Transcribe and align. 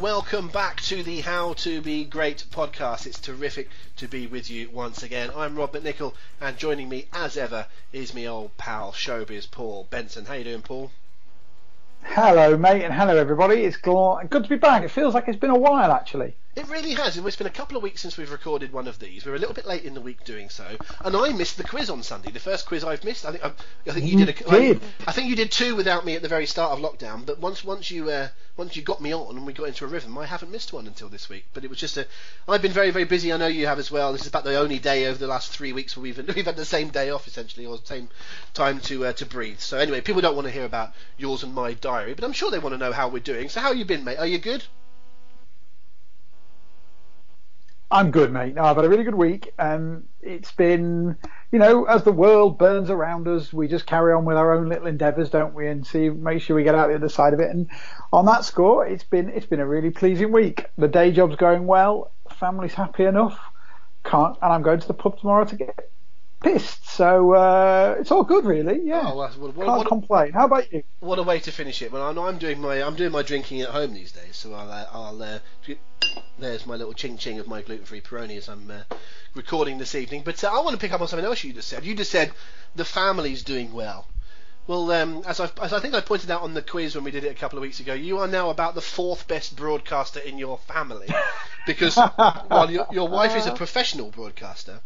Welcome 0.00 0.46
back 0.46 0.80
to 0.82 1.02
the 1.02 1.22
How 1.22 1.54
to 1.54 1.80
Be 1.80 2.04
Great 2.04 2.44
podcast. 2.52 3.04
It's 3.04 3.18
terrific 3.18 3.68
to 3.96 4.06
be 4.06 4.28
with 4.28 4.48
you 4.48 4.70
once 4.70 5.02
again. 5.02 5.30
I'm 5.34 5.56
Rob 5.56 5.72
McNichol, 5.72 6.14
and 6.40 6.56
joining 6.56 6.88
me, 6.88 7.06
as 7.12 7.36
ever, 7.36 7.66
is 7.92 8.14
my 8.14 8.26
old 8.26 8.56
pal, 8.56 8.92
showbiz 8.92 9.50
Paul 9.50 9.88
Benson. 9.90 10.26
How 10.26 10.34
you 10.34 10.44
doing, 10.44 10.62
Paul? 10.62 10.92
Hello, 12.04 12.56
mate, 12.56 12.84
and 12.84 12.94
hello, 12.94 13.16
everybody. 13.16 13.64
It's 13.64 13.76
good 13.76 14.30
to 14.30 14.48
be 14.48 14.54
back. 14.54 14.84
It 14.84 14.92
feels 14.92 15.14
like 15.14 15.26
it's 15.26 15.36
been 15.36 15.50
a 15.50 15.58
while, 15.58 15.90
actually. 15.90 16.36
It 16.58 16.68
really 16.68 16.94
has. 16.94 17.16
It's 17.16 17.36
been 17.36 17.46
a 17.46 17.50
couple 17.50 17.76
of 17.76 17.84
weeks 17.84 18.00
since 18.00 18.16
we've 18.16 18.32
recorded 18.32 18.72
one 18.72 18.88
of 18.88 18.98
these. 18.98 19.24
We're 19.24 19.36
a 19.36 19.38
little 19.38 19.54
bit 19.54 19.64
late 19.64 19.84
in 19.84 19.94
the 19.94 20.00
week 20.00 20.24
doing 20.24 20.48
so, 20.48 20.66
and 21.04 21.16
I 21.16 21.32
missed 21.32 21.56
the 21.56 21.62
quiz 21.62 21.88
on 21.88 22.02
Sunday. 22.02 22.32
The 22.32 22.40
first 22.40 22.66
quiz 22.66 22.82
I've 22.82 23.04
missed. 23.04 23.24
I 23.24 23.30
think 23.30 23.44
I, 23.44 23.52
I 23.86 23.92
think 23.92 24.06
you, 24.06 24.18
You 24.18 24.26
did. 24.26 24.40
A, 24.40 24.50
did. 24.50 24.80
I, 24.82 25.10
I 25.10 25.12
think 25.12 25.28
you 25.28 25.36
did 25.36 25.52
two 25.52 25.76
without 25.76 26.04
me 26.04 26.16
at 26.16 26.22
the 26.22 26.28
very 26.28 26.46
start 26.46 26.72
of 26.72 26.80
lockdown. 26.80 27.24
But 27.24 27.38
once 27.38 27.62
once 27.62 27.92
you 27.92 28.10
uh, 28.10 28.30
once 28.56 28.74
you 28.74 28.82
got 28.82 29.00
me 29.00 29.14
on 29.14 29.36
and 29.36 29.46
we 29.46 29.52
got 29.52 29.68
into 29.68 29.84
a 29.84 29.86
rhythm, 29.86 30.18
I 30.18 30.26
haven't 30.26 30.50
missed 30.50 30.72
one 30.72 30.88
until 30.88 31.08
this 31.08 31.28
week. 31.28 31.44
But 31.54 31.62
it 31.62 31.70
was 31.70 31.78
just 31.78 31.96
a. 31.96 32.08
I've 32.48 32.60
been 32.60 32.72
very 32.72 32.90
very 32.90 33.04
busy. 33.04 33.32
I 33.32 33.36
know 33.36 33.46
you 33.46 33.68
have 33.68 33.78
as 33.78 33.92
well. 33.92 34.10
This 34.10 34.22
is 34.22 34.26
about 34.26 34.42
the 34.42 34.56
only 34.56 34.80
day 34.80 35.06
over 35.06 35.16
the 35.16 35.28
last 35.28 35.52
three 35.52 35.72
weeks 35.72 35.96
where 35.96 36.02
we've 36.02 36.18
we've 36.34 36.44
had 36.44 36.56
the 36.56 36.64
same 36.64 36.88
day 36.88 37.10
off 37.10 37.28
essentially, 37.28 37.66
or 37.66 37.78
the 37.78 37.86
same 37.86 38.08
time 38.52 38.80
to 38.80 39.06
uh, 39.06 39.12
to 39.12 39.26
breathe. 39.26 39.60
So 39.60 39.78
anyway, 39.78 40.00
people 40.00 40.22
don't 40.22 40.34
want 40.34 40.48
to 40.48 40.52
hear 40.52 40.64
about 40.64 40.92
yours 41.18 41.44
and 41.44 41.54
my 41.54 41.74
diary, 41.74 42.14
but 42.14 42.24
I'm 42.24 42.32
sure 42.32 42.50
they 42.50 42.58
want 42.58 42.72
to 42.72 42.78
know 42.78 42.90
how 42.90 43.06
we're 43.06 43.20
doing. 43.20 43.48
So 43.48 43.60
how 43.60 43.70
you 43.70 43.84
been, 43.84 44.02
mate? 44.02 44.18
Are 44.18 44.26
you 44.26 44.38
good? 44.38 44.64
I'm 47.90 48.10
good, 48.10 48.30
mate. 48.32 48.54
No, 48.54 48.64
I've 48.64 48.76
had 48.76 48.84
a 48.84 48.88
really 48.88 49.04
good 49.04 49.14
week. 49.14 49.52
Um, 49.58 50.04
it's 50.20 50.52
been, 50.52 51.16
you 51.50 51.58
know, 51.58 51.84
as 51.84 52.04
the 52.04 52.12
world 52.12 52.58
burns 52.58 52.90
around 52.90 53.26
us, 53.26 53.50
we 53.50 53.66
just 53.66 53.86
carry 53.86 54.12
on 54.12 54.26
with 54.26 54.36
our 54.36 54.54
own 54.54 54.68
little 54.68 54.86
endeavours, 54.86 55.30
don't 55.30 55.54
we? 55.54 55.68
And 55.68 55.86
see, 55.86 56.10
make 56.10 56.42
sure 56.42 56.54
we 56.54 56.64
get 56.64 56.74
out 56.74 56.88
the 56.88 56.96
other 56.96 57.08
side 57.08 57.32
of 57.32 57.40
it. 57.40 57.50
And 57.50 57.70
on 58.12 58.26
that 58.26 58.44
score, 58.44 58.86
it's 58.86 59.04
been 59.04 59.30
it's 59.30 59.46
been 59.46 59.60
a 59.60 59.66
really 59.66 59.90
pleasing 59.90 60.32
week. 60.32 60.66
The 60.76 60.88
day 60.88 61.12
job's 61.12 61.36
going 61.36 61.66
well. 61.66 62.12
Family's 62.38 62.74
happy 62.74 63.04
enough. 63.04 63.38
Can't, 64.04 64.36
and 64.42 64.52
I'm 64.52 64.62
going 64.62 64.80
to 64.80 64.86
the 64.88 64.94
pub 64.94 65.18
tomorrow 65.18 65.46
to 65.46 65.56
get 65.56 65.90
pissed. 66.42 66.86
So 66.88 67.32
uh, 67.34 67.96
it's 68.00 68.10
all 68.10 68.24
good, 68.24 68.44
really. 68.44 68.80
Yeah, 68.82 69.02
Oh, 69.12 69.16
well, 69.16 69.28
what- 69.38 69.54
can't 69.56 69.78
what- 69.78 69.86
complain. 69.88 70.32
How 70.32 70.46
about 70.46 70.72
you? 70.72 70.82
What 71.00 71.18
a 71.18 71.22
way 71.22 71.38
to 71.40 71.52
finish 71.52 71.80
it. 71.82 71.92
Well, 71.92 72.02
I 72.02 72.12
know 72.12 72.26
I'm 72.26 72.38
doing 72.38 72.60
my 72.60 72.82
I'm 72.82 72.96
doing 72.96 73.12
my 73.12 73.22
drinking 73.22 73.60
at 73.62 73.68
home 73.70 73.94
these 73.94 74.12
days, 74.12 74.36
so 74.36 74.52
I'll 74.54 74.70
uh, 74.70 74.86
I'll 74.92 75.22
uh, 75.22 75.38
there's 76.38 76.66
my 76.66 76.76
little 76.76 76.92
ching 76.94 77.18
ching 77.18 77.38
of 77.38 77.46
my 77.46 77.62
gluten 77.62 77.84
free 77.84 78.00
Peroni 78.00 78.36
as 78.36 78.48
I'm 78.48 78.70
uh, 78.70 78.82
recording 79.34 79.78
this 79.78 79.94
evening. 79.94 80.22
But 80.24 80.42
uh, 80.42 80.48
I 80.48 80.60
want 80.62 80.70
to 80.72 80.78
pick 80.78 80.92
up 80.92 81.00
on 81.00 81.08
something 81.08 81.26
else 81.26 81.42
you 81.44 81.52
just 81.52 81.68
said. 81.68 81.84
You 81.84 81.94
just 81.94 82.10
said 82.10 82.32
the 82.74 82.84
family's 82.84 83.42
doing 83.42 83.72
well. 83.72 84.06
Well, 84.66 84.90
um, 84.92 85.22
as, 85.26 85.40
I, 85.40 85.48
as 85.62 85.72
I 85.72 85.80
think 85.80 85.94
I 85.94 86.02
pointed 86.02 86.30
out 86.30 86.42
on 86.42 86.52
the 86.52 86.60
quiz 86.60 86.94
when 86.94 87.02
we 87.02 87.10
did 87.10 87.24
it 87.24 87.30
a 87.30 87.34
couple 87.34 87.58
of 87.58 87.62
weeks 87.62 87.80
ago, 87.80 87.94
you 87.94 88.18
are 88.18 88.28
now 88.28 88.50
about 88.50 88.74
the 88.74 88.82
fourth 88.82 89.26
best 89.26 89.56
broadcaster 89.56 90.20
in 90.20 90.36
your 90.36 90.58
family, 90.58 91.08
because 91.66 91.96
while 91.96 92.70
your, 92.70 92.86
your 92.90 93.08
wife 93.08 93.34
is 93.34 93.46
a 93.46 93.54
professional 93.54 94.10
broadcaster, 94.10 94.80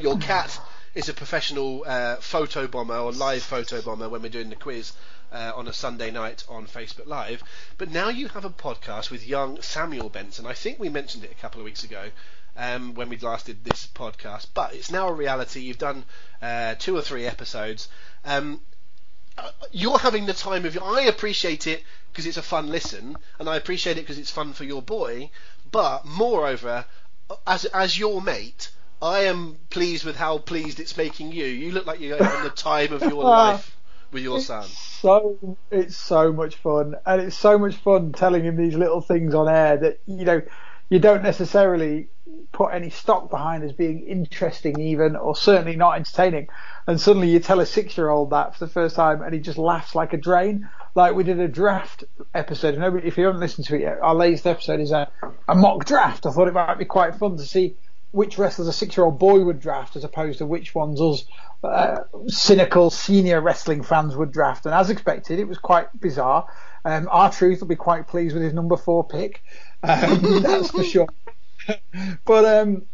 your 0.00 0.16
cat 0.18 0.60
is 0.94 1.08
a 1.08 1.14
professional 1.14 1.84
uh, 1.86 2.16
photo 2.16 2.66
bomber 2.66 2.96
or 2.96 3.12
live 3.12 3.42
photo 3.42 3.80
bomber 3.80 4.08
when 4.08 4.22
we're 4.22 4.28
doing 4.28 4.50
the 4.50 4.56
quiz 4.56 4.92
uh, 5.32 5.52
on 5.54 5.68
a 5.68 5.72
Sunday 5.72 6.10
night 6.10 6.44
on 6.48 6.66
Facebook 6.66 7.06
Live. 7.06 7.42
But 7.76 7.90
now 7.90 8.08
you 8.08 8.28
have 8.28 8.44
a 8.44 8.50
podcast 8.50 9.10
with 9.10 9.26
young 9.26 9.60
Samuel 9.62 10.08
Benson. 10.08 10.46
I 10.46 10.54
think 10.54 10.78
we 10.78 10.88
mentioned 10.88 11.24
it 11.24 11.32
a 11.32 11.40
couple 11.40 11.60
of 11.60 11.64
weeks 11.64 11.84
ago 11.84 12.10
um, 12.56 12.94
when 12.94 13.08
we 13.08 13.18
last 13.18 13.46
did 13.46 13.64
this 13.64 13.86
podcast, 13.86 14.46
but 14.54 14.74
it's 14.74 14.90
now 14.90 15.08
a 15.08 15.12
reality. 15.12 15.60
You've 15.60 15.78
done 15.78 16.04
uh, 16.42 16.74
two 16.78 16.96
or 16.96 17.02
three 17.02 17.26
episodes. 17.26 17.88
Um, 18.24 18.60
uh, 19.36 19.50
you're 19.70 19.98
having 19.98 20.26
the 20.26 20.32
time 20.32 20.64
of 20.64 20.74
your. 20.74 20.84
I 20.84 21.02
appreciate 21.02 21.66
it 21.66 21.84
because 22.10 22.26
it's 22.26 22.36
a 22.36 22.42
fun 22.42 22.68
listen, 22.68 23.16
and 23.38 23.48
I 23.48 23.56
appreciate 23.56 23.98
it 23.98 24.00
because 24.00 24.18
it's 24.18 24.30
fun 24.30 24.52
for 24.52 24.64
your 24.64 24.82
boy. 24.82 25.30
But 25.70 26.04
moreover, 26.04 26.86
as 27.46 27.64
as 27.66 27.98
your 27.98 28.20
mate, 28.20 28.70
I 29.00 29.20
am 29.24 29.56
pleased 29.70 30.04
with 30.04 30.16
how 30.16 30.38
pleased 30.38 30.80
it's 30.80 30.96
making 30.96 31.32
you. 31.32 31.44
You 31.44 31.72
look 31.72 31.86
like 31.86 32.00
you're 32.00 32.16
having 32.22 32.44
the 32.44 32.50
time 32.50 32.92
of 32.92 33.02
your 33.02 33.24
ah, 33.24 33.50
life 33.50 33.76
with 34.10 34.22
your 34.22 34.40
son. 34.40 34.64
so 34.64 35.56
it's 35.70 35.96
so 35.96 36.32
much 36.32 36.56
fun. 36.56 36.96
And 37.06 37.22
it's 37.22 37.36
so 37.36 37.58
much 37.58 37.76
fun 37.76 38.12
telling 38.12 38.44
him 38.44 38.56
these 38.56 38.74
little 38.74 39.00
things 39.00 39.34
on 39.34 39.48
air 39.48 39.76
that 39.76 40.00
you 40.06 40.24
know 40.24 40.42
you 40.88 40.98
don't 40.98 41.22
necessarily 41.22 42.08
put 42.52 42.72
any 42.72 42.90
stock 42.90 43.30
behind 43.30 43.62
as 43.62 43.72
being 43.72 44.06
interesting 44.06 44.80
even 44.80 45.16
or 45.16 45.36
certainly 45.36 45.76
not 45.76 45.96
entertaining. 45.96 46.48
And 46.86 47.00
suddenly 47.00 47.30
you 47.30 47.40
tell 47.40 47.60
a 47.60 47.66
six 47.66 47.96
year 47.96 48.08
old 48.08 48.30
that 48.30 48.56
for 48.56 48.64
the 48.64 48.70
first 48.72 48.96
time 48.96 49.22
and 49.22 49.34
he 49.34 49.40
just 49.40 49.58
laughs 49.58 49.94
like 49.94 50.12
a 50.12 50.16
drain. 50.16 50.68
Like 50.94 51.14
we 51.14 51.24
did 51.24 51.38
a 51.38 51.48
draft 51.48 52.04
episode. 52.34 52.78
Nobody- 52.78 53.06
if 53.06 53.18
you 53.18 53.26
haven't 53.26 53.40
listened 53.40 53.66
to 53.66 53.76
it 53.76 53.82
yet 53.82 53.98
our 54.00 54.14
latest 54.14 54.46
episode 54.46 54.80
is 54.80 54.90
a, 54.90 55.08
a 55.46 55.54
mock 55.54 55.84
draft. 55.84 56.26
I 56.26 56.30
thought 56.32 56.48
it 56.48 56.54
might 56.54 56.78
be 56.78 56.86
quite 56.86 57.14
fun 57.16 57.36
to 57.36 57.44
see 57.44 57.76
which 58.10 58.38
wrestlers 58.38 58.68
a 58.68 58.72
six-year-old 58.72 59.18
boy 59.18 59.40
would 59.44 59.60
draft 59.60 59.96
as 59.96 60.04
opposed 60.04 60.38
to 60.38 60.46
which 60.46 60.74
ones 60.74 61.00
us 61.00 61.24
uh, 61.62 61.98
cynical 62.28 62.90
senior 62.90 63.40
wrestling 63.40 63.82
fans 63.82 64.16
would 64.16 64.32
draft. 64.32 64.64
And 64.64 64.74
as 64.74 64.90
expected, 64.90 65.38
it 65.38 65.48
was 65.48 65.58
quite 65.58 65.88
bizarre. 66.00 66.46
Um, 66.84 67.08
R-Truth 67.10 67.60
will 67.60 67.68
be 67.68 67.76
quite 67.76 68.06
pleased 68.06 68.34
with 68.34 68.42
his 68.42 68.54
number 68.54 68.76
four 68.76 69.06
pick, 69.06 69.42
um, 69.82 70.42
that's 70.42 70.70
for 70.70 70.84
sure. 70.84 71.08
but 72.24 72.44
um, 72.44 72.86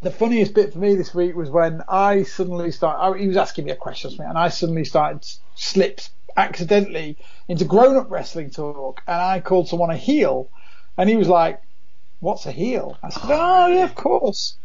the 0.00 0.10
funniest 0.10 0.54
bit 0.54 0.72
for 0.72 0.78
me 0.78 0.94
this 0.94 1.14
week 1.14 1.34
was 1.34 1.50
when 1.50 1.82
I 1.88 2.22
suddenly 2.22 2.70
started. 2.70 3.20
He 3.20 3.28
was 3.28 3.36
asking 3.36 3.66
me 3.66 3.72
a 3.72 3.76
question, 3.76 4.12
and 4.20 4.38
I 4.38 4.48
suddenly 4.48 4.84
started 4.84 5.18
s- 5.18 5.40
slipped 5.54 6.10
accidentally 6.36 7.18
into 7.48 7.64
grown-up 7.64 8.10
wrestling 8.10 8.50
talk, 8.50 9.02
and 9.06 9.20
I 9.20 9.40
called 9.40 9.68
someone 9.68 9.90
a 9.90 9.96
heel, 9.96 10.48
and 10.96 11.10
he 11.10 11.16
was 11.16 11.28
like, 11.28 11.60
what's 12.20 12.46
a 12.46 12.52
heel? 12.52 12.98
I 13.02 13.10
said, 13.10 13.22
oh, 13.24 13.66
yeah, 13.68 13.84
of 13.84 13.94
course. 13.94 14.58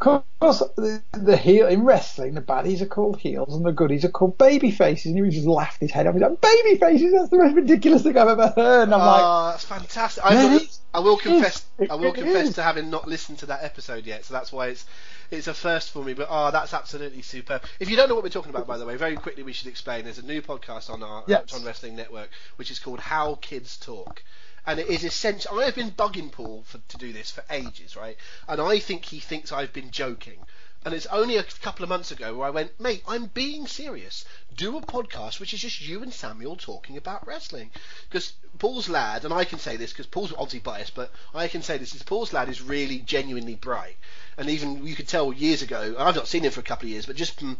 Of 0.00 0.24
course, 0.40 0.58
the, 0.76 1.02
the 1.12 1.36
heel 1.36 1.66
in 1.68 1.84
wrestling, 1.84 2.34
the 2.34 2.42
baddies 2.42 2.82
are 2.82 2.86
called 2.86 3.18
heels 3.18 3.54
and 3.54 3.64
the 3.64 3.72
goodies 3.72 4.04
are 4.04 4.10
called 4.10 4.36
baby 4.36 4.70
faces. 4.70 5.12
And 5.12 5.24
he 5.24 5.30
just 5.30 5.46
laughed 5.46 5.80
his 5.80 5.92
head 5.92 6.06
off. 6.06 6.14
He's 6.14 6.22
like, 6.22 6.40
baby 6.40 6.76
faces? 6.78 7.12
That's 7.12 7.30
the 7.30 7.38
most 7.38 7.54
ridiculous 7.54 8.02
thing 8.02 8.18
I've 8.18 8.28
ever 8.28 8.48
heard. 8.54 8.82
And 8.82 8.94
I'm 8.94 9.00
like, 9.00 9.22
Ah, 9.22 9.50
that's 9.52 9.64
fantastic. 9.64 10.24
I 10.24 10.34
will. 10.34 10.60
I 10.92 11.00
will 11.00 11.16
confess. 11.16 11.64
I 11.90 11.94
will 11.94 12.12
It 12.12 12.16
confess 12.16 12.54
to 12.54 12.62
having 12.62 12.90
not 12.90 13.08
listened 13.08 13.38
to 13.38 13.46
that 13.46 13.62
episode 13.64 14.04
yet, 14.04 14.24
so 14.24 14.34
that's 14.34 14.52
why 14.52 14.68
it's 14.68 14.84
it's 15.30 15.46
a 15.48 15.54
first 15.54 15.90
for 15.90 16.04
me. 16.04 16.12
But 16.14 16.28
oh, 16.30 16.50
that's 16.50 16.74
absolutely 16.74 17.22
superb. 17.22 17.62
If 17.80 17.88
you 17.88 17.96
don't 17.96 18.08
know 18.08 18.14
what 18.14 18.22
we're 18.24 18.30
talking 18.30 18.50
about, 18.50 18.66
by 18.66 18.78
the 18.78 18.86
way, 18.86 18.96
very 18.96 19.16
quickly 19.16 19.42
we 19.42 19.52
should 19.52 19.68
explain. 19.68 20.04
There's 20.04 20.18
a 20.18 20.26
new 20.26 20.42
podcast 20.42 20.90
on 20.90 21.02
our 21.02 21.24
Yes. 21.26 21.54
on 21.54 21.64
Wrestling 21.64 21.96
Network, 21.96 22.30
which 22.56 22.70
is 22.70 22.78
called 22.78 23.00
How 23.00 23.36
Kids 23.36 23.76
Talk. 23.78 24.22
And 24.66 24.80
it 24.80 24.88
is 24.88 25.04
essential. 25.04 25.60
I 25.60 25.64
have 25.64 25.74
been 25.74 25.90
bugging 25.90 26.32
Paul 26.32 26.64
for, 26.66 26.78
to 26.78 26.96
do 26.96 27.12
this 27.12 27.30
for 27.30 27.44
ages, 27.50 27.96
right? 27.96 28.16
And 28.48 28.60
I 28.60 28.78
think 28.78 29.04
he 29.04 29.20
thinks 29.20 29.52
I've 29.52 29.72
been 29.72 29.90
joking. 29.90 30.38
And 30.84 30.92
it's 30.92 31.06
only 31.06 31.38
a 31.38 31.42
couple 31.42 31.82
of 31.82 31.88
months 31.88 32.10
ago 32.10 32.34
where 32.34 32.46
I 32.46 32.50
went, 32.50 32.78
mate, 32.78 33.02
I'm 33.08 33.26
being 33.26 33.66
serious. 33.66 34.26
Do 34.54 34.76
a 34.76 34.82
podcast 34.82 35.40
which 35.40 35.54
is 35.54 35.62
just 35.62 35.80
you 35.80 36.02
and 36.02 36.12
Samuel 36.12 36.56
talking 36.56 36.98
about 36.98 37.26
wrestling. 37.26 37.70
Because 38.08 38.34
Paul's 38.58 38.88
lad, 38.88 39.24
and 39.24 39.32
I 39.32 39.44
can 39.44 39.58
say 39.58 39.76
this 39.76 39.92
because 39.92 40.06
Paul's 40.06 40.32
obviously 40.32 40.60
biased, 40.60 40.94
but 40.94 41.10
I 41.34 41.48
can 41.48 41.62
say 41.62 41.78
this: 41.78 41.94
is 41.94 42.02
Paul's 42.02 42.34
lad 42.34 42.50
is 42.50 42.60
really 42.60 42.98
genuinely 42.98 43.54
bright, 43.54 43.96
and 44.36 44.50
even 44.50 44.86
you 44.86 44.94
could 44.94 45.08
tell 45.08 45.32
years 45.32 45.62
ago. 45.62 45.96
I've 45.98 46.14
not 46.14 46.28
seen 46.28 46.44
him 46.44 46.52
for 46.52 46.60
a 46.60 46.64
couple 46.64 46.86
of 46.86 46.90
years, 46.90 47.06
but 47.06 47.16
just 47.16 47.40
from 47.40 47.56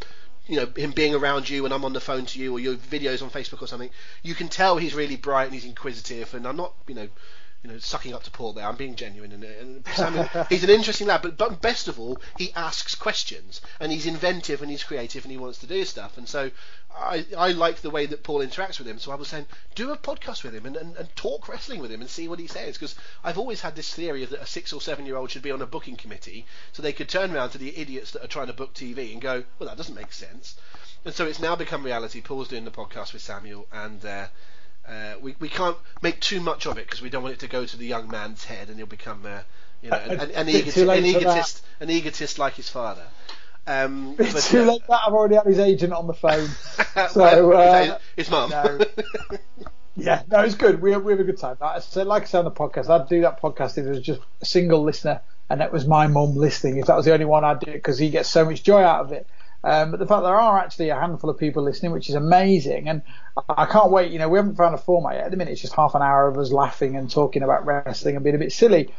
you 0.47 0.57
know 0.57 0.67
him 0.77 0.93
being 0.93 1.15
around 1.15 1.49
you, 1.49 1.65
and 1.65 1.73
I'm 1.73 1.85
on 1.85 1.93
the 1.93 2.01
phone 2.01 2.27
to 2.27 2.39
you, 2.39 2.53
or 2.53 2.61
your 2.61 2.75
videos 2.75 3.23
on 3.23 3.31
Facebook 3.31 3.63
or 3.63 3.67
something, 3.67 3.91
you 4.23 4.35
can 4.35 4.49
tell 4.49 4.77
he's 4.77 4.95
really 4.95 5.17
bright 5.17 5.45
and 5.45 5.55
he's 5.55 5.65
inquisitive. 5.65 6.35
And 6.35 6.47
I'm 6.47 6.57
not, 6.57 6.75
you 6.87 6.95
know, 6.95 7.09
you 7.65 7.71
know, 7.71 7.79
sucking 7.79 8.13
up 8.13 8.23
to 8.23 8.31
Paul 8.31 8.53
there. 8.53 8.67
I'm 8.67 8.77
being 8.77 8.95
genuine, 8.95 9.33
and, 9.33 9.43
and 9.43 9.87
Samuel, 9.95 10.29
he's 10.51 10.65
an 10.65 10.71
interesting 10.71 11.07
lad. 11.07 11.23
But, 11.23 11.39
but 11.39 11.63
best 11.63 11.89
of 11.89 11.99
all, 11.99 12.21
he 12.37 12.53
asks 12.53 12.95
questions, 12.95 13.63
and 13.81 13.91
he's 13.91 14.05
inventive, 14.05 14.61
and 14.61 14.71
he's 14.71 14.85
creative, 14.85 15.25
and 15.25 15.33
he 15.33 15.39
wants 15.39 15.61
to 15.61 15.67
do 15.67 15.83
stuff. 15.87 16.19
And 16.19 16.29
so, 16.29 16.51
I 16.95 17.25
I 17.37 17.53
like 17.53 17.81
the 17.81 17.89
way 17.89 18.05
that 18.05 18.23
Paul 18.23 18.41
interacts 18.41 18.79
with 18.79 18.87
him. 18.87 18.99
So 18.99 19.13
I 19.13 19.15
was 19.15 19.29
saying, 19.29 19.47
do 19.75 19.91
a 19.91 19.97
podcast 19.97 20.45
with 20.45 20.55
him 20.55 20.67
and, 20.67 20.77
and, 20.77 20.95
and 20.97 21.17
talk 21.17 21.49
wrestling 21.49 21.81
with 21.81 21.91
him 21.91 22.03
and 22.03 22.11
see 22.11 22.29
what 22.29 22.39
he 22.39 22.47
says. 22.47 22.75
Because 22.75 22.97
I've 23.25 23.39
always 23.39 23.63
had 23.63 23.77
this 23.77 23.93
theory 23.95 24.23
of 24.23 24.31
that 24.31 24.43
a 24.43 24.47
six 24.47 24.71
or 24.75 24.83
seven 24.83 25.07
year 25.07 25.17
old 25.17 25.31
should 25.31 25.43
be 25.43 25.51
on 25.51 25.63
a 25.63 25.67
booking 25.67 25.97
committee, 25.97 26.45
so 26.73 26.83
they 26.83 26.93
could 26.93 27.09
turn 27.09 27.35
around 27.35 27.51
to 27.51 27.59
the 27.59 27.77
idiots 27.79 28.11
that 28.11 28.23
are 28.23 28.29
trying 28.29 28.49
to 28.49 28.53
book 28.53 28.75
TV 28.75 29.11
and 29.11 29.23
go, 29.23 29.43
well, 29.59 29.71
that 29.71 29.79
doesn't 29.79 29.95
make 29.95 30.13
sense. 30.13 30.57
And 31.03 31.15
so 31.15 31.27
it's 31.27 31.41
now 31.41 31.57
become 31.57 31.83
reality. 31.83 32.21
Paul's 32.21 32.49
doing 32.49 32.67
the 32.67 32.71
podcast 32.71 33.15
with 33.15 33.23
Samuel, 33.23 33.67
and. 33.73 34.05
Uh, 34.05 34.27
uh, 34.89 35.15
we 35.21 35.35
we 35.41 35.49
can't 35.49 35.77
make 36.03 36.21
too 36.21 36.41
much 36.41 36.67
of 36.67 36.79
it 36.79 36.87
because 36.87 37.03
we 37.03 37.11
don't 37.11 37.23
want 37.23 37.35
it 37.35 37.41
to 37.41 37.49
go 37.49 37.65
to 37.65 37.77
the 37.77 37.87
young 37.87 38.09
man's 38.09 38.45
head 38.45 38.69
and 38.69 38.77
he'll 38.77 38.87
become 38.87 39.25
uh, 39.25 39.41
you 39.83 39.91
know 39.91 39.97
an, 39.97 40.21
an, 40.21 40.31
an, 40.33 40.49
egotist, 40.49 40.77
an 40.79 41.05
egotist, 41.05 41.65
an 41.81 41.91
egotist 41.91 42.39
like 42.39 42.55
his 42.55 42.69
father. 42.69 43.05
Um, 43.67 44.17
it's 44.19 44.33
but, 44.33 44.43
too 44.43 44.63
uh, 44.63 44.73
late. 44.73 44.83
That 44.89 45.01
I've 45.07 45.15
already 45.15 45.37
had 45.37 45.47
his 45.47 45.59
agent 45.59 45.93
on 45.93 46.07
the 46.07 46.15
phone. 46.15 46.49
so 47.11 47.53
uh, 47.53 47.99
his 48.17 48.31
mum. 48.31 48.51
no. 48.51 48.81
yeah, 49.97 50.23
no, 50.31 50.41
it's 50.41 50.55
good. 50.55 50.83
We 50.83 50.97
we 50.97 51.13
have 51.13 51.21
a 51.21 51.25
good 51.25 51.39
time. 51.39 51.57
Like 51.61 51.77
I 51.77 51.81
said, 51.81 52.07
like 52.07 52.23
I 52.23 52.27
said 52.27 52.39
on 52.41 52.45
the 52.45 52.51
podcast, 52.51 52.89
I'd 52.89 53.09
do 53.09 53.23
that 53.23 53.41
podcast 53.41 53.79
if 53.79 53.85
there 53.85 53.95
was 53.95 54.01
just 54.01 54.21
a 54.41 54.45
single 54.45 54.83
listener 54.83 55.21
and 55.51 55.61
that 55.61 55.73
was 55.73 55.87
my 55.87 56.07
mum 56.07 56.37
listening. 56.37 56.79
If 56.79 56.87
that 56.87 56.97
was 56.97 57.05
the 57.05 57.13
only 57.13 57.27
one, 57.27 57.45
I'd 57.45 57.61
do 57.61 57.71
it 57.71 57.75
because 57.75 57.99
he 57.99 58.11
gets 58.11 58.29
so 58.29 58.45
much 58.45 58.63
joy 58.63 58.83
out 58.83 59.01
of 59.01 59.13
it. 59.13 59.27
Um, 59.65 59.91
but 59.91 59.99
the 59.99 60.07
fact 60.07 60.23
there 60.25 60.39
are 60.39 60.59
actually 60.59 60.91
a 60.91 60.95
handful 60.95 61.31
of 61.31 61.39
people 61.39 61.63
listening, 61.63 61.93
which 61.93 62.11
is 62.11 62.15
amazing, 62.15 62.89
and 62.89 63.03
I 63.49 63.65
can't 63.65 63.91
wait. 63.91 64.13
You 64.13 64.19
know, 64.19 64.29
we 64.29 64.39
haven't 64.39 64.57
found 64.57 64.75
a 64.75 64.79
format 64.79 65.15
yet. 65.15 65.25
At 65.25 65.31
the 65.31 65.39
minute, 65.39 65.53
it's 65.53 65.63
just 65.63 65.75
half 65.75 65.95
an 65.95 66.03
hour 66.03 66.29
of 66.29 66.37
us 66.37 66.53
laughing 66.53 66.97
and 66.97 67.11
talking 67.11 67.43
about 67.43 67.65
wrestling 67.65 68.15
and 68.17 68.23
being 68.23 68.37
a 68.37 68.39
bit 68.39 68.53
silly. 68.53 68.93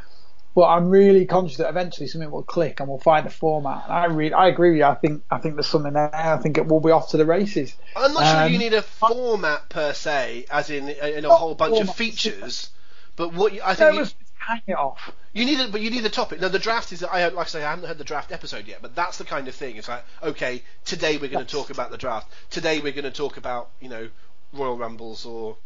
But 0.56 0.68
I'm 0.70 0.90
really 0.90 1.26
conscious 1.26 1.58
that 1.58 1.70
eventually 1.70 2.08
something 2.08 2.32
will 2.32 2.42
click 2.42 2.80
and 2.80 2.88
we'll 2.88 2.98
find 2.98 3.28
a 3.28 3.30
format. 3.30 3.84
And 3.84 3.94
I 3.94 4.06
really, 4.06 4.34
I 4.34 4.48
agree 4.48 4.70
with 4.72 4.80
you. 4.80 4.86
I 4.86 4.96
think, 4.96 5.22
I 5.30 5.38
think 5.38 5.56
there's 5.56 5.68
something 5.68 5.92
there. 5.94 6.10
I 6.16 6.38
think 6.38 6.58
it 6.58 6.66
will 6.66 6.80
be 6.80 6.92
off 6.92 7.12
to 7.12 7.18
the 7.18 7.26
races. 7.26 7.76
I'm 7.96 8.14
not 8.14 8.24
sure 8.24 8.48
you 8.48 8.56
Um, 8.56 8.62
need 8.62 8.74
a 8.74 8.82
format 8.82 9.70
per 9.70 9.94
se, 9.94 10.46
as 10.50 10.70
in 10.70 10.90
in 10.90 11.26
a 11.26 11.30
whole 11.30 11.56
bunch 11.56 11.80
of 11.80 11.94
features. 11.94 12.70
But 13.18 13.34
what 13.34 13.54
you, 13.54 13.62
I 13.64 13.76
think 13.76 13.98
just 13.98 14.16
hang 14.48 14.62
it 14.68 14.74
off. 14.78 15.12
You 15.34 15.46
need 15.46 15.60
a, 15.60 15.68
but 15.68 15.82
you 15.82 15.90
need 15.90 16.04
the 16.04 16.10
topic. 16.10 16.40
Now 16.40 16.48
the 16.48 16.60
draft 16.60 16.92
is. 16.92 17.04
I 17.04 17.28
like 17.30 17.48
I 17.48 17.50
say, 17.50 17.64
I 17.64 17.70
haven't 17.72 17.88
heard 17.88 17.98
the 17.98 18.04
draft 18.04 18.32
episode 18.32 18.68
yet, 18.68 18.80
but 18.82 18.96
that's 18.96 19.18
the 19.18 19.24
kind 19.26 19.48
of 19.48 19.56
thing. 19.56 19.76
It's 19.78 19.88
like, 19.90 20.04
okay, 20.24 20.64
today 20.86 21.18
we're 21.18 21.30
going 21.30 21.46
to 21.46 21.52
talk 21.52 21.70
about 21.70 21.92
the 21.92 21.98
draft. 21.98 22.32
Today 22.50 22.80
we're 22.80 22.94
going 22.94 23.04
to 23.06 23.12
talk 23.12 23.38
about 23.38 23.70
you 23.82 23.90
know 23.90 24.10
Royal 24.54 24.78
Rumbles 24.78 25.26
or 25.26 25.58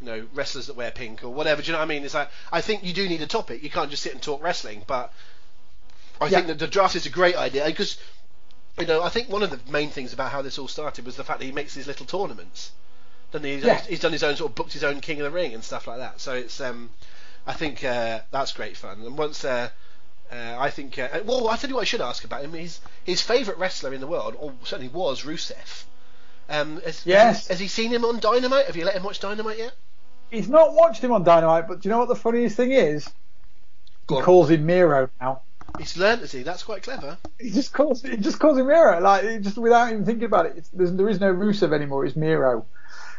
you 0.00 0.06
know 0.06 0.26
wrestlers 0.34 0.66
that 0.66 0.76
wear 0.76 0.90
pink 0.90 1.24
or 1.24 1.30
whatever. 1.30 1.62
Do 1.62 1.66
you 1.68 1.72
know 1.72 1.78
what 1.78 1.84
I 1.84 1.88
mean? 1.88 2.04
It's 2.04 2.14
like 2.14 2.28
I 2.52 2.60
think 2.60 2.84
you 2.84 2.92
do 2.92 3.08
need 3.08 3.22
a 3.22 3.26
topic. 3.26 3.62
You 3.62 3.70
can't 3.70 3.90
just 3.90 4.02
sit 4.02 4.12
and 4.12 4.20
talk 4.22 4.42
wrestling. 4.42 4.82
But 4.86 5.12
I 6.20 6.26
Yeah. 6.26 6.30
think 6.38 6.46
that 6.48 6.58
the 6.58 6.66
draft 6.66 6.96
is 6.96 7.06
a 7.06 7.10
great 7.10 7.36
idea 7.36 7.64
because 7.66 7.96
you 8.78 8.86
know 8.86 9.02
I 9.02 9.08
think 9.08 9.28
one 9.28 9.42
of 9.42 9.50
the 9.50 9.60
main 9.70 9.90
things 9.90 10.12
about 10.12 10.32
how 10.32 10.42
this 10.42 10.58
all 10.58 10.68
started 10.68 11.06
was 11.06 11.16
the 11.16 11.24
fact 11.24 11.38
that 11.40 11.46
he 11.46 11.52
makes 11.52 11.74
these 11.74 11.86
little 11.86 12.06
tournaments. 12.06 12.72
He's, 13.32 13.64
Yeah. 13.64 13.80
he's 13.80 13.98
done 13.98 14.12
his 14.12 14.22
own 14.22 14.36
sort 14.36 14.50
of 14.50 14.54
booked 14.54 14.72
his 14.74 14.84
own 14.84 15.00
King 15.00 15.20
of 15.20 15.24
the 15.24 15.30
Ring 15.32 15.54
and 15.54 15.64
stuff 15.64 15.88
like 15.88 15.98
that. 15.98 16.20
So 16.20 16.34
it's 16.34 16.60
um, 16.60 16.90
I 17.46 17.52
think 17.52 17.84
uh, 17.84 18.20
that's 18.30 18.52
great 18.52 18.76
fun. 18.76 19.02
And 19.02 19.18
once 19.18 19.44
uh, 19.44 19.68
uh, 20.32 20.56
I 20.58 20.70
think 20.70 20.98
uh, 20.98 21.08
well, 21.24 21.48
I 21.48 21.56
tell 21.56 21.68
you 21.68 21.76
what 21.76 21.82
I 21.82 21.84
should 21.84 22.00
ask 22.00 22.24
about 22.24 22.42
him. 22.42 22.52
He's 22.54 22.80
his 23.04 23.20
favourite 23.20 23.58
wrestler 23.58 23.92
in 23.92 24.00
the 24.00 24.06
world, 24.06 24.36
or 24.38 24.52
certainly 24.64 24.92
was 24.92 25.22
Rusev. 25.22 25.84
Um, 26.48 26.80
has, 26.82 27.04
Yes. 27.06 27.46
Has, 27.46 27.48
has 27.48 27.60
he 27.60 27.68
seen 27.68 27.90
him 27.90 28.04
on 28.04 28.20
Dynamite? 28.20 28.66
Have 28.66 28.76
you 28.76 28.84
let 28.84 28.94
him 28.96 29.02
watch 29.02 29.20
Dynamite 29.20 29.58
yet? 29.58 29.72
He's 30.30 30.48
not 30.48 30.74
watched 30.74 31.02
him 31.02 31.12
on 31.12 31.22
Dynamite, 31.22 31.68
but 31.68 31.80
do 31.80 31.88
you 31.88 31.90
know 31.90 31.98
what 31.98 32.08
the 32.08 32.16
funniest 32.16 32.56
thing 32.56 32.72
is? 32.72 33.08
Go 34.06 34.16
he 34.16 34.18
on. 34.20 34.24
calls 34.24 34.50
him 34.50 34.66
Miro 34.66 35.08
now. 35.20 35.42
He's 35.78 35.96
learned, 35.96 36.20
has 36.20 36.32
he? 36.32 36.42
That's 36.42 36.62
quite 36.62 36.82
clever. 36.82 37.18
He 37.38 37.50
just 37.50 37.72
calls 37.72 38.02
he 38.02 38.16
just 38.16 38.38
calls 38.38 38.58
him 38.58 38.66
Miro, 38.66 39.00
like 39.00 39.42
just 39.42 39.58
without 39.58 39.92
even 39.92 40.04
thinking 40.04 40.24
about 40.24 40.46
it. 40.46 40.68
There's, 40.72 40.92
there 40.92 41.08
is 41.08 41.20
no 41.20 41.32
Rusev 41.32 41.72
anymore. 41.72 42.04
It's 42.04 42.16
Miro. 42.16 42.66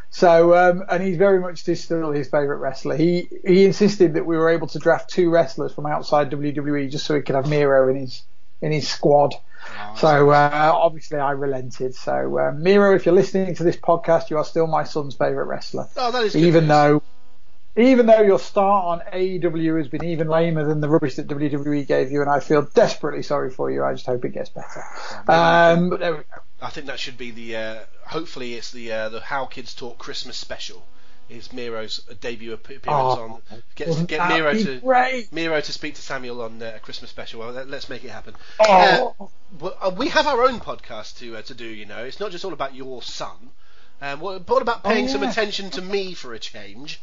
So 0.10 0.56
um, 0.56 0.84
and 0.90 1.04
he's 1.04 1.18
very 1.18 1.40
much 1.40 1.64
still 1.64 2.12
his 2.12 2.30
favourite 2.30 2.60
wrestler. 2.60 2.96
He 2.96 3.28
he 3.46 3.66
insisted 3.66 4.14
that 4.14 4.26
we 4.26 4.38
were 4.38 4.50
able 4.50 4.68
to 4.68 4.80
draft 4.80 5.10
two 5.10 5.30
wrestlers 5.30 5.74
from 5.74 5.86
outside 5.86 6.32
WWE 6.32 6.90
just 6.90 7.06
so 7.06 7.16
he 7.16 7.22
could 7.22 7.36
have 7.36 7.50
Miro 7.50 7.90
in 7.90 7.98
his 7.98 8.24
in 8.62 8.72
his 8.72 8.88
squad. 8.88 9.36
So 9.98 10.30
uh, 10.30 10.72
obviously 10.74 11.18
I 11.20 11.32
relented. 11.32 11.96
So 11.96 12.38
uh, 12.40 12.52
Miro, 12.52 12.96
if 12.96 13.06
you're 13.06 13.16
listening 13.16 13.56
to 13.56 13.64
this 13.64 13.76
podcast, 13.78 14.30
you 14.30 14.38
are 14.38 14.46
still 14.46 14.68
my 14.68 14.84
son's 14.84 15.16
favourite 15.16 15.48
wrestler, 15.48 15.88
Oh, 15.98 16.12
that 16.12 16.24
is 16.24 16.36
even 16.36 16.68
though. 16.68 17.02
Even 17.78 18.06
though 18.06 18.22
your 18.22 18.40
start 18.40 18.86
on 18.86 19.14
AEW 19.14 19.78
has 19.78 19.88
been 19.90 20.04
even 20.06 20.28
lamer 20.30 20.66
than 20.66 20.80
the 20.80 20.88
rubbish 20.88 21.16
that 21.16 21.28
WWE 21.28 21.86
gave 21.86 22.12
you, 22.12 22.22
and 22.22 22.30
I 22.30 22.40
feel 22.40 22.62
desperately 22.74 23.22
sorry 23.22 23.50
for 23.50 23.70
you, 23.70 23.84
I 23.84 23.94
just 23.94 24.06
hope 24.06 24.24
it 24.24 24.30
gets 24.30 24.50
better. 24.50 24.84
Um, 25.28 25.90
but 25.90 26.00
there 26.00 26.12
we 26.14 26.18
go. 26.20 26.24
I 26.62 26.70
think 26.70 26.88
that 26.88 27.00
should 27.00 27.18
be 27.18 27.32
the. 27.32 27.56
Uh, 27.58 27.80
hopefully, 28.06 28.54
it's 28.54 28.72
the 28.72 28.92
uh, 28.92 29.10
the 29.10 29.20
How 29.20 29.46
Kids 29.46 29.74
Talk 29.74 29.98
Christmas 29.98 30.38
special. 30.38 30.86
Is 31.28 31.52
Miro's 31.52 31.98
debut 32.22 32.54
appearance 32.54 32.86
Oh, 32.88 33.42
on? 33.52 33.62
Get, 33.74 34.08
get 34.08 34.30
Miro 34.30 34.54
to 34.54 34.80
great? 34.80 35.34
Miro 35.34 35.60
to 35.60 35.72
speak 35.72 35.96
to 35.96 36.02
Samuel 36.04 36.40
on 36.44 36.62
uh, 36.62 36.74
a 36.76 36.80
Christmas 36.80 37.10
special. 37.10 37.40
Well, 37.40 37.52
let, 37.52 37.68
us 37.74 37.90
make 37.90 38.04
it 38.04 38.12
happen. 38.12 38.36
Oh. 38.60 39.16
Uh, 39.60 39.66
uh, 39.82 39.90
we 39.98 40.10
have 40.10 40.28
our 40.28 40.44
own 40.44 40.60
podcast 40.60 41.18
to 41.18 41.36
uh, 41.38 41.42
to 41.42 41.56
do. 41.56 41.66
You 41.66 41.88
know, 41.88 42.04
it's 42.06 42.20
not 42.20 42.30
just 42.32 42.46
all 42.46 42.54
about 42.54 42.76
your 42.76 43.02
son. 43.02 43.50
Um, 44.04 44.20
what, 44.20 44.48
what 44.48 44.62
about 44.62 44.84
paying 44.84 45.06
Oh, 45.06 45.14
some 45.14 45.24
attention 45.24 45.72
to 45.72 45.82
me 45.82 46.14
for 46.14 46.34
a 46.36 46.40
change? 46.40 47.02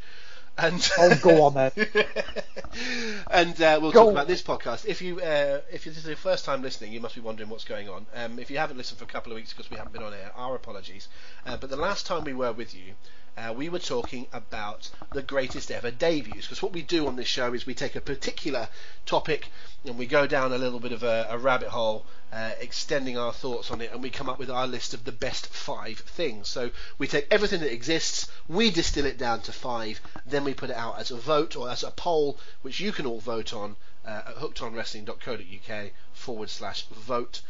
And 0.58 0.88
Oh, 0.99 1.14
go 1.20 1.43
on 1.44 1.54
then. 1.54 1.72
and 3.31 3.60
uh, 3.60 3.78
we'll 3.81 3.93
Go 3.93 4.04
talk 4.04 4.12
about 4.12 4.26
this 4.28 4.43
podcast. 4.43 4.87
If 4.87 5.00
you 5.02 5.20
uh, 5.20 5.60
if 5.72 5.84
this 5.84 5.96
is 5.96 6.06
your 6.06 6.16
first 6.16 6.44
time 6.44 6.62
listening, 6.62 6.93
you 6.93 7.00
must 7.00 7.14
be 7.14 7.20
wondering 7.20 7.49
what's 7.49 7.64
going 7.64 7.88
on. 7.88 8.06
Um, 8.14 8.38
if 8.38 8.50
you 8.50 8.58
haven't 8.58 8.76
listened 8.76 8.99
for 8.99 9.04
a 9.04 9.08
couple 9.08 9.32
of 9.32 9.37
weeks 9.37 9.52
because 9.52 9.70
we 9.70 9.76
haven't 9.76 9.93
been 9.93 10.02
on 10.02 10.12
air, 10.12 10.32
our 10.37 10.54
apologies. 10.54 11.08
Uh, 11.46 11.56
but 11.56 11.70
the 11.70 11.76
last 11.76 12.06
time 12.06 12.25
we 12.25 12.34
were 12.34 12.52
with 12.52 12.75
you, 12.75 12.94
uh, 13.37 13.52
we 13.56 13.69
were 13.69 13.79
talking 13.79 14.26
about 14.32 14.90
the 15.12 15.23
greatest 15.23 15.70
ever 15.70 15.90
debuts. 15.90 16.46
Because 16.46 16.62
what 16.62 16.73
we 16.73 16.82
do 16.82 17.06
on 17.06 17.17
this 17.17 17.29
show 17.29 17.52
is 17.55 17.64
we 17.67 17.75
take 17.75 17.96
a 17.96 18.00
particular 18.00 18.69
topic 19.06 19.49
and 19.84 19.99
we 19.99 20.06
go 20.06 20.26
down 20.26 20.52
a 20.52 20.58
little 20.58 20.81
bit 20.81 20.93
of 20.93 21.02
a, 21.02 21.26
a 21.31 21.38
rabbit 21.38 21.69
hole, 21.69 22.05
uh, 22.32 22.52
extending 22.61 23.19
our 23.19 23.32
thoughts 23.32 23.70
on 23.70 23.81
it, 23.81 23.90
and 23.93 24.02
we 24.02 24.11
come 24.11 24.29
up 24.29 24.38
with 24.38 24.50
our 24.50 24.67
list 24.67 24.94
of 24.94 25.05
the 25.05 25.12
best 25.12 25.46
five 25.46 25.99
things. 25.99 26.49
So 26.49 26.70
we 26.99 27.06
take 27.06 27.26
everything 27.31 27.61
that 27.61 27.73
exists, 27.73 28.29
we 28.49 28.70
distill 28.70 29.06
it 29.06 29.19
down 29.19 29.40
to 29.43 29.52
five, 29.52 30.00
then 30.26 30.44
we 30.44 30.55
put 30.55 30.70
it 30.70 30.76
out 30.76 30.99
as 30.99 31.11
a 31.11 31.17
vote 31.17 31.56
or 31.56 31.70
as 31.70 31.82
a 31.82 31.90
poll, 31.90 32.38
which 32.62 32.81
you 32.81 32.93
can 32.93 33.06
all 33.06 33.20
vote 33.20 33.52
on 33.52 33.76
uh, 34.05 34.23
at 34.29 34.37
hookedonwrestling.co.uk 34.37 35.90
forward 36.12 36.50
slash 36.50 36.87
vote. 36.87 37.40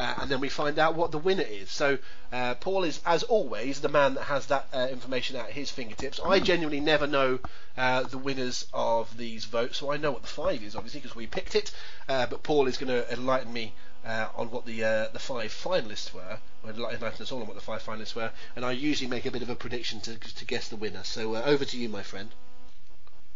Uh, 0.00 0.14
and 0.22 0.30
then 0.30 0.40
we 0.40 0.48
find 0.48 0.78
out 0.78 0.94
what 0.94 1.10
the 1.12 1.18
winner 1.18 1.44
is. 1.46 1.70
So 1.70 1.98
uh, 2.32 2.54
Paul 2.54 2.84
is, 2.84 3.02
as 3.04 3.22
always, 3.22 3.82
the 3.82 3.90
man 3.90 4.14
that 4.14 4.24
has 4.24 4.46
that 4.46 4.66
uh, 4.72 4.88
information 4.90 5.36
at 5.36 5.50
his 5.50 5.70
fingertips. 5.70 6.18
I 6.24 6.40
genuinely 6.40 6.80
never 6.80 7.06
know 7.06 7.38
uh, 7.76 8.04
the 8.04 8.16
winners 8.16 8.66
of 8.72 9.14
these 9.18 9.44
votes, 9.44 9.76
so 9.76 9.92
I 9.92 9.98
know 9.98 10.10
what 10.12 10.22
the 10.22 10.28
five 10.28 10.62
is, 10.62 10.74
obviously, 10.74 11.00
because 11.00 11.14
we 11.14 11.26
picked 11.26 11.54
it. 11.54 11.70
Uh, 12.08 12.24
but 12.24 12.42
Paul 12.42 12.66
is 12.66 12.78
going 12.78 12.88
to 12.88 13.12
enlighten 13.12 13.52
me 13.52 13.74
uh, 14.06 14.28
on 14.34 14.50
what 14.50 14.64
the 14.64 14.82
uh, 14.82 15.08
the 15.12 15.18
five 15.18 15.52
finalists 15.52 16.14
were, 16.14 16.38
or 16.64 16.70
enlighten 16.70 17.04
us 17.04 17.30
all 17.30 17.42
on 17.42 17.46
what 17.46 17.56
the 17.56 17.60
five 17.60 17.82
finalists 17.82 18.14
were. 18.14 18.30
And 18.56 18.64
I 18.64 18.72
usually 18.72 19.10
make 19.10 19.26
a 19.26 19.30
bit 19.30 19.42
of 19.42 19.50
a 19.50 19.54
prediction 19.54 20.00
to 20.00 20.16
to 20.16 20.44
guess 20.46 20.68
the 20.68 20.76
winner. 20.76 21.04
So 21.04 21.34
uh, 21.34 21.42
over 21.44 21.66
to 21.66 21.76
you, 21.76 21.90
my 21.90 22.02
friend. 22.02 22.30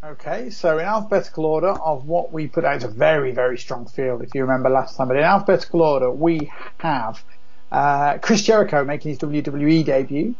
Okay, 0.04 0.50
so 0.50 0.78
in 0.78 0.84
alphabetical 0.84 1.46
order 1.46 1.70
of 1.70 2.04
what 2.04 2.30
we 2.30 2.46
put 2.46 2.62
out, 2.62 2.76
it's 2.76 2.84
a 2.84 2.88
very, 2.88 3.32
very 3.32 3.56
strong 3.56 3.86
field 3.86 4.20
if 4.20 4.34
you 4.34 4.42
remember 4.42 4.68
last 4.68 4.98
time, 4.98 5.08
but 5.08 5.16
in 5.16 5.22
alphabetical 5.22 5.80
order 5.80 6.10
we 6.10 6.52
have 6.76 7.24
uh, 7.72 8.18
Chris 8.18 8.42
Jericho 8.42 8.84
making 8.84 9.12
his 9.12 9.18
WWE 9.20 9.82
debut, 9.82 10.34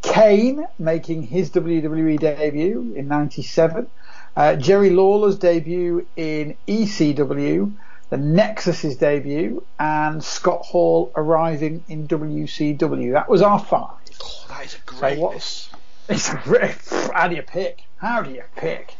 Kane 0.00 0.66
making 0.78 1.24
his 1.24 1.50
WWE 1.50 2.18
debut 2.18 2.94
in 2.96 3.06
97, 3.06 3.86
uh, 4.34 4.56
Jerry 4.56 4.88
Lawler's 4.88 5.36
debut 5.36 6.06
in 6.16 6.56
ECW, 6.66 7.74
the 8.08 8.16
Nexus's 8.16 8.96
debut, 8.96 9.62
and 9.78 10.24
Scott 10.24 10.62
Hall 10.62 11.12
arriving 11.14 11.84
in 11.88 12.08
WCW. 12.08 13.12
That 13.12 13.28
was 13.28 13.42
our 13.42 13.58
five. 13.58 13.90
Oh, 14.24 14.46
that 14.48 14.64
is 14.64 14.74
a 14.74 14.78
great 14.86 15.18
list. 15.18 15.69
It's 16.10 16.26
how 16.26 17.28
do 17.28 17.36
you 17.36 17.42
pick? 17.42 17.84
How 17.98 18.20
do 18.22 18.32
you 18.32 18.42
pick? 18.56 18.96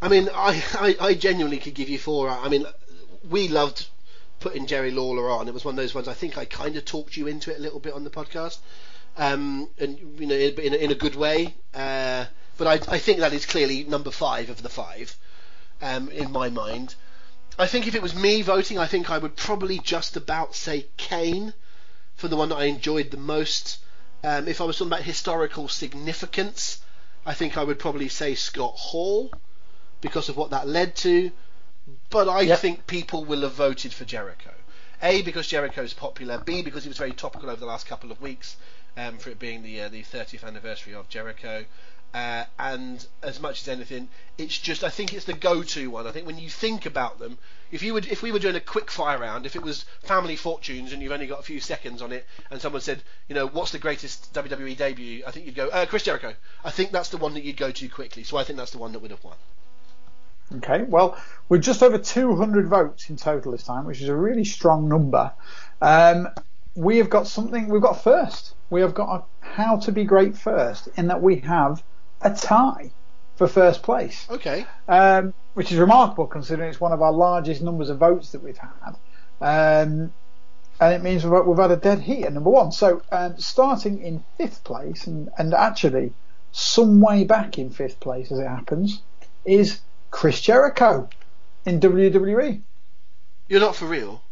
I 0.00 0.08
mean, 0.08 0.30
I, 0.34 0.64
I, 0.74 0.96
I 0.98 1.14
genuinely 1.14 1.58
could 1.58 1.74
give 1.74 1.90
you 1.90 1.98
four. 1.98 2.30
I 2.30 2.48
mean, 2.48 2.64
we 3.28 3.48
loved 3.48 3.88
putting 4.40 4.66
Jerry 4.66 4.90
Lawler 4.90 5.30
on. 5.30 5.46
It 5.46 5.52
was 5.52 5.66
one 5.66 5.72
of 5.72 5.76
those 5.76 5.94
ones. 5.94 6.08
I 6.08 6.14
think 6.14 6.38
I 6.38 6.46
kind 6.46 6.76
of 6.76 6.86
talked 6.86 7.18
you 7.18 7.26
into 7.26 7.52
it 7.52 7.58
a 7.58 7.60
little 7.60 7.78
bit 7.78 7.92
on 7.92 8.04
the 8.04 8.10
podcast, 8.10 8.58
um, 9.18 9.68
and 9.78 9.98
you 10.18 10.26
know, 10.26 10.34
in, 10.34 10.58
in, 10.60 10.72
a, 10.72 10.76
in 10.76 10.90
a 10.92 10.94
good 10.94 11.14
way. 11.14 11.54
Uh, 11.74 12.24
but 12.56 12.66
I, 12.66 12.94
I 12.94 12.98
think 12.98 13.18
that 13.18 13.34
is 13.34 13.44
clearly 13.44 13.84
number 13.84 14.10
five 14.10 14.48
of 14.48 14.62
the 14.62 14.70
five, 14.70 15.14
um, 15.82 16.08
in 16.08 16.32
my 16.32 16.48
mind. 16.48 16.94
I 17.58 17.66
think 17.66 17.86
if 17.86 17.94
it 17.94 18.00
was 18.00 18.14
me 18.14 18.40
voting, 18.40 18.78
I 18.78 18.86
think 18.86 19.10
I 19.10 19.18
would 19.18 19.36
probably 19.36 19.78
just 19.78 20.16
about 20.16 20.54
say 20.54 20.86
Kane 20.96 21.52
for 22.14 22.28
the 22.28 22.36
one 22.36 22.48
that 22.48 22.56
I 22.56 22.64
enjoyed 22.64 23.10
the 23.10 23.18
most. 23.18 23.78
Um, 24.24 24.48
if 24.48 24.60
I 24.60 24.64
was 24.64 24.76
talking 24.78 24.92
about 24.92 25.02
historical 25.02 25.68
significance, 25.68 26.80
I 27.24 27.34
think 27.34 27.56
I 27.56 27.64
would 27.64 27.78
probably 27.78 28.08
say 28.08 28.34
Scott 28.34 28.74
Hall 28.76 29.30
because 30.00 30.28
of 30.28 30.36
what 30.36 30.50
that 30.50 30.66
led 30.68 30.96
to. 30.96 31.30
But 32.10 32.28
I 32.28 32.42
Yep. 32.42 32.58
think 32.58 32.86
people 32.86 33.24
will 33.24 33.42
have 33.42 33.52
voted 33.52 33.92
for 33.92 34.04
Jericho. 34.04 34.52
A 35.02 35.22
because 35.22 35.46
Jericho 35.46 35.82
is 35.82 35.94
popular. 35.94 36.38
B 36.38 36.62
because 36.62 36.82
he 36.84 36.88
was 36.88 36.98
very 36.98 37.12
topical 37.12 37.48
over 37.50 37.60
the 37.60 37.66
last 37.66 37.86
couple 37.86 38.10
of 38.10 38.20
weeks 38.20 38.56
um, 38.96 39.18
for 39.18 39.30
it 39.30 39.38
being 39.38 39.62
the 39.62 39.82
uh, 39.82 39.88
the 39.88 40.02
30th 40.02 40.44
anniversary 40.44 40.94
of 40.94 41.08
Jericho. 41.08 41.64
Uh, 42.14 42.44
and 42.58 43.06
as 43.22 43.38
much 43.40 43.60
as 43.62 43.68
anything, 43.68 44.08
it's 44.38 44.56
just 44.56 44.82
I 44.82 44.88
think 44.88 45.12
it's 45.12 45.26
the 45.26 45.34
go-to 45.34 45.90
one. 45.90 46.06
I 46.06 46.10
think 46.10 46.26
when 46.26 46.38
you 46.38 46.48
think 46.48 46.86
about 46.86 47.18
them, 47.18 47.38
if 47.70 47.82
you 47.82 47.92
would 47.92 48.06
if 48.06 48.22
we 48.22 48.32
were 48.32 48.38
doing 48.38 48.56
a 48.56 48.60
quick 48.60 48.90
fire 48.90 49.18
round, 49.18 49.44
if 49.44 49.56
it 49.56 49.62
was 49.62 49.84
Family 50.02 50.34
Fortunes 50.34 50.92
and 50.92 51.02
you've 51.02 51.12
only 51.12 51.26
got 51.26 51.40
a 51.40 51.42
few 51.42 51.60
seconds 51.60 52.00
on 52.00 52.12
it, 52.12 52.26
and 52.50 52.60
someone 52.60 52.80
said, 52.80 53.02
you 53.28 53.34
know, 53.34 53.46
what's 53.46 53.72
the 53.72 53.78
greatest 53.78 54.32
WWE 54.32 54.76
debut? 54.76 55.22
I 55.26 55.30
think 55.30 55.46
you'd 55.46 55.54
go 55.54 55.68
uh, 55.68 55.84
Chris 55.84 56.04
Jericho. 56.04 56.34
I 56.64 56.70
think 56.70 56.92
that's 56.92 57.10
the 57.10 57.18
one 57.18 57.34
that 57.34 57.44
you'd 57.44 57.58
go 57.58 57.70
to 57.70 57.88
quickly. 57.88 58.22
So 58.24 58.38
I 58.38 58.44
think 58.44 58.58
that's 58.58 58.70
the 58.72 58.78
one 58.78 58.92
that 58.92 59.00
would 59.00 59.10
have 59.10 59.22
won. 59.22 59.36
Okay, 60.56 60.82
well, 60.84 61.20
we're 61.50 61.58
just 61.58 61.82
over 61.82 61.98
200 61.98 62.68
votes 62.68 63.10
in 63.10 63.16
total 63.16 63.52
this 63.52 63.64
time, 63.64 63.84
which 63.84 64.00
is 64.00 64.08
a 64.08 64.16
really 64.16 64.44
strong 64.44 64.88
number. 64.88 65.30
Um, 65.82 66.28
we 66.74 66.96
have 66.98 67.10
got 67.10 67.26
something, 67.26 67.68
we've 67.68 67.82
got 67.82 68.02
first. 68.02 68.54
We 68.70 68.80
have 68.80 68.94
got 68.94 69.14
a 69.14 69.24
how 69.46 69.76
to 69.76 69.92
be 69.92 70.04
great 70.04 70.36
first, 70.36 70.88
in 70.96 71.08
that 71.08 71.20
we 71.20 71.36
have 71.40 71.82
a 72.20 72.34
tie 72.34 72.90
for 73.36 73.46
first 73.46 73.82
place, 73.82 74.26
Okay. 74.30 74.66
um, 74.88 75.32
which 75.54 75.70
is 75.70 75.78
remarkable 75.78 76.26
considering 76.26 76.68
it's 76.70 76.80
one 76.80 76.92
of 76.92 77.00
our 77.02 77.12
largest 77.12 77.62
numbers 77.62 77.88
of 77.90 77.98
votes 77.98 78.32
that 78.32 78.42
we've 78.42 78.58
had. 78.58 78.96
Um, 79.40 80.12
and 80.80 80.94
it 80.94 81.02
means 81.02 81.24
we've, 81.24 81.44
we've 81.46 81.58
had 81.58 81.70
a 81.70 81.76
dead 81.76 82.00
heat 82.00 82.24
at 82.24 82.32
number 82.32 82.50
one. 82.50 82.72
So 82.72 83.02
um, 83.12 83.38
starting 83.38 84.00
in 84.02 84.24
fifth 84.36 84.64
place, 84.64 85.06
and, 85.06 85.28
and 85.38 85.54
actually 85.54 86.12
some 86.52 87.00
way 87.00 87.24
back 87.24 87.58
in 87.58 87.70
fifth 87.70 88.00
place 88.00 88.32
as 88.32 88.38
it 88.40 88.46
happens, 88.48 89.02
is 89.44 89.80
Chris 90.10 90.40
Jericho 90.40 91.08
in 91.64 91.78
WWE. 91.80 92.60
You're 93.48 93.60
not 93.60 93.76
for 93.76 93.86
real. 93.86 94.22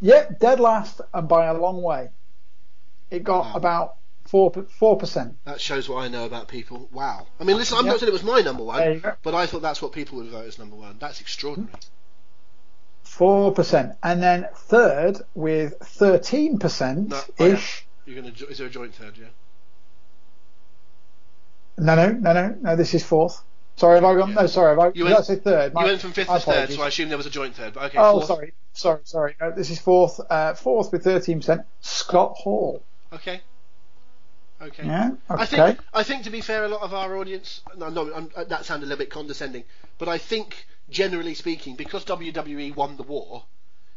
Yep, 0.00 0.38
dead 0.38 0.60
last 0.60 1.00
and 1.14 1.28
by 1.28 1.46
a 1.46 1.54
long 1.54 1.82
way. 1.82 2.10
It 3.10 3.24
got 3.24 3.46
Wow. 3.46 3.52
about 3.54 3.94
four 4.28 4.52
four 4.78 4.96
percent. 4.96 5.36
That 5.44 5.60
shows 5.60 5.88
what 5.88 5.98
I 5.98 6.08
know 6.08 6.24
about 6.24 6.48
people. 6.48 6.88
Wow. 6.92 7.26
I 7.40 7.44
mean, 7.44 7.56
listen, 7.56 7.78
I'm 7.78 7.86
Yep. 7.86 7.92
not 7.92 8.00
saying 8.00 8.10
it 8.10 8.12
was 8.12 8.22
my 8.22 8.40
number 8.40 8.62
one, 8.62 9.02
but 9.22 9.34
I 9.34 9.46
thought 9.46 9.62
that's 9.62 9.82
what 9.82 9.92
people 9.92 10.18
would 10.18 10.28
vote 10.28 10.46
as 10.46 10.58
number 10.58 10.76
one. 10.76 10.96
That's 10.98 11.20
extraordinary. 11.20 11.72
Four 13.02 13.52
percent, 13.52 13.96
and 14.02 14.22
then 14.22 14.48
third 14.54 15.22
with 15.34 15.74
thirteen 15.82 16.58
percent 16.58 17.12
oh, 17.14 17.44
ish. 17.44 17.86
You're 18.04 18.22
gonna. 18.22 18.34
Is 18.48 18.58
there 18.58 18.66
a 18.66 18.70
joint 18.70 18.94
third? 18.94 19.16
Yeah. 19.16 19.26
No, 21.78 21.94
no, 21.94 22.12
no, 22.12 22.32
no, 22.32 22.56
no. 22.60 22.76
This 22.76 22.94
is 22.94 23.04
fourth. 23.04 23.42
Sorry, 23.76 23.94
have 23.94 24.04
I 24.04 24.14
gone? 24.14 24.30
Yeah. 24.30 24.42
No, 24.42 24.46
sorry, 24.46 24.70
have 24.70 24.78
I? 24.78 24.90
You 24.94 25.04
went- 25.04 25.16
I 25.16 25.22
say 25.22 25.36
third? 25.36 25.72
You 25.76 25.84
went 25.84 26.00
from 26.00 26.12
fifth 26.12 26.28
to 26.28 26.40
third, 26.40 26.70
so 26.72 26.82
I 26.82 26.88
assume 26.88 27.08
there 27.08 27.16
was 27.16 27.26
a 27.26 27.30
joint 27.30 27.54
third. 27.54 27.74
But 27.74 27.84
okay. 27.84 27.98
Oh, 27.98 28.14
fourth. 28.14 28.26
sorry, 28.26 28.52
sorry, 28.72 29.00
sorry. 29.04 29.36
No, 29.40 29.52
this 29.52 29.70
is 29.70 29.78
fourth. 29.78 30.20
Uh, 30.28 30.54
fourth 30.54 30.92
with 30.92 31.04
thirteen 31.04 31.38
percent. 31.38 31.62
Scott 31.80 32.34
Hall. 32.36 32.82
Okay. 33.12 33.40
Okay. 34.60 34.86
Yeah. 34.86 35.10
Okay. 35.30 35.42
I 35.42 35.46
think 35.46 35.78
I 35.94 36.02
think 36.02 36.24
to 36.24 36.30
be 36.30 36.40
fair, 36.40 36.64
a 36.64 36.68
lot 36.68 36.82
of 36.82 36.92
our 36.92 37.16
audience. 37.16 37.60
No, 37.76 37.88
no, 37.90 38.12
I'm, 38.12 38.30
uh, 38.36 38.44
that 38.44 38.64
sounded 38.64 38.86
a 38.86 38.88
little 38.88 39.04
bit 39.04 39.10
condescending, 39.10 39.64
but 39.98 40.08
I 40.08 40.18
think 40.18 40.66
generally 40.90 41.34
speaking, 41.34 41.76
because 41.76 42.04
WWE 42.04 42.74
won 42.74 42.96
the 42.96 43.04
war, 43.04 43.44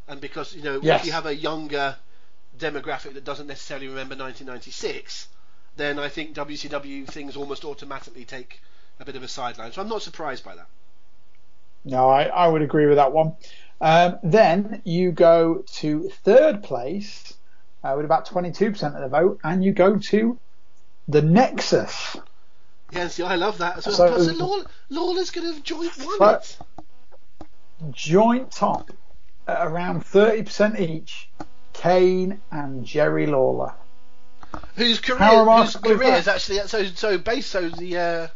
and 0.08 0.22
because 0.22 0.56
you 0.56 0.62
know 0.62 0.80
Yes. 0.82 1.02
if 1.02 1.08
you 1.08 1.12
have 1.14 1.26
a 1.26 1.36
younger 1.36 1.96
demographic 2.60 3.14
that 3.16 3.24
doesn't 3.24 3.48
necessarily 3.48 3.88
remember 3.88 4.16
1996, 4.16 5.28
then 5.78 5.98
I 5.98 6.10
think 6.10 6.36
WCW 6.36 7.08
things 7.08 7.36
almost 7.36 7.66
automatically 7.66 8.26
take 8.26 8.62
a 9.00 9.06
bit 9.06 9.16
of 9.16 9.24
a 9.24 9.28
sideline. 9.28 9.72
So 9.72 9.82
I'm 9.82 9.90
not 9.90 10.04
surprised 10.04 10.44
by 10.46 10.56
that. 10.56 10.68
No, 11.84 12.10
I, 12.10 12.26
I 12.26 12.48
would 12.48 12.62
agree 12.62 12.86
with 12.86 12.98
that 12.98 13.12
one. 13.12 13.36
Um, 13.80 14.20
then 14.22 14.84
you 14.86 15.12
go 15.12 15.64
to 15.78 16.10
third 16.24 16.62
place 16.62 17.34
uh, 17.84 17.94
with 17.96 18.06
about 18.06 18.28
22% 18.28 18.96
of 18.96 19.02
the 19.02 19.08
vote, 19.08 19.40
and 19.44 19.64
you 19.64 19.74
go 19.74 19.98
to 19.98 20.38
the 21.12 21.22
Nexus. 21.22 22.18
Yeah, 22.92 23.08
see, 23.08 23.24
I 23.24 23.36
love 23.36 23.58
that. 23.60 23.84
So, 23.84 23.92
So- 23.92 24.18
so 24.22 24.34
Law, 24.34 24.64
Lawler's 24.90 25.30
going 25.32 25.48
to 25.48 25.54
have 25.54 25.64
joint 25.64 25.92
won 26.20 26.36
it. 26.36 26.58
Joint 27.92 28.52
top 28.52 28.92
at 29.48 29.66
around 29.66 30.04
30% 30.06 30.80
each, 30.80 31.30
Kane 31.74 32.42
and 32.52 32.86
Jerry 32.86 33.26
Lawler. 33.28 33.74
whose 34.76 35.00
career, 35.00 35.46
whose 35.46 35.76
career 35.78 36.14
is 36.16 36.28
actually 36.28 36.60
so 36.68 36.84
so 36.86 37.18
based 37.18 37.50
so 37.50 37.70
the 37.70 37.98
uh, 37.98 38.28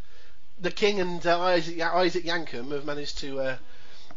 the 0.60 0.72
King 0.72 1.00
and 1.02 1.26
uh, 1.28 1.40
Isaac 1.42 1.80
Isaac 1.82 2.24
Yankem 2.26 2.72
have 2.72 2.86
managed 2.86 3.20
to 3.20 3.40
uh, 3.40 3.58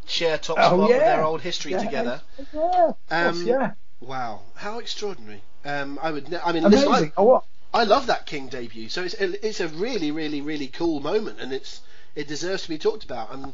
share 0.07 0.39
top 0.39 0.57
Oh, 0.59 0.63
spot 0.63 0.79
with 0.89 0.99
their 0.99 1.23
old 1.25 1.41
history 1.43 1.73
Yeah, 1.73 1.85
together. 1.85 2.21
Yeah, 2.39 2.45
course, 2.53 2.95
Um, 3.11 3.47
yeah. 3.47 3.73
Wow, 4.01 4.43
how 4.55 4.79
extraordinary! 4.79 5.43
Um, 5.65 5.99
I 6.01 6.13
would, 6.13 6.33
I 6.33 6.53
mean, 6.53 6.63
listen, 6.63 6.89
Amazing. 6.89 7.09
I, 7.17 7.21
Oh, 7.21 7.25
what? 7.25 7.45
I 7.73 7.85
love 7.85 8.07
that 8.07 8.27
King 8.27 8.49
debut. 8.49 8.89
So 8.89 9.03
it's 9.03 9.15
it's 9.15 9.61
a 9.61 9.69
really 9.69 10.11
really 10.11 10.41
really 10.41 10.69
cool 10.69 11.01
moment, 11.01 11.41
and 11.41 11.53
it's 11.53 11.81
it 12.15 12.27
deserves 12.27 12.63
to 12.65 12.69
be 12.69 12.79
talked 12.79 13.05
about. 13.05 13.33
And 13.33 13.53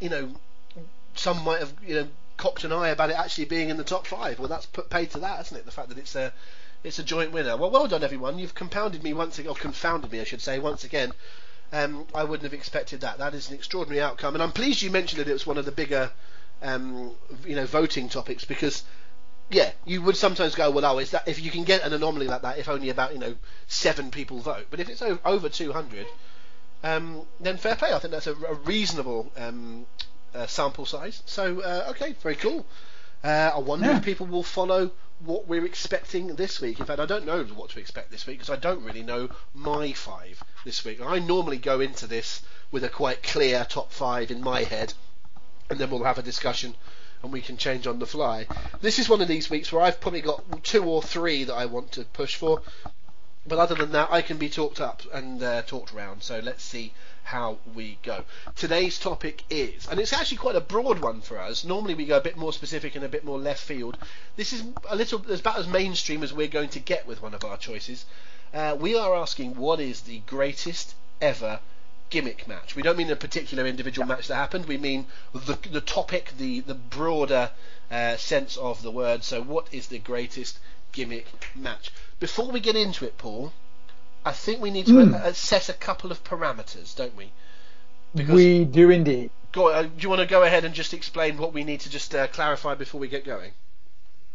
you 0.00 0.10
know, 0.10 0.30
some 1.14 1.42
might 1.44 1.60
have 1.60 1.72
you 1.84 1.94
know 1.94 2.08
cocked 2.36 2.64
an 2.64 2.72
eye 2.72 2.88
about 2.88 3.10
it 3.10 3.18
actually 3.18 3.46
being 3.46 3.70
in 3.70 3.76
the 3.76 3.84
top 3.84 4.06
five. 4.06 4.38
Well, 4.38 4.48
that's 4.48 4.66
put 4.66 4.90
paid 4.90 5.10
to 5.12 5.18
that, 5.20 5.40
isn't 5.40 5.56
it? 5.56 5.64
The 5.64 5.70
fact 5.70 5.88
that 5.88 5.98
it's 5.98 6.14
a 6.14 6.32
it's 6.82 6.98
a 6.98 7.02
joint 7.02 7.32
winner. 7.32 7.56
Well, 7.56 7.70
well 7.70 7.88
done 7.88 8.04
everyone. 8.04 8.38
You've 8.38 8.54
compounded 8.54 9.02
me 9.02 9.14
once 9.14 9.38
again, 9.38 9.50
or 9.50 9.54
confounded 9.54 10.12
me, 10.12 10.20
I 10.20 10.24
should 10.24 10.42
say, 10.42 10.58
once 10.58 10.84
again. 10.84 11.12
Um, 11.72 12.06
I 12.14 12.24
wouldn't 12.24 12.44
have 12.44 12.52
expected 12.52 13.00
that. 13.00 13.18
That 13.18 13.34
is 13.34 13.48
an 13.48 13.56
extraordinary 13.56 14.02
outcome, 14.02 14.34
and 14.34 14.42
I'm 14.42 14.52
pleased 14.52 14.82
you 14.82 14.90
mentioned 14.90 15.20
that 15.20 15.28
it 15.28 15.32
was 15.32 15.46
one 15.46 15.58
of 15.58 15.64
the 15.64 15.72
bigger, 15.72 16.10
um, 16.62 17.12
you 17.44 17.56
know, 17.56 17.66
voting 17.66 18.08
topics 18.08 18.44
because 18.44 18.84
yeah, 19.50 19.72
you 19.84 20.02
would 20.02 20.16
sometimes 20.16 20.54
go, 20.54 20.70
well, 20.70 20.84
oh, 20.84 20.98
is 20.98 21.10
that 21.10 21.28
if 21.28 21.40
you 21.42 21.50
can 21.50 21.64
get 21.64 21.82
an 21.82 21.92
anomaly 21.92 22.26
like 22.26 22.42
that, 22.42 22.58
if 22.58 22.68
only 22.68 22.88
about 22.90 23.12
you 23.12 23.18
know 23.18 23.34
seven 23.66 24.10
people 24.10 24.38
vote, 24.40 24.66
but 24.70 24.80
if 24.80 24.88
it's 24.88 25.02
over 25.02 25.48
200, 25.48 26.06
um, 26.82 27.22
then 27.40 27.56
fair 27.56 27.76
play. 27.76 27.92
I 27.92 27.98
think 27.98 28.12
that's 28.12 28.26
a, 28.26 28.34
a 28.34 28.54
reasonable 28.54 29.30
um, 29.36 29.86
uh, 30.34 30.46
sample 30.46 30.86
size. 30.86 31.22
So 31.26 31.60
uh, 31.60 31.86
okay, 31.90 32.14
very 32.22 32.36
cool. 32.36 32.66
Uh, 33.22 33.52
I 33.54 33.58
wonder 33.58 33.86
Yeah. 33.86 33.98
if 33.98 34.04
people 34.04 34.26
will 34.26 34.42
follow 34.42 34.90
what 35.20 35.46
we're 35.46 35.64
expecting 35.64 36.34
this 36.34 36.60
week. 36.60 36.80
In 36.80 36.86
fact, 36.86 37.00
I 37.00 37.06
don't 37.06 37.24
know 37.24 37.44
what 37.44 37.70
to 37.70 37.78
expect 37.78 38.10
this 38.10 38.26
week 38.26 38.38
because 38.38 38.50
I 38.54 38.60
don't 38.60 38.82
really 38.82 39.02
know 39.02 39.30
my 39.54 39.92
five 39.92 40.42
this 40.64 40.84
week. 40.84 41.00
I 41.00 41.20
normally 41.20 41.56
go 41.58 41.80
into 41.80 42.06
this 42.06 42.42
with 42.70 42.84
a 42.84 42.88
quite 42.88 43.22
clear 43.22 43.64
top 43.68 43.92
five 43.92 44.30
in 44.30 44.42
my 44.42 44.64
head, 44.64 44.92
and 45.70 45.78
then 45.78 45.88
we'll 45.90 46.04
have 46.04 46.18
a 46.18 46.22
discussion 46.22 46.74
and 47.24 47.32
we 47.32 47.40
can 47.40 47.56
change 47.56 47.86
on 47.86 47.98
the 47.98 48.06
fly. 48.06 48.46
This 48.82 48.98
is 48.98 49.08
one 49.08 49.22
of 49.22 49.28
these 49.28 49.48
weeks 49.48 49.72
where 49.72 49.82
I've 49.82 50.00
probably 50.00 50.20
got 50.20 50.62
two 50.62 50.84
or 50.84 51.02
three 51.02 51.44
that 51.44 51.54
I 51.54 51.64
want 51.64 51.90
to 51.92 52.04
push 52.04 52.36
for, 52.36 52.60
but 53.46 53.58
other 53.58 53.74
than 53.74 53.92
that, 53.92 54.12
I 54.12 54.20
can 54.20 54.36
be 54.36 54.50
talked 54.50 54.80
up 54.80 55.02
and 55.12 55.42
uh, 55.42 55.62
talked 55.62 55.94
around. 55.94 56.22
So 56.22 56.40
let's 56.40 56.62
see 56.62 56.92
how 57.24 57.58
we 57.74 57.98
go. 58.02 58.24
Today's 58.54 58.98
topic 58.98 59.42
is, 59.48 59.88
and 59.88 59.98
it's 59.98 60.12
actually 60.12 60.36
quite 60.36 60.54
a 60.54 60.60
broad 60.60 60.98
one 60.98 61.22
for 61.22 61.38
us. 61.38 61.64
Normally 61.64 61.94
we 61.94 62.04
go 62.04 62.18
a 62.18 62.20
bit 62.20 62.36
more 62.36 62.52
specific 62.52 62.94
and 62.94 63.04
a 63.04 63.08
bit 63.08 63.24
more 63.24 63.38
left 63.38 63.62
field. 63.62 63.96
This 64.36 64.52
is 64.52 64.62
a 64.88 64.94
little 64.94 65.24
as 65.30 65.40
about 65.40 65.58
as 65.58 65.66
mainstream 65.66 66.22
as 66.22 66.32
we're 66.32 66.46
going 66.46 66.68
to 66.70 66.80
get 66.80 67.06
with 67.06 67.22
one 67.22 67.32
of 67.32 67.44
our 67.44 67.56
choices. 67.56 68.04
Uh, 68.52 68.76
we 68.78 68.96
are 68.96 69.14
asking 69.14 69.56
what 69.56 69.80
is 69.80 70.02
the 70.02 70.18
greatest 70.26 70.94
ever 71.20 71.60
gimmick 72.14 72.46
match. 72.46 72.76
We 72.76 72.82
don't 72.82 72.96
mean 72.96 73.10
a 73.10 73.16
particular 73.16 73.66
individual 73.66 74.06
match 74.06 74.28
that 74.28 74.36
happened. 74.36 74.66
We 74.66 74.78
mean 74.78 75.06
the 75.32 75.58
the 75.68 75.80
topic, 75.80 76.32
the 76.38 76.60
the 76.60 76.74
broader 76.74 77.50
uh, 77.90 78.16
sense 78.16 78.56
of 78.56 78.82
the 78.82 78.92
word. 78.92 79.24
So, 79.24 79.42
what 79.42 79.66
is 79.72 79.88
the 79.88 79.98
greatest 79.98 80.60
gimmick 80.92 81.26
match? 81.56 81.90
Before 82.20 82.52
we 82.52 82.60
get 82.60 82.76
into 82.76 83.04
it, 83.04 83.18
Paul, 83.18 83.52
I 84.24 84.30
think 84.30 84.62
we 84.62 84.70
need 84.70 84.86
to 84.86 85.00
uh, 85.00 85.32
set 85.32 85.68
a 85.68 85.72
couple 85.72 86.12
of 86.12 86.22
parameters, 86.22 86.94
don't 86.94 87.16
we? 87.16 87.32
We 88.14 88.64
do 88.64 88.90
indeed. 88.90 89.30
Go, 89.50 89.70
uh, 89.70 89.82
do 89.82 89.90
you 89.98 90.08
want 90.08 90.20
to 90.20 90.26
go 90.26 90.44
ahead 90.44 90.64
and 90.64 90.72
just 90.72 90.94
explain 90.94 91.36
what 91.36 91.52
we 91.52 91.64
need 91.64 91.80
to 91.80 91.90
just 91.90 92.14
uh, 92.14 92.28
clarify 92.28 92.76
before 92.76 93.00
we 93.00 93.08
get 93.08 93.24
going? 93.24 93.50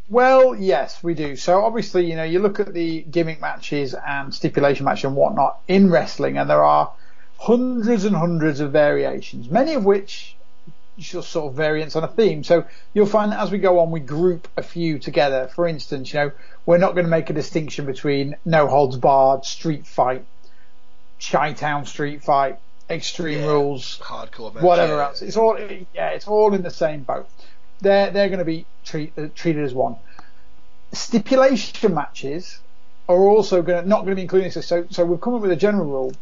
Well, 0.09 0.53
yes, 0.53 1.01
we 1.01 1.13
do. 1.13 1.37
So 1.37 1.63
obviously, 1.63 2.09
you 2.09 2.17
know, 2.17 2.23
you 2.23 2.39
look 2.39 2.59
at 2.59 2.73
the 2.73 3.03
gimmick 3.03 3.39
matches 3.39 3.93
and 3.93 4.33
stipulation 4.33 4.83
match 4.83 5.05
and 5.05 5.15
whatnot 5.15 5.61
in 5.67 5.89
wrestling, 5.89 6.37
and 6.37 6.49
there 6.49 6.63
are 6.63 6.91
hundreds 7.39 8.03
and 8.05 8.15
hundreds 8.15 8.59
of 8.59 8.71
variations, 8.71 9.49
many 9.49 9.73
of 9.73 9.85
which 9.85 10.35
just 10.97 11.29
sort 11.29 11.49
of 11.49 11.55
variants 11.55 11.95
on 11.95 12.03
a 12.03 12.07
theme. 12.07 12.43
So 12.43 12.65
you'll 12.93 13.05
find 13.05 13.31
that 13.31 13.39
as 13.39 13.49
we 13.51 13.57
go 13.57 13.79
on, 13.79 13.89
we 13.89 14.01
group 14.01 14.49
a 14.57 14.61
few 14.61 14.99
together. 14.99 15.47
For 15.47 15.65
instance, 15.65 16.13
you 16.13 16.19
know, 16.19 16.31
we're 16.65 16.77
not 16.77 16.93
going 16.93 17.05
to 17.05 17.09
make 17.09 17.29
a 17.29 17.33
distinction 17.33 17.85
between 17.85 18.35
no 18.43 18.67
holds 18.67 18.97
barred, 18.97 19.45
street 19.45 19.87
fight, 19.87 20.25
Chi 21.25 21.53
Town 21.53 21.85
street 21.85 22.21
fight, 22.23 22.59
extreme 22.89 23.39
Yeah. 23.39 23.47
rules, 23.47 23.99
Hardcore 24.03 24.53
match. 24.53 24.63
whatever 24.63 24.95
yeah. 24.97 25.05
else. 25.05 25.21
It's 25.21 25.37
all 25.37 25.57
yeah, 25.93 26.09
it's 26.09 26.27
all 26.27 26.53
in 26.53 26.63
the 26.63 26.69
same 26.71 27.03
boat. 27.03 27.29
They're 27.79 28.11
they're 28.11 28.27
going 28.27 28.39
to 28.39 28.45
be 28.45 28.65
treat, 28.83 29.13
uh, 29.17 29.27
treated 29.33 29.63
as 29.63 29.73
one. 29.73 29.95
Stipulation 30.91 31.93
matches 31.93 32.59
are 33.07 33.17
also 33.17 33.61
going 33.61 33.83
to 33.83 33.87
not 33.89 33.99
going 33.99 34.09
to 34.11 34.15
be 34.15 34.23
included. 34.23 34.51
So 34.51 34.85
so 34.89 35.05
we've 35.05 35.21
come 35.21 35.35
up 35.35 35.41
with 35.41 35.51
a 35.51 35.55
general 35.55 35.85
rule. 35.85 36.13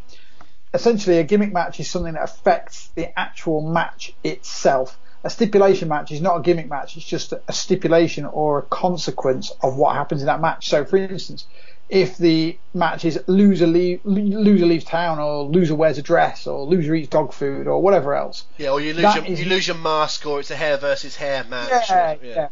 Essentially 0.77 1.17
a 1.17 1.23
gimmick 1.23 1.51
match 1.51 1.79
is 1.79 1.89
something 1.89 2.13
that 2.13 2.23
affects 2.23 2.89
the 2.95 3.17
actual 3.17 3.61
match 3.61 4.13
itself. 4.23 4.97
A 5.23 5.29
stipulation 5.29 5.89
match 5.89 6.11
is 6.11 6.21
not 6.21 6.37
a 6.37 6.41
gimmick 6.41 6.69
match; 6.69 6.95
it's 6.95 7.05
just 7.05 7.33
a 7.33 7.53
stipulation 7.53 8.25
or 8.25 8.59
a 8.59 8.61
consequence 8.61 9.51
of 9.61 9.75
what 9.75 9.95
happens 9.95 10.21
in 10.21 10.27
that 10.27 10.39
match. 10.39 10.69
So, 10.69 10.85
for 10.85 10.97
instance, 10.97 11.47
if 11.89 12.17
the 12.17 12.57
match 12.73 13.05
is 13.05 13.19
loser, 13.27 13.65
leave, 13.65 14.01
loser 14.05 14.65
leaves 14.65 14.85
town 14.85 15.19
or 15.19 15.43
loser 15.43 15.75
wears 15.75 15.97
a 15.97 16.01
dress 16.01 16.45
or 16.45 16.65
loser 16.65 16.93
eats 16.93 17.09
dog 17.09 17.33
food 17.33 17.67
or 17.67 17.81
whatever 17.81 18.15
else. 18.15 18.45
Yeah, 18.57 18.69
or 18.69 18.79
you 18.79 18.93
lose 18.93 19.15
your, 19.15 19.25
you 19.25 19.45
lose 19.45 19.67
your 19.67 19.77
mask 19.77 20.25
or 20.25 20.39
it's 20.39 20.51
a 20.51 20.55
hair 20.55 20.77
versus 20.77 21.15
hair 21.15 21.43
match. 21.45 21.89
Yeah, 21.89 22.11
or, 22.11 22.17
yeah. 22.23 22.35
yeah. 22.35 22.47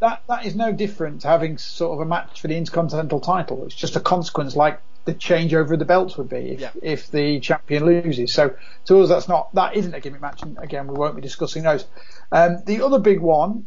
That 0.00 0.22
that 0.28 0.46
is 0.46 0.54
no 0.56 0.72
different 0.72 1.22
to 1.22 1.28
having 1.28 1.58
sort 1.58 1.94
of 1.94 2.06
a 2.06 2.08
match 2.08 2.40
for 2.40 2.48
the 2.48 2.56
Intercontinental 2.56 3.20
title. 3.20 3.64
It's 3.64 3.74
just 3.74 3.96
a 3.96 4.00
consequence, 4.00 4.56
like 4.56 4.80
the 5.04 5.14
changeover 5.14 5.72
of 5.72 5.78
the 5.78 5.84
belts 5.84 6.16
would 6.18 6.28
be 6.28 6.50
if, 6.50 6.60
Yeah. 6.60 6.70
if 6.82 7.10
the 7.10 7.40
champion 7.40 7.86
loses. 7.86 8.32
So 8.32 8.54
to 8.86 9.00
us, 9.00 9.08
that's 9.08 9.28
not 9.28 9.54
that 9.54 9.74
isn't 9.76 9.94
a 9.94 10.00
gimmick 10.00 10.20
match. 10.20 10.42
And 10.42 10.58
again, 10.58 10.86
we 10.86 10.94
won't 10.94 11.16
be 11.16 11.22
discussing 11.22 11.62
those. 11.62 11.86
Um, 12.30 12.58
the 12.66 12.84
other 12.84 12.98
big 12.98 13.20
one 13.20 13.66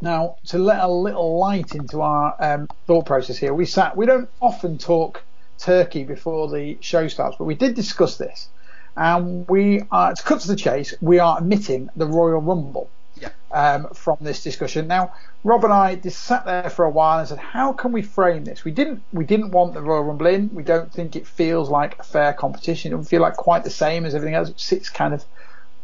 now, 0.00 0.36
to 0.46 0.58
let 0.58 0.82
a 0.82 0.88
little 0.88 1.38
light 1.38 1.74
into 1.74 2.00
our 2.00 2.34
um, 2.38 2.68
thought 2.86 3.06
process 3.06 3.36
here, 3.36 3.52
we 3.54 3.66
sat. 3.66 3.96
We 3.96 4.06
don't 4.06 4.28
often 4.40 4.78
talk 4.78 5.22
Turkey 5.58 6.04
before 6.04 6.48
the 6.48 6.78
show 6.80 7.08
starts, 7.08 7.36
but 7.36 7.44
we 7.44 7.54
did 7.54 7.74
discuss 7.74 8.16
this, 8.16 8.48
and 8.96 9.46
we 9.48 9.82
are 9.90 10.14
to 10.14 10.22
cut 10.22 10.40
to 10.40 10.48
the 10.48 10.56
chase. 10.56 10.94
We 11.00 11.18
are 11.18 11.38
omitting 11.38 11.90
the 11.96 12.06
Royal 12.06 12.40
Rumble 12.40 12.90
Yeah. 13.16 13.30
um, 13.52 13.88
from 13.94 14.16
this 14.20 14.42
discussion. 14.42 14.88
Now, 14.88 15.12
Rob 15.44 15.64
and 15.64 15.72
I 15.72 15.94
just 15.94 16.22
sat 16.22 16.44
there 16.44 16.68
for 16.68 16.84
a 16.84 16.90
while 16.90 17.20
and 17.20 17.28
said, 17.28 17.38
"How 17.38 17.72
can 17.72 17.92
we 17.92 18.02
frame 18.02 18.44
this?" 18.44 18.64
We 18.64 18.72
didn't. 18.72 19.02
We 19.12 19.24
didn't 19.24 19.50
want 19.52 19.74
the 19.74 19.82
Royal 19.82 20.02
Rumble 20.02 20.26
in. 20.26 20.50
We 20.52 20.62
don't 20.62 20.92
think 20.92 21.14
it 21.14 21.26
feels 21.26 21.70
like 21.70 21.98
a 21.98 22.02
fair 22.02 22.32
competition. 22.32 22.92
It 22.92 22.96
would 22.96 23.06
feel 23.06 23.22
like 23.22 23.36
quite 23.36 23.62
the 23.62 23.70
same 23.70 24.04
as 24.04 24.14
everything 24.14 24.34
else. 24.34 24.48
It 24.48 24.58
sits 24.58 24.88
kind 24.88 25.14
of 25.14 25.24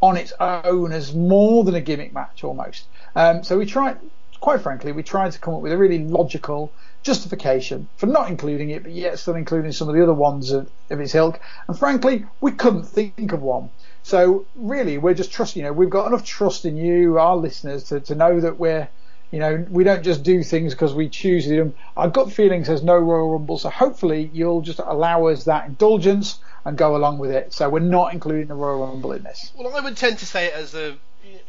on 0.03 0.17
its 0.17 0.33
own 0.41 0.93
as 0.93 1.15
more 1.15 1.63
than 1.65 1.75
a 1.75 1.81
gimmick 1.81 2.13
match 2.13 2.43
almost. 2.43 2.87
Um, 3.15 3.45
so 3.45 3.59
we 3.59 3.67
tried, 3.67 3.99
quite 4.41 4.63
frankly, 4.63 4.93
we 4.93 5.03
tried 5.03 5.33
to 5.33 5.39
come 5.39 5.55
up 5.55 5.61
with 5.61 5.73
a 5.73 5.79
really 5.79 6.05
logical 6.05 6.73
justification 7.03 7.89
for 7.97 8.07
not 8.07 8.29
including 8.29 8.71
it, 8.71 8.83
but 8.83 8.93
yet 8.93 9.19
still 9.19 9.35
including 9.35 9.73
some 9.73 9.89
of 9.89 9.95
the 9.95 10.03
other 10.03 10.15
ones 10.15 10.53
of, 10.53 10.71
of 10.91 11.01
its 11.01 11.15
ilk. 11.15 11.39
And 11.69 11.79
frankly, 11.79 12.25
we 12.41 12.53
couldn't 12.53 12.85
think 12.85 13.33
of 13.33 13.43
one. 13.43 13.71
So 14.03 14.47
really, 14.57 14.99
we're 14.99 15.15
just 15.15 15.33
trusting. 15.33 15.61
You 15.63 15.69
know, 15.69 15.73
we've 15.73 15.91
got 15.91 16.07
enough 16.07 16.25
trust 16.25 16.65
in 16.65 16.77
you, 16.77 17.19
our 17.19 17.37
listeners, 17.37 17.85
to, 17.85 18.01
to 18.01 18.15
know 18.15 18.41
that 18.41 18.59
we're, 18.59 18.89
you 19.31 19.39
know, 19.39 19.65
we 19.71 19.85
don't 19.85 20.03
just 20.03 20.23
do 20.23 20.43
things 20.43 20.73
because 20.75 20.95
we 20.95 21.09
choose 21.09 21.47
them. 21.49 21.75
Our 21.97 22.09
gut 22.09 22.33
feeling 22.33 22.65
says 22.65 22.83
no 22.83 22.97
Royal 22.97 23.31
Rumble, 23.33 23.59
so 23.59 23.69
hopefully 23.71 24.31
you'll 24.33 24.63
just 24.63 24.79
allow 24.79 25.27
us 25.27 25.45
that 25.45 25.67
indulgence 25.67 26.39
and 26.65 26.77
go 26.77 26.97
along 26.97 27.19
with 27.19 27.31
it. 27.31 27.53
So 27.53 27.69
we're 27.69 27.81
not 27.81 28.13
including 28.13 28.49
the 28.49 28.55
Royal 28.55 28.87
Rumble 28.87 29.13
in 29.13 29.23
this. 29.23 29.53
Well, 29.57 29.75
I 29.77 29.81
would 29.81 29.97
tend 29.97 30.19
to 30.19 30.27
say 30.27 30.47
it 30.47 30.55
as 30.55 30.75
a. 30.75 30.97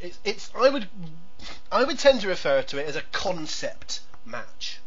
It's, 0.02 0.20
it's. 0.24 0.52
I 0.56 0.70
would. 0.70 0.88
I 1.72 1.84
would 1.84 1.98
tend 1.98 2.22
to 2.22 2.28
refer 2.28 2.62
to 2.64 2.78
it 2.80 2.88
as 2.88 2.96
a 2.96 3.02
concept 3.12 4.02
match 4.26 4.80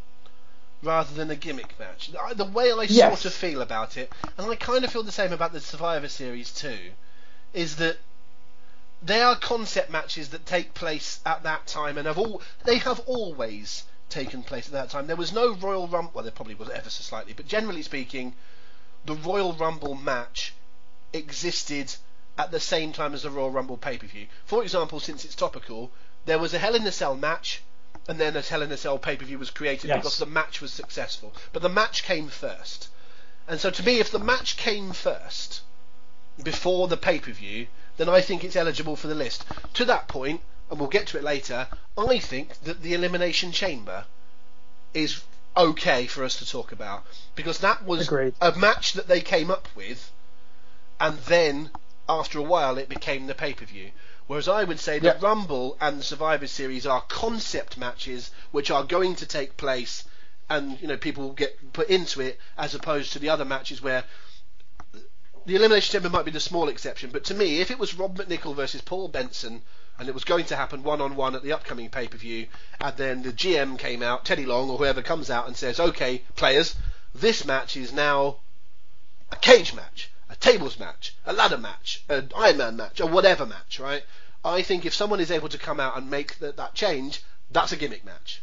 rather 0.82 1.12
than 1.14 1.30
a 1.30 1.36
gimmick 1.36 1.74
match. 1.80 2.10
The 2.36 2.44
way 2.44 2.70
I 2.70 2.82
Yes. 2.88 3.22
sort 3.22 3.24
of 3.24 3.32
feel 3.32 3.62
about 3.62 3.96
it, 3.96 4.12
and 4.38 4.50
I 4.50 4.54
kind 4.54 4.84
of 4.84 4.90
feel 4.92 5.02
the 5.02 5.10
same 5.10 5.32
about 5.32 5.52
the 5.52 5.60
Survivor 5.60 6.08
Series 6.08 6.52
too, 6.52 6.78
is 7.54 7.76
that 7.76 7.96
they 9.02 9.20
are 9.22 9.36
concept 9.36 9.90
matches 9.90 10.30
that 10.30 10.46
take 10.46 10.74
place 10.74 11.20
at 11.24 11.42
that 11.42 11.66
time 11.66 11.96
and 11.98 12.06
have 12.06 12.18
all 12.18 12.42
they 12.64 12.78
have 12.78 13.00
always 13.00 13.84
taken 14.08 14.42
place 14.42 14.66
at 14.66 14.72
that 14.72 14.90
time. 14.90 15.06
There 15.06 15.16
was 15.16 15.32
no 15.32 15.54
Royal 15.54 15.88
Rumble. 15.88 16.12
Well, 16.14 16.24
there 16.24 16.32
probably 16.32 16.54
was 16.54 16.70
ever 16.70 16.90
so 16.90 17.02
slightly, 17.02 17.32
but 17.32 17.46
generally 17.48 17.82
speaking, 17.82 18.34
the 19.04 19.14
Royal 19.14 19.52
Rumble 19.52 19.94
match 19.94 20.54
existed 21.12 21.94
at 22.38 22.50
the 22.50 22.60
same 22.60 22.92
time 22.92 23.14
as 23.14 23.22
the 23.22 23.30
Royal 23.30 23.50
Rumble 23.50 23.76
pay 23.76 23.98
per 23.98 24.06
view. 24.06 24.26
For 24.44 24.62
example, 24.62 25.00
since 25.00 25.24
it's 25.24 25.34
topical, 25.34 25.90
there 26.26 26.38
was 26.38 26.54
a 26.54 26.58
Hell 26.58 26.74
in 26.74 26.86
a 26.86 26.92
Cell 26.92 27.14
match, 27.16 27.62
and 28.08 28.18
then 28.18 28.36
a 28.36 28.40
Hell 28.40 28.62
in 28.62 28.72
a 28.72 28.76
Cell 28.76 28.98
pay 28.98 29.16
per 29.16 29.24
view 29.24 29.38
was 29.38 29.50
created 29.50 29.88
Yes. 29.88 29.98
because 29.98 30.18
the 30.18 30.26
match 30.26 30.60
was 30.60 30.72
successful. 30.72 31.32
But 31.52 31.62
the 31.62 31.68
match 31.68 32.02
came 32.02 32.28
first. 32.28 32.88
And 33.46 33.60
so 33.60 33.70
to 33.70 33.82
me, 33.82 34.00
if 34.00 34.10
the 34.10 34.18
match 34.18 34.56
came 34.56 34.92
first 34.92 35.60
before 36.42 36.88
the 36.88 36.96
pay 36.96 37.18
per 37.18 37.32
view, 37.32 37.66
then 37.96 38.08
I 38.08 38.20
think 38.20 38.42
it's 38.44 38.56
eligible 38.56 38.96
for 38.96 39.06
the 39.06 39.14
list. 39.14 39.44
To 39.74 39.84
that 39.86 40.08
point, 40.08 40.40
and 40.70 40.78
we'll 40.80 40.88
get 40.88 41.06
to 41.08 41.18
it 41.18 41.24
later, 41.24 41.68
I 41.96 42.18
think 42.18 42.58
that 42.64 42.82
the 42.82 42.94
Elimination 42.94 43.52
Chamber 43.52 44.04
is 44.92 45.22
okay 45.56 46.06
for 46.06 46.24
us 46.24 46.36
to 46.38 46.48
talk 46.48 46.72
about 46.72 47.04
because 47.36 47.58
that 47.58 47.84
was 47.84 48.08
Agreed. 48.08 48.34
a 48.40 48.52
match 48.58 48.94
that 48.94 49.06
they 49.06 49.20
came 49.20 49.50
up 49.50 49.68
with, 49.76 50.10
and 50.98 51.18
then 51.20 51.70
after 52.08 52.38
a 52.38 52.42
while 52.42 52.76
it 52.78 52.88
became 52.88 53.26
the 53.26 53.34
pay 53.34 53.54
per 53.54 53.64
view. 53.64 53.90
Whereas 54.26 54.48
I 54.48 54.64
would 54.64 54.80
say 54.80 54.98
that 55.00 55.20
Yeah. 55.20 55.26
Rumble 55.26 55.76
and 55.80 56.00
the 56.00 56.04
Survivor 56.04 56.46
Series 56.46 56.86
are 56.86 57.02
concept 57.02 57.76
matches 57.76 58.30
which 58.52 58.70
are 58.70 58.82
going 58.82 59.14
to 59.16 59.26
take 59.26 59.56
place, 59.56 60.04
and 60.50 60.80
you 60.80 60.88
know 60.88 60.96
people 60.96 61.32
get 61.32 61.72
put 61.72 61.88
into 61.88 62.20
it, 62.20 62.40
as 62.58 62.74
opposed 62.74 63.12
to 63.12 63.18
the 63.18 63.28
other 63.28 63.44
matches 63.44 63.80
where 63.82 64.04
the 65.46 65.56
Elimination 65.56 65.92
Chamber 65.92 66.10
might 66.10 66.24
be 66.24 66.30
the 66.30 66.40
small 66.40 66.68
exception. 66.68 67.10
But 67.10 67.24
to 67.24 67.34
me, 67.34 67.60
if 67.60 67.70
it 67.70 67.78
was 67.78 67.94
Rob 67.94 68.16
McNichol 68.16 68.54
versus 68.54 68.80
Paul 68.80 69.08
Benson, 69.08 69.62
and 69.98 70.08
it 70.08 70.14
was 70.14 70.24
going 70.24 70.46
to 70.46 70.56
happen 70.56 70.82
one 70.82 71.00
on 71.00 71.16
one 71.16 71.34
at 71.34 71.42
the 71.42 71.52
upcoming 71.52 71.90
pay 71.90 72.08
per 72.08 72.16
view, 72.16 72.46
and 72.80 72.96
then 72.96 73.22
the 73.22 73.32
GM 73.32 73.78
came 73.78 74.02
out, 74.02 74.24
Teddy 74.24 74.46
Long 74.46 74.70
or 74.70 74.78
whoever 74.78 75.02
comes 75.02 75.30
out 75.30 75.46
and 75.46 75.56
says, 75.56 75.78
"Okay, 75.78 76.22
players, 76.34 76.76
this 77.14 77.44
match 77.44 77.76
is 77.76 77.92
now 77.92 78.38
a 79.30 79.36
cage 79.36 79.74
match, 79.74 80.10
a 80.28 80.36
tables 80.36 80.78
match, 80.78 81.14
a 81.26 81.32
ladder 81.32 81.58
match, 81.58 82.02
an 82.08 82.32
Iron 82.34 82.56
Man 82.56 82.76
match, 82.76 83.00
a 83.00 83.06
whatever 83.06 83.46
match, 83.46 83.78
right? 83.78 84.04
I 84.44 84.62
think 84.62 84.84
if 84.84 84.94
someone 84.94 85.20
is 85.20 85.30
able 85.30 85.48
to 85.48 85.58
come 85.58 85.80
out 85.80 85.96
and 85.96 86.10
make 86.10 86.38
that, 86.38 86.56
that 86.56 86.74
change, 86.74 87.22
that's 87.50 87.72
a 87.72 87.76
gimmick 87.76 88.04
match. 88.04 88.42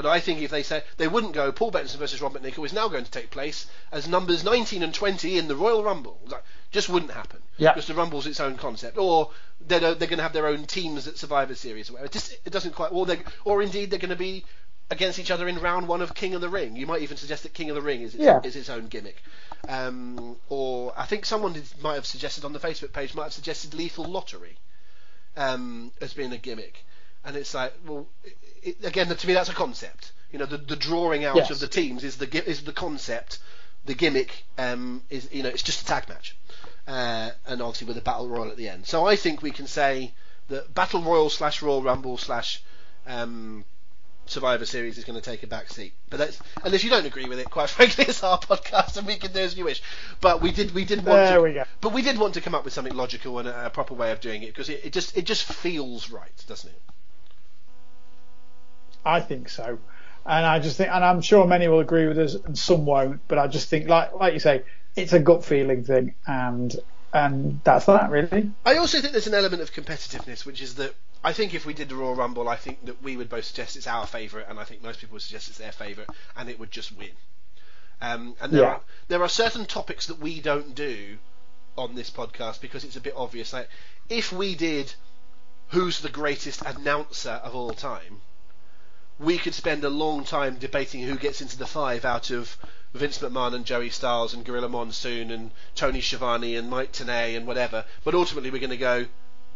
But 0.00 0.08
I 0.08 0.20
think 0.20 0.40
if 0.40 0.50
they 0.50 0.62
say 0.62 0.82
they 0.96 1.08
wouldn't 1.08 1.34
go, 1.34 1.52
Paul 1.52 1.70
Benson 1.70 1.98
versus 1.98 2.22
Rob 2.22 2.32
McNichol 2.32 2.64
is 2.64 2.72
now 2.72 2.88
going 2.88 3.04
to 3.04 3.10
take 3.10 3.30
place 3.30 3.66
as 3.92 4.08
numbers 4.08 4.42
19 4.44 4.82
and 4.82 4.94
20 4.94 5.36
in 5.36 5.46
the 5.46 5.54
Royal 5.56 5.84
Rumble. 5.84 6.18
Like, 6.26 6.42
just 6.70 6.88
wouldn't 6.88 7.12
happen. 7.12 7.40
Yeah. 7.58 7.72
Because 7.74 7.86
the 7.86 7.94
Rumble's 7.94 8.26
its 8.26 8.40
own 8.40 8.56
concept. 8.56 8.96
Or 8.96 9.30
they're, 9.60 9.80
they're 9.80 9.94
going 10.08 10.16
to 10.16 10.22
have 10.22 10.32
their 10.32 10.46
own 10.46 10.64
teams 10.64 11.06
at 11.06 11.18
Survivor 11.18 11.54
Series 11.54 11.90
or 11.90 11.94
whatever. 11.94 12.06
It, 12.06 12.12
just, 12.12 12.32
it 12.46 12.50
doesn't 12.50 12.74
quite. 12.74 12.92
Or, 12.92 13.04
they, 13.04 13.18
or 13.44 13.60
indeed 13.62 13.90
they're 13.90 13.98
going 13.98 14.08
to 14.10 14.16
be 14.16 14.44
against 14.90 15.18
each 15.18 15.30
other 15.30 15.46
in 15.46 15.60
round 15.60 15.86
one 15.86 16.00
of 16.00 16.14
King 16.14 16.34
of 16.34 16.40
the 16.40 16.48
Ring. 16.48 16.76
You 16.76 16.86
might 16.86 17.02
even 17.02 17.16
suggest 17.16 17.42
that 17.42 17.52
King 17.54 17.68
of 17.70 17.76
the 17.76 17.82
Ring 17.82 18.00
is 18.00 18.14
its, 18.14 18.24
Yeah. 18.24 18.40
is 18.42 18.56
its 18.56 18.70
own 18.70 18.86
gimmick. 18.88 19.22
Um, 19.68 20.36
or 20.48 20.92
I 20.96 21.04
think 21.04 21.26
someone 21.26 21.52
did, 21.52 21.64
might 21.82 21.94
have 21.94 22.06
suggested 22.06 22.44
on 22.44 22.52
the 22.52 22.58
Facebook 22.58 22.92
page 22.92 23.14
might 23.14 23.24
have 23.24 23.32
suggested 23.32 23.74
Lethal 23.74 24.04
Lottery 24.06 24.56
um, 25.36 25.92
as 26.00 26.14
being 26.14 26.32
a 26.32 26.38
gimmick. 26.38 26.84
And 27.24 27.36
it's 27.36 27.52
like, 27.54 27.74
well, 27.86 28.06
it, 28.62 28.84
again, 28.84 29.08
to 29.08 29.26
me, 29.26 29.34
that's 29.34 29.48
a 29.50 29.54
concept. 29.54 30.12
You 30.32 30.38
know, 30.38 30.46
the, 30.46 30.56
the 30.58 30.76
drawing 30.76 31.24
out 31.24 31.36
Yes. 31.36 31.50
of 31.50 31.60
the 31.60 31.66
teams 31.68 32.04
is 32.04 32.16
the 32.16 32.48
is 32.48 32.62
the 32.64 32.72
concept. 32.72 33.38
The 33.86 33.94
gimmick 33.94 34.44
um, 34.58 35.02
is, 35.10 35.28
you 35.32 35.42
know, 35.42 35.48
it's 35.48 35.62
just 35.62 35.82
a 35.82 35.84
tag 35.86 36.08
match, 36.08 36.36
uh, 36.86 37.30
and 37.46 37.62
obviously 37.62 37.86
with 37.88 37.96
a 37.96 38.02
battle 38.02 38.28
royal 38.28 38.50
at 38.50 38.56
the 38.56 38.68
end. 38.68 38.86
So 38.86 39.06
I 39.06 39.16
think 39.16 39.42
we 39.42 39.50
can 39.50 39.66
say 39.66 40.12
that 40.48 40.74
battle 40.74 41.00
royal 41.02 41.30
slash 41.30 41.62
Royal 41.62 41.82
Rumble 41.82 42.16
slash 42.18 42.62
um, 43.06 43.64
Survivor 44.26 44.66
Series 44.66 44.98
is 44.98 45.04
going 45.04 45.18
to 45.18 45.24
take 45.24 45.42
a 45.42 45.46
back 45.46 45.68
seat. 45.70 45.94
But 46.10 46.18
that's 46.18 46.38
if 46.64 46.84
you 46.84 46.90
don't 46.90 47.06
agree 47.06 47.24
with 47.26 47.38
it, 47.40 47.50
quite 47.50 47.68
frankly, 47.76 48.04
it's 48.06 48.22
our 48.22 48.38
podcast 48.38 48.96
and 48.98 49.06
we 49.06 49.16
can 49.16 49.32
do 49.32 49.40
as 49.40 49.56
you 49.56 49.64
wish. 49.64 49.82
But 50.20 50.40
we 50.42 50.52
did 50.52 50.72
we 50.72 50.84
did 50.84 50.98
want 50.98 51.22
There 51.26 51.36
to, 51.38 51.42
we 51.42 51.54
go. 51.54 51.64
but 51.80 51.92
we 51.92 52.02
did 52.02 52.18
want 52.18 52.34
to 52.34 52.40
come 52.40 52.54
up 52.54 52.64
with 52.64 52.72
something 52.74 52.94
logical 52.94 53.38
and 53.40 53.48
a, 53.48 53.66
a 53.66 53.70
proper 53.70 53.94
way 53.94 54.12
of 54.12 54.20
doing 54.20 54.42
it 54.42 54.48
because 54.48 54.68
it, 54.68 54.82
it 54.84 54.92
just 54.92 55.16
it 55.16 55.24
just 55.24 55.44
feels 55.44 56.10
right, 56.10 56.44
doesn't 56.46 56.70
it? 56.70 56.80
I 59.04 59.20
think 59.20 59.48
so. 59.48 59.78
And 60.26 60.44
I 60.46 60.58
just 60.58 60.76
think, 60.76 60.90
and 60.90 61.04
I'm 61.04 61.22
sure 61.22 61.46
many 61.46 61.66
will 61.68 61.80
agree 61.80 62.06
with 62.06 62.18
us, 62.18 62.34
and 62.34 62.56
some 62.58 62.84
won't. 62.84 63.26
But 63.26 63.38
I 63.38 63.46
just 63.46 63.68
think, 63.68 63.88
like 63.88 64.12
like 64.14 64.34
you 64.34 64.40
say, 64.40 64.62
it's 64.96 65.12
a 65.12 65.18
gut 65.18 65.44
feeling 65.44 65.84
thing, 65.84 66.14
and 66.26 66.74
and 67.12 67.60
that's 67.64 67.86
that 67.86 68.10
really. 68.10 68.52
I 68.64 68.76
also 68.76 69.00
think 69.00 69.12
there's 69.12 69.26
an 69.26 69.34
element 69.34 69.62
of 69.62 69.72
competitiveness, 69.72 70.44
which 70.44 70.60
is 70.60 70.74
that 70.76 70.94
I 71.24 71.32
think 71.32 71.54
if 71.54 71.64
we 71.66 71.74
did 71.74 71.88
the 71.88 71.94
Royal 71.96 72.14
Rumble, 72.14 72.48
I 72.48 72.56
think 72.56 72.84
that 72.86 73.02
we 73.02 73.16
would 73.16 73.28
both 73.30 73.44
suggest 73.44 73.76
it's 73.76 73.86
our 73.86 74.06
favourite, 74.06 74.48
and 74.48 74.58
I 74.58 74.64
think 74.64 74.82
most 74.82 75.00
people 75.00 75.14
would 75.14 75.22
suggest 75.22 75.48
it's 75.48 75.58
their 75.58 75.72
favourite, 75.72 76.10
and 76.36 76.48
it 76.48 76.58
would 76.58 76.70
just 76.70 76.96
win. 76.96 77.10
Um, 78.02 78.34
and 78.40 78.52
there 78.52 78.62
Yeah. 78.62 78.68
are 78.68 78.80
there 79.08 79.22
are 79.22 79.28
certain 79.28 79.64
topics 79.66 80.06
that 80.06 80.18
we 80.18 80.40
don't 80.40 80.74
do 80.74 81.18
on 81.76 81.94
this 81.94 82.10
podcast 82.10 82.60
because 82.60 82.84
it's 82.84 82.96
a 82.96 83.00
bit 83.00 83.14
obvious. 83.16 83.52
Like 83.52 83.68
if 84.08 84.32
we 84.32 84.54
did 84.54 84.92
who's 85.68 86.00
the 86.00 86.08
greatest 86.08 86.62
announcer 86.62 87.30
of 87.30 87.54
all 87.54 87.72
time, 87.72 88.20
we 89.20 89.38
could 89.38 89.54
spend 89.54 89.84
a 89.84 89.90
long 89.90 90.24
time 90.24 90.56
debating 90.56 91.02
who 91.02 91.16
gets 91.16 91.40
into 91.40 91.56
the 91.58 91.66
five 91.66 92.04
out 92.04 92.30
of 92.30 92.56
Vince 92.94 93.18
McMahon 93.18 93.54
and 93.54 93.64
Joey 93.64 93.90
Styles 93.90 94.34
and 94.34 94.44
Gorilla 94.44 94.68
Monsoon 94.68 95.30
and 95.30 95.50
Tony 95.74 96.00
Schiavone 96.00 96.56
and 96.56 96.68
Mike 96.70 96.92
Tenay 96.92 97.36
and 97.36 97.46
whatever. 97.46 97.84
But 98.02 98.14
ultimately, 98.14 98.50
we're 98.50 98.58
going 98.58 98.70
to 98.70 98.76
go 98.76 99.06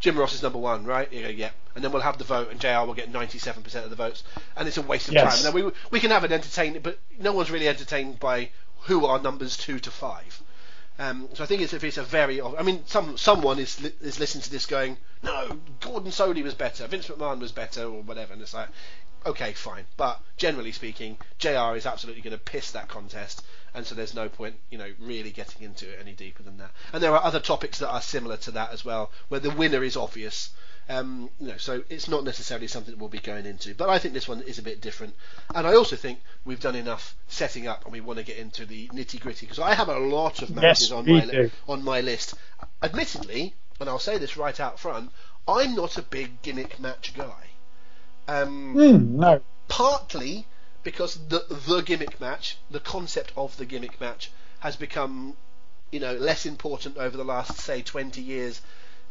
Jim 0.00 0.18
Ross 0.18 0.34
is 0.34 0.42
number 0.42 0.58
one, 0.58 0.84
right? 0.84 1.10
You 1.12 1.22
go, 1.22 1.28
yeah. 1.28 1.50
And 1.74 1.82
then 1.82 1.90
we'll 1.90 2.02
have 2.02 2.18
the 2.18 2.24
vote, 2.24 2.50
and 2.50 2.60
JR 2.60 2.84
will 2.86 2.94
get 2.94 3.10
97% 3.10 3.84
of 3.84 3.90
the 3.90 3.96
votes, 3.96 4.22
and 4.56 4.68
it's 4.68 4.76
a 4.76 4.82
waste 4.82 5.08
of 5.08 5.14
Yes. 5.14 5.42
time. 5.42 5.50
Now 5.54 5.56
we 5.66 5.72
we 5.90 5.98
can 6.00 6.10
have 6.10 6.24
an 6.24 6.32
entertained, 6.32 6.82
but 6.82 6.98
no 7.18 7.32
one's 7.32 7.50
really 7.50 7.68
entertained 7.68 8.20
by 8.20 8.50
who 8.82 9.06
are 9.06 9.18
numbers 9.18 9.56
two 9.56 9.78
to 9.78 9.90
five. 9.90 10.42
Um, 10.98 11.28
so 11.32 11.42
I 11.42 11.46
think 11.46 11.62
it's 11.62 11.72
if 11.72 11.82
it's 11.82 11.96
a 11.96 12.02
very, 12.04 12.40
I 12.40 12.62
mean, 12.62 12.82
some 12.86 13.16
someone 13.16 13.58
is 13.58 13.80
li- 13.80 13.94
is 14.00 14.20
listening 14.20 14.42
to 14.42 14.50
this 14.50 14.66
going, 14.66 14.98
no, 15.22 15.58
Gordon 15.80 16.12
Solie 16.12 16.44
was 16.44 16.54
better, 16.54 16.86
Vince 16.86 17.08
McMahon 17.08 17.40
was 17.40 17.50
better, 17.50 17.84
or 17.84 18.02
whatever, 18.02 18.32
and 18.34 18.42
it's 18.42 18.54
like, 18.54 18.68
okay, 19.26 19.52
fine. 19.52 19.84
But 19.96 20.20
generally 20.36 20.72
speaking, 20.72 21.18
JR 21.38 21.74
is 21.76 21.86
absolutely 21.86 22.22
going 22.22 22.36
to 22.36 22.42
piss 22.42 22.70
that 22.72 22.88
contest, 22.88 23.44
and 23.74 23.86
so 23.86 23.94
there's 23.94 24.14
no 24.14 24.28
point, 24.28 24.56
you 24.70 24.78
know, 24.78 24.90
really 25.00 25.30
getting 25.30 25.62
into 25.62 25.88
it 25.90 25.98
any 26.00 26.12
deeper 26.12 26.42
than 26.42 26.58
that. 26.58 26.70
And 26.92 27.02
there 27.02 27.12
are 27.12 27.22
other 27.24 27.40
topics 27.40 27.78
that 27.78 27.88
are 27.90 28.02
similar 28.02 28.36
to 28.38 28.50
that 28.52 28.72
as 28.72 28.84
well, 28.84 29.10
where 29.28 29.40
the 29.40 29.50
winner 29.50 29.82
is 29.82 29.96
obvious. 29.96 30.50
Um, 30.86 31.30
you 31.40 31.48
know, 31.48 31.56
so 31.56 31.82
it's 31.88 32.08
not 32.08 32.24
necessarily 32.24 32.66
something 32.66 32.92
that 32.92 33.00
we'll 33.00 33.08
be 33.08 33.18
going 33.18 33.46
into. 33.46 33.74
But 33.74 33.88
I 33.88 33.98
think 33.98 34.12
this 34.12 34.28
one 34.28 34.42
is 34.42 34.58
a 34.58 34.62
bit 34.62 34.82
different, 34.82 35.14
and 35.54 35.66
I 35.66 35.74
also 35.74 35.96
think 35.96 36.18
we've 36.44 36.60
done 36.60 36.76
enough 36.76 37.16
setting 37.28 37.66
up, 37.66 37.84
and 37.84 37.92
we 37.92 38.02
want 38.02 38.18
to 38.18 38.24
get 38.24 38.36
into 38.36 38.66
the 38.66 38.88
nitty 38.88 39.18
gritty 39.18 39.46
because 39.46 39.58
I 39.58 39.74
have 39.74 39.88
a 39.88 39.98
lot 39.98 40.42
of 40.42 40.50
matches 40.50 40.90
Yes, 40.90 40.92
on 40.92 41.06
my 41.10 41.24
do. 41.24 41.50
on 41.68 41.82
my 41.82 42.00
list. 42.02 42.34
Admittedly, 42.82 43.54
and 43.80 43.88
I'll 43.88 43.98
say 43.98 44.18
this 44.18 44.36
right 44.36 44.60
out 44.60 44.78
front, 44.78 45.10
I'm 45.48 45.74
not 45.74 45.96
a 45.96 46.02
big 46.02 46.42
gimmick 46.42 46.78
match 46.78 47.14
guy. 47.16 47.48
Um, 48.28 48.72
Hmm, 48.72 49.18
no. 49.18 49.40
partly 49.68 50.46
because 50.82 51.18
the 51.28 51.44
the 51.66 51.80
gimmick 51.80 52.20
match, 52.20 52.56
the 52.70 52.80
concept 52.80 53.32
of 53.36 53.56
the 53.56 53.64
gimmick 53.64 54.00
match, 54.00 54.30
has 54.60 54.76
become, 54.76 55.34
you 55.90 56.00
know, 56.00 56.14
less 56.14 56.46
important 56.46 56.96
over 56.96 57.16
the 57.16 57.24
last 57.24 57.56
say 57.58 57.82
20 57.82 58.20
years, 58.20 58.60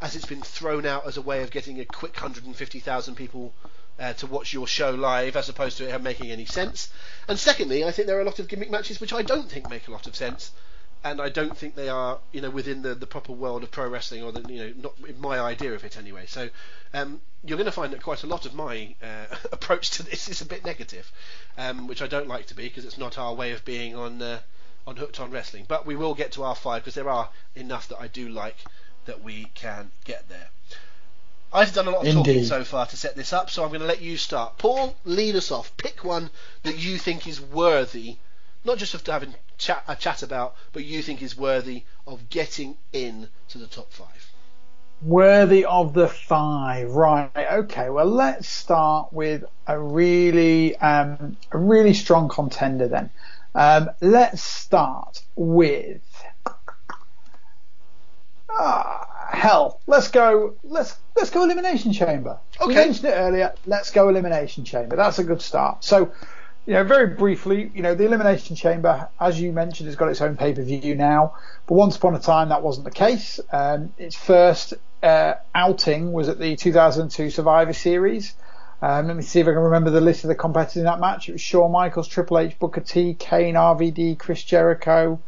as 0.01 0.15
it's 0.15 0.25
been 0.25 0.41
thrown 0.41 0.85
out 0.85 1.07
as 1.07 1.17
a 1.17 1.21
way 1.21 1.43
of 1.43 1.51
getting 1.51 1.79
a 1.79 1.85
quick 1.85 2.13
150,000 2.15 3.15
people 3.15 3.53
uh, 3.99 4.13
to 4.13 4.27
watch 4.27 4.53
your 4.53 4.67
show 4.67 4.91
live, 4.91 5.35
as 5.35 5.49
opposed 5.49 5.77
to 5.77 5.87
it 5.87 6.01
making 6.01 6.31
any 6.31 6.45
sense. 6.45 6.89
And 7.27 7.37
secondly, 7.37 7.83
I 7.83 7.91
think 7.91 8.07
there 8.07 8.17
are 8.17 8.21
a 8.21 8.25
lot 8.25 8.39
of 8.39 8.47
gimmick 8.47 8.71
matches 8.71 8.99
which 8.99 9.13
I 9.13 9.21
don't 9.21 9.49
think 9.49 9.69
make 9.69 9.87
a 9.87 9.91
lot 9.91 10.07
of 10.07 10.15
sense. 10.15 10.51
And 11.03 11.19
I 11.21 11.29
don't 11.29 11.57
think 11.57 11.75
they 11.75 11.89
are, 11.89 12.19
you 12.31 12.41
know, 12.41 12.49
within 12.49 12.81
the, 12.81 12.95
the 12.95 13.05
proper 13.05 13.33
world 13.33 13.63
of 13.63 13.71
pro 13.71 13.89
wrestling, 13.89 14.23
or 14.23 14.31
the, 14.31 14.41
you 14.51 14.59
know, 14.59 14.73
not 14.81 14.93
in 15.09 15.19
my 15.19 15.39
idea 15.39 15.73
of 15.73 15.83
it 15.83 15.97
anyway. 15.97 16.25
So, 16.27 16.49
um, 16.93 17.21
you're 17.43 17.57
going 17.57 17.65
to 17.65 17.73
find 17.73 17.91
that 17.91 18.01
quite 18.01 18.23
a 18.23 18.27
lot 18.27 18.45
of 18.45 18.53
my 18.53 18.95
uh, 19.03 19.35
approach 19.51 19.91
to 19.91 20.03
this 20.03 20.29
is 20.29 20.41
a 20.41 20.45
bit 20.45 20.63
negative, 20.65 21.11
um, 21.57 21.87
which 21.87 22.01
I 22.01 22.07
don't 22.07 22.27
like 22.27 22.47
to 22.47 22.55
be 22.55 22.63
because 22.63 22.85
it's 22.85 22.97
not 22.97 23.17
our 23.17 23.33
way 23.33 23.51
of 23.51 23.65
being 23.65 23.95
on 23.95 24.21
uh, 24.21 24.39
on 24.87 24.95
Hooked 24.95 25.19
on 25.19 25.31
Wrestling. 25.31 25.65
But 25.67 25.85
we 25.85 25.95
will 25.95 26.15
get 26.15 26.31
to 26.33 26.43
our 26.43 26.55
five 26.55 26.83
because 26.83 26.95
there 26.95 27.09
are 27.09 27.29
enough 27.55 27.89
that 27.89 27.99
I 27.99 28.07
do 28.07 28.29
like 28.29 28.57
that 29.05 29.21
we 29.21 29.45
can 29.53 29.91
get 30.05 30.29
there. 30.29 30.49
I've 31.53 31.73
done 31.73 31.87
a 31.87 31.91
lot 31.91 32.07
of 32.07 32.13
talking 32.13 32.43
so 32.45 32.63
far 32.63 32.87
to 32.87 32.97
set 32.97 33.15
this 33.15 33.31
up, 33.31 33.49
so 33.49 33.63
I'm 33.63 33.69
going 33.69 33.81
to 33.81 33.87
let 33.87 34.01
you 34.01 34.17
start. 34.17 34.57
Paul, 34.57 34.95
lead 35.05 35.35
us 35.35 35.51
off. 35.51 35.75
Pick 35.77 36.03
one 36.03 36.31
that 36.63 36.79
you 36.79 36.97
think 36.97 37.27
is 37.27 37.39
worthy, 37.39 38.17
not 38.65 38.77
just 38.77 38.93
of 38.93 39.05
having 39.05 39.33
chat, 39.57 39.83
a 39.87 39.95
chat 39.95 40.23
about, 40.23 40.55
but 40.71 40.83
you 40.83 41.01
think 41.01 41.21
is 41.21 41.37
worthy 41.37 41.83
of 42.07 42.29
getting 42.29 42.77
in 42.91 43.29
to 43.49 43.57
the 43.57 43.67
top 43.67 43.91
five. 43.91 44.31
Worthy 45.01 45.65
of 45.65 45.93
the 45.93 46.07
five, 46.07 46.91
right? 46.91 47.29
Okay, 47.35 47.89
well 47.89 48.05
let's 48.05 48.47
start 48.47 49.11
with 49.11 49.43
a 49.67 49.77
really, 49.77 50.75
um, 50.77 51.35
a 51.51 51.57
really 51.57 51.93
strong 51.93 52.29
contender 52.29 52.87
then. 52.87 53.09
Um, 53.55 53.89
let's 54.01 54.41
start 54.41 55.21
with 55.35 56.01
ah, 58.49 59.29
hell. 59.31 59.81
Let's 59.87 60.09
go. 60.09 60.55
Let's 60.63 60.97
let's 61.15 61.29
go 61.29 61.43
elimination 61.43 61.93
chamber. 61.93 62.39
Okay. 62.61 62.73
mentioned 62.73 63.05
it 63.05 63.15
earlier. 63.15 63.53
Let's 63.65 63.91
go 63.91 64.09
elimination 64.09 64.63
chamber. 64.65 64.95
That's 64.95 65.19
a 65.19 65.23
good 65.23 65.41
start. 65.41 65.83
So, 65.83 66.11
you 66.65 66.73
know, 66.73 66.83
very 66.83 67.07
briefly, 67.07 67.71
you 67.73 67.81
know, 67.81 67.93
the 67.93 68.05
elimination 68.05 68.55
chamber, 68.55 69.09
as 69.19 69.39
you 69.39 69.51
mentioned, 69.51 69.87
has 69.87 69.97
got 69.97 70.09
its 70.09 70.21
own 70.21 70.37
pay 70.37 70.53
per 70.53 70.63
view 70.63 70.95
now. 70.95 71.35
But 71.67 71.75
once 71.75 71.97
upon 71.97 72.15
a 72.15 72.19
time, 72.19 72.49
that 72.49 72.63
wasn't 72.63 72.85
the 72.85 72.91
case. 72.91 73.39
Um, 73.51 73.93
its 73.97 74.15
first 74.15 74.73
uh, 75.01 75.33
outing 75.53 76.13
was 76.13 76.29
at 76.29 76.39
the 76.39 76.55
2002 76.55 77.29
Survivor 77.31 77.73
Series. 77.73 78.33
Um, 78.81 79.07
let 79.07 79.15
me 79.15 79.23
see 79.23 79.39
if 79.39 79.47
I 79.47 79.51
can 79.51 79.59
remember 79.59 79.89
the 79.89 80.01
list 80.01 80.23
of 80.23 80.29
the 80.29 80.35
competitors 80.35 80.77
in 80.77 80.83
that 80.85 80.99
match. 80.99 81.29
It 81.29 81.33
was 81.33 81.41
Shawn 81.41 81.71
Michaels, 81.71 82.07
Triple 82.07 82.39
H, 82.39 82.57
Booker 82.59 82.81
T, 82.81 83.13
Kane, 83.13 83.55
RVD, 83.55 84.17
Chris 84.17 84.43
Jericho. 84.43 85.19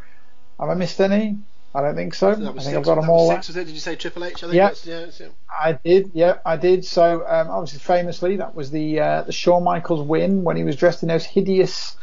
Have 0.60 0.70
I 0.70 0.74
missed 0.74 1.00
any? 1.02 1.38
I 1.76 1.82
don't 1.82 1.96
think 1.96 2.14
so. 2.14 2.34
That 2.34 2.42
I 2.42 2.52
think 2.52 2.62
six, 2.62 2.78
I've 2.78 2.84
got 2.84 2.96
them 2.96 3.10
all. 3.10 3.30
six, 3.30 3.48
was 3.50 3.58
it? 3.58 3.66
Did 3.66 3.74
you 3.74 3.82
say 3.82 3.98
Triple 3.98 4.24
H? 4.24 4.44
I 4.44 4.48
think 4.48 4.86
Yeah. 4.86 5.06
yeah. 5.20 5.28
I 5.62 5.74
did, 5.74 6.12
yeah, 6.14 6.38
I 6.46 6.56
did. 6.56 6.86
So 6.86 7.26
um, 7.28 7.50
obviously, 7.50 7.80
famously, 7.80 8.38
that 8.38 8.56
was 8.56 8.72
the 8.72 9.00
uh, 9.00 9.22
the 9.24 9.34
Shawn 9.34 9.64
Michaels 9.64 10.08
win 10.08 10.44
when 10.46 10.56
he 10.56 10.64
was 10.64 10.78
dressed 10.78 11.04
in 11.04 11.10
those 11.10 11.26
hideous 11.26 11.98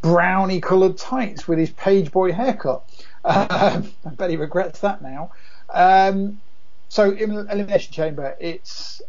brownie 0.00 0.60
coloured 0.60 0.96
tights 0.96 1.46
with 1.46 1.58
his 1.58 1.70
page 1.70 2.10
boy 2.10 2.32
haircut. 2.32 2.84
Um, 3.26 3.90
I 4.04 4.10
bet 4.10 4.28
he 4.28 4.36
regrets 4.36 4.80
that 4.80 5.00
now. 5.00 5.32
Um, 5.70 6.42
so 6.90 7.10
in 7.10 7.30
Elimination 7.30 7.90
Chamber, 7.90 8.36
it's 8.38 9.00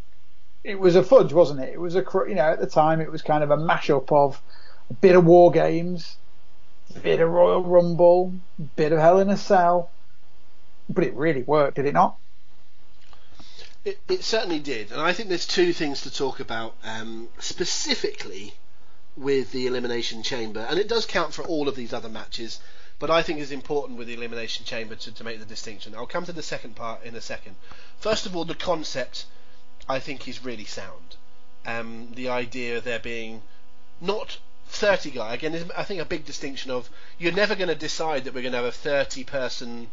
it 0.64 0.80
was 0.80 0.96
a 0.96 1.04
fudge, 1.04 1.34
wasn't 1.34 1.60
it? 1.60 1.74
It 1.74 1.82
was 1.82 1.98
a 1.98 2.06
you 2.28 2.36
know 2.36 2.50
at 2.50 2.62
the 2.62 2.66
time 2.66 3.02
it 3.02 3.12
was 3.12 3.22
kind 3.22 3.44
of 3.44 3.52
a 3.52 3.58
mashup 3.58 4.12
of 4.14 4.42
a 4.90 4.94
bit 4.94 5.18
of 5.18 5.26
War 5.26 5.52
Games, 5.52 6.16
bit 7.02 7.20
of 7.20 7.30
Royal 7.30 7.64
Rumble, 7.64 8.34
bit 8.76 8.92
of 8.92 9.00
Hell 9.00 9.20
in 9.20 9.30
a 9.30 9.38
Cell, 9.38 9.92
but 10.90 11.04
it 11.04 11.14
really 11.14 11.44
worked, 11.44 11.76
did 11.76 11.86
it 11.86 11.94
not? 11.94 12.18
It, 13.84 14.00
it 14.10 14.24
certainly 14.24 14.60
did, 14.60 14.92
and 14.92 15.00
I 15.00 15.14
think 15.14 15.30
there's 15.30 15.46
two 15.46 15.72
things 15.72 16.02
to 16.02 16.14
talk 16.14 16.40
about 16.40 16.76
um, 16.84 17.30
specifically 17.40 18.56
with 19.16 19.52
the 19.52 19.68
Elimination 19.68 20.24
Chamber, 20.24 20.66
and 20.70 20.80
it 20.80 20.88
does 20.88 21.06
count 21.06 21.34
for 21.34 21.44
all 21.44 21.68
of 21.68 21.76
these 21.76 21.94
other 21.94 22.10
matches, 22.10 22.60
but 22.98 23.10
I 23.10 23.22
think 23.22 23.40
it's 23.40 23.52
important 23.52 23.98
with 23.98 24.08
the 24.08 24.16
Elimination 24.16 24.66
Chamber 24.66 24.96
to, 24.96 25.12
to 25.12 25.24
make 25.24 25.40
the 25.40 25.46
distinction. 25.46 25.94
I'll 25.96 26.08
come 26.08 26.26
to 26.26 26.34
the 26.34 26.42
second 26.42 26.76
part 26.76 27.04
in 27.04 27.16
a 27.16 27.22
second. 27.22 27.56
First 28.00 28.26
of 28.26 28.36
all, 28.36 28.46
the 28.46 28.56
concept 28.56 29.26
I 29.88 30.00
think 30.00 30.28
is 30.28 30.44
really 30.44 30.66
sound. 30.66 31.16
Um, 31.66 32.10
the 32.14 32.30
idea 32.30 32.78
of 32.78 32.84
there 32.84 33.00
being 33.00 33.42
not 34.02 34.40
30 34.68 35.12
guy 35.12 35.34
again 35.34 35.54
is 35.54 35.66
I 35.78 35.84
think 35.84 36.02
a 36.02 36.06
big 36.06 36.26
distinction 36.26 36.72
of 36.72 36.90
you're 37.18 37.32
never 37.32 37.56
going 37.56 37.70
to 37.70 37.76
decide 37.76 38.24
that 38.26 38.34
we're 38.34 38.42
going 38.42 38.52
to 38.54 38.58
have 38.58 38.66
a 38.66 38.72
30 38.72 39.24
person 39.24 39.88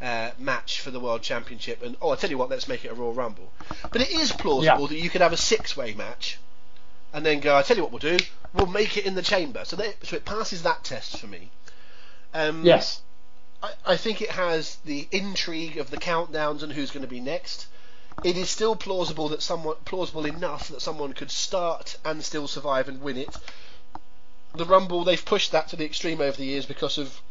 uh, 0.00 0.30
match 0.38 0.80
for 0.80 0.90
the 0.90 1.00
world 1.00 1.22
championship 1.22 1.82
and 1.82 1.96
oh 2.00 2.10
I 2.10 2.16
tell 2.16 2.30
you 2.30 2.38
what 2.38 2.48
let's 2.50 2.66
make 2.68 2.84
it 2.84 2.90
a 2.90 2.94
Royal 2.94 3.12
Rumble 3.12 3.52
but 3.90 4.00
it 4.00 4.10
is 4.10 4.32
plausible 4.32 4.64
Yeah. 4.82 4.86
that 4.88 4.98
you 4.98 5.10
could 5.10 5.20
have 5.20 5.32
a 5.32 5.36
six 5.36 5.76
way 5.76 5.92
match 5.94 6.38
and 7.12 7.24
then 7.26 7.40
go 7.40 7.54
I 7.56 7.62
tell 7.62 7.76
you 7.76 7.82
what 7.82 7.92
we'll 7.92 8.16
do 8.16 8.24
we'll 8.54 8.66
make 8.66 8.96
it 8.96 9.06
in 9.06 9.14
the 9.14 9.22
chamber 9.22 9.64
so, 9.64 9.76
they, 9.76 9.92
so 10.02 10.16
it 10.16 10.24
passes 10.24 10.62
that 10.62 10.82
test 10.84 11.18
for 11.18 11.26
me 11.26 11.50
um, 12.34 12.64
Yes. 12.64 13.00
I, 13.62 13.72
I 13.86 13.96
think 13.96 14.20
it 14.22 14.30
has 14.30 14.76
the 14.84 15.06
intrigue 15.12 15.76
of 15.78 15.90
the 15.90 15.98
countdowns 15.98 16.62
and 16.62 16.72
who's 16.72 16.90
going 16.90 17.04
to 17.04 17.08
be 17.10 17.20
next. 17.20 17.66
It 18.24 18.36
is 18.36 18.50
still 18.50 18.74
plausible 18.74 19.28
that 19.28 19.42
someone 19.42 19.76
plausible 19.84 20.26
enough 20.26 20.68
that 20.68 20.82
someone 20.82 21.12
could 21.12 21.30
start 21.30 21.96
and 22.04 22.22
still 22.24 22.48
survive 22.48 22.88
and 22.88 23.00
win 23.00 23.16
it. 23.18 23.34
The 24.54 24.64
Rumble 24.66 25.04
they've 25.04 25.24
pushed 25.24 25.52
that 25.52 25.68
to 25.68 25.76
the 25.76 25.84
extreme 25.84 26.20
over 26.20 26.36
the 26.36 26.44
years 26.44 26.66
because 26.66 26.98
of 26.98 27.22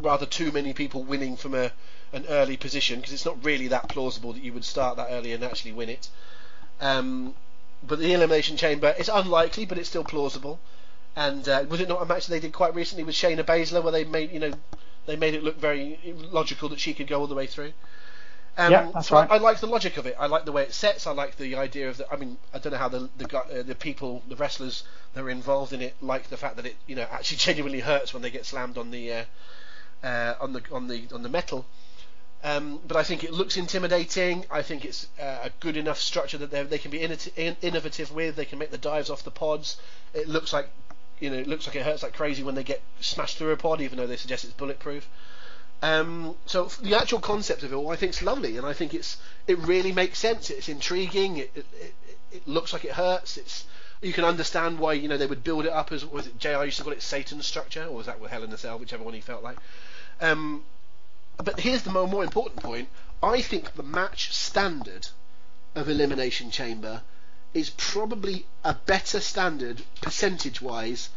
rather 0.00 0.26
too 0.26 0.50
many 0.50 0.72
people 0.72 1.04
winning 1.04 1.36
from 1.36 1.54
a 1.54 1.72
an 2.12 2.26
early 2.28 2.56
position 2.56 3.00
because 3.00 3.12
it's 3.12 3.24
not 3.24 3.44
really 3.44 3.68
that 3.68 3.88
plausible 3.88 4.32
that 4.32 4.42
you 4.42 4.52
would 4.52 4.64
start 4.64 4.96
that 4.96 5.08
early 5.10 5.32
and 5.32 5.44
actually 5.44 5.72
win 5.72 5.88
it. 5.88 6.08
Um, 6.80 7.34
but 7.82 7.98
the 7.98 8.12
Elimination 8.12 8.56
Chamber 8.56 8.94
it's 8.98 9.08
unlikely, 9.08 9.64
but 9.64 9.78
it's 9.78 9.88
still 9.88 10.04
plausible. 10.04 10.58
And 11.14 11.48
uh, 11.48 11.64
was 11.68 11.80
it 11.80 11.88
not 11.88 12.02
a 12.02 12.06
match 12.06 12.26
they 12.26 12.40
did 12.40 12.52
quite 12.52 12.74
recently 12.74 13.04
with 13.04 13.14
Shayna 13.14 13.44
Baszler 13.44 13.82
where 13.82 13.92
they 13.92 14.04
made 14.04 14.32
you 14.32 14.40
know 14.40 14.52
they 15.06 15.16
made 15.16 15.34
it 15.34 15.44
look 15.44 15.58
very 15.58 15.98
logical 16.32 16.68
that 16.70 16.80
she 16.80 16.94
could 16.94 17.06
go 17.06 17.20
all 17.20 17.26
the 17.28 17.34
way 17.34 17.46
through. 17.46 17.72
Um, 18.56 18.70
Yeah, 18.72 18.90
that's 18.94 19.08
so 19.08 19.16
I- 19.16 19.20
right. 19.22 19.30
I, 19.32 19.36
like 19.38 19.58
the 19.60 19.66
logic 19.66 19.96
of 19.96 20.06
it. 20.06 20.14
I 20.18 20.26
like 20.26 20.44
the 20.44 20.52
way 20.52 20.62
it 20.62 20.72
sets. 20.72 21.06
I 21.06 21.10
like 21.12 21.36
the 21.36 21.56
idea 21.56 21.88
of 21.88 21.96
the. 21.96 22.12
I 22.12 22.16
mean, 22.16 22.36
I 22.52 22.58
don't 22.58 22.72
know 22.72 22.78
how 22.78 22.88
the 22.88 23.08
the, 23.16 23.38
uh, 23.38 23.62
the 23.62 23.74
people, 23.74 24.22
the 24.28 24.36
wrestlers 24.36 24.84
that 25.14 25.22
are 25.24 25.30
involved 25.30 25.72
in 25.72 25.80
it, 25.82 25.94
like 26.00 26.28
the 26.28 26.36
fact 26.36 26.56
that 26.56 26.66
it, 26.66 26.76
you 26.86 26.94
know, 26.94 27.06
actually 27.10 27.36
genuinely 27.48 27.80
hurts 27.80 28.12
when 28.14 28.22
they 28.22 28.30
get 28.30 28.46
slammed 28.46 28.78
on 28.78 28.90
the 28.92 29.12
uh, 29.12 29.24
uh, 30.06 30.34
on 30.40 30.52
the 30.52 30.62
on 30.72 30.86
the 30.88 31.08
on 31.12 31.22
the 31.22 31.28
metal. 31.28 31.66
Um, 32.44 32.78
but 32.86 32.96
I 32.98 33.02
think 33.02 33.24
it 33.24 33.32
looks 33.32 33.56
intimidating. 33.56 34.44
I 34.50 34.60
think 34.62 34.84
it's 34.84 35.08
uh, 35.18 35.38
a 35.44 35.50
good 35.60 35.76
enough 35.78 35.98
structure 35.98 36.36
that 36.38 36.50
they 36.50 36.62
they 36.62 36.78
can 36.78 36.90
be 36.90 37.02
in- 37.02 37.56
innovative 37.62 38.12
with. 38.12 38.36
They 38.36 38.44
can 38.44 38.58
make 38.58 38.70
the 38.70 38.78
dives 38.78 39.10
off 39.10 39.24
the 39.24 39.30
pods. 39.30 39.78
It 40.12 40.28
looks 40.28 40.52
like 40.52 40.68
you 41.20 41.30
know, 41.30 41.36
it 41.38 41.46
looks 41.46 41.66
like 41.66 41.74
it 41.76 41.84
hurts 41.84 42.02
like 42.02 42.12
crazy 42.12 42.42
when 42.42 42.54
they 42.54 42.64
get 42.64 42.82
smashed 43.00 43.38
through 43.38 43.52
a 43.52 43.56
pod, 43.56 43.80
even 43.80 43.96
though 43.98 44.06
they 44.06 44.16
suggest 44.16 44.44
it's 44.44 44.52
bulletproof. 44.52 45.08
Um, 45.82 46.34
so 46.46 46.64
the 46.80 46.94
actual 46.94 47.20
concept 47.20 47.62
of 47.62 47.72
it 47.72 47.76
I 47.76 47.96
think, 47.96 48.10
is 48.10 48.22
lovely, 48.22 48.56
and 48.56 48.66
I 48.66 48.72
think 48.72 48.94
it's 48.94 49.18
it 49.46 49.58
really 49.58 49.92
makes 49.92 50.18
sense. 50.18 50.50
It's 50.50 50.68
intriguing. 50.68 51.38
It 51.38 51.50
it, 51.54 51.66
it, 51.80 51.94
it 52.32 52.48
looks 52.48 52.72
like 52.72 52.84
it 52.84 52.92
hurts. 52.92 53.36
It's 53.36 53.64
you 54.00 54.12
can 54.12 54.24
understand 54.24 54.78
why 54.78 54.94
you 54.94 55.08
know 55.08 55.16
they 55.16 55.26
would 55.26 55.44
build 55.44 55.66
it 55.66 55.72
up 55.72 55.92
as 55.92 56.04
was 56.04 56.26
it 56.26 56.38
JR 56.38 56.64
used 56.64 56.78
to 56.78 56.84
call 56.84 56.92
it 56.92 57.02
Satan's 57.02 57.46
structure, 57.46 57.84
or 57.84 57.96
was 57.96 58.06
that 58.06 58.20
with 58.20 58.30
Hell 58.30 58.44
in 58.44 58.52
a 58.52 58.58
Cell, 58.58 58.78
whichever 58.78 59.04
one 59.04 59.14
he 59.14 59.20
felt 59.20 59.42
like. 59.42 59.58
Um, 60.20 60.64
but 61.36 61.60
here's 61.60 61.82
the 61.82 61.90
more, 61.90 62.06
more 62.06 62.22
important 62.22 62.62
point. 62.62 62.88
I 63.22 63.40
think 63.40 63.74
the 63.74 63.82
match 63.82 64.32
standard 64.32 65.08
of 65.74 65.88
Elimination 65.88 66.50
Chamber 66.50 67.02
is 67.52 67.70
probably 67.70 68.46
a 68.62 68.74
better 68.74 69.20
standard 69.20 69.82
percentage 70.00 70.60
wise 70.60 71.08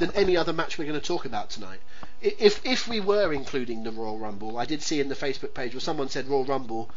than 0.00 0.10
any 0.12 0.36
other 0.36 0.52
match 0.52 0.76
we're 0.76 0.86
going 0.86 1.00
to 1.00 1.06
talk 1.06 1.24
about 1.24 1.50
tonight. 1.50 1.80
If 2.20 2.66
if 2.66 2.88
we 2.88 2.98
were 2.98 3.32
including 3.32 3.84
the 3.84 3.92
Royal 3.92 4.18
Rumble, 4.18 4.58
I 4.58 4.64
did 4.64 4.82
see 4.82 4.98
in 4.98 5.08
the 5.08 5.14
Facebook 5.14 5.54
page 5.54 5.72
where 5.74 5.80
someone 5.80 6.08
said 6.08 6.26
Royal 6.26 6.44
Rumble, 6.44 6.90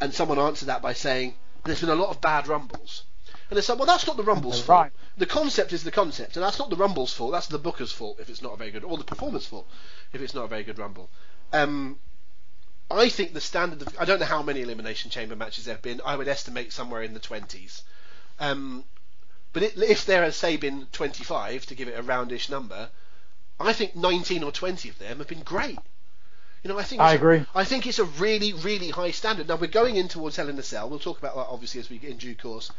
and 0.00 0.12
someone 0.12 0.38
answered 0.38 0.66
that 0.66 0.82
by 0.82 0.92
saying 0.92 1.34
there's 1.64 1.80
been 1.80 1.88
a 1.88 1.94
lot 1.94 2.10
of 2.10 2.20
bad 2.20 2.46
Rumbles. 2.46 3.04
And 3.50 3.56
they 3.56 3.62
said, 3.62 3.78
well, 3.78 3.86
that's 3.86 4.06
not 4.06 4.18
the 4.18 4.22
Rumble's 4.22 4.60
fault. 4.60 4.82
Right. 4.82 4.92
The 5.16 5.26
concept 5.26 5.72
is 5.72 5.82
the 5.82 5.90
concept, 5.90 6.36
and 6.36 6.44
that's 6.44 6.58
not 6.58 6.68
the 6.68 6.76
Rumble's 6.76 7.14
fault. 7.14 7.32
That's 7.32 7.46
the 7.46 7.58
Booker's 7.58 7.92
fault 7.92 8.18
if 8.20 8.28
it's 8.28 8.42
not 8.42 8.52
a 8.52 8.56
very 8.56 8.70
good, 8.70 8.84
or 8.84 8.98
the 8.98 9.04
performer's 9.04 9.46
fault 9.46 9.66
if 10.12 10.20
it's 10.20 10.34
not 10.34 10.44
a 10.44 10.48
very 10.48 10.64
good 10.64 10.78
Rumble. 10.78 11.08
Um, 11.52 11.98
I 12.90 13.08
think 13.08 13.32
the 13.32 13.40
standard. 13.40 13.82
Of, 13.82 13.96
I 13.98 14.04
don't 14.04 14.20
know 14.20 14.26
how 14.26 14.42
many 14.42 14.62
elimination 14.62 15.10
chamber 15.10 15.36
matches 15.36 15.64
there 15.64 15.74
have 15.74 15.82
been. 15.82 16.00
I 16.04 16.16
would 16.16 16.28
estimate 16.28 16.72
somewhere 16.72 17.02
in 17.02 17.14
the 17.14 17.20
twenties. 17.20 17.82
Um, 18.40 18.84
but 19.52 19.62
it, 19.62 19.78
if 19.78 20.04
there 20.06 20.22
has 20.22 20.36
say 20.36 20.56
been 20.56 20.86
25 20.92 21.66
to 21.66 21.74
give 21.74 21.88
it 21.88 21.98
a 21.98 22.02
roundish 22.02 22.48
number, 22.48 22.90
I 23.58 23.72
think 23.72 23.96
19 23.96 24.42
or 24.42 24.52
20 24.52 24.88
of 24.88 24.98
them 24.98 25.18
have 25.18 25.28
been 25.28 25.42
great. 25.42 25.78
You 26.62 26.70
know, 26.70 26.78
I 26.78 26.82
think 26.82 27.00
I 27.00 27.14
agree. 27.14 27.44
I 27.54 27.64
think 27.64 27.86
it's 27.86 27.98
a 27.98 28.04
really, 28.04 28.52
really 28.52 28.90
high 28.90 29.12
standard. 29.12 29.48
Now 29.48 29.56
we're 29.56 29.68
going 29.68 29.96
in 29.96 30.08
towards 30.08 30.36
Hell 30.36 30.48
in 30.48 30.58
a 30.58 30.62
Cell. 30.62 30.90
We'll 30.90 30.98
talk 30.98 31.18
about 31.18 31.36
that 31.36 31.46
obviously 31.48 31.80
as 31.80 31.88
we 31.88 31.98
get 31.98 32.10
in 32.10 32.16
due 32.16 32.34
course. 32.34 32.70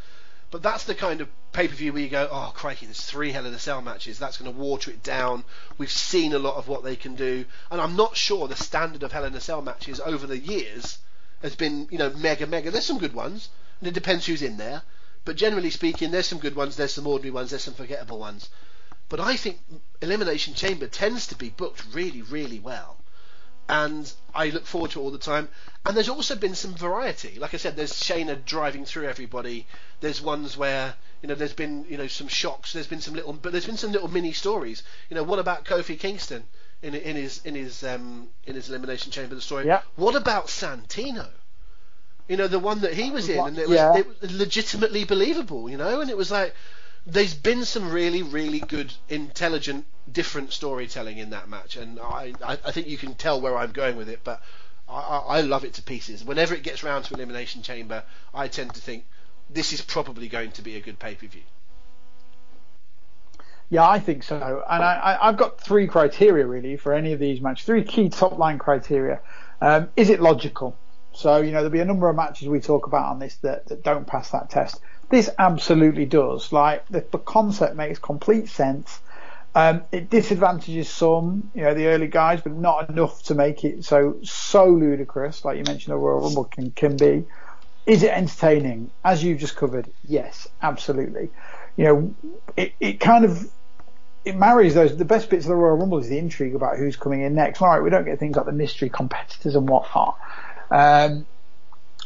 But 0.52 0.64
that's 0.64 0.84
the 0.84 0.96
kind 0.96 1.22
of 1.22 1.30
pay 1.54 1.68
per 1.68 1.76
view 1.76 1.94
where 1.94 2.02
you 2.02 2.10
go, 2.10 2.28
oh 2.32 2.52
crikey, 2.56 2.88
there's 2.88 3.02
three 3.02 3.32
Hell 3.32 3.46
in 3.46 3.54
a 3.54 3.60
Cell 3.60 3.82
matches. 3.82 4.20
That's 4.20 4.38
going 4.38 4.52
to 4.52 4.60
water 4.60 4.92
it 4.92 5.04
down. 5.04 5.44
We've 5.78 5.92
seen 5.92 6.34
a 6.34 6.40
lot 6.40 6.56
of 6.56 6.68
what 6.68 6.84
they 6.84 6.96
can 6.96 7.16
do, 7.16 7.46
and 7.72 7.80
I'm 7.80 7.96
not 7.96 8.18
sure 8.18 8.48
the 8.48 8.56
standard 8.56 9.04
of 9.04 9.12
Hell 9.12 9.26
in 9.26 9.36
a 9.36 9.42
Cell 9.42 9.62
matches 9.62 10.00
over 10.00 10.28
the 10.28 10.40
years 10.40 10.98
has 11.42 11.56
been, 11.56 11.88
you 11.92 11.98
know, 11.98 12.10
mega, 12.12 12.48
mega. 12.48 12.72
There's 12.72 12.86
some 12.86 12.98
good 12.98 13.14
ones, 13.14 13.50
and 13.80 13.88
it 13.88 13.94
depends 13.94 14.26
who's 14.26 14.42
in 14.42 14.58
there. 14.58 14.82
But 15.30 15.36
generally 15.36 15.70
speaking, 15.70 16.10
there's 16.10 16.26
some 16.26 16.40
good 16.40 16.56
ones, 16.56 16.76
there's 16.76 16.96
some 16.96 17.06
ordinary 17.06 17.30
ones, 17.30 17.52
there's 17.52 17.64
some 17.64 17.76
forgettable 17.76 18.18
ones. 18.18 18.50
But 19.10 19.20
I 19.20 19.36
think 19.36 19.60
Elimination 20.02 20.56
Chamber 20.56 20.88
tends 20.88 21.28
to 21.28 21.36
be 21.36 21.50
booked 21.50 21.84
really, 21.94 22.24
really 22.24 22.58
well 22.58 22.98
and 23.70 24.12
I 24.34 24.50
look 24.50 24.66
forward 24.66 24.90
to 24.92 25.00
it 25.00 25.04
all 25.04 25.12
the 25.12 25.20
time. 25.20 25.48
And 25.86 25.96
there's 25.96 26.10
also 26.10 26.36
been 26.36 26.56
some 26.56 26.74
variety. 26.74 27.38
Like 27.38 27.54
I 27.54 27.58
said, 27.58 27.76
there's 27.76 27.94
Shayna 27.94 28.44
driving 28.44 28.86
through 28.86 29.08
everybody. 29.08 29.68
There's 30.00 30.20
ones 30.20 30.58
where 30.58 30.96
you 31.22 31.30
know 31.30 31.36
there's 31.36 31.54
been 31.54 31.86
you 31.88 31.98
know 31.98 32.08
some 32.08 32.28
shocks. 32.28 32.74
There's 32.74 32.88
been 32.88 33.02
some 33.02 33.14
little, 33.14 33.34
but 33.34 33.52
there's 33.52 33.68
been 33.68 33.78
some 33.78 33.92
little 33.92 34.08
mini 34.08 34.32
stories. 34.32 34.82
You 35.12 35.16
know, 35.16 35.24
what 35.24 35.38
about 35.38 35.64
Kofi 35.64 36.00
Kingston 36.00 36.44
in 36.82 36.96
in 36.96 37.16
his 37.16 37.46
in 37.46 37.54
his 37.54 37.84
um, 37.84 38.30
in 38.48 38.56
his 38.56 38.70
elimination 38.70 39.12
chamber 39.12 39.36
the 39.36 39.42
story? 39.42 39.68
Yeah. 39.68 39.82
What 39.96 40.16
about 40.16 40.48
Santino? 40.48 41.28
You 42.30 42.38
know, 42.38 42.48
the 42.48 42.60
one 42.60 42.82
that 42.82 42.94
he 42.94 43.10
was 43.10 43.28
in, 43.28 43.40
and 43.40 43.58
it 43.58 43.68
was, 43.68 43.76
Yeah. 43.76 43.98
it 43.98 44.22
was 44.22 44.32
legitimately 44.32 45.04
believable. 45.04 45.70
You 45.70 45.78
know, 45.78 46.00
and 46.00 46.10
it 46.10 46.16
was 46.16 46.30
like 46.32 46.54
there's 47.06 47.34
been 47.34 47.66
some 47.66 47.92
really, 47.92 48.22
really 48.22 48.60
good, 48.60 48.94
intelligent, 49.10 49.86
different 50.12 50.54
storytelling 50.54 51.18
in 51.18 51.32
that 51.32 51.50
match, 51.50 51.76
and 51.76 52.00
I, 52.00 52.34
I, 52.46 52.54
I 52.64 52.72
think 52.72 52.88
you 52.88 52.98
can 52.98 53.16
tell 53.16 53.42
where 53.42 53.58
I'm 53.58 53.72
going 53.72 53.98
with 53.98 54.10
it. 54.10 54.20
But 54.24 54.42
I, 54.88 54.94
I 55.00 55.18
I 55.38 55.42
love 55.42 55.66
it 55.66 55.74
to 55.74 55.82
pieces. 55.82 56.24
Whenever 56.24 56.54
it 56.54 56.62
gets 56.64 56.84
round 56.84 57.06
to 57.06 57.16
Elimination 57.16 57.64
Chamber, 57.64 58.04
I 58.34 58.48
tend 58.48 58.76
to 58.76 58.82
think 58.82 59.06
this 59.50 59.74
is 59.74 59.82
probably 59.82 60.28
going 60.30 60.52
to 60.52 60.62
be 60.62 60.76
a 60.76 60.82
good 60.82 61.00
pay 61.00 61.16
per 61.16 61.26
view. 61.28 61.42
Yeah, 63.72 63.88
I 63.88 64.00
think 64.00 64.24
so. 64.24 64.64
And 64.70 64.84
I, 64.84 64.94
I, 64.94 65.28
I've 65.30 65.38
got 65.38 65.60
three 65.62 65.88
criteria 65.88 66.46
really 66.46 66.76
for 66.76 66.94
any 66.94 67.14
of 67.14 67.20
these 67.20 67.40
matches. 67.40 67.66
Three 67.66 67.84
key 67.84 68.10
top 68.10 68.38
line 68.38 68.58
criteria. 68.58 69.20
Um, 69.62 69.90
is 69.96 70.10
it 70.10 70.20
logical? 70.22 70.76
So, 71.20 71.38
you 71.42 71.52
know, 71.52 71.58
there'll 71.58 71.70
be 71.70 71.82
a 71.82 71.86
number 71.86 72.08
of 72.08 72.16
matches 72.16 72.48
we 72.48 72.62
talk 72.62 72.88
about 72.88 73.08
on 73.08 73.20
this 73.20 73.36
that, 73.38 73.68
that 73.68 73.84
don't 73.84 74.08
pass 74.08 74.30
that 74.32 74.50
test. 74.50 74.80
This 75.10 75.30
absolutely 75.38 76.06
does. 76.06 76.54
Like, 76.54 76.88
the, 76.88 77.06
the 77.12 77.18
concept 77.18 77.76
makes 77.76 78.00
complete 78.00 78.48
sense. 78.48 79.02
Um, 79.54 79.82
it 79.92 80.10
disadvantages 80.10 80.88
some, 80.88 81.52
you 81.54 81.64
know, 81.64 81.74
the 81.74 81.88
early 81.88 82.08
guys, 82.08 82.40
but 82.40 82.54
not 82.54 82.90
enough 82.90 83.24
to 83.24 83.36
make 83.36 83.66
it 83.66 83.84
so, 83.84 84.20
so 84.24 84.68
ludicrous, 84.68 85.44
like 85.44 85.58
you 85.58 85.64
mentioned 85.66 85.92
the 85.92 85.98
Royal 85.98 86.22
Rumble 86.22 86.46
can, 86.46 86.72
can 86.72 86.96
be. 86.96 87.26
Is 87.86 88.04
it 88.04 88.12
entertaining? 88.12 88.90
As 89.04 89.22
you've 89.22 89.40
just 89.40 89.58
covered, 89.58 89.92
yes, 90.08 90.48
absolutely. 90.62 91.32
You 91.76 91.84
know, 91.84 92.16
it, 92.56 92.74
it 92.80 93.00
kind 93.02 93.26
of 93.26 93.52
it 94.26 94.36
marries 94.38 94.76
those. 94.76 94.96
The 94.96 95.06
best 95.06 95.30
bits 95.30 95.46
of 95.46 95.50
the 95.50 95.56
Royal 95.56 95.78
Rumble 95.78 95.98
is 95.98 96.10
the 96.10 96.18
intrigue 96.18 96.56
about 96.56 96.78
who's 96.78 96.96
coming 96.96 97.22
in 97.22 97.34
next. 97.36 97.62
All 97.62 97.70
right, 97.70 97.82
we 97.82 97.90
don't 97.90 98.06
get 98.06 98.20
things 98.20 98.36
like 98.36 98.46
the 98.46 98.52
mystery 98.52 98.90
competitors 98.90 99.56
and 99.56 99.68
whatnot. 99.68 100.18
Um, 100.72 101.26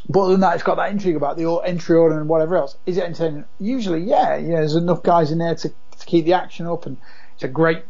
but 0.10 0.22
other 0.22 0.32
than 0.34 0.42
that, 0.42 0.56
it's 0.56 0.64
got 0.64 0.76
that 0.76 0.92
intrigue 0.92 1.16
about 1.16 1.38
the 1.38 1.50
entry 1.66 1.96
order 1.96 2.20
and 2.20 2.28
whatever 2.28 2.58
else. 2.58 2.76
Is 2.86 2.98
it 2.98 3.04
entertaining? 3.04 3.46
Usually, 3.60 4.02
yeah. 4.02 4.36
You 4.36 4.50
know, 4.50 4.58
there's 4.58 4.76
enough 4.76 5.04
guys 5.04 5.32
in 5.32 5.38
there 5.38 5.56
to, 5.56 5.70
to 5.70 6.06
keep 6.06 6.26
the 6.26 6.34
action 6.34 6.68
up, 6.68 6.86
and 6.86 6.98
it's 7.36 7.44
a 7.44 7.48
great 7.48 7.84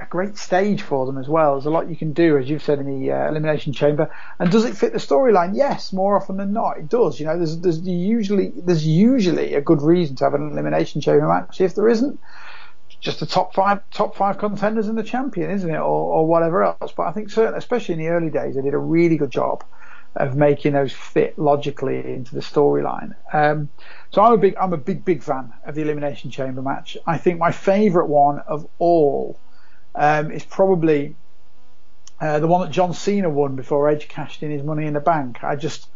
a 0.00 0.06
great 0.06 0.36
stage 0.36 0.82
for 0.82 1.06
them 1.06 1.16
as 1.16 1.28
well. 1.28 1.52
There's 1.52 1.66
a 1.66 1.70
lot 1.70 1.88
you 1.88 1.96
can 1.96 2.12
do, 2.12 2.36
as 2.36 2.50
you've 2.50 2.62
said 2.62 2.80
in 2.80 3.00
the 3.00 3.12
uh, 3.12 3.28
elimination 3.28 3.72
chamber. 3.72 4.10
And 4.38 4.50
does 4.50 4.64
it 4.64 4.76
fit 4.76 4.92
the 4.92 4.98
storyline? 4.98 5.54
Yes, 5.54 5.92
more 5.92 6.16
often 6.16 6.36
than 6.36 6.52
not, 6.52 6.78
it 6.78 6.88
does. 6.88 7.20
You 7.20 7.26
know, 7.26 7.36
there's 7.36 7.58
there's 7.58 7.80
usually 7.80 8.52
there's 8.56 8.84
usually 8.84 9.54
a 9.54 9.60
good 9.60 9.82
reason 9.82 10.16
to 10.16 10.24
have 10.24 10.34
an 10.34 10.50
elimination 10.50 11.00
chamber 11.00 11.28
match. 11.28 11.60
If 11.60 11.76
there 11.76 11.88
isn't, 11.88 12.18
just 13.00 13.20
the 13.20 13.26
top 13.26 13.54
five 13.54 13.88
top 13.90 14.16
five 14.16 14.38
contenders 14.38 14.88
and 14.88 14.98
the 14.98 15.04
champion, 15.04 15.50
isn't 15.50 15.70
it, 15.70 15.78
or, 15.78 15.80
or 15.82 16.26
whatever 16.26 16.64
else. 16.64 16.92
But 16.96 17.06
I 17.06 17.12
think 17.12 17.30
certainly, 17.30 17.58
especially 17.58 17.94
in 17.94 18.00
the 18.00 18.08
early 18.08 18.30
days, 18.30 18.56
they 18.56 18.62
did 18.62 18.74
a 18.74 18.78
really 18.78 19.16
good 19.16 19.30
job 19.30 19.62
of 20.14 20.36
making 20.36 20.74
those 20.74 20.92
fit 20.92 21.38
logically 21.38 21.98
into 21.98 22.34
the 22.34 22.40
storyline. 22.40 23.14
Um, 23.32 23.70
so 24.10 24.22
I'm 24.22 24.32
a 24.32 24.36
big 24.36 24.56
I'm 24.56 24.72
a 24.72 24.78
big 24.78 25.04
big 25.04 25.22
fan 25.22 25.52
of 25.64 25.74
the 25.74 25.82
elimination 25.82 26.30
chamber 26.30 26.62
match. 26.62 26.96
I 27.06 27.18
think 27.18 27.38
my 27.38 27.50
favourite 27.50 28.08
one 28.08 28.40
of 28.40 28.68
all 28.78 29.38
um, 29.94 30.30
is 30.30 30.44
probably 30.44 31.16
uh, 32.20 32.38
the 32.38 32.46
one 32.46 32.60
that 32.60 32.70
John 32.70 32.92
Cena 32.92 33.30
won 33.30 33.56
before 33.56 33.88
Edge 33.88 34.08
cashed 34.08 34.42
in 34.42 34.50
his 34.50 34.62
money 34.62 34.86
in 34.86 34.92
the 34.92 35.00
bank. 35.00 35.42
I 35.42 35.56
just 35.56 35.88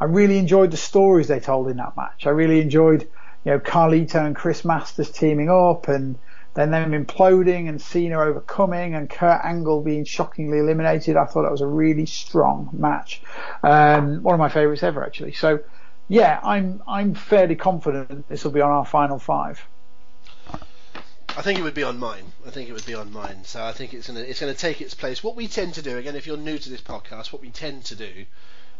I 0.00 0.04
really 0.06 0.38
enjoyed 0.38 0.72
the 0.72 0.76
stories 0.76 1.28
they 1.28 1.40
told 1.40 1.68
in 1.68 1.76
that 1.76 1.96
match. 1.96 2.26
I 2.26 2.30
really 2.30 2.60
enjoyed 2.60 3.02
you 3.44 3.52
know 3.52 3.60
Carlito 3.60 4.26
and 4.26 4.34
Chris 4.34 4.64
Masters 4.64 5.10
teaming 5.10 5.48
up 5.48 5.86
and 5.86 6.18
then 6.54 6.70
them 6.70 6.92
imploding 6.92 7.68
and 7.68 7.80
Cena 7.80 8.20
overcoming 8.20 8.94
and 8.94 9.08
Kurt 9.08 9.40
Angle 9.44 9.82
being 9.82 10.04
shockingly 10.04 10.58
eliminated. 10.58 11.16
I 11.16 11.24
thought 11.24 11.42
that 11.42 11.52
was 11.52 11.60
a 11.60 11.66
really 11.66 12.06
strong 12.06 12.70
match. 12.72 13.22
Um, 13.62 14.22
one 14.22 14.34
of 14.34 14.40
my 14.40 14.48
favourites 14.48 14.82
ever 14.82 15.04
actually. 15.04 15.32
So 15.32 15.60
yeah, 16.08 16.40
I'm 16.42 16.82
I'm 16.88 17.14
fairly 17.14 17.54
confident 17.54 18.28
this 18.28 18.42
will 18.42 18.50
be 18.50 18.60
on 18.60 18.70
our 18.70 18.84
final 18.84 19.18
five. 19.18 19.64
I 21.36 21.42
think 21.42 21.60
it 21.60 21.62
would 21.62 21.74
be 21.74 21.84
on 21.84 21.98
mine. 22.00 22.32
I 22.44 22.50
think 22.50 22.68
it 22.68 22.72
would 22.72 22.84
be 22.84 22.94
on 22.94 23.12
mine. 23.12 23.44
So 23.44 23.62
I 23.62 23.72
think 23.72 23.94
it's 23.94 24.08
gonna 24.08 24.20
it's 24.20 24.40
gonna 24.40 24.54
take 24.54 24.80
its 24.80 24.94
place. 24.94 25.22
What 25.22 25.36
we 25.36 25.46
tend 25.46 25.74
to 25.74 25.82
do, 25.82 25.96
again, 25.96 26.16
if 26.16 26.26
you're 26.26 26.36
new 26.36 26.58
to 26.58 26.68
this 26.68 26.80
podcast, 26.80 27.32
what 27.32 27.40
we 27.40 27.50
tend 27.50 27.84
to 27.86 27.94
do 27.94 28.26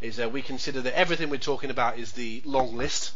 is 0.00 0.18
uh, 0.18 0.28
we 0.28 0.42
consider 0.42 0.80
that 0.80 0.98
everything 0.98 1.30
we're 1.30 1.38
talking 1.38 1.70
about 1.70 1.98
is 1.98 2.12
the 2.12 2.42
long 2.44 2.76
list. 2.76 3.12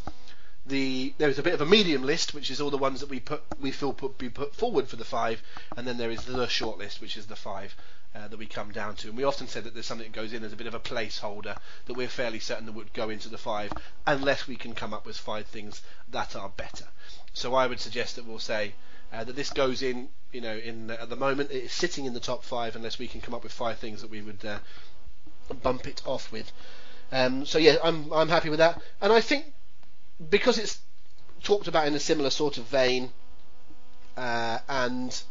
The 0.67 1.13
there 1.17 1.29
is 1.29 1.37
a 1.37 1.43
bit 1.43 1.53
of 1.53 1.61
a 1.61 1.65
medium 1.65 2.03
list, 2.03 2.33
which 2.33 2.49
is 2.49 2.59
all 2.59 2.71
the 2.71 2.77
ones 2.77 2.99
that 2.99 3.09
we 3.09 3.19
put 3.19 3.43
we 3.59 3.71
feel 3.71 3.93
put 3.93 4.17
be 4.17 4.29
put 4.29 4.55
forward 4.55 4.87
for 4.87 4.95
the 4.95 5.05
five, 5.05 5.43
and 5.77 5.87
then 5.87 5.97
there 5.97 6.11
is 6.11 6.25
the 6.25 6.47
short 6.47 6.77
list, 6.77 7.01
which 7.01 7.17
is 7.17 7.27
the 7.27 7.35
five. 7.35 7.75
Uh, 8.15 8.29
that 8.29 8.39
we 8.39 8.45
come 8.45 8.71
down 8.71 8.95
to, 8.95 9.09
and 9.09 9.17
we 9.17 9.25
often 9.25 9.45
said 9.45 9.65
that 9.65 9.73
there's 9.73 9.85
something 9.85 10.09
that 10.09 10.15
goes 10.15 10.31
in 10.31 10.41
as 10.45 10.53
a 10.53 10.55
bit 10.55 10.67
of 10.67 10.73
a 10.73 10.79
placeholder 10.79 11.57
that 11.85 11.97
we're 11.97 12.07
fairly 12.07 12.39
certain 12.39 12.65
that 12.65 12.71
would 12.71 12.93
go 12.93 13.09
into 13.09 13.27
the 13.27 13.37
five, 13.37 13.73
unless 14.07 14.47
we 14.47 14.55
can 14.55 14.73
come 14.73 14.93
up 14.93 15.05
with 15.05 15.17
five 15.17 15.45
things 15.47 15.81
that 16.09 16.33
are 16.33 16.47
better. 16.47 16.85
So 17.33 17.53
I 17.53 17.67
would 17.67 17.81
suggest 17.81 18.15
that 18.15 18.25
we'll 18.25 18.39
say 18.39 18.73
uh, 19.11 19.25
that 19.25 19.35
this 19.35 19.49
goes 19.49 19.81
in, 19.81 20.07
you 20.31 20.39
know, 20.39 20.55
in 20.55 20.91
at 20.91 21.09
the 21.09 21.17
moment 21.17 21.51
it 21.51 21.65
is 21.65 21.73
sitting 21.73 22.05
in 22.05 22.13
the 22.13 22.21
top 22.21 22.45
five 22.45 22.77
unless 22.77 22.97
we 22.97 23.09
can 23.09 23.19
come 23.19 23.33
up 23.33 23.43
with 23.43 23.51
five 23.51 23.79
things 23.79 23.99
that 24.01 24.09
we 24.09 24.21
would 24.21 24.45
uh, 24.45 24.59
bump 25.61 25.85
it 25.85 26.01
off 26.05 26.31
with. 26.31 26.53
Um, 27.11 27.45
so 27.45 27.57
yeah, 27.57 27.75
I'm 27.83 28.11
I'm 28.13 28.29
happy 28.29 28.49
with 28.49 28.59
that, 28.59 28.81
and 29.01 29.11
I 29.11 29.19
think 29.19 29.45
because 30.29 30.57
it's 30.57 30.79
talked 31.43 31.67
about 31.67 31.87
in 31.87 31.95
a 31.95 31.99
similar 31.99 32.29
sort 32.29 32.57
of 32.57 32.65
vein, 32.65 33.11
uh, 34.17 34.59
and 34.67 35.21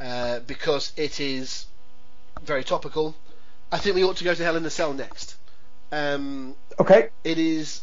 uh, 0.00 0.40
because 0.40 0.92
it 0.96 1.20
is 1.20 1.66
very 2.42 2.64
topical, 2.64 3.14
I 3.72 3.78
think 3.78 3.96
we 3.96 4.04
ought 4.04 4.16
to 4.18 4.24
go 4.24 4.34
to 4.34 4.44
Hell 4.44 4.56
in 4.56 4.64
a 4.64 4.70
Cell 4.70 4.92
next. 4.92 5.36
Um, 5.92 6.54
Okay. 6.78 7.08
it 7.24 7.38
is 7.38 7.80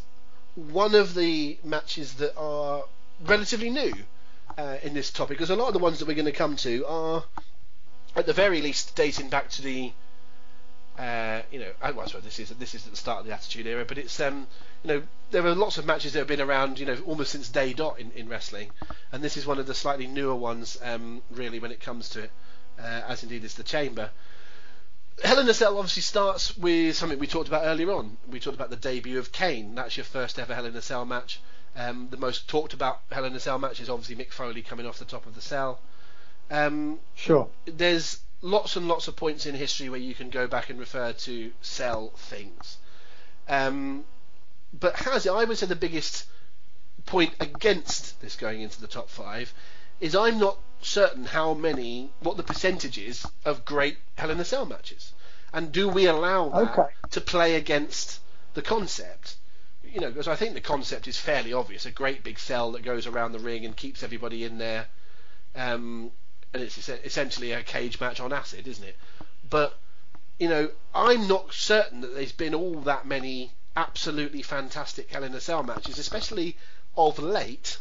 one 0.56 0.94
of 0.94 1.16
the 1.16 1.58
matches 1.64 2.14
that 2.16 2.38
are 2.38 2.84
relatively 3.26 3.70
new 3.70 3.94
uh, 4.58 4.78
in 4.84 4.94
this 4.94 5.10
topic, 5.12 5.38
because 5.38 5.50
a 5.50 5.56
lot 5.56 5.68
of 5.68 5.74
the 5.74 5.80
ones 5.80 6.00
that 6.00 6.08
we're 6.08 6.14
going 6.14 6.26
to 6.26 6.32
come 6.32 6.56
to 6.58 6.86
are, 6.86 7.24
at 8.16 8.26
the 8.26 8.34
very 8.34 8.62
least, 8.62 8.96
dating 8.96 9.30
back 9.30 9.50
to 9.50 9.62
the, 9.62 9.92
uh, 10.98 11.42
you 11.52 11.60
know, 11.60 11.72
I, 11.82 11.92
well, 11.92 12.08
sorry, 12.08 12.24
this 12.24 12.40
is 12.40 12.50
this 12.50 12.76
is 12.76 12.86
at 12.86 12.92
the 12.92 12.98
start 12.98 13.22
of 13.22 13.26
the 13.26 13.34
Attitude 13.34 13.66
Era, 13.66 13.86
but 13.86 13.98
it's 13.98 14.20
um, 14.20 14.48
you 14.84 14.88
know, 14.88 15.04
there 15.32 15.46
are 15.46 15.56
lots 15.56 15.78
of 15.78 15.86
matches 15.86 16.14
that 16.14 16.20
have 16.20 16.28
been 16.28 16.42
around, 16.42 16.80
you 16.80 16.86
know, 16.86 16.98
almost 17.06 17.32
since 17.32 17.50
day 17.50 17.74
dot 17.74 18.00
in, 18.00 18.12
in 18.12 18.30
wrestling, 18.30 18.70
and 19.12 19.24
this 19.24 19.36
is 19.38 19.46
one 19.46 19.60
of 19.60 19.66
the 19.66 19.74
slightly 19.74 20.08
newer 20.08 20.36
ones, 20.36 20.78
um, 20.84 21.22
really, 21.32 21.60
when 21.60 21.72
it 21.72 21.80
comes 21.80 22.10
to 22.10 22.24
it, 22.24 22.32
uh, 22.80 23.02
as 23.08 23.24
indeed 23.24 23.44
is 23.44 23.56
the 23.56 23.64
Chamber. 23.64 24.12
Hell 25.24 25.40
in 25.40 25.48
a 25.48 25.54
Cell 25.54 25.78
obviously 25.78 26.02
starts 26.02 26.58
with 26.58 26.96
something 26.96 27.20
we 27.20 27.28
talked 27.28 27.48
about 27.48 27.66
earlier 27.66 27.92
on. 27.92 28.18
We 28.30 28.40
talked 28.40 28.56
about 28.56 28.72
the 28.72 28.76
debut 28.76 29.20
of 29.20 29.32
Kane. 29.32 29.76
That's 29.76 29.96
your 29.96 30.04
first 30.06 30.40
ever 30.40 30.56
Hell 30.56 30.66
in 30.66 30.76
a 30.76 30.82
Cell 30.82 31.06
match. 31.06 31.40
Um, 31.76 32.08
the 32.10 32.18
most 32.18 32.48
talked 32.48 32.74
about 32.74 33.02
Hell 33.12 33.26
in 33.26 33.34
a 33.36 33.40
Cell 33.40 33.60
match 33.60 33.80
is 33.80 33.90
obviously 33.90 34.16
Mick 34.16 34.32
Foley 34.32 34.62
coming 34.62 34.86
off 34.86 35.00
the 35.00 35.06
top 35.06 35.26
of 35.26 35.36
the 35.36 35.42
cell. 35.42 35.80
Um, 36.52 37.00
Sure. 37.16 37.48
there's 37.66 38.20
lots 38.44 38.76
and 38.76 38.88
lots 38.88 39.08
of 39.08 39.16
points 39.16 39.46
in 39.46 39.56
history 39.56 39.90
where 39.90 40.00
you 40.00 40.14
can 40.14 40.30
go 40.30 40.46
back 40.46 40.70
and 40.70 40.78
refer 40.78 41.14
to 41.14 41.52
sell 41.62 42.10
things. 42.10 42.78
Um, 43.48 44.04
but 44.78 44.96
has 44.98 45.26
it? 45.26 45.32
I 45.32 45.46
would 45.46 45.58
say 45.58 45.66
the 45.66 45.76
biggest 45.76 46.26
point 47.06 47.34
against 47.40 48.22
this 48.22 48.36
going 48.36 48.62
into 48.62 48.80
the 48.80 48.88
top 48.88 49.10
five 49.10 49.54
is 50.00 50.16
I'm 50.16 50.40
not 50.40 50.58
certain 50.82 51.24
how 51.24 51.54
many, 51.54 52.10
what 52.20 52.36
the 52.38 52.44
percentage 52.44 52.98
is 52.98 53.26
of 53.46 53.66
great 53.66 53.98
Hell 54.18 54.30
in 54.30 54.40
a 54.40 54.46
Cell 54.46 54.66
matches, 54.66 55.14
and 55.54 55.72
do 55.72 55.88
we 55.88 56.06
allow 56.06 56.50
that 56.50 56.78
Okay. 56.78 56.94
to 57.12 57.22
play 57.22 57.56
against 57.56 58.20
the 58.54 58.62
concept? 58.62 59.38
You 59.84 60.02
know, 60.02 60.10
because 60.10 60.28
I 60.28 60.36
think 60.36 60.54
the 60.54 60.62
concept 60.62 61.08
is 61.08 61.18
fairly 61.18 61.54
obvious: 61.54 61.86
a 61.86 61.92
great 61.92 62.24
big 62.24 62.40
cell 62.40 62.74
that 62.74 62.84
goes 62.84 63.08
around 63.08 63.32
the 63.32 63.40
ring 63.40 63.64
and 63.66 63.76
keeps 63.76 64.04
everybody 64.04 64.44
in 64.44 64.58
there. 64.58 64.88
Um, 65.56 66.12
and 66.54 66.62
it's 66.62 66.90
essentially 66.90 67.52
a 67.52 67.64
cage 67.64 68.00
match 68.00 68.20
on 68.20 68.32
acid, 68.32 68.68
isn't 68.68 68.84
it? 68.84 68.96
But 69.50 69.78
you 70.40 70.50
know, 70.50 70.70
I'm 70.94 71.28
not 71.28 71.54
certain 71.54 72.02
that 72.02 72.14
there's 72.16 72.32
been 72.32 72.54
all 72.54 72.82
that 72.82 73.06
many 73.06 73.52
absolutely 73.76 74.42
fantastic 74.42 75.10
Hell 75.10 75.24
in 75.24 75.34
a 75.34 75.40
Cell 75.40 75.64
matches, 75.64 75.98
especially 75.98 76.58
of 76.96 77.20
late. 77.20 77.80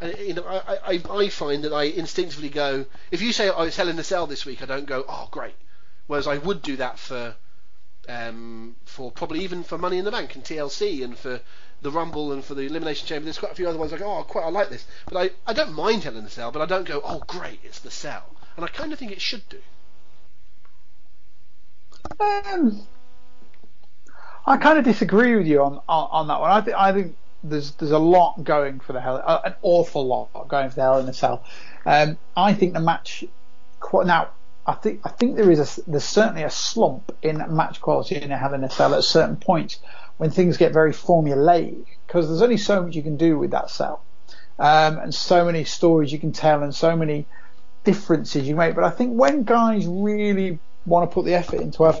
And 0.00 0.16
you 0.18 0.34
know, 0.34 0.44
I, 0.44 0.94
I, 0.94 1.02
I 1.10 1.28
find 1.28 1.64
that 1.64 1.72
I 1.72 1.84
instinctively 1.84 2.48
go, 2.48 2.86
if 3.10 3.22
you 3.22 3.32
say 3.32 3.48
oh, 3.48 3.62
it's 3.62 3.76
Hell 3.76 3.88
in 3.88 3.98
a 3.98 4.04
Cell 4.04 4.26
this 4.26 4.44
week, 4.44 4.62
I 4.62 4.66
don't 4.66 4.86
go, 4.86 5.04
oh 5.08 5.28
great. 5.30 5.54
Whereas 6.06 6.26
I 6.26 6.38
would 6.38 6.62
do 6.62 6.76
that 6.76 6.98
for, 6.98 7.34
um, 8.08 8.76
for 8.84 9.10
probably 9.10 9.40
even 9.40 9.62
for 9.62 9.78
Money 9.78 9.98
in 9.98 10.04
the 10.04 10.10
Bank 10.10 10.34
and 10.34 10.44
TLC 10.44 11.02
and 11.02 11.16
for 11.16 11.40
the 11.82 11.90
Rumble 11.90 12.32
and 12.32 12.44
for 12.44 12.54
the 12.54 12.62
Elimination 12.62 13.06
Chamber. 13.06 13.24
There's 13.24 13.38
quite 13.38 13.52
a 13.52 13.54
few 13.54 13.68
other 13.68 13.78
ones 13.78 13.92
I 13.92 13.98
go, 13.98 14.18
oh, 14.18 14.22
quite 14.22 14.44
I 14.44 14.50
like 14.50 14.70
this, 14.70 14.86
but 15.06 15.16
I, 15.16 15.30
I 15.46 15.52
don't 15.52 15.72
mind 15.72 16.04
Hell 16.04 16.16
in 16.16 16.24
a 16.24 16.30
Cell, 16.30 16.50
but 16.50 16.62
I 16.62 16.66
don't 16.66 16.86
go, 16.86 17.00
oh 17.04 17.22
great, 17.26 17.60
it's 17.62 17.80
the 17.80 17.90
Cell, 17.90 18.24
and 18.56 18.64
I 18.64 18.68
kind 18.68 18.92
of 18.92 18.98
think 18.98 19.12
it 19.12 19.20
should 19.20 19.48
do. 19.48 19.58
Um, 22.20 22.86
I 24.46 24.56
kind 24.58 24.78
of 24.78 24.84
disagree 24.84 25.36
with 25.36 25.46
you 25.46 25.62
on, 25.62 25.80
on, 25.88 26.08
on 26.10 26.28
that 26.28 26.40
one. 26.40 26.50
I 26.50 26.60
think 26.60 26.76
I 26.76 26.92
think 26.92 27.16
there's 27.42 27.72
there's 27.72 27.92
a 27.92 27.98
lot 27.98 28.42
going 28.42 28.80
for 28.80 28.92
the 28.92 29.00
hell, 29.00 29.22
uh, 29.24 29.40
an 29.44 29.54
awful 29.62 30.06
lot 30.06 30.48
going 30.48 30.70
for 30.70 30.76
the 30.76 30.82
Hell 30.82 30.98
in 30.98 31.08
a 31.08 31.12
Cell. 31.12 31.44
Um, 31.86 32.18
I 32.36 32.54
think 32.54 32.72
the 32.72 32.80
match 32.80 33.24
quite 33.80 34.06
now. 34.06 34.28
I 34.66 34.72
think 34.72 35.00
I 35.04 35.10
think 35.10 35.36
there 35.36 35.50
is 35.50 35.78
a 35.78 35.90
there's 35.90 36.04
certainly 36.04 36.42
a 36.42 36.50
slump 36.50 37.14
in 37.22 37.44
match 37.54 37.80
quality 37.80 38.16
in 38.16 38.32
a 38.32 38.38
Hell 38.38 38.54
in 38.54 38.64
a 38.64 38.70
Cell 38.70 38.94
at 38.94 39.04
certain 39.04 39.36
points 39.36 39.78
when 40.16 40.30
things 40.30 40.56
get 40.56 40.72
very 40.72 40.92
formulaic 40.92 41.84
because 42.06 42.28
there's 42.28 42.42
only 42.42 42.56
so 42.56 42.82
much 42.82 42.94
you 42.94 43.02
can 43.02 43.16
do 43.16 43.38
with 43.38 43.50
that 43.50 43.70
cell, 43.70 44.04
um, 44.58 44.98
and 44.98 45.14
so 45.14 45.44
many 45.44 45.64
stories 45.64 46.12
you 46.12 46.18
can 46.18 46.32
tell 46.32 46.62
and 46.62 46.74
so 46.74 46.96
many 46.96 47.26
differences 47.84 48.46
you 48.46 48.56
make. 48.56 48.74
But 48.74 48.84
I 48.84 48.90
think 48.90 49.18
when 49.18 49.44
guys 49.44 49.86
really 49.86 50.60
want 50.86 51.10
to 51.10 51.14
put 51.14 51.24
the 51.24 51.34
effort 51.34 51.60
into 51.60 51.84
have 51.84 52.00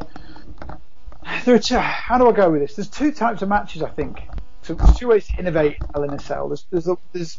there 1.44 1.54
are 1.54 1.58
two, 1.58 1.76
how 1.78 2.18
do 2.18 2.28
I 2.28 2.32
go 2.32 2.50
with 2.50 2.60
this? 2.60 2.76
There's 2.76 2.90
two 2.90 3.12
types 3.12 3.42
of 3.42 3.48
matches 3.48 3.82
I 3.82 3.90
think. 3.90 4.20
So 4.62 4.74
there's 4.74 4.92
two 4.92 5.08
ways 5.08 5.26
to 5.28 5.38
innovate 5.38 5.78
in 5.94 6.12
a 6.12 6.18
Cell. 6.18 6.48
There's, 6.48 6.66
there's, 6.70 6.88
there's 7.12 7.38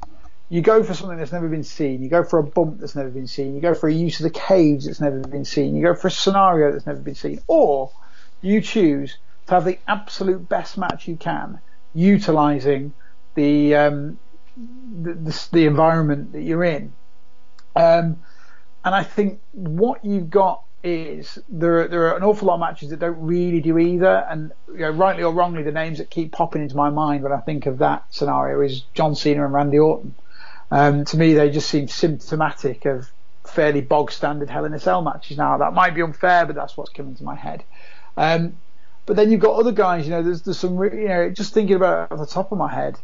you 0.49 0.61
go 0.61 0.83
for 0.83 0.93
something 0.93 1.17
that's 1.17 1.31
never 1.31 1.47
been 1.47 1.63
seen. 1.63 2.03
You 2.03 2.09
go 2.09 2.23
for 2.23 2.38
a 2.39 2.43
bump 2.43 2.79
that's 2.79 2.95
never 2.95 3.09
been 3.09 3.27
seen. 3.27 3.55
You 3.55 3.61
go 3.61 3.73
for 3.73 3.89
a 3.89 3.93
use 3.93 4.19
of 4.19 4.25
the 4.25 4.39
cage 4.39 4.85
that's 4.85 5.01
never 5.01 5.19
been 5.25 5.45
seen. 5.45 5.75
You 5.75 5.83
go 5.83 5.95
for 5.95 6.07
a 6.07 6.11
scenario 6.11 6.71
that's 6.71 6.85
never 6.85 6.99
been 6.99 7.15
seen. 7.15 7.39
Or 7.47 7.91
you 8.41 8.61
choose 8.61 9.17
to 9.47 9.53
have 9.53 9.65
the 9.65 9.79
absolute 9.88 10.47
best 10.49 10.77
match 10.77 11.08
you 11.08 11.15
can, 11.15 11.60
utilizing 11.93 12.93
the 13.36 13.75
um, 13.75 14.19
the, 14.55 15.13
the, 15.13 15.47
the 15.51 15.65
environment 15.65 16.31
that 16.34 16.41
you're 16.41 16.63
in. 16.63 16.93
Um, 17.75 18.19
and 18.84 18.95
I 18.95 19.03
think 19.03 19.41
what 19.51 20.05
you've 20.05 20.29
got 20.29 20.62
is 20.84 21.39
there 21.49 21.81
are, 21.81 21.88
there 21.88 22.08
are 22.08 22.17
an 22.17 22.23
awful 22.23 22.47
lot 22.47 22.55
of 22.55 22.60
matches 22.60 22.91
that 22.91 22.99
don't 22.99 23.19
really 23.19 23.60
do 23.60 23.77
either. 23.77 24.25
And 24.29 24.51
you 24.67 24.79
know, 24.79 24.91
rightly 24.91 25.23
or 25.23 25.34
wrongly, 25.34 25.63
the 25.63 25.71
names 25.71 25.97
that 25.97 26.10
keep 26.10 26.31
popping 26.31 26.62
into 26.62 26.75
my 26.75 26.89
mind 26.89 27.23
when 27.23 27.31
I 27.31 27.39
think 27.39 27.65
of 27.65 27.79
that 27.79 28.05
scenario 28.12 28.62
is 28.62 28.81
John 28.93 29.15
Cena 29.15 29.43
and 29.43 29.53
Randy 29.53 29.79
Orton. 29.79 30.13
Um, 30.71 31.05
to 31.05 31.17
me, 31.17 31.34
they 31.34 31.49
just 31.49 31.69
seem 31.69 31.88
symptomatic 31.88 32.86
of 32.86 33.10
fairly 33.43 33.81
bog 33.81 34.12
standard 34.12 34.49
Hell 34.49 34.65
in 34.65 34.73
a 34.73 34.79
Cell 34.79 35.01
matches. 35.01 35.38
Now 35.38 35.58
that 35.58 35.73
might 35.73 35.95
be 35.95 36.01
unfair, 36.01 36.45
but 36.45 36.55
that's 36.55 36.77
what's 36.77 36.91
coming 36.91 37.15
to 37.15 37.23
my 37.23 37.36
head. 37.36 37.63
Um, 38.17 38.58
but 39.06 39.15
then 39.15 39.32
you've 39.32 39.41
got 39.41 39.56
other 39.56 39.72
guys. 39.72 40.06
You 40.06 40.12
know, 40.12 40.24
there's 40.24 40.41
there's 40.41 40.60
some 40.60 40.82
you 40.84 41.08
know 41.08 41.30
just 41.30 41.54
thinking 41.54 41.76
about 41.76 42.12
it 42.12 42.13
off 42.13 42.20
the 42.20 42.34
top 42.34 42.52
of 42.52 42.58
my 42.58 42.74
head. 42.74 42.98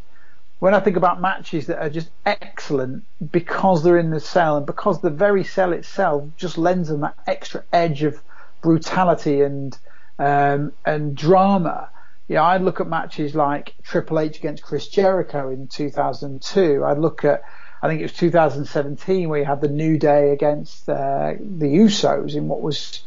When 0.60 0.76
I 0.76 0.80
think 0.80 0.96
about 0.96 1.20
matches 1.20 1.68
that 1.68 1.80
are 1.80 1.90
just 1.90 2.12
excellent 2.24 3.04
because 3.32 3.84
they're 3.84 3.98
in 3.98 4.12
the 4.12 4.20
cell 4.20 4.58
and 4.58 4.66
because 4.66 5.02
the 5.02 5.10
very 5.10 5.44
cell 5.44 5.74
itself 5.74 6.26
just 6.38 6.58
lends 6.58 6.90
them 6.90 7.02
that 7.02 7.18
extra 7.26 7.64
edge 7.74 8.04
of 8.04 8.22
brutality 8.62 9.42
and 9.42 9.78
um, 10.20 10.74
and 10.86 11.16
drama. 11.16 11.90
Yeah, 12.28 12.44
I'd 12.44 12.62
look 12.62 12.80
at 12.80 12.88
matches 12.88 13.36
like 13.36 13.76
Triple 13.84 14.20
H 14.20 14.38
against 14.38 14.64
Chris 14.64 14.88
Jericho 14.88 15.50
in 15.50 15.68
2002. 15.68 16.86
I'd 16.86 16.98
look 16.98 17.26
at, 17.26 17.42
I 17.82 17.88
think 17.88 18.00
it 18.00 18.04
was 18.04 18.14
2017 18.14 19.28
where 19.28 19.40
you 19.40 19.46
had 19.46 19.60
the 19.60 19.68
New 19.68 19.98
Day 19.98 20.32
against 20.32 20.88
uh, 20.88 21.34
the 21.40 21.66
Usos 21.66 22.36
in 22.36 22.48
what 22.48 22.62
was, 22.62 23.04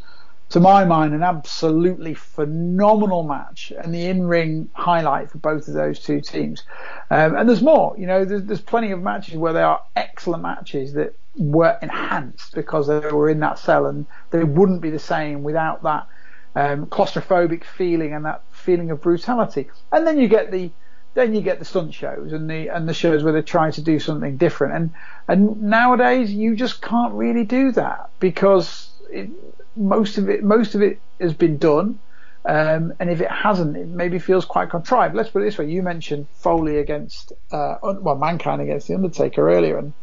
to 0.54 0.60
my 0.60 0.84
mind, 0.84 1.12
an 1.14 1.24
absolutely 1.24 2.14
phenomenal 2.14 3.24
match 3.24 3.72
and 3.76 3.92
the 3.92 4.06
in-ring 4.06 4.68
highlight 4.72 5.28
for 5.28 5.38
both 5.38 5.66
of 5.66 5.74
those 5.74 5.98
two 5.98 6.20
teams. 6.20 6.62
Um, 7.10 7.34
and 7.34 7.48
there's 7.48 7.60
more, 7.60 7.96
you 7.98 8.06
know, 8.06 8.24
there's, 8.24 8.44
there's 8.44 8.60
plenty 8.60 8.92
of 8.92 9.02
matches 9.02 9.34
where 9.34 9.52
they 9.52 9.62
are 9.62 9.82
excellent 9.96 10.44
matches 10.44 10.92
that 10.92 11.16
were 11.36 11.76
enhanced 11.82 12.54
because 12.54 12.86
they 12.86 13.00
were 13.00 13.28
in 13.28 13.40
that 13.40 13.58
cell 13.58 13.86
and 13.86 14.06
they 14.30 14.44
wouldn't 14.44 14.80
be 14.80 14.90
the 14.90 14.98
same 15.00 15.42
without 15.42 15.82
that 15.82 16.06
um, 16.54 16.86
claustrophobic 16.86 17.64
feeling 17.64 18.14
and 18.14 18.24
that 18.24 18.44
feeling 18.52 18.92
of 18.92 19.02
brutality. 19.02 19.68
And 19.90 20.06
then 20.06 20.20
you 20.20 20.28
get 20.28 20.52
the 20.52 20.70
then 21.14 21.34
you 21.34 21.40
get 21.40 21.58
the 21.58 21.64
stunt 21.64 21.94
shows 21.94 22.32
and 22.32 22.48
the 22.48 22.68
and 22.68 22.88
the 22.88 22.94
shows 22.94 23.24
where 23.24 23.32
they're 23.32 23.42
trying 23.42 23.72
to 23.72 23.82
do 23.82 23.98
something 23.98 24.36
different. 24.36 24.74
And 24.74 24.90
and 25.26 25.62
nowadays 25.62 26.32
you 26.32 26.54
just 26.54 26.80
can't 26.80 27.12
really 27.14 27.44
do 27.44 27.72
that 27.72 28.10
because 28.20 28.90
it, 29.10 29.30
most 29.76 30.18
of 30.18 30.28
it 30.28 30.42
most 30.42 30.74
of 30.74 30.82
it 30.82 31.00
has 31.20 31.34
been 31.34 31.58
done. 31.58 31.98
Um, 32.46 32.92
and 33.00 33.08
if 33.08 33.22
it 33.22 33.30
hasn't, 33.30 33.74
it 33.74 33.88
maybe 33.88 34.18
feels 34.18 34.44
quite 34.44 34.68
contrived. 34.68 35.14
Let's 35.14 35.30
put 35.30 35.40
it 35.40 35.46
this 35.46 35.56
way: 35.56 35.70
you 35.70 35.82
mentioned 35.82 36.26
Foley 36.34 36.76
against, 36.76 37.32
uh, 37.50 37.76
well, 37.82 38.16
Mankind 38.16 38.60
against 38.60 38.86
the 38.86 38.94
Undertaker 38.94 39.50
earlier, 39.50 39.78
and 39.78 39.94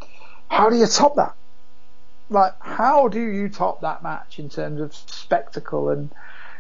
how 0.50 0.70
do 0.70 0.76
you 0.76 0.88
top 0.88 1.16
that? 1.18 1.36
Like, 2.30 2.54
how 2.60 3.10
do 3.10 3.22
you 3.22 3.48
top 3.48 3.82
that 3.82 4.02
match 4.02 4.40
in 4.40 4.50
terms 4.50 4.82
of 4.82 4.96
spectacle 4.96 5.90
and 5.90 6.10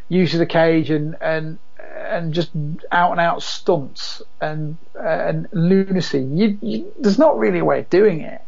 use 0.07 0.33
of 0.33 0.39
the 0.39 0.45
cage 0.45 0.91
and 0.91 1.15
and 1.19 1.57
and 1.97 2.33
just 2.33 2.51
out 2.91 3.11
and 3.11 3.19
out 3.19 3.41
stunts 3.41 4.21
and 4.39 4.77
and 4.93 5.47
lunacy? 5.51 6.21
You, 6.21 6.59
you, 6.61 6.93
there's 6.99 7.17
not 7.17 7.39
really 7.39 7.59
a 7.59 7.65
way 7.65 7.79
of 7.79 7.89
doing 7.89 8.21
it. 8.21 8.41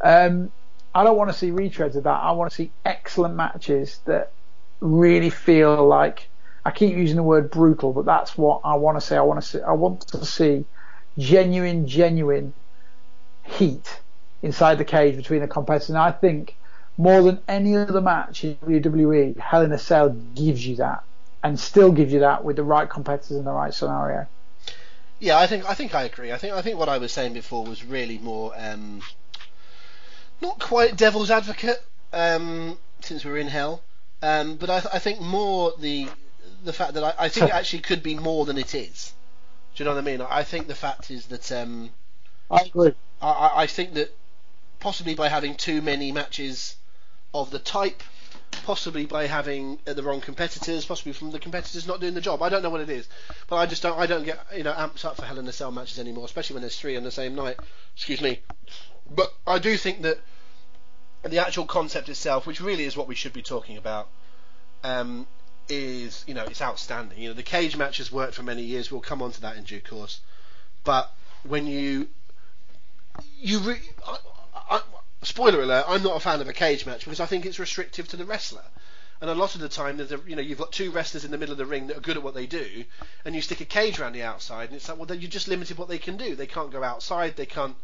Um, 0.00 0.50
I 0.94 1.04
don't 1.04 1.16
want 1.16 1.30
to 1.30 1.36
see 1.36 1.50
retreads 1.50 1.96
of 1.96 2.04
that. 2.04 2.22
I 2.22 2.32
want 2.32 2.50
to 2.50 2.54
see 2.54 2.70
excellent 2.84 3.34
matches 3.34 4.00
that 4.04 4.32
really 4.80 5.30
feel 5.30 5.86
like 5.86 6.28
I 6.64 6.70
keep 6.70 6.96
using 6.96 7.16
the 7.16 7.22
word 7.22 7.50
brutal, 7.50 7.92
but 7.92 8.04
that's 8.04 8.36
what 8.36 8.60
I 8.64 8.74
want 8.74 8.98
to 8.98 9.00
say. 9.00 9.16
I 9.16 9.22
want 9.22 9.42
to 9.42 9.46
see. 9.46 9.60
I 9.60 9.72
want 9.72 10.02
to 10.08 10.24
see 10.24 10.64
genuine, 11.18 11.86
genuine 11.86 12.52
heat 13.44 14.00
inside 14.42 14.78
the 14.78 14.84
cage 14.84 15.16
between 15.16 15.40
the 15.40 15.48
competitors. 15.48 15.90
And 15.90 15.98
I 15.98 16.12
think 16.12 16.56
more 16.96 17.22
than 17.22 17.40
any 17.48 17.76
other 17.76 18.00
match 18.00 18.44
in 18.44 18.56
WWE, 18.56 19.38
Hell 19.38 19.62
in 19.62 19.72
a 19.72 19.78
Cell 19.78 20.10
gives 20.10 20.66
you 20.66 20.76
that, 20.76 21.04
and 21.42 21.58
still 21.58 21.90
gives 21.90 22.12
you 22.12 22.20
that 22.20 22.44
with 22.44 22.56
the 22.56 22.64
right 22.64 22.88
competitors 22.88 23.36
in 23.36 23.44
the 23.44 23.52
right 23.52 23.72
scenario. 23.72 24.26
Yeah, 25.18 25.38
I 25.38 25.46
think 25.46 25.68
I 25.68 25.74
think 25.74 25.94
I 25.94 26.02
agree. 26.02 26.32
I 26.32 26.38
think 26.38 26.52
I 26.54 26.62
think 26.62 26.78
what 26.78 26.88
I 26.88 26.98
was 26.98 27.12
saying 27.12 27.32
before 27.32 27.64
was 27.64 27.84
really 27.84 28.18
more 28.18 28.52
um, 28.56 29.02
not 30.42 30.58
quite 30.58 30.96
devil's 30.96 31.30
advocate 31.30 31.82
um, 32.12 32.76
since 33.00 33.24
we're 33.24 33.38
in 33.38 33.48
hell, 33.48 33.82
um, 34.20 34.56
but 34.56 34.68
I, 34.68 34.76
I 34.92 34.98
think 34.98 35.20
more 35.20 35.72
the 35.78 36.08
the 36.64 36.72
fact 36.72 36.94
that 36.94 37.04
I, 37.04 37.14
I 37.18 37.28
think 37.28 37.46
it 37.46 37.54
actually 37.60 37.80
could 37.80 38.02
be 38.02 38.14
more 38.14 38.44
than 38.44 38.58
it 38.58 38.74
is. 38.74 39.14
Do 39.74 39.82
you 39.82 39.88
know 39.88 39.94
what 39.94 40.02
I 40.02 40.04
mean? 40.04 40.20
I 40.20 40.42
think 40.42 40.66
the 40.66 40.74
fact 40.74 41.10
is 41.10 41.26
that 41.26 41.50
um, 41.50 41.90
I 42.50 42.62
agree. 42.62 42.94
I- 43.22 43.52
I, 43.62 43.66
think 43.66 43.94
that 43.94 44.14
possibly 44.80 45.14
by 45.14 45.28
having 45.28 45.54
too 45.54 45.80
many 45.80 46.12
matches 46.12 46.76
of 47.32 47.50
the 47.50 47.58
type, 47.58 48.02
possibly 48.64 49.06
by 49.06 49.26
having 49.26 49.78
uh, 49.86 49.94
the 49.94 50.02
wrong 50.02 50.20
competitors, 50.20 50.84
possibly 50.84 51.12
from 51.12 51.30
the 51.30 51.38
competitors 51.38 51.86
not 51.86 52.00
doing 52.00 52.14
the 52.14 52.20
job. 52.20 52.42
I 52.42 52.48
don't 52.48 52.62
know 52.62 52.70
what 52.70 52.80
it 52.82 52.90
is, 52.90 53.08
but 53.48 53.56
I 53.56 53.66
just 53.66 53.82
don't. 53.82 53.98
I 53.98 54.06
don't 54.06 54.24
get 54.24 54.40
you 54.54 54.64
know 54.64 54.74
amps 54.76 55.04
up 55.04 55.16
for 55.16 55.24
Hell 55.24 55.38
in 55.38 55.48
a 55.48 55.52
Cell 55.52 55.70
matches 55.70 55.98
anymore, 55.98 56.24
especially 56.26 56.54
when 56.54 56.62
there's 56.62 56.78
three 56.78 56.96
on 56.96 57.04
the 57.04 57.10
same 57.10 57.34
night. 57.34 57.56
Excuse 57.94 58.20
me, 58.20 58.40
but 59.10 59.32
I 59.46 59.58
do 59.58 59.76
think 59.76 60.02
that 60.02 60.18
the 61.30 61.38
actual 61.38 61.66
concept 61.66 62.08
itself, 62.08 62.46
which 62.46 62.60
really 62.60 62.84
is 62.84 62.96
what 62.96 63.06
we 63.06 63.14
should 63.14 63.32
be 63.32 63.42
talking 63.42 63.76
about, 63.76 64.08
um, 64.82 65.26
is 65.68 66.24
you 66.26 66.34
know 66.34 66.44
it's 66.44 66.62
outstanding. 66.62 67.18
You 67.18 67.28
know 67.28 67.34
the 67.34 67.42
cage 67.42 67.76
match 67.76 67.98
has 67.98 68.10
worked 68.10 68.34
for 68.34 68.42
many 68.42 68.62
years. 68.62 68.90
We'll 68.90 69.00
come 69.00 69.22
on 69.22 69.32
to 69.32 69.40
that 69.42 69.56
in 69.56 69.64
due 69.64 69.80
course, 69.80 70.20
but 70.84 71.12
when 71.44 71.66
you 71.66 72.08
you 73.38 73.58
re- 73.60 73.90
I, 74.06 74.18
I, 74.54 74.82
spoiler 75.22 75.62
alert, 75.62 75.84
I'm 75.88 76.02
not 76.02 76.16
a 76.16 76.20
fan 76.20 76.40
of 76.40 76.48
a 76.48 76.52
cage 76.52 76.86
match 76.86 77.04
because 77.04 77.20
I 77.20 77.26
think 77.26 77.46
it's 77.46 77.58
restrictive 77.58 78.08
to 78.08 78.16
the 78.16 78.24
wrestler. 78.24 78.64
And 79.20 79.30
a 79.30 79.34
lot 79.36 79.54
of 79.54 79.60
the 79.60 79.68
time, 79.68 79.98
there's 79.98 80.10
a, 80.10 80.18
you 80.26 80.34
know, 80.34 80.42
you've 80.42 80.58
got 80.58 80.72
two 80.72 80.90
wrestlers 80.90 81.24
in 81.24 81.30
the 81.30 81.38
middle 81.38 81.52
of 81.52 81.58
the 81.58 81.64
ring 81.64 81.86
that 81.86 81.96
are 81.96 82.00
good 82.00 82.16
at 82.16 82.24
what 82.24 82.34
they 82.34 82.46
do, 82.46 82.84
and 83.24 83.36
you 83.36 83.40
stick 83.40 83.60
a 83.60 83.64
cage 83.64 84.00
around 84.00 84.14
the 84.14 84.24
outside, 84.24 84.68
and 84.68 84.74
it's 84.74 84.88
like, 84.88 84.98
well, 84.98 85.06
then 85.06 85.20
you're 85.20 85.30
just 85.30 85.46
limited 85.46 85.78
what 85.78 85.88
they 85.88 85.98
can 85.98 86.16
do. 86.16 86.34
They 86.34 86.48
can't 86.48 86.72
go 86.72 86.82
outside. 86.82 87.36
They 87.36 87.46
can't, 87.46 87.76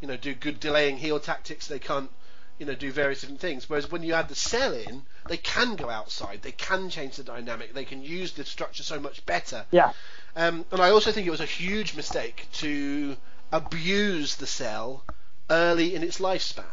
you 0.00 0.08
know, 0.08 0.16
do 0.16 0.34
good 0.34 0.58
delaying 0.58 0.96
heel 0.96 1.20
tactics. 1.20 1.66
They 1.66 1.78
can't, 1.78 2.10
you 2.58 2.66
know, 2.66 2.74
do 2.74 2.90
various 2.90 3.20
different 3.20 3.40
things. 3.40 3.68
Whereas 3.68 3.90
when 3.90 4.02
you 4.02 4.14
add 4.14 4.28
the 4.28 4.34
cell 4.34 4.72
in, 4.72 5.02
they 5.26 5.36
can 5.36 5.76
go 5.76 5.90
outside. 5.90 6.40
They 6.42 6.52
can 6.52 6.88
change 6.90 7.16
the 7.16 7.22
dynamic. 7.22 7.74
They 7.74 7.84
can 7.84 8.02
use 8.02 8.32
the 8.32 8.44
structure 8.44 8.82
so 8.82 8.98
much 8.98 9.24
better. 9.26 9.66
Yeah. 9.70 9.92
Um, 10.34 10.64
and 10.72 10.80
I 10.80 10.90
also 10.90 11.12
think 11.12 11.26
it 11.26 11.30
was 11.30 11.40
a 11.40 11.46
huge 11.46 11.94
mistake 11.94 12.46
to 12.54 13.16
abuse 13.52 14.36
the 14.36 14.46
cell 14.46 15.04
early 15.50 15.94
in 15.94 16.02
its 16.02 16.18
lifespan. 16.18 16.64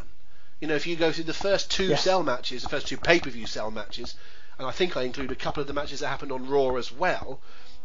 You 0.61 0.67
know, 0.69 0.75
if 0.75 0.87
you 0.87 0.95
go 0.95 1.11
through 1.11 1.25
the 1.25 1.33
first 1.33 1.69
two 1.71 1.87
Yes. 1.87 2.03
cell 2.03 2.23
matches, 2.23 2.63
the 2.63 2.69
first 2.69 2.87
two 2.87 2.97
pay-per-view 2.97 3.45
cell 3.45 3.69
matches, 3.69 4.15
and 4.57 4.67
I 4.67 4.71
think 4.71 4.95
I 4.95 5.01
include 5.03 5.31
a 5.31 5.35
couple 5.35 5.61
of 5.61 5.67
the 5.67 5.73
matches 5.73 5.99
that 5.99 6.07
happened 6.07 6.31
on 6.31 6.47
Raw 6.47 6.75
as 6.75 6.91
well, 6.91 7.41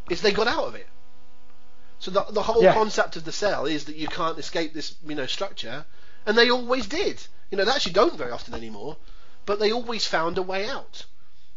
is 0.08 0.20
they 0.22 0.32
got 0.32 0.46
out 0.46 0.64
of 0.64 0.74
it. 0.76 0.86
So 1.98 2.12
the 2.12 2.24
the 2.30 2.42
whole 2.42 2.62
Yeah. 2.62 2.74
concept 2.74 3.16
of 3.16 3.24
the 3.24 3.32
cell 3.32 3.66
is 3.66 3.86
that 3.86 3.96
you 3.96 4.06
can't 4.06 4.38
escape 4.38 4.72
this, 4.72 4.94
you 5.04 5.16
know, 5.16 5.26
structure, 5.26 5.84
and 6.26 6.38
they 6.38 6.50
always 6.50 6.86
did. 6.86 7.20
You 7.50 7.58
know, 7.58 7.64
they 7.64 7.70
actually 7.72 7.92
don't 7.92 8.16
very 8.16 8.30
often 8.32 8.54
anymore, 8.54 8.96
but 9.46 9.58
they 9.58 9.72
always 9.72 10.06
found 10.06 10.38
a 10.38 10.42
way 10.42 10.68
out. 10.68 11.04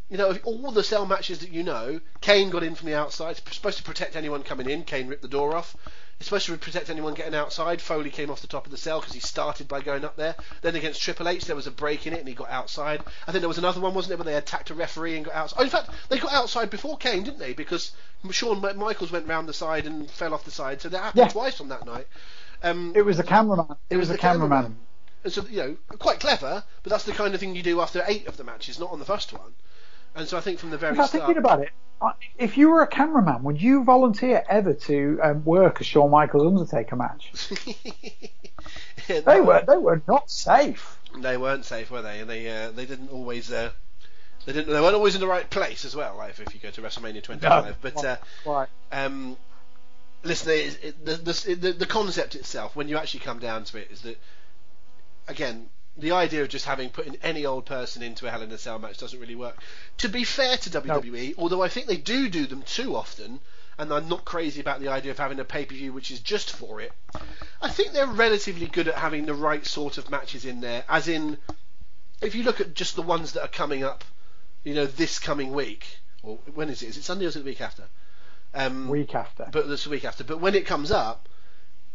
You 0.10 0.18
know, 0.18 0.38
all 0.44 0.72
the 0.72 0.84
cell 0.84 1.06
matches 1.06 1.40
that 1.40 1.52
you 1.52 1.64
know, 1.64 2.02
Kane 2.20 2.50
got 2.50 2.64
in 2.64 2.76
from 2.76 2.88
the 2.88 2.96
outside. 2.96 3.38
It's 3.46 3.56
supposed 3.56 3.78
to 3.78 3.84
protect 3.84 4.16
anyone 4.18 4.44
coming 4.44 4.70
in. 4.70 4.84
Kane 4.84 5.08
ripped 5.08 5.22
the 5.22 5.28
door 5.30 5.56
off. 5.56 5.76
It's 6.20 6.28
supposed 6.28 6.46
to 6.48 6.58
protect 6.58 6.90
anyone 6.90 7.14
getting 7.16 7.34
outside. 7.34 7.82
Foley 7.82 8.10
came 8.12 8.30
off 8.30 8.42
the 8.42 8.48
top 8.48 8.66
of 8.66 8.72
the 8.72 8.78
cell 8.78 9.00
because 9.00 9.14
he 9.14 9.20
started 9.22 9.68
by 9.68 9.82
going 9.82 10.06
up 10.06 10.18
there. 10.18 10.36
Then 10.62 10.76
against 10.76 11.02
Triple 11.02 11.28
H, 11.30 11.46
there 11.46 11.56
was 11.56 11.66
a 11.66 11.72
break 11.72 12.06
in 12.06 12.14
it 12.14 12.20
and 12.20 12.28
he 12.28 12.36
got 12.36 12.50
outside. 12.52 13.02
I 13.26 13.32
think 13.32 13.42
there 13.42 13.48
was 13.48 13.58
another 13.58 13.80
one, 13.82 13.94
wasn't 13.94 14.10
there, 14.10 14.18
where 14.18 14.32
they 14.32 14.38
attacked 14.38 14.70
a 14.70 14.76
referee 14.76 15.16
and 15.16 15.26
got 15.26 15.34
outside. 15.34 15.60
Oh, 15.60 15.64
in 15.64 15.70
fact, 15.70 15.90
they 16.10 16.20
got 16.20 16.34
outside 16.34 16.70
before 16.70 16.98
Kane, 16.98 17.24
didn't 17.24 17.40
they? 17.40 17.54
Because 17.54 17.92
Shawn 18.30 18.62
Michaels 18.78 19.12
went 19.12 19.28
round 19.28 19.50
the 19.50 19.54
side 19.54 19.88
and 19.88 20.12
fell 20.12 20.34
off 20.34 20.44
the 20.46 20.52
side. 20.52 20.82
So 20.82 20.90
that 20.90 21.00
happened 21.02 21.20
Yeah. 21.26 21.30
twice 21.30 21.60
on 21.60 21.70
that 21.70 21.86
night. 21.86 22.08
Um, 22.62 22.94
It 22.96 23.02
was 23.04 23.18
the 23.18 23.24
cameraman. 23.24 23.78
It, 23.90 23.98
was, 23.98 24.10
the 24.10 24.18
cameraman. 24.18 24.78
And 25.24 25.32
so, 25.34 25.46
you 25.50 25.58
know, 25.58 25.78
quite 26.00 26.20
clever, 26.20 26.64
but 26.84 26.90
that's 26.90 27.04
the 27.06 27.12
kind 27.12 27.34
of 27.34 27.40
thing 27.40 27.56
you 27.56 27.64
do 27.64 27.82
after 27.82 28.04
eight 28.08 28.28
of 28.28 28.38
the 28.38 28.44
matches, 28.44 28.80
not 28.80 28.92
on 28.92 29.00
the 29.00 29.06
first 29.06 29.34
one. 29.34 29.54
And 30.16 30.28
so 30.28 30.38
I 30.38 30.42
think 30.42 30.60
from 30.60 30.72
the 30.72 30.78
very 30.78 30.96
start. 30.96 31.12
thinking 31.12 31.38
about 31.38 31.62
it, 31.62 31.70
if 32.38 32.58
you 32.58 32.70
were 32.70 32.82
a 32.82 32.88
cameraman, 32.88 33.44
would 33.44 33.62
you 33.62 33.84
volunteer 33.84 34.44
ever 34.50 34.74
to 34.74 35.20
um, 35.22 35.46
work 35.46 35.80
a 35.82 35.84
Shawn 35.84 36.10
Michaels 36.10 36.48
Undertaker 36.48 36.96
match? 36.96 37.32
Yeah, 39.08 39.22
They 39.26 39.38
no, 39.38 39.44
were 39.44 39.64
they 39.68 39.78
were 39.78 40.02
not 40.08 40.30
safe. 40.30 40.98
They 41.20 41.38
weren't 41.38 41.66
safe, 41.66 41.92
were 41.92 42.02
they? 42.02 42.20
And 42.22 42.30
they 42.30 42.50
uh, 42.50 42.72
they 42.72 42.86
didn't 42.86 43.10
always. 43.12 43.52
Uh, 43.52 43.72
they 44.46 44.54
didn't. 44.54 44.74
They 44.74 44.82
weren't 44.82 44.96
always 44.96 45.16
in 45.16 45.22
the 45.22 45.28
right 45.28 45.50
place 45.50 45.86
as 45.86 45.96
well. 45.96 46.18
Like 46.18 46.40
if 46.40 46.54
you 46.54 46.60
go 46.60 46.72
to 46.72 46.82
WrestleMania 46.82 47.22
25, 47.24 47.76
but 47.82 48.04
uh, 48.04 48.18
Right. 48.46 48.68
um, 48.92 49.38
listen, 50.24 50.52
it, 50.52 50.80
it, 50.84 51.06
the, 51.06 51.16
the, 51.16 51.56
the 51.56 51.72
the 51.74 51.86
concept 51.86 52.36
itself, 52.36 52.76
when 52.76 52.88
you 52.90 52.98
actually 52.98 53.22
come 53.22 53.40
down 53.40 53.64
to 53.66 53.78
it, 53.78 53.90
is 53.92 54.02
that 54.02 54.18
again 55.28 55.70
the 55.98 56.12
idea 56.12 56.42
of 56.42 56.50
just 56.50 56.66
having 56.66 56.90
putting 56.90 57.18
any 57.22 57.46
old 57.46 57.66
person 57.66 58.02
into 58.02 58.26
a 58.26 58.32
Hell 58.32 58.42
in 58.42 58.52
a 58.52 58.58
Cell 58.58 58.80
match 58.80 58.98
doesn't 58.98 59.20
really 59.20 59.36
work. 59.36 59.58
To 59.98 60.10
be 60.10 60.24
fair 60.24 60.58
to 60.58 60.70
WWE, 60.70 61.36
although 61.38 61.62
I 61.62 61.68
think 61.68 61.88
they 61.88 61.98
do 61.98 62.30
do 62.30 62.48
them 62.48 62.62
too 62.62 62.96
often, 62.96 63.42
and 63.78 63.92
I'm 63.92 64.08
not 64.08 64.24
crazy 64.26 64.62
about 64.62 64.80
the 64.80 64.88
idea 64.88 65.12
of 65.12 65.18
having 65.20 65.40
a 65.40 65.44
pay 65.44 65.66
per 65.66 65.76
view 65.76 65.92
which 65.92 66.10
is 66.10 66.20
just 66.20 66.52
for 66.56 66.80
it. 66.80 66.94
I 67.62 67.70
think 67.70 67.92
they're 67.92 68.08
relatively 68.08 68.68
good 68.68 68.88
at 68.88 68.96
having 68.96 69.26
the 69.26 69.34
right 69.34 69.66
sort 69.66 69.98
of 69.98 70.10
matches 70.10 70.46
in 70.46 70.62
there. 70.62 70.84
As 70.88 71.08
in, 71.08 71.38
if 72.22 72.36
you 72.36 72.44
look 72.44 72.62
at 72.62 72.74
just 72.74 72.96
the 72.96 73.02
ones 73.02 73.34
that 73.34 73.42
are 73.42 73.50
coming 73.50 73.84
up, 73.84 74.04
you 74.64 74.74
know, 74.74 74.86
this 74.86 75.20
coming 75.20 75.52
week, 75.52 75.86
or 76.24 76.38
when 76.54 76.70
is 76.70 76.84
it? 76.84 76.90
Is 76.90 76.98
it 76.98 77.04
Sunday 77.04 77.26
or 77.26 77.30
is 77.30 77.36
it 77.36 77.40
the 77.40 77.46
week 77.46 77.62
after? 77.62 77.84
Um, 78.54 78.88
Week 78.90 79.14
after. 79.16 79.48
but 79.52 79.68
this 79.68 79.88
week 79.88 80.06
after. 80.06 80.24
But 80.24 80.40
when 80.40 80.56
it 80.56 80.66
comes 80.66 80.92
up, 80.92 81.28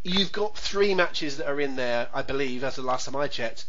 you've 0.06 0.32
got 0.32 0.56
three 0.56 0.94
matches 0.94 1.36
that 1.36 1.48
are 1.48 1.60
in 1.60 1.76
there, 1.76 2.08
I 2.14 2.22
believe, 2.22 2.64
as 2.64 2.76
the 2.76 2.82
last 2.82 3.06
time 3.06 3.16
I 3.16 3.28
checked, 3.28 3.64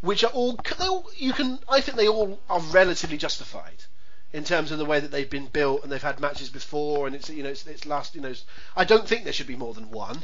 which 0.00 0.24
are 0.24 0.30
all, 0.30 0.58
all 0.78 1.10
you 1.16 1.32
can. 1.32 1.58
I 1.68 1.80
think 1.80 1.96
they 1.96 2.08
all 2.08 2.40
are 2.48 2.60
relatively 2.60 3.16
justified 3.16 3.84
in 4.32 4.44
terms 4.44 4.70
of 4.70 4.78
the 4.78 4.84
way 4.84 5.00
that 5.00 5.10
they've 5.10 5.28
been 5.28 5.46
built 5.46 5.82
and 5.82 5.90
they've 5.90 6.02
had 6.02 6.20
matches 6.20 6.50
before, 6.50 7.06
and 7.06 7.16
it's 7.16 7.28
you 7.30 7.42
know 7.42 7.50
it's, 7.50 7.66
it's 7.66 7.86
last 7.86 8.14
you 8.14 8.20
know. 8.20 8.34
I 8.76 8.84
don't 8.84 9.06
think 9.06 9.24
there 9.24 9.32
should 9.32 9.46
be 9.46 9.56
more 9.56 9.74
than 9.74 9.90
one. 9.90 10.22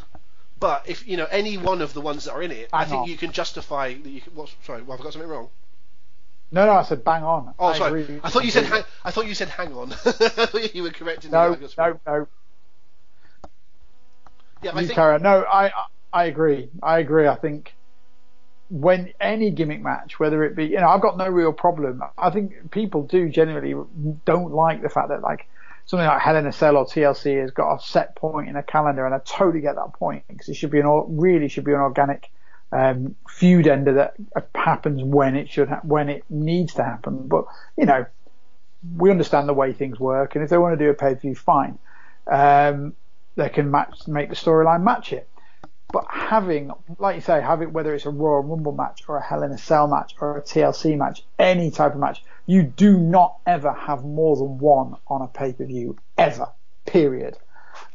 But 0.58 0.84
if 0.86 1.06
you 1.06 1.16
know 1.16 1.26
any 1.30 1.58
one 1.58 1.82
of 1.82 1.92
the 1.92 2.00
ones 2.00 2.24
that 2.24 2.32
are 2.32 2.42
in 2.42 2.50
it, 2.50 2.70
I 2.72 2.84
think 2.84 3.02
on. 3.02 3.08
you 3.08 3.16
can 3.16 3.32
justify. 3.32 3.92
That 3.94 4.08
you 4.08 4.20
can, 4.20 4.34
what's, 4.34 4.54
sorry, 4.64 4.82
well, 4.82 4.96
I've 4.96 5.04
got 5.04 5.12
something 5.12 5.28
wrong. 5.28 5.50
No, 6.50 6.64
no, 6.64 6.72
I 6.72 6.82
said 6.84 7.04
bang 7.04 7.24
on. 7.24 7.54
Oh, 7.58 7.66
I 7.66 7.78
sorry. 7.78 8.20
I 8.22 8.30
thought 8.30 8.44
you 8.44 8.50
said 8.50 8.64
hang. 8.64 8.84
I 9.04 9.10
thought 9.10 9.26
you 9.26 9.34
said 9.34 9.48
hang 9.48 9.74
on. 9.74 9.94
You 10.74 10.84
were 10.84 10.90
correcting 10.90 11.30
me. 11.30 11.36
No, 11.36 11.54
I 11.54 11.90
no, 11.90 12.00
no. 12.06 12.28
Yeah, 14.66 14.80
You 14.80 14.86
think 14.86 14.96
carry 14.96 15.14
on. 15.14 15.22
No, 15.22 15.44
I, 15.44 15.72
I 16.12 16.24
agree. 16.24 16.70
I 16.82 16.98
agree. 16.98 17.28
I 17.28 17.36
think 17.36 17.74
when 18.68 19.12
any 19.20 19.50
gimmick 19.50 19.80
match, 19.80 20.18
whether 20.18 20.42
it 20.44 20.56
be, 20.56 20.66
you 20.66 20.80
know, 20.80 20.88
I've 20.88 21.00
got 21.00 21.16
no 21.16 21.28
real 21.28 21.52
problem. 21.52 22.02
I 22.18 22.30
think 22.30 22.70
people 22.70 23.04
do 23.04 23.28
generally 23.28 23.74
don't 24.24 24.52
like 24.52 24.82
the 24.82 24.88
fact 24.88 25.08
that 25.10 25.22
like 25.22 25.46
something 25.86 26.06
like 26.06 26.20
Hell 26.20 26.36
in 26.36 26.46
a 26.46 26.52
Cell 26.52 26.76
or 26.76 26.84
TLC 26.84 27.40
has 27.40 27.52
got 27.52 27.76
a 27.76 27.80
set 27.80 28.16
point 28.16 28.48
in 28.48 28.56
a 28.56 28.62
calendar, 28.62 29.06
and 29.06 29.14
I 29.14 29.20
totally 29.24 29.60
get 29.60 29.76
that 29.76 29.92
point 29.94 30.24
because 30.28 30.48
it 30.48 30.54
should 30.54 30.70
be 30.70 30.80
an 30.80 30.86
really 31.16 31.48
should 31.48 31.64
be 31.64 31.72
an 31.72 31.80
organic 31.80 32.28
um, 32.72 33.14
feud 33.28 33.68
ender 33.68 33.94
that 33.94 34.14
happens 34.54 35.02
when 35.02 35.36
it 35.36 35.48
should 35.48 35.68
ha- 35.68 35.80
when 35.84 36.08
it 36.08 36.24
needs 36.28 36.74
to 36.74 36.82
happen. 36.82 37.28
But 37.28 37.44
you 37.76 37.86
know, 37.86 38.06
we 38.96 39.10
understand 39.10 39.48
the 39.48 39.54
way 39.54 39.72
things 39.72 40.00
work, 40.00 40.34
and 40.34 40.42
if 40.42 40.50
they 40.50 40.58
want 40.58 40.76
to 40.76 40.84
do 40.84 40.90
a 40.90 40.94
pay 40.94 41.14
per 41.14 41.20
view, 41.20 41.34
fine. 41.36 41.78
Um, 42.26 42.94
they 43.36 43.48
can 43.48 43.70
match, 43.70 44.08
make 44.08 44.28
the 44.28 44.34
storyline 44.34 44.82
match 44.82 45.12
it. 45.12 45.28
But 45.92 46.06
having, 46.10 46.72
like 46.98 47.14
you 47.14 47.20
say, 47.20 47.40
having 47.40 47.72
whether 47.72 47.94
it's 47.94 48.06
a 48.06 48.10
Royal 48.10 48.42
Rumble 48.42 48.72
match 48.72 49.02
or 49.06 49.18
a 49.18 49.22
Hell 49.22 49.44
in 49.44 49.52
a 49.52 49.58
Cell 49.58 49.86
match 49.86 50.14
or 50.20 50.36
a 50.36 50.42
TLC 50.42 50.96
match, 50.98 51.22
any 51.38 51.70
type 51.70 51.94
of 51.94 52.00
match, 52.00 52.24
you 52.44 52.64
do 52.64 52.98
not 52.98 53.38
ever 53.46 53.72
have 53.72 54.04
more 54.04 54.36
than 54.36 54.58
one 54.58 54.96
on 55.06 55.22
a 55.22 55.28
pay 55.28 55.52
per 55.52 55.64
view 55.64 55.96
ever. 56.18 56.48
Period. 56.86 57.38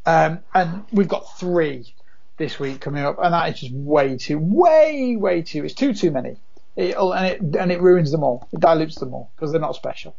Um, 0.06 0.40
and 0.54 0.84
we've 0.92 1.08
got 1.08 1.38
three 1.38 1.94
this 2.38 2.58
week 2.58 2.80
coming 2.80 3.04
up, 3.04 3.18
and 3.22 3.34
that 3.34 3.52
is 3.52 3.60
just 3.60 3.72
way 3.72 4.16
too, 4.16 4.38
way, 4.38 5.16
way 5.16 5.42
too. 5.42 5.64
It's 5.64 5.74
too, 5.74 5.92
too 5.92 6.10
many. 6.10 6.36
It'll, 6.76 7.12
and 7.12 7.26
it 7.26 7.56
and 7.60 7.70
it 7.70 7.82
ruins 7.82 8.10
them 8.10 8.24
all. 8.24 8.48
It 8.52 8.60
dilutes 8.60 8.96
them 8.96 9.12
all 9.12 9.30
because 9.36 9.52
they're 9.52 9.60
not 9.60 9.76
special. 9.76 10.16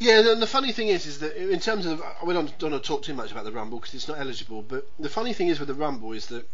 Yeah, 0.00 0.32
and 0.32 0.42
the 0.42 0.46
funny 0.46 0.72
thing 0.72 0.88
is, 0.88 1.06
is 1.06 1.20
that 1.20 1.36
in 1.36 1.60
terms 1.60 1.86
of, 1.86 2.02
we 2.24 2.34
don't, 2.34 2.56
don't 2.58 2.72
want 2.72 2.82
to 2.82 2.86
talk 2.86 3.02
too 3.02 3.14
much 3.14 3.30
about 3.32 3.44
the 3.44 3.52
Rumble 3.52 3.78
because 3.78 3.94
it's 3.94 4.08
not 4.08 4.18
eligible. 4.18 4.60
But 4.62 4.86
the 4.98 5.08
funny 5.08 5.32
thing 5.32 5.48
is 5.48 5.58
with 5.58 5.68
the 5.68 5.74
Rumble 5.74 6.12
is 6.12 6.26
that 6.26 6.48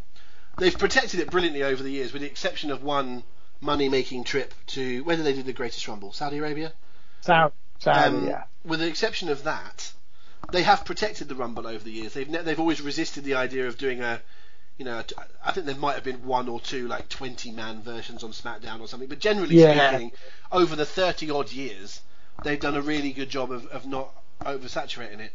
they've 0.59 0.76
protected 0.78 1.20
it 1.20 1.30
brilliantly 1.30 1.62
over 1.62 1.82
the 1.82 1.91
years, 1.91 2.12
with 2.12 2.22
the 2.22 2.28
exception 2.28 2.70
of 2.70 2.82
one 2.82 3.22
money-making 3.62 4.24
trip 4.24 4.55
to 4.68 5.03
where 5.05 5.16
did 5.16 5.24
they 5.26 5.32
do 5.32 5.43
the 5.43 5.53
Greatest 5.53 5.86
Rumble? 5.88 6.12
Saudi 6.12 6.38
Arabia. 6.38 6.72
Sound, 7.22 7.53
sound, 7.78 8.16
Um, 8.16 8.26
yeah. 8.26 8.45
With 8.64 8.80
the 8.80 8.86
exception 8.88 9.28
of 9.30 9.45
that, 9.45 9.93
they 10.53 10.62
have 10.62 10.84
protected 10.84 11.28
the 11.28 11.34
Rumble 11.34 11.66
over 11.66 11.82
the 11.82 11.91
years. 11.91 12.12
They've 12.12 12.28
ne- 12.28 12.43
they've 12.43 12.61
always 12.61 12.80
resisted 12.82 13.24
the 13.24 13.34
idea 13.34 13.68
of 13.68 13.78
doing 13.78 14.01
a, 14.03 14.20
you 14.78 14.84
know, 14.84 14.99
a- 14.99 15.49
I 15.49 15.53
think 15.53 15.64
there 15.66 15.74
might 15.74 15.95
have 15.95 16.05
been 16.05 16.24
one 16.26 16.49
or 16.49 16.61
two 16.61 16.88
like 16.88 17.09
20-man 17.09 17.82
versions 17.82 18.22
on 18.22 18.32
SmackDown 18.32 18.80
or 18.80 18.86
something. 18.88 19.09
But 19.09 19.18
generally 19.18 19.57
Yeah. 19.57 19.88
speaking, 19.91 20.12
over 20.53 20.76
the 20.76 20.86
30 20.86 21.30
odd 21.30 21.51
years, 21.53 22.01
they've 22.43 22.61
done 22.61 22.76
a 22.76 22.82
really 22.82 23.12
good 23.12 23.30
job 23.30 23.53
of, 23.53 23.66
of 23.66 23.86
not 23.86 24.12
oversaturating 24.41 25.20
it. 25.20 25.32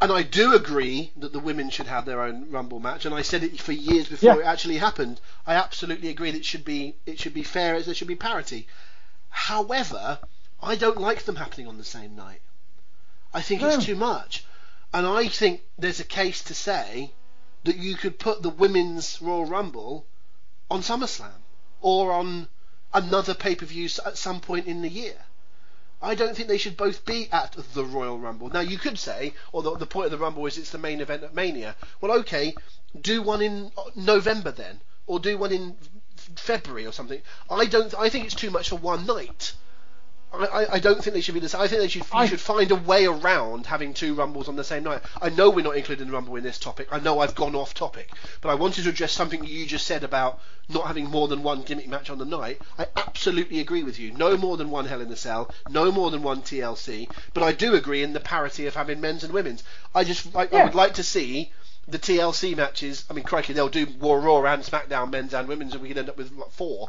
And 0.00 0.10
I 0.10 0.22
do 0.22 0.54
agree 0.54 1.12
that 1.18 1.32
the 1.32 1.40
women 1.40 1.68
should 1.68 1.86
have 1.86 2.06
their 2.06 2.22
own 2.22 2.50
Rumble 2.50 2.80
match, 2.80 3.04
and 3.04 3.14
I 3.14 3.20
said 3.22 3.42
it 3.42 3.60
for 3.60 3.72
years 3.72 4.08
before 4.08 4.36
Yeah. 4.36 4.40
it 4.40 4.46
actually 4.46 4.78
happened. 4.78 5.20
I 5.46 5.54
absolutely 5.54 6.08
agree 6.08 6.30
that 6.30 6.38
it 6.38 6.44
should 6.46 6.64
be 6.64 6.96
it 7.04 7.18
should 7.20 7.34
be 7.34 7.42
fair, 7.42 7.74
as 7.74 7.84
there 7.84 7.94
should 7.94 8.08
be 8.08 8.14
parity. 8.16 8.66
However, 9.28 10.18
I 10.62 10.76
don't 10.76 10.98
like 11.00 11.24
them 11.24 11.36
happening 11.36 11.68
on 11.68 11.76
the 11.76 11.84
same 11.84 12.16
night. 12.16 12.40
I 13.34 13.42
think 13.42 13.60
No. 13.60 13.68
it's 13.68 13.76
hmm. 13.76 13.82
too 13.82 13.96
much, 13.96 14.44
and 14.94 15.06
I 15.06 15.28
think 15.28 15.62
there's 15.78 16.00
a 16.00 16.04
case 16.04 16.42
to 16.44 16.54
say 16.54 17.12
that 17.64 17.76
you 17.76 17.94
could 17.96 18.18
put 18.18 18.42
the 18.42 18.48
women's 18.48 19.20
Royal 19.20 19.44
Rumble 19.44 20.06
on 20.70 20.80
SummerSlam 20.82 21.42
or 21.82 22.12
on 22.12 22.48
another 22.94 23.34
pay 23.34 23.54
per 23.54 23.66
view 23.66 23.88
at 24.06 24.16
some 24.16 24.40
point 24.40 24.66
in 24.66 24.80
the 24.80 24.88
year. 24.88 25.26
I 26.02 26.14
don't 26.14 26.34
think 26.34 26.48
they 26.48 26.58
should 26.58 26.76
both 26.76 27.04
be 27.04 27.28
at 27.30 27.52
the 27.74 27.84
Royal 27.84 28.18
Rumble. 28.18 28.48
Now 28.48 28.60
you 28.60 28.78
could 28.78 28.98
say, 28.98 29.34
or 29.52 29.62
the, 29.62 29.76
the 29.76 29.86
point 29.86 30.06
of 30.06 30.10
the 30.12 30.18
Rumble 30.18 30.46
is 30.46 30.56
it's 30.56 30.70
the 30.70 30.78
main 30.78 31.00
event 31.00 31.22
at 31.22 31.34
Mania. 31.34 31.76
Well, 32.00 32.12
okay, 32.20 32.54
do 32.98 33.20
one 33.22 33.42
in 33.42 33.70
uh, 33.76 33.90
November 33.94 34.50
then, 34.50 34.80
or 35.06 35.20
do 35.20 35.36
one 35.36 35.52
in 35.52 35.76
February 36.36 36.86
or 36.86 36.92
something. 36.92 37.20
I 37.50 37.66
don't. 37.66 37.94
I 37.98 38.08
think 38.08 38.24
it's 38.24 38.34
too 38.34 38.50
much 38.50 38.70
for 38.70 38.76
one 38.76 39.06
night. 39.06 39.54
I, 40.32 40.66
I 40.74 40.78
don't 40.78 41.02
think 41.02 41.14
they 41.14 41.20
should 41.20 41.34
be 41.34 41.40
the 41.40 41.48
same. 41.48 41.60
I 41.60 41.66
think 41.68 41.80
they 41.82 41.88
should 41.88 42.02
you 42.02 42.08
I- 42.12 42.26
should 42.26 42.40
find 42.40 42.70
a 42.70 42.76
way 42.76 43.06
around 43.06 43.66
having 43.66 43.94
two 43.94 44.14
rumbles 44.14 44.48
on 44.48 44.56
the 44.56 44.64
same 44.64 44.84
night. 44.84 45.02
I 45.20 45.28
know 45.28 45.50
we're 45.50 45.64
not 45.64 45.76
including 45.76 46.06
the 46.06 46.12
rumble 46.12 46.36
in 46.36 46.44
this 46.44 46.58
topic. 46.58 46.88
I 46.92 47.00
know 47.00 47.18
I've 47.18 47.34
gone 47.34 47.54
off 47.56 47.74
topic, 47.74 48.10
but 48.40 48.48
I 48.50 48.54
wanted 48.54 48.84
to 48.84 48.90
address 48.90 49.12
something 49.12 49.44
you 49.44 49.66
just 49.66 49.86
said 49.86 50.04
about 50.04 50.40
not 50.68 50.86
having 50.86 51.06
more 51.10 51.26
than 51.26 51.42
one 51.42 51.62
gimmick 51.62 51.88
match 51.88 52.10
on 52.10 52.18
the 52.18 52.24
night. 52.24 52.60
I 52.78 52.86
absolutely 52.96 53.58
agree 53.58 53.82
with 53.82 53.98
you. 53.98 54.12
No 54.12 54.36
more 54.36 54.56
than 54.56 54.70
one 54.70 54.84
Hell 54.86 55.00
in 55.00 55.10
a 55.10 55.16
Cell, 55.16 55.52
no 55.68 55.90
more 55.90 56.10
than 56.12 56.22
one 56.22 56.42
TLC. 56.42 57.10
But 57.34 57.42
I 57.42 57.50
do 57.52 57.74
agree 57.74 58.02
in 58.04 58.12
the 58.12 58.20
parity 58.20 58.66
of 58.66 58.74
having 58.76 59.00
men's 59.00 59.24
and 59.24 59.32
women's. 59.32 59.64
I 59.94 60.04
just 60.04 60.34
I 60.36 60.48
Yeah. 60.52 60.64
would 60.66 60.74
like 60.76 60.94
to 60.94 61.02
see 61.02 61.52
the 61.88 61.98
TLC 61.98 62.56
matches. 62.56 63.04
I 63.10 63.14
mean, 63.14 63.24
crikey, 63.24 63.52
they'll 63.52 63.68
do 63.68 63.86
War 63.98 64.20
Raw 64.20 64.44
and 64.44 64.62
SmackDown 64.62 65.10
men's 65.10 65.34
and 65.34 65.48
women's, 65.48 65.72
and 65.72 65.82
we 65.82 65.88
could 65.88 65.98
end 65.98 66.08
up 66.08 66.16
with 66.16 66.30
like, 66.30 66.50
four. 66.52 66.88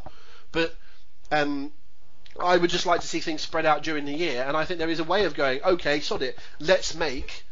But 0.52 0.76
um, 1.32 1.72
I 2.40 2.56
would 2.56 2.70
just 2.70 2.86
like 2.86 3.00
to 3.02 3.06
see 3.06 3.20
things 3.20 3.42
spread 3.42 3.66
out 3.66 3.82
during 3.82 4.04
the 4.04 4.12
year, 4.14 4.44
and 4.46 4.56
I 4.56 4.64
think 4.64 4.78
there 4.78 4.88
is 4.90 5.00
a 5.00 5.04
way 5.04 5.24
of 5.24 5.34
going. 5.34 5.62
Okay, 5.62 6.00
sod 6.00 6.22
it. 6.22 6.38
Let's 6.60 6.94
make, 6.94 7.44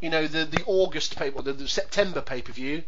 you 0.00 0.10
know, 0.10 0.26
the 0.26 0.44
the 0.44 0.62
August 0.66 1.16
pay 1.16 1.30
or 1.30 1.42
the, 1.42 1.52
the 1.52 1.68
September 1.68 2.20
pay 2.20 2.42
per 2.42 2.52
view, 2.52 2.84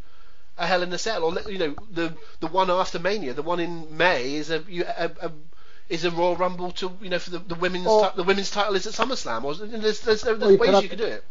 a 0.59 0.67
Hell 0.67 0.83
in 0.83 0.93
a 0.93 0.99
Cell, 0.99 1.25
or 1.25 1.51
you 1.51 1.59
know, 1.59 1.75
the 1.91 2.15
the 2.41 2.47
one 2.47 2.71
after 2.71 2.99
Mania, 2.99 3.35
the 3.35 3.43
one 3.43 3.61
in 3.61 3.97
May 3.97 4.35
is 4.35 4.51
a, 4.51 4.63
a, 4.97 5.11
a 5.27 5.33
is 5.89 6.05
a 6.05 6.11
Royal 6.13 6.37
Rumble 6.37 6.71
to 6.73 6.93
you 7.01 7.11
know 7.11 7.19
for 7.19 7.31
the, 7.31 7.39
the 7.41 7.57
women's 7.57 7.87
Or- 7.89 8.13
the 8.15 8.23
women's 8.23 8.51
title 8.51 8.77
is 8.77 8.87
at 8.87 8.93
SummerSlam, 8.95 9.43
or 9.45 9.55
there's 9.55 10.01
there's, 10.03 10.23
there's, 10.23 10.25
Or 10.43 10.53
you 10.53 10.59
could 10.59 10.61
ways 10.61 10.71
have- 10.75 10.83
you 10.85 10.89
could 10.89 10.99
do 10.99 11.05
it. 11.07 11.25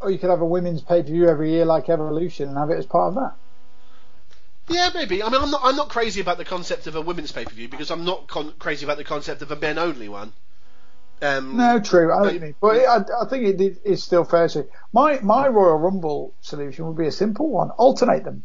Or 0.00 0.10
you 0.10 0.18
could 0.18 0.28
have 0.30 0.42
a 0.42 0.46
women's 0.46 0.82
pay 0.82 1.02
per 1.02 1.08
view 1.08 1.26
every 1.28 1.50
year 1.50 1.64
like 1.64 1.88
Evolution 1.88 2.50
and 2.50 2.58
have 2.58 2.70
it 2.70 2.78
as 2.78 2.86
part 2.86 3.08
of 3.08 3.14
that. 3.14 3.34
Yeah, 4.68 4.90
maybe. 4.94 5.22
I 5.22 5.28
mean, 5.28 5.40
I'm 5.40 5.50
not 5.50 5.60
I'm 5.64 5.76
not 5.76 5.88
crazy 5.88 6.20
about 6.20 6.38
the 6.38 6.44
concept 6.44 6.86
of 6.86 6.96
a 6.96 7.00
women's 7.00 7.32
pay 7.32 7.44
per 7.44 7.54
view 7.54 7.68
because 7.68 7.90
I'm 7.90 8.04
not 8.04 8.26
con- 8.26 8.54
crazy 8.58 8.84
about 8.84 8.96
the 8.96 9.04
concept 9.04 9.42
of 9.42 9.50
a 9.50 9.56
men 9.56 9.78
only 9.78 10.08
one. 10.08 10.32
Um, 11.22 11.56
No, 11.56 11.78
true. 11.78 12.12
I 12.12 12.16
but- 12.16 12.24
what 12.24 12.34
you 12.34 12.40
mean, 12.40 12.54
but 12.60 12.76
I, 12.76 13.22
I 13.22 13.28
think 13.28 13.44
it 13.46 13.60
is 13.60 13.78
it's 13.84 14.02
still 14.02 14.24
fair 14.24 14.48
to. 14.48 14.66
My 14.92 15.20
my 15.20 15.48
Royal 15.48 15.76
Rumble 15.78 16.34
solution 16.40 16.86
would 16.86 16.96
be 16.96 17.06
a 17.06 17.12
simple 17.12 17.48
one: 17.48 17.70
alternate 17.70 18.24
them. 18.24 18.44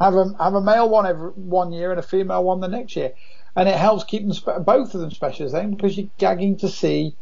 Have 0.00 0.14
a 0.16 0.34
have 0.40 0.54
a 0.54 0.60
male 0.60 0.88
one 0.88 1.06
every 1.06 1.30
one 1.30 1.72
year 1.72 1.90
and 1.90 2.00
a 2.00 2.02
female 2.02 2.42
one 2.42 2.60
the 2.60 2.68
next 2.68 2.96
year, 2.96 3.12
and 3.54 3.68
it 3.68 3.76
helps 3.76 4.04
keep 4.04 4.22
them 4.22 4.32
spe- 4.32 4.64
both 4.64 4.94
of 4.94 5.00
them 5.00 5.12
special 5.12 5.48
then 5.48 5.70
because 5.70 5.96
you're 5.96 6.10
gagging 6.18 6.56
to 6.58 6.68
see 6.68 7.14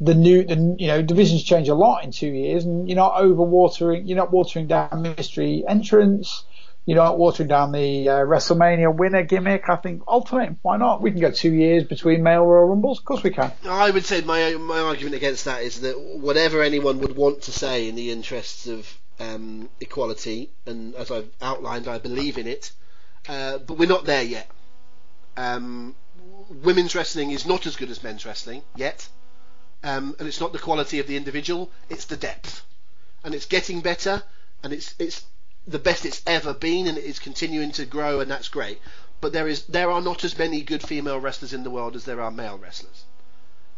the 0.00 0.14
new 0.14 0.42
the 0.42 0.76
you 0.78 0.86
know 0.86 1.02
divisions 1.02 1.44
change 1.44 1.68
a 1.68 1.74
lot 1.74 2.02
in 2.02 2.12
two 2.12 2.28
years, 2.28 2.64
and 2.64 2.88
you're 2.88 2.96
not 2.96 3.20
over 3.20 3.42
watering 3.42 4.06
you're 4.06 4.16
not 4.16 4.32
watering 4.32 4.66
down 4.66 5.02
mystery 5.02 5.64
entrance. 5.68 6.44
You're 6.84 6.96
not 6.96 7.16
watering 7.16 7.48
down 7.48 7.70
the 7.70 8.08
uh, 8.08 8.12
WrestleMania 8.18 8.94
winner 8.94 9.22
gimmick. 9.22 9.68
I 9.68 9.76
think 9.76 10.02
alternate. 10.08 10.56
Why 10.62 10.76
not? 10.76 11.00
We 11.00 11.12
can 11.12 11.20
go 11.20 11.30
two 11.30 11.52
years 11.52 11.84
between 11.84 12.24
male 12.24 12.44
Royal 12.44 12.68
Rumbles. 12.68 12.98
Of 12.98 13.04
course 13.04 13.22
we 13.22 13.30
can. 13.30 13.52
I 13.64 13.90
would 13.90 14.04
say 14.04 14.20
my 14.22 14.54
my 14.54 14.80
argument 14.80 15.14
against 15.14 15.44
that 15.44 15.62
is 15.62 15.82
that 15.82 16.00
whatever 16.00 16.60
anyone 16.60 16.98
would 16.98 17.16
want 17.16 17.42
to 17.42 17.52
say 17.52 17.88
in 17.88 17.94
the 17.94 18.10
interests 18.10 18.66
of 18.66 18.98
um, 19.20 19.68
equality, 19.80 20.50
and 20.66 20.96
as 20.96 21.12
I've 21.12 21.30
outlined, 21.40 21.86
I 21.86 21.98
believe 21.98 22.36
in 22.36 22.48
it, 22.48 22.72
uh, 23.28 23.58
but 23.58 23.78
we're 23.78 23.88
not 23.88 24.04
there 24.04 24.24
yet. 24.24 24.50
Um, 25.36 25.94
women's 26.64 26.96
wrestling 26.96 27.30
is 27.30 27.46
not 27.46 27.64
as 27.64 27.76
good 27.76 27.90
as 27.90 28.02
men's 28.02 28.26
wrestling 28.26 28.62
yet, 28.74 29.08
um, 29.84 30.16
and 30.18 30.26
it's 30.26 30.40
not 30.40 30.52
the 30.52 30.58
quality 30.58 30.98
of 30.98 31.06
the 31.06 31.16
individual; 31.16 31.70
it's 31.88 32.06
the 32.06 32.16
depth, 32.16 32.64
and 33.22 33.36
it's 33.36 33.46
getting 33.46 33.82
better, 33.82 34.24
and 34.64 34.72
it's 34.72 34.96
it's 34.98 35.24
the 35.66 35.78
best 35.78 36.04
it's 36.04 36.22
ever 36.26 36.52
been, 36.54 36.86
and 36.86 36.98
it 36.98 37.04
is 37.04 37.18
continuing 37.18 37.72
to 37.72 37.84
grow, 37.86 38.20
and 38.20 38.30
that's 38.30 38.48
great. 38.48 38.80
But 39.20 39.32
there 39.32 39.46
is 39.46 39.64
there 39.64 39.90
are 39.90 40.00
not 40.00 40.24
as 40.24 40.36
many 40.36 40.62
good 40.62 40.82
female 40.82 41.20
wrestlers 41.20 41.52
in 41.52 41.62
the 41.62 41.70
world 41.70 41.94
as 41.94 42.04
there 42.04 42.20
are 42.20 42.30
male 42.30 42.58
wrestlers. 42.58 43.04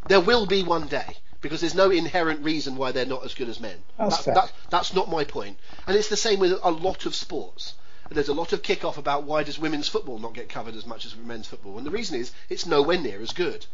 There 0.08 0.20
will 0.20 0.46
be 0.46 0.62
one 0.62 0.86
day 0.86 1.16
because 1.40 1.60
there's 1.60 1.74
no 1.74 1.90
inherent 1.90 2.42
reason 2.42 2.76
why 2.76 2.92
they're 2.92 3.04
not 3.04 3.24
as 3.24 3.34
good 3.34 3.48
as 3.50 3.60
men. 3.60 3.82
That's 3.98 4.24
That- 4.24 4.34
that- 4.34 4.52
that's 4.70 4.94
not 4.94 5.10
my 5.10 5.24
point. 5.24 5.58
And 5.86 5.96
it's 5.96 6.08
the 6.08 6.16
same 6.16 6.38
with 6.40 6.58
a 6.62 6.70
lot 6.70 7.04
of 7.04 7.14
sports. 7.14 7.74
There's 8.10 8.28
a 8.28 8.34
lot 8.34 8.52
of 8.52 8.62
kick-off 8.62 8.96
about 8.98 9.24
why 9.24 9.42
does 9.42 9.58
women's 9.58 9.88
football 9.88 10.18
not 10.18 10.34
get 10.34 10.48
covered 10.48 10.76
as 10.76 10.86
much 10.86 11.04
as 11.04 11.16
men's 11.16 11.46
football, 11.46 11.76
and 11.76 11.86
the 11.86 11.90
reason 11.90 12.18
is 12.18 12.32
it's 12.48 12.64
nowhere 12.66 12.98
near 12.98 13.20
as 13.20 13.32
good. 13.32 13.66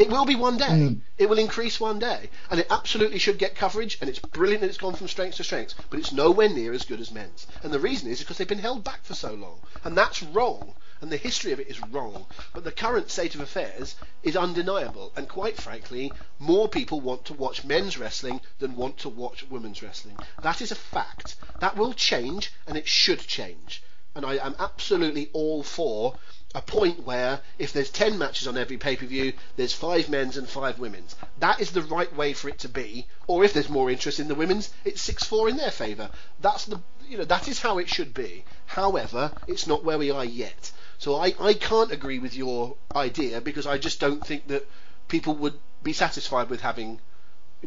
It 0.00 0.08
will 0.08 0.24
be 0.24 0.34
one 0.34 0.56
day. 0.56 0.64
Mm. 0.64 1.00
It 1.18 1.28
will 1.28 1.38
increase 1.38 1.78
one 1.78 1.98
day, 1.98 2.30
and 2.50 2.58
it 2.58 2.68
absolutely 2.70 3.18
should 3.18 3.36
get 3.36 3.54
coverage. 3.54 3.98
And 4.00 4.08
it's 4.08 4.18
brilliant 4.18 4.62
that 4.62 4.68
it's 4.68 4.78
gone 4.78 4.94
from 4.94 5.08
strength 5.08 5.36
to 5.36 5.44
strength, 5.44 5.74
but 5.90 5.98
it's 5.98 6.10
nowhere 6.10 6.48
near 6.48 6.72
as 6.72 6.86
good 6.86 7.00
as 7.00 7.10
men's. 7.10 7.46
And 7.62 7.70
the 7.70 7.78
reason 7.78 8.10
is 8.10 8.20
because 8.20 8.38
they've 8.38 8.48
been 8.48 8.60
held 8.60 8.82
back 8.82 9.04
for 9.04 9.12
so 9.12 9.34
long, 9.34 9.60
and 9.84 9.98
that's 9.98 10.22
wrong. 10.22 10.72
And 11.02 11.12
the 11.12 11.18
history 11.18 11.52
of 11.52 11.60
it 11.60 11.68
is 11.68 11.80
wrong. 11.88 12.24
But 12.54 12.64
the 12.64 12.72
current 12.72 13.10
state 13.10 13.34
of 13.34 13.42
affairs 13.42 13.94
is 14.22 14.36
undeniable. 14.36 15.12
And 15.16 15.28
quite 15.28 15.58
frankly, 15.58 16.10
more 16.38 16.66
people 16.66 17.02
want 17.02 17.26
to 17.26 17.34
watch 17.34 17.62
men's 17.62 17.98
wrestling 17.98 18.40
than 18.58 18.76
want 18.76 18.96
to 19.00 19.10
watch 19.10 19.46
women's 19.50 19.82
wrestling. 19.82 20.16
That 20.42 20.62
is 20.62 20.72
a 20.72 20.76
fact. 20.76 21.36
That 21.58 21.76
will 21.76 21.92
change, 21.92 22.52
and 22.66 22.78
it 22.78 22.88
should 22.88 23.20
change. 23.20 23.82
And 24.14 24.24
I 24.24 24.36
am 24.36 24.56
absolutely 24.58 25.28
all 25.34 25.62
for 25.62 26.16
a 26.54 26.60
point 26.62 27.04
where 27.06 27.40
if 27.58 27.72
there's 27.72 27.90
10 27.90 28.18
matches 28.18 28.48
on 28.48 28.56
every 28.58 28.76
pay-per-view, 28.76 29.32
there's 29.56 29.72
5 29.72 30.08
men's 30.08 30.36
and 30.36 30.48
5 30.48 30.78
women's. 30.80 31.14
That 31.38 31.60
is 31.60 31.70
the 31.70 31.82
right 31.82 32.14
way 32.16 32.32
for 32.32 32.48
it 32.48 32.58
to 32.60 32.68
be. 32.68 33.06
Or 33.28 33.44
if 33.44 33.52
there's 33.52 33.68
more 33.68 33.90
interest 33.90 34.18
in 34.18 34.26
the 34.28 34.34
women's, 34.34 34.70
it's 34.84 35.08
6-4 35.08 35.50
in 35.50 35.56
their 35.56 35.70
favour. 35.70 36.10
That's 36.40 36.64
the 36.64 36.80
you 37.08 37.18
know 37.18 37.24
that 37.24 37.48
is 37.48 37.60
how 37.60 37.78
it 37.78 37.88
should 37.88 38.14
be. 38.14 38.44
However, 38.66 39.32
it's 39.48 39.66
not 39.66 39.84
where 39.84 39.98
we 39.98 40.10
are 40.12 40.24
yet. 40.24 40.70
So 40.98 41.16
I, 41.16 41.34
I 41.40 41.54
can't 41.54 41.90
agree 41.90 42.18
with 42.20 42.34
your 42.36 42.76
idea 42.94 43.40
because 43.40 43.66
I 43.66 43.78
just 43.78 43.98
don't 44.00 44.24
think 44.24 44.46
that 44.48 44.68
people 45.08 45.34
would 45.36 45.54
be 45.82 45.92
satisfied 45.92 46.48
with 46.50 46.60
having 46.60 47.00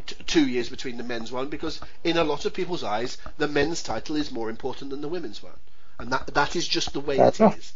t- 0.05 0.15
two 0.27 0.47
years 0.47 0.69
between 0.69 0.97
the 0.97 1.03
men's 1.03 1.31
one 1.31 1.49
because 1.49 1.81
in 2.03 2.15
a 2.17 2.23
lot 2.23 2.45
of 2.45 2.53
people's 2.53 2.83
eyes 2.83 3.17
the 3.37 3.47
men's 3.47 3.83
title 3.83 4.15
is 4.15 4.31
more 4.31 4.49
important 4.49 4.91
than 4.91 5.01
the 5.01 5.07
women's 5.09 5.41
one 5.43 5.59
and 5.99 6.11
that 6.13 6.27
that 6.33 6.55
is 6.55 6.67
just 6.67 6.93
the 6.93 6.99
way 6.99 7.17
Fair 7.17 7.27
it 7.27 7.39
enough. 7.39 7.57
is 7.57 7.73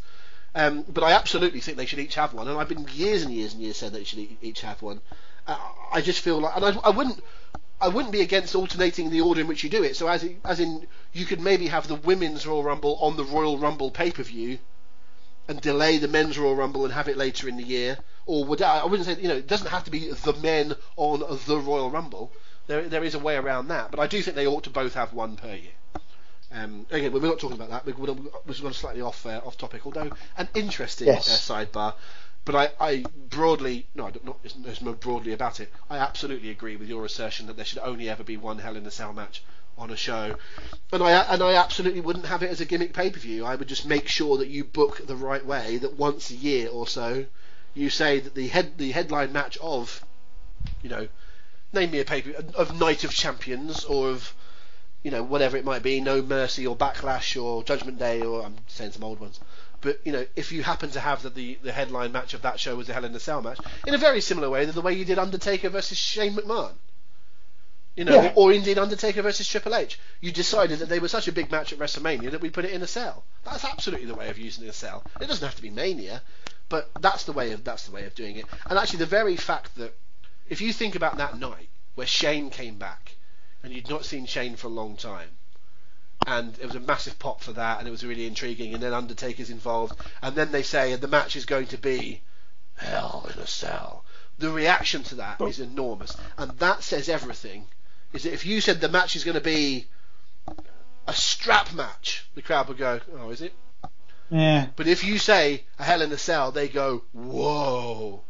um, 0.54 0.84
but 0.88 1.04
I 1.04 1.12
absolutely 1.12 1.60
think 1.60 1.76
they 1.76 1.86
should 1.86 1.98
each 1.98 2.14
have 2.14 2.34
one 2.34 2.48
and 2.48 2.58
I've 2.58 2.68
been 2.68 2.86
years 2.92 3.22
and 3.22 3.32
years 3.32 3.52
and 3.54 3.62
years 3.62 3.76
saying 3.76 3.92
they 3.92 4.04
should 4.04 4.26
each 4.40 4.60
have 4.62 4.82
one 4.82 5.00
uh, 5.46 5.58
I 5.92 6.00
just 6.00 6.20
feel 6.20 6.40
like 6.40 6.56
and 6.56 6.64
I, 6.64 6.76
I 6.84 6.90
wouldn't 6.90 7.22
I 7.80 7.88
wouldn't 7.88 8.12
be 8.12 8.22
against 8.22 8.54
alternating 8.54 9.10
the 9.10 9.20
order 9.20 9.40
in 9.40 9.46
which 9.46 9.62
you 9.62 9.70
do 9.70 9.84
it 9.84 9.96
so 9.96 10.08
as 10.08 10.24
in, 10.24 10.40
as 10.44 10.60
in 10.60 10.86
you 11.12 11.24
could 11.24 11.40
maybe 11.40 11.68
have 11.68 11.86
the 11.86 11.94
women's 11.94 12.46
Royal 12.46 12.64
Rumble 12.64 12.96
on 13.00 13.16
the 13.16 13.24
Royal 13.24 13.58
Rumble 13.58 13.90
pay-per-view 13.90 14.58
and 15.48 15.60
delay 15.62 15.96
the 15.96 16.08
men's 16.08 16.38
Royal 16.38 16.54
Rumble 16.54 16.84
and 16.84 16.92
have 16.92 17.08
it 17.08 17.16
later 17.16 17.48
in 17.48 17.56
the 17.56 17.64
year, 17.64 17.98
or 18.26 18.44
would 18.44 18.60
I 18.60 18.84
wouldn't 18.84 19.06
say 19.06 19.20
you 19.20 19.28
know 19.28 19.36
it 19.36 19.46
doesn't 19.46 19.70
have 19.70 19.84
to 19.84 19.90
be 19.90 20.10
the 20.10 20.34
men 20.34 20.76
on 20.96 21.20
the 21.46 21.58
Royal 21.58 21.90
Rumble. 21.90 22.30
There 22.66 22.86
there 22.86 23.02
is 23.02 23.14
a 23.14 23.18
way 23.18 23.36
around 23.36 23.68
that, 23.68 23.90
but 23.90 23.98
I 23.98 24.06
do 24.06 24.20
think 24.20 24.36
they 24.36 24.46
ought 24.46 24.64
to 24.64 24.70
both 24.70 24.92
have 24.94 25.14
one 25.14 25.36
per 25.36 25.54
year. 25.54 25.72
Um, 26.50 26.86
again, 26.90 27.12
we're 27.12 27.20
not 27.20 27.38
talking 27.38 27.56
about 27.56 27.70
that. 27.70 27.84
We're 27.86 27.92
going 27.92 28.26
we've 28.46 28.62
gone 28.62 28.72
slightly 28.72 29.02
off 29.02 29.26
uh, 29.26 29.40
off 29.44 29.58
topic, 29.58 29.84
although 29.84 30.10
an 30.36 30.48
interesting 30.54 31.08
Yes. 31.08 31.50
uh, 31.50 31.54
sidebar. 31.54 31.94
But 32.44 32.54
I, 32.54 32.70
I 32.80 33.04
broadly 33.28 33.86
no, 33.94 34.04
not 34.24 34.42
there's, 34.42 34.54
there's 34.54 34.80
no 34.82 34.94
broadly 34.94 35.32
about 35.34 35.60
it. 35.60 35.70
I 35.90 35.98
absolutely 35.98 36.48
agree 36.50 36.76
with 36.76 36.88
your 36.88 37.04
assertion 37.04 37.46
that 37.46 37.56
there 37.56 37.64
should 37.66 37.80
only 37.80 38.08
ever 38.08 38.24
be 38.24 38.38
one 38.38 38.58
Hell 38.58 38.76
in 38.76 38.86
a 38.86 38.90
Cell 38.90 39.12
match 39.12 39.42
on 39.76 39.90
a 39.90 39.96
show, 39.96 40.34
and 40.90 41.02
I 41.02 41.10
and 41.32 41.42
I 41.42 41.54
absolutely 41.54 42.00
wouldn't 42.00 42.24
have 42.26 42.42
it 42.42 42.50
as 42.50 42.62
a 42.62 42.64
gimmick 42.64 42.94
pay 42.94 43.10
per 43.10 43.18
view. 43.20 43.44
I 43.44 43.54
would 43.54 43.68
just 43.68 43.84
make 43.84 44.08
sure 44.08 44.38
that 44.38 44.48
you 44.48 44.64
book 44.64 45.06
the 45.06 45.16
right 45.16 45.44
way. 45.44 45.76
That 45.76 45.98
once 45.98 46.30
a 46.30 46.34
year 46.34 46.70
or 46.70 46.86
so, 46.86 47.26
you 47.74 47.90
say 47.90 48.20
that 48.20 48.34
the 48.34 48.48
head 48.48 48.78
the 48.78 48.92
headline 48.92 49.32
match 49.32 49.58
of, 49.58 50.02
you 50.82 50.88
know, 50.88 51.08
name 51.74 51.90
me 51.90 52.00
a 52.00 52.04
pay 52.06 52.22
per 52.22 52.30
view 52.30 52.38
uh 52.38 52.58
of 52.62 52.80
Night 52.80 53.04
of 53.04 53.12
Champions 53.12 53.84
or 53.84 54.08
of, 54.08 54.34
you 55.02 55.10
know, 55.10 55.22
whatever 55.22 55.56
it 55.56 55.64
might 55.64 55.82
be, 55.82 56.00
No 56.00 56.22
Mercy 56.22 56.66
or 56.66 56.76
Backlash 56.76 57.40
or 57.40 57.62
Judgment 57.64 57.98
Day 57.98 58.22
or 58.22 58.44
I'm 58.44 58.56
saying 58.66 58.92
some 58.92 59.04
old 59.04 59.20
ones. 59.20 59.40
But 59.80 60.00
you 60.04 60.12
know, 60.12 60.26
if 60.34 60.50
you 60.50 60.62
happen 60.64 60.90
to 60.90 61.00
have 61.00 61.22
that 61.22 61.34
the, 61.36 61.56
the 61.62 61.72
headline 61.72 62.10
match 62.12 62.34
of 62.34 62.42
that 62.42 62.58
show 62.58 62.74
was 62.74 62.88
the 62.88 62.94
Hell 62.94 63.04
in 63.04 63.14
a 63.14 63.20
Cell 63.20 63.42
match, 63.42 63.58
in 63.86 63.94
a 63.94 63.98
very 63.98 64.20
similar 64.20 64.50
way 64.50 64.66
to 64.66 64.72
the 64.72 64.80
way 64.82 64.92
you 64.92 65.04
did 65.04 65.18
Undertaker 65.18 65.68
versus 65.68 65.96
Shane 65.96 66.34
McMahon, 66.34 66.72
you 67.96 68.04
know, 68.04 68.14
Yeah. 68.22 68.32
or, 68.34 68.48
or 68.48 68.52
indeed 68.52 68.76
Undertaker 68.76 69.22
versus 69.22 69.46
Triple 69.48 69.76
H, 69.76 69.98
you 70.20 70.32
decided 70.32 70.80
that 70.80 70.88
they 70.88 70.98
were 70.98 71.06
such 71.08 71.28
a 71.28 71.32
big 71.32 71.50
match 71.52 71.72
at 71.72 71.78
WrestleMania 71.78 72.32
that 72.32 72.40
we 72.40 72.50
put 72.50 72.64
it 72.64 72.72
in 72.72 72.82
a 72.82 72.86
cell. 72.88 73.22
That's 73.44 73.64
absolutely 73.64 74.06
the 74.06 74.14
way 74.16 74.28
of 74.30 74.38
using 74.38 74.68
a 74.68 74.72
cell. 74.72 75.04
It 75.20 75.28
doesn't 75.28 75.46
have 75.46 75.54
to 75.56 75.62
be 75.62 75.70
Mania, 75.70 76.22
but 76.68 76.90
that's 77.00 77.22
the 77.24 77.32
way 77.32 77.52
of 77.52 77.62
that's 77.62 77.86
the 77.86 77.92
way 77.92 78.04
of 78.04 78.16
doing 78.16 78.36
it. 78.36 78.46
And 78.68 78.76
actually, 78.78 78.98
the 78.98 79.06
very 79.06 79.36
fact 79.36 79.76
that 79.76 79.94
if 80.48 80.60
you 80.60 80.72
think 80.72 80.96
about 80.96 81.18
that 81.18 81.38
night 81.38 81.68
where 81.94 82.06
Shane 82.06 82.50
came 82.50 82.78
back 82.78 83.07
and 83.62 83.72
you'd 83.72 83.88
not 83.88 84.04
seen 84.04 84.26
Shane 84.26 84.56
for 84.56 84.68
a 84.68 84.70
long 84.70 84.96
time, 84.96 85.30
and 86.26 86.58
it 86.58 86.66
was 86.66 86.74
a 86.74 86.80
massive 86.80 87.18
pop 87.18 87.40
for 87.40 87.52
that, 87.52 87.78
and 87.78 87.88
it 87.88 87.90
was 87.90 88.04
really 88.04 88.26
intriguing, 88.26 88.74
and 88.74 88.82
then 88.82 88.92
Undertaker's 88.92 89.50
involved, 89.50 89.98
and 90.22 90.36
then 90.36 90.52
they 90.52 90.62
say 90.62 90.94
the 90.94 91.08
match 91.08 91.36
is 91.36 91.44
going 91.44 91.66
to 91.68 91.78
be 91.78 92.22
Hell 92.76 93.28
in 93.34 93.40
a 93.40 93.46
Cell. 93.46 94.04
The 94.38 94.50
reaction 94.50 95.02
to 95.04 95.16
that 95.16 95.40
is 95.40 95.58
enormous, 95.58 96.16
and 96.36 96.52
that 96.58 96.82
says 96.82 97.08
everything. 97.08 97.66
Is 98.12 98.22
that 98.22 98.32
if 98.32 98.46
you 98.46 98.60
said 98.60 98.80
the 98.80 98.88
match 98.88 99.16
is 99.16 99.24
going 99.24 99.34
to 99.34 99.40
be 99.40 99.86
a 101.06 101.12
strap 101.12 101.72
match, 101.72 102.26
the 102.34 102.42
crowd 102.42 102.68
would 102.68 102.78
go, 102.78 103.00
"Oh, 103.18 103.30
is 103.30 103.42
it?" 103.42 103.52
Yeah. 104.30 104.68
But 104.76 104.86
if 104.86 105.02
you 105.02 105.18
say 105.18 105.64
a 105.78 105.84
Hell 105.84 106.02
in 106.02 106.12
a 106.12 106.18
Cell, 106.18 106.52
they 106.52 106.68
go, 106.68 107.02
"Whoa," 107.12 108.22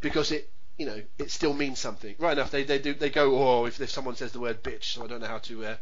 because 0.00 0.32
it 0.32 0.50
you 0.78 0.86
know, 0.86 1.00
it 1.18 1.30
still 1.30 1.54
means 1.54 1.78
something. 1.78 2.14
Right 2.18 2.32
enough, 2.32 2.50
they 2.50 2.64
they 2.64 2.78
do 2.78 2.94
they 2.94 3.10
go, 3.10 3.36
oh, 3.38 3.64
if, 3.66 3.80
if 3.80 3.90
someone 3.90 4.16
says 4.16 4.32
the 4.32 4.40
word 4.40 4.62
bitch, 4.62 4.84
so 4.84 5.04
I 5.04 5.06
don't 5.06 5.20
know 5.20 5.26
how 5.26 5.38
to 5.38 5.64
uh, 5.64 5.76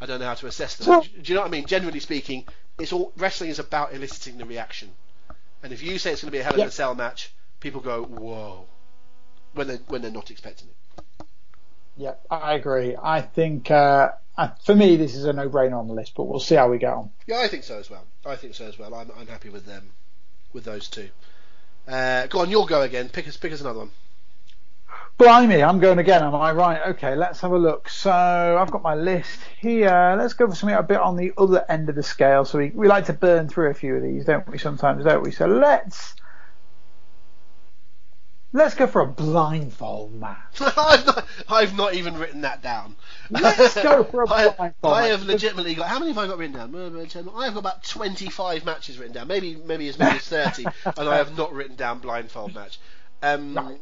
I 0.00 0.06
don't 0.06 0.20
know 0.20 0.26
how 0.26 0.34
to 0.34 0.46
assess 0.46 0.76
them. 0.76 0.86
So- 0.86 1.00
do 1.02 1.08
you 1.24 1.34
know 1.34 1.42
what 1.42 1.48
I 1.48 1.50
mean? 1.50 1.66
Generally 1.66 2.00
speaking, 2.00 2.44
it's 2.78 2.92
all 2.92 3.12
wrestling 3.16 3.50
is 3.50 3.58
about 3.58 3.92
eliciting 3.94 4.38
the 4.38 4.44
reaction. 4.44 4.90
And 5.62 5.72
if 5.72 5.82
you 5.82 5.98
say 5.98 6.10
it's 6.12 6.22
going 6.22 6.28
to 6.30 6.32
be 6.32 6.40
a 6.40 6.42
Hell 6.42 6.58
Yep. 6.58 6.68
a 6.68 6.70
Cell 6.72 6.94
match, 6.96 7.32
people 7.60 7.80
go, 7.80 8.02
whoa, 8.02 8.66
when 9.54 9.68
they 9.68 9.76
when 9.88 10.02
they're 10.02 10.10
not 10.10 10.30
expecting 10.30 10.68
it. 10.68 11.26
Yeah, 11.96 12.14
I 12.30 12.54
agree. 12.54 12.96
I 13.00 13.20
think 13.20 13.70
uh, 13.70 14.12
uh, 14.36 14.48
for 14.64 14.74
me 14.74 14.96
this 14.96 15.14
is 15.14 15.24
a 15.24 15.32
no-brainer 15.32 15.78
on 15.78 15.86
the 15.88 15.94
list, 15.94 16.14
but 16.16 16.24
we'll 16.24 16.40
see 16.40 16.54
how 16.56 16.68
we 16.70 16.78
get 16.78 16.92
on. 16.94 17.10
Yeah, 17.26 17.38
I 17.40 17.48
think 17.48 17.64
so 17.64 17.78
as 17.78 17.90
well. 17.90 18.04
I 18.24 18.34
think 18.36 18.54
so 18.54 18.64
as 18.66 18.78
well. 18.78 18.94
I'm 18.94 19.10
I'm 19.16 19.26
happy 19.26 19.50
with 19.50 19.66
them, 19.66 19.90
with 20.52 20.64
those 20.64 20.88
two. 20.88 21.10
Uh, 21.86 22.26
go 22.28 22.40
on, 22.40 22.50
you'll 22.50 22.66
go 22.66 22.80
again. 22.82 23.08
Pick 23.08 23.28
us 23.28 23.36
pick 23.36 23.52
us 23.52 23.60
another 23.60 23.80
one. 23.80 23.90
Blimey, 25.18 25.62
I'm 25.62 25.78
going 25.78 25.98
again, 25.98 26.22
am 26.22 26.34
I 26.34 26.52
right? 26.52 26.80
Okay, 26.88 27.14
let's 27.14 27.40
have 27.40 27.52
a 27.52 27.58
look. 27.58 27.88
So 27.88 28.10
I've 28.10 28.70
got 28.70 28.82
my 28.82 28.94
list 28.94 29.38
here. 29.60 30.16
Let's 30.18 30.34
go 30.34 30.48
for 30.48 30.54
something 30.54 30.74
a 30.76 30.82
bit 30.82 30.98
on 31.00 31.16
the 31.16 31.32
other 31.38 31.64
end 31.68 31.88
of 31.88 31.94
the 31.94 32.02
scale. 32.02 32.44
So 32.44 32.58
we, 32.58 32.70
we 32.70 32.88
like 32.88 33.06
to 33.06 33.12
burn 33.12 33.48
through 33.48 33.70
a 33.70 33.74
few 33.74 33.94
of 33.96 34.02
these, 34.02 34.24
don't 34.24 34.48
we? 34.48 34.58
Sometimes, 34.58 35.04
don't 35.04 35.22
we? 35.22 35.30
So 35.30 35.46
let's 35.46 36.14
let's 38.52 38.74
go 38.74 38.86
for 38.86 39.00
a 39.02 39.06
blindfold 39.06 40.12
match. 40.14 40.36
I've 40.60 41.06
not 41.06 41.26
I've 41.48 41.76
not 41.76 41.94
even 41.94 42.18
written 42.18 42.40
that 42.40 42.62
down. 42.62 42.96
Let's 43.30 43.74
go 43.74 44.04
for 44.04 44.22
a 44.24 44.30
I, 44.30 44.48
blindfold 44.48 44.74
I 44.94 45.02
match. 45.02 45.10
have 45.10 45.22
legitimately 45.22 45.74
got 45.74 45.88
how 45.88 45.98
many 45.98 46.10
have 46.12 46.18
I 46.18 46.26
got 46.26 46.38
written 46.38 46.56
down? 46.56 46.74
I 46.74 47.44
have 47.44 47.54
got 47.54 47.60
about 47.60 47.84
twenty 47.84 48.28
five 48.28 48.64
matches 48.64 48.98
written 48.98 49.14
down, 49.14 49.28
maybe 49.28 49.56
maybe 49.56 49.88
as 49.88 49.98
many 49.98 50.16
as 50.16 50.26
thirty, 50.26 50.64
and 50.84 51.08
I 51.08 51.16
have 51.16 51.36
not 51.36 51.52
written 51.52 51.76
down 51.76 52.00
blindfold 52.00 52.54
match. 52.54 52.78
Um, 53.22 53.54
Right. 53.54 53.80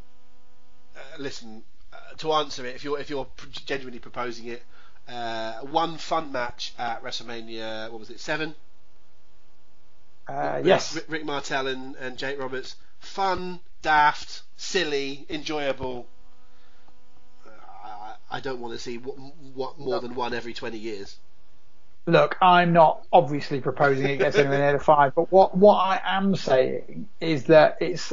Uh, 1.00 1.18
listen, 1.18 1.62
uh, 1.92 1.96
to 2.18 2.32
answer 2.32 2.66
it, 2.66 2.76
if 2.76 2.84
you're 2.84 2.98
if 2.98 3.10
you're 3.10 3.26
genuinely 3.66 3.98
proposing 3.98 4.46
it, 4.46 4.62
uh, 5.08 5.54
one 5.60 5.96
fun 5.96 6.32
match 6.32 6.72
at 6.78 7.02
WrestleMania, 7.02 7.90
what 7.90 8.00
was 8.00 8.10
it, 8.10 8.20
seven? 8.20 8.54
Uh, 10.28 10.54
Rick- 10.56 10.66
yes. 10.66 10.94
Rick, 10.94 11.04
Rick 11.08 11.24
Martel 11.24 11.66
and, 11.66 11.96
and 11.96 12.16
Jake 12.16 12.38
Roberts. 12.38 12.76
Fun, 13.00 13.60
daft, 13.82 14.42
silly, 14.56 15.26
enjoyable. 15.28 16.06
Uh, 17.46 17.50
I, 17.84 18.36
I 18.36 18.40
don't 18.40 18.60
want 18.60 18.74
to 18.74 18.78
see 18.78 18.98
what, 18.98 19.16
what 19.54 19.78
more 19.78 20.00
than 20.00 20.14
one 20.14 20.34
every 20.34 20.52
20 20.52 20.78
years. 20.78 21.16
Look, 22.06 22.36
I'm 22.40 22.72
not 22.72 23.06
obviously 23.12 23.60
proposing 23.60 24.06
it 24.06 24.18
gets 24.18 24.36
anywhere 24.36 24.58
near 24.58 24.72
the 24.72 24.78
five, 24.84 25.14
but 25.14 25.30
what 25.30 25.56
what 25.56 25.76
I 25.76 26.00
am 26.04 26.34
saying 26.34 27.08
is 27.20 27.44
that 27.44 27.76
it's 27.80 28.12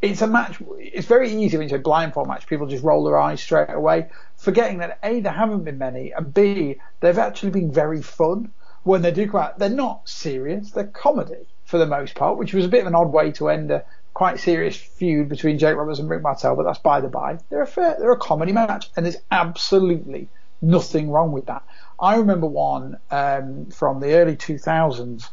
it's 0.00 0.22
a 0.22 0.26
match. 0.26 0.58
It's 0.78 1.06
very 1.06 1.30
easy 1.30 1.56
when 1.56 1.68
you 1.68 1.70
say 1.70 1.78
blindfold 1.78 2.28
match. 2.28 2.46
People 2.46 2.66
just 2.66 2.84
roll 2.84 3.04
their 3.04 3.18
eyes 3.18 3.40
straight 3.40 3.70
away, 3.70 4.08
forgetting 4.36 4.78
that 4.78 4.98
a 5.02 5.20
there 5.20 5.32
haven't 5.32 5.64
been 5.64 5.78
many, 5.78 6.12
and 6.12 6.32
b 6.32 6.76
they've 7.00 7.18
actually 7.18 7.50
been 7.50 7.72
very 7.72 8.02
fun 8.02 8.52
when 8.84 9.02
they 9.02 9.10
do 9.10 9.28
come 9.28 9.40
out. 9.40 9.58
They're 9.58 9.68
not 9.68 10.08
serious. 10.08 10.70
They're 10.70 10.84
comedy 10.84 11.46
for 11.64 11.78
the 11.78 11.86
most 11.86 12.14
part, 12.14 12.38
which 12.38 12.54
was 12.54 12.64
a 12.64 12.68
bit 12.68 12.82
of 12.82 12.86
an 12.86 12.94
odd 12.94 13.12
way 13.12 13.32
to 13.32 13.48
end 13.48 13.70
a 13.70 13.84
quite 14.14 14.40
serious 14.40 14.76
feud 14.76 15.28
between 15.28 15.58
Jake 15.58 15.76
Roberts 15.76 15.98
and 15.98 16.08
Rick 16.08 16.22
Martel. 16.22 16.56
But 16.56 16.64
that's 16.64 16.78
by 16.78 17.00
the 17.00 17.08
by. 17.08 17.38
They're 17.50 17.62
a 17.62 17.66
fair, 17.66 17.96
they're 17.98 18.12
a 18.12 18.16
comedy 18.16 18.52
match, 18.52 18.90
and 18.96 19.04
there's 19.04 19.18
absolutely 19.30 20.28
nothing 20.62 21.10
wrong 21.10 21.32
with 21.32 21.46
that. 21.46 21.62
I 22.00 22.16
remember 22.16 22.46
one 22.46 22.98
um, 23.10 23.66
from 23.66 24.00
the 24.00 24.14
early 24.14 24.36
2000s, 24.36 25.28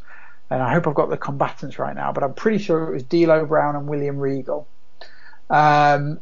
and 0.50 0.62
I 0.62 0.72
hope 0.72 0.86
I've 0.86 0.94
got 0.94 1.10
the 1.10 1.16
combatants 1.16 1.78
right 1.78 1.94
now, 1.94 2.12
but 2.12 2.22
I'm 2.22 2.34
pretty 2.34 2.58
sure 2.58 2.88
it 2.88 2.92
was 2.92 3.02
D'Lo 3.02 3.44
Brown 3.46 3.76
and 3.76 3.88
William 3.88 4.18
Regal. 4.18 4.68
Um, 5.50 6.20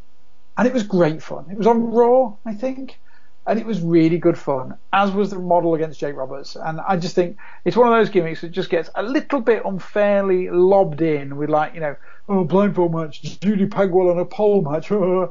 and 0.56 0.66
it 0.66 0.72
was 0.72 0.82
great 0.82 1.22
fun. 1.22 1.46
It 1.50 1.58
was 1.58 1.66
on 1.66 1.90
Raw, 1.90 2.36
I 2.46 2.54
think, 2.54 2.98
and 3.46 3.58
it 3.58 3.66
was 3.66 3.80
really 3.80 4.18
good 4.18 4.38
fun, 4.38 4.76
as 4.92 5.10
was 5.10 5.30
the 5.30 5.38
model 5.38 5.74
against 5.74 6.00
Jake 6.00 6.16
Roberts. 6.16 6.56
And 6.56 6.80
I 6.80 6.96
just 6.96 7.14
think 7.14 7.36
it's 7.64 7.76
one 7.76 7.88
of 7.88 7.98
those 7.98 8.08
gimmicks 8.08 8.40
that 8.40 8.52
just 8.52 8.70
gets 8.70 8.88
a 8.94 9.02
little 9.02 9.40
bit 9.40 9.62
unfairly 9.64 10.48
lobbed 10.50 11.02
in 11.02 11.36
with 11.36 11.50
like, 11.50 11.74
you 11.74 11.80
know, 11.80 11.96
oh, 12.28 12.44
blindfold 12.44 12.94
match, 12.94 13.40
Judy 13.40 13.66
Bagwell 13.66 14.10
on 14.10 14.18
a 14.18 14.24
pole 14.24 14.62
match. 14.62 14.90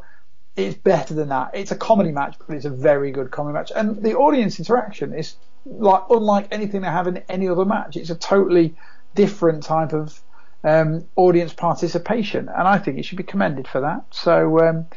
It's 0.55 0.77
better 0.77 1.15
than 1.15 1.29
that. 1.29 1.49
It's 1.55 1.71
a 1.71 1.75
comedy 1.75 2.11
match, 2.11 2.35
but 2.37 2.55
it's 2.55 2.65
a 2.65 2.69
very 2.69 3.11
good 3.11 3.31
comedy 3.31 3.55
match. 3.55 3.71
And 3.75 4.03
the 4.03 4.13
audience 4.13 4.59
interaction 4.59 5.11
is 5.11 5.35
like 5.66 6.03
unlike 6.09 6.47
anything 6.51 6.82
they 6.82 6.88
have 6.88 7.07
in 7.07 7.18
any 7.30 7.47
other 7.47 7.66
match. 7.66 7.97
It's 7.97 8.09
a 8.09 8.16
totally 8.16 8.76
different 9.16 9.64
type 9.64 9.93
of 9.93 10.20
um, 10.64 11.05
audience 11.16 11.53
participation, 11.53 12.49
and 12.49 12.68
I 12.68 12.78
think 12.78 12.97
it 12.97 13.03
should 13.03 13.18
be 13.18 13.24
commended 13.24 13.68
for 13.68 13.82
that. 13.82 14.05
So 14.11 14.59
um, 14.59 14.88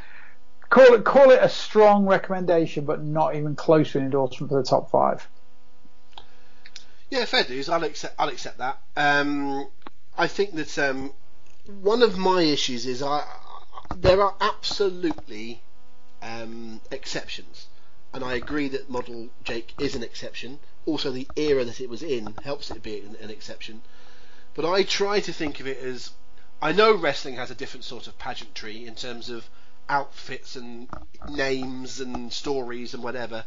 call 0.70 0.94
it 0.94 1.04
call 1.04 1.30
it 1.30 1.40
a 1.42 1.48
strong 1.48 2.06
recommendation, 2.06 2.84
but 2.84 3.02
not 3.02 3.36
even 3.36 3.56
close 3.56 3.92
to 3.92 3.98
an 3.98 4.04
endorsement 4.04 4.50
for 4.50 4.62
the 4.62 4.68
top 4.68 4.90
five. 4.90 5.26
Yeah, 7.10 7.24
fair 7.24 7.44
dues. 7.44 7.68
I'll 7.68 7.84
accept. 7.84 8.14
I'll 8.18 8.28
accept 8.28 8.58
that. 8.58 8.78
Um, 8.96 9.68
I 10.18 10.26
think 10.26 10.54
that 10.54 10.78
um, 10.78 11.12
one 11.80 12.02
of 12.02 12.18
my 12.18 12.42
issues 12.42 12.86
is 12.86 13.02
I, 13.02 13.24
there 13.94 14.20
are 14.22 14.34
absolutely 14.40 15.62
um, 16.22 16.80
exceptions, 16.90 17.66
and 18.16 18.24
I 18.24 18.32
agree 18.32 18.68
that 18.68 18.88
Model 18.88 19.28
Jake 19.44 19.74
is 19.78 19.94
an 19.94 20.02
exception. 20.02 20.58
Also, 20.86 21.10
the 21.10 21.28
era 21.36 21.66
that 21.66 21.82
it 21.82 21.90
was 21.90 22.02
in 22.02 22.34
helps 22.44 22.70
it 22.70 22.82
be 22.82 23.00
an, 23.00 23.14
an 23.20 23.28
exception. 23.28 23.82
But 24.54 24.64
I 24.64 24.84
try 24.84 25.20
to 25.20 25.34
think 25.34 25.60
of 25.60 25.66
it 25.66 25.76
as 25.76 26.12
I 26.62 26.72
know 26.72 26.94
wrestling 26.94 27.36
has 27.36 27.50
a 27.50 27.54
different 27.54 27.84
sort 27.84 28.06
of 28.06 28.18
pageantry 28.18 28.86
in 28.86 28.94
terms 28.94 29.28
of 29.28 29.50
outfits 29.90 30.56
and 30.56 30.88
names 31.28 32.00
and 32.00 32.32
stories 32.32 32.94
and 32.94 33.02
whatever. 33.02 33.44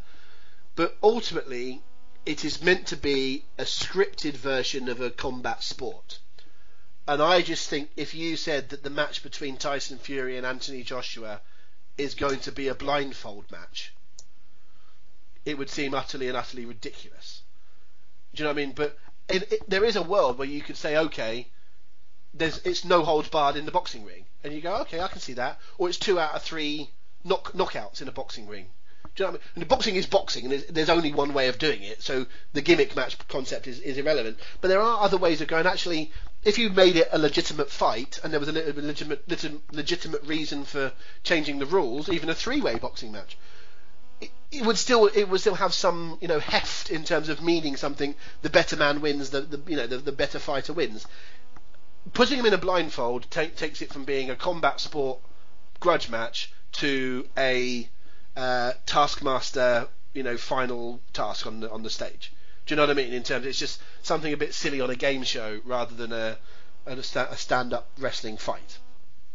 But 0.75 0.95
ultimately, 1.01 1.81
it 2.27 2.45
is 2.45 2.61
meant 2.61 2.85
to 2.89 2.95
be 2.95 3.45
a 3.57 3.63
scripted 3.63 4.33
version 4.33 4.87
of 4.87 5.01
a 5.01 5.09
combat 5.09 5.63
sport. 5.63 6.19
And 7.07 7.23
I 7.23 7.41
just 7.41 7.69
think 7.69 7.89
if 7.95 8.13
you 8.13 8.37
said 8.37 8.69
that 8.69 8.83
the 8.83 8.91
match 8.91 9.23
between 9.23 9.57
Tyson 9.57 9.97
Fury 9.97 10.37
and 10.37 10.45
Anthony 10.45 10.83
Joshua 10.83 11.41
is 11.97 12.13
going 12.13 12.41
to 12.41 12.51
be 12.51 12.67
a 12.67 12.75
blindfold 12.75 13.49
match, 13.49 13.93
it 15.45 15.57
would 15.57 15.69
seem 15.69 15.93
utterly 15.93 16.27
and 16.27 16.37
utterly 16.37 16.65
ridiculous. 16.65 17.41
Do 18.33 18.43
you 18.43 18.47
know 18.47 18.53
what 18.53 18.61
I 18.61 18.65
mean? 18.65 18.73
But 18.75 18.97
it, 19.27 19.51
it, 19.51 19.69
there 19.69 19.85
is 19.85 19.95
a 19.95 20.01
world 20.01 20.37
where 20.37 20.47
you 20.47 20.61
could 20.61 20.77
say, 20.77 20.97
okay, 20.97 21.47
there's 22.33 22.59
it's 22.59 22.85
no 22.85 23.03
holds 23.03 23.29
barred 23.29 23.55
in 23.55 23.65
the 23.65 23.71
boxing 23.71 24.05
ring, 24.05 24.25
and 24.43 24.53
you 24.53 24.61
go, 24.61 24.75
okay, 24.81 24.99
I 24.99 25.07
can 25.07 25.19
see 25.19 25.33
that, 25.33 25.59
or 25.77 25.89
it's 25.89 25.97
two 25.97 26.19
out 26.19 26.35
of 26.35 26.43
three 26.43 26.89
knock 27.23 27.53
knockouts 27.53 28.01
in 28.01 28.07
a 28.07 28.11
boxing 28.11 28.47
ring. 28.47 28.67
Do 29.15 29.23
you 29.23 29.27
know 29.27 29.31
what 29.33 29.41
I 29.41 29.43
mean? 29.55 29.63
And 29.63 29.67
boxing 29.67 29.95
is 29.95 30.05
boxing, 30.05 30.43
and 30.45 30.53
there's, 30.53 30.65
there's 30.67 30.89
only 30.89 31.11
one 31.11 31.33
way 31.33 31.47
of 31.47 31.57
doing 31.57 31.81
it, 31.83 32.01
so 32.01 32.25
the 32.53 32.61
gimmick 32.61 32.95
match 32.95 33.17
concept 33.27 33.67
is, 33.67 33.79
is 33.79 33.97
irrelevant. 33.97 34.37
But 34.61 34.67
there 34.67 34.81
are 34.81 35.03
other 35.03 35.17
ways 35.17 35.41
of 35.41 35.47
going. 35.47 35.65
Actually, 35.65 36.11
if 36.43 36.57
you 36.57 36.69
made 36.69 36.95
it 36.95 37.09
a 37.11 37.17
legitimate 37.17 37.69
fight, 37.69 38.19
and 38.23 38.31
there 38.31 38.39
was 38.39 38.49
a 38.49 38.53
le- 38.53 38.81
legitimate, 38.81 39.27
legitimate 39.27 39.73
legitimate 39.73 40.23
reason 40.23 40.63
for 40.63 40.93
changing 41.23 41.59
the 41.59 41.65
rules, 41.65 42.09
even 42.09 42.29
a 42.29 42.35
three-way 42.35 42.75
boxing 42.75 43.11
match, 43.11 43.37
it, 44.21 44.31
it 44.51 44.65
would 44.65 44.77
still 44.77 45.07
it 45.07 45.25
would 45.25 45.41
still 45.41 45.55
have 45.55 45.73
some 45.73 46.17
you 46.21 46.27
know 46.27 46.39
heft 46.39 46.89
in 46.89 47.03
terms 47.03 47.29
of 47.29 47.41
meaning 47.41 47.75
something. 47.75 48.15
The 48.41 48.49
better 48.49 48.75
man 48.75 49.01
wins. 49.01 49.29
The, 49.29 49.41
the 49.41 49.61
you 49.67 49.77
know 49.77 49.87
the, 49.87 49.97
the 49.97 50.11
better 50.11 50.39
fighter 50.39 50.73
wins. 50.73 51.05
Putting 52.13 52.39
him 52.39 52.45
in 52.45 52.53
a 52.53 52.57
blindfold 52.57 53.29
ta- 53.29 53.45
takes 53.55 53.81
it 53.81 53.91
from 53.93 54.05
being 54.05 54.29
a 54.29 54.35
combat 54.35 54.79
sport 54.79 55.19
grudge 55.79 56.09
match 56.09 56.51
to 56.73 57.27
a 57.37 57.87
uh, 58.35 58.73
taskmaster 58.85 59.87
you 60.13 60.23
know 60.23 60.37
final 60.37 60.99
task 61.13 61.45
on 61.45 61.59
the 61.59 61.71
on 61.71 61.83
the 61.83 61.89
stage. 61.89 62.33
Do 62.65 62.73
you 62.73 62.75
know 62.75 62.83
what 62.83 62.91
I 62.91 62.93
mean? 62.93 63.13
In 63.13 63.23
terms, 63.23 63.45
it's 63.45 63.57
just 63.59 63.81
something 64.03 64.31
a 64.31 64.37
bit 64.37 64.53
silly 64.53 64.81
on 64.81 64.89
a 64.89 64.95
game 64.95 65.23
show 65.23 65.59
rather 65.65 65.95
than 65.95 66.11
a 66.11 66.37
a, 66.85 67.03
sta- 67.03 67.27
a 67.29 67.37
stand-up 67.37 67.87
wrestling 67.99 68.37
fight. 68.37 68.79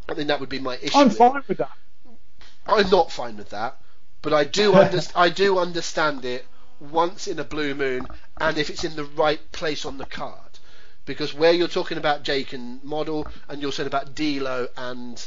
I 0.08 0.14
think 0.14 0.28
that 0.28 0.40
would 0.40 0.48
be 0.48 0.58
my 0.58 0.76
issue. 0.76 0.98
I'm 0.98 1.10
fine 1.10 1.42
with 1.46 1.58
that. 1.58 1.70
I'm 2.66 2.90
not 2.90 3.12
fine 3.12 3.36
with 3.36 3.50
that, 3.50 3.78
but 4.24 4.32
I 4.32 4.42
do 4.44 4.74
I 5.14 5.28
do 5.28 5.58
understand 5.58 6.24
it 6.24 6.44
once 6.80 7.28
in 7.28 7.38
a 7.38 7.44
blue 7.44 7.74
moon, 7.74 8.08
and 8.40 8.58
if 8.58 8.68
it's 8.70 8.82
in 8.82 8.96
the 8.96 9.04
right 9.04 9.40
place 9.52 9.84
on 9.84 9.98
the 9.98 10.04
card, 10.06 10.58
because 11.06 11.32
where 11.32 11.52
you're 11.52 11.68
talking 11.68 11.98
about 11.98 12.24
Jake 12.24 12.52
and 12.52 12.82
Model, 12.82 13.26
and 13.48 13.62
you're 13.62 13.70
saying 13.72 13.86
about 13.86 14.14
D'Lo 14.16 14.66
and 14.76 15.24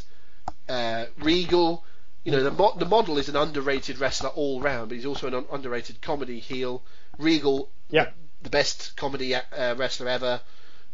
uh, 0.67 1.05
Regal, 1.19 1.83
you 2.25 2.31
know 2.33 2.43
the 2.43 2.51
mo- 2.51 2.75
the 2.77 2.85
Model 2.85 3.17
is 3.17 3.29
an 3.29 3.35
underrated 3.37 3.97
wrestler 3.99 4.29
all 4.31 4.59
round, 4.59 4.89
but 4.89 4.95
he's 4.95 5.05
also 5.05 5.27
an 5.27 5.33
un- 5.35 5.45
underrated 5.51 6.01
comedy 6.01 6.39
heel. 6.39 6.83
Regal, 7.17 7.69
Yeah. 7.89 8.09
the 8.41 8.49
best 8.49 8.95
comedy 8.97 9.33
uh, 9.33 9.75
wrestler 9.75 10.09
ever. 10.09 10.41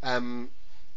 Um, 0.04 0.52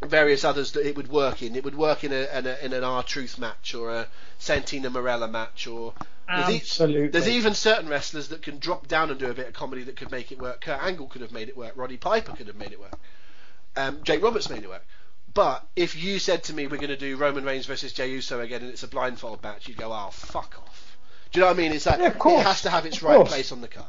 various 0.05 0.43
others 0.43 0.73
that 0.73 0.85
it 0.87 0.95
would 0.95 1.07
work 1.09 1.41
in. 1.41 1.55
It 1.55 1.63
would 1.63 1.75
work 1.75 2.03
in 2.03 2.13
a 2.13 2.27
in, 2.37 2.45
a, 2.45 2.57
in 2.61 2.73
an 2.73 2.83
R 2.83 3.01
Truth 3.01 3.39
match 3.39 3.73
or 3.73 3.89
a 3.89 4.07
Santino 4.39 4.89
Marella 4.91 5.27
match 5.29 5.65
or 5.65 5.93
there's 6.27 6.49
e- 6.49 6.55
Absolutely. 6.57 7.07
there's 7.07 7.27
even 7.29 7.53
certain 7.53 7.87
wrestlers 7.87 8.29
that 8.29 8.41
can 8.41 8.59
drop 8.59 8.87
down 8.87 9.09
and 9.09 9.19
do 9.19 9.29
a 9.29 9.33
bit 9.33 9.47
of 9.47 9.53
comedy 9.53 9.83
that 9.83 9.95
could 9.95 10.11
make 10.11 10.31
it 10.31 10.39
work. 10.39 10.61
Kurt 10.61 10.81
Angle 10.83 11.07
could 11.07 11.21
have 11.21 11.31
made 11.31 11.49
it 11.49 11.57
work. 11.57 11.73
Roddy 11.75 11.97
Piper 11.97 12.33
could 12.33 12.47
have 12.47 12.57
made 12.57 12.71
it 12.71 12.79
work. 12.79 12.99
Um, 13.75 13.99
Jake 14.03 14.21
Roberts 14.21 14.49
made 14.49 14.63
it 14.63 14.69
work. 14.69 14.85
But 15.33 15.65
if 15.75 15.95
you 16.01 16.19
said 16.19 16.43
to 16.45 16.53
me 16.53 16.67
we're 16.67 16.77
going 16.77 16.89
to 16.89 16.97
do 16.97 17.15
Roman 17.15 17.45
Reigns 17.45 17.65
versus 17.65 17.93
Jey 17.93 18.11
Uso 18.11 18.41
again 18.41 18.61
and 18.61 18.71
it's 18.71 18.83
a 18.83 18.87
blindfold 18.87 19.43
match, 19.43 19.67
you'd 19.67 19.77
go, 19.77 19.93
"Oh, 19.93 20.09
fuck 20.11 20.55
off." 20.57 20.97
Do 21.31 21.39
you 21.39 21.41
know 21.41 21.51
what 21.51 21.57
I 21.57 21.61
mean? 21.61 21.71
It's 21.73 21.85
like 21.85 21.99
Yeah, 21.99 22.07
it 22.07 22.43
has 22.43 22.61
to 22.63 22.69
have 22.69 22.85
its 22.85 23.03
right 23.03 23.25
place 23.25 23.51
on 23.51 23.61
the 23.61 23.67
card. 23.67 23.87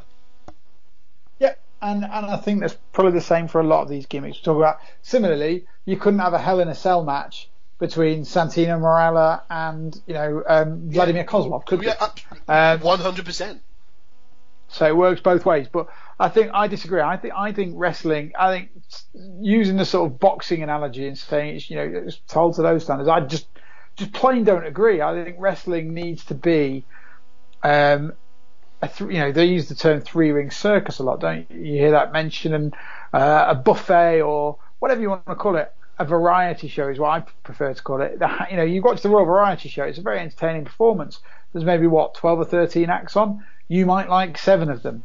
Yeah, 1.39 1.55
and 1.80 2.05
and 2.05 2.26
I 2.26 2.36
think 2.36 2.61
that's 2.61 2.76
probably 2.93 3.12
the 3.12 3.20
same 3.20 3.49
for 3.49 3.61
a 3.61 3.64
lot 3.64 3.82
of 3.82 3.89
these 3.89 4.07
gimmicks. 4.07 4.39
We 4.39 4.43
talk 4.43 4.57
about 4.57 4.80
similarly, 5.03 5.66
you 5.84 5.97
couldn't 5.97 6.18
have 6.20 6.34
a 6.34 6.39
Hell 6.39 6.61
in 6.61 6.68
a 6.68 6.74
Cell 6.74 7.03
match 7.05 7.49
between 7.79 8.22
Santino 8.22 8.81
Marella 8.81 9.43
and 9.49 10.01
you 10.07 10.14
know 10.14 10.43
um, 10.47 10.91
Vladimir 10.91 11.24
Kozlov, 11.24 11.64
could? 11.66 11.83
Yeah, 11.83 12.09
Um, 12.49 12.81
one 12.81 12.99
hundred 12.99 13.24
percent. 13.24 13.62
So 14.68 14.87
it 14.87 14.97
works 14.97 15.20
both 15.20 15.47
ways. 15.47 15.66
But 15.72 15.89
I 16.20 16.29
think 16.29 16.51
I 16.53 16.68
disagree. 16.68 17.01
I 17.01 17.16
think 17.16 17.35
I 17.37 17.53
think 17.53 17.74
wrestling. 17.76 18.33
I 18.39 18.53
think 18.53 18.70
using 19.41 19.76
the 19.76 19.85
sort 19.85 20.11
of 20.11 20.18
boxing 20.18 20.62
analogy 20.62 21.07
and 21.07 21.16
saying 21.16 21.57
it's 21.57 21.70
you 21.70 21.76
know 21.76 22.03
it's 22.07 22.18
told 22.29 22.57
to 22.57 22.62
those 22.62 22.85
standards. 22.85 23.09
I 23.09 23.20
just 23.20 23.47
just 23.97 24.12
plain 24.12 24.45
don't 24.45 24.66
agree. 24.66 25.01
I 25.01 25.24
think 25.24 25.37
wrestling 25.39 25.95
needs 25.95 26.24
to 26.26 26.35
be. 26.35 26.85
Um, 27.62 28.12
a 28.81 28.89
th- 28.89 29.11
you 29.11 29.18
know 29.18 29.33
they 29.33 29.47
use 29.47 29.68
the 29.68 29.74
term 29.74 30.01
three 30.01 30.31
ring 30.31 30.51
circus 30.51 30.99
a 30.99 31.03
lot, 31.03 31.20
don't 31.20 31.51
you? 31.51 31.59
You 31.61 31.79
hear 31.79 31.91
that 31.93 32.12
mentioned, 32.12 32.55
and 32.55 32.74
uh, 33.12 33.47
a 33.49 33.55
buffet 33.55 34.20
or 34.20 34.59
whatever 34.79 35.01
you 35.01 35.11
want 35.11 35.26
to 35.26 35.35
call 35.35 35.57
it. 35.57 35.72
A 35.99 36.05
variety 36.05 36.68
show 36.68 36.88
is 36.88 36.99
what 36.99 37.09
I 37.09 37.20
prefer 37.42 37.74
to 37.74 37.82
call 37.82 38.01
it. 38.03 38.18
The, 38.18 38.46
you 38.51 38.57
know, 38.57 38.62
you 38.62 38.82
watch 38.82 39.03
the 39.03 39.09
Royal 39.09 39.24
Variety 39.24 39.68
Show; 39.68 39.84
it's 39.84 39.99
a 39.99 40.03
very 40.03 40.20
entertaining 40.20 40.64
performance. 40.64 41.20
There's 41.53 41.64
maybe 41.64 41.86
what 41.86 42.14
twelve 42.14 42.38
or 42.38 42.44
thirteen 42.44 42.90
acts 42.90 43.16
on. 43.16 43.44
You 43.68 43.84
might 43.86 44.09
like 44.09 44.38
seven 44.38 44.70
of 44.70 44.82
them, 44.82 45.03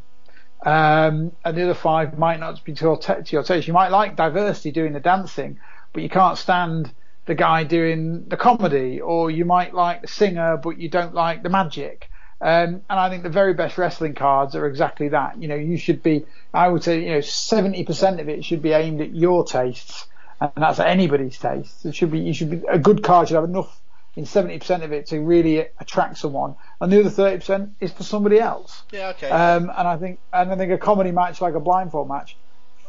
um, 0.65 1.31
and 1.43 1.57
the 1.57 1.63
other 1.63 1.73
five 1.73 2.17
might 2.17 2.39
not 2.39 2.63
be 2.63 2.73
to 2.73 2.85
your, 2.85 2.97
ta- 2.97 3.21
to 3.21 3.31
your 3.31 3.43
taste. 3.43 3.67
You 3.67 3.73
might 3.73 3.91
like 3.91 4.15
diversity 4.15 4.71
doing 4.71 4.93
the 4.93 4.99
dancing, 4.99 5.59
but 5.91 6.03
you 6.03 6.09
can't 6.09 6.37
stand 6.37 6.93
the 7.25 7.35
guy 7.35 7.63
doing 7.63 8.25
the 8.27 8.37
comedy, 8.37 9.01
or 9.01 9.31
you 9.31 9.45
might 9.45 9.73
like 9.73 10.01
the 10.01 10.07
singer, 10.07 10.57
but 10.57 10.77
you 10.77 10.89
don't 10.89 11.13
like 11.13 11.43
the 11.43 11.49
magic. 11.49 12.09
Um, 12.41 12.81
and 12.89 12.99
I 12.99 13.09
think 13.09 13.23
the 13.23 13.29
very 13.29 13.53
best 13.53 13.77
wrestling 13.77 14.15
cards 14.15 14.53
are 14.55 14.67
exactly 14.67 15.09
that. 15.09 15.41
You 15.41 15.47
know, 15.47 15.55
you 15.55 15.77
should 15.77 16.03
be, 16.03 16.25
I 16.53 16.67
would 16.67 16.83
say, 16.83 17.01
you 17.01 17.11
know, 17.11 17.19
70% 17.19 18.19
of 18.19 18.27
it 18.27 18.43
should 18.43 18.61
be 18.61 18.73
aimed 18.73 18.99
at 18.99 19.15
your 19.15 19.45
tastes, 19.45 20.07
and 20.39 20.51
that's 20.55 20.79
anybody's 20.79 21.37
taste. 21.37 21.85
It 21.85 21.95
should 21.95 22.11
be, 22.11 22.19
you 22.19 22.33
should 22.33 22.49
be, 22.49 22.61
a 22.69 22.79
good 22.79 23.03
card 23.03 23.27
should 23.27 23.35
have 23.35 23.43
enough 23.43 23.79
in 24.15 24.25
70% 24.25 24.83
of 24.83 24.91
it 24.91 25.07
to 25.07 25.19
really 25.19 25.65
attract 25.79 26.17
someone, 26.17 26.55
and 26.79 26.91
the 26.91 26.99
other 26.99 27.09
30% 27.09 27.71
is 27.79 27.91
for 27.91 28.03
somebody 28.03 28.39
else. 28.39 28.83
Yeah, 28.91 29.09
okay. 29.09 29.29
Um, 29.29 29.71
and 29.75 29.87
I 29.87 29.97
think, 29.97 30.19
and 30.31 30.51
I 30.51 30.55
think 30.55 30.71
a 30.71 30.77
comedy 30.77 31.11
match 31.11 31.41
like 31.41 31.55
a 31.55 31.59
blindfold 31.59 32.07
match 32.07 32.37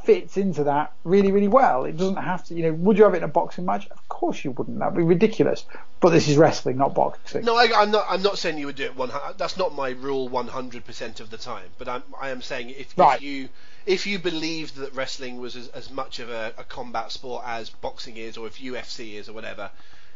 fits 0.04 0.36
into 0.36 0.64
that 0.64 0.92
really, 1.04 1.32
really 1.32 1.48
well. 1.48 1.84
It 1.84 1.96
doesn't 1.96 2.16
have 2.16 2.44
to, 2.46 2.54
you 2.54 2.62
know, 2.64 2.72
would 2.74 2.98
you 2.98 3.04
have 3.04 3.14
it 3.14 3.18
in 3.18 3.22
a 3.24 3.28
boxing 3.28 3.64
match? 3.64 3.88
Of 3.90 4.08
course 4.08 4.44
you 4.44 4.50
wouldn't. 4.52 4.78
That'd 4.78 4.96
be 4.96 5.02
ridiculous. 5.02 5.64
But 6.00 6.10
this 6.10 6.28
is 6.28 6.36
wrestling, 6.36 6.76
not 6.76 6.94
boxing. 6.94 7.44
No, 7.44 7.56
I, 7.56 7.68
I'm 7.74 7.90
not. 7.90 8.04
I'm 8.08 8.22
not 8.22 8.38
saying 8.38 8.58
you 8.58 8.66
would 8.66 8.76
do 8.76 8.84
it 8.84 8.96
one. 8.96 9.10
That's 9.38 9.56
not 9.56 9.74
my 9.74 9.90
rule 9.90 10.28
100% 10.28 11.20
of 11.20 11.30
the 11.30 11.38
time. 11.38 11.66
But 11.78 11.88
I'm, 11.88 12.02
I 12.20 12.28
am 12.30 12.42
saying 12.42 12.70
if, 12.70 12.96
Right. 12.96 13.16
if 13.16 13.22
you 13.22 13.48
if 13.86 14.06
you 14.06 14.18
believed 14.18 14.76
that 14.76 14.94
wrestling 14.94 15.38
was 15.38 15.56
as, 15.56 15.68
as 15.68 15.90
much 15.90 16.18
of 16.18 16.30
a, 16.30 16.52
a 16.58 16.64
combat 16.64 17.12
sport 17.12 17.44
as 17.46 17.70
boxing 17.70 18.16
is, 18.16 18.36
or 18.36 18.46
if 18.46 18.58
UFC 18.58 19.14
is, 19.14 19.28
or 19.28 19.32
whatever, 19.32 19.70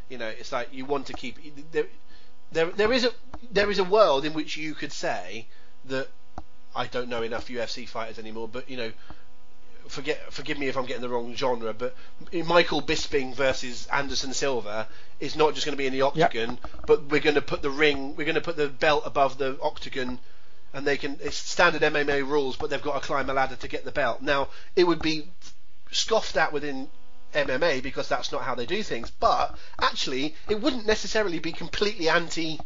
you 0.08 0.18
know, 0.18 0.28
it's 0.28 0.52
like 0.52 0.72
you 0.72 0.84
want 0.84 1.06
to 1.06 1.12
keep 1.14 1.36
there. 1.72 1.86
There, 2.50 2.66
there 2.66 2.92
is 2.92 3.04
a 3.04 3.10
there 3.50 3.70
is 3.70 3.78
a 3.78 3.84
world 3.84 4.24
in 4.24 4.32
which 4.32 4.56
you 4.56 4.74
could 4.74 4.92
say 4.92 5.46
that 5.86 6.08
I 6.74 6.86
don't 6.86 7.08
know 7.08 7.22
enough 7.22 7.48
UFC 7.48 7.86
fighters 7.86 8.18
anymore, 8.18 8.48
but 8.48 8.70
you 8.70 8.76
know, 8.76 8.92
forget 9.88 10.32
forgive 10.32 10.58
me 10.58 10.68
if 10.68 10.76
I'm 10.76 10.86
getting 10.86 11.02
the 11.02 11.08
wrong 11.08 11.34
genre, 11.34 11.72
but 11.72 11.94
Michael 12.32 12.82
Bisping 12.82 13.34
versus 13.34 13.86
Anderson 13.92 14.32
Silva 14.32 14.88
is 15.20 15.36
not 15.36 15.54
just 15.54 15.66
going 15.66 15.74
to 15.74 15.78
be 15.78 15.86
in 15.86 15.92
the 15.92 16.02
octagon, 16.02 16.58
but 16.86 17.04
we're 17.10 17.20
going 17.20 17.34
to 17.34 17.42
put 17.42 17.62
the 17.62 17.70
ring, 17.70 18.16
we're 18.16 18.24
going 18.24 18.34
to 18.34 18.40
put 18.40 18.56
the 18.56 18.68
belt 18.68 19.02
above 19.06 19.38
the 19.38 19.58
octagon, 19.62 20.18
and 20.72 20.86
they 20.86 20.96
can 20.96 21.18
it's 21.22 21.36
standard 21.36 21.82
MMA 21.82 22.26
rules, 22.26 22.56
but 22.56 22.70
they've 22.70 22.82
got 22.82 23.00
to 23.00 23.06
climb 23.06 23.30
a 23.30 23.34
ladder 23.34 23.56
to 23.56 23.68
get 23.68 23.84
the 23.84 23.92
belt. 23.92 24.22
Now 24.22 24.48
it 24.76 24.84
would 24.84 25.00
be 25.00 25.28
scoffed 25.90 26.36
at 26.36 26.52
within 26.52 26.88
MMA 27.34 27.82
because 27.82 28.08
that's 28.08 28.32
not 28.32 28.42
how 28.42 28.54
they 28.54 28.66
do 28.66 28.82
things, 28.82 29.10
but 29.10 29.56
actually 29.80 30.34
it 30.48 30.60
wouldn't 30.60 30.86
necessarily 30.86 31.38
be 31.38 31.52
completely 31.52 32.08
anti. 32.08 32.58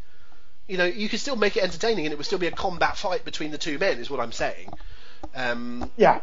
You 0.68 0.78
know, 0.78 0.86
you 0.86 1.08
could 1.08 1.20
still 1.20 1.36
make 1.36 1.56
it 1.56 1.64
entertaining, 1.64 2.06
and 2.06 2.12
it 2.12 2.16
would 2.16 2.26
still 2.26 2.38
be 2.38 2.46
a 2.46 2.52
combat 2.52 2.96
fight 2.96 3.24
between 3.24 3.50
the 3.50 3.58
two 3.58 3.78
men. 3.78 3.98
Is 3.98 4.08
what 4.08 4.20
I'm 4.20 4.32
saying. 4.32 4.70
Um, 5.34 5.90
Yeah. 5.96 6.20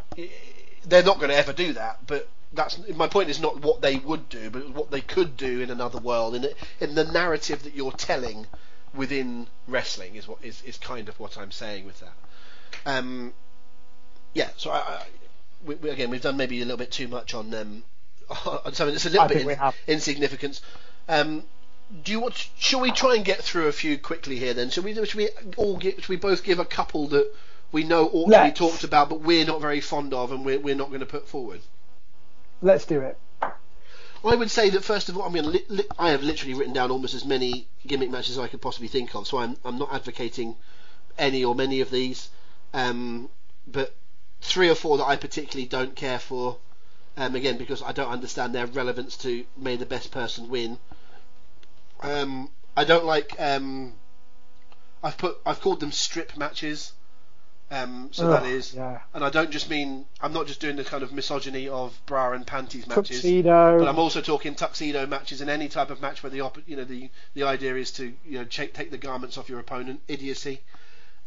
They're 0.84 1.02
not 1.02 1.18
going 1.18 1.30
to 1.30 1.36
ever 1.36 1.52
do 1.52 1.72
that, 1.74 1.98
but 2.06 2.28
that's 2.52 2.78
my 2.94 3.06
point. 3.06 3.30
Is 3.30 3.40
not 3.40 3.60
what 3.60 3.80
they 3.80 3.96
would 3.96 4.28
do, 4.28 4.50
but 4.50 4.70
what 4.70 4.90
they 4.90 5.00
could 5.00 5.36
do 5.36 5.60
in 5.60 5.70
another 5.70 5.98
world, 5.98 6.34
in 6.34 6.46
in 6.80 6.94
the 6.94 7.04
narrative 7.04 7.62
that 7.62 7.74
you're 7.74 7.92
telling 7.92 8.46
within 8.94 9.46
wrestling 9.68 10.16
is 10.16 10.26
what 10.26 10.38
is, 10.42 10.62
is 10.62 10.76
kind 10.76 11.08
of 11.08 11.18
what 11.20 11.38
I'm 11.38 11.52
saying 11.52 11.86
with 11.86 12.00
that. 12.00 12.12
Um, 12.86 13.32
yeah, 14.34 14.50
so 14.56 14.70
I, 14.70 14.78
I 14.78 15.02
we, 15.64 15.74
we, 15.76 15.90
again 15.90 16.10
we've 16.10 16.22
done 16.22 16.36
maybe 16.36 16.60
a 16.60 16.64
little 16.64 16.78
bit 16.78 16.90
too 16.90 17.08
much 17.08 17.34
on 17.34 17.52
um, 17.54 17.84
on 18.46 18.72
something 18.72 18.94
that's 18.94 19.06
a 19.06 19.10
little 19.10 19.24
I 19.24 19.28
bit 19.28 19.46
in, 19.46 19.58
have. 19.58 19.76
insignificance. 19.86 20.60
Um, 21.08 21.44
do 22.04 22.12
you 22.12 22.20
want? 22.20 22.48
Shall 22.56 22.80
we 22.80 22.92
try 22.92 23.16
and 23.16 23.24
get 23.24 23.42
through 23.42 23.66
a 23.66 23.72
few 23.72 23.98
quickly 23.98 24.36
here? 24.36 24.54
Then, 24.54 24.70
shall 24.70 24.84
we? 24.84 24.94
Should 24.94 25.14
we 25.14 25.28
all 25.56 25.76
give? 25.76 25.96
Should 25.96 26.08
we 26.08 26.16
both 26.16 26.44
give 26.44 26.58
a 26.58 26.64
couple 26.64 27.08
that 27.08 27.32
we 27.72 27.84
know 27.84 28.06
ought 28.08 28.30
to 28.30 28.44
be 28.44 28.52
talked 28.52 28.84
about, 28.84 29.08
but 29.08 29.20
we're 29.20 29.44
not 29.44 29.60
very 29.60 29.80
fond 29.80 30.12
of, 30.14 30.32
and 30.32 30.44
we're 30.44 30.58
we're 30.60 30.74
not 30.74 30.88
going 30.88 31.00
to 31.00 31.06
put 31.06 31.28
forward? 31.28 31.60
Let's 32.62 32.84
do 32.84 33.00
it. 33.00 33.18
I 34.22 34.34
would 34.34 34.50
say 34.50 34.68
that 34.70 34.84
first 34.84 35.08
of 35.08 35.16
all, 35.16 35.22
I 35.22 35.30
mean, 35.30 35.50
li- 35.50 35.64
li- 35.68 35.88
I 35.98 36.10
have 36.10 36.22
literally 36.22 36.54
written 36.54 36.74
down 36.74 36.90
almost 36.90 37.14
as 37.14 37.24
many 37.24 37.68
gimmick 37.86 38.10
matches 38.10 38.32
as 38.36 38.38
I 38.38 38.48
could 38.48 38.60
possibly 38.60 38.88
think 38.88 39.14
of, 39.14 39.26
so 39.26 39.38
I'm 39.38 39.56
I'm 39.64 39.78
not 39.78 39.94
advocating 39.94 40.56
any 41.18 41.44
or 41.44 41.54
many 41.54 41.80
of 41.80 41.90
these, 41.90 42.28
um, 42.74 43.30
but 43.66 43.94
three 44.40 44.68
or 44.68 44.74
four 44.74 44.98
that 44.98 45.06
I 45.06 45.16
particularly 45.16 45.66
don't 45.66 45.96
care 45.96 46.18
for, 46.18 46.58
um, 47.16 47.34
again 47.34 47.56
because 47.56 47.82
I 47.82 47.92
don't 47.92 48.10
understand 48.10 48.54
their 48.54 48.66
relevance 48.66 49.16
to 49.18 49.44
may 49.56 49.76
the 49.76 49.86
best 49.86 50.10
person 50.10 50.48
win. 50.48 50.78
Um, 52.00 52.50
I 52.76 52.84
don't 52.84 53.04
like. 53.04 53.34
Um, 53.38 53.94
I've 55.02 55.18
put 55.18 55.38
I've 55.46 55.60
called 55.60 55.80
them 55.80 55.92
strip 55.92 56.36
matches. 56.36 56.92
Um, 57.72 58.08
so 58.10 58.28
that 58.30 58.42
Ugh, 58.42 58.48
is, 58.48 58.74
yeah. 58.74 58.98
and 59.14 59.22
I 59.24 59.30
don't 59.30 59.52
just 59.52 59.70
mean 59.70 60.04
I'm 60.20 60.32
not 60.32 60.48
just 60.48 60.60
doing 60.60 60.74
the 60.74 60.82
kind 60.82 61.04
of 61.04 61.12
misogyny 61.12 61.68
of 61.68 61.96
bra 62.04 62.32
and 62.32 62.44
panties 62.44 62.88
matches. 62.88 63.22
Tuxedo. 63.22 63.78
But 63.78 63.86
I'm 63.88 63.98
also 64.00 64.20
talking 64.20 64.56
tuxedo 64.56 65.06
matches 65.06 65.40
and 65.40 65.48
any 65.48 65.68
type 65.68 65.90
of 65.90 66.00
match 66.02 66.20
where 66.24 66.30
the 66.30 66.40
op- 66.40 66.66
you 66.66 66.74
know 66.74 66.82
the 66.82 67.10
the 67.34 67.44
idea 67.44 67.76
is 67.76 67.92
to 67.92 68.12
you 68.24 68.38
know 68.38 68.44
ch- 68.44 68.72
take 68.72 68.90
the 68.90 68.98
garments 68.98 69.38
off 69.38 69.48
your 69.48 69.60
opponent. 69.60 70.00
Idiocy. 70.08 70.62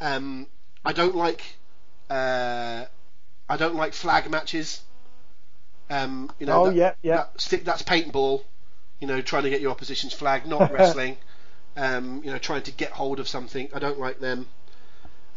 Um, 0.01 0.47
I 0.83 0.91
don't 0.91 1.15
like 1.15 1.55
uh, 2.09 2.85
I 3.47 3.57
don't 3.57 3.75
like 3.75 3.93
flag 3.93 4.29
matches. 4.29 4.81
Um, 5.89 6.29
you 6.39 6.45
know, 6.45 6.63
Oh, 6.63 6.65
that- 6.65 6.75
yeah, 6.75 6.93
yeah. 7.03 7.15
that 7.17 7.39
stick 7.41 7.63
that's 7.63 7.83
paintball. 7.83 8.43
You 8.99 9.07
know, 9.07 9.21
trying 9.21 9.43
to 9.43 9.49
get 9.49 9.61
your 9.61 9.71
opposition's 9.71 10.13
flag, 10.13 10.45
not 10.45 10.71
wrestling. 10.73 11.17
Um, 11.77 12.21
you 12.23 12.31
know, 12.31 12.37
trying 12.37 12.63
to 12.63 12.71
get 12.71 12.91
hold 12.91 13.21
of 13.21 13.29
something. 13.29 13.69
I 13.73 13.79
don't 13.79 13.99
like 13.99 14.19
them. 14.19 14.47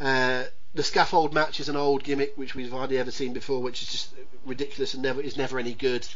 Uh, 0.01 0.45
the 0.77 0.83
scaffold 0.83 1.33
match 1.33 1.59
is 1.59 1.71
an 1.71 1.77
old 1.77 2.05
gimmick 2.05 2.37
which 2.37 2.55
we've 2.55 2.71
hardly 2.71 2.99
ever 2.99 3.11
seen 3.11 3.33
before, 3.33 3.63
which 3.63 3.83
is 3.83 3.89
just 3.89 4.15
ridiculous 4.45 4.93
and 4.93 5.03
never 5.03 5.23
is 5.23 5.37
never 5.37 5.59
any 5.59 5.73
good. 5.73 6.07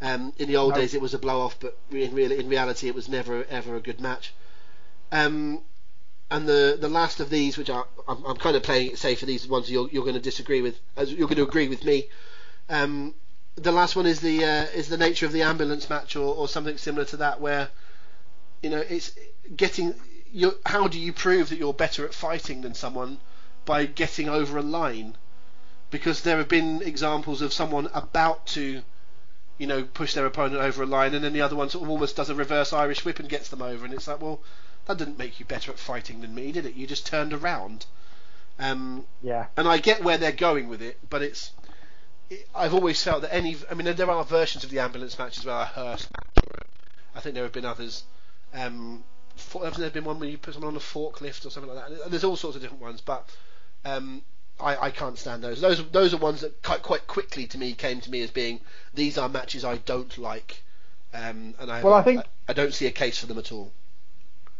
Um, 0.00 0.32
in 0.38 0.46
the 0.46 0.56
old 0.56 0.74
No. 0.74 0.80
days, 0.80 0.94
it 0.94 1.00
was 1.00 1.14
a 1.14 1.18
blow 1.18 1.40
off, 1.40 1.58
but 1.58 1.76
in 1.90 2.14
real 2.14 2.30
in 2.30 2.48
reality, 2.48 2.86
it 2.86 2.94
was 2.94 3.08
never 3.08 3.44
ever 3.50 3.74
a 3.74 3.80
good 3.80 4.00
match. 4.00 4.32
Um, 5.10 5.62
and 6.30 6.48
the 6.48 6.78
the 6.80 6.88
last 6.88 7.18
of 7.18 7.28
these, 7.28 7.58
which 7.58 7.70
are, 7.70 7.86
I'm, 8.06 8.24
I'm 8.24 8.36
kind 8.36 8.54
of 8.54 8.62
playing 8.62 8.92
it 8.92 8.98
safe 8.98 9.18
for 9.18 9.26
these 9.26 9.48
ones 9.48 9.68
you're 9.68 9.88
you're 9.90 10.04
going 10.04 10.14
to 10.14 10.20
disagree 10.20 10.62
with, 10.62 10.78
as 10.96 11.12
you're 11.12 11.26
going 11.26 11.38
to 11.38 11.42
agree 11.42 11.68
with 11.68 11.84
me. 11.84 12.08
Um, 12.68 13.14
the 13.56 13.72
last 13.72 13.96
one 13.96 14.06
is 14.06 14.20
the 14.20 14.44
uh, 14.44 14.66
is 14.76 14.88
the 14.88 14.96
nature 14.96 15.26
of 15.26 15.32
the 15.32 15.42
ambulance 15.42 15.90
match, 15.90 16.14
or, 16.14 16.32
or 16.36 16.46
something 16.46 16.78
similar 16.78 17.06
to 17.06 17.16
that, 17.16 17.40
where 17.40 17.68
you 18.62 18.70
know 18.70 18.84
it's 18.88 19.10
getting. 19.56 19.92
how 20.64 20.86
do 20.86 21.00
you 21.00 21.12
prove 21.12 21.48
that 21.48 21.58
you're 21.58 21.74
better 21.74 22.04
at 22.04 22.14
fighting 22.14 22.60
than 22.60 22.74
someone 22.74 23.18
by 23.68 23.84
getting 23.86 24.28
over 24.28 24.58
a 24.58 24.62
line? 24.62 25.14
Because 25.90 26.22
there 26.22 26.38
have 26.38 26.48
been 26.48 26.82
examples 26.82 27.42
of 27.42 27.52
someone 27.52 27.88
about 27.92 28.46
to, 28.48 28.82
you 29.58 29.66
know, 29.66 29.84
push 29.84 30.14
their 30.14 30.26
opponent 30.26 30.60
over 30.62 30.82
a 30.82 30.86
line, 30.86 31.14
and 31.14 31.22
then 31.22 31.34
the 31.34 31.42
other 31.42 31.54
one 31.54 31.68
sort 31.68 31.84
of 31.84 31.90
almost 31.90 32.16
does 32.16 32.30
a 32.30 32.34
reverse 32.34 32.72
Irish 32.72 33.04
whip 33.04 33.18
and 33.20 33.28
gets 33.28 33.48
them 33.50 33.62
over, 33.62 33.84
and 33.84 33.92
it's 33.92 34.08
like, 34.08 34.20
well, 34.22 34.40
that 34.86 34.96
didn't 34.96 35.18
make 35.18 35.38
you 35.38 35.44
better 35.46 35.70
at 35.70 35.78
fighting 35.78 36.20
than 36.22 36.34
me, 36.34 36.50
did 36.50 36.64
it? 36.66 36.74
You 36.74 36.86
just 36.86 37.06
turned 37.06 37.32
around. 37.34 37.84
Um, 38.58 39.04
Yeah. 39.22 39.46
and 39.56 39.68
I 39.68 39.78
get 39.78 40.02
where 40.02 40.18
they're 40.18 40.32
going 40.32 40.68
with 40.68 40.82
it, 40.82 40.98
but 41.10 41.22
it's. 41.22 41.52
It, 42.30 42.48
I've 42.54 42.74
always 42.74 43.02
felt 43.02 43.22
that 43.22 43.34
any. 43.34 43.56
I 43.70 43.74
mean, 43.74 43.94
there 43.94 44.10
are 44.10 44.24
versions 44.24 44.64
of 44.64 44.70
the 44.70 44.80
ambulance 44.80 45.18
match 45.18 45.38
as 45.38 45.44
well, 45.46 45.60
a 45.62 45.64
hearse 45.66 46.08
match, 46.10 46.42
or 46.46 46.54
a, 46.58 47.18
I 47.18 47.20
think 47.20 47.34
there 47.34 47.44
have 47.44 47.52
been 47.52 47.64
others. 47.64 48.04
Um, 48.54 49.04
for, 49.36 49.62
hasn't 49.64 49.80
there 49.80 49.90
been 49.90 50.04
one 50.04 50.18
where 50.18 50.28
you 50.28 50.38
put 50.38 50.54
someone 50.54 50.72
on 50.72 50.76
a 50.76 50.80
forklift 50.80 51.46
or 51.46 51.50
something 51.50 51.72
like 51.72 51.88
that? 51.88 52.02
And 52.04 52.12
there's 52.12 52.24
all 52.24 52.36
sorts 52.36 52.56
of 52.56 52.62
different 52.62 52.82
ones, 52.82 53.00
but 53.00 53.28
um, 53.84 54.22
I, 54.60 54.76
I 54.86 54.90
can't 54.90 55.18
stand 55.18 55.42
those. 55.42 55.60
Those 55.60 55.88
those 55.90 56.14
are 56.14 56.18
ones 56.18 56.40
that 56.40 56.62
quite 56.62 56.82
quite 56.82 57.06
quickly 57.06 57.46
to 57.48 57.58
me 57.58 57.74
came 57.74 58.00
to 58.00 58.10
me 58.10 58.22
as 58.22 58.30
being 58.30 58.60
these 58.94 59.16
are 59.18 59.28
matches 59.28 59.64
I 59.64 59.76
don't 59.78 60.16
like, 60.18 60.62
Um, 61.14 61.54
and 61.60 61.70
I, 61.70 61.82
Well, 61.82 61.94
I 61.94 62.02
think- 62.02 62.20
I, 62.20 62.24
I 62.50 62.52
don't 62.54 62.74
see 62.74 62.86
a 62.86 62.90
case 62.90 63.18
for 63.18 63.26
them 63.26 63.38
at 63.38 63.52
all. 63.52 63.72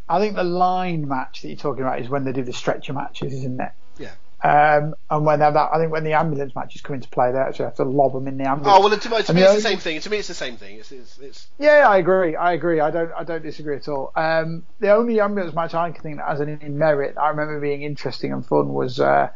I 0.09 0.21
think 0.21 0.37
the 0.37 0.45
line 0.45 1.07
match 1.07 1.43
that 1.43 1.49
you're 1.49 1.57
talking 1.59 1.83
about 1.83 2.01
is 2.01 2.09
when 2.09 2.25
they 2.25 2.33
do 2.33 2.43
the 2.43 2.53
stretcher 2.53 2.95
matches, 2.95 3.33
isn't 3.35 3.61
it? 3.61 3.73
Yeah. 3.99 4.13
Um, 4.41 4.95
and 5.11 5.27
when 5.27 5.41
that, 5.41 5.57
I 5.57 5.79
think 5.79 5.91
when 5.91 6.05
the 6.05 6.13
ambulance 6.13 6.55
matches 6.55 6.81
come 6.81 6.95
into 6.95 7.09
play, 7.09 7.33
they 7.33 7.39
actually 7.39 7.65
have 7.65 7.75
to 7.77 7.85
lob 7.85 8.13
them 8.13 8.29
in 8.29 8.39
the 8.39 8.49
ambulance. 8.49 8.79
Oh 8.79 8.89
well, 8.89 8.97
to, 8.97 9.09
to 9.25 9.35
me 9.35 9.43
it's 9.43 9.55
the 9.55 9.61
same 9.61 9.79
thing. 9.79 10.01
To 10.01 10.11
me 10.11 10.19
it's 10.19 10.29
the 10.29 10.35
same 10.35 10.57
thing. 10.57 10.77
It's 10.77 10.93
it's, 10.93 11.19
it's 11.19 11.49
Yeah, 11.59 11.89
I 11.89 11.99
agree. 11.99 12.37
I 12.37 12.53
agree. 12.53 12.79
I 12.79 12.93
don't. 12.93 13.11
I 13.17 13.25
don't 13.25 13.43
disagree 13.43 13.77
at 13.77 13.89
all. 13.89 14.13
Um, 14.15 14.65
the 14.79 14.93
only 14.93 15.21
ambulance 15.21 15.55
match 15.57 15.75
I 15.75 15.91
can 15.91 16.03
think 16.03 16.17
that 16.19 16.29
has 16.29 16.41
any 16.41 16.57
merit, 16.69 17.17
I 17.19 17.31
remember 17.31 17.59
being 17.59 17.83
interesting 17.83 18.33
and 18.33 18.47
fun, 18.47 18.73
was 18.73 19.01
uh, 19.01 19.31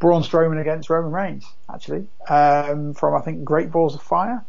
Braun 0.00 0.22
Strowman 0.22 0.60
against 0.60 0.90
Roman 0.90 1.12
Reigns, 1.12 1.46
actually, 1.72 2.08
um, 2.28 2.94
from 2.94 3.14
I 3.14 3.20
think 3.20 3.44
Great 3.44 3.70
Balls 3.70 3.94
of 3.94 4.02
Fire. 4.02 4.44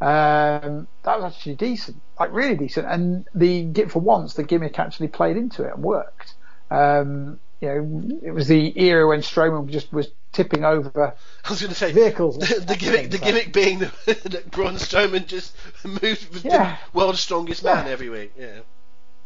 Um, 0.00 0.86
that 1.02 1.20
was 1.20 1.34
actually 1.34 1.56
decent, 1.56 2.00
like 2.20 2.32
really 2.32 2.54
decent. 2.54 2.86
And 2.86 3.26
the 3.34 3.86
for 3.88 4.00
once, 4.00 4.34
the 4.34 4.44
gimmick 4.44 4.78
actually 4.78 5.08
played 5.08 5.38
into 5.38 5.64
it 5.64 5.72
and 5.72 5.82
worked. 5.82 6.34
Um, 6.70 7.40
you 7.60 7.68
know, 7.68 8.18
it 8.22 8.30
was 8.30 8.46
the 8.48 8.80
era 8.80 9.06
when 9.08 9.20
Strowman 9.20 9.68
just 9.68 9.92
was 9.92 10.10
tipping 10.32 10.64
over 10.64 11.14
I 11.44 11.50
was 11.50 11.60
going 11.60 11.70
to 11.72 11.78
say 11.78 11.90
vehicles. 11.92 12.38
the, 12.38 12.60
the 12.60 12.76
gimmick. 12.76 13.10
The 13.10 13.18
gimmick 13.18 13.52
being 13.52 13.80
that, 13.80 13.92
that 14.06 14.50
Braun 14.50 14.74
Strowman 14.74 15.26
just 15.26 15.56
moved 15.84 16.32
was 16.32 16.44
Yeah. 16.44 16.76
the 16.92 16.98
world's 16.98 17.20
strongest 17.20 17.64
man 17.64 17.86
Yeah. 17.86 17.92
every 17.92 18.10
week. 18.10 18.32
Yeah. 18.38 18.60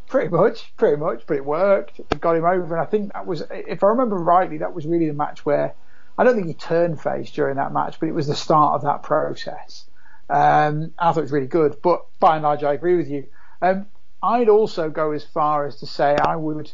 Pretty 0.08 0.28
much, 0.28 0.72
pretty 0.76 0.96
much, 0.96 1.22
but 1.26 1.36
it 1.36 1.44
worked. 1.44 1.98
It 1.98 2.20
got 2.20 2.36
him 2.36 2.44
over, 2.44 2.74
and 2.76 2.82
I 2.82 2.84
think 2.86 3.12
that 3.14 3.26
was, 3.26 3.42
if 3.50 3.82
I 3.82 3.86
remember 3.88 4.16
rightly, 4.16 4.58
that 4.58 4.74
was 4.74 4.86
really 4.86 5.06
the 5.06 5.14
match 5.14 5.44
where 5.46 5.74
I 6.18 6.24
don't 6.24 6.34
think 6.34 6.48
he 6.48 6.54
turned 6.54 7.00
face 7.00 7.30
during 7.30 7.56
that 7.56 7.72
match, 7.72 7.98
but 7.98 8.08
it 8.10 8.12
was 8.14 8.26
the 8.26 8.34
start 8.34 8.74
of 8.74 8.82
that 8.82 9.02
process. 9.02 9.86
Um, 10.28 10.92
I 10.98 11.12
thought 11.12 11.20
it 11.20 11.22
was 11.22 11.32
really 11.32 11.46
good, 11.46 11.76
but 11.82 12.04
by 12.20 12.34
and 12.36 12.42
large, 12.42 12.62
I 12.62 12.74
agree 12.74 12.96
with 12.96 13.08
you. 13.08 13.26
Um, 13.62 13.86
I'd 14.22 14.48
also 14.50 14.90
go 14.90 15.12
as 15.12 15.24
far 15.24 15.66
as 15.66 15.76
to 15.80 15.86
say 15.86 16.14
I 16.16 16.36
would, 16.36 16.70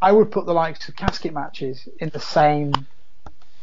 I 0.00 0.12
would 0.12 0.30
put 0.30 0.46
the 0.46 0.54
likes 0.54 0.88
of 0.88 0.96
casket 0.96 1.34
matches 1.34 1.88
in 1.98 2.10
the 2.10 2.20
same. 2.20 2.72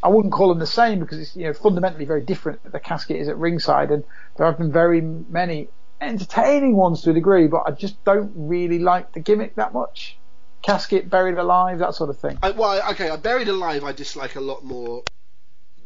I 0.03 0.09
wouldn't 0.09 0.33
call 0.33 0.49
them 0.49 0.59
the 0.59 0.67
same 0.67 0.99
because 0.99 1.19
it's 1.19 1.35
you 1.35 1.45
know 1.45 1.53
fundamentally 1.53 2.05
very 2.05 2.21
different. 2.21 2.69
The 2.69 2.79
casket 2.79 3.17
is 3.17 3.27
at 3.27 3.37
ringside, 3.37 3.91
and 3.91 4.03
there 4.37 4.45
have 4.45 4.57
been 4.57 4.71
very 4.71 5.01
many 5.01 5.69
entertaining 6.01 6.75
ones 6.75 7.01
to 7.01 7.11
a 7.11 7.13
degree, 7.13 7.47
but 7.47 7.63
I 7.65 7.71
just 7.71 8.03
don't 8.03 8.31
really 8.35 8.79
like 8.79 9.13
the 9.13 9.19
gimmick 9.19 9.55
that 9.55 9.73
much. 9.73 10.17
Casket 10.61 11.09
buried 11.09 11.37
alive, 11.37 11.79
that 11.79 11.95
sort 11.95 12.09
of 12.09 12.19
thing. 12.19 12.37
I, 12.41 12.51
well, 12.51 12.91
okay, 12.91 13.09
I 13.09 13.17
buried 13.17 13.47
alive. 13.47 13.83
I 13.83 13.91
dislike 13.91 14.35
a 14.35 14.41
lot 14.41 14.63
more 14.63 15.03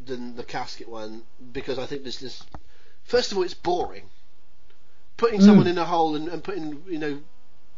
than 0.06 0.36
the 0.36 0.44
casket 0.44 0.90
one 0.90 1.24
because 1.52 1.78
I 1.78 1.86
think 1.86 2.04
this 2.04 2.22
is 2.22 2.44
first 3.04 3.32
of 3.32 3.38
all 3.38 3.44
it's 3.44 3.54
boring. 3.54 4.10
Putting 5.18 5.42
mm. 5.42 5.46
someone 5.46 5.68
in 5.68 5.78
a 5.78 5.86
hole 5.86 6.16
and, 6.16 6.28
and 6.30 6.44
putting 6.44 6.82
you 6.88 6.98
know 6.98 7.20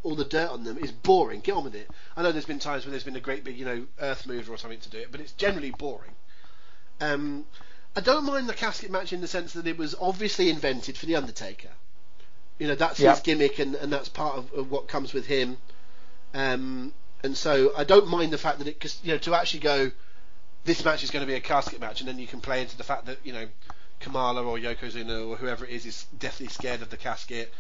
all 0.04 0.16
the 0.16 0.26
dirt 0.26 0.50
on 0.50 0.64
them 0.64 0.78
is 0.78 0.92
boring. 0.92 1.42
Get 1.42 1.56
on 1.56 1.64
with 1.64 1.76
it. 1.76 1.90
I 2.18 2.24
know 2.24 2.32
there's 2.32 2.46
been 2.46 2.60
times 2.60 2.86
when 2.86 2.92
there's 2.92 3.04
been 3.04 3.16
a 3.16 3.20
great 3.22 3.44
big 3.44 3.58
you 3.58 3.66
know 3.66 3.86
earth 4.00 4.26
mover 4.28 4.54
or 4.54 4.58
something 4.58 4.80
to 4.80 4.90
do 4.90 4.98
it, 4.98 5.12
but 5.12 5.22
it's 5.22 5.32
generally 5.34 5.72
boring. 5.72 6.12
Um, 7.00 7.46
I 7.96 8.02
don't 8.02 8.26
mind 8.26 8.48
the 8.48 8.54
casket 8.54 8.90
match 8.92 9.12
in 9.14 9.22
the 9.22 9.28
sense 9.28 9.54
that 9.54 9.68
it 9.68 9.78
was 9.78 9.96
obviously 10.00 10.50
invented 10.50 10.98
for 10.98 11.06
the 11.06 11.16
Undertaker. 11.16 11.70
You 12.60 12.68
know 12.68 12.76
that's 12.76 13.00
Yeah. 13.00 13.12
his 13.12 13.20
gimmick 13.22 13.60
and, 13.60 13.76
and 13.76 13.92
that's 13.92 14.10
part 14.10 14.38
of, 14.38 14.52
of 14.54 14.72
what 14.72 14.88
comes 14.88 15.14
with 15.14 15.26
him. 15.26 15.58
Um, 16.34 16.94
and 17.24 17.36
so 17.36 17.74
I 17.76 17.84
don't 17.84 18.08
mind 18.08 18.32
the 18.32 18.38
fact 18.38 18.60
that 18.60 18.68
it, 18.68 18.80
cause, 18.80 19.00
you 19.04 19.12
know, 19.12 19.18
to 19.20 19.36
actually 19.36 19.60
go, 19.60 19.92
this 20.64 20.86
match 20.86 21.04
is 21.04 21.12
going 21.12 21.22
to 21.22 21.28
be 21.28 21.36
a 21.36 21.42
casket 21.42 21.80
match, 21.80 22.00
and 22.02 22.08
then 22.08 22.20
you 22.20 22.28
can 22.28 22.40
play 22.40 22.62
into 22.62 22.78
the 22.78 22.84
fact 22.84 23.06
that 23.08 23.18
you 23.24 23.34
know, 23.34 23.48
Kamala 24.00 24.44
or 24.44 24.58
Yokozuna 24.58 25.28
or 25.28 25.36
whoever 25.36 25.66
it 25.66 25.72
is 25.72 25.86
is 25.86 26.06
deathly 26.18 26.48
scared 26.48 26.82
of 26.82 26.90
the 26.90 26.98
casket. 26.98 27.54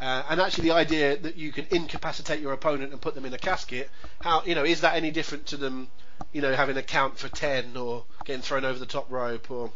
Uh, 0.00 0.22
and 0.30 0.40
actually, 0.40 0.68
the 0.68 0.74
idea 0.74 1.16
that 1.18 1.36
you 1.36 1.52
can 1.52 1.66
incapacitate 1.70 2.40
your 2.40 2.54
opponent 2.54 2.90
and 2.92 3.00
put 3.00 3.14
them 3.14 3.26
in 3.26 3.34
a 3.34 3.38
casket, 3.38 3.90
how 4.20 4.42
you 4.44 4.54
know, 4.54 4.64
is 4.64 4.80
that 4.80 4.94
any 4.94 5.10
different 5.10 5.46
to 5.46 5.58
them, 5.58 5.88
you 6.32 6.40
know, 6.40 6.54
having 6.54 6.76
a 6.78 6.82
count 6.82 7.18
for 7.18 7.28
ten 7.28 7.76
or 7.76 8.04
getting 8.24 8.40
thrown 8.40 8.64
over 8.64 8.78
the 8.78 8.86
top 8.86 9.10
rope 9.10 9.50
or, 9.50 9.70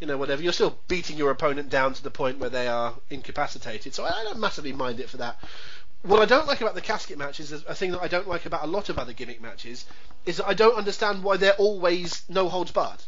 you 0.00 0.08
know, 0.08 0.16
whatever? 0.16 0.42
You're 0.42 0.52
still 0.52 0.76
beating 0.88 1.16
your 1.16 1.30
opponent 1.30 1.70
down 1.70 1.94
to 1.94 2.02
the 2.02 2.10
point 2.10 2.38
where 2.38 2.50
they 2.50 2.66
are 2.66 2.94
incapacitated. 3.10 3.94
So 3.94 4.04
I, 4.04 4.08
I 4.08 4.24
don't 4.24 4.40
massively 4.40 4.72
mind 4.72 4.98
it 4.98 5.08
for 5.08 5.18
that. 5.18 5.38
What 6.02 6.20
I 6.20 6.24
don't 6.24 6.48
like 6.48 6.60
about 6.60 6.74
the 6.74 6.80
casket 6.80 7.16
matches 7.16 7.52
is 7.52 7.64
a 7.68 7.76
thing 7.76 7.92
that 7.92 8.02
I 8.02 8.08
don't 8.08 8.28
like 8.28 8.46
about 8.46 8.64
a 8.64 8.66
lot 8.66 8.88
of 8.88 8.98
other 8.98 9.12
gimmick 9.12 9.40
matches 9.40 9.86
is 10.26 10.38
that 10.38 10.48
I 10.48 10.54
don't 10.54 10.76
understand 10.76 11.22
why 11.22 11.36
they're 11.36 11.52
always 11.52 12.24
no 12.28 12.48
holds 12.48 12.72
barred. 12.72 13.02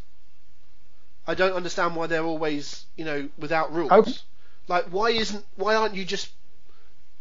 I 1.27 1.35
don't 1.35 1.55
understand 1.55 1.97
why 1.97 2.07
they're 2.07 2.25
always, 2.25 2.87
you 2.97 3.05
know, 3.05 3.29
without 3.37 3.75
rules. 3.75 3.91
Like, 4.69 4.87
why 4.87 5.11
isn't, 5.11 5.45
why 5.57 5.75
aren't 5.75 5.95
you 5.95 6.05
just, 6.05 6.31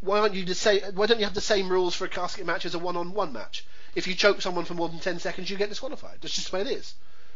why 0.00 0.18
aren't 0.18 0.34
you 0.34 0.44
the 0.44 0.54
same? 0.54 0.82
Why 0.94 1.06
don't 1.06 1.18
you 1.18 1.24
have 1.24 1.34
the 1.34 1.40
same 1.40 1.68
rules 1.68 1.94
for 1.94 2.04
a 2.04 2.08
casket 2.08 2.46
match 2.46 2.64
as 2.66 2.74
a 2.74 2.78
one-on-one 2.78 3.32
match? 3.32 3.64
If 3.94 4.06
you 4.06 4.14
choke 4.14 4.42
someone 4.42 4.64
for 4.64 4.74
more 4.74 4.88
than 4.88 4.98
ten 4.98 5.18
seconds, 5.18 5.48
you 5.48 5.56
get 5.56 5.68
disqualified. 5.68 6.18
That's 6.20 6.34
just 6.34 6.50
the 6.50 6.56
way 6.56 6.62
it 6.62 6.68
is. 6.68 6.94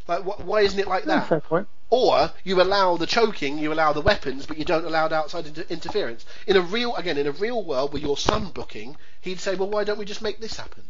Like, 0.08 0.22
wh- 0.22 0.46
why 0.46 0.61
isn't 0.62 0.78
it 0.78 0.88
like 0.88 1.04
that? 1.04 1.28
fair 1.28 1.40
point. 1.40 1.68
Or 1.90 2.30
you 2.44 2.61
allow 2.61 2.96
the 2.96 3.06
choking, 3.06 3.58
you 3.58 3.72
allow 3.72 3.92
the 3.92 4.00
weapons, 4.00 4.46
but 4.46 4.58
you 4.58 4.64
don't 4.64 4.84
allow 4.84 5.08
the 5.08 5.16
outside 5.16 5.46
inter- 5.46 5.64
interference. 5.68 6.24
In 6.46 6.56
a 6.56 6.61
real, 6.61 6.94
again, 6.96 7.18
in 7.18 7.26
a 7.26 7.32
real 7.32 7.64
world 7.64 7.92
with 7.92 8.02
your 8.02 8.16
son 8.16 8.50
booking, 8.54 8.96
he'd 9.20 9.40
say, 9.40 9.54
well, 9.54 9.70
why 9.70 9.84
don't 9.84 9.98
we 9.98 10.04
just 10.04 10.22
make 10.22 10.40
this 10.40 10.56
happen? 10.56 10.84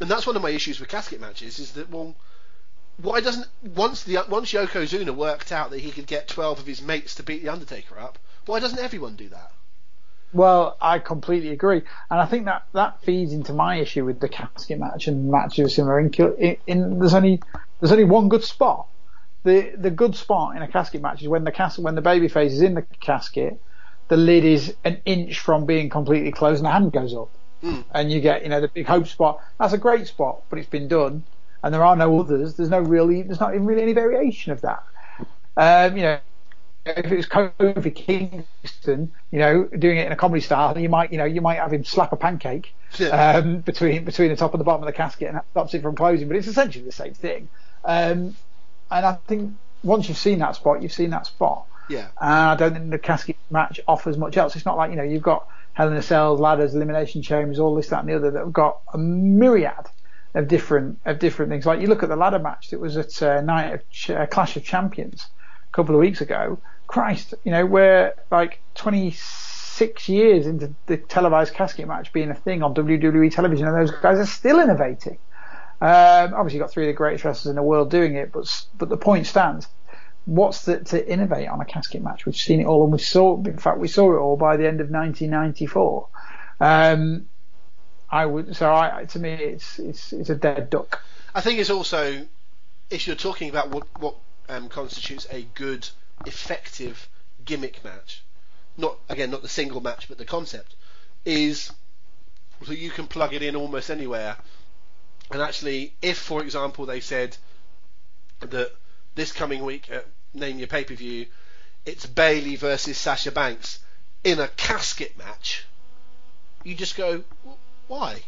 And 0.00 0.08
that's 0.10 0.26
one 0.26 0.36
of 0.36 0.42
my 0.42 0.50
issues 0.50 0.78
with 0.78 0.88
casket 0.88 1.20
matches 1.20 1.58
is 1.58 1.72
that, 1.72 1.90
well, 1.90 2.14
why 2.98 3.20
doesn't 3.20 3.46
once 3.74 4.04
the 4.04 4.18
once 4.28 4.52
Yokozuna 4.52 5.14
worked 5.14 5.52
out 5.52 5.70
that 5.70 5.80
he 5.80 5.90
could 5.90 6.06
get 6.06 6.28
twelve 6.28 6.58
of 6.58 6.66
his 6.66 6.80
mates 6.80 7.14
to 7.16 7.22
beat 7.22 7.42
the 7.42 7.52
Undertaker 7.52 7.98
up, 7.98 8.18
why 8.46 8.60
doesn't 8.60 8.78
everyone 8.78 9.16
do 9.16 9.28
that? 9.28 9.52
Well, 10.32 10.76
I 10.80 10.98
completely 10.98 11.50
agree, 11.50 11.82
and 12.10 12.20
I 12.20 12.26
think 12.26 12.46
that 12.46 12.64
that 12.72 13.00
feeds 13.02 13.32
into 13.32 13.52
my 13.52 13.76
issue 13.76 14.04
with 14.04 14.20
the 14.20 14.28
casket 14.28 14.78
match 14.78 15.06
and 15.06 15.30
matches 15.30 15.74
similar. 15.74 16.00
In, 16.00 16.12
in, 16.38 16.56
in 16.66 16.98
there's 16.98 17.14
only 17.14 17.40
there's 17.80 17.92
only 17.92 18.04
one 18.04 18.28
good 18.28 18.44
spot. 18.44 18.86
The 19.44 19.72
the 19.76 19.90
good 19.90 20.16
spot 20.16 20.56
in 20.56 20.62
a 20.62 20.68
casket 20.68 21.00
match 21.00 21.22
is 21.22 21.28
when 21.28 21.44
the 21.44 21.52
cas- 21.52 21.78
when 21.78 21.94
the 21.94 22.02
babyface 22.02 22.46
is 22.46 22.60
in 22.60 22.74
the 22.74 22.82
casket, 23.00 23.60
the 24.08 24.16
lid 24.16 24.44
is 24.44 24.74
an 24.84 25.00
inch 25.04 25.38
from 25.38 25.64
being 25.64 25.88
completely 25.88 26.32
closed 26.32 26.58
and 26.58 26.66
the 26.66 26.72
hand 26.72 26.92
goes 26.92 27.14
up, 27.14 27.30
Mm. 27.62 27.84
and 27.94 28.12
you 28.12 28.20
get 28.20 28.42
you 28.42 28.48
know 28.50 28.60
the 28.60 28.68
big 28.68 28.86
hope 28.86 29.06
spot. 29.06 29.40
That's 29.58 29.72
a 29.72 29.78
great 29.78 30.06
spot, 30.08 30.42
but 30.50 30.58
it's 30.58 30.68
been 30.68 30.88
done, 30.88 31.24
and 31.62 31.72
there 31.72 31.84
are 31.84 31.96
no 31.96 32.20
others. 32.20 32.56
There's 32.56 32.68
no 32.68 32.80
really 32.80 33.22
there's 33.22 33.40
not 33.40 33.54
even 33.54 33.64
really 33.64 33.82
any 33.82 33.94
variation 33.94 34.52
of 34.52 34.60
that. 34.62 34.82
Um, 35.56 35.96
you 35.96 36.02
know, 36.02 36.18
if 36.86 37.10
it 37.12 37.16
was 37.16 37.26
Kofi 37.26 37.94
Kingston, 37.94 39.12
you 39.30 39.38
know, 39.38 39.64
doing 39.64 39.98
it 39.98 40.06
in 40.06 40.12
a 40.12 40.16
comedy 40.16 40.40
style, 40.40 40.78
you 40.78 40.88
might, 40.88 41.12
you 41.12 41.18
know, 41.18 41.24
you 41.24 41.40
might 41.40 41.56
have 41.56 41.72
him 41.72 41.84
slap 41.84 42.12
a 42.12 42.16
pancake 42.16 42.74
Yeah. 42.98 43.08
um, 43.36 43.58
between 43.60 44.04
between 44.04 44.30
the 44.30 44.36
top 44.36 44.52
and 44.54 44.60
the 44.60 44.64
bottom 44.64 44.82
of 44.82 44.86
the 44.86 44.92
casket, 44.92 45.28
and 45.28 45.36
that 45.36 45.44
stops 45.50 45.74
it 45.74 45.82
from 45.82 45.96
closing. 45.96 46.28
But 46.28 46.36
it's 46.36 46.46
essentially 46.46 46.84
the 46.84 46.92
same 46.92 47.14
thing. 47.14 47.48
Um, 47.84 48.36
and 48.90 49.06
I 49.06 49.14
think 49.26 49.54
once 49.82 50.08
you've 50.08 50.18
seen 50.18 50.38
that 50.40 50.54
spot, 50.56 50.82
you've 50.82 50.92
seen 50.92 51.10
that 51.10 51.26
spot. 51.26 51.66
Yeah. 51.88 52.08
And 52.20 52.30
I 52.32 52.54
don't 52.56 52.74
think 52.74 52.90
the 52.90 52.98
casket 52.98 53.36
match 53.50 53.80
offers 53.86 54.16
much 54.16 54.36
else. 54.36 54.56
It's 54.56 54.66
not 54.66 54.76
like 54.76 54.90
you 54.90 54.96
know 54.96 55.02
you've 55.04 55.22
got 55.22 55.48
Hell 55.74 55.88
in 55.88 55.96
a 55.96 56.02
Cell, 56.02 56.36
ladders, 56.36 56.74
elimination 56.74 57.22
chambers, 57.22 57.58
all 57.58 57.74
this, 57.74 57.88
that, 57.88 58.00
and 58.00 58.08
the 58.08 58.16
other 58.16 58.30
that 58.30 58.38
have 58.38 58.52
got 58.52 58.80
a 58.94 58.98
myriad 58.98 59.86
of 60.34 60.48
different 60.48 60.98
of 61.04 61.18
different 61.18 61.50
things. 61.50 61.66
Like 61.66 61.80
you 61.80 61.86
look 61.86 62.02
at 62.02 62.08
the 62.08 62.16
ladder 62.16 62.38
match 62.38 62.70
that 62.70 62.80
was 62.80 62.96
at 62.96 63.22
uh, 63.22 63.40
Night 63.40 63.72
of 63.74 63.90
Ch- 63.90 64.10
uh, 64.10 64.26
Clash 64.26 64.56
of 64.56 64.64
Champions 64.64 65.26
a 65.68 65.72
couple 65.72 65.94
of 65.94 66.00
weeks 66.00 66.20
ago. 66.20 66.58
Christ, 66.86 67.34
you 67.44 67.52
know 67.52 67.66
we're 67.66 68.14
like 68.30 68.60
26 68.74 70.08
years 70.08 70.46
into 70.46 70.74
the 70.86 70.96
televised 70.96 71.54
casket 71.54 71.88
match 71.88 72.12
being 72.12 72.30
a 72.30 72.34
thing 72.34 72.62
on 72.62 72.74
WWE 72.74 73.32
television, 73.32 73.66
and 73.66 73.76
those 73.76 73.90
guys 73.90 74.18
are 74.18 74.26
still 74.26 74.60
innovating. 74.60 75.18
Um, 75.80 76.32
obviously, 76.34 76.58
got 76.58 76.70
three 76.70 76.84
of 76.84 76.88
the 76.88 76.96
greatest 76.96 77.24
wrestlers 77.24 77.50
in 77.50 77.56
the 77.56 77.62
world 77.62 77.90
doing 77.90 78.14
it, 78.14 78.32
but 78.32 78.66
but 78.78 78.88
the 78.88 78.96
point 78.96 79.26
stands. 79.26 79.68
What's 80.24 80.64
the, 80.64 80.80
to 80.80 81.12
innovate 81.12 81.48
on 81.48 81.60
a 81.60 81.64
casket 81.64 82.02
match? 82.02 82.26
We've 82.26 82.36
seen 82.36 82.60
it 82.60 82.66
all, 82.66 82.82
and 82.82 82.92
we 82.92 82.98
saw. 82.98 83.40
In 83.42 83.58
fact, 83.58 83.78
we 83.78 83.88
saw 83.88 84.12
it 84.14 84.18
all 84.18 84.36
by 84.36 84.56
the 84.56 84.66
end 84.66 84.80
of 84.80 84.90
1994. 84.90 86.08
Um, 86.60 87.26
I 88.10 88.26
would. 88.26 88.56
So, 88.56 88.72
I, 88.72 89.04
to 89.10 89.18
me, 89.18 89.34
it's 89.34 89.78
it's 89.78 90.12
it's 90.12 90.30
a 90.30 90.34
dead 90.34 90.70
duck. 90.70 91.02
I 91.34 91.42
think 91.42 91.60
it's 91.60 91.70
also 91.70 92.26
if 92.90 93.06
you're 93.06 93.16
talking 93.16 93.50
about 93.50 93.70
what 93.70 93.86
what 94.00 94.16
um, 94.48 94.68
constitutes 94.68 95.26
a 95.30 95.42
good, 95.54 95.88
effective 96.24 97.08
gimmick 97.44 97.84
match, 97.84 98.22
not 98.76 98.96
again 99.08 99.30
not 99.30 99.42
the 99.42 99.48
single 99.48 99.80
match 99.80 100.08
but 100.08 100.18
the 100.18 100.24
concept 100.24 100.74
is 101.24 101.72
so 102.64 102.72
you 102.72 102.90
can 102.90 103.06
plug 103.06 103.34
it 103.34 103.42
in 103.42 103.56
almost 103.56 103.90
anywhere. 103.90 104.36
And 105.30 105.42
actually, 105.42 105.92
if 106.00 106.18
for 106.18 106.42
example 106.42 106.86
they 106.86 107.00
said 107.00 107.36
that 108.40 108.72
this 109.14 109.32
coming 109.32 109.64
week 109.64 109.90
at 109.90 110.06
Name 110.32 110.58
Your 110.58 110.68
Pay 110.68 110.84
Per 110.84 110.94
View, 110.94 111.26
it's 111.84 112.06
Bayley 112.06 112.56
versus 112.56 112.96
Sasha 112.96 113.32
Banks 113.32 113.80
in 114.24 114.40
a 114.40 114.48
casket 114.48 115.16
match, 115.16 115.66
you 116.64 116.74
just 116.74 116.96
go, 116.96 117.22
why? 117.86 118.22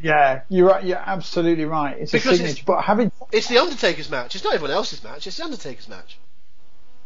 Yeah, 0.00 0.42
you're 0.48 0.68
right. 0.68 0.84
You're 0.84 0.98
absolutely 0.98 1.64
right. 1.64 1.96
It's 1.98 2.12
Because 2.12 2.34
a 2.34 2.36
signature. 2.36 2.64
But 2.66 2.82
having 2.82 3.12
It's 3.30 3.48
the 3.48 3.58
Undertaker's 3.58 4.10
match. 4.10 4.34
It's 4.34 4.44
not 4.44 4.54
everyone 4.54 4.74
else's 4.74 5.02
match. 5.02 5.26
It's 5.26 5.36
the 5.36 5.44
Undertaker's 5.44 5.88
match. 5.88 6.18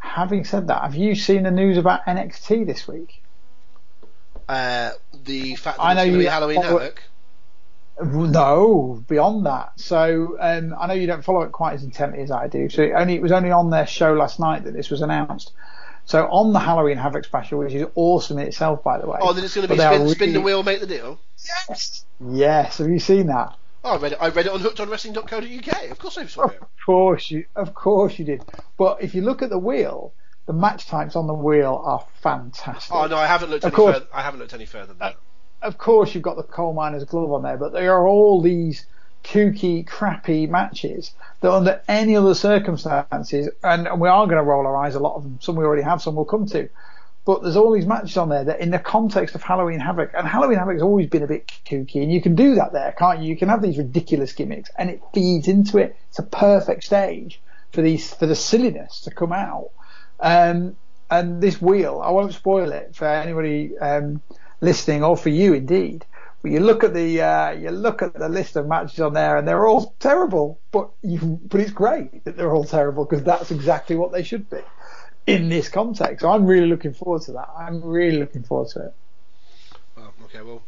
Having 0.07 0.45
said 0.45 0.69
that, 0.69 0.83
have 0.83 0.95
you 0.95 1.15
seen 1.15 1.43
the 1.43 1.51
news 1.51 1.77
about 1.77 2.05
NXT 2.07 2.67
this 2.67 2.87
week? 2.89 3.23
uh, 4.49 4.93
the 5.25 5.57
fact 5.57 5.79
that 5.79 5.83
I 5.83 5.95
know 5.95 6.05
to 6.05 6.11
you 6.11 6.19
be 6.19 6.25
Halloween 6.27 6.63
follow- 6.63 6.79
Havoc. 6.79 7.03
No, 8.03 9.03
beyond 9.09 9.47
that. 9.47 9.73
So 9.77 10.37
um, 10.39 10.75
I 10.79 10.87
know 10.87 10.93
you 10.95 11.07
don't 11.07 11.25
follow 11.25 11.43
it 11.43 11.53
quite 11.53 11.73
as 11.75 11.83
intently 11.83 12.21
as 12.21 12.31
I 12.31 12.47
do. 12.47 12.69
So 12.69 12.83
it 12.83 12.93
only 12.93 13.15
it 13.15 13.23
was 13.23 13.33
only 13.33 13.51
on 13.51 13.71
their 13.71 13.87
show 13.87 14.13
last 14.13 14.39
night 14.39 14.65
that 14.65 14.75
this 14.75 14.91
was 14.91 15.01
announced. 15.01 15.53
So 16.05 16.27
on 16.27 16.53
the 16.53 16.59
Halloween 16.59 16.99
Havoc 16.99 17.25
special, 17.25 17.59
which 17.59 17.73
is 17.73 17.87
awesome 17.95 18.39
in 18.39 18.47
itself, 18.47 18.85
by 18.85 18.99
the 18.99 19.07
way. 19.09 19.19
Oh, 19.21 19.33
then 19.33 19.45
it's 19.45 19.55
going 19.55 19.67
to 19.67 19.73
be 19.75 19.81
spin, 19.81 20.09
spin 20.11 20.33
the 20.35 20.43
wheel, 20.43 20.63
make 20.63 20.81
the 20.81 20.87
deal. 20.87 21.19
Yes. 21.69 22.05
Yes. 22.21 22.79
Have 22.79 22.89
you 22.89 22.99
seen 22.99 23.29
that? 23.29 23.57
Oh, 23.87 23.93
I 23.93 23.99
read 23.99 24.13
it. 24.13 24.19
I 24.21 24.29
read 24.31 24.47
it 24.47 24.53
on 24.53 24.59
hookedonwrestling.co.uk. 24.61 25.91
Of 25.93 25.99
course, 26.01 26.19
I 26.19 26.27
saw 26.27 26.49
it. 26.49 26.61
Of 26.61 26.69
course 26.85 27.31
you, 27.31 27.45
of 27.55 27.73
course 27.73 28.19
you 28.19 28.25
did. 28.25 28.45
But 28.77 29.01
if 29.01 29.15
you 29.15 29.23
look 29.23 29.43
at 29.43 29.51
the 29.51 29.59
wheel, 29.59 30.13
the 30.47 30.53
match 30.53 30.87
types 30.87 31.15
on 31.15 31.29
the 31.29 31.35
wheel 31.35 31.81
are 31.85 32.05
fantastic. 32.21 32.93
Oh 32.93 33.07
no, 33.07 33.17
I 33.17 33.27
haven't 33.29 33.51
looked 33.51 33.63
Of 33.65 33.69
any 33.69 33.77
course. 33.77 33.95
further. 33.95 34.07
I 34.13 34.23
haven't 34.23 34.41
looked 34.41 34.55
any 34.55 34.67
further 34.67 34.87
than 34.89 34.99
that. 34.99 35.13
Uh, 35.13 35.17
of 35.63 35.79
course 35.79 36.15
you've 36.15 36.25
got 36.25 36.37
the 36.37 36.43
coal 36.43 36.73
miner's 36.75 37.05
glove 37.05 37.31
on 37.33 37.43
there, 37.43 37.57
but 37.57 37.73
there 37.73 37.95
are 37.95 38.09
all 38.09 38.43
these 38.43 38.87
kooky, 39.23 39.87
crappy 39.87 40.49
matches 40.49 41.13
that 41.41 41.53
under 41.53 41.81
any 41.87 42.17
other 42.17 42.35
circumstances, 42.35 43.49
and, 43.63 43.87
and 43.87 44.01
we 44.01 44.09
are 44.09 44.27
going 44.27 44.37
to 44.39 44.43
roll 44.43 44.67
our 44.67 44.77
eyes 44.77 44.97
a 44.97 45.01
lot 45.01 45.15
of 45.15 45.23
them. 45.23 45.39
Some 45.41 45.55
we 45.55 45.65
already 45.65 45.83
have, 45.83 46.03
some 46.03 46.17
we'll 46.17 46.25
come 46.25 46.47
to. 46.47 46.69
But 47.27 47.43
there's 47.43 47.57
all 47.57 47.73
these 47.73 47.87
matches 47.87 48.17
on 48.17 48.29
there 48.29 48.45
that, 48.45 48.61
in 48.61 48.71
the 48.71 48.79
context 48.79 49.35
of 49.35 49.43
Halloween 49.43 49.81
Havoc, 49.81 50.13
and 50.15 50.29
Halloween 50.29 50.59
Havoc 50.59 50.75
has 50.75 50.83
always 50.83 51.09
been 51.09 51.25
a 51.25 51.27
bit 51.27 51.49
kooky, 51.67 52.01
and 52.01 52.13
you 52.13 52.23
can 52.23 52.37
do 52.37 52.55
that 52.55 52.73
there, 52.73 52.95
can't 52.97 53.21
you? 53.21 53.29
You 53.29 53.37
can 53.37 53.49
have 53.49 53.61
these 53.61 53.79
ridiculous 53.79 54.33
gimmicks, 54.33 54.71
and 54.79 54.89
it 54.89 55.03
feeds 55.13 55.49
into 55.49 55.79
it. 55.79 55.97
It's 56.09 56.21
a 56.21 56.23
perfect 56.23 56.85
stage 56.85 57.43
for 57.73 57.83
these 57.83 58.15
for 58.15 58.27
the 58.27 58.37
silliness 58.37 59.01
to 59.03 59.11
come 59.11 59.33
out. 59.33 59.71
Um, 60.21 60.77
and 61.11 61.43
this 61.43 61.61
wheel, 61.61 62.01
I 62.03 62.11
won't 62.13 62.33
spoil 62.33 62.71
it 62.71 62.95
for 62.95 63.09
anybody 63.09 63.77
um, 63.77 64.23
listening, 64.61 65.03
or 65.03 65.17
for 65.17 65.31
you 65.31 65.53
indeed. 65.53 66.07
But 66.43 66.53
you 66.53 66.61
look 66.61 66.85
at 66.85 66.95
the 66.95 67.23
uh, 67.23 67.51
you 67.51 67.71
look 67.71 68.03
at 68.03 68.15
the 68.15 68.29
list 68.29 68.55
of 68.55 68.69
matches 68.69 69.01
on 69.01 69.15
there, 69.15 69.37
and 69.37 69.49
they're 69.49 69.67
all 69.67 69.97
terrible. 69.99 70.61
But 70.71 70.91
you, 71.03 71.19
but 71.19 71.61
it's 71.61 71.73
great 71.73 72.25
that 72.25 72.37
they're 72.37 72.55
all 72.55 72.63
terrible 72.63 73.05
because 73.05 73.25
that's 73.25 73.51
exactly 73.51 73.97
what 73.97 74.13
they 74.13 74.23
should 74.23 74.49
be 74.49 74.61
in 75.27 75.49
this 75.49 75.69
context. 75.69 76.23
So 76.23 76.31
I'm 76.31 76.47
really 76.47 76.67
looking 76.67 76.95
forward 76.95 77.23
to 77.23 77.33
that. 77.33 77.51
I'm 77.57 77.83
really 77.83 78.19
looking 78.19 78.43
forward 78.43 78.69
to 78.71 78.87
it. 78.87 78.95
Well, 79.97 80.15
okay, 80.25 80.43
well, 80.43 80.63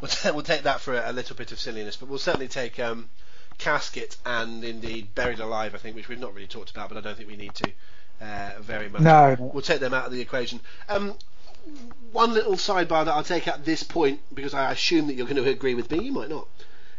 we'll, 0.00 0.08
ta- 0.08 0.32
we'll 0.32 0.42
take 0.42 0.62
that 0.62 0.80
for 0.80 0.94
a, 0.94 1.10
a 1.10 1.12
little 1.12 1.36
bit 1.36 1.52
of 1.52 1.60
silliness, 1.60 1.96
but 1.96 2.08
we'll 2.08 2.18
certainly 2.18 2.48
take 2.48 2.78
um, 2.80 3.08
Casket 3.58 4.16
and 4.26 4.64
indeed 4.64 5.14
Buried 5.14 5.38
Alive, 5.38 5.74
I 5.74 5.78
think, 5.78 5.96
which 5.96 6.08
we've 6.08 6.18
not 6.18 6.34
really 6.34 6.48
talked 6.48 6.70
about, 6.70 6.88
but 6.88 6.98
I 6.98 7.00
don't 7.00 7.16
think 7.16 7.28
we 7.28 7.36
need 7.36 7.54
to 7.54 7.70
uh, 8.20 8.50
very 8.60 8.88
much. 8.88 9.02
No, 9.02 9.34
no. 9.34 9.50
We'll 9.52 9.62
take 9.62 9.80
them 9.80 9.94
out 9.94 10.06
of 10.06 10.12
the 10.12 10.20
equation. 10.20 10.60
Um, 10.88 11.14
one 12.12 12.32
little 12.32 12.54
sidebar 12.54 13.04
that 13.04 13.12
I'll 13.12 13.22
take 13.22 13.46
at 13.46 13.64
this 13.64 13.82
point, 13.82 14.20
because 14.34 14.54
I 14.54 14.72
assume 14.72 15.06
that 15.06 15.14
you're 15.14 15.26
going 15.26 15.42
to 15.42 15.48
agree 15.48 15.74
with 15.74 15.90
me, 15.90 16.04
you 16.04 16.12
might 16.12 16.30
not, 16.30 16.48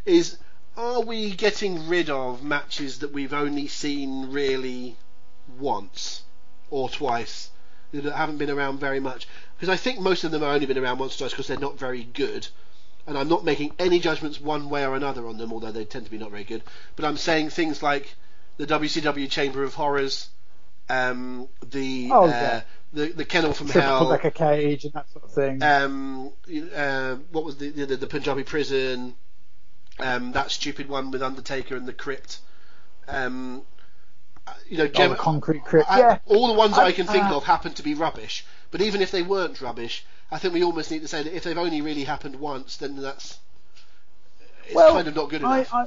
is 0.05 0.38
are 0.78 1.01
we 1.01 1.32
getting 1.32 1.89
rid 1.89 2.09
of 2.09 2.43
matches 2.43 2.99
that 2.99 3.12
we've 3.12 3.34
only 3.34 3.68
seen 3.68 4.32
really 4.32 4.95
once 5.59 6.24
or 6.72 6.89
twice 6.89 7.49
that 7.93 8.03
haven't 8.05 8.38
been 8.38 8.49
around 8.49 8.80
very 8.80 8.99
much? 8.99 9.28
Because 9.55 9.69
I 9.69 9.76
think 9.78 9.99
most 9.99 10.24
of 10.24 10.32
them 10.32 10.41
have 10.41 10.51
only 10.51 10.65
been 10.65 10.78
around 10.80 10.97
once 10.97 11.15
or 11.15 11.19
twice 11.19 11.32
because 11.32 11.47
they're 11.47 11.57
not 11.59 11.78
very 11.78 12.03
good. 12.03 12.47
And 13.07 13.17
I'm 13.17 13.28
not 13.28 13.43
making 13.45 13.74
any 13.80 13.99
judgments 13.99 14.39
one 14.41 14.69
way 14.69 14.86
or 14.86 14.95
another 14.95 15.28
on 15.28 15.38
them, 15.38 15.51
although 15.53 15.72
they 15.72 15.86
tend 15.86 16.05
to 16.05 16.11
be 16.11 16.17
not 16.17 16.32
very 16.32 16.43
good. 16.43 16.63
But 16.95 17.05
I'm 17.05 17.17
saying 17.17 17.49
things 17.49 17.84
like 17.84 18.15
the 18.57 18.65
WCW 18.67 19.30
Chamber 19.30 19.63
of 19.63 19.74
Horrors, 19.74 20.30
um, 20.89 21.47
the 21.72 22.09
Oh, 22.11 22.26
uh, 22.26 22.28
yeah. 22.28 22.61
the 22.93 23.07
the 23.07 23.26
Kennel 23.26 23.53
from 23.53 23.67
Triple 23.67 23.82
Hell, 23.82 24.07
like 24.09 24.26
a 24.26 24.32
cage 24.32 24.84
and 24.86 24.93
that 24.93 25.09
sort 25.11 25.26
of 25.26 25.32
thing. 25.32 25.63
um, 25.63 26.32
uh, 26.76 27.15
what 27.32 27.43
was 27.43 27.57
the, 27.57 27.69
the 27.72 27.97
the 27.97 28.07
Punjabi 28.07 28.43
prison? 28.43 29.15
Um, 29.99 30.32
that 30.34 30.51
stupid 30.51 30.88
one 30.88 31.11
with 31.11 31.22
Undertaker 31.24 31.76
and 31.76 31.88
the 31.88 31.93
Crypt. 31.93 32.39
Um, 33.07 33.63
you 34.67 34.77
know, 34.77 34.85
oh, 34.85 34.87
gem- 34.87 35.11
the 35.11 35.15
concrete 35.15 35.63
crypt. 35.65 35.89
I- 35.91 35.99
yeah. 35.99 36.17
all 36.25 36.47
the 36.47 36.53
ones 36.53 36.77
I, 36.77 36.85
I- 36.85 36.91
can 36.91 37.07
think 37.07 37.25
uh, 37.25 37.37
of 37.37 37.43
happen 37.43 37.73
to 37.73 37.83
be 37.83 37.93
rubbish. 37.93 38.45
But 38.71 38.81
even 38.81 39.01
if 39.01 39.11
they 39.11 39.21
weren't 39.21 39.59
rubbish, 39.61 40.05
I 40.31 40.39
think 40.39 40.53
we 40.53 40.63
almost 40.63 40.91
need 40.91 41.01
to 41.01 41.07
say 41.07 41.23
that 41.23 41.35
if 41.35 41.43
they've 41.43 41.57
only 41.57 41.81
really 41.81 42.05
happened 42.05 42.37
once, 42.37 42.77
then 42.77 42.95
that's 42.95 43.37
it's 44.65 44.75
well, 44.75 44.93
kind 44.93 45.07
of 45.07 45.15
not 45.15 45.29
good 45.29 45.43
I, 45.43 45.57
enough. 45.57 45.73
I, 45.73 45.85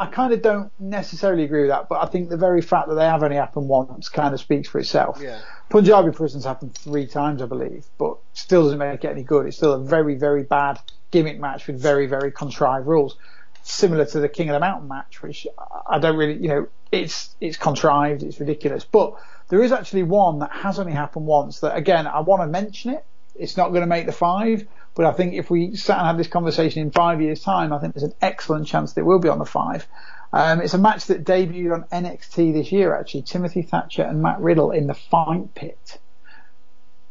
I 0.00 0.06
kind 0.06 0.32
of 0.32 0.42
don't 0.42 0.72
necessarily 0.78 1.44
agree 1.44 1.62
with 1.62 1.70
that, 1.70 1.88
but 1.88 2.02
I 2.02 2.06
think 2.06 2.30
the 2.30 2.36
very 2.36 2.62
fact 2.62 2.88
that 2.88 2.94
they 2.94 3.04
have 3.04 3.22
only 3.22 3.36
happened 3.36 3.68
once 3.68 4.08
kind 4.08 4.32
of 4.32 4.40
speaks 4.40 4.68
for 4.68 4.78
itself. 4.78 5.18
yeah, 5.20 5.40
Punjabi 5.68 6.12
prisons 6.12 6.44
happened 6.44 6.74
three 6.74 7.06
times, 7.06 7.42
I 7.42 7.46
believe, 7.46 7.84
but 7.98 8.16
still 8.32 8.62
doesn't 8.64 8.78
make 8.78 9.04
it 9.04 9.08
any 9.08 9.22
good. 9.22 9.46
It's 9.46 9.56
still 9.56 9.74
a 9.74 9.84
very, 9.84 10.14
very 10.14 10.44
bad 10.44 10.80
gimmick 11.10 11.40
match 11.40 11.66
with 11.66 11.80
very, 11.80 12.06
very 12.06 12.30
contrived 12.32 12.86
rules. 12.86 13.16
Similar 13.64 14.06
to 14.06 14.20
the 14.20 14.28
King 14.28 14.48
of 14.48 14.54
the 14.54 14.60
Mountain 14.60 14.88
match, 14.88 15.20
which 15.20 15.46
I 15.86 15.98
don't 15.98 16.16
really, 16.16 16.34
you 16.34 16.48
know, 16.48 16.68
it's 16.90 17.34
it's 17.40 17.56
contrived, 17.56 18.22
it's 18.22 18.40
ridiculous. 18.40 18.84
But 18.84 19.14
there 19.48 19.62
is 19.62 19.72
actually 19.72 20.04
one 20.04 20.40
that 20.40 20.52
has 20.52 20.78
only 20.78 20.92
happened 20.92 21.26
once. 21.26 21.60
That 21.60 21.76
again, 21.76 22.06
I 22.06 22.20
want 22.20 22.42
to 22.42 22.46
mention 22.46 22.92
it. 22.92 23.04
It's 23.34 23.56
not 23.56 23.68
going 23.68 23.82
to 23.82 23.86
make 23.86 24.06
the 24.06 24.12
five, 24.12 24.66
but 24.94 25.06
I 25.06 25.12
think 25.12 25.34
if 25.34 25.48
we 25.50 25.76
sat 25.76 25.98
and 25.98 26.06
had 26.06 26.18
this 26.18 26.26
conversation 26.26 26.82
in 26.82 26.90
five 26.90 27.22
years' 27.22 27.40
time, 27.40 27.72
I 27.72 27.78
think 27.78 27.94
there's 27.94 28.04
an 28.04 28.14
excellent 28.20 28.66
chance 28.66 28.94
that 28.94 29.02
it 29.02 29.04
will 29.04 29.20
be 29.20 29.28
on 29.28 29.38
the 29.38 29.46
five. 29.46 29.86
Um, 30.32 30.60
it's 30.60 30.74
a 30.74 30.78
match 30.78 31.06
that 31.06 31.24
debuted 31.24 31.72
on 31.72 31.84
NXT 31.84 32.52
this 32.52 32.72
year, 32.72 32.94
actually. 32.94 33.22
Timothy 33.22 33.62
Thatcher 33.62 34.02
and 34.02 34.22
Matt 34.22 34.40
Riddle 34.40 34.72
in 34.72 34.86
the 34.86 34.94
Fight 34.94 35.54
Pit. 35.54 35.98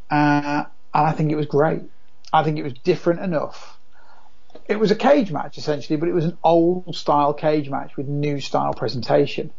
Uh, 0.10 0.66
and 0.94 1.08
I 1.08 1.12
think 1.14 1.32
it 1.32 1.36
was 1.36 1.46
great. 1.46 1.84
I 2.32 2.44
think 2.44 2.58
it 2.58 2.64
was 2.64 2.74
different 2.74 3.22
enough. 3.22 3.80
It 4.68 4.80
was 4.80 4.92
a 4.92 4.96
cage 4.96 5.32
match 5.32 5.58
essentially, 5.58 5.98
but 5.98 6.10
it 6.10 6.14
was 6.14 6.26
an 6.26 6.38
old 6.44 6.96
style 6.96 7.34
cage 7.34 7.70
match 7.70 7.96
with 7.96 8.08
new 8.08 8.40
style 8.40 8.74
presentation. 8.74 9.52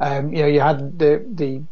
Um, 0.00 0.32
you 0.32 0.42
know, 0.42 0.48
you 0.48 0.60
had 0.60 0.98
the 0.98 1.24
the 1.26 1.62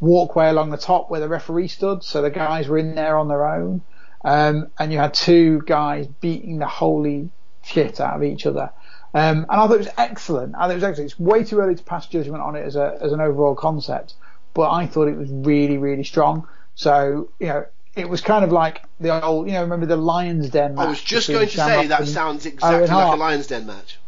walkway 0.00 0.48
along 0.48 0.70
the 0.70 0.76
top 0.76 1.10
where 1.10 1.20
the 1.20 1.28
referee 1.28 1.68
stood, 1.68 2.02
so 2.02 2.22
the 2.22 2.30
guys 2.30 2.68
were 2.68 2.78
in 2.78 2.94
there 2.94 3.16
on 3.16 3.28
their 3.28 3.46
own, 3.46 3.82
um, 4.24 4.68
and 4.78 4.92
you 4.92 4.98
had 4.98 5.14
two 5.14 5.62
guys 5.66 6.06
beating 6.06 6.58
the 6.58 6.66
holy 6.66 7.30
shit 7.62 8.00
out 8.00 8.16
of 8.16 8.22
each 8.22 8.46
other. 8.46 8.70
Um, 9.14 9.46
and 9.48 9.50
I 9.50 9.66
thought 9.66 9.74
it 9.76 9.78
was 9.78 9.88
excellent. 9.96 10.54
I 10.56 10.62
thought 10.62 10.72
it 10.72 10.74
was 10.74 10.84
excellent. 10.84 11.10
It's 11.12 11.20
way 11.20 11.44
too 11.44 11.58
early 11.58 11.74
to 11.74 11.82
pass 11.82 12.06
judgment 12.06 12.42
on 12.42 12.56
it 12.56 12.64
as 12.64 12.76
a 12.76 12.98
as 13.00 13.12
an 13.12 13.20
overall 13.20 13.54
concept, 13.54 14.14
but 14.54 14.70
I 14.70 14.86
thought 14.86 15.08
it 15.08 15.16
was 15.16 15.30
really 15.30 15.78
really 15.78 16.04
strong. 16.04 16.46
So 16.74 17.30
you 17.38 17.46
know, 17.46 17.64
it 17.96 18.08
was 18.08 18.20
kind 18.20 18.44
of 18.44 18.52
like 18.52 18.82
the 19.00 19.24
old, 19.24 19.46
you 19.46 19.54
know, 19.54 19.62
remember 19.62 19.86
the 19.86 19.96
Lions 19.96 20.50
Den 20.50 20.74
match? 20.74 20.86
I 20.86 20.90
was 20.90 21.00
just 21.00 21.28
going 21.28 21.48
to 21.48 21.56
say 21.56 21.86
that 21.86 22.00
and- 22.00 22.08
sounds 22.08 22.46
exactly 22.46 22.86
like 22.86 23.14
a 23.14 23.16
Lions 23.16 23.46
Den 23.46 23.66
match. 23.66 23.98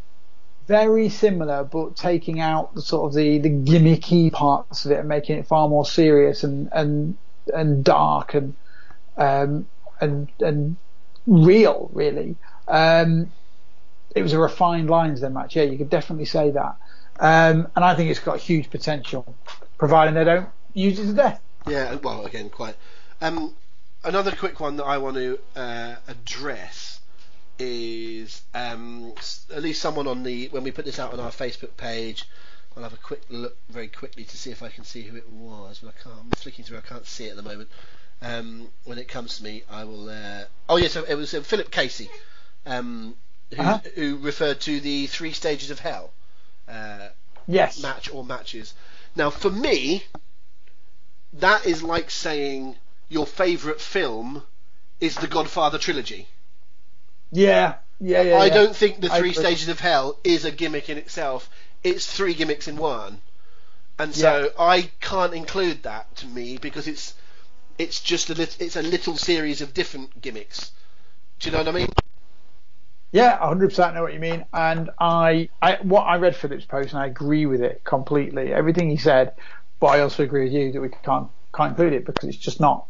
Very 0.68 1.08
similar, 1.08 1.64
but 1.64 1.96
taking 1.96 2.40
out 2.40 2.74
the 2.74 2.82
sort 2.82 3.08
of 3.08 3.14
the, 3.14 3.38
the 3.38 3.48
gimmicky 3.48 4.30
parts 4.30 4.84
of 4.84 4.92
it 4.92 4.98
and 4.98 5.08
making 5.08 5.38
it 5.38 5.46
far 5.46 5.66
more 5.68 5.86
serious 5.86 6.44
and 6.44 6.68
and 6.72 7.16
and 7.54 7.82
dark 7.82 8.34
and 8.34 8.54
um, 9.16 9.66
and 10.00 10.28
and 10.40 10.76
real, 11.26 11.90
really. 11.92 12.36
Um, 12.68 13.32
it 14.14 14.22
was 14.22 14.34
a 14.34 14.38
refined 14.38 14.90
Lions 14.90 15.20
Den 15.20 15.32
match. 15.32 15.56
Yeah, 15.56 15.62
you 15.64 15.78
could 15.78 15.90
definitely 15.90 16.26
say 16.26 16.50
that. 16.50 16.76
Um, 17.18 17.68
and 17.74 17.84
I 17.84 17.94
think 17.94 18.10
it's 18.10 18.20
got 18.20 18.38
huge 18.38 18.70
potential, 18.70 19.34
providing 19.78 20.14
they 20.14 20.24
don't 20.24 20.48
use 20.74 20.98
it 20.98 21.06
to 21.06 21.12
death. 21.12 21.40
Yeah, 21.66 21.94
well, 21.96 22.26
again, 22.26 22.50
quite. 22.50 22.76
Um, 23.20 23.54
another 24.04 24.32
quick 24.32 24.60
one 24.60 24.76
that 24.76 24.84
I 24.84 24.98
want 24.98 25.16
to 25.16 25.38
uh, 25.56 25.96
address 26.06 26.97
is 27.58 28.42
um, 28.54 29.12
at 29.54 29.62
least 29.62 29.80
someone 29.82 30.06
on 30.06 30.22
the 30.22 30.48
when 30.48 30.62
we 30.64 30.70
put 30.70 30.84
this 30.84 30.98
out 30.98 31.12
on 31.12 31.20
our 31.20 31.30
Facebook 31.30 31.76
page. 31.76 32.24
I'll 32.76 32.82
have 32.84 32.92
a 32.92 32.96
quick 32.98 33.22
look 33.28 33.56
very 33.70 33.88
quickly 33.88 34.22
to 34.24 34.36
see 34.36 34.50
if 34.52 34.62
I 34.62 34.68
can 34.68 34.84
see 34.84 35.02
who 35.02 35.16
it 35.16 35.28
was, 35.32 35.80
but 35.82 35.88
I 35.98 36.02
can't. 36.02 36.16
I'm 36.20 36.30
flicking 36.30 36.64
through. 36.64 36.78
I 36.78 36.82
can't 36.82 37.06
see 37.06 37.24
it 37.26 37.30
at 37.30 37.36
the 37.36 37.42
moment. 37.42 37.68
Um, 38.22 38.68
when 38.84 38.98
it 38.98 39.08
comes 39.08 39.38
to 39.38 39.44
me, 39.44 39.62
I 39.70 39.84
will. 39.84 40.08
Uh, 40.08 40.44
oh 40.68 40.76
yes, 40.76 40.94
it 40.96 41.14
was 41.16 41.34
uh, 41.34 41.40
Philip 41.42 41.70
Casey, 41.70 42.08
um, 42.66 43.14
who, 43.54 43.62
Uh-huh. 43.62 43.78
who 43.96 44.16
referred 44.18 44.60
to 44.62 44.80
the 44.80 45.06
three 45.08 45.32
stages 45.32 45.70
of 45.70 45.80
hell. 45.80 46.12
Uh, 46.68 47.08
Yes. 47.50 47.80
match 47.80 48.10
or 48.12 48.22
matches. 48.24 48.74
Now, 49.16 49.30
for 49.30 49.50
me, 49.50 50.04
that 51.32 51.64
is 51.64 51.82
like 51.82 52.10
saying 52.10 52.76
your 53.08 53.26
favourite 53.26 53.80
film 53.80 54.42
is 55.00 55.14
the 55.16 55.26
Godfather 55.26 55.78
trilogy. 55.78 56.28
Yeah. 57.30 57.76
Yeah. 58.00 58.22
Yeah. 58.22 58.38
I 58.38 58.46
yeah. 58.46 58.54
don't 58.54 58.76
think 58.76 59.00
the 59.00 59.08
Three. 59.08 59.32
Stages 59.32 59.68
of 59.68 59.80
Hell 59.80 60.18
is 60.24 60.44
a 60.44 60.50
gimmick 60.50 60.88
in 60.88 60.98
itself. 60.98 61.50
It's 61.84 62.06
three 62.06 62.34
gimmicks 62.34 62.68
in 62.68 62.76
one, 62.76 63.20
and 63.98 64.14
so 64.14 64.50
I 64.58 64.90
can't 65.00 65.32
include 65.32 65.84
that 65.84 66.14
to 66.16 66.26
me 66.26 66.58
because 66.58 66.88
it's 66.88 67.14
it's 67.78 68.00
just 68.00 68.30
a 68.30 68.34
lit- 68.34 68.56
it's 68.60 68.76
a 68.76 68.82
little 68.82 69.16
series 69.16 69.60
of 69.60 69.74
different 69.74 70.20
gimmicks. 70.20 70.72
Do 71.38 71.48
you 71.48 71.52
know 71.52 71.58
what 71.58 71.68
I 71.68 71.72
mean? 71.72 71.88
Yeah, 73.10 73.38
100% 73.38 73.94
know 73.94 74.02
what 74.02 74.12
you 74.12 74.20
mean. 74.20 74.44
And 74.52 74.90
I, 74.98 75.48
I, 75.62 75.78
what 75.82 76.02
I 76.02 76.16
read 76.16 76.36
Philip's 76.36 76.66
post, 76.66 76.92
and 76.92 77.00
I 77.00 77.06
agree 77.06 77.46
with 77.46 77.62
it 77.62 77.82
completely. 77.84 78.52
Everything 78.52 78.90
he 78.90 78.98
said, 78.98 79.32
but 79.80 79.86
I 79.86 80.00
also 80.00 80.24
agree 80.24 80.44
with 80.44 80.52
you 80.52 80.72
that 80.72 80.80
we 80.80 80.90
can't 80.90 81.28
can't 81.54 81.70
include 81.70 81.94
it 81.94 82.04
because 82.04 82.28
it's 82.28 82.36
just 82.36 82.60
not 82.60 82.86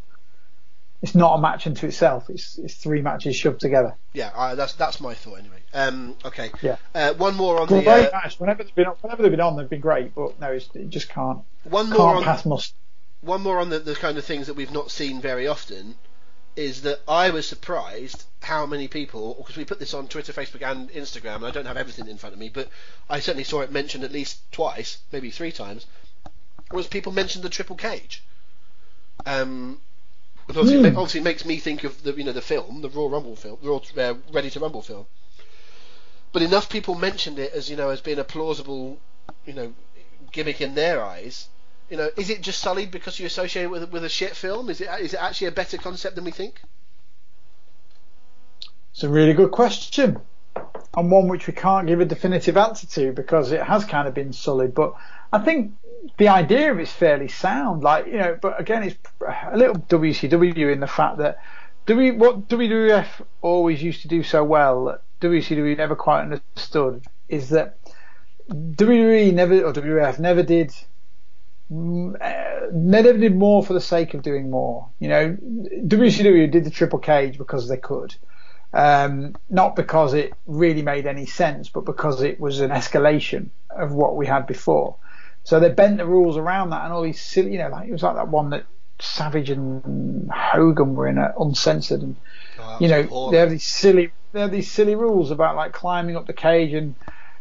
it's 1.03 1.15
not 1.15 1.35
a 1.35 1.41
match 1.41 1.67
unto 1.67 1.87
itself. 1.87 2.29
It's 2.29 2.59
it's 2.59 2.75
three 2.75 3.03
matches 3.03 3.37
shoved 3.37 3.61
together. 3.61 3.97
Yeah, 4.13 4.31
I, 4.35 4.55
that's 4.55 4.75
that's 4.75 5.01
my 5.01 5.15
thought 5.15 5.39
anyway. 5.39 5.63
Um, 5.73 6.17
okay. 6.25 6.51
Yeah. 6.63 6.77
Uh, 6.95 7.15
one 7.15 7.37
more 7.37 7.61
on 7.61 7.69
Great 7.69 7.85
the. 7.85 7.91
Uh, 7.91 8.11
match. 8.13 8.41
Whenever 8.41 8.65
they've 8.65 8.75
been 8.75 8.87
on, 8.87 8.97
whenever 9.01 9.23
they've 9.23 9.31
been 9.31 9.41
on, 9.41 9.57
they've 9.57 9.69
been 9.69 9.81
great. 9.81 10.15
But 10.15 10.41
no, 10.41 10.53
it's, 10.53 10.69
it 10.75 10.89
just 10.89 11.09
can't 11.09 11.41
one 11.65 11.89
more 11.91 11.99
can't 11.99 12.17
on 12.19 12.25
pass 12.25 12.45
must. 12.45 12.75
one 13.21 13.43
more 13.43 13.59
on 13.59 13.69
the, 13.69 13.79
the 13.79 13.95
kind 13.95 14.19
of 14.19 14.25
things 14.25 14.47
that 14.47 14.55
we've 14.55 14.73
not 14.73 14.91
seen 14.91 15.21
very 15.21 15.47
often 15.47 15.95
is 16.57 16.83
that 16.83 17.01
I 17.07 17.31
was 17.31 17.47
surprised 17.47 18.25
how 18.43 18.67
many 18.67 18.89
people, 18.89 19.35
because 19.35 19.57
we 19.57 19.65
put 19.65 19.79
this 19.79 19.95
on 19.95 20.09
Twitter, 20.09 20.33
Facebook, 20.33 20.69
and 20.69 20.91
Instagram, 20.91 21.37
and 21.37 21.47
I 21.47 21.51
don't 21.53 21.67
have 21.67 21.77
everything 21.77 22.09
in 22.09 22.19
front 22.19 22.33
of 22.33 22.41
me, 22.41 22.49
but 22.49 22.69
I 23.09 23.21
certainly 23.21 23.45
saw 23.45 23.61
it 23.61 23.71
mentioned 23.71 24.03
at 24.03 24.11
least 24.11 24.41
twice, 24.51 24.99
maybe 25.13 25.31
three 25.31 25.53
times, 25.53 25.87
was 26.73 26.89
people 26.89 27.13
mentioned 27.13 27.45
the 27.45 27.49
triple 27.49 27.77
cage. 27.77 28.25
Um, 29.25 29.81
which 30.49 30.57
obviously, 30.57 30.91
Hmm. 30.91 30.97
obviously 30.97 31.21
makes 31.21 31.45
me 31.45 31.59
think 31.59 31.85
of 31.85 32.03
the 32.03 32.13
you 32.15 32.25
know 32.25 32.33
the 32.33 32.41
film, 32.41 32.81
the 32.81 32.89
Raw 32.89 33.07
Rumble 33.07 33.37
film, 33.37 33.59
the 33.63 33.69
Raw 33.69 33.81
uh, 33.99 34.15
Ready 34.33 34.49
to 34.51 34.61
Rumble 34.61 34.81
film. 34.81 35.07
But 36.33 36.41
enough 36.43 36.71
people 36.71 36.95
mentioned 36.95 37.39
it 37.39 37.53
as 37.53 37.69
you 37.69 37.77
know 37.77 37.91
as 37.91 38.01
being 38.01 38.19
a 38.19 38.25
plausible, 38.25 38.99
you 39.45 39.53
know, 39.53 39.75
gimmick 40.33 40.63
in 40.63 40.75
their 40.75 41.05
eyes. 41.05 41.49
You 41.91 41.99
know, 41.99 42.11
is 42.17 42.31
it 42.31 42.41
just 42.41 42.61
sullied 42.61 42.91
because 42.91 43.21
you 43.21 43.27
associate 43.27 43.65
it 43.65 43.71
with 43.71 43.91
with 43.93 44.05
a 44.05 44.09
shit 44.09 44.35
film? 44.35 44.71
Is 44.71 44.81
it 44.81 44.89
is 45.01 45.13
it 45.13 45.21
actually 45.23 45.49
a 45.49 45.53
better 45.53 45.77
concept 45.77 46.17
than 46.17 46.25
we 46.25 46.31
think? 46.31 46.61
It's 48.93 49.03
a 49.03 49.09
really 49.11 49.35
good 49.35 49.51
question, 49.51 50.19
and 50.97 51.11
one 51.11 51.29
which 51.29 51.47
we 51.47 51.53
can't 51.53 51.87
give 51.87 52.01
a 52.01 52.07
definitive 52.07 52.57
answer 52.57 52.87
to 52.87 53.13
because 53.13 53.53
it 53.53 53.63
has 53.63 53.85
kind 53.85 54.09
of 54.09 54.15
been 54.15 54.33
sullied. 54.33 54.75
But 54.75 54.95
I 55.31 55.39
think 55.41 55.75
the 56.17 56.29
idea 56.29 56.75
it's 56.77 56.93
fairly 56.93 57.29
sound. 57.29 57.83
Like 57.83 58.07
you 58.07 58.19
know, 58.19 58.39
but 58.41 58.61
again, 58.61 58.83
it's 58.83 58.97
a 59.21 59.57
little 59.57 59.77
WCW 59.77 60.73
in 60.73 60.81
the 60.81 60.87
fact 60.87 61.19
that 61.19 61.39
W 61.87 62.15
what 62.17 62.49
WWF 62.49 63.07
always 63.41 63.83
used 63.83 64.03
to 64.03 64.09
do 64.09 64.23
so 64.23 64.45
well 64.45 64.85
that 64.87 65.03
WCW 65.21 65.77
never 65.77 65.97
quite 65.97 66.23
understood 66.23 67.05
is 67.29 67.51
that 67.51 67.79
WWE 68.51 69.33
never 69.33 69.65
or 69.65 69.73
WWF 69.73 70.19
never 70.19 70.43
did 70.43 70.73
mm, 71.71 72.15
uh, 72.21 72.67
never 72.73 73.13
did 73.13 73.37
more 73.37 73.65
for 73.65 73.73
the 73.73 73.81
sake 73.81 74.15
of 74.15 74.23
doing 74.23 74.51
more. 74.51 74.89
You 74.99 75.09
know, 75.09 75.37
WCW 75.87 76.51
did 76.51 76.65
the 76.65 76.71
triple 76.71 76.99
cage 76.99 77.39
because 77.39 77.69
they 77.69 77.77
could. 77.77 78.15
Um, 78.73 79.35
not 79.49 79.77
because 79.77 80.13
it 80.13 80.35
really 80.47 80.83
made 80.83 81.07
any 81.07 81.25
sense, 81.25 81.71
but 81.71 81.87
because 81.87 82.23
it 82.23 82.39
was 82.39 82.61
an 82.61 82.71
escalation 82.71 83.49
of 83.71 83.93
what 83.93 84.17
we 84.17 84.27
had 84.27 84.47
before. 84.47 84.97
So 85.49 85.59
they 85.59 85.71
bent 85.71 85.97
the 85.97 86.05
rules 86.05 86.37
around 86.37 86.71
that, 86.71 86.85
and 86.85 86.93
all 86.93 87.01
these 87.01 87.19
silly, 87.19 87.53
you 87.53 87.59
know, 87.59 87.71
like 87.71 87.89
it 87.89 87.93
was 87.93 88.03
like 88.03 88.17
that 88.17 88.29
one 88.29 88.51
that 88.51 88.67
Savage 88.99 89.49
and 89.49 90.31
Hogan 90.31 90.95
were 90.95 91.09
in, 91.09 91.17
uh, 91.17 91.33
uncensored, 91.41 92.03
and 92.03 92.17
Oh, 92.61 92.77
you 92.79 92.89
know 92.89 93.01
appalling. 93.01 93.33
they 93.33 93.39
have 93.39 93.49
these 93.49 93.65
silly, 93.65 94.13
they 94.33 94.41
have 94.41 94.51
these 94.51 94.71
silly 94.71 94.95
rules 94.95 95.31
about 95.31 95.57
like 95.57 95.73
climbing 95.73 96.17
up 96.19 96.27
the 96.27 96.35
cage 96.35 96.75
and 96.75 96.95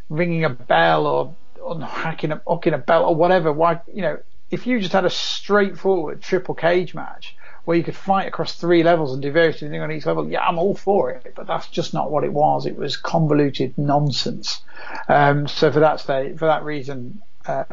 ringing 0.10 0.46
a 0.46 0.50
bell 0.50 1.06
or 1.06 1.36
unhacking 1.70 2.32
a, 2.32 2.42
hooking 2.48 2.74
a 2.74 2.78
belt 2.78 3.10
or 3.10 3.16
whatever. 3.16 3.52
Why, 3.52 3.82
you 3.94 4.02
know, 4.04 4.20
if 4.52 4.66
you 4.66 4.80
just 4.80 4.94
had 4.94 5.04
a 5.04 5.10
straightforward 5.10 6.22
triple 6.22 6.56
cage 6.56 6.94
match 6.96 7.36
where 7.66 7.76
you 7.76 7.84
could 7.84 7.96
fight 7.98 8.30
across 8.30 8.54
three 8.54 8.84
levels 8.84 9.12
and 9.12 9.22
do 9.22 9.34
various 9.34 9.60
things 9.60 9.74
on 9.76 9.92
each 9.92 10.06
level, 10.06 10.30
yeah, 10.30 10.48
I'm 10.48 10.58
all 10.58 10.76
for 10.76 11.12
it. 11.12 11.34
But 11.36 11.46
that's 11.48 11.68
just 11.68 11.94
not 11.94 12.10
what 12.10 12.24
it 12.24 12.32
was. 12.32 12.66
It 12.66 12.78
was 12.78 12.96
convoluted 12.96 13.78
nonsense. 13.78 14.62
Um, 15.10 15.46
so 15.50 15.74
for 15.74 15.82
that 15.82 16.00
state, 16.00 16.40
for 16.40 16.46
that 16.46 16.64
reason, 16.64 17.22
uh, 17.46 17.66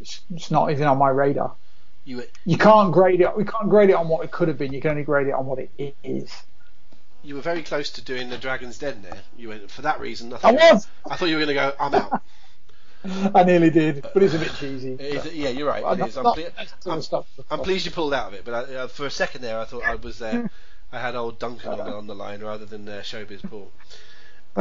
it's, 0.00 0.20
it's 0.34 0.50
not 0.50 0.70
even 0.70 0.86
on 0.86 0.98
my 0.98 1.10
radar. 1.10 1.54
You 2.04 2.24
You 2.44 2.56
can't 2.56 2.92
grade 2.92 3.20
it. 3.20 3.36
We 3.36 3.44
can't 3.44 3.68
grade 3.68 3.90
it 3.90 3.96
on 3.96 4.08
what 4.08 4.24
it 4.24 4.30
could 4.30 4.48
have 4.48 4.58
been. 4.58 4.72
You 4.72 4.80
can 4.80 4.92
only 4.92 5.04
grade 5.04 5.26
it 5.26 5.34
on 5.34 5.46
what 5.46 5.58
it 5.58 5.94
is. 6.02 6.32
you 7.22 7.34
were 7.34 7.42
very 7.42 7.62
close 7.62 7.90
to 7.90 8.02
doing 8.02 8.30
the 8.30 8.38
Dragon's 8.38 8.78
Den 8.78 9.02
there. 9.02 9.18
You 9.36 9.50
went 9.50 9.70
for 9.70 9.82
that 9.82 10.00
reason. 10.00 10.32
I, 10.32 10.36
I 10.36 10.38
thought, 10.38 10.54
was. 10.54 10.88
I 11.10 11.16
thought 11.16 11.26
you 11.26 11.36
were 11.36 11.44
going 11.44 11.56
to 11.56 11.62
go. 11.62 11.72
I'm 11.78 11.94
out. 11.94 12.22
I 13.34 13.44
nearly 13.44 13.70
did, 13.70 14.02
but 14.12 14.22
it's 14.22 14.34
a 14.34 14.38
bit 14.38 14.52
cheesy. 14.54 14.92
Is- 14.92 15.32
yeah, 15.32 15.48
you're 15.48 15.68
right. 15.68 15.82
I'm 15.84 16.00
It 16.00 16.08
is. 16.08 16.16
I'm, 16.16 16.24
not- 16.24 16.36
ple- 16.36 16.50
I'm. 16.86 17.02
I'm 17.50 17.60
pleased 17.60 17.86
you 17.86 17.92
pulled 17.92 18.12
out 18.12 18.28
of 18.28 18.34
it, 18.34 18.44
but 18.44 18.54
I, 18.54 18.74
uh, 18.74 18.88
for 18.88 19.06
a 19.06 19.10
second 19.10 19.42
there, 19.42 19.58
I 19.58 19.64
thought 19.64 19.84
I 19.84 19.94
was 19.94 20.18
there. 20.18 20.50
I 20.92 20.98
had 21.00 21.14
old 21.14 21.38
Duncan 21.38 21.72
on, 21.72 21.80
on 21.80 22.06
the 22.08 22.14
line 22.14 22.40
rather 22.40 22.66
than 22.66 22.88
uh, 22.88 23.00
Showbiz 23.02 23.48
Paul. 23.48 23.70
Uh, 24.56 24.60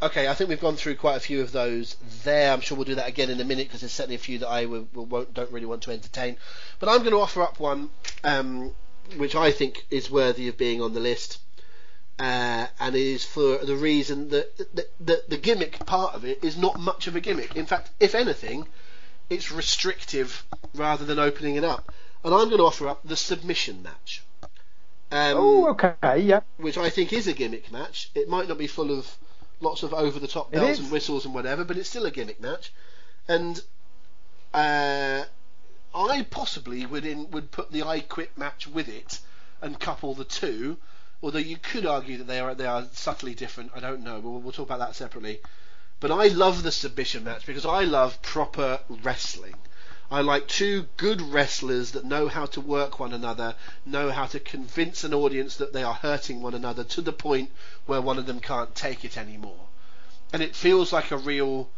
Uh, 0.00 0.06
okay, 0.06 0.26
I 0.28 0.34
think 0.34 0.48
we've 0.50 0.60
gone 0.60 0.76
through 0.76 0.96
quite 0.96 1.16
a 1.16 1.20
few 1.20 1.40
of 1.40 1.52
those 1.52 1.96
there. 2.24 2.52
I'm 2.52 2.60
sure 2.60 2.76
we'll 2.76 2.86
do 2.86 2.94
that 2.96 3.08
again 3.08 3.30
in 3.30 3.40
a 3.40 3.44
minute 3.44 3.66
because 3.68 3.80
there's 3.80 3.92
certainly 3.92 4.16
a 4.16 4.18
few 4.18 4.38
that 4.38 4.48
I 4.48 4.66
will, 4.66 4.88
will, 4.94 5.06
won't, 5.06 5.34
don't 5.34 5.50
really 5.52 5.66
want 5.66 5.82
to 5.82 5.90
entertain. 5.90 6.36
But 6.78 6.88
I'm 6.88 7.00
going 7.00 7.12
to 7.12 7.20
offer 7.20 7.42
up 7.42 7.60
one 7.60 7.90
um, 8.24 8.72
which 9.16 9.34
I 9.34 9.52
think 9.52 9.86
is 9.90 10.10
worthy 10.10 10.48
of 10.48 10.56
being 10.56 10.80
on 10.82 10.94
the 10.94 11.00
list, 11.00 11.38
uh, 12.18 12.66
and 12.80 12.96
it 12.96 13.00
is 13.00 13.24
for 13.24 13.58
the 13.58 13.76
reason 13.76 14.30
that 14.30 14.56
the, 14.74 14.86
the, 14.98 15.22
the 15.28 15.36
gimmick 15.36 15.84
part 15.86 16.14
of 16.14 16.24
it 16.24 16.42
is 16.42 16.56
not 16.56 16.80
much 16.80 17.06
of 17.06 17.14
a 17.14 17.20
gimmick. 17.20 17.54
In 17.54 17.66
fact, 17.66 17.90
if 18.00 18.14
anything, 18.14 18.66
it's 19.28 19.52
restrictive 19.52 20.44
rather 20.74 21.04
than 21.04 21.18
opening 21.18 21.56
it 21.56 21.64
up. 21.64 21.92
And 22.24 22.34
I'm 22.34 22.48
going 22.48 22.58
to 22.58 22.64
offer 22.64 22.88
up 22.88 23.00
the 23.04 23.16
submission 23.16 23.82
match. 23.82 24.22
Um, 25.10 25.36
Oh, 25.36 25.68
okay, 25.70 26.18
yeah. 26.20 26.40
which 26.56 26.76
I 26.78 26.90
think 26.90 27.12
is 27.12 27.26
a 27.26 27.32
gimmick 27.32 27.70
match. 27.70 28.10
It 28.14 28.28
might 28.28 28.48
not 28.48 28.58
be 28.58 28.66
full 28.66 28.90
of 28.96 29.16
lots 29.60 29.82
of 29.82 29.94
over 29.94 30.18
the 30.18 30.26
top 30.28 30.50
bells 30.50 30.78
and 30.80 30.90
whistles 30.90 31.24
and 31.24 31.34
whatever, 31.34 31.64
but 31.64 31.76
it's 31.76 31.88
still 31.88 32.06
a 32.06 32.10
gimmick 32.10 32.40
match. 32.40 32.72
And 33.28 33.60
uh, 34.52 35.24
I 35.94 36.22
possibly 36.30 36.84
would 36.86 37.04
in, 37.04 37.30
would 37.30 37.50
put 37.50 37.70
the 37.72 37.82
I 37.84 38.00
Quit 38.00 38.36
match 38.36 38.66
with 38.66 38.88
it 38.88 39.20
and 39.62 39.78
couple 39.78 40.14
the 40.14 40.24
two. 40.24 40.76
Although 41.22 41.38
you 41.38 41.56
could 41.56 41.86
argue 41.86 42.18
that 42.18 42.26
they 42.26 42.40
are 42.40 42.54
they 42.54 42.66
are 42.66 42.84
subtly 42.92 43.34
different. 43.34 43.72
I 43.74 43.80
don't 43.80 44.02
know. 44.02 44.20
We'll, 44.20 44.40
we'll 44.40 44.52
talk 44.52 44.66
about 44.66 44.80
that 44.80 44.94
separately. 44.96 45.40
But 45.98 46.10
I 46.10 46.26
love 46.28 46.62
the 46.62 46.72
submission 46.72 47.24
match 47.24 47.46
because 47.46 47.64
I 47.64 47.84
love 47.84 48.20
proper 48.22 48.80
wrestling. 49.02 49.54
I 50.08 50.20
like 50.20 50.46
two 50.46 50.86
good 50.96 51.20
wrestlers 51.20 51.90
that 51.90 52.04
know 52.04 52.28
how 52.28 52.46
to 52.46 52.60
work 52.60 53.00
one 53.00 53.12
another, 53.12 53.56
know 53.84 54.10
how 54.12 54.26
to 54.26 54.38
convince 54.38 55.02
an 55.02 55.12
audience 55.12 55.56
that 55.56 55.72
they 55.72 55.82
are 55.82 55.94
hurting 55.94 56.40
one 56.40 56.54
another 56.54 56.84
to 56.84 57.00
the 57.00 57.12
point 57.12 57.50
where 57.86 58.00
one 58.00 58.16
of 58.16 58.26
them 58.26 58.38
can't 58.38 58.72
take 58.74 59.04
it 59.04 59.18
anymore. 59.18 59.66
And 60.32 60.42
it 60.42 60.54
feels 60.54 60.92
like 60.92 61.10
a 61.10 61.16
real. 61.16 61.68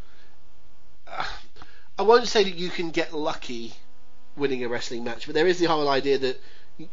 Uh, 1.07 1.25
I 1.99 2.03
won't 2.03 2.29
say 2.29 2.45
that 2.45 2.55
you 2.55 2.69
can 2.69 2.91
get 2.91 3.15
lucky 3.15 3.73
winning 4.37 4.63
a 4.63 4.69
wrestling 4.69 5.05
match, 5.05 5.25
but 5.25 5.35
there 5.35 5.47
is 5.47 5.59
the 5.59 5.67
whole 5.67 5.89
idea 5.89 6.19
that 6.19 6.41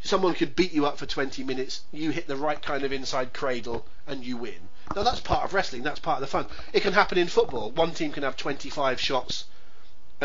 someone 0.04 0.34
could 0.36 0.56
beat 0.56 0.72
you 0.72 0.86
up 0.86 0.98
for 0.98 1.06
20 1.06 1.44
minutes, 1.44 1.82
you 1.92 2.12
hit 2.12 2.28
the 2.28 2.38
right 2.38 2.62
kind 2.62 2.84
of 2.84 2.94
inside 2.94 3.34
cradle, 3.34 3.86
and 4.08 4.24
you 4.24 4.38
win. 4.38 4.70
Now 4.96 5.04
that's 5.04 5.20
part 5.20 5.44
of 5.44 5.54
wrestling. 5.54 5.84
That's 5.84 6.00
part 6.00 6.18
of 6.18 6.22
the 6.22 6.28
fun. 6.28 6.48
It 6.72 6.82
can 6.82 6.94
happen 6.94 7.18
in 7.18 7.28
football. 7.28 7.72
One 7.72 7.94
team 7.94 8.12
can 8.14 8.24
have 8.24 8.38
25 8.38 9.00
shots 9.02 9.46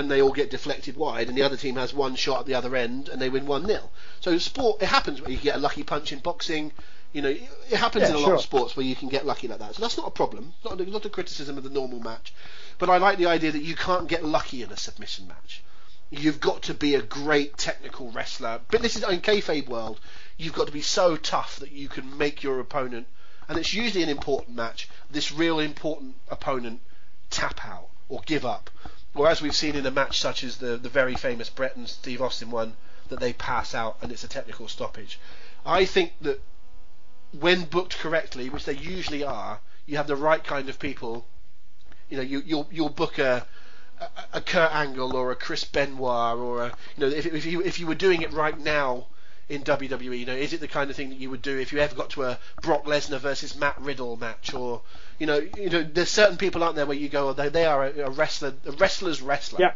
and 0.00 0.10
they 0.10 0.22
all 0.22 0.32
get 0.32 0.50
deflected 0.50 0.96
wide, 0.96 1.28
and 1.28 1.36
the 1.36 1.42
other 1.42 1.58
team 1.58 1.76
has 1.76 1.92
one 1.92 2.16
shot 2.16 2.40
at 2.40 2.46
the 2.46 2.54
other 2.54 2.74
end, 2.74 3.10
and 3.10 3.20
they 3.20 3.28
win 3.28 3.46
one 3.46 3.66
0 3.66 3.90
So 4.20 4.38
sport, 4.38 4.80
it 4.82 4.86
happens 4.86 5.20
where 5.20 5.30
you 5.30 5.36
get 5.36 5.56
a 5.56 5.58
lucky 5.58 5.82
punch 5.82 6.10
in 6.10 6.20
boxing. 6.20 6.72
You 7.12 7.20
know, 7.20 7.28
it 7.28 7.76
happens 7.76 8.04
Yeah, 8.08 8.10
in 8.10 8.14
a 8.16 8.18
lot 8.18 8.32
of 8.32 8.40
sports 8.40 8.76
where 8.76 8.86
you 8.86 8.96
can 8.96 9.08
get 9.08 9.26
lucky 9.26 9.46
like 9.46 9.58
that. 9.58 9.74
So 9.74 9.82
that's 9.82 9.98
not 9.98 10.06
a 10.08 10.10
problem. 10.10 10.54
Not 10.64 10.80
a, 10.80 10.86
not 10.86 11.04
a 11.04 11.10
criticism 11.10 11.58
of 11.58 11.64
the 11.64 11.70
normal 11.70 12.00
match, 12.00 12.32
but 12.78 12.88
I 12.88 12.96
like 12.96 13.18
the 13.18 13.26
idea 13.26 13.52
that 13.52 13.62
you 13.62 13.76
can't 13.76 14.08
get 14.08 14.24
lucky 14.24 14.62
in 14.62 14.72
a 14.72 14.76
submission 14.76 15.28
match. 15.28 15.62
You've 16.08 16.40
got 16.40 16.62
to 16.62 16.74
be 16.74 16.94
a 16.94 17.02
great 17.02 17.58
technical 17.58 18.10
wrestler. 18.10 18.60
But 18.70 18.80
this 18.80 18.96
is 18.96 19.02
in 19.02 19.20
kayfabe 19.20 19.68
world. 19.68 20.00
You've 20.38 20.54
got 20.54 20.66
to 20.66 20.72
be 20.72 20.82
so 20.82 21.16
tough 21.16 21.56
that 21.56 21.72
you 21.72 21.88
can 21.88 22.16
make 22.16 22.42
your 22.42 22.58
opponent, 22.58 23.06
and 23.48 23.58
it's 23.58 23.74
usually 23.74 24.02
an 24.02 24.08
important 24.08 24.56
match. 24.56 24.88
This 25.10 25.30
real 25.30 25.60
important 25.60 26.14
opponent 26.30 26.80
tap 27.28 27.64
out 27.66 27.88
or 28.08 28.22
give 28.24 28.46
up, 28.46 28.70
or 29.14 29.28
as 29.28 29.42
we've 29.42 29.54
seen 29.54 29.74
in 29.74 29.86
a 29.86 29.90
match 29.90 30.20
such 30.20 30.44
as 30.44 30.58
the 30.58 30.76
the 30.76 30.88
very 30.88 31.14
famous 31.14 31.48
Brett 31.50 31.76
and 31.76 31.88
Steve 31.88 32.22
Austin 32.22 32.50
one, 32.50 32.74
that 33.08 33.20
they 33.20 33.32
pass 33.32 33.74
out 33.74 33.96
and 34.02 34.10
it's 34.12 34.24
a 34.24 34.28
technical 34.28 34.68
stoppage. 34.68 35.18
I 35.64 35.84
think 35.84 36.12
that 36.20 36.40
when 37.38 37.64
booked 37.64 37.98
correctly, 37.98 38.48
which 38.48 38.64
they 38.64 38.74
usually 38.74 39.22
are, 39.22 39.60
you 39.86 39.96
have 39.96 40.06
the 40.06 40.16
right 40.16 40.42
kind 40.42 40.68
of 40.68 40.78
people. 40.78 41.26
You 42.08 42.16
know, 42.16 42.22
you 42.22 42.42
you'll 42.44 42.68
you'll 42.70 42.88
book 42.88 43.18
a 43.18 43.46
a, 44.00 44.08
a 44.34 44.40
Kurt 44.40 44.72
Angle 44.72 45.14
or 45.16 45.30
a 45.30 45.36
Chris 45.36 45.64
Benoit 45.64 46.38
or 46.38 46.64
a 46.64 46.66
you 46.96 47.06
know 47.06 47.08
if 47.08 47.26
if 47.26 47.46
you 47.46 47.62
if 47.62 47.78
you 47.78 47.86
were 47.86 47.94
doing 47.94 48.22
it 48.22 48.32
right 48.32 48.58
now 48.58 49.06
in 49.48 49.64
WWE, 49.64 50.20
you 50.20 50.26
know, 50.26 50.32
is 50.32 50.52
it 50.52 50.60
the 50.60 50.68
kind 50.68 50.90
of 50.90 50.96
thing 50.96 51.10
that 51.10 51.18
you 51.18 51.28
would 51.28 51.42
do 51.42 51.58
if 51.58 51.72
you 51.72 51.80
ever 51.80 51.94
got 51.96 52.10
to 52.10 52.22
a 52.22 52.38
Brock 52.62 52.84
Lesnar 52.84 53.18
versus 53.18 53.56
Matt 53.56 53.80
Riddle 53.80 54.16
match 54.16 54.54
or 54.54 54.80
you 55.20 55.26
know, 55.26 55.38
you 55.56 55.70
know, 55.70 55.82
there's 55.82 56.10
certain 56.10 56.38
people 56.38 56.64
out 56.64 56.74
there 56.74 56.86
where 56.86 56.96
you 56.96 57.08
go, 57.08 57.28
oh, 57.28 57.32
they, 57.34 57.50
they 57.50 57.66
are 57.66 57.84
a, 57.84 58.06
a 58.06 58.10
wrestler, 58.10 58.54
a 58.66 58.72
wrestler's 58.72 59.22
wrestler. 59.22 59.60
Yeah. 59.60 59.72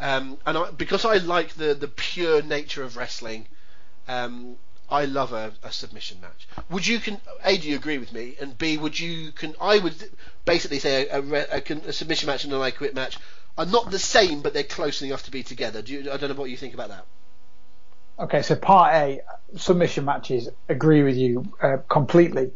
Um, 0.00 0.38
and 0.46 0.56
I, 0.56 0.70
because 0.70 1.04
I 1.04 1.16
like 1.16 1.54
the 1.54 1.74
the 1.74 1.88
pure 1.88 2.40
nature 2.40 2.84
of 2.84 2.96
wrestling, 2.96 3.46
um, 4.06 4.56
I 4.88 5.04
love 5.06 5.32
a, 5.32 5.52
a 5.64 5.72
submission 5.72 6.18
match. 6.22 6.48
Would 6.70 6.86
you 6.86 7.00
can 7.00 7.20
A 7.44 7.58
do 7.58 7.68
you 7.68 7.74
agree 7.74 7.98
with 7.98 8.12
me? 8.12 8.36
And 8.40 8.56
B 8.56 8.78
would 8.78 8.98
you 8.98 9.32
can 9.32 9.56
I 9.60 9.80
would 9.80 9.96
basically 10.44 10.78
say 10.78 11.08
a, 11.08 11.18
a, 11.18 11.46
a, 11.58 11.88
a 11.88 11.92
submission 11.92 12.28
match 12.28 12.44
and 12.44 12.52
an 12.52 12.62
I 12.62 12.70
quit 12.70 12.94
match 12.94 13.18
are 13.58 13.66
not 13.66 13.90
the 13.90 13.98
same, 13.98 14.40
but 14.40 14.54
they're 14.54 14.62
close 14.62 15.02
enough 15.02 15.24
to 15.24 15.32
be 15.32 15.42
together. 15.42 15.82
Do 15.82 15.92
you, 15.92 16.12
I 16.12 16.16
don't 16.16 16.30
know 16.30 16.36
what 16.36 16.50
you 16.50 16.56
think 16.56 16.74
about 16.74 16.90
that. 16.90 17.04
Okay, 18.20 18.42
so 18.42 18.54
part 18.54 18.94
A, 18.94 19.20
submission 19.56 20.04
matches, 20.04 20.48
agree 20.68 21.02
with 21.02 21.16
you 21.16 21.52
uh, 21.60 21.78
completely, 21.88 22.52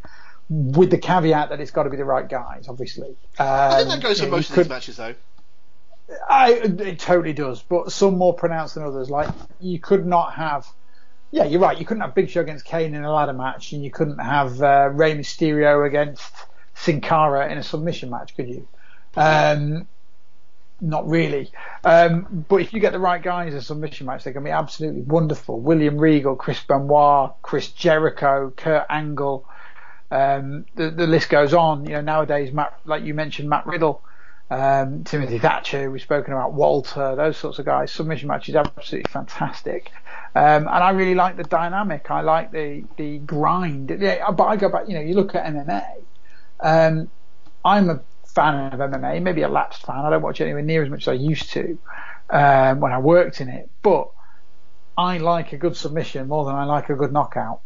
with 0.53 0.91
the 0.91 0.99
caveat 0.99 1.49
that 1.49 1.61
it's 1.61 1.71
got 1.71 1.85
to 1.85 1.91
be 1.91 1.97
the 1.97 2.05
right 2.05 2.29
guys, 2.29 2.67
obviously. 2.69 3.17
Um, 3.39 3.47
I 3.49 3.79
think 3.79 3.89
that 3.89 4.03
goes 4.03 4.21
for 4.21 4.27
most 4.27 4.51
of 4.51 4.57
these 4.57 4.69
matches, 4.69 4.97
though. 4.99 5.15
I, 6.29 6.53
it 6.53 6.99
totally 6.99 7.33
does, 7.33 7.63
but 7.63 7.91
some 7.91 8.19
more 8.19 8.35
pronounced 8.35 8.75
than 8.75 8.85
others. 8.85 9.09
Like 9.09 9.31
you 9.61 9.79
could 9.79 10.07
not 10.07 10.35
have. 10.35 10.67
Yeah, 11.31 11.45
you're 11.45 11.61
right. 11.61 11.79
You 11.79 11.87
couldn't 11.87 12.03
have 12.03 12.15
Big 12.15 12.29
Show 12.29 12.43
against 12.43 12.67
Kane 12.67 12.95
in 12.95 13.03
a 13.03 13.11
ladder 13.11 13.33
match, 13.33 13.73
and 13.73 13.83
you 13.83 13.91
couldn't 13.91 14.19
have 14.19 14.63
uh, 14.63 14.91
Rey 14.93 15.17
Mysterio 15.17 15.87
against 15.87 16.31
Sin 16.75 17.01
Cara 17.01 17.51
in 17.51 17.57
a 17.57 17.63
submission 17.63 18.11
match, 18.11 18.37
could 18.37 18.49
you? 18.51 18.69
Um, 19.17 19.89
not 20.83 21.09
really. 21.09 21.51
Um, 21.85 22.45
but 22.47 22.57
if 22.57 22.75
you 22.75 22.81
get 22.81 22.93
the 22.93 22.99
right 22.99 23.23
guys 23.23 23.55
in 23.55 23.59
a 23.59 23.63
submission 23.63 24.07
match, 24.07 24.25
they 24.25 24.33
can 24.35 24.45
be 24.45 24.51
absolutely 24.51 25.01
wonderful. 25.01 25.59
William 25.59 25.97
Regal, 25.97 26.37
Chris 26.37 26.63
Benoit, 26.63 27.33
Chris 27.41 27.69
Jericho, 27.69 28.53
Kurt 28.55 28.85
Angle. 28.91 29.47
Um, 30.13 30.67
the, 30.75 30.91
the 30.91 31.07
list 31.07 31.31
goes 31.31 31.55
on. 31.55 31.87
You 31.87 31.93
know, 31.93 32.01
nowadays, 32.03 32.53
Matt, 32.53 32.79
like 32.85 33.03
you 33.03 33.15
mentioned, 33.15 33.49
Matt 33.49 33.67
Riddle, 33.67 34.03
um, 34.51 35.05
Timothy 35.05 35.39
Thatcher, 35.39 35.91
we've 35.91 36.03
spoken 36.03 36.35
about 36.35 36.53
Walter, 36.53 37.17
those 37.17 37.39
sorts 37.39 37.59
of 37.59 37.65
guys. 37.65 37.91
Submission 37.91 38.29
matches 38.29 38.55
absolutely 38.55 39.11
fantastic. 39.11 39.91
Um, 40.35 40.69
and 40.69 40.69
I 40.69 40.91
really 40.91 41.15
like 41.15 41.39
the 41.39 41.45
dynamic. 41.45 42.11
I 42.11 42.21
like 42.21 42.53
the, 42.53 42.85
the 42.99 43.19
grind. 43.19 43.97
Yeah, 43.99 44.31
but 44.33 44.45
I 44.45 44.57
go 44.57 44.69
back, 44.69 44.87
you 44.87 44.95
know, 44.95 45.01
you 45.01 45.15
look 45.15 45.35
at 45.35 45.47
MMA. 45.47 46.03
Um, 46.61 47.11
I'm 47.65 47.89
a 47.89 48.03
fan 48.27 48.73
of 48.73 48.81
MMA, 48.81 49.23
maybe 49.23 49.43
a 49.43 49.49
lapsed 49.49 49.87
fan. 49.87 49.97
I 49.97 50.11
don't 50.11 50.23
watch 50.23 50.43
it 50.43 50.45
anywhere 50.45 50.63
near 50.63 50.83
as 50.83 50.91
much 50.91 51.03
as 51.03 51.09
I 51.09 51.13
used 51.15 51.51
to 51.53 51.79
um, 52.29 52.81
when 52.81 52.93
I 52.93 52.99
worked 52.99 53.41
in 53.41 53.49
it. 53.49 53.71
But 53.81 54.11
I 54.99 55.17
like 55.17 55.55
a 55.55 55.57
good 55.57 55.75
submission 55.75 56.29
more 56.29 56.45
than 56.45 56.55
I 56.55 56.65
like 56.65 56.91
a 56.91 56.95
good 56.95 57.13
knockout 57.13 57.63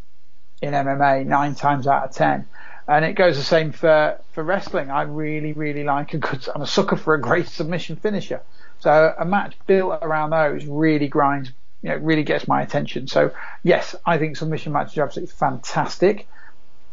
in 0.62 0.72
MMA 0.72 1.26
nine 1.26 1.54
times 1.54 1.86
out 1.86 2.04
of 2.04 2.14
ten. 2.14 2.46
And 2.88 3.04
it 3.04 3.14
goes 3.14 3.36
the 3.36 3.42
same 3.42 3.72
for, 3.72 4.20
for 4.32 4.44
wrestling. 4.44 4.90
I 4.90 5.02
really, 5.02 5.52
really 5.52 5.82
like 5.82 6.14
a 6.14 6.18
good, 6.18 6.46
I'm 6.54 6.62
a 6.62 6.66
sucker 6.66 6.96
for 6.96 7.14
a 7.14 7.20
great 7.20 7.48
submission 7.48 7.96
finisher. 7.96 8.42
So 8.78 9.14
a 9.18 9.24
match 9.24 9.56
built 9.66 9.98
around 10.02 10.30
those 10.30 10.66
really 10.66 11.08
grinds, 11.08 11.50
you 11.82 11.88
know, 11.88 11.96
really 11.96 12.22
gets 12.22 12.46
my 12.46 12.62
attention. 12.62 13.08
So 13.08 13.32
yes, 13.64 13.96
I 14.04 14.18
think 14.18 14.36
submission 14.36 14.72
matches 14.72 14.98
are 14.98 15.04
absolutely 15.04 15.34
fantastic. 15.34 16.28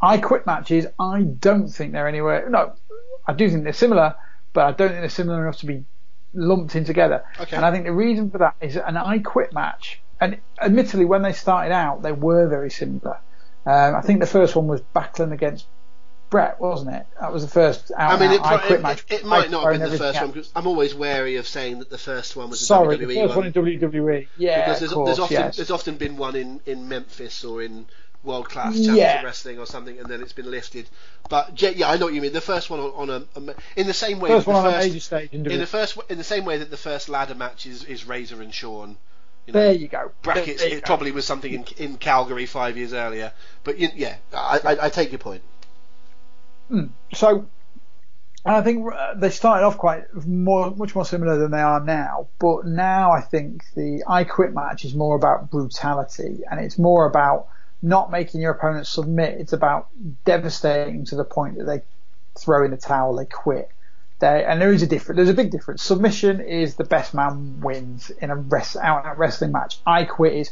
I 0.01 0.17
quit 0.17 0.45
matches, 0.45 0.87
I 0.99 1.21
don't 1.21 1.69
think 1.69 1.93
they're 1.93 2.07
anywhere, 2.07 2.49
no, 2.49 2.73
I 3.25 3.33
do 3.33 3.49
think 3.49 3.63
they're 3.63 3.71
similar, 3.71 4.15
but 4.51 4.65
I 4.65 4.71
don't 4.71 4.89
think 4.89 4.99
they're 4.99 5.09
similar 5.09 5.43
enough 5.43 5.59
to 5.59 5.65
be 5.65 5.85
lumped 6.33 6.75
in 6.75 6.83
together. 6.83 7.23
Okay. 7.39 7.55
And 7.55 7.65
I 7.65 7.71
think 7.71 7.85
the 7.85 7.93
reason 7.93 8.29
for 8.29 8.39
that 8.39 8.55
is 8.59 8.75
an 8.75 8.97
I 8.97 9.19
quit 9.19 9.53
match, 9.53 10.01
and 10.19 10.39
admittedly 10.61 11.05
when 11.05 11.21
they 11.21 11.31
started 11.31 11.71
out, 11.71 12.01
they 12.01 12.11
were 12.11 12.47
very 12.47 12.69
similar. 12.69 13.19
Um, 13.65 13.95
I 13.95 14.01
think 14.01 14.19
the 14.19 14.27
first 14.27 14.55
one 14.55 14.67
was 14.67 14.81
Backlund 14.95 15.31
against 15.31 15.65
Brett, 16.29 16.59
wasn't 16.59 16.95
it? 16.95 17.05
That 17.21 17.31
was 17.31 17.43
the 17.43 17.51
first 17.51 17.91
out 17.95 18.13
I 18.13 18.19
mean, 18.19 18.31
it, 18.31 18.41
I 18.41 18.57
pro- 18.57 18.67
quit 18.67 18.79
it, 18.79 19.05
it, 19.11 19.19
it 19.21 19.25
might 19.25 19.51
not 19.51 19.63
have 19.65 19.79
been 19.79 19.81
the 19.81 19.97
first 19.97 20.17
everything 20.17 20.21
one 20.21 20.31
because 20.31 20.51
I'm 20.55 20.65
always 20.67 20.95
wary 20.95 21.35
of 21.35 21.47
saying 21.47 21.79
that 21.79 21.91
the 21.91 21.97
first 21.97 22.35
one 22.35 22.49
was 22.49 22.61
a 22.61 22.65
Sorry, 22.65 22.97
WWE 22.97 23.07
the 23.07 23.15
first 23.27 23.35
one 23.35 23.45
in 23.45 23.53
WWE. 23.53 24.27
Yeah, 24.37 24.65
because 24.65 24.79
there's, 24.79 24.91
of 24.91 24.95
course, 24.95 25.07
there's 25.09 25.19
often 25.19 25.37
yes. 25.37 25.57
there's 25.57 25.69
often 25.71 25.97
been 25.97 26.17
one 26.17 26.35
in, 26.35 26.59
in 26.65 26.89
Memphis 26.89 27.43
or 27.43 27.61
in 27.61 27.85
World 28.23 28.49
Class 28.49 28.73
Championship 28.73 28.97
Yeah. 28.97 29.21
Wrestling 29.21 29.59
or 29.59 29.67
something, 29.67 29.99
and 29.99 30.09
then 30.09 30.21
it's 30.21 30.33
been 30.33 30.49
lifted. 30.49 30.89
But 31.29 31.61
yeah, 31.61 31.89
I 31.89 31.97
know 31.97 32.05
what 32.05 32.15
you 32.15 32.21
mean. 32.21 32.33
The 32.33 32.41
first 32.41 32.69
one 32.69 32.79
on, 32.79 33.09
on 33.09 33.09
a, 33.09 33.39
a 33.39 33.55
in 33.75 33.85
the 33.85 33.93
same 33.93 34.19
way 34.19 34.29
First 34.29 34.47
one 34.47 34.55
the 34.55 34.61
on 34.61 34.73
a 34.73 34.77
first, 34.77 34.87
major 34.87 34.99
stage 34.99 35.33
in 35.33 35.43
the 35.43 35.67
first 35.67 35.97
in 36.09 36.17
the 36.17 36.23
same 36.23 36.45
way 36.45 36.57
that 36.57 36.71
the 36.71 36.77
first 36.77 37.09
ladder 37.09 37.35
match 37.35 37.67
is, 37.67 37.83
is 37.83 38.07
Razor 38.07 38.41
and 38.41 38.53
Shawn. 38.53 38.97
You 39.47 39.53
know, 39.53 39.59
There 39.59 39.73
you 39.73 39.87
go. 39.87 40.11
brackets. 40.21 40.63
You 40.63 40.77
It 40.77 40.81
go. 40.81 40.87
probably 40.87 41.11
was 41.11 41.25
something 41.25 41.53
in, 41.53 41.65
in 41.77 41.97
Calgary 41.97 42.45
five 42.45 42.77
years 42.77 42.93
earlier. 42.93 43.33
But 43.63 43.77
you, 43.77 43.89
yeah, 43.95 44.15
I, 44.33 44.59
I, 44.63 44.85
I 44.85 44.89
take 44.89 45.11
your 45.11 45.19
point. 45.19 45.41
So, 47.13 47.45
and 48.45 48.55
I 48.55 48.61
think 48.61 48.91
uh, 48.91 49.13
they 49.15 49.29
started 49.29 49.65
off 49.65 49.77
quite 49.77 50.03
more, 50.25 50.71
much 50.75 50.95
more 50.95 51.05
similar 51.05 51.37
than 51.37 51.51
they 51.51 51.61
are 51.61 51.79
now. 51.79 52.27
But 52.39 52.65
now 52.65 53.11
I 53.11 53.21
think 53.21 53.65
the 53.75 54.03
I 54.07 54.23
Quit 54.23 54.53
match 54.53 54.85
is 54.85 54.95
more 54.95 55.15
about 55.15 55.51
brutality, 55.51 56.41
and 56.49 56.59
it's 56.59 56.79
more 56.79 57.05
about 57.05 57.47
not 57.81 58.11
making 58.11 58.41
your 58.41 58.51
opponent 58.51 58.87
submit. 58.87 59.39
It's 59.39 59.53
about 59.53 59.89
devastating 60.25 61.05
to 61.05 61.15
the 61.15 61.25
point 61.25 61.57
that 61.57 61.65
they 61.65 61.81
throw 62.39 62.65
in 62.65 62.71
the 62.71 62.77
towel, 62.77 63.15
they 63.15 63.25
quit. 63.25 63.69
They, 64.23 64.45
and 64.45 64.61
there 64.61 64.71
is 64.71 64.81
a 64.81 64.87
difference. 64.87 65.17
There's 65.17 65.27
a 65.27 65.33
big 65.33 65.51
difference. 65.51 65.83
Submission 65.83 66.39
is 66.39 66.75
the 66.75 66.85
best 66.85 67.13
man 67.13 67.59
wins 67.59 68.09
in 68.09 68.29
a 68.29 68.37
rest, 68.37 68.77
out 68.77 69.05
and 69.05 69.19
wrestling 69.19 69.51
match. 69.51 69.79
I 69.85 70.05
quit 70.05 70.31
is 70.31 70.51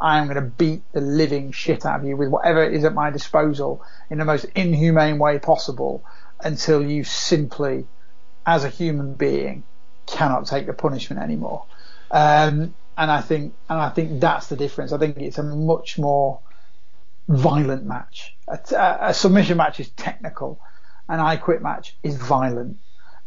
I'm 0.00 0.24
going 0.24 0.36
to 0.36 0.50
beat 0.50 0.90
the 0.92 1.02
living 1.02 1.52
shit 1.52 1.84
out 1.84 2.00
of 2.00 2.06
you 2.06 2.16
with 2.16 2.30
whatever 2.30 2.64
is 2.64 2.82
at 2.84 2.94
my 2.94 3.10
disposal 3.10 3.84
in 4.08 4.16
the 4.16 4.24
most 4.24 4.46
inhumane 4.54 5.18
way 5.18 5.38
possible 5.38 6.02
until 6.42 6.82
you 6.82 7.04
simply, 7.04 7.86
as 8.46 8.64
a 8.64 8.70
human 8.70 9.12
being, 9.12 9.64
cannot 10.06 10.46
take 10.46 10.64
the 10.64 10.72
punishment 10.72 11.20
anymore. 11.20 11.66
Um, 12.10 12.74
and 12.96 13.10
I 13.10 13.20
think, 13.20 13.52
and 13.68 13.78
I 13.78 13.90
think 13.90 14.18
that's 14.18 14.46
the 14.46 14.56
difference. 14.56 14.92
I 14.92 14.98
think 14.98 15.18
it's 15.18 15.36
a 15.36 15.42
much 15.42 15.98
more 15.98 16.40
violent 17.28 17.84
match. 17.84 18.34
A, 18.48 18.58
a 19.10 19.12
submission 19.12 19.58
match 19.58 19.78
is 19.78 19.90
technical, 19.90 20.58
an 21.06 21.20
I 21.20 21.36
quit 21.36 21.60
match 21.60 21.94
is 22.02 22.16
violent. 22.16 22.78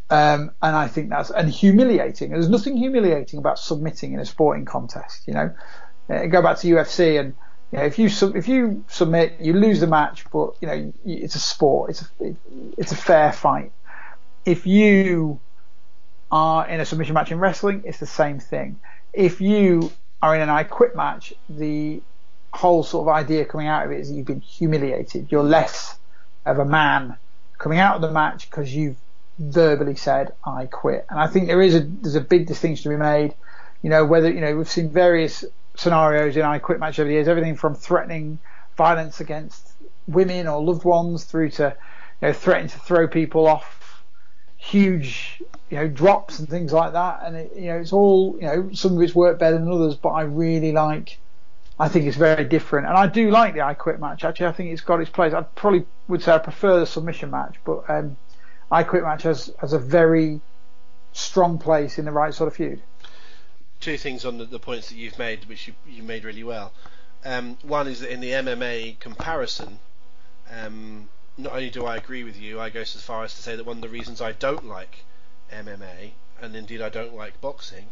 Um, 0.10 0.52
and 0.62 0.76
I 0.76 0.88
think 0.88 1.10
that's 1.10 1.32
and 1.32 1.50
humiliating. 1.50 2.32
There's 2.32 2.50
nothing 2.50 2.78
humiliating 2.78 3.40
about 3.40 3.58
submitting 3.58 4.14
in 4.14 4.20
a 4.20 4.26
sporting 4.26 4.66
contest. 4.66 5.28
You 5.28 5.34
know, 5.34 5.56
uh, 6.10 6.26
go 6.26 6.42
back 6.42 6.58
to 6.60 6.68
UFC 6.68 7.20
and 7.20 7.36
you 7.72 7.80
know, 7.80 7.86
if 7.86 7.98
you 7.98 8.10
sub- 8.10 8.36
if 8.36 8.48
you 8.48 8.84
submit, 8.88 9.38
you 9.40 9.54
lose 9.54 9.80
the 9.80 9.88
match, 9.88 10.26
but 10.32 10.56
you 10.62 10.68
know 10.68 10.94
it's 11.06 11.36
a 11.36 11.40
sport. 11.40 11.90
It's 11.90 12.02
a 12.02 12.06
it, 12.20 12.36
it's 12.78 12.92
a 12.92 12.96
fair 12.96 13.32
fight. 13.32 13.72
If 14.46 14.68
you 14.68 15.40
are 16.30 16.68
in 16.68 16.80
a 16.80 16.86
submission 16.86 17.16
match 17.16 17.32
in 17.32 17.40
wrestling, 17.40 17.84
it's 17.86 18.00
the 18.00 18.06
same 18.06 18.40
thing. 18.40 18.80
If 19.14 19.42
you 19.42 19.92
are 20.22 20.36
in 20.36 20.42
an 20.42 20.50
I 20.50 20.64
quit 20.64 20.96
match, 20.96 21.34
the 21.50 22.02
whole 22.54 22.84
sort 22.84 23.08
of 23.08 23.14
idea 23.14 23.46
coming 23.46 23.68
out 23.68 23.86
of 23.86 23.92
it 23.92 24.00
is 24.00 24.12
you've 24.12 24.28
been 24.28 24.42
humiliated. 24.42 25.32
You're 25.32 25.44
less 25.44 25.98
of 26.46 26.60
a 26.60 26.66
man 26.66 27.18
coming 27.58 27.80
out 27.80 27.96
of 27.96 28.02
the 28.02 28.12
match 28.12 28.50
because 28.50 28.74
you've 28.74 28.98
verbally 29.40 29.96
said 29.96 30.34
I 30.46 30.66
quit. 30.66 31.06
And 31.10 31.20
I 31.20 31.28
think 31.28 31.48
there 31.48 31.62
is 31.62 31.76
a 31.76 31.82
there's 31.82 32.16
a 32.16 32.22
big 32.22 32.48
distinction 32.48 32.92
to 32.92 32.98
be 32.98 33.02
made. 33.02 33.36
You 33.82 33.90
know 33.90 34.06
whether 34.06 34.32
you 34.32 34.42
know 34.42 34.56
we've 34.56 34.70
seen 34.70 34.90
various 34.90 35.44
scenarios 35.76 36.38
in 36.38 36.44
I 36.44 36.60
quit 36.60 36.80
match 36.80 37.00
over 37.00 37.08
the 37.08 37.16
years, 37.16 37.28
everything 37.28 37.56
from 37.56 37.76
threatening 37.76 38.40
violence 38.78 39.20
against 39.20 39.72
women 40.08 40.48
or 40.48 40.62
loved 40.62 40.84
ones 40.84 41.24
through 41.24 41.50
to 41.50 41.76
you 42.22 42.28
know 42.28 42.34
threatening 42.34 42.70
to 42.70 42.80
throw 42.80 43.08
people 43.08 43.48
off 43.48 44.04
huge 44.58 45.42
you 45.70 45.78
know 45.78 45.88
drops 45.88 46.40
and 46.40 46.48
things 46.48 46.72
like 46.72 46.94
that. 46.94 47.22
And 47.24 47.36
it, 47.36 47.52
you 47.56 47.68
know 47.68 47.78
it's 47.78 47.94
all 47.94 48.36
you 48.40 48.48
know 48.48 48.70
some 48.74 48.96
of 48.96 49.02
it's 49.02 49.16
worked 49.16 49.40
better 49.40 49.58
than 49.58 49.72
others, 49.72 49.96
but 49.96 50.10
I 50.10 50.24
really 50.24 50.72
like. 50.72 51.18
I 51.80 51.90
think 51.90 52.06
it's 52.06 52.18
very 52.18 52.46
different, 52.46 52.88
and 52.88 52.96
I 52.96 53.08
do 53.08 53.32
like 53.32 53.56
the 53.56 53.62
I 53.62 53.74
Quit 53.74 54.00
match. 54.00 54.24
Actually, 54.24 54.46
I 54.46 54.52
think 54.52 54.72
it's 54.72 54.82
got 54.82 55.02
its 55.02 55.10
place. 55.10 55.34
I 55.34 55.42
probably 55.42 55.86
would 56.08 56.22
say 56.22 56.32
I 56.32 56.38
prefer 56.38 56.80
the 56.80 56.86
submission 56.86 57.32
match, 57.32 57.56
but 57.66 57.84
um, 57.90 58.16
I 58.74 58.84
Quit 58.84 59.04
match 59.04 59.24
has 59.24 59.54
has 59.60 59.74
a 59.74 59.80
very 59.80 60.42
strong 61.12 61.60
place 61.60 62.00
in 62.00 62.06
the 62.06 62.12
right 62.12 62.34
sort 62.34 62.48
of 62.48 62.56
feud. 62.56 62.82
two 63.80 63.98
things 63.98 64.26
on 64.26 64.38
the, 64.40 64.46
the 64.46 64.60
points 64.60 64.90
that 64.90 64.96
you've 64.96 65.20
made, 65.20 65.46
which 65.46 65.68
you, 65.68 65.74
you 65.88 66.02
made 66.02 66.24
really 66.24 66.44
well. 66.44 66.72
Um, 67.24 67.58
one 67.62 67.88
is 67.88 68.00
that 68.00 68.12
in 68.12 68.20
the 68.20 68.32
MMA 68.32 69.00
comparison, 69.00 69.80
um, 70.50 71.10
not 71.38 71.54
only 71.54 71.70
do 71.70 71.86
I 71.86 71.98
agree 71.98 72.24
with 72.24 72.38
you, 72.38 72.60
I 72.60 72.70
go 72.70 72.84
so 72.84 73.00
far 73.00 73.24
as 73.24 73.34
to 73.36 73.42
say 73.42 73.56
that 73.56 73.66
one 73.66 73.78
of 73.78 73.82
the 73.82 73.90
reasons 73.90 74.22
I 74.22 74.32
don't 74.32 74.66
like 74.66 75.06
MMA, 75.52 76.12
and 76.42 76.56
indeed 76.56 76.82
I 76.82 76.90
don't 76.90 77.16
like 77.16 77.40
boxing, 77.42 77.86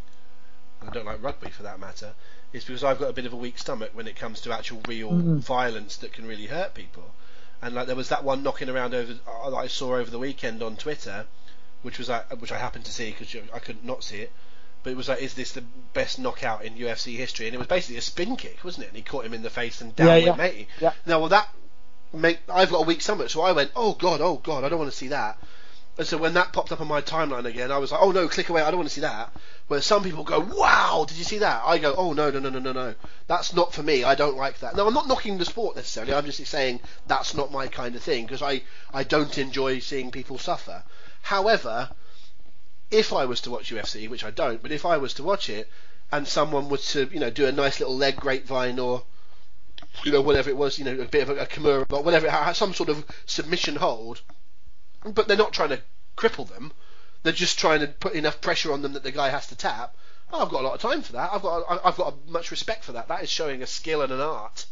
and 0.80 0.90
I 0.90 0.94
don't 0.94 1.06
like 1.06 1.22
rugby 1.22 1.50
for 1.52 1.64
that 1.64 1.80
matter, 1.80 2.14
is 2.54 2.66
because 2.66 2.84
I've 2.84 3.00
got 3.00 3.10
a 3.10 3.14
bit 3.14 3.26
of 3.26 3.34
a 3.34 3.38
weak 3.38 3.58
stomach 3.60 3.92
when 3.94 4.08
it 4.08 4.16
comes 4.16 4.42
to 4.42 4.52
actual 4.54 4.82
real 4.88 5.12
violence 5.12 5.98
that 5.98 6.12
can 6.14 6.26
really 6.28 6.48
hurt 6.48 6.74
people. 6.74 7.14
And 7.62 7.76
like 7.76 7.88
there 7.88 7.96
was 7.96 8.10
that 8.10 8.24
one 8.24 8.44
knocking 8.44 8.70
around 8.70 8.94
over 8.94 9.14
uh, 9.28 9.50
that 9.50 9.58
I 9.58 9.68
saw 9.68 9.96
over 9.96 10.10
the 10.10 10.20
weekend 10.20 10.64
on 10.64 10.78
Twitter, 10.78 11.26
which 11.82 11.98
was 11.98 12.10
uh, 12.10 12.24
which 12.40 12.52
I 12.52 12.58
happened 12.58 12.86
to 12.86 12.92
see 12.92 13.12
because 13.12 13.36
I 13.54 13.60
couldn't 13.60 13.86
not 13.86 14.04
see 14.04 14.22
it 14.22 14.32
but 14.84 14.92
it 14.92 14.98
was 14.98 15.10
like, 15.10 15.22
is 15.22 15.34
this 15.36 15.52
the 15.52 15.64
best 15.94 16.18
knockout 16.18 16.66
in 16.66 16.74
UFC 16.74 17.16
history? 17.16 17.46
And 17.46 17.56
it 17.56 17.60
was 17.60 17.68
basically 17.68 17.98
a 17.98 18.02
spin 18.02 18.36
kick, 18.36 18.64
wasn't 18.64 18.86
it? 18.86 18.88
And 18.88 18.98
he 18.98 19.04
caught 19.04 19.26
him 19.26 19.34
in 19.34 19.44
the 19.44 19.50
face 19.50 19.82
and 19.82 19.96
down 19.96 20.08
Yeah, 20.08 20.14
went 20.14 20.26
yeah. 20.26 20.36
matey. 20.36 20.68
Yeah. 20.80 20.94
Now, 21.06 21.20
well, 21.20 21.30
that 21.30 21.50
make 22.14 22.40
I've 22.52 22.72
got 22.72 22.80
a 22.80 22.86
weak 22.86 23.02
stomach, 23.02 23.30
so 23.30 23.42
I 23.42 23.52
went, 23.52 23.72
oh 23.76 23.94
god, 23.94 24.22
oh 24.22 24.38
god, 24.38 24.64
I 24.64 24.70
don't 24.70 24.80
want 24.80 24.92
to 24.92 24.98
see 24.98 25.10
that. 25.10 25.38
And 25.98 26.08
so 26.08 26.18
when 26.18 26.34
that 26.34 26.52
popped 26.52 26.72
up 26.72 26.82
on 26.82 26.88
my 26.88 27.02
timeline 27.02 27.46
again, 27.46 27.72
I 27.72 27.78
was 27.78 27.92
like, 27.92 28.02
oh 28.02 28.12
no, 28.12 28.28
click 28.28 28.50
away, 28.50 28.62
I 28.62 28.72
don't 28.72 28.80
want 28.80 28.90
to 28.90 28.96
see 28.96 29.02
that. 29.02 29.32
Where 29.72 29.82
some 29.82 30.04
people 30.04 30.26
go, 30.26 30.42
wow, 30.42 31.06
did 31.08 31.16
you 31.16 31.24
see 31.24 31.38
that? 31.38 31.64
I 31.66 31.78
go, 31.78 31.96
oh 31.96 32.12
no, 32.12 32.30
no, 32.30 32.40
no, 32.40 32.50
no, 32.50 32.60
no, 32.60 32.74
no, 32.74 32.94
that's 33.28 33.54
not 33.54 33.74
for 33.74 33.82
me. 33.82 34.04
I 34.04 34.16
don't 34.16 34.36
like 34.36 34.60
that. 34.60 34.76
Now, 34.76 34.86
I'm 34.86 34.94
not 34.94 35.08
knocking 35.08 35.38
the 35.38 35.46
sport 35.46 35.78
necessarily. 35.78 36.14
I'm 36.14 36.26
just 36.26 36.46
saying 36.46 36.82
that's 37.08 37.34
not 37.34 37.54
my 37.54 37.68
kind 37.68 37.96
of 37.96 38.04
thing 38.04 38.26
because 38.26 38.42
I 38.42 38.64
I 38.94 39.06
don't 39.06 39.38
enjoy 39.38 39.80
seeing 39.80 40.12
people 40.12 40.38
suffer. 40.38 40.84
However, 41.22 41.90
if 42.92 43.14
I 43.14 43.24
was 43.24 43.40
to 43.42 43.50
watch 43.50 43.72
UFC, 43.72 44.10
which 44.10 44.26
I 44.26 44.32
don't, 44.32 44.62
but 44.62 44.74
if 44.74 44.86
I 44.86 44.98
was 44.98 45.14
to 45.14 45.24
watch 45.24 45.50
it, 45.50 45.70
and 46.12 46.28
someone 46.28 46.68
was 46.68 46.92
to 46.92 47.10
you 47.10 47.22
know 47.22 47.30
do 47.30 47.48
a 47.48 47.52
nice 47.54 47.80
little 47.80 47.96
leg 47.96 48.18
grapevine 48.18 48.78
or 48.78 49.04
you 50.04 50.12
know 50.12 50.20
whatever 50.20 50.50
it 50.50 50.58
was, 50.58 50.80
you 50.80 50.84
know 50.84 51.00
a 51.00 51.06
bit 51.06 51.24
of 51.24 51.30
a, 51.30 51.44
a 51.44 51.46
kimura 51.46 51.86
or 51.94 52.04
whatever, 52.04 52.28
some 52.54 52.74
sort 52.74 52.90
of 52.90 53.06
submission 53.26 53.78
hold, 53.78 54.20
but 55.06 55.30
they're 55.30 55.38
not 55.38 55.54
trying 55.54 55.70
to 55.70 55.80
cripple 56.18 56.50
them. 56.50 56.74
They're 57.24 57.34
just 57.34 57.60
trying 57.60 57.82
to 57.82 57.88
put 57.88 58.14
enough 58.14 58.42
pressure 58.42 58.74
on 58.74 58.82
them 58.82 58.94
that 58.94 59.04
the 59.04 59.12
guy 59.12 59.30
has 59.30 59.48
to 59.48 59.56
tap. 59.56 59.96
Oh, 60.34 60.42
I've 60.44 60.50
got 60.50 60.62
a 60.62 60.68
lot 60.68 60.76
of 60.76 60.82
time 60.82 61.02
for 61.02 61.14
that. 61.14 61.32
I've 61.34 61.42
got 61.42 61.64
I- 61.70 61.88
I've 61.88 61.98
got 61.98 62.28
much 62.28 62.52
respect 62.52 62.84
for 62.84 62.94
that. 62.94 63.08
That 63.10 63.24
is 63.24 63.30
showing 63.30 63.62
a 63.62 63.68
skill 63.68 64.02
and 64.02 64.12
an 64.14 64.22
art. 64.22 64.66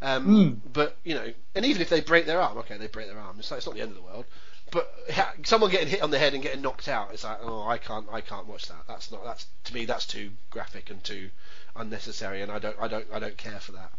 Um, 0.00 0.26
Mm. 0.26 0.60
But 0.72 0.96
you 1.04 1.14
know, 1.14 1.32
and 1.54 1.64
even 1.64 1.80
if 1.82 1.88
they 1.88 2.00
break 2.00 2.26
their 2.26 2.40
arm, 2.40 2.58
okay, 2.58 2.76
they 2.76 2.88
break 2.88 3.06
their 3.08 3.18
arm. 3.18 3.36
It's, 3.38 3.50
like, 3.50 3.58
it's 3.58 3.66
not 3.66 3.74
the 3.74 3.80
end 3.82 3.90
of 3.90 3.96
the 3.96 4.02
world. 4.02 4.24
But 4.70 4.90
ha- 5.12 5.34
someone 5.44 5.70
getting 5.70 5.88
hit 5.88 6.02
on 6.02 6.10
the 6.10 6.18
head 6.18 6.32
and 6.34 6.42
getting 6.42 6.62
knocked 6.62 6.88
out, 6.88 7.10
it's 7.12 7.24
like, 7.24 7.38
oh, 7.42 7.62
I 7.68 7.76
can't, 7.78 8.06
I 8.10 8.20
can't 8.22 8.46
watch 8.46 8.66
that. 8.68 8.84
That's 8.88 9.12
not, 9.12 9.22
that's 9.22 9.46
to 9.64 9.74
me, 9.74 9.84
that's 9.84 10.06
too 10.06 10.30
graphic 10.50 10.88
and 10.90 11.02
too 11.04 11.30
unnecessary, 11.76 12.40
and 12.42 12.50
I 12.50 12.58
don't, 12.58 12.76
I 12.80 12.88
don't, 12.88 13.06
I 13.12 13.18
don't 13.18 13.36
care 13.36 13.60
for 13.60 13.72
that. 13.72 13.92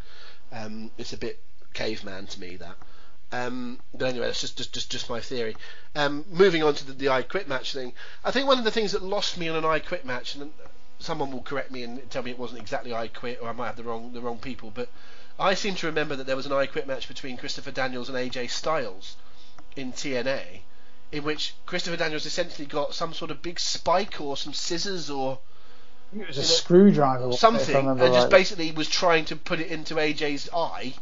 Um, 0.52 0.90
it's 0.98 1.14
a 1.14 1.18
bit 1.18 1.40
caveman 1.74 2.26
to 2.28 2.40
me 2.40 2.56
that. 2.58 2.76
Um, 3.34 3.80
but 3.96 4.10
anyway, 4.10 4.28
that's 4.28 4.42
just, 4.42 4.58
just, 4.58 4.74
just, 4.74 4.92
just 4.92 5.10
my 5.10 5.20
theory. 5.20 5.56
Um, 5.96 6.24
moving 6.30 6.62
on 6.62 6.76
to 6.76 6.86
the, 6.86 6.94
the 6.94 7.10
I 7.10 7.24
Quit 7.24 7.48
match 7.48 7.74
thing, 7.74 7.94
I 8.24 8.30
think 8.30 8.48
one 8.48 8.60
of 8.60 8.64
the 8.64 8.72
things 8.72 8.92
that 8.92 9.02
lost 9.02 9.40
me 9.40 9.50
on 9.50 9.56
an 9.56 9.66
I 9.66 9.80
Quit 9.80 10.06
match, 10.06 10.36
and 10.36 10.52
someone 11.00 11.32
will 11.32 11.42
correct 11.42 11.72
me 11.72 11.82
and 11.82 12.10
tell 12.12 12.22
me 12.22 12.30
it 12.30 12.38
wasn't 12.38 12.62
exactly 12.62 12.94
I 12.94 13.08
Quit, 13.08 13.40
or 13.42 13.50
I 13.50 13.54
might 13.54 13.68
have 13.68 13.76
the 13.76 13.84
wrong, 13.84 14.14
the 14.14 14.22
wrong 14.22 14.38
people, 14.38 14.72
but 14.74 14.88
I 15.40 15.56
seem 15.56 15.74
to 15.76 15.88
remember 15.88 16.16
that 16.16 16.28
there 16.28 16.36
was 16.36 16.46
an 16.46 16.54
I 16.54 16.68
Quit 16.68 16.86
match 16.86 17.08
between 17.08 17.38
Christopher 17.38 17.72
Daniels 17.72 18.08
and 18.08 18.16
AJ 18.16 18.52
Styles 18.52 19.18
in 19.76 19.94
TNA, 19.94 20.60
in 21.12 21.24
which 21.24 21.56
Christopher 21.66 21.98
Daniels 21.98 22.28
essentially 22.28 22.68
got 22.68 22.94
some 22.94 23.14
sort 23.14 23.32
of 23.32 23.42
big 23.42 23.60
spike 23.60 24.22
or 24.22 24.38
some 24.38 24.54
scissors 24.54 25.10
or 25.10 25.40
It 26.16 26.28
was 26.28 26.38
a 26.38 26.44
screwdriver. 26.44 27.30
I 27.30 27.32
something, 27.32 27.76
and 27.76 27.88
remember 27.88 28.14
just 28.14 28.30
basically 28.30 28.72
was 28.72 28.88
trying 28.88 29.26
to 29.26 29.36
put 29.36 29.60
it 29.60 29.68
into 29.68 29.96
AJ's 29.96 30.50
eye, 30.54 30.94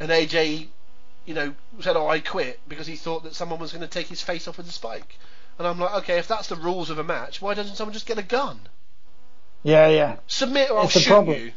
and 0.00 0.10
AJ, 0.10 0.66
you 1.26 1.34
know, 1.34 1.54
said, 1.80 1.96
"Oh, 1.96 2.08
I 2.08 2.20
quit," 2.20 2.60
because 2.68 2.86
he 2.86 2.96
thought 2.96 3.24
that 3.24 3.34
someone 3.34 3.58
was 3.60 3.72
going 3.72 3.82
to 3.82 3.88
take 3.88 4.06
his 4.08 4.22
face 4.22 4.48
off 4.48 4.56
with 4.56 4.68
a 4.68 4.72
spike. 4.72 5.18
And 5.58 5.66
I'm 5.68 5.78
like, 5.78 5.94
okay, 6.02 6.18
if 6.18 6.26
that's 6.26 6.48
the 6.48 6.56
rules 6.56 6.88
of 6.90 6.98
a 6.98 7.04
match, 7.04 7.42
why 7.42 7.54
doesn't 7.54 7.76
someone 7.76 7.92
just 7.92 8.06
get 8.06 8.18
a 8.18 8.22
gun? 8.22 8.60
Yeah, 9.62 9.88
yeah. 9.88 10.16
Submit 10.26 10.70
or 10.70 10.78
I'll 10.78 10.88
shoot 10.88 11.06
problem. 11.06 11.36
you. 11.38 11.52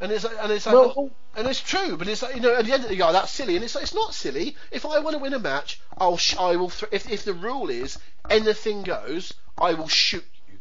And 0.00 0.10
it's 0.10 0.24
like, 0.24 0.36
and 0.40 0.50
it's 0.50 0.66
like, 0.66 0.74
Well, 0.74 0.94
oh, 0.96 1.10
and 1.36 1.46
it's 1.46 1.60
true, 1.60 1.96
but 1.96 2.08
it's 2.08 2.22
like 2.22 2.34
you 2.34 2.40
know, 2.40 2.54
at 2.54 2.64
the 2.64 2.72
end 2.72 2.82
of 2.82 2.88
the 2.88 2.96
day, 2.96 3.02
oh, 3.02 3.12
that's 3.12 3.30
silly, 3.30 3.54
and 3.54 3.64
it's 3.64 3.74
like 3.74 3.84
it's 3.84 3.94
not 3.94 4.14
silly. 4.14 4.56
If 4.70 4.84
I 4.86 4.98
want 4.98 5.14
to 5.14 5.22
win 5.22 5.34
a 5.34 5.38
match, 5.38 5.80
I'll 5.98 6.16
sh- 6.16 6.36
I 6.38 6.56
will. 6.56 6.70
Th- 6.70 6.90
if 6.90 7.08
if 7.10 7.24
the 7.24 7.34
rule 7.34 7.70
is 7.70 7.98
anything 8.28 8.82
goes, 8.82 9.34
I 9.58 9.74
will 9.74 9.88
shoot 9.88 10.24
you. 10.48 10.58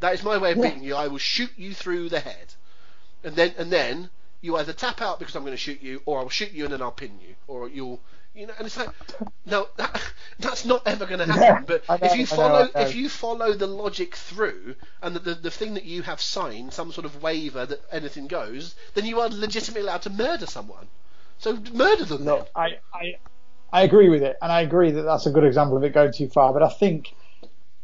That 0.00 0.14
is 0.14 0.22
my 0.22 0.36
way 0.38 0.52
of 0.52 0.58
Yeah. 0.58 0.64
beating 0.68 0.84
you. 0.84 0.94
I 0.94 1.08
will 1.08 1.18
shoot 1.18 1.50
you 1.56 1.74
through 1.74 2.10
the 2.10 2.20
head, 2.20 2.54
and 3.24 3.34
then 3.34 3.54
and 3.58 3.70
then 3.72 4.10
you 4.40 4.56
either 4.56 4.72
tap 4.72 5.00
out 5.02 5.18
because 5.18 5.34
I'm 5.34 5.42
going 5.42 5.52
to 5.52 5.58
shoot 5.58 5.82
you, 5.82 6.02
or 6.06 6.18
I'll 6.18 6.28
shoot 6.28 6.52
you 6.52 6.64
and 6.64 6.72
then 6.72 6.82
I'll 6.82 6.92
pin 6.92 7.18
you, 7.20 7.34
or 7.46 7.68
you'll. 7.68 8.00
You 8.34 8.46
know, 8.46 8.52
and 8.56 8.66
it's 8.66 8.76
like, 8.76 8.90
no, 9.46 9.66
that, 9.78 10.00
that's 10.38 10.64
not 10.64 10.86
ever 10.86 11.06
going 11.06 11.18
to 11.18 11.26
happen. 11.26 11.42
Yeah, 11.42 11.60
but 11.66 11.88
know, 11.88 12.06
if 12.06 12.16
you 12.16 12.24
follow, 12.24 12.64
know. 12.64 12.70
if 12.80 12.94
you 12.94 13.08
follow 13.08 13.52
the 13.52 13.66
logic 13.66 14.14
through, 14.14 14.76
and 15.02 15.16
the, 15.16 15.18
the 15.18 15.34
the 15.34 15.50
thing 15.50 15.74
that 15.74 15.84
you 15.84 16.02
have 16.02 16.20
signed, 16.20 16.72
some 16.72 16.92
sort 16.92 17.04
of 17.04 17.20
waiver 17.20 17.66
that 17.66 17.80
anything 17.90 18.28
goes, 18.28 18.76
then 18.94 19.06
you 19.06 19.20
are 19.20 19.28
legitimately 19.28 19.80
allowed 19.80 20.02
to 20.02 20.10
murder 20.10 20.46
someone. 20.46 20.86
So 21.38 21.56
murder 21.72 22.04
them. 22.04 22.24
then. 22.24 22.44
I, 22.54 22.78
I, 22.94 23.18
I 23.72 23.82
agree 23.82 24.08
with 24.08 24.22
it, 24.22 24.36
and 24.40 24.52
I 24.52 24.60
agree 24.60 24.92
that 24.92 25.02
that's 25.02 25.26
a 25.26 25.30
good 25.30 25.44
example 25.44 25.76
of 25.76 25.82
it 25.82 25.92
going 25.92 26.12
too 26.12 26.28
far. 26.28 26.52
But 26.52 26.62
I 26.62 26.68
think 26.68 27.14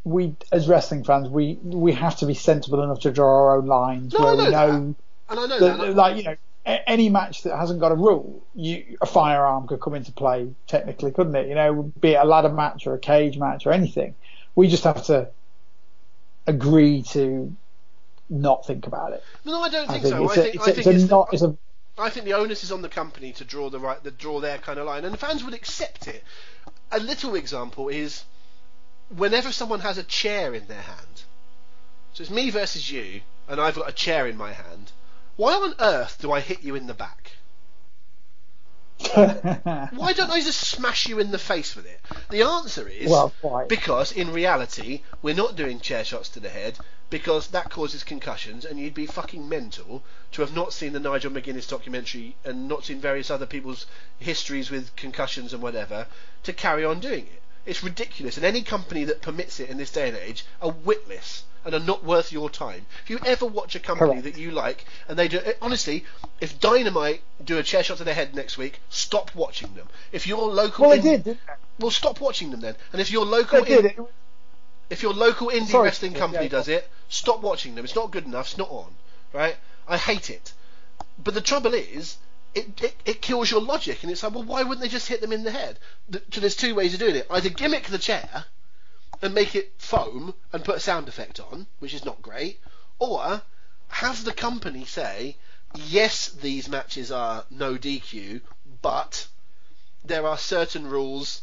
we, 0.05 0.37
as 0.53 0.69
wrestling 0.69 1.03
fans, 1.03 1.29
we 1.29 1.59
we 1.65 1.93
have 1.95 2.17
to 2.19 2.27
be 2.27 2.35
sensible 2.35 2.83
enough 2.83 3.01
to 3.01 3.11
draw 3.11 3.27
our 3.27 3.57
own 3.57 3.67
lines 3.67 4.13
No, 4.13 4.25
where 4.25 4.37
we 4.37 4.51
know 4.51 4.95
And 5.37 5.53
I 5.53 5.59
know 5.59 5.61
that, 5.61 5.79
that. 5.79 5.95
like 5.95 6.17
you 6.17 6.23
know, 6.23 6.37
a- 6.67 6.89
any 6.89 7.09
match 7.09 7.43
that 7.43 7.57
hasn't 7.57 7.81
got 7.81 7.93
a 7.93 7.97
rule, 7.97 8.47
you 8.55 8.97
a 9.01 9.07
firearm 9.07 9.67
could 9.67 9.81
come 9.81 9.95
into 9.95 10.13
play 10.13 10.51
technically, 10.67 11.11
couldn't 11.11 11.35
it? 11.35 11.49
You 11.49 11.55
know, 11.55 11.93
be 12.01 12.13
it 12.13 12.21
a 12.21 12.25
ladder 12.25 12.49
match 12.51 12.87
or 12.87 12.95
a 12.95 12.99
cage 12.99 13.37
match 13.39 13.67
or 13.67 13.73
anything. 13.73 14.15
We 14.55 14.69
just 14.69 14.85
have 14.85 15.05
to 15.07 15.31
agree 16.47 17.03
to 17.03 17.55
not 18.31 18.67
think 18.67 18.87
about 18.87 19.13
it. 19.13 19.23
no, 19.45 19.61
I 19.61 19.69
don't 19.69 19.89
I 19.91 19.95
think 19.95 20.07
so. 20.07 20.25
it's 20.25 20.39
I 20.39 20.43
a, 20.43 20.45
it's 20.45 20.69
I 20.69 20.73
think 20.73 20.87
it's 20.87 21.05
a 21.05 21.07
not, 21.09 21.31
the, 21.31 21.35
it's 21.35 21.43
a 21.43 21.57
I 21.99 22.11
think 22.11 22.27
the 22.27 22.35
onus 22.35 22.65
is 22.65 22.73
on 22.73 22.83
the 22.83 22.89
company 22.89 23.33
to 23.33 23.45
draw 23.45 23.71
the 23.71 23.79
right, 23.79 24.03
to 24.03 24.11
draw 24.11 24.41
their 24.41 24.59
kind 24.59 24.79
of 24.79 24.87
line, 24.87 25.05
and 25.05 25.13
the 25.13 25.19
fans 25.19 25.45
would 25.45 25.55
accept 25.55 26.09
it. 26.09 26.23
A 26.91 26.99
little 26.99 27.35
example 27.35 27.89
is 27.89 28.25
whenever 29.17 29.53
someone 29.53 29.81
has 29.81 29.99
a 29.99 30.03
chair 30.03 30.55
in 30.55 30.67
their 30.67 30.81
hand. 30.81 31.23
So 32.15 32.23
it's 32.23 32.31
me 32.31 32.51
versus 32.51 32.91
you, 32.91 33.21
and 33.49 33.61
I've 33.61 33.75
got 33.75 33.89
a 33.89 33.93
chair 33.93 34.27
in 34.27 34.37
my 34.37 34.53
hand. 34.53 34.93
Why 35.37 35.55
on 35.55 35.75
earth 35.81 36.19
do 36.21 36.31
I 36.31 36.41
hit 36.41 36.63
you 36.63 36.77
in 36.77 36.87
the 36.87 36.95
back? 36.95 37.33
Why 39.15 40.13
don't 40.13 40.31
I 40.31 40.41
just 40.41 40.61
smash 40.61 41.09
you 41.09 41.19
in 41.19 41.33
the 41.33 41.39
face 41.39 41.75
with 41.75 41.87
it? 41.87 42.01
The 42.31 42.43
answer 42.43 42.87
is 42.89 43.11
well, 43.11 43.33
because 43.69 44.13
in 44.13 44.33
reality 44.33 45.03
we're 45.23 45.35
not 45.35 45.57
doing 45.57 45.81
chair 45.81 46.05
shots 46.05 46.29
to 46.31 46.41
the 46.41 46.49
head 46.49 46.79
because 47.11 47.49
that 47.49 47.71
causes 47.71 48.05
concussions 48.05 48.65
and 48.65 48.79
you'd 48.79 48.95
be 48.95 49.07
fucking 49.07 49.49
mental 49.49 50.05
to 50.33 50.43
have 50.43 50.55
not 50.55 50.73
seen 50.73 50.93
the 50.93 51.01
Nigel 51.01 51.33
McGuinness 51.33 51.69
documentary 51.69 52.37
and 52.45 52.69
not 52.69 52.85
seen 52.85 53.01
various 53.01 53.31
other 53.31 53.47
people's 53.47 53.87
histories 54.21 54.71
with 54.71 54.95
concussions 54.95 55.53
and 55.53 55.63
whatever 55.63 56.07
to 56.45 56.53
carry 56.53 56.85
on 56.85 57.01
doing 57.01 57.27
it. 57.27 57.43
It's 57.67 57.83
ridiculous 57.83 58.37
and 58.37 58.47
any 58.47 58.63
company 58.63 59.05
that 59.05 59.23
permits 59.23 59.59
it 59.59 59.69
in 59.69 59.79
this 59.79 59.91
day 59.91 60.09
and 60.09 60.17
age 60.17 60.45
are 60.63 60.71
witless 60.71 61.43
and 61.65 61.75
are 61.75 61.81
not 61.81 62.05
worth 62.05 62.33
your 62.33 62.51
time. 62.51 62.87
If 63.05 63.11
you 63.11 63.19
ever 63.25 63.47
watch 63.47 63.75
a 63.75 63.81
company 63.81 64.21
Correct. 64.21 64.25
that 64.25 64.39
you 64.41 64.51
like 64.51 64.85
and 65.09 65.19
they 65.19 65.29
do 65.29 65.41
eh, 65.45 65.53
honestly, 65.63 66.05
if 66.41 66.61
Dynamite 66.61 67.23
do 67.45 67.59
a 67.59 67.63
chair 67.63 67.83
shot 67.83 67.99
to 67.99 68.05
their 68.05 68.15
head 68.15 68.35
next 68.35 68.59
week, 68.59 68.81
stop 68.91 69.35
watching 69.35 69.75
them. 69.75 69.89
If 70.13 70.27
your 70.27 70.49
local 70.49 70.89
well, 70.89 70.99
indie- 70.99 71.03
did, 71.03 71.25
didn't 71.25 71.41
they? 71.47 71.53
well, 71.79 71.91
stop 71.91 72.21
watching 72.21 72.51
them 72.51 72.61
then. 72.61 72.77
And 72.93 73.01
if 73.01 73.11
your 73.11 73.25
local 73.25 73.63
They 73.65 73.77
did. 73.77 73.85
in- 73.97 74.05
It, 74.05 74.11
if 74.91 75.03
your 75.03 75.15
local 75.15 75.49
indie 75.49 75.69
Sorry, 75.69 75.85
wrestling 75.85 76.13
company 76.13 76.45
yeah. 76.45 76.51
does 76.51 76.69
it, 76.69 76.89
stop 77.09 77.41
watching 77.41 77.75
them. 77.75 77.85
It's 77.85 77.95
not 77.95 78.11
good 78.11 78.27
enough. 78.27 78.49
It's 78.49 78.59
not 78.59 78.69
on. 78.71 78.95
Right? 79.33 79.57
I 79.89 79.97
hate 79.97 80.29
it. 80.29 80.53
But 81.23 81.33
the 81.35 81.41
trouble 81.41 81.73
is, 81.73 82.19
it, 82.55 82.83
it, 82.83 82.95
it 83.07 83.23
kills 83.23 83.51
your 83.51 83.63
logic, 83.63 84.03
and 84.03 84.13
it's 84.13 84.23
like, 84.23 84.35
well, 84.35 84.45
why 84.45 84.63
wouldn't 84.63 84.81
they 84.81 84.89
just 84.89 85.09
hit 85.09 85.21
them 85.23 85.33
in 85.33 85.43
the 85.43 85.51
head? 85.51 85.79
The, 86.11 86.21
so 86.31 86.41
there's 86.41 86.55
two 86.55 86.75
ways 86.75 86.93
of 86.93 87.01
doing 87.01 87.17
it. 87.17 87.27
Either 87.31 87.49
gimmick 87.49 87.85
the 87.87 87.99
chair 87.99 88.45
and 89.25 89.33
make 89.35 89.55
it 89.57 89.73
foam 89.79 90.35
and 90.53 90.63
put 90.63 90.77
a 90.77 90.81
sound 90.81 91.09
effect 91.09 91.41
on, 91.41 91.67
which 91.79 91.95
is 91.95 92.05
not 92.05 92.21
great, 92.21 92.61
or 92.99 93.41
have 93.89 94.23
the 94.23 94.35
company 94.35 94.85
say, 94.85 95.35
yes, 95.75 96.29
these 96.29 96.69
matches 96.69 97.11
are 97.11 97.47
no 97.51 97.75
DQ, 97.77 98.43
but 98.83 99.27
there 100.05 100.27
are 100.27 100.37
certain 100.37 100.87
rules 100.87 101.41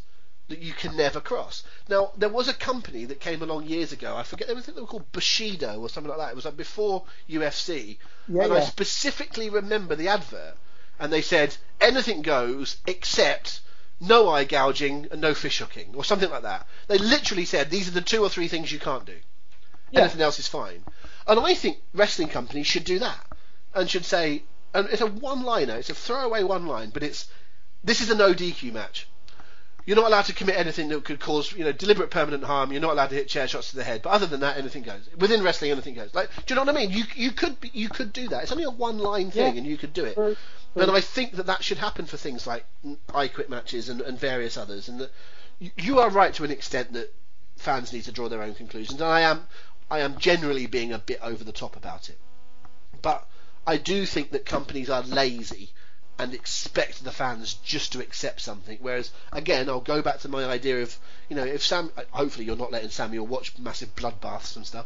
that 0.49 0.59
you 0.59 0.73
can 0.73 0.95
never 0.95 1.19
cross. 1.19 1.63
Now, 1.89 2.11
there 2.15 2.29
was 2.29 2.47
a 2.47 2.53
company 2.53 3.05
that 3.05 3.19
came 3.19 3.41
along 3.41 3.65
years 3.65 3.91
ago. 3.91 4.15
I 4.15 4.21
forget. 4.21 4.51
I 4.51 4.53
think 4.61 4.75
they 4.75 4.81
were 4.81 4.87
called 4.87 5.11
Bushido 5.11 5.79
or 5.79 5.89
something 5.89 6.09
like 6.09 6.19
that. 6.19 6.29
It 6.29 6.35
was 6.35 6.45
like 6.45 6.57
before 6.57 7.05
UFC, 7.27 7.97
Yeah, 8.27 8.43
and 8.43 8.53
I 8.53 8.59
specifically 8.59 9.49
remember 9.49 9.95
the 9.95 10.09
advert. 10.09 10.55
And 10.99 11.11
they 11.11 11.23
said 11.23 11.57
anything 11.79 12.21
goes 12.21 12.77
except 12.85 13.61
no 14.01 14.29
eye 14.29 14.43
gouging 14.43 15.07
and 15.11 15.21
no 15.21 15.33
fish 15.33 15.59
hooking 15.59 15.93
or 15.95 16.03
something 16.03 16.29
like 16.29 16.41
that. 16.41 16.67
They 16.87 16.97
literally 16.97 17.45
said 17.45 17.69
these 17.69 17.87
are 17.87 17.91
the 17.91 18.01
two 18.01 18.23
or 18.23 18.29
three 18.29 18.47
things 18.47 18.71
you 18.71 18.79
can't 18.79 19.05
do. 19.05 19.17
Yeah. 19.91 20.01
Anything 20.01 20.21
else 20.21 20.39
is 20.39 20.47
fine. 20.47 20.83
And 21.27 21.39
I 21.39 21.53
think 21.53 21.77
wrestling 21.93 22.29
companies 22.29 22.67
should 22.67 22.83
do 22.83 22.99
that 22.99 23.25
and 23.75 23.89
should 23.89 24.05
say, 24.05 24.43
and 24.73 24.89
it's 24.89 25.01
a 25.01 25.07
one-liner. 25.07 25.75
It's 25.75 25.89
a 25.89 25.95
throwaway 25.95 26.43
one-line, 26.43 26.89
but 26.89 27.03
it's 27.03 27.27
this 27.83 28.01
is 28.01 28.09
a 28.09 28.15
no 28.15 28.33
DQ 28.33 28.73
match. 28.73 29.07
You're 29.85 29.95
not 29.97 30.05
allowed 30.07 30.25
to 30.25 30.33
commit 30.33 30.57
anything 30.57 30.89
that 30.89 31.03
could 31.03 31.19
cause, 31.19 31.53
you 31.53 31.63
know, 31.63 31.71
deliberate 31.71 32.11
permanent 32.11 32.43
harm. 32.43 32.71
You're 32.71 32.81
not 32.81 32.91
allowed 32.91 33.09
to 33.09 33.15
hit 33.15 33.27
chair 33.27 33.47
shots 33.47 33.71
to 33.71 33.75
the 33.77 33.83
head. 33.83 34.01
But 34.03 34.11
other 34.11 34.27
than 34.27 34.41
that, 34.41 34.57
anything 34.57 34.83
goes. 34.83 35.09
Within 35.17 35.41
wrestling, 35.43 35.71
anything 35.71 35.95
goes. 35.95 36.13
Like, 36.13 36.29
do 36.45 36.53
you 36.53 36.55
know 36.55 36.63
what 36.63 36.75
I 36.75 36.79
mean? 36.79 36.91
You 36.91 37.03
you 37.15 37.31
could 37.31 37.59
be, 37.59 37.71
you 37.73 37.89
could 37.89 38.13
do 38.13 38.27
that. 38.29 38.43
It's 38.43 38.51
only 38.51 38.63
a 38.65 38.69
one-line 38.69 39.31
thing, 39.31 39.53
Yeah. 39.53 39.59
and 39.59 39.67
you 39.67 39.77
could 39.77 39.93
do 39.93 40.05
it. 40.05 40.13
True. 40.15 40.35
And 40.75 40.91
I 40.91 41.01
think 41.01 41.33
that 41.33 41.47
that 41.47 41.63
should 41.63 41.79
happen 41.79 42.05
for 42.05 42.17
things 42.17 42.45
like 42.47 42.65
I 43.13 43.27
quit 43.27 43.49
matches 43.49 43.89
and, 43.89 44.01
and 44.01 44.17
various 44.17 44.55
others. 44.55 44.87
And 44.87 44.99
that 45.01 45.11
you, 45.59 45.71
you 45.77 45.99
are 45.99 46.09
right 46.09 46.33
to 46.35 46.43
an 46.43 46.51
extent 46.51 46.93
that 46.93 47.13
fans 47.57 47.91
need 47.91 48.03
to 48.03 48.11
draw 48.11 48.29
their 48.29 48.41
own 48.43 48.53
conclusions. 48.53 49.01
And 49.01 49.09
I 49.09 49.21
am 49.21 49.45
I 49.89 49.99
am 49.99 50.17
generally 50.17 50.67
being 50.67 50.93
a 50.93 50.99
bit 50.99 51.19
over 51.21 51.43
the 51.43 51.51
top 51.51 51.75
about 51.75 52.09
it. 52.09 52.17
But 53.01 53.27
I 53.67 53.77
do 53.77 54.05
think 54.05 54.31
that 54.31 54.45
companies 54.45 54.89
are 54.89 55.01
lazy 55.01 55.71
and 56.19 56.33
expect 56.33 57.03
the 57.03 57.11
fans 57.11 57.55
just 57.63 57.93
to 57.93 57.99
accept 57.99 58.41
something. 58.41 58.77
Whereas, 58.81 59.11
again, 59.31 59.69
I'll 59.69 59.81
go 59.81 60.01
back 60.01 60.19
to 60.19 60.29
my 60.29 60.45
idea 60.45 60.81
of, 60.81 60.97
you 61.29 61.35
know, 61.35 61.43
if 61.43 61.63
Sam, 61.63 61.91
hopefully 62.11 62.45
you're 62.45 62.55
not 62.55 62.71
letting 62.71 62.89
Samuel 62.89 63.27
watch 63.27 63.57
massive 63.57 63.95
bloodbaths 63.95 64.55
and 64.55 64.65
stuff, 64.65 64.85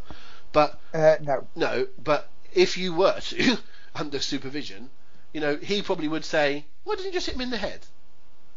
but 0.52 0.80
uh, 0.94 1.18
no. 1.22 1.48
no, 1.56 1.88
but 2.02 2.30
if 2.54 2.78
you 2.78 2.94
were 2.94 3.20
to, 3.20 3.58
under 3.96 4.20
supervision, 4.20 4.90
you 5.34 5.42
know, 5.42 5.58
he 5.58 5.82
probably 5.82 6.08
would 6.08 6.26
say, 6.26 6.66
why 6.84 6.96
didn't 6.96 7.08
you 7.08 7.14
just 7.14 7.26
hit 7.26 7.36
him 7.36 7.42
in 7.42 7.50
the 7.50 7.58
head? 7.58 7.86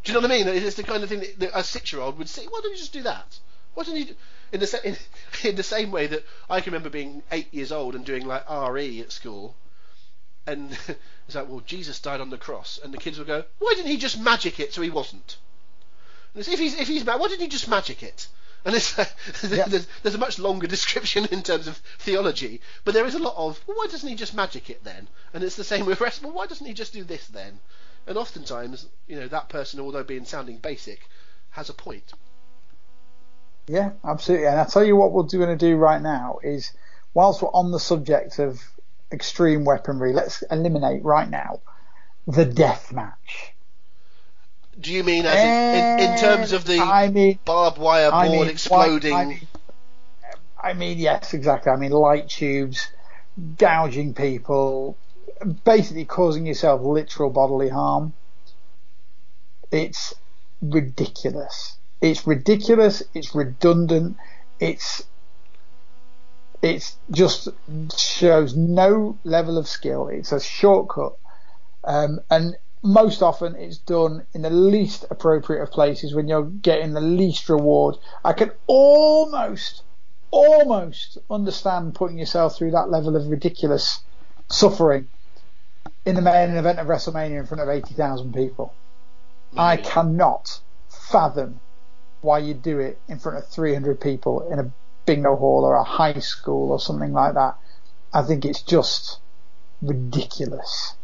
Do 0.05 0.13
you 0.13 0.15
know 0.15 0.27
what 0.27 0.31
I 0.31 0.45
mean? 0.45 0.49
It's 0.49 0.77
the 0.77 0.85
kind 0.85 1.03
of 1.03 1.09
thing 1.09 1.21
that, 1.21 1.41
that 1.41 1.59
a 1.59 1.65
six-year-old 1.65 2.19
would 2.19 2.29
say, 2.29 2.47
why 2.47 2.61
don't 2.63 2.73
you 2.73 2.79
just 2.79 2.93
do 2.93 3.03
that? 3.03 3.39
Why 3.75 3.85
didn't 3.85 3.99
he? 3.99 4.05
Do, 4.05 4.15
in 4.53 4.61
the 4.61 4.81
in, 4.85 4.97
in 5.51 5.57
the 5.57 5.63
same 5.63 5.91
way 5.91 6.07
that 6.07 6.25
I 6.49 6.61
can 6.61 6.73
remember 6.73 6.91
being 6.91 7.23
eight 7.31 7.53
years 7.53 7.73
old 7.73 7.95
and 7.95 8.05
doing 8.05 8.27
like 8.27 8.49
RE 8.49 9.01
at 9.01 9.13
school, 9.13 9.57
and 10.49 10.73
it's 11.27 11.35
like, 11.35 11.49
well, 11.49 11.61
Jesus 11.61 12.01
died 12.01 12.21
on 12.21 12.31
the 12.31 12.39
cross, 12.39 12.81
and 12.83 12.93
the 12.93 12.99
kids 12.99 13.19
will 13.19 13.27
go, 13.27 13.45
why 13.59 13.75
didn't 13.77 13.91
he 13.91 13.97
just 13.97 14.21
magic 14.21 14.59
it 14.61 14.73
so 14.73 14.83
he 14.83 14.91
wasn't? 14.91 15.37
And 16.35 16.41
it's, 16.41 16.49
if 16.49 16.59
he's 16.59 16.79
if 16.79 16.89
he's 16.89 17.05
mad, 17.05 17.21
why 17.21 17.29
didn't 17.29 17.43
he 17.43 17.49
just 17.49 17.69
magic 17.69 18.03
it? 18.03 18.29
And 18.65 18.75
it's, 18.75 18.97
Yeah. 19.49 19.67
there's, 19.69 19.87
there's 20.03 20.15
a 20.15 20.19
much 20.19 20.39
longer 20.39 20.67
description 20.77 21.27
in 21.27 21.43
terms 21.43 21.69
of 21.69 21.77
theology, 21.99 22.61
but 22.85 22.95
there 22.95 23.07
is 23.07 23.15
a 23.15 23.19
lot 23.19 23.35
of, 23.37 23.61
well, 23.67 23.77
why 23.77 23.87
doesn't 23.87 24.09
he 24.09 24.15
just 24.15 24.35
magic 24.35 24.69
it 24.71 24.83
then? 24.85 25.09
And 25.33 25.45
it's 25.45 25.57
the 25.57 25.65
same 25.65 25.87
with 25.87 26.01
rest. 26.01 26.23
Well, 26.23 26.33
why 26.33 26.47
doesn't 26.47 26.67
he 26.67 26.75
just 26.75 26.93
do 26.93 27.05
this 27.05 27.27
then? 27.29 27.61
And 28.07 28.17
oftentimes, 28.17 28.87
you 29.07 29.21
know, 29.21 29.29
that 29.29 29.49
person, 29.49 29.81
although 29.81 30.03
being 30.03 30.25
sounding 30.25 30.57
basic, 30.57 31.01
has 31.51 31.69
a 31.69 31.75
point. 31.75 32.13
Yeah, 33.67 33.93
absolutely. 34.03 34.47
And 34.47 34.59
I 34.59 34.65
tell 34.65 34.85
you 34.85 34.97
what 34.97 35.13
we're 35.13 35.25
going 35.25 35.57
to 35.57 35.57
do 35.57 35.77
right 35.77 36.01
now 36.01 36.39
is, 36.43 36.73
whilst 37.15 37.43
we're 37.43 37.51
on 37.51 37.71
the 37.71 37.81
subject 37.81 38.39
of 38.39 38.61
extreme 39.13 39.65
weaponry, 39.65 40.13
let's 40.13 40.43
eliminate 40.51 41.03
right 41.05 41.29
now 41.29 41.61
the 42.27 42.45
death 42.45 42.93
match. 42.93 43.55
Do 44.81 44.93
you 44.93 45.03
mean 45.03 45.27
as 45.27 45.35
in, 45.35 46.01
in, 46.01 46.13
in 46.13 46.19
terms 46.19 46.53
of 46.53 46.65
the 46.65 46.79
I 46.79 47.09
mean, 47.09 47.39
barbed 47.45 47.79
wire 47.79 48.11
I 48.13 48.29
ball 48.29 48.41
mean, 48.41 48.49
exploding? 48.49 49.13
I 49.13 49.25
mean, 49.25 49.41
I 50.61 50.73
mean, 50.73 50.99
yes, 50.99 51.35
exactly. 51.35 51.73
I 51.73 51.77
mean, 51.77 51.91
light 51.91 52.29
tubes, 52.29 52.91
gouging 53.57 54.15
people, 54.15 54.97
basically 55.65 56.05
causing 56.05 56.47
yourself 56.47 56.83
literal 56.83 57.31
bodily 57.31 57.69
harm. 57.69 58.13
It's 59.71 60.15
ridiculous. 60.63 61.77
It's 62.01 62.27
ridiculous. 62.27 63.03
It's 63.15 63.35
redundant. 63.35 64.17
It's 64.61 65.05
it's 66.63 66.97
just 67.11 67.49
shows 67.97 68.57
no 68.57 69.19
level 69.25 69.59
of 69.59 69.69
skill. 69.69 70.09
It's 70.09 70.33
a 70.33 70.41
shortcut, 70.41 71.17
um, 71.85 72.21
and 72.31 72.57
most 72.83 73.23
often 73.23 73.55
it's 73.57 73.79
done 73.79 74.27
in 74.35 74.43
the 74.43 74.51
least 74.51 75.05
appropriate 75.11 75.63
of 75.63 75.71
places 75.71 76.15
when 76.15 76.29
you're 76.29 76.45
getting 76.45 76.93
the 76.93 77.01
least 77.01 77.49
reward. 77.49 77.97
I 78.25 78.33
can 78.33 78.53
almost, 78.67 79.83
almost 80.31 81.19
understand 81.31 81.95
putting 81.95 82.19
yourself 82.19 82.57
through 82.57 82.73
that 82.73 82.91
level 82.91 83.17
of 83.17 83.29
ridiculous 83.29 84.01
suffering 84.49 85.09
in 86.05 86.15
the 86.15 86.23
main 86.23 86.51
event 86.51 86.79
of 86.79 86.87
WrestleMania 86.87 87.39
in 87.39 87.47
front 87.47 87.63
of 87.63 87.69
80,000 87.69 88.33
people. 88.33 88.73
I 89.57 89.77
cannot 89.77 90.61
fathom 90.89 91.61
why 92.21 92.39
you 92.39 92.55
do 92.55 92.79
it 92.79 93.01
in 93.09 93.19
front 93.19 93.39
of 93.39 93.47
300 93.47 94.01
people 94.01 94.51
in 94.53 94.59
a 94.59 94.73
bingo 95.09 95.37
hall 95.37 95.65
or 95.65 95.75
a 95.75 95.83
high 95.83 96.21
school 96.21 96.71
or 96.71 96.79
something 96.79 97.15
like 97.15 97.33
that. 97.33 97.57
I 98.13 98.23
think 98.23 98.45
it's 98.45 98.61
just 98.61 99.21
ridiculous. 99.81 100.95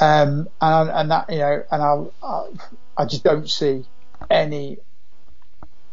Um, 0.00 0.48
and, 0.60 0.88
and 0.88 1.10
that, 1.10 1.28
you 1.28 1.38
know, 1.38 1.64
and 1.70 1.82
I'll, 1.82 2.14
I, 2.22 3.02
I 3.02 3.04
just 3.06 3.24
don't 3.24 3.50
see 3.50 3.84
any, 4.30 4.78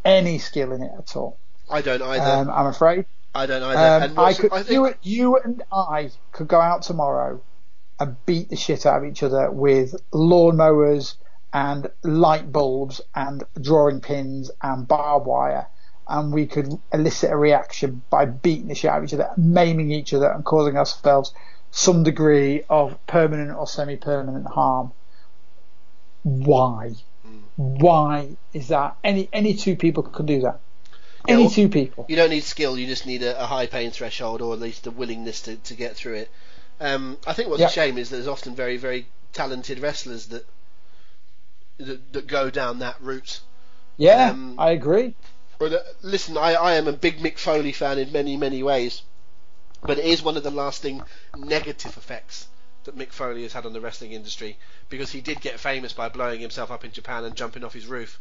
any 0.05 0.37
skill 0.37 0.71
in 0.71 0.83
it 0.83 0.91
at 0.97 1.15
all. 1.15 1.39
I 1.69 1.81
don't 1.81 2.01
either. 2.03 2.23
Um, 2.23 2.49
I'm 2.49 2.67
afraid. 2.67 3.05
I 3.33 3.47
don't 3.47 3.63
either. 3.63 3.79
Um, 3.79 4.03
and 4.03 4.19
I 4.19 4.33
could, 4.33 4.53
I 4.53 4.61
think, 4.61 4.71
you, 4.71 4.93
you 5.01 5.37
and 5.37 5.63
I 5.71 6.11
could 6.31 6.47
go 6.47 6.61
out 6.61 6.83
tomorrow 6.83 7.41
and 7.99 8.15
beat 8.27 8.49
the 8.49 8.55
shit 8.55 8.85
out 8.85 8.99
of 8.99 9.09
each 9.09 9.23
other 9.23 9.49
with 9.49 9.95
lawnmowers 10.13 11.15
and 11.51 11.89
light 12.03 12.51
bulbs 12.51 13.01
and 13.15 13.43
drawing 13.59 13.99
pins 13.99 14.51
and 14.61 14.87
barbed 14.87 15.25
wire, 15.25 15.67
and 16.09 16.31
we 16.33 16.45
could 16.47 16.79
elicit 16.93 17.31
a 17.31 17.37
reaction 17.37 18.01
by 18.09 18.25
beating 18.25 18.67
the 18.67 18.75
shit 18.75 18.89
out 18.91 18.99
of 18.99 19.03
each 19.05 19.13
other, 19.13 19.29
maiming 19.37 19.91
each 19.91 20.13
other, 20.13 20.29
and 20.31 20.43
causing 20.45 20.77
ourselves 20.77 21.33
some 21.71 22.03
degree 22.03 22.63
of 22.69 22.97
permanent 23.07 23.51
or 23.57 23.67
semi-permanent 23.67 24.47
harm. 24.47 24.91
Why? 26.23 26.93
Why 27.55 28.29
is 28.53 28.67
that? 28.67 28.97
Any 29.03 29.29
any 29.33 29.55
two 29.55 29.75
people 29.75 30.03
can 30.03 30.25
do 30.25 30.41
that. 30.41 30.59
Any 31.27 31.43
well, 31.43 31.49
two 31.51 31.67
people. 31.69 32.05
you 32.07 32.15
don't 32.15 32.29
need 32.29 32.43
skill. 32.43 32.77
You 32.77 32.85
just 32.87 33.05
need 33.05 33.23
a, 33.23 33.41
a 33.41 33.45
high 33.45 33.67
pain 33.67 33.91
threshold, 33.91 34.41
or 34.41 34.53
at 34.53 34.59
least 34.59 34.87
a 34.87 34.91
willingness 34.91 35.41
to, 35.41 35.55
to 35.57 35.73
get 35.73 35.95
through 35.95 36.13
it. 36.15 36.31
Um, 36.79 37.17
I 37.25 37.33
think 37.33 37.49
what's 37.49 37.59
Yeah. 37.59 37.67
a 37.67 37.71
shame 37.71 37.97
is 37.97 38.09
there's 38.09 38.27
often 38.27 38.55
very 38.55 38.77
very 38.77 39.07
talented 39.33 39.79
wrestlers 39.79 40.27
that 40.27 40.45
that, 41.79 42.13
that 42.13 42.27
go 42.27 42.49
down 42.49 42.79
that 42.79 42.95
route. 43.01 43.41
Yeah, 43.97 44.29
Um, 44.29 44.55
I 44.59 44.71
agree. 44.71 45.15
But 45.59 45.95
listen, 46.01 46.37
I, 46.37 46.53
I 46.53 46.73
am 46.73 46.87
a 46.87 46.93
big 46.93 47.19
Mick 47.19 47.37
Foley 47.37 47.71
fan 47.71 47.97
in 47.97 48.11
many, 48.11 48.37
many 48.37 48.61
ways. 48.61 49.01
But 49.81 49.99
it 49.99 50.05
is 50.05 50.21
one 50.21 50.37
of 50.37 50.43
the 50.43 50.51
lasting 50.51 51.03
negative 51.35 51.97
effects 51.97 52.47
that 52.83 52.97
Mick 52.97 53.11
Foley 53.11 53.43
has 53.43 53.53
had 53.53 53.65
on 53.65 53.73
the 53.73 53.81
wrestling 53.81 54.11
industry 54.11 54.57
because 54.89 55.11
he 55.11 55.21
did 55.21 55.41
get 55.41 55.59
famous 55.59 55.93
by 55.93 56.09
blowing 56.09 56.39
himself 56.41 56.71
up 56.71 56.83
in 56.85 56.91
Japan 56.91 57.23
and 57.25 57.35
jumping 57.35 57.63
off 57.63 57.73
his 57.73 57.85
roof. 57.85 58.19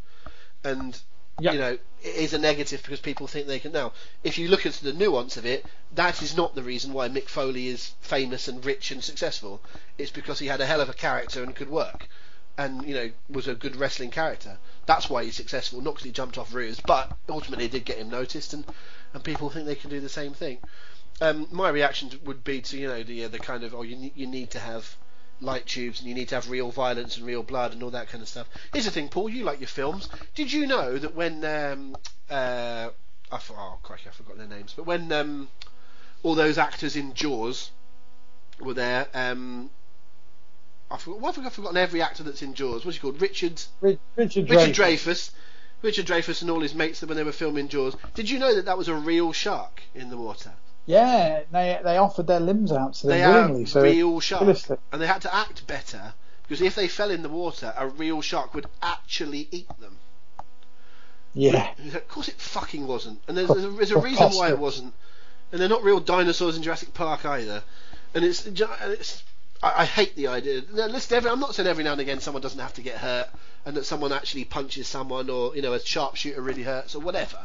And, 0.64 0.98
Yeah. 1.38 1.52
you 1.52 1.58
know, 1.58 1.78
it 2.02 2.14
is 2.14 2.32
a 2.32 2.38
negative 2.38 2.82
because 2.82 3.00
people 3.00 3.26
think 3.26 3.46
they 3.46 3.58
can. 3.58 3.72
Now, 3.72 3.92
if 4.24 4.38
you 4.38 4.48
look 4.48 4.66
into 4.66 4.84
the 4.84 4.92
nuance 4.92 5.36
of 5.36 5.46
it, 5.46 5.64
that 5.94 6.22
is 6.22 6.36
not 6.36 6.54
the 6.54 6.62
reason 6.62 6.92
why 6.92 7.08
Mick 7.08 7.28
Foley 7.28 7.68
is 7.68 7.92
famous 8.00 8.48
and 8.48 8.64
rich 8.64 8.90
and 8.90 9.02
successful. 9.02 9.60
It's 9.98 10.10
because 10.10 10.38
he 10.38 10.46
had 10.46 10.60
a 10.60 10.66
hell 10.66 10.80
of 10.80 10.88
a 10.88 10.94
character 10.94 11.42
and 11.42 11.54
could 11.54 11.70
work 11.70 12.08
and 12.58 12.86
you 12.86 12.94
know 12.94 13.10
was 13.28 13.48
a 13.48 13.54
good 13.54 13.76
wrestling 13.76 14.10
character. 14.10 14.58
That's 14.86 15.10
why 15.10 15.24
he's 15.24 15.34
successful, 15.34 15.80
not 15.80 15.94
because 15.94 16.04
he 16.04 16.12
jumped 16.12 16.38
off 16.38 16.54
roofs, 16.54 16.80
but 16.80 17.16
ultimately 17.28 17.66
it 17.66 17.72
did 17.72 17.84
get 17.84 17.98
him 17.98 18.10
noticed, 18.10 18.52
and 18.54 18.64
and 19.12 19.22
people 19.24 19.50
think 19.50 19.66
they 19.66 19.74
can 19.74 19.90
do 19.90 20.00
the 20.00 20.08
same 20.08 20.34
thing. 20.34 20.58
Um, 21.20 21.48
my 21.50 21.70
reaction 21.70 22.10
would 22.24 22.44
be 22.44 22.60
to 22.62 22.78
you 22.78 22.88
know 22.88 23.02
the 23.02 23.24
uh, 23.24 23.28
the 23.28 23.38
kind 23.38 23.64
of 23.64 23.74
oh 23.74 23.82
you 23.82 24.10
you 24.14 24.26
need 24.26 24.50
to 24.50 24.58
have 24.58 24.96
light 25.40 25.66
tubes 25.66 26.00
and 26.00 26.08
you 26.08 26.14
need 26.14 26.28
to 26.28 26.34
have 26.34 26.48
real 26.48 26.70
violence 26.70 27.16
and 27.16 27.26
real 27.26 27.42
blood 27.42 27.72
and 27.72 27.82
all 27.82 27.90
that 27.90 28.08
kind 28.08 28.22
of 28.22 28.28
stuff. 28.28 28.48
Here's 28.72 28.86
the 28.86 28.90
thing, 28.90 29.08
Paul. 29.08 29.28
You 29.28 29.44
like 29.44 29.60
your 29.60 29.68
films. 29.68 30.08
Did 30.34 30.52
you 30.52 30.66
know 30.66 30.98
that 30.98 31.14
when 31.14 31.44
um, 31.44 31.96
uh, 32.30 32.90
I 33.30 33.40
oh 33.50 33.78
crikey, 33.82 34.08
I 34.08 34.12
forgot 34.12 34.38
their 34.38 34.46
names, 34.46 34.72
but 34.74 34.86
when 34.86 35.12
um, 35.12 35.48
all 36.22 36.34
those 36.34 36.58
actors 36.58 36.96
in 36.96 37.12
Jaws 37.14 37.70
were 38.60 38.74
there, 38.74 39.08
um, 39.14 39.70
I 40.90 40.96
forgot, 40.98 41.20
why 41.20 41.32
have 41.32 41.46
I 41.46 41.48
forgotten 41.50 41.76
every 41.76 42.00
actor 42.02 42.22
that's 42.22 42.42
in 42.42 42.54
Jaws? 42.54 42.84
What's 42.84 42.96
he 42.96 43.00
called? 43.00 43.20
Richard 43.20 43.60
Richard, 43.80 43.98
Richard 44.16 44.46
Dreyfuss. 44.46 44.72
Dreyfuss. 44.74 45.30
Richard 45.82 46.06
Dreyfuss 46.06 46.40
and 46.42 46.50
all 46.50 46.60
his 46.60 46.74
mates 46.74 47.00
that 47.00 47.08
when 47.08 47.16
they 47.16 47.24
were 47.24 47.32
filming 47.32 47.68
Jaws. 47.68 47.96
Did 48.14 48.30
you 48.30 48.38
know 48.38 48.54
that 48.54 48.64
that 48.64 48.78
was 48.78 48.88
a 48.88 48.94
real 48.94 49.32
shark 49.32 49.82
in 49.94 50.10
the 50.10 50.16
water? 50.16 50.52
Yeah, 50.86 51.42
they 51.50 51.80
they 51.82 51.96
offered 51.96 52.28
their 52.28 52.40
limbs 52.40 52.70
out 52.72 52.94
to 52.94 53.06
them 53.08 53.18
They 53.18 53.24
are 53.24 53.42
willingly. 53.42 53.66
So 53.66 53.82
real 53.82 54.20
realistic. 54.20 54.78
and 54.92 55.02
they 55.02 55.06
had 55.06 55.22
to 55.22 55.34
act 55.34 55.66
better 55.66 56.14
because 56.42 56.62
if 56.62 56.76
they 56.76 56.86
fell 56.88 57.10
in 57.10 57.22
the 57.22 57.28
water, 57.28 57.74
a 57.76 57.88
real 57.88 58.20
shark 58.22 58.54
would 58.54 58.66
actually 58.80 59.48
eat 59.50 59.68
them. 59.80 59.98
yeah, 61.34 61.72
Of 61.92 62.06
course, 62.08 62.28
it 62.28 62.36
fucking 62.36 62.86
wasn't, 62.86 63.20
and 63.26 63.36
there's, 63.36 63.48
there's, 63.48 63.64
a, 63.64 63.70
there's 63.70 63.90
a 63.90 63.98
reason 63.98 64.30
why 64.30 64.50
it 64.50 64.58
wasn't. 64.58 64.94
And 65.50 65.60
they're 65.60 65.68
not 65.68 65.82
real 65.82 66.00
dinosaurs 66.00 66.56
in 66.56 66.62
Jurassic 66.62 66.94
Park 66.94 67.24
either. 67.24 67.62
And 68.14 68.24
it's, 68.24 68.46
and 68.46 68.58
it's 68.92 69.22
I, 69.62 69.82
I 69.82 69.84
hate 69.84 70.14
the 70.16 70.28
idea. 70.28 70.62
Now, 70.72 70.86
listen, 70.86 71.16
every, 71.16 71.30
I'm 71.30 71.40
not 71.40 71.54
saying 71.54 71.66
every 71.68 71.84
now 71.84 71.92
and 71.92 72.00
again 72.00 72.20
someone 72.20 72.42
doesn't 72.42 72.60
have 72.60 72.74
to 72.74 72.82
get 72.82 72.96
hurt, 72.98 73.28
and 73.64 73.76
that 73.76 73.84
someone 73.84 74.12
actually 74.12 74.44
punches 74.44 74.86
someone, 74.86 75.30
or 75.30 75.54
you 75.56 75.62
know, 75.62 75.72
a 75.72 75.80
sharpshooter 75.80 76.40
really 76.40 76.62
hurts, 76.62 76.94
or 76.94 77.00
whatever. 77.00 77.38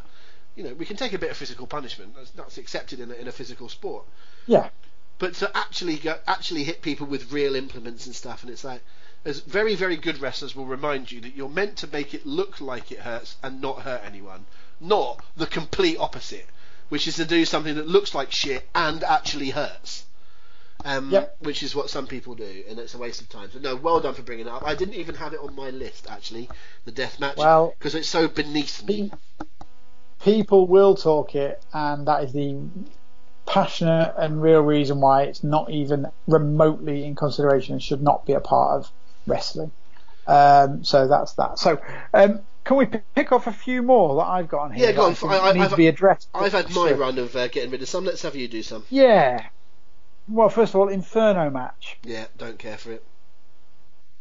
You 0.55 0.63
know, 0.63 0.73
we 0.73 0.85
can 0.85 0.97
take 0.97 1.13
a 1.13 1.17
bit 1.17 1.31
of 1.31 1.37
physical 1.37 1.65
punishment. 1.67 2.15
That's, 2.15 2.31
that's 2.31 2.57
accepted 2.57 2.99
in 2.99 3.11
a, 3.11 3.13
in 3.13 3.27
a 3.27 3.31
physical 3.31 3.69
sport. 3.69 4.05
yeah, 4.45 4.69
But 5.17 5.35
to 5.35 5.55
actually 5.57 5.97
go, 5.97 6.17
actually 6.27 6.63
hit 6.63 6.81
people 6.81 7.07
with 7.07 7.31
real 7.31 7.55
implements 7.55 8.05
and 8.05 8.15
stuff, 8.15 8.43
and 8.43 8.51
it's 8.51 8.63
like, 8.63 8.81
as 9.23 9.39
very 9.41 9.75
very 9.75 9.97
good 9.97 10.19
wrestlers 10.19 10.55
will 10.55 10.65
remind 10.65 11.11
you 11.11 11.21
that 11.21 11.35
you're 11.35 11.47
meant 11.49 11.77
to 11.77 11.87
make 11.87 12.13
it 12.13 12.25
look 12.25 12.59
like 12.59 12.91
it 12.91 12.99
hurts 12.99 13.37
and 13.43 13.61
not 13.61 13.83
hurt 13.83 14.01
anyone, 14.05 14.45
not 14.79 15.23
the 15.37 15.47
complete 15.47 15.97
opposite, 15.97 16.47
which 16.89 17.07
is 17.07 17.15
to 17.15 17.25
do 17.25 17.45
something 17.45 17.75
that 17.75 17.87
looks 17.87 18.13
like 18.13 18.31
shit 18.31 18.67
and 18.75 19.03
actually 19.03 19.51
hurts. 19.51 20.05
Um, 20.83 21.11
Yep. 21.11 21.35
Which 21.41 21.61
is 21.63 21.75
what 21.75 21.89
some 21.89 22.07
people 22.07 22.33
do, 22.35 22.63
and 22.69 22.79
it's 22.79 22.93
a 22.95 22.97
waste 22.97 23.21
of 23.21 23.29
time. 23.29 23.49
So 23.51 23.59
no, 23.59 23.75
well 23.75 23.99
done 23.99 24.13
for 24.15 24.23
bringing 24.23 24.47
it 24.47 24.49
up. 24.49 24.63
I 24.65 24.73
didn't 24.75 24.95
even 24.95 25.15
have 25.15 25.33
it 25.33 25.39
on 25.39 25.55
my 25.55 25.69
list 25.69 26.07
actually, 26.09 26.49
the 26.85 26.91
death 26.91 27.19
match, 27.19 27.37
Well- 27.37 27.73
because 27.77 27.93
it's 27.95 28.07
so 28.09 28.27
beneath 28.27 28.83
me. 28.83 29.11
people 30.23 30.67
will 30.67 30.95
talk 30.95 31.35
it, 31.35 31.63
and 31.73 32.07
that 32.07 32.23
is 32.23 32.33
the 32.33 32.55
passionate 33.45 34.13
and 34.17 34.41
real 34.41 34.61
reason 34.61 35.01
why 35.01 35.23
it's 35.23 35.43
not 35.43 35.69
even 35.69 36.07
remotely 36.27 37.03
in 37.05 37.15
consideration 37.15 37.73
and 37.73 37.81
should 37.83 38.01
not 38.01 38.25
be 38.25 38.33
a 38.33 38.39
part 38.39 38.79
of 38.79 38.91
wrestling. 39.27 39.71
Um, 40.27 40.83
so 40.83 41.07
that's 41.07 41.33
that. 41.33 41.57
So 41.59 41.79
um, 42.13 42.39
can 42.63 42.77
we 42.77 42.85
pick 42.85 43.31
off 43.31 43.47
a 43.47 43.51
few 43.51 43.81
more 43.81 44.15
that 44.17 44.27
I've 44.29 44.47
got 44.47 44.61
on 44.61 44.71
here? 44.73 44.87
Yeah, 44.89 44.91
go 44.93 45.05
on. 45.07 45.15
I 45.23 45.37
I- 45.37 45.49
I- 45.49 45.53
need 45.53 45.61
I've- 45.61 45.69
to 45.71 45.75
be 45.75 45.87
addressed. 45.87 46.29
I've 46.33 46.51
had 46.53 46.67
my 46.69 46.89
Sure. 46.89 46.95
run 46.95 47.17
of 47.17 47.35
uh, 47.35 47.47
getting 47.47 47.71
rid 47.71 47.81
of 47.81 47.89
some. 47.89 48.05
Let's 48.05 48.21
have 48.21 48.35
you 48.35 48.47
do 48.47 48.61
some. 48.63 48.85
Yeah. 48.89 49.47
Well, 50.31 50.49
first 50.49 50.73
of 50.73 50.79
all, 50.79 50.87
Inferno 50.89 51.49
match. 51.49 51.97
Yeah, 52.03 52.25
don't 52.37 52.57
care 52.57 52.77
for 52.77 52.91
it. 52.91 53.03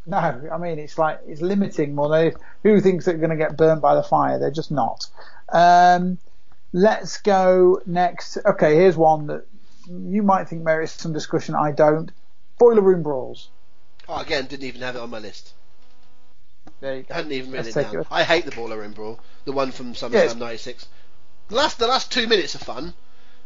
No, 0.05 0.17
I 0.17 0.57
mean 0.57 0.79
it's 0.79 0.97
like 0.97 1.19
it's 1.27 1.41
limiting 1.41 1.93
more 1.93 2.09
than 2.09 2.33
who 2.63 2.81
thinks 2.81 3.05
they're 3.05 3.17
going 3.17 3.29
to 3.29 3.35
get 3.35 3.55
burnt 3.55 3.81
by 3.81 3.93
the 3.95 4.01
fire. 4.03 4.39
They're 4.39 4.49
just 4.51 4.71
not. 4.71 5.05
Um, 5.49 6.17
Let's 6.73 7.17
go 7.17 7.81
next. 7.85 8.37
Okay, 8.45 8.75
here's 8.75 8.95
one 8.95 9.27
that 9.27 9.45
you 9.89 10.23
might 10.23 10.47
think 10.47 10.63
merits 10.63 10.93
some 10.93 11.11
discussion. 11.11 11.53
I 11.53 11.71
don't. 11.71 12.11
Boiler 12.57 12.81
room 12.81 13.03
brawls. 13.03 13.49
Oh, 14.07 14.21
again, 14.21 14.45
didn't 14.45 14.65
even 14.65 14.81
have 14.81 14.95
it 14.95 15.01
on 15.01 15.09
my 15.09 15.19
list. 15.19 15.53
There 16.79 16.95
you 16.95 17.03
go. 17.03 17.13
I 17.13 17.17
hadn't 17.17 17.31
even 17.33 17.51
written 17.51 17.67
it 17.67 17.91
down. 17.91 18.01
it. 18.01 18.07
I 18.09 18.23
hate 18.23 18.45
the 18.45 18.51
boiler 18.51 18.77
Room 18.77 18.93
Brawl, 18.93 19.19
the 19.45 19.51
one 19.51 19.71
from 19.71 19.93
SummerSlam 19.93 20.13
Yes. 20.13 20.35
'96. 20.35 20.87
The 21.49 21.55
last, 21.55 21.77
the 21.79 21.87
last 21.87 22.11
two 22.11 22.27
minutes 22.27 22.55
are 22.55 22.59
fun, 22.59 22.93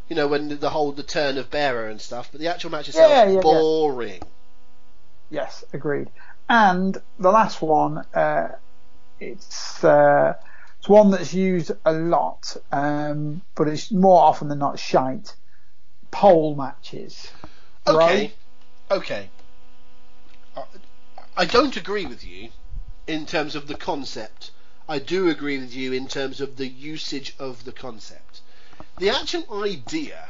you 0.10 0.16
know, 0.16 0.28
when 0.28 0.60
the, 0.60 0.70
whole 0.70 0.92
the 0.92 1.04
turn 1.04 1.38
of 1.38 1.50
bearer 1.50 1.88
and 1.88 2.00
stuff. 2.00 2.30
But 2.32 2.42
the 2.42 2.48
actual 2.48 2.72
match 2.72 2.90
itself, 2.90 3.10
Yeah, 3.10 3.26
yeah, 3.26 3.32
yeah. 3.36 3.42
boring. 3.42 4.22
Yes, 5.30 5.64
agreed. 5.74 6.10
And 6.48 6.98
the 7.20 7.32
last 7.32 7.62
one, 7.62 7.98
uh, 8.14 8.56
it's 9.20 9.84
uh, 9.84 10.36
it's 10.80 10.88
one 10.88 11.10
that's 11.10 11.34
used 11.34 11.72
a 11.86 11.92
lot, 11.92 12.56
um, 12.72 13.42
but 13.56 13.68
it's 13.68 13.92
more 13.92 14.22
often 14.22 14.50
than 14.50 14.60
not 14.60 14.78
shite. 14.78 15.36
Pole 16.12 16.56
matches. 16.56 17.32
Okay, 17.88 17.98
Right? 17.98 18.36
okay. 18.92 19.30
I, 20.56 20.64
I 21.36 21.46
don't 21.46 21.76
agree 21.76 22.06
with 22.06 22.24
you 22.24 22.50
in 23.08 23.26
terms 23.26 23.56
of 23.56 23.68
the 23.68 23.76
concept. 23.76 24.52
I 24.88 25.00
do 25.00 25.30
agree 25.30 25.58
with 25.58 25.74
you 25.74 25.94
in 25.94 26.08
terms 26.08 26.40
of 26.42 26.58
the 26.58 26.68
usage 26.68 27.36
of 27.40 27.66
the 27.66 27.72
concept. 27.72 28.22
The 28.98 29.10
actual 29.10 29.64
idea, 29.64 30.30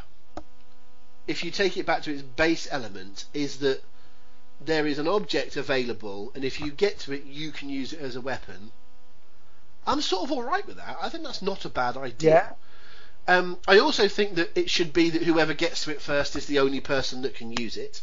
if 1.28 1.44
you 1.44 1.52
take 1.52 1.78
it 1.78 1.86
back 1.86 2.02
to 2.04 2.12
its 2.12 2.24
base 2.24 2.68
element, 2.72 3.26
is 3.34 3.58
that 3.60 3.84
there 4.60 4.88
is 4.88 4.98
an 4.98 5.08
object 5.08 5.56
available, 5.56 6.32
and 6.34 6.44
if 6.44 6.60
you 6.60 6.72
get 6.72 7.00
to 7.00 7.14
it, 7.14 7.26
you 7.26 7.52
can 7.52 7.70
use 7.70 7.94
it 7.94 8.00
as 8.00 8.16
a 8.16 8.22
weapon. 8.22 8.72
I'm 9.86 10.02
sort 10.02 10.24
of 10.24 10.32
alright 10.32 10.66
with 10.66 10.78
that. 10.78 10.98
I 11.00 11.10
think 11.10 11.24
that's 11.24 11.42
not 11.42 11.66
a 11.66 11.70
bad 11.70 11.96
idea. 11.96 12.56
Yeah. 13.28 13.38
Um, 13.38 13.58
I 13.68 13.80
also 13.80 14.08
think 14.08 14.36
that 14.36 14.58
it 14.58 14.70
should 14.70 14.94
be 14.94 15.12
that 15.12 15.24
whoever 15.24 15.54
gets 15.54 15.84
to 15.84 15.92
it 15.92 16.02
first 16.02 16.36
is 16.36 16.46
the 16.48 16.60
only 16.60 16.80
person 16.80 17.22
that 17.22 17.36
can 17.36 17.52
use 17.52 17.78
it. 17.78 18.02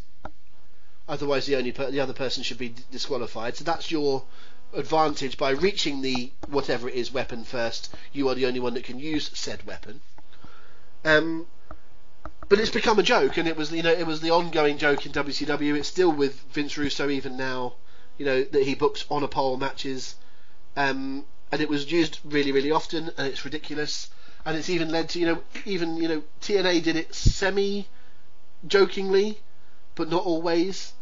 Otherwise, 1.08 1.46
the 1.46 1.56
only 1.56 1.72
per- 1.72 1.90
the 1.90 2.00
other 2.00 2.12
person 2.12 2.42
should 2.44 2.58
be 2.58 2.70
d- 2.70 2.82
disqualified. 2.90 3.56
So 3.56 3.64
that's 3.64 3.90
your 3.90 4.24
advantage 4.72 5.36
by 5.36 5.50
reaching 5.50 6.02
the 6.02 6.32
whatever 6.48 6.88
it 6.88 6.94
is 6.94 7.12
weapon 7.12 7.44
first. 7.44 7.92
You 8.12 8.28
are 8.28 8.34
the 8.34 8.46
only 8.46 8.60
one 8.60 8.74
that 8.74 8.84
can 8.84 8.98
use 9.00 9.30
said 9.34 9.66
weapon. 9.66 10.00
Um, 11.04 11.46
but 12.48 12.58
it's 12.60 12.70
become 12.70 12.98
a 12.98 13.02
joke, 13.02 13.36
and 13.38 13.48
it 13.48 13.56
was 13.56 13.72
you 13.72 13.82
know 13.82 13.90
it 13.92 14.06
was 14.06 14.20
the 14.20 14.30
ongoing 14.30 14.78
joke 14.78 15.06
in 15.06 15.12
WCW. 15.12 15.76
It's 15.76 15.88
still 15.88 16.12
with 16.12 16.40
Vince 16.52 16.76
Russo 16.76 17.08
even 17.08 17.36
now. 17.36 17.74
You 18.18 18.26
know 18.26 18.42
that 18.44 18.62
he 18.62 18.74
books 18.74 19.04
on 19.10 19.22
a 19.22 19.28
pole 19.28 19.56
matches, 19.56 20.16
um, 20.76 21.24
and 21.50 21.60
it 21.62 21.68
was 21.68 21.90
used 21.90 22.20
really 22.24 22.52
really 22.52 22.70
often, 22.70 23.10
and 23.16 23.26
it's 23.26 23.44
ridiculous. 23.44 24.10
And 24.44 24.56
it's 24.56 24.68
even 24.68 24.90
led 24.90 25.08
to 25.10 25.20
you 25.20 25.26
know 25.26 25.42
even 25.64 25.96
you 25.96 26.08
know 26.08 26.22
TNA 26.40 26.82
did 26.82 26.96
it 26.96 27.14
semi 27.14 27.86
jokingly, 28.66 29.38
but 29.94 30.10
not 30.10 30.24
always. 30.24 30.92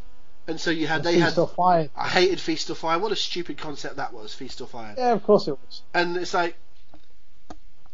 And 0.46 0.60
so 0.60 0.70
you 0.70 0.86
had 0.86 1.02
they 1.04 1.14
Feast 1.14 1.24
had 1.36 1.38
or 1.38 1.48
Fire. 1.48 1.90
I 1.96 2.08
hated 2.08 2.40
Feast 2.40 2.70
or 2.70 2.74
Fire. 2.74 2.98
What 2.98 3.12
a 3.12 3.16
stupid 3.16 3.58
concept 3.58 3.96
that 3.96 4.12
was, 4.12 4.34
Feast 4.34 4.60
or 4.60 4.66
Fire 4.66 4.94
Yeah, 4.96 5.12
of 5.12 5.22
course 5.22 5.46
it 5.48 5.58
was. 5.66 5.82
and 5.94 6.16
it's 6.16 6.34
like 6.34 6.56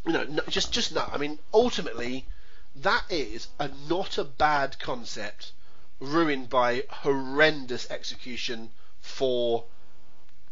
you 0.07 0.13
know 0.13 0.25
no, 0.25 0.43
just 0.49 0.73
just 0.73 0.95
no 0.95 1.05
i 1.13 1.19
mean 1.19 1.39
ultimately 1.53 2.27
that 2.75 3.05
is 3.11 3.49
a 3.59 3.71
not 3.89 4.19
a 4.19 4.25
bad 4.25 4.79
concept 4.79 5.53
ruined 6.01 6.49
by 6.49 6.83
horrendous 6.91 7.91
execution 7.91 8.71
for 9.01 9.65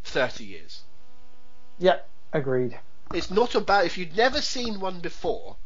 30 0.04 0.44
years 0.44 0.82
Yeah, 1.78 1.98
agreed. 2.32 2.78
it's 3.12 3.30
not 3.30 3.54
a 3.54 3.60
bad 3.60 3.86
if 3.86 3.98
you'd 3.98 4.16
never 4.16 4.40
seen 4.40 4.80
one 4.80 5.00
before 5.00 5.56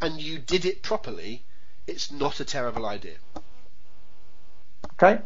and 0.00 0.20
you 0.20 0.38
did 0.38 0.64
it 0.64 0.82
properly 0.82 1.44
it's 1.86 2.10
not 2.12 2.40
a 2.40 2.44
terrible 2.44 2.86
idea 2.86 3.16
Okay. 5.02 5.20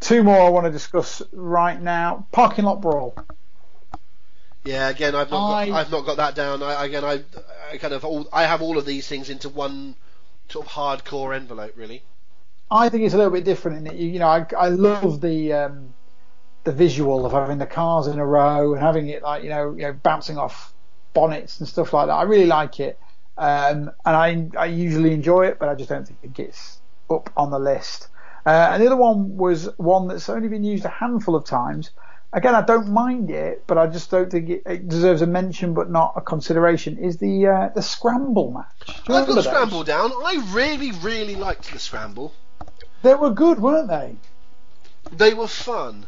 Two 0.00 0.22
more 0.22 0.40
I 0.40 0.48
want 0.50 0.66
to 0.66 0.70
discuss 0.72 1.22
right 1.32 1.80
now. 1.80 2.26
Parking 2.32 2.64
lot 2.66 2.82
brawl. 2.82 3.14
Yeah 4.64 4.88
again 4.88 5.14
i've 5.14 5.30
not 5.30 5.54
I- 5.54 5.68
got, 5.68 5.74
i've 5.76 5.90
not 5.90 6.06
got 6.06 6.16
that 6.18 6.34
down 6.34 6.62
I, 6.62 6.84
again 6.84 7.04
I, 7.04 7.22
I 7.72 7.78
kind 7.78 7.94
of 7.94 8.04
all, 8.04 8.28
i 8.32 8.44
have 8.44 8.62
all 8.62 8.78
of 8.78 8.84
these 8.84 9.08
things 9.08 9.30
into 9.30 9.48
one 9.48 9.94
sort 10.48 10.66
of 10.66 10.72
hardcore 10.72 11.34
envelope 11.34 11.72
really 11.76 12.02
I 12.70 12.88
think 12.88 13.02
it's 13.02 13.14
a 13.14 13.16
little 13.16 13.32
bit 13.32 13.44
different 13.44 13.88
in 13.88 13.98
you, 13.98 14.08
you 14.08 14.18
know 14.20 14.28
I, 14.28 14.46
I 14.56 14.68
love 14.68 15.20
the 15.20 15.52
um, 15.52 15.92
the 16.64 16.72
visual 16.72 17.26
of 17.26 17.32
having 17.32 17.58
the 17.58 17.66
cars 17.66 18.06
in 18.06 18.18
a 18.18 18.26
row 18.26 18.72
and 18.74 18.82
having 18.82 19.08
it 19.08 19.22
like 19.22 19.42
you 19.42 19.48
know 19.48 19.72
you 19.72 19.82
know 19.82 19.92
bouncing 19.92 20.38
off 20.38 20.72
bonnets 21.12 21.58
and 21.58 21.68
stuff 21.68 21.92
like 21.92 22.06
that. 22.06 22.12
I 22.12 22.22
really 22.22 22.46
like 22.46 22.78
it, 22.78 22.98
um, 23.36 23.90
and 24.04 24.16
I 24.16 24.48
I 24.56 24.66
usually 24.66 25.12
enjoy 25.12 25.46
it, 25.46 25.58
but 25.58 25.68
I 25.68 25.74
just 25.74 25.88
don't 25.88 26.06
think 26.06 26.20
it 26.22 26.32
gets 26.32 26.80
up 27.10 27.30
on 27.36 27.50
the 27.50 27.58
list. 27.58 28.08
Uh, 28.46 28.70
and 28.72 28.82
the 28.82 28.86
other 28.86 28.96
one 28.96 29.36
was 29.36 29.68
one 29.76 30.06
that's 30.06 30.28
only 30.28 30.48
been 30.48 30.64
used 30.64 30.84
a 30.84 30.88
handful 30.88 31.34
of 31.34 31.44
times. 31.44 31.90
Again, 32.32 32.54
I 32.54 32.62
don't 32.62 32.88
mind 32.88 33.28
it, 33.30 33.64
but 33.66 33.76
I 33.76 33.88
just 33.88 34.08
don't 34.08 34.30
think 34.30 34.48
it, 34.48 34.62
it 34.64 34.88
deserves 34.88 35.20
a 35.20 35.26
mention, 35.26 35.74
but 35.74 35.90
not 35.90 36.12
a 36.14 36.20
consideration. 36.20 36.96
Is 36.96 37.16
the 37.16 37.46
uh, 37.48 37.68
the 37.74 37.82
scramble 37.82 38.52
match? 38.52 39.00
I've 39.08 39.26
got? 39.26 39.42
Scramble 39.42 39.82
down. 39.82 40.12
I 40.12 40.40
really, 40.52 40.92
really 40.92 41.34
liked 41.34 41.72
the 41.72 41.80
Scramble. 41.80 42.32
They 43.02 43.14
were 43.14 43.30
good, 43.30 43.58
weren't 43.58 43.88
they? 43.88 44.14
They 45.10 45.34
were 45.34 45.48
fun. 45.48 46.06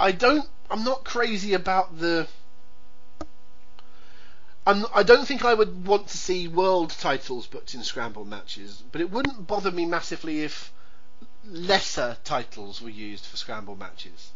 I 0.00 0.10
don't. 0.10 0.48
I'm 0.68 0.82
not 0.82 1.04
crazy 1.04 1.54
about 1.54 2.00
the. 2.00 2.26
I'm, 4.66 4.84
I 4.92 5.04
don't 5.04 5.26
think 5.28 5.44
I 5.44 5.54
would 5.54 5.86
want 5.86 6.08
to 6.08 6.18
see 6.18 6.48
world 6.48 6.90
titles 6.90 7.46
booked 7.46 7.72
in 7.74 7.84
Scramble 7.84 8.24
matches, 8.24 8.82
but 8.90 9.00
it 9.00 9.12
wouldn't 9.12 9.46
bother 9.46 9.70
me 9.70 9.86
massively 9.86 10.42
if 10.42 10.72
lesser 11.44 12.16
titles 12.24 12.82
were 12.82 12.90
used 12.90 13.24
for 13.24 13.36
Scramble 13.36 13.76
matches. 13.76 14.32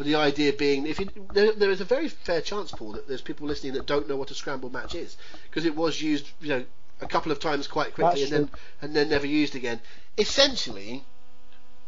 But 0.00 0.06
the 0.06 0.14
idea 0.14 0.54
being, 0.54 0.86
if 0.86 0.98
you, 0.98 1.10
there, 1.34 1.52
there 1.52 1.70
is 1.70 1.82
a 1.82 1.84
very 1.84 2.08
fair 2.08 2.40
chance, 2.40 2.72
Paul, 2.72 2.92
that 2.92 3.06
there's 3.06 3.20
people 3.20 3.46
listening 3.46 3.74
that 3.74 3.84
don't 3.84 4.08
know 4.08 4.16
what 4.16 4.30
a 4.30 4.34
Scramble 4.34 4.70
match 4.70 4.94
is 4.94 5.14
because 5.42 5.66
it 5.66 5.76
was 5.76 6.00
used, 6.00 6.26
you 6.40 6.48
know, 6.48 6.64
a 7.02 7.06
couple 7.06 7.30
of 7.30 7.38
times 7.38 7.66
quite 7.66 7.92
quickly 7.92 8.22
That's 8.22 8.32
and 8.32 8.48
then 8.48 8.50
and 8.80 8.96
then 8.96 9.10
never 9.10 9.26
used 9.26 9.54
again. 9.56 9.78
Essentially, 10.16 11.04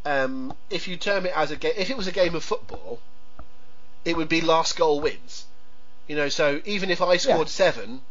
um, 0.05 0.53
if 0.69 0.89
you 0.89 0.99
term 0.99 1.25
it 1.25 1.33
as 1.35 1.53
a 1.53 1.57
game, 1.57 1.73
if 1.79 1.89
it 1.89 1.97
was 1.97 2.07
a 2.07 2.13
game 2.13 2.35
of 2.35 2.45
football, 2.45 3.01
it 4.05 4.15
would 4.15 4.29
be 4.29 4.43
last 4.43 4.77
goal 4.77 5.01
wins. 5.01 5.47
You 6.07 6.17
know, 6.17 6.29
so 6.29 6.61
even 6.67 6.91
if 6.91 7.01
I 7.01 7.17
scored 7.17 7.49
Yeah. 7.49 7.63
seven, 7.65 8.03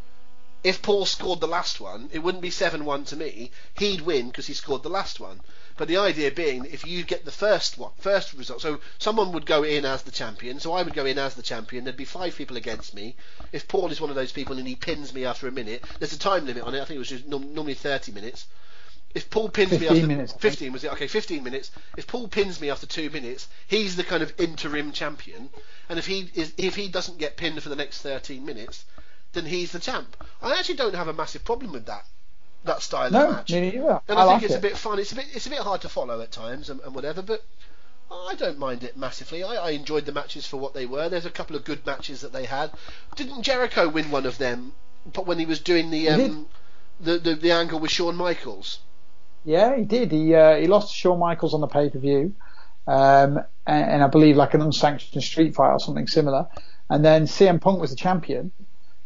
if 0.63 0.81
Paul 0.81 1.05
scored 1.05 1.41
the 1.41 1.47
last 1.47 1.79
one, 1.79 2.09
it 2.11 2.23
wouldn't 2.23 2.41
be 2.41 2.49
seven-one 2.49 3.05
to 3.05 3.15
me. 3.15 3.51
He'd 3.77 4.01
win 4.01 4.29
because 4.29 4.47
he 4.47 4.55
scored 4.55 4.81
the 4.81 4.89
last 4.89 5.19
one. 5.19 5.41
But 5.77 5.87
the 5.87 5.97
idea 5.97 6.31
being, 6.31 6.63
that 6.63 6.73
if 6.73 6.85
you 6.85 7.03
get 7.03 7.25
the 7.25 7.31
first 7.31 7.77
one, 7.77 7.91
first 7.97 8.33
result, 8.33 8.61
so 8.61 8.79
someone 8.99 9.31
would 9.31 9.45
go 9.45 9.63
in 9.63 9.85
as 9.85 10.03
the 10.03 10.11
champion, 10.11 10.59
so 10.59 10.73
I 10.73 10.83
would 10.83 10.93
go 10.93 11.05
in 11.05 11.17
as 11.17 11.35
the 11.35 11.41
champion. 11.41 11.83
There'd 11.83 11.97
be 11.97 12.05
five 12.05 12.35
people 12.35 12.57
against 12.57 12.93
me. 12.93 13.15
If 13.51 13.67
Paul 13.67 13.91
is 13.91 14.01
one 14.01 14.09
of 14.09 14.15
those 14.15 14.31
people 14.31 14.57
and 14.57 14.67
he 14.67 14.75
pins 14.75 15.13
me 15.13 15.25
after 15.25 15.47
a 15.47 15.51
minute, 15.51 15.83
there's 15.99 16.13
a 16.13 16.19
time 16.19 16.45
limit 16.45 16.63
on 16.63 16.75
it. 16.75 16.81
I 16.81 16.85
think 16.85 16.95
it 16.95 16.99
was 16.99 17.09
just 17.09 17.27
normally 17.27 17.73
30 17.73 18.11
minutes. 18.11 18.47
If 19.13 19.29
Paul 19.29 19.49
pins 19.49 19.71
me 19.71 19.79
15 19.79 19.97
after 19.97 20.07
minutes, 20.07 20.33
15 20.33 20.73
was 20.73 20.83
it? 20.83 20.93
Okay, 20.93 21.07
15 21.07 21.43
minutes. 21.43 21.71
If 21.97 22.07
Paul 22.07 22.27
pins 22.27 22.61
me 22.61 22.69
after 22.69 22.85
two 22.85 23.09
minutes, 23.09 23.47
he's 23.67 23.95
the 23.95 24.03
kind 24.03 24.23
of 24.23 24.33
interim 24.39 24.91
champion. 24.93 25.49
And 25.89 25.99
if 25.99 26.05
he 26.05 26.31
is, 26.33 26.53
if 26.57 26.75
he 26.75 26.87
doesn't 26.87 27.17
get 27.17 27.35
pinned 27.35 27.61
for 27.61 27.69
the 27.69 27.75
next 27.75 28.01
13 28.01 28.45
minutes, 28.45 28.85
then 29.33 29.45
he's 29.45 29.71
the 29.71 29.79
champ. 29.79 30.15
I 30.41 30.57
actually 30.57 30.75
don't 30.75 30.95
have 30.95 31.09
a 31.09 31.13
massive 31.13 31.43
problem 31.43 31.73
with 31.73 31.85
that 31.87 32.05
that 32.63 32.81
style 32.81 33.09
No, 33.11 33.29
of 33.29 33.35
match. 33.37 33.51
me 33.51 33.61
neither. 33.71 34.01
And 34.07 34.19
I 34.19 34.23
I, 34.23 34.25
think 34.27 34.41
like 34.41 34.43
it's 34.43 34.53
it. 34.53 34.57
a 34.57 34.61
bit 34.61 34.77
fun. 34.77 34.99
It's 34.99 35.11
a 35.11 35.15
bit 35.15 35.25
it's 35.33 35.47
a 35.47 35.49
bit 35.49 35.59
hard 35.59 35.81
to 35.81 35.89
follow 35.89 36.21
at 36.21 36.31
times 36.31 36.69
and, 36.69 36.79
and 36.81 36.93
whatever, 36.93 37.21
but 37.21 37.43
I 38.11 38.35
don't 38.35 38.59
mind 38.59 38.83
it 38.83 38.97
massively. 38.97 39.43
I, 39.43 39.55
I 39.55 39.69
enjoyed 39.71 40.05
the 40.05 40.11
matches 40.11 40.45
for 40.45 40.57
what 40.57 40.73
they 40.73 40.85
were. 40.85 41.07
There's 41.09 41.25
a 41.25 41.31
couple 41.31 41.55
of 41.55 41.63
good 41.63 41.85
matches 41.85 42.21
that 42.21 42.33
they 42.33 42.45
had. 42.45 42.71
Didn't 43.15 43.43
Jericho 43.43 43.87
win 43.89 44.11
one 44.11 44.25
of 44.25 44.37
them? 44.37 44.73
But 45.13 45.25
when 45.25 45.39
he 45.39 45.45
was 45.45 45.59
doing 45.59 45.89
the 45.91 46.09
um, 46.09 46.47
the, 46.99 47.17
the 47.17 47.35
the 47.35 47.51
angle 47.51 47.79
with 47.79 47.91
Shawn 47.91 48.15
Michaels. 48.15 48.79
Yeah, 49.43 49.75
he 49.75 49.85
did. 49.85 50.11
He 50.11 50.35
uh, 50.35 50.57
he 50.57 50.67
lost 50.67 50.89
to 50.89 50.93
Shawn 50.95 51.17
Michaels 51.19 51.53
on 51.53 51.61
the 51.61 51.67
pay 51.67 51.89
per 51.89 51.97
view, 51.97 52.35
um, 52.85 53.39
and, 53.65 53.91
and 53.91 54.03
I 54.03 54.07
believe 54.07 54.35
like 54.35 54.53
an 54.53 54.61
unsanctioned 54.61 55.23
street 55.23 55.55
fight 55.55 55.71
or 55.71 55.79
something 55.79 56.05
similar. 56.07 56.47
And 56.89 57.03
then 57.03 57.23
CM 57.25 57.59
Punk 57.61 57.79
was 57.79 57.89
the 57.89 57.95
champion. 57.95 58.51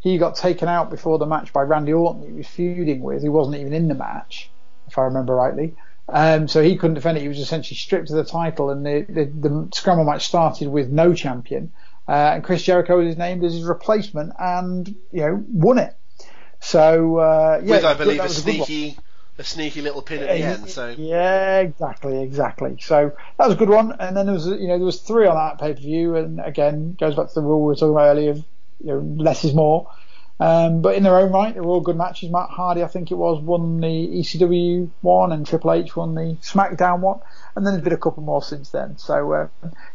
He 0.05 0.19
got 0.19 0.35
taken 0.35 0.67
out 0.67 0.91
before 0.91 1.17
the 1.17 1.25
match 1.25 1.51
by 1.51 1.63
Randy 1.63 1.91
Orton. 1.91 2.27
He 2.27 2.31
was 2.31 2.45
feuding 2.45 3.01
with. 3.01 3.23
He 3.23 3.29
wasn't 3.29 3.55
even 3.55 3.73
in 3.73 3.87
the 3.87 3.95
match, 3.95 4.51
if 4.87 4.99
I 4.99 5.01
remember 5.05 5.33
rightly. 5.33 5.73
Um, 6.07 6.47
so 6.47 6.61
he 6.61 6.77
couldn't 6.77 6.93
defend 6.93 7.17
it. 7.17 7.21
He 7.21 7.27
was 7.27 7.39
essentially 7.39 7.75
stripped 7.75 8.11
of 8.11 8.15
the 8.15 8.23
title, 8.23 8.69
and 8.69 8.85
the 8.85 9.03
the, 9.09 9.25
the 9.25 9.69
scramble 9.73 10.05
match 10.05 10.27
started 10.27 10.67
with 10.67 10.89
no 10.89 11.15
champion. 11.15 11.73
Uh, 12.07 12.33
and 12.35 12.43
Chris 12.43 12.61
Jericho 12.61 13.03
was 13.03 13.17
named 13.17 13.43
as 13.43 13.55
his 13.55 13.63
replacement, 13.63 14.33
and 14.37 14.87
you 15.11 15.21
know 15.21 15.43
won 15.51 15.79
it. 15.79 15.97
So 16.59 17.17
uh, 17.17 17.61
yeah, 17.63 17.71
with 17.71 17.85
I 17.85 17.95
believe 17.95 18.23
a 18.23 18.29
sneaky 18.29 18.99
a 19.39 19.43
sneaky 19.43 19.81
little 19.81 20.03
pin 20.03 20.21
at 20.21 20.27
the 20.27 20.43
end. 20.43 20.69
So 20.69 20.93
Yeah, 20.95 21.61
exactly, 21.61 22.21
exactly. 22.21 22.77
So 22.79 23.11
that 23.39 23.45
was 23.47 23.55
a 23.55 23.57
good 23.57 23.69
one. 23.69 23.91
And 23.99 24.15
then 24.15 24.27
there 24.27 24.35
was, 24.35 24.45
you 24.45 24.67
know, 24.67 24.77
there 24.77 24.85
was 24.85 25.01
three 25.01 25.25
on 25.25 25.35
that 25.35 25.59
pay 25.59 25.73
per 25.73 25.79
view, 25.79 26.15
and 26.15 26.39
again 26.39 26.95
goes 26.99 27.15
back 27.15 27.29
to 27.29 27.33
the 27.33 27.41
rule 27.41 27.61
we 27.61 27.69
were 27.69 27.75
talking 27.75 27.89
about 27.89 28.09
earlier 28.09 28.29
of 28.29 28.45
you 28.79 28.87
know 28.87 28.99
less 29.23 29.43
is 29.43 29.53
more. 29.53 29.89
Um, 30.37 30.81
but 30.81 30.95
in 30.95 31.03
their 31.03 31.17
own 31.17 31.31
right, 31.31 31.53
they 31.53 31.61
were 31.61 31.67
all 31.67 31.81
good 31.81 31.95
matches. 31.95 32.29
Matt 32.29 32.49
Hardy, 32.49 32.83
I 32.83 32.87
think 32.87 33.09
it 33.09 33.15
was, 33.15 33.41
won 33.41 33.79
the 33.79 33.87
ECW 33.87 34.89
one, 34.99 35.31
and 35.31 35.47
Triple 35.47 35.71
H 35.71 35.95
won 35.95 36.13
the 36.13 36.37
SmackDown 36.41 36.99
one, 36.99 37.21
and 37.55 37.65
then 37.65 37.73
there's 37.73 37.83
been 37.85 37.93
a 37.93 37.97
couple 37.97 38.21
more 38.21 38.43
since 38.43 38.69
then. 38.69 38.97
So 38.97 39.31
uh, 39.31 39.47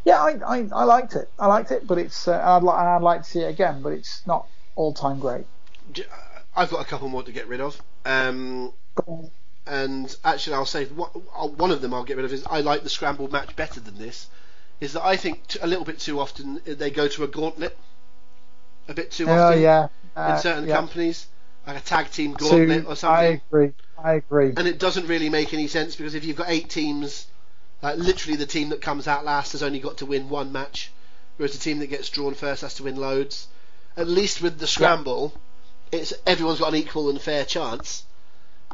yeah, 0.04 0.18
I, 0.22 0.38
I, 0.46 0.68
I 0.72 0.84
liked 0.84 1.14
it. 1.14 1.30
I 1.38 1.46
liked 1.46 1.70
it, 1.72 1.86
but 1.86 1.98
it's 1.98 2.26
uh, 2.26 2.40
I'd, 2.42 2.62
li- 2.62 2.70
I'd 2.70 3.02
like 3.02 3.22
to 3.22 3.28
see 3.28 3.40
it 3.40 3.48
again, 3.48 3.82
but 3.82 3.90
it's 3.90 4.26
not 4.26 4.46
all 4.76 4.94
time 4.94 5.20
great. 5.20 5.44
I've 6.56 6.70
got 6.70 6.80
a 6.80 6.88
couple 6.88 7.08
more 7.08 7.22
to 7.22 7.32
get 7.32 7.46
rid 7.46 7.60
of. 7.60 7.80
Um, 8.06 8.72
and 9.66 10.14
actually, 10.24 10.54
I'll 10.54 10.64
say 10.64 10.86
one 10.86 11.10
one 11.10 11.70
of 11.70 11.82
them 11.82 11.92
I'll 11.92 12.04
get 12.04 12.16
rid 12.16 12.24
of 12.24 12.32
is 12.32 12.46
I 12.46 12.60
like 12.60 12.82
the 12.82 12.88
scrambled 12.88 13.30
match 13.30 13.54
better 13.56 13.80
than 13.80 13.98
this. 13.98 14.28
Is 14.80 14.94
that 14.94 15.04
I 15.04 15.16
think 15.16 15.42
a 15.60 15.66
little 15.66 15.84
bit 15.84 15.98
too 15.98 16.18
often 16.18 16.60
they 16.64 16.90
go 16.90 17.06
to 17.08 17.24
a 17.24 17.28
gauntlet, 17.28 17.76
a 18.90 18.94
bit 18.94 19.10
too 19.10 19.26
Oh 19.28 19.32
often 19.32 19.62
yeah, 19.62 19.84
in 19.84 19.88
uh, 20.16 20.36
certain 20.38 20.68
yeah. 20.68 20.76
companies, 20.76 21.26
like 21.66 21.78
a 21.78 21.80
tag 21.80 22.10
team 22.10 22.32
gauntlet 22.34 22.86
or 22.86 22.96
something. 22.96 23.40
I 23.40 23.42
agree. 23.48 23.72
I 23.96 24.14
agree. 24.14 24.52
And 24.56 24.66
it 24.66 24.78
doesn't 24.78 25.06
really 25.06 25.30
make 25.30 25.54
any 25.54 25.68
sense 25.68 25.96
because 25.96 26.14
if 26.14 26.24
you've 26.24 26.36
got 26.36 26.48
eight 26.50 26.68
teams, 26.68 27.26
like 27.82 27.98
literally 27.98 28.36
the 28.36 28.46
team 28.46 28.70
that 28.70 28.82
comes 28.82 29.06
out 29.06 29.24
last 29.24 29.52
has 29.52 29.62
only 29.62 29.78
got 29.78 29.98
to 29.98 30.06
win 30.06 30.28
one 30.28 30.52
match, 30.52 30.90
whereas 31.36 31.52
the 31.52 31.58
team 31.58 31.78
that 31.78 31.86
gets 31.86 32.08
drawn 32.08 32.34
first 32.34 32.62
has 32.62 32.74
to 32.74 32.82
win 32.82 32.96
loads. 32.96 33.48
At 33.96 34.08
least 34.08 34.42
with 34.42 34.58
the 34.58 34.66
scramble, 34.66 35.34
it's 35.92 36.12
everyone's 36.26 36.60
got 36.60 36.72
an 36.72 36.76
equal 36.76 37.10
and 37.10 37.20
fair 37.20 37.44
chance. 37.44 38.04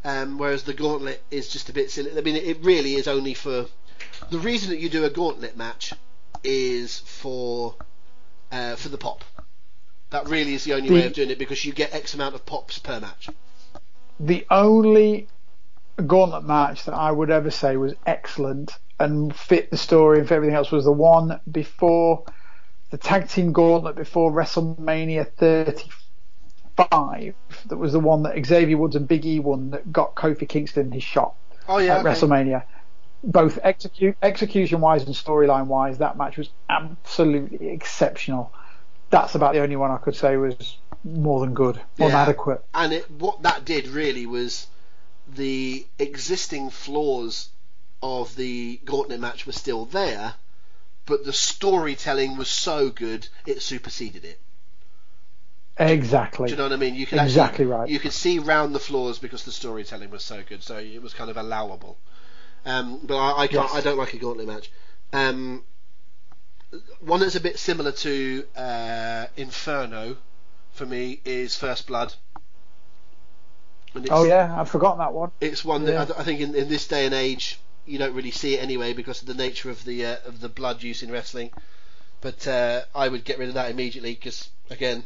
Um, 0.05 0.39
whereas 0.39 0.63
the 0.63 0.75
gauntlet 0.75 1.23
is 1.31 1.49
just 1.49 1.69
a 1.69 1.73
bit 1.73 1.91
silly. 1.91 2.17
I 2.17 2.21
mean, 2.21 2.37
it 2.37 2.59
really 2.63 2.95
is 2.95 3.09
only 3.09 3.35
for 3.35 3.67
the 4.31 4.39
reason 4.39 4.71
that 4.71 4.79
you 4.79 4.89
do 4.89 5.05
a 5.05 5.11
gauntlet 5.11 5.57
match 5.57 5.93
is 6.45 7.01
for 7.01 7.75
uh, 8.53 8.77
for 8.77 8.89
the 8.89 8.99
pop. 8.99 9.25
That 10.11 10.29
really 10.29 10.55
is 10.55 10.65
the 10.65 10.75
only 10.75 10.91
way 10.91 11.07
of 11.07 11.13
doing 11.13 11.31
it 11.31 11.39
because 11.39 11.65
you 11.65 11.73
get 11.73 11.93
X 11.95 12.15
amount 12.15 12.35
of 12.35 12.47
pops 12.47 12.79
per 12.79 13.01
match. 13.01 13.29
the 14.21 14.47
only 14.51 15.29
gauntlet 16.07 16.45
match 16.45 16.85
that 16.85 16.95
I 16.95 17.11
would 17.11 17.31
ever 17.31 17.51
say 17.51 17.77
was 17.77 17.95
excellent 18.07 18.79
and 19.01 19.35
fit 19.35 19.71
the 19.71 19.77
story 19.77 20.19
and 20.19 20.29
fit 20.29 20.35
everything 20.35 20.55
else 20.55 20.71
was 20.71 20.85
the 20.85 20.93
one 20.93 21.41
before 21.51 22.25
the 22.91 22.99
tag 22.99 23.29
team 23.29 23.53
gauntlet 23.53 23.97
before 23.97 24.31
WrestleMania 24.31 25.27
35. 26.77 27.35
That 27.67 27.77
was 27.77 27.93
the 27.93 28.01
one 28.01 28.23
that 28.25 28.47
Xavier 28.47 28.77
Woods 28.77 28.97
and 28.97 29.09
Big 29.09 29.25
E 29.27 29.41
won 29.41 29.71
that 29.71 29.91
got 29.93 30.15
Kofi 30.15 30.49
Kingston 30.49 30.93
his 30.93 31.03
shot 31.03 31.35
Oh 31.69 31.79
yeah, 31.79 31.99
at 31.99 32.07
okay. 32.07 32.11
WrestleMania. 32.11 32.65
Both 33.25 33.59
execute, 33.63 34.17
execution 34.23 34.81
wise 34.81 35.05
and 35.05 35.15
storyline 35.15 35.67
wise, 35.67 35.99
that 35.99 36.17
match 36.17 36.37
was 36.37 36.51
absolutely 36.71 37.69
exceptional. 37.71 38.53
That's 39.11 39.35
about 39.35 39.55
the 39.55 39.61
only 39.61 39.77
one 39.77 39.91
I 39.91 39.99
could 39.99 40.17
say 40.17 40.37
was 40.37 40.79
more 41.05 41.41
than 41.41 41.55
good, 41.55 41.81
more 41.99 42.11
than 42.11 42.19
adequate. 42.19 42.65
and 42.75 42.93
it, 42.93 43.11
what 43.11 43.43
that 43.43 43.65
did 43.65 43.87
really 43.89 44.27
was 44.27 44.67
the 45.29 45.87
existing 45.99 46.71
flaws 46.71 47.51
of 48.03 48.35
the 48.37 48.81
gauntlet 48.85 49.21
match 49.21 49.47
were 49.47 49.53
still 49.53 49.85
there, 49.87 50.35
but 51.07 51.25
the 51.25 51.33
storytelling 51.33 52.37
was 52.37 52.49
so 52.49 52.91
good 52.91 53.29
it 53.47 53.63
superseded 53.63 54.25
it. 54.25 54.41
Exactly. 55.79 56.47
Do 56.47 56.53
you 56.53 56.57
know 56.57 56.65
what 56.65 56.73
I 56.73 56.77
mean? 56.77 56.95
You 56.95 57.07
could 57.07 57.19
Exactly 57.21 57.65
actually, 57.65 57.67
right. 57.67 57.89
You 57.89 57.99
could 57.99 58.13
see 58.13 58.39
round 58.39 58.75
the 58.75 58.81
flaws 58.81 59.19
because 59.19 59.45
the 59.45 59.53
storytelling 59.53 60.11
was 60.11 60.25
so 60.25 60.43
good, 60.49 60.63
so 60.63 60.79
it 60.79 61.03
was 61.03 61.13
kind 61.13 61.31
of 61.31 61.37
allowable. 61.37 61.99
Um, 62.65 63.01
but 63.05 63.17
I, 63.17 63.43
I 63.43 63.47
can't. 63.47 63.69
Yes. 63.69 63.75
I 63.75 63.81
don't 63.83 63.99
like 63.99 64.15
a 64.15 64.19
gauntlet 64.19 64.47
match. 64.49 64.71
Um, 65.13 65.65
one 67.01 67.21
that's 67.21 67.37
a 67.37 67.41
bit 67.41 67.59
similar 67.59 67.93
to 67.93 68.45
uh, 68.57 69.27
Inferno 69.37 70.17
for 70.73 70.87
me 70.87 71.21
is 71.25 71.57
First 71.57 71.87
Blood. 71.87 72.15
Oh 74.11 74.25
yeah, 74.25 74.55
I've 74.61 74.69
forgotten 74.69 74.99
that 74.99 75.15
one. 75.15 75.31
it's 75.41 75.65
one 75.65 75.85
that 75.85 75.93
Yeah. 75.93 76.03
I, 76.03 76.05
th- 76.05 76.19
I 76.19 76.23
think 76.23 76.41
in, 76.41 76.55
in 76.55 76.69
this 76.69 76.87
day 76.87 77.07
and 77.07 77.15
age 77.15 77.59
you 77.87 77.99
don't 77.99 78.15
really 78.15 78.31
see 78.31 78.55
it 78.55 78.63
anyway 78.63 78.93
because 78.93 79.23
of 79.23 79.27
the 79.29 79.35
nature 79.35 79.71
of 79.71 79.85
the 79.85 80.05
uh, 80.05 80.17
of 80.27 80.41
the 80.41 80.49
blood 80.51 80.83
use 80.83 81.03
in 81.03 81.11
wrestling. 81.11 81.51
But 82.21 82.47
uh, 82.47 82.83
I 82.95 83.09
would 83.09 83.25
get 83.25 83.39
rid 83.39 83.49
of 83.49 83.55
that 83.55 83.71
immediately 83.71 84.15
because 84.15 84.51
again, 84.69 85.05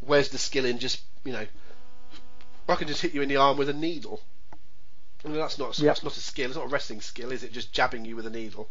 where's 0.00 0.30
the 0.30 0.38
skill 0.38 0.64
in 0.64 0.78
just 0.78 1.02
you 1.24 1.32
know? 1.32 1.46
I 2.68 2.76
can 2.76 2.88
just 2.88 3.02
hit 3.02 3.12
you 3.14 3.20
in 3.20 3.28
the 3.28 3.36
arm 3.36 3.58
with 3.58 3.68
a 3.68 3.72
needle. 3.74 4.20
I 5.24 5.28
mean, 5.28 5.36
that's 5.38 5.58
not 5.58 5.78
Yep. 5.78 5.86
that's 5.86 6.02
not 6.04 6.16
a 6.16 6.20
skill. 6.20 6.46
It's 6.46 6.56
not 6.56 6.66
a 6.66 6.68
wrestling 6.68 7.02
skill, 7.02 7.32
is 7.32 7.42
it? 7.42 7.52
Just 7.52 7.72
jabbing 7.72 8.06
you 8.06 8.16
with 8.16 8.26
a 8.26 8.30
needle, 8.30 8.68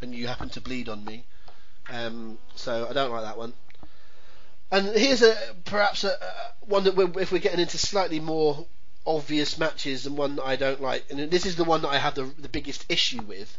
and 0.00 0.12
you 0.14 0.26
happen 0.26 0.48
to 0.50 0.60
bleed 0.60 0.88
on 0.88 1.04
me. 1.04 1.24
Um, 1.92 2.38
so 2.54 2.86
I 2.88 2.92
don't 2.92 3.10
like 3.12 3.22
that 3.24 3.36
one. 3.38 3.52
And 4.70 4.88
here's 4.96 5.20
a 5.22 5.36
perhaps 5.66 6.04
a, 6.04 6.08
a 6.12 6.64
one 6.64 6.84
that 6.84 6.96
we're, 6.96 7.18
if 7.20 7.30
we're 7.30 7.38
getting 7.38 7.60
into 7.60 7.76
slightly 7.76 8.18
more 8.20 8.66
obvious 9.06 9.58
matches 9.58 10.06
and 10.06 10.16
one 10.16 10.36
that 10.36 10.44
I 10.44 10.56
don't 10.56 10.80
like, 10.80 11.04
and 11.10 11.30
this 11.30 11.44
is 11.44 11.56
the 11.56 11.64
one 11.64 11.82
that 11.82 11.88
I 11.90 11.98
have 11.98 12.14
the 12.14 12.24
the 12.38 12.48
biggest 12.48 12.86
issue 12.88 13.20
with, 13.22 13.58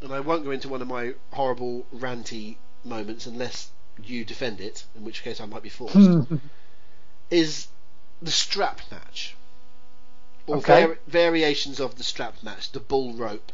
and 0.00 0.12
I 0.12 0.20
won't 0.20 0.44
go 0.44 0.52
into 0.52 0.68
one 0.68 0.80
of 0.82 0.86
my 0.88 1.14
horrible 1.32 1.84
ranty 1.92 2.56
moments 2.84 3.26
unless 3.26 3.70
you 4.04 4.24
defend 4.24 4.60
it, 4.60 4.84
in 4.96 5.04
which 5.04 5.22
case 5.24 5.40
I 5.40 5.46
might 5.46 5.62
be 5.62 5.68
forced. 5.68 6.28
is 7.30 7.66
the 8.22 8.30
strap 8.30 8.80
match, 8.92 9.34
or 10.46 10.58
Okay. 10.58 10.84
vari- 10.84 10.98
variations 11.08 11.80
of 11.80 11.96
the 11.96 12.04
strap 12.04 12.42
match, 12.44 12.70
the 12.70 12.80
bull 12.80 13.14
rope, 13.14 13.50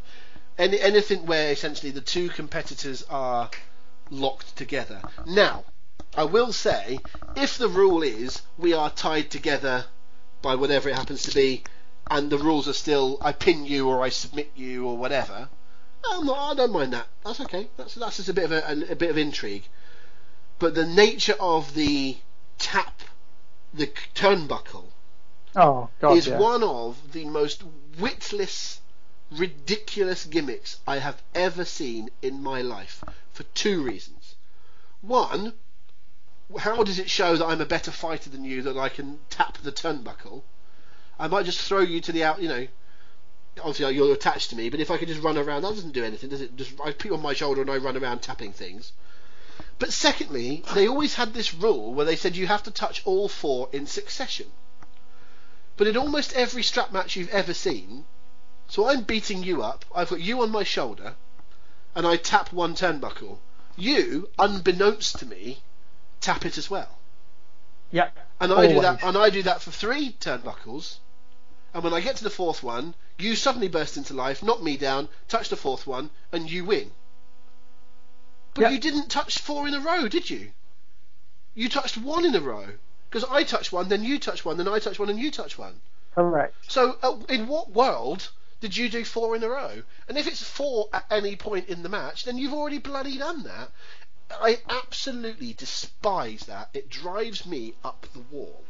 any 0.58 0.78
anything 0.78 1.24
where 1.24 1.50
essentially 1.52 1.92
the 1.92 2.02
two 2.02 2.28
competitors 2.28 3.02
are 3.08 3.48
locked 4.10 4.56
together. 4.56 5.00
Now, 5.26 5.64
I 6.16 6.24
will 6.24 6.52
say, 6.52 6.98
if 7.36 7.56
the 7.56 7.68
rule 7.68 8.02
is 8.02 8.42
we 8.58 8.72
are 8.72 8.90
tied 8.90 9.30
together 9.30 9.86
by 10.42 10.56
whatever 10.56 10.88
it 10.88 10.96
happens 10.96 11.22
to 11.22 11.34
be, 11.34 11.62
and 12.10 12.30
the 12.30 12.38
rules 12.38 12.66
are 12.66 12.72
still 12.72 13.18
I 13.20 13.32
pin 13.32 13.64
you 13.64 13.88
or 13.88 14.02
I 14.02 14.08
submit 14.08 14.50
you 14.56 14.86
or 14.86 14.96
whatever, 14.96 15.48
I'm 16.10 16.26
not, 16.26 16.38
I 16.38 16.54
don't 16.54 16.72
mind 16.72 16.92
that. 16.92 17.06
That's 17.24 17.40
okay. 17.40 17.68
That's 17.76 17.94
that's 17.94 18.16
just 18.16 18.28
a 18.28 18.32
bit 18.32 18.44
of 18.44 18.52
a, 18.52 18.62
a, 18.66 18.92
a 18.92 18.96
bit 18.96 19.10
of 19.10 19.18
intrigue. 19.18 19.68
But 20.58 20.74
the 20.74 20.86
nature 20.86 21.36
of 21.38 21.74
the 21.74 22.18
tap, 22.58 23.02
the 23.72 23.86
turnbuckle, 24.14 24.86
Oh 25.56 25.90
God, 26.00 26.16
is 26.16 26.26
yeah. 26.26 26.38
one 26.38 26.62
of 26.62 27.12
the 27.12 27.24
most 27.24 27.62
witless, 27.98 28.80
ridiculous 29.30 30.24
gimmicks 30.24 30.78
I 30.86 30.98
have 30.98 31.22
ever 31.34 31.64
seen 31.64 32.10
in 32.22 32.42
my 32.42 32.62
life 32.62 33.04
for 33.40 33.46
two 33.54 33.82
reasons. 33.82 34.34
One, 35.00 35.54
how 36.58 36.82
does 36.82 36.98
it 36.98 37.08
show 37.08 37.38
that 37.38 37.46
I'm 37.46 37.62
a 37.62 37.64
better 37.64 37.90
fighter 37.90 38.28
than 38.28 38.44
you 38.44 38.60
that 38.62 38.76
I 38.76 38.90
can 38.90 39.20
tap 39.30 39.56
the 39.56 39.72
turnbuckle? 39.72 40.42
I 41.18 41.26
might 41.26 41.46
just 41.46 41.62
throw 41.62 41.80
you 41.80 42.02
to 42.02 42.12
the 42.12 42.22
out, 42.22 42.42
you 42.42 42.48
know. 42.48 42.68
Obviously, 43.60 43.86
uh, 43.86 43.88
you're 43.88 44.12
attached 44.12 44.50
to 44.50 44.56
me, 44.56 44.68
but 44.68 44.78
if 44.78 44.90
I 44.90 44.98
could 44.98 45.08
just 45.08 45.22
run 45.22 45.38
around, 45.38 45.62
that 45.62 45.74
doesn't 45.74 45.94
do 45.94 46.04
anything, 46.04 46.28
does 46.28 46.42
it? 46.42 46.54
Just 46.54 46.78
I 46.84 46.92
put 46.92 47.12
on 47.12 47.22
my 47.22 47.32
shoulder 47.32 47.62
and 47.62 47.70
I 47.70 47.78
run 47.78 47.96
around 47.96 48.20
tapping 48.20 48.52
things. 48.52 48.92
But 49.78 49.94
secondly, 49.94 50.62
they 50.74 50.86
always 50.86 51.14
had 51.14 51.32
this 51.32 51.54
rule 51.54 51.94
where 51.94 52.04
they 52.04 52.16
said 52.16 52.36
you 52.36 52.46
have 52.46 52.64
to 52.64 52.70
touch 52.70 53.00
all 53.06 53.26
four 53.26 53.70
in 53.72 53.86
succession. 53.86 54.52
But 55.78 55.86
in 55.86 55.96
almost 55.96 56.34
every 56.34 56.62
strap 56.62 56.92
match 56.92 57.16
you've 57.16 57.30
ever 57.30 57.54
seen, 57.54 58.04
so 58.68 58.86
I'm 58.86 59.04
beating 59.04 59.42
you 59.42 59.62
up, 59.62 59.86
I've 59.94 60.10
got 60.10 60.20
you 60.20 60.42
on 60.42 60.50
my 60.50 60.62
shoulder, 60.62 61.16
and 61.94 62.06
I 62.06 62.16
tap 62.16 62.52
one 62.52 62.74
turnbuckle. 62.74 63.38
You, 63.76 64.28
unbeknownst 64.38 65.18
to 65.20 65.26
me, 65.26 65.62
tap 66.20 66.44
it 66.44 66.58
as 66.58 66.70
well. 66.70 66.98
Yep. 67.90 68.16
And 68.40 68.52
I 68.52 68.66
do 68.66 68.80
that 68.80 69.02
and 69.02 69.16
I 69.16 69.30
do 69.30 69.42
that 69.42 69.62
for 69.62 69.70
three 69.70 70.12
turnbuckles. 70.20 70.98
And 71.74 71.84
when 71.84 71.94
I 71.94 72.00
get 72.00 72.16
to 72.16 72.24
the 72.24 72.30
fourth 72.30 72.62
one, 72.62 72.94
you 73.18 73.36
suddenly 73.36 73.68
burst 73.68 73.96
into 73.96 74.14
life, 74.14 74.42
knock 74.42 74.62
me 74.62 74.76
down, 74.76 75.08
touch 75.28 75.48
the 75.48 75.56
fourth 75.56 75.86
one, 75.86 76.10
and 76.32 76.50
you 76.50 76.64
win. 76.64 76.90
But 78.54 78.72
you 78.72 78.80
didn't 78.80 79.08
touch 79.08 79.38
four 79.38 79.68
in 79.68 79.74
a 79.74 79.80
row, 79.80 80.08
did 80.08 80.28
you? 80.28 80.50
You 81.54 81.68
touched 81.68 81.96
one 81.96 82.24
in 82.24 82.34
a 82.34 82.40
row. 82.40 82.66
Because 83.08 83.28
I 83.28 83.44
touched 83.44 83.72
one, 83.72 83.88
then 83.88 84.04
you 84.04 84.18
touch 84.18 84.44
one, 84.44 84.56
then 84.56 84.68
I 84.68 84.78
touch 84.78 84.98
one, 84.98 85.08
and 85.08 85.18
you 85.18 85.30
touch 85.30 85.58
one. 85.58 85.80
Correct. 86.14 86.54
So, 86.68 86.96
uh, 87.02 87.18
in 87.28 87.46
what 87.46 87.70
world 87.70 88.30
did 88.60 88.76
you 88.76 88.88
do 88.88 89.04
four 89.04 89.34
in 89.34 89.42
a 89.42 89.48
row? 89.48 89.82
And 90.08 90.18
if 90.18 90.26
it's 90.26 90.42
four 90.42 90.88
at 90.92 91.04
any 91.10 91.36
point 91.36 91.68
in 91.68 91.82
the 91.82 91.88
match, 91.88 92.24
then 92.24 92.38
you've 92.38 92.52
already 92.52 92.78
bloody 92.78 93.18
done 93.18 93.42
that. 93.44 93.70
I 94.30 94.58
absolutely 94.68 95.54
despise 95.54 96.42
that. 96.42 96.70
It 96.72 96.88
drives 96.88 97.46
me 97.46 97.74
up 97.82 98.06
the 98.12 98.20
wall. 98.30 98.62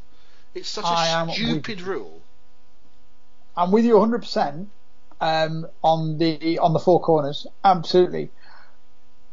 It's 0.55 0.69
such 0.69 0.85
I 0.85 1.25
a 1.29 1.33
stupid 1.33 1.81
rule. 1.83 2.23
I'm 3.57 3.71
with 3.73 3.85
you 3.85 3.95
100% 3.95 4.67
um, 5.21 5.67
on 5.83 6.19
the 6.19 6.59
on 6.59 6.73
the 6.73 6.79
four 6.79 7.01
corners. 7.01 7.47
Absolutely. 7.63 8.31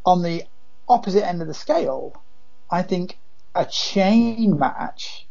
On 0.06 0.22
the 0.22 0.44
opposite 0.90 1.26
end 1.26 1.42
of 1.42 1.48
the 1.48 1.54
scale, 1.54 2.22
I 2.70 2.82
think 2.82 3.18
a 3.56 3.66
chain 3.66 4.58
match 4.58 5.28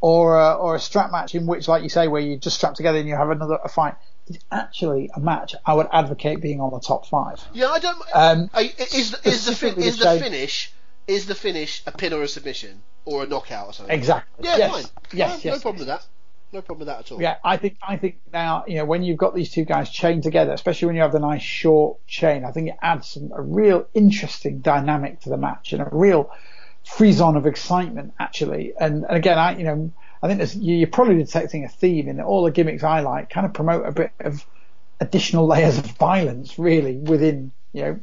or 0.00 0.38
a, 0.38 0.54
or 0.54 0.74
a 0.74 0.80
strap 0.80 1.10
match 1.10 1.34
in 1.34 1.46
which, 1.46 1.68
like 1.68 1.82
you 1.82 1.88
say, 1.88 2.08
where 2.08 2.20
you 2.20 2.36
just 2.36 2.56
strap 2.56 2.74
together 2.74 2.98
and 2.98 3.08
you 3.08 3.16
have 3.16 3.30
another 3.30 3.58
a 3.62 3.68
fight 3.68 3.94
is 4.30 4.38
actually 4.50 5.10
a 5.14 5.20
match 5.20 5.54
I 5.64 5.74
would 5.74 5.88
advocate 5.92 6.40
being 6.40 6.60
on 6.60 6.70
the 6.70 6.80
top 6.80 7.06
five. 7.06 7.42
Yeah, 7.52 7.68
I 7.68 7.78
don't. 7.78 8.02
Um, 8.14 8.50
I, 8.54 8.72
is 8.78 9.14
is 9.24 9.46
the 9.46 9.54
fi- 9.54 9.70
specifically 9.70 9.86
is 9.86 9.98
the 9.98 10.18
finish 10.18 10.72
is 11.06 11.26
the 11.26 11.34
finish 11.34 11.82
a 11.86 11.92
pin 11.92 12.12
or 12.12 12.22
a 12.22 12.28
submission 12.28 12.82
or 13.04 13.24
a 13.24 13.26
knockout 13.26 13.68
or 13.68 13.72
something? 13.72 13.96
Exactly. 13.96 14.46
Yeah, 14.46 14.56
yes. 14.56 14.72
fine. 14.72 14.84
Yes, 15.12 15.44
no, 15.44 15.50
yes. 15.50 15.56
no 15.56 15.60
problem 15.60 15.78
with 15.78 15.88
that. 15.88 16.06
No 16.50 16.62
problem 16.62 16.86
with 16.86 16.88
that 16.88 17.00
at 17.00 17.12
all. 17.12 17.20
Yeah, 17.20 17.36
I 17.44 17.56
think 17.58 17.76
I 17.82 17.96
think 17.96 18.20
now 18.32 18.64
you 18.66 18.76
know 18.76 18.84
when 18.84 19.02
you've 19.02 19.18
got 19.18 19.34
these 19.34 19.50
two 19.50 19.64
guys 19.64 19.90
chained 19.90 20.22
together, 20.22 20.52
especially 20.52 20.86
when 20.86 20.96
you 20.96 21.02
have 21.02 21.12
the 21.12 21.18
nice 21.18 21.42
short 21.42 22.06
chain, 22.06 22.44
I 22.44 22.52
think 22.52 22.68
it 22.68 22.76
adds 22.80 23.08
some 23.08 23.32
a 23.34 23.42
real 23.42 23.86
interesting 23.92 24.60
dynamic 24.60 25.20
to 25.20 25.28
the 25.28 25.36
match 25.36 25.72
and 25.72 25.82
a 25.82 25.88
real 25.90 26.30
frisson 26.84 27.36
of 27.36 27.46
excitement 27.46 28.14
actually. 28.18 28.72
And, 28.78 29.04
and 29.04 29.16
again, 29.16 29.38
I 29.38 29.58
you 29.58 29.64
know 29.64 29.92
I 30.22 30.34
think 30.34 30.50
you're 30.56 30.88
probably 30.88 31.16
detecting 31.16 31.64
a 31.64 31.68
theme 31.68 32.08
in 32.08 32.16
that 32.16 32.26
all 32.26 32.44
the 32.44 32.50
gimmicks 32.50 32.82
I 32.82 33.00
like 33.00 33.30
kind 33.30 33.46
of 33.46 33.54
promote 33.54 33.86
a 33.86 33.92
bit 33.92 34.12
of 34.20 34.44
additional 35.00 35.46
layers 35.54 35.78
of 35.78 35.86
violence 35.86 36.58
really 36.58 36.96
within 36.96 37.52
you 37.72 37.82
know 37.82 38.00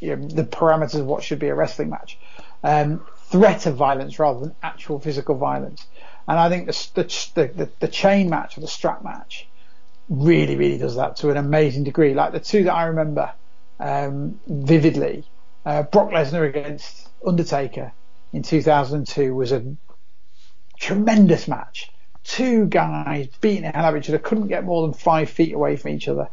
you 0.00 0.16
know, 0.16 0.28
the 0.28 0.44
parameters 0.44 0.98
of 0.98 1.06
what 1.06 1.22
should 1.22 1.38
be 1.38 1.48
a 1.48 1.54
wrestling 1.54 1.90
match. 1.90 2.18
Um, 2.62 3.06
threat 3.30 3.66
of 3.66 3.76
violence 3.76 4.18
rather 4.18 4.40
than 4.40 4.54
actual 4.62 4.98
physical 4.98 5.36
violence. 5.36 5.86
And 6.26 6.38
I 6.38 6.48
think 6.48 6.66
the, 6.66 7.32
the, 7.34 7.46
the, 7.54 7.70
the 7.80 7.88
chain 7.88 8.28
match 8.28 8.56
or 8.56 8.60
the 8.60 8.68
strap 8.68 9.04
match 9.04 9.46
really, 10.08 10.56
really 10.56 10.78
does 10.78 10.96
that 10.96 11.16
to 11.16 11.30
an 11.30 11.36
amazing 11.36 11.84
degree. 11.84 12.14
Like 12.14 12.32
the 12.32 12.40
two 12.40 12.64
that 12.64 12.74
I 12.74 12.84
remember 12.84 13.32
um, 13.78 14.40
vividly, 14.46 15.24
uh, 15.64 15.84
Brock 15.84 16.10
Lesnar 16.10 16.48
against 16.48 17.08
Undertaker 17.24 17.92
in 18.32 18.42
2002 18.42 19.34
was 19.34 19.52
a 19.52 19.64
tremendous 20.80 21.46
match. 21.46 21.92
Two 22.24 22.66
guys 22.66 23.28
beating 23.40 23.62
the 23.62 23.68
hell 23.68 23.84
out 23.84 23.94
of 23.94 24.02
each 24.02 24.08
other, 24.08 24.18
couldn't 24.18 24.48
get 24.48 24.64
more 24.64 24.82
than 24.82 24.92
five 24.92 25.30
feet 25.30 25.54
away 25.54 25.76
from 25.76 25.92
each 25.92 26.08
other. 26.08 26.28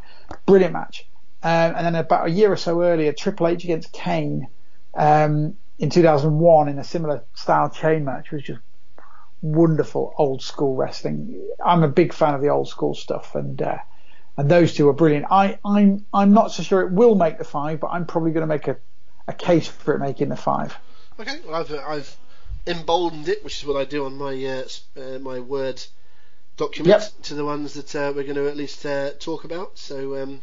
Brilliant 0.46 0.74
match. 0.74 1.08
Um, 1.44 1.76
and 1.76 1.86
then 1.86 1.96
about 1.96 2.28
a 2.28 2.32
year 2.32 2.52
or 2.52 2.58
so 2.58 2.82
earlier, 2.82 3.14
Triple 3.14 3.48
H 3.48 3.64
against 3.64 3.94
Kane 3.94 4.48
um, 4.96 5.56
in 5.78 5.90
2001 5.90 6.70
in 6.70 6.80
a 6.80 6.84
similar 6.84 7.24
style 7.36 7.70
chain 7.70 8.04
match 8.04 8.32
was 8.32 8.42
just 8.42 8.60
wonderful 9.42 10.14
old 10.18 10.42
school 10.42 10.76
wrestling. 10.76 11.40
I'm 11.64 11.84
a 11.84 11.88
big 11.88 12.14
fan 12.14 12.34
of 12.34 12.42
the 12.42 12.50
old 12.50 12.68
school 12.68 12.96
stuff, 12.96 13.36
and 13.36 13.62
uh, 13.62 13.78
and 14.36 14.50
those 14.50 14.74
two 14.74 14.90
are 14.90 14.94
brilliant. 14.94 15.28
I, 15.30 15.60
I'm 15.64 16.06
I'm 16.14 16.34
not 16.34 16.52
so 16.52 16.64
sure 16.64 16.82
it 16.82 16.92
will 16.92 17.16
make 17.16 17.38
the 17.38 17.44
five, 17.44 17.80
but 17.80 17.88
I'm 17.88 18.06
probably 18.06 18.32
going 18.32 18.42
to 18.42 18.48
make 18.48 18.68
a, 18.68 18.78
a 19.28 19.34
case 19.34 19.68
for 19.68 19.94
it 19.94 20.00
making 20.00 20.30
the 20.30 20.36
five. 20.36 20.76
Okay, 21.20 21.40
well, 21.46 21.56
I've 21.56 21.72
I've 21.72 22.18
emboldened 22.68 23.30
it, 23.30 23.44
which 23.44 23.60
is 23.60 23.66
what 23.66 23.78
I 23.78 23.86
do 23.86 24.06
on 24.06 24.18
my 24.18 24.34
uh, 24.46 24.68
uh, 25.00 25.20
my 25.20 25.40
word 25.40 25.84
document 26.58 27.02
Yep. 27.02 27.22
to 27.24 27.36
the 27.36 27.46
ones 27.46 27.74
that 27.76 27.96
uh, 27.96 28.12
we're 28.16 28.24
going 28.24 28.36
to 28.36 28.48
at 28.48 28.58
least 28.58 28.86
uh, 28.86 29.12
talk 29.20 29.44
about. 29.44 29.78
So 29.78 30.22
um, 30.22 30.42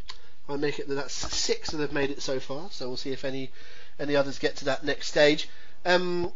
I 0.49 0.57
make 0.57 0.79
it 0.79 0.89
that 0.89 0.95
that's 0.95 1.15
six 1.15 1.71
that 1.71 1.81
have 1.81 1.93
made 1.93 2.11
it 2.11 2.23
so 2.23 2.41
far. 2.41 2.69
So 2.71 2.89
we'll 2.89 2.97
see 2.97 3.13
if 3.13 3.25
any 3.25 3.51
any 3.99 4.17
others 4.17 4.39
get 4.39 4.57
to 4.57 4.65
that 4.67 4.85
next 4.85 5.09
stage. 5.09 5.49
Um, 5.85 6.33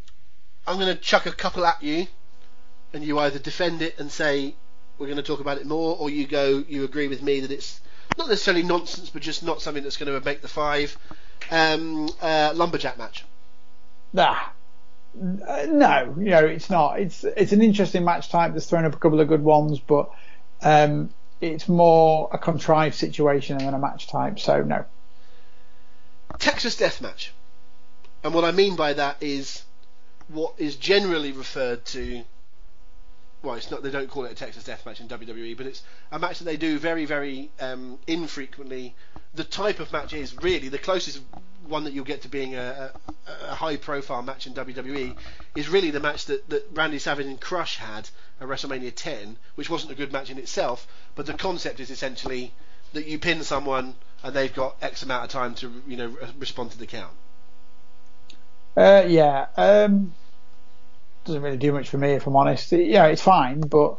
I'm 0.67 0.79
going 0.79 0.95
to 0.95 1.01
chuck 1.03 1.27
a 1.27 1.33
couple 1.33 1.65
at 1.65 1.83
you, 1.83 2.07
and 2.93 3.03
you 3.03 3.19
either 3.19 3.39
defend 3.39 3.83
it 3.83 3.99
and 3.99 4.11
say 4.11 4.55
we're 4.99 5.07
going 5.07 5.17
to 5.17 5.23
talk 5.23 5.41
about 5.41 5.59
it 5.59 5.67
more, 5.67 5.97
or 5.97 6.11
you 6.11 6.27
go 6.27 6.65
you 6.69 6.85
agree 6.85 7.09
with 7.09 7.23
me 7.23 7.41
that 7.41 7.51
it's 7.51 7.81
not 8.17 8.29
necessarily 8.29 8.63
nonsense, 8.63 9.11
but 9.11 9.23
just 9.23 9.43
not 9.43 9.63
something 9.63 9.83
that's 9.83 9.97
going 9.97 10.13
to 10.13 10.25
make 10.25 10.43
the 10.43 10.49
five. 10.49 10.97
Um, 11.51 12.11
uh, 12.21 12.53
lumberjack 12.55 12.99
match. 12.99 13.25
Nah. 14.13 14.37
Uh, 15.17 15.67
no, 15.69 16.15
you 16.19 16.31
know 16.31 16.45
it's 16.45 16.71
not. 16.71 17.01
It's 17.01 17.25
it's 17.25 17.53
an 17.53 17.63
interesting 17.63 18.05
match 18.05 18.29
type 18.29 18.53
that's 18.53 18.67
thrown 18.67 18.85
up 18.85 18.95
a 18.95 18.99
couple 18.99 19.21
of 19.21 19.29
good 19.29 19.43
ones, 19.43 19.79
but 19.81 20.11
um, 20.63 21.11
it's 21.41 21.69
more 21.69 22.29
a 22.33 22.39
contrived 22.39 22.95
situation 22.95 23.59
than 23.59 23.75
a 23.75 23.79
match 23.79 24.07
type. 24.09 24.39
So 24.39 24.63
no. 24.63 24.85
Texas 26.39 26.77
Death 26.77 27.01
Match. 27.01 27.33
And 28.23 28.35
what 28.35 28.45
I 28.45 28.53
mean 28.53 28.77
by 28.77 28.93
that 28.93 29.17
is 29.21 29.65
what 30.29 30.55
is 30.59 30.77
generally 30.77 31.33
referred 31.33 31.85
to. 31.87 32.23
Well, 33.49 33.57
it's 33.57 33.71
not. 33.71 33.83
They 33.83 33.91
don't 33.91 34.11
call 34.11 34.27
it 34.27 34.33
a 34.33 34.35
Texas 34.35 34.65
Death 34.65 34.85
Match 34.85 35.01
in 35.01 35.09
WWE, 35.09 35.57
but 35.57 35.65
it's 35.65 35.83
a 36.13 36.19
match 36.19 36.37
that 36.39 36.45
they 36.45 36.59
do 36.59 36.79
very, 36.79 37.07
very 37.07 37.51
um, 37.61 37.99
infrequently. 38.07 38.95
The 39.33 39.43
type 39.43 39.81
of 39.81 39.91
match 39.91 40.13
is 40.13 40.37
really 40.43 40.69
the 40.69 40.77
closest 40.77 41.23
one 41.67 41.85
that 41.85 41.95
you'll 41.95 42.05
get 42.05 42.21
to 42.23 42.29
being 42.29 42.57
a, 42.57 42.93
a, 43.27 43.47
a 43.47 43.55
high-profile 43.55 44.21
match 44.21 44.47
in 44.47 44.53
WWE 44.53 45.17
is 45.57 45.67
really 45.71 45.91
the 45.91 45.99
match 45.99 46.27
that, 46.27 46.47
that 46.51 46.67
Randy 46.75 46.99
Savage 46.99 47.25
and 47.25 47.41
Crush 47.41 47.79
had 47.79 48.11
at 48.39 48.49
WrestleMania 48.49 48.93
10, 48.95 49.39
which 49.55 49.71
wasn't 49.71 49.93
a 49.93 49.95
good 49.95 50.13
match 50.13 50.29
in 50.29 50.37
itself, 50.37 50.87
but 51.15 51.25
the 51.25 51.33
concept 51.33 51.81
is 51.81 51.89
essentially 51.89 52.53
that 52.93 53.07
you 53.07 53.19
pin 53.19 53.43
someone 53.43 53.95
and 54.23 54.37
they've 54.37 54.55
got 54.55 54.77
X 54.83 55.03
amount 55.03 55.25
of 55.25 55.31
time 55.31 55.55
to 55.55 55.73
you 55.87 55.97
know 55.97 56.15
respond 56.39 56.73
to 56.73 56.79
the 56.79 56.87
count. 56.87 57.15
Uh, 58.77 59.05
yeah. 59.09 59.47
Um, 59.57 60.13
doesn't 61.29 61.43
really 61.43 61.57
do 61.59 61.73
much 61.73 61.89
for 61.89 61.99
me 61.99 62.13
if 62.13 62.27
I'm 62.27 62.35
honest. 62.37 62.73
Yeah, 62.73 63.07
it's 63.07 63.23
fine, 63.23 63.61
but 63.61 63.97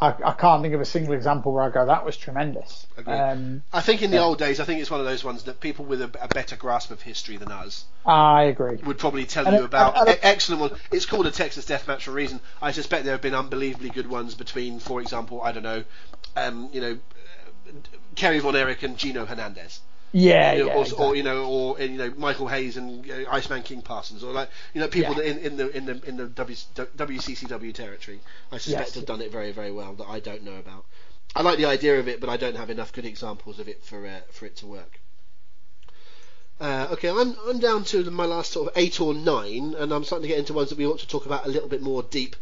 I, 0.00 0.14
I 0.24 0.32
can't 0.32 0.62
think 0.62 0.74
of 0.74 0.80
a 0.80 0.84
single 0.84 1.12
example 1.14 1.52
where 1.52 1.64
I 1.64 1.70
go 1.70 1.84
that 1.86 2.04
was 2.04 2.16
tremendous. 2.16 2.86
Um, 3.06 3.62
I 3.72 3.80
think 3.80 4.00
in 4.02 4.10
the 4.12 4.18
Yeah. 4.18 4.22
old 4.24 4.38
days, 4.38 4.60
I 4.60 4.64
think 4.64 4.80
it's 4.80 4.90
one 4.90 5.00
of 5.00 5.06
those 5.06 5.24
ones 5.24 5.42
that 5.44 5.60
people 5.60 5.84
with 5.84 6.00
a, 6.00 6.10
a 6.22 6.28
better 6.28 6.54
grasp 6.56 6.90
of 6.92 7.02
history 7.02 7.36
than 7.36 7.50
us 7.50 7.84
I 8.06 8.44
agree. 8.44 8.76
would 8.76 8.98
probably 8.98 9.26
tell 9.26 9.46
And 9.46 9.56
you 9.56 9.62
it- 9.62 9.66
about. 9.66 9.98
and- 9.98 10.08
and 10.10 10.18
excellent 10.22 10.60
one. 10.60 10.70
It's 10.92 11.04
called 11.04 11.26
a 11.26 11.32
Texas 11.32 11.64
Death 11.66 11.88
Match 11.88 12.04
for 12.04 12.12
a 12.12 12.14
reason. 12.14 12.40
I 12.62 12.70
suspect 12.70 13.04
there 13.04 13.14
have 13.14 13.22
been 13.22 13.34
unbelievably 13.34 13.90
good 13.90 14.08
ones 14.08 14.34
between, 14.36 14.78
for 14.78 15.00
example, 15.00 15.42
I 15.42 15.50
don't 15.52 15.64
know, 15.64 15.84
um, 16.36 16.68
you 16.72 16.80
know, 16.80 16.98
uh, 17.68 17.72
Kerry 18.14 18.38
Von 18.38 18.54
Erich 18.54 18.82
and 18.84 18.96
Gino 18.96 19.26
Hernandez. 19.26 19.80
Yeah, 20.12 20.52
you 20.52 20.60
know, 20.60 20.66
yeah. 20.68 20.74
or, 20.74 20.82
exactly. 20.82 21.06
or 21.06 21.16
you 21.16 21.22
know, 21.22 21.44
or 21.44 21.80
you 21.80 21.98
know, 21.98 22.12
Michael 22.16 22.48
Hayes 22.48 22.76
and 22.76 23.08
uh, 23.10 23.30
Iceman 23.30 23.62
King 23.62 23.82
Parsons, 23.82 24.24
or 24.24 24.32
like 24.32 24.48
you 24.72 24.80
know, 24.80 24.88
people 24.88 25.14
Yeah. 25.14 25.18
that 25.20 25.26
in, 25.26 25.38
in 25.38 25.56
the 25.56 25.76
in 25.76 25.84
the 25.86 26.08
in 26.08 26.16
the 26.16 26.26
w, 26.28 26.56
WCCW 26.56 27.74
territory, 27.74 28.20
I 28.50 28.58
suspect 28.58 28.88
Yes. 28.88 28.94
have 28.94 29.06
done 29.06 29.20
it 29.20 29.30
very 29.30 29.52
very 29.52 29.70
well 29.70 29.92
that 29.94 30.08
I 30.08 30.20
don't 30.20 30.44
know 30.44 30.56
about. 30.56 30.84
I 31.36 31.42
like 31.42 31.58
the 31.58 31.66
idea 31.66 32.00
of 32.00 32.08
it, 32.08 32.20
but 32.20 32.30
I 32.30 32.38
don't 32.38 32.56
have 32.56 32.70
enough 32.70 32.92
good 32.92 33.04
examples 33.04 33.58
of 33.58 33.68
it 33.68 33.84
for 33.84 34.06
uh, 34.06 34.20
for 34.30 34.46
it 34.46 34.56
to 34.56 34.66
work. 34.66 34.98
Uh, 36.60 36.88
okay, 36.92 37.10
I'm 37.10 37.36
I'm 37.46 37.58
down 37.58 37.84
to 37.84 38.10
my 38.10 38.24
last 38.24 38.52
sort 38.52 38.68
of 38.68 38.76
eight 38.76 39.00
or 39.00 39.12
nine, 39.14 39.74
and 39.78 39.92
I'm 39.92 40.04
starting 40.04 40.22
to 40.22 40.28
get 40.28 40.38
into 40.38 40.54
ones 40.54 40.70
that 40.70 40.78
we 40.78 40.86
ought 40.86 41.00
to 41.00 41.06
talk 41.06 41.26
about 41.26 41.44
a 41.46 41.48
little 41.50 41.68
bit 41.68 41.82
more 41.82 42.02
deep. 42.02 42.34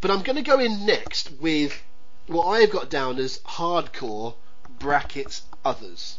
But 0.00 0.10
I'm 0.10 0.22
going 0.22 0.36
to 0.36 0.42
go 0.42 0.60
in 0.60 0.84
next 0.84 1.32
with 1.40 1.82
what 2.26 2.44
I've 2.46 2.70
got 2.70 2.90
down 2.90 3.18
as 3.18 3.38
hardcore 3.40 4.34
brackets 4.78 5.42
others. 5.64 6.18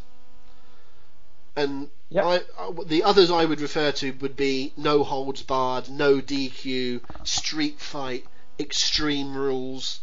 And 1.58 1.90
Yep. 2.10 2.24
I, 2.24 2.36
I, 2.58 2.72
the 2.86 3.04
others 3.04 3.30
I 3.32 3.44
would 3.44 3.60
refer 3.60 3.92
to 3.92 4.12
would 4.22 4.38
be 4.38 4.72
no 4.78 5.04
holds 5.04 5.44
barred, 5.44 5.90
no 5.90 6.22
DQ, 6.22 7.02
street 7.26 7.82
fight, 7.82 8.26
extreme 8.60 9.36
rules. 9.36 10.00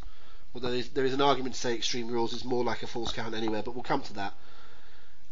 Although 0.54 0.70
there's, 0.70 0.90
there 0.90 1.06
is 1.06 1.14
an 1.14 1.22
argument 1.22 1.54
to 1.54 1.60
say 1.60 1.74
extreme 1.74 2.08
rules 2.08 2.34
is 2.34 2.44
more 2.44 2.62
like 2.62 2.82
a 2.82 2.86
false 2.86 3.10
count 3.12 3.34
anywhere, 3.34 3.62
but 3.62 3.74
we'll 3.74 3.82
come 3.84 4.02
to 4.02 4.12
that. 4.14 4.34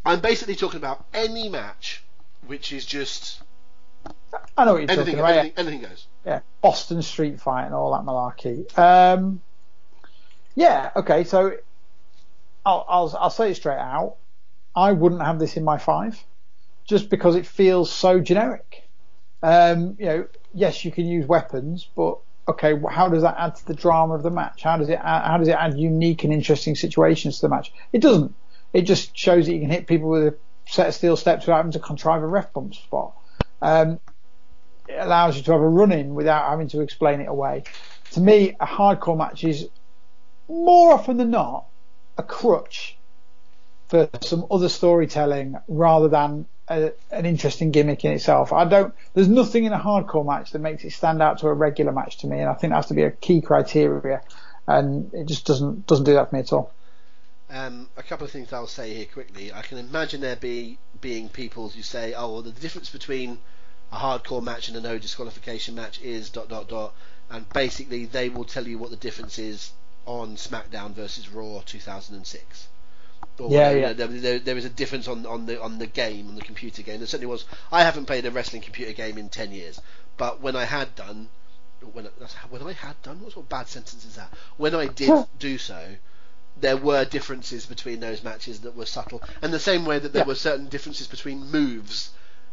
I'm 0.04 0.20
basically 0.20 0.56
talking 0.56 0.78
about 0.78 1.04
any 1.12 1.48
match 1.50 2.02
which 2.46 2.72
is 2.72 2.84
just 2.86 3.40
I 4.56 4.64
know 4.64 4.72
what 4.72 4.82
you're 4.82 4.90
anything, 4.90 5.16
talking 5.16 5.18
about. 5.18 5.30
anything, 5.36 5.58
anything 5.58 5.80
goes. 5.90 6.06
yeah, 6.26 6.40
Boston 6.62 7.02
Street 7.02 7.40
Fight 7.40 7.66
and 7.66 7.74
all 7.74 7.92
that 7.92 8.02
malarkey. 8.04 8.76
Um, 8.78 9.42
yeah, 10.54 10.90
okay, 10.96 11.24
so 11.24 11.56
I'll, 12.64 12.84
I'll 12.88 13.16
I'll 13.20 13.30
say 13.30 13.50
it 13.50 13.56
straight 13.56 13.78
out. 13.78 14.16
I 14.74 14.92
wouldn't 14.92 15.22
have 15.22 15.38
this 15.38 15.56
in 15.56 15.64
my 15.64 15.78
five, 15.78 16.22
just 16.84 17.10
because 17.10 17.36
it 17.36 17.46
feels 17.46 17.90
so 17.90 18.20
generic. 18.20 18.88
Um, 19.42 19.96
you 19.98 20.06
know, 20.06 20.26
yes, 20.54 20.84
you 20.84 20.92
can 20.92 21.06
use 21.06 21.26
weapons, 21.26 21.88
but 21.94 22.18
okay, 22.48 22.74
how 22.90 23.08
does 23.08 23.22
that 23.22 23.36
add 23.38 23.56
to 23.56 23.66
the 23.66 23.74
drama 23.74 24.14
of 24.14 24.22
the 24.22 24.30
match? 24.30 24.62
How 24.62 24.76
does 24.76 24.88
it 24.88 24.98
add, 25.02 25.26
how 25.26 25.38
does 25.38 25.48
it 25.48 25.56
add 25.56 25.78
unique 25.78 26.24
and 26.24 26.32
interesting 26.32 26.74
situations 26.74 27.36
to 27.36 27.42
the 27.42 27.48
match? 27.48 27.72
It 27.92 28.00
doesn't. 28.00 28.34
It 28.72 28.82
just 28.82 29.16
shows 29.16 29.46
that 29.46 29.54
you 29.54 29.60
can 29.60 29.70
hit 29.70 29.86
people 29.86 30.08
with 30.08 30.28
a 30.28 30.36
set 30.66 30.88
of 30.88 30.94
steel 30.94 31.16
steps 31.16 31.46
without 31.46 31.58
having 31.58 31.72
to 31.72 31.78
contrive 31.78 32.22
a 32.22 32.26
ref 32.26 32.52
bump 32.52 32.74
spot. 32.74 33.14
Um, 33.60 34.00
it 34.88 34.98
allows 34.98 35.36
you 35.36 35.42
to 35.44 35.52
have 35.52 35.60
a 35.60 35.68
run 35.68 35.92
in 35.92 36.14
without 36.14 36.48
having 36.48 36.68
to 36.68 36.80
explain 36.80 37.20
it 37.20 37.28
away. 37.28 37.64
To 38.12 38.20
me, 38.20 38.56
a 38.58 38.66
hardcore 38.66 39.16
match 39.16 39.44
is 39.44 39.68
more 40.48 40.94
often 40.94 41.16
than 41.16 41.30
not 41.30 41.66
a 42.18 42.22
crutch 42.22 42.96
for 43.92 44.08
some 44.22 44.46
other 44.50 44.70
storytelling 44.70 45.54
rather 45.68 46.08
than 46.08 46.46
a, 46.66 46.92
an 47.10 47.26
interesting 47.26 47.72
gimmick 47.72 48.06
in 48.06 48.12
itself. 48.12 48.50
I 48.50 48.64
don't. 48.64 48.94
There's 49.12 49.28
nothing 49.28 49.64
in 49.64 49.74
a 49.74 49.78
hardcore 49.78 50.24
match 50.24 50.52
that 50.52 50.60
makes 50.60 50.82
it 50.84 50.92
stand 50.92 51.20
out 51.20 51.40
to 51.40 51.48
a 51.48 51.52
regular 51.52 51.92
match 51.92 52.16
to 52.18 52.26
me, 52.26 52.40
and 52.40 52.48
I 52.48 52.54
think 52.54 52.70
that 52.70 52.76
has 52.76 52.86
to 52.86 52.94
be 52.94 53.02
a 53.02 53.10
key 53.10 53.42
criteria. 53.42 54.22
And 54.66 55.12
it 55.12 55.26
just 55.26 55.44
doesn't 55.44 55.86
doesn't 55.86 56.06
do 56.06 56.14
that 56.14 56.30
for 56.30 56.36
me 56.36 56.40
at 56.40 56.54
all. 56.54 56.72
Um, 57.50 57.90
a 57.98 58.02
couple 58.02 58.24
of 58.24 58.30
things 58.30 58.50
I'll 58.50 58.66
say 58.66 58.94
here 58.94 59.04
quickly. 59.04 59.52
I 59.52 59.60
can 59.60 59.76
imagine 59.76 60.22
there 60.22 60.36
be 60.36 60.78
being 61.02 61.28
people 61.28 61.68
who 61.68 61.82
say, 61.82 62.14
"Oh, 62.14 62.32
well, 62.32 62.42
the 62.42 62.50
difference 62.50 62.88
between 62.88 63.40
a 63.92 63.96
hardcore 63.96 64.42
match 64.42 64.68
and 64.68 64.76
a 64.78 64.80
no 64.80 64.96
disqualification 64.96 65.74
match 65.74 66.00
is 66.00 66.30
dot 66.30 66.48
dot 66.48 66.66
dot," 66.66 66.94
and 67.30 67.46
basically 67.50 68.06
they 68.06 68.30
will 68.30 68.46
tell 68.46 68.66
you 68.66 68.78
what 68.78 68.88
the 68.88 68.96
difference 68.96 69.38
is 69.38 69.72
on 70.06 70.36
SmackDown 70.36 70.92
versus 70.92 71.28
Raw 71.28 71.60
2006. 71.66 72.68
Or, 73.38 73.50
Yeah, 73.50 73.70
you 73.70 73.80
yeah. 73.80 73.92
there, 73.94 74.06
there, 74.06 74.38
there 74.38 74.56
is 74.56 74.64
a 74.64 74.70
difference 74.70 75.08
on, 75.08 75.24
on 75.26 75.46
the 75.46 75.60
on 75.60 75.78
the 75.78 75.86
game, 75.86 76.28
on 76.28 76.34
the 76.34 76.42
computer 76.42 76.82
game. 76.82 76.98
There 76.98 77.06
certainly 77.06 77.30
was. 77.30 77.44
I 77.70 77.82
haven't 77.82 78.06
played 78.06 78.26
a 78.26 78.30
wrestling 78.30 78.62
computer 78.62 78.92
game 78.92 79.16
in 79.18 79.28
ten 79.30 79.52
years, 79.52 79.80
but 80.16 80.40
when 80.40 80.54
I 80.54 80.64
had 80.64 80.94
done, 80.94 81.28
when 81.92 82.06
I, 82.06 82.10
when 82.50 82.62
I 82.62 82.72
had 82.72 83.00
done, 83.02 83.20
what 83.22 83.32
sort 83.32 83.46
of 83.46 83.48
bad 83.48 83.68
sentence 83.68 84.04
is 84.04 84.16
that? 84.16 84.30
When 84.58 84.74
I 84.74 84.86
did 84.86 85.26
do 85.38 85.56
so, 85.58 85.96
there 86.60 86.76
were 86.76 87.04
differences 87.06 87.64
between 87.66 88.00
those 88.00 88.22
matches 88.22 88.60
that 88.60 88.76
were 88.76 88.86
subtle, 88.86 89.22
and 89.40 89.52
the 89.52 89.58
same 89.58 89.84
way 89.86 89.98
that 89.98 90.12
there 90.12 90.22
Yeah. 90.22 90.26
were 90.28 90.34
certain 90.34 90.66
differences 90.68 91.06
between 91.06 91.50
moves. 91.50 92.10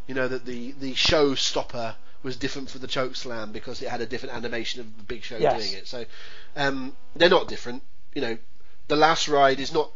You 0.07 0.15
know 0.15 0.27
that 0.30 0.45
the 0.45 0.72
the 0.72 0.95
show 0.95 1.35
stopper 1.35 1.95
was 2.23 2.35
different 2.38 2.69
for 2.69 2.80
the 2.80 2.88
choke 2.88 3.15
slam 3.15 3.51
because 3.51 3.81
it 3.81 3.89
had 3.89 4.01
a 4.01 4.06
different 4.06 4.35
animation 4.35 4.81
of 4.81 4.97
the 4.97 5.03
Big 5.03 5.23
Show 5.23 5.38
Yes. 5.38 5.61
doing 5.61 5.73
it. 5.77 5.88
So 5.88 6.06
um, 6.56 6.95
they're 7.15 7.30
not 7.30 7.47
different. 7.47 7.84
You 8.14 8.22
know, 8.22 8.38
the 8.88 8.95
last 8.95 9.27
ride 9.27 9.60
is 9.60 9.72
not 9.73 9.91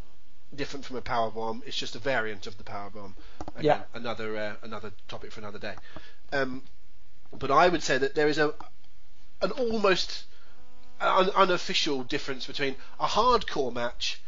different 0.55 0.85
from 0.85 0.97
a 0.97 1.01
power 1.01 1.31
bomb. 1.31 1.63
It's 1.65 1.77
just 1.77 1.95
a 1.95 1.99
variant 1.99 2.47
of 2.47 2.57
the 2.57 2.63
power 2.63 2.89
bomb. 2.89 3.15
Again, 3.55 3.63
Yeah. 3.65 3.81
Another 3.93 4.37
uh, 4.37 4.53
another 4.63 4.91
topic 5.07 5.31
for 5.31 5.39
another 5.39 5.59
day. 5.59 5.75
Um, 6.31 6.63
but 7.31 7.51
I 7.51 7.67
would 7.67 7.83
say 7.83 7.97
that 7.97 8.15
there 8.15 8.27
is 8.27 8.37
a 8.37 8.53
an 9.41 9.51
almost 9.51 10.23
un- 11.01 11.31
unofficial 11.35 12.03
difference 12.03 12.45
between 12.47 12.75
a 12.99 13.05
hardcore 13.07 13.73
match 13.73 14.21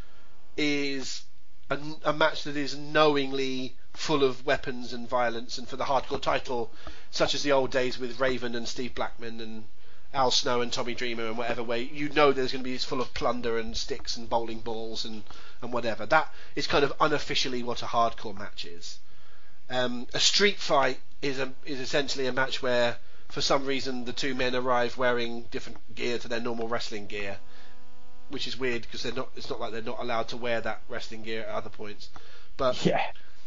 is 0.57 1.23
a, 1.69 1.77
a 2.03 2.13
match 2.13 2.43
that 2.43 2.57
is 2.57 2.75
knowingly 2.77 3.75
full 3.93 4.23
of 4.23 4.45
weapons 4.45 4.91
and 4.93 5.07
violence, 5.07 5.57
and 5.57 5.67
for 5.67 5.77
the 5.77 5.85
hardcore 5.85 6.21
title, 6.21 6.71
such 7.11 7.33
as 7.33 7.43
the 7.43 7.51
old 7.51 7.71
days 7.71 7.97
with 7.97 8.19
Raven 8.19 8.55
and 8.55 8.67
Steve 8.67 8.93
Blackman 8.93 9.39
and 9.39 9.63
Al 10.13 10.31
Snow 10.31 10.61
and 10.61 10.71
Tommy 10.71 10.95
Dreamer 10.95 11.27
and 11.27 11.37
whatever 11.37 11.61
way, 11.63 11.81
you 11.81 12.09
know 12.09 12.31
there's 12.31 12.51
going 12.51 12.63
to 12.63 12.69
be 12.69 12.77
full 12.77 13.01
of 13.01 13.13
plunder 13.13 13.57
and 13.57 13.75
sticks 13.75 14.15
and 14.15 14.29
bowling 14.29 14.59
balls 14.59 15.03
and, 15.05 15.23
and 15.61 15.73
whatever. 15.73 16.05
That 16.05 16.33
is 16.55 16.67
kind 16.67 16.83
of 16.85 16.93
unofficially 17.01 17.63
what 17.63 17.81
a 17.83 17.87
hardcore 17.87 18.37
match 18.37 18.65
is. 18.65 18.99
Um, 19.69 20.07
a 20.13 20.19
street 20.19 20.57
fight 20.57 20.99
is 21.21 21.39
a, 21.39 21.51
is 21.65 21.79
essentially 21.79 22.27
a 22.27 22.31
match 22.31 22.61
where, 22.61 22.97
for 23.29 23.41
some 23.41 23.65
reason, 23.65 24.05
the 24.05 24.13
two 24.13 24.35
men 24.35 24.55
arrive 24.55 24.97
wearing 24.97 25.43
different 25.51 25.95
gear 25.95 26.17
to 26.19 26.27
their 26.27 26.39
normal 26.39 26.67
wrestling 26.67 27.07
gear, 27.07 27.37
which 28.29 28.47
is 28.47 28.57
weird 28.57 28.83
because 28.83 29.03
they're 29.03 29.11
not. 29.11 29.29
It's 29.35 29.49
not 29.49 29.59
like 29.59 29.71
they're 29.71 29.81
not 29.81 29.99
allowed 29.99 30.27
to 30.29 30.37
wear 30.37 30.61
that 30.61 30.81
wrestling 30.87 31.23
gear 31.23 31.41
at 31.41 31.49
other 31.49 31.69
points. 31.69 32.09
But 32.57 32.85
Yeah. 32.85 33.01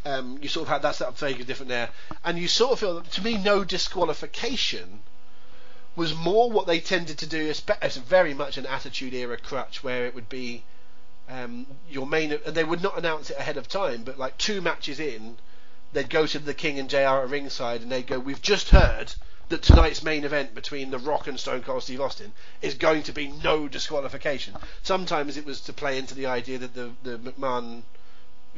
um, 0.05 0.37
you 0.41 0.49
sort 0.49 0.63
of 0.67 0.73
had 0.73 0.81
that's 0.81 0.99
that 0.99 1.17
vaguely 1.17 1.45
different 1.45 1.69
there, 1.69 1.89
and 2.25 2.37
you 2.37 2.47
sort 2.47 2.73
of 2.73 2.79
feel 2.79 2.95
that 2.95 3.09
to 3.13 3.23
me 3.23 3.37
no 3.37 3.63
disqualification 3.63 5.01
was 5.99 6.15
more 6.15 6.49
what 6.49 6.65
they 6.65 6.79
tended 6.79 7.17
to 7.17 7.27
do 7.27 7.49
as, 7.81 7.97
very 7.97 8.33
much 8.33 8.57
an 8.57 8.65
attitude 8.65 9.13
era 9.13 9.35
crutch 9.35 9.83
where 9.83 10.05
it 10.05 10.15
would 10.15 10.29
be 10.29 10.63
um, 11.27 11.67
your 11.89 12.07
main 12.07 12.31
and 12.31 12.55
they 12.55 12.63
would 12.63 12.81
not 12.81 12.97
announce 12.97 13.29
it 13.29 13.37
ahead 13.37 13.57
of 13.57 13.67
time, 13.67 14.03
but 14.03 14.17
like 14.17 14.37
two 14.37 14.61
matches 14.61 15.01
in, 15.01 15.37
they'd 15.91 16.09
go 16.09 16.25
to 16.25 16.39
the 16.39 16.53
King 16.53 16.79
and 16.79 16.89
JR 16.89 17.19
at 17.19 17.29
ringside 17.29 17.81
and 17.81 17.91
they'd 17.91 18.07
go, 18.07 18.17
"We've 18.17 18.41
just 18.41 18.69
heard." 18.69 19.13
That 19.49 19.61
tonight's 19.63 20.01
main 20.03 20.23
event 20.23 20.53
between 20.53 20.91
The 20.91 20.99
Rock 20.99 21.27
and 21.27 21.39
Stone 21.39 21.63
Cold 21.63 21.83
Steve 21.83 22.01
Austin 22.01 22.31
is 22.61 22.75
going 22.75 23.01
to 23.03 23.11
be 23.11 23.27
no 23.27 23.67
disqualification. 23.67 24.55
Sometimes 24.83 25.37
it 25.37 25.45
was 25.45 25.59
to 25.61 25.73
play 25.73 25.97
into 25.97 26.15
the 26.15 26.27
idea 26.27 26.59
that 26.59 26.75
the 26.75 26.91
the 27.03 27.17
McMahon 27.17 27.81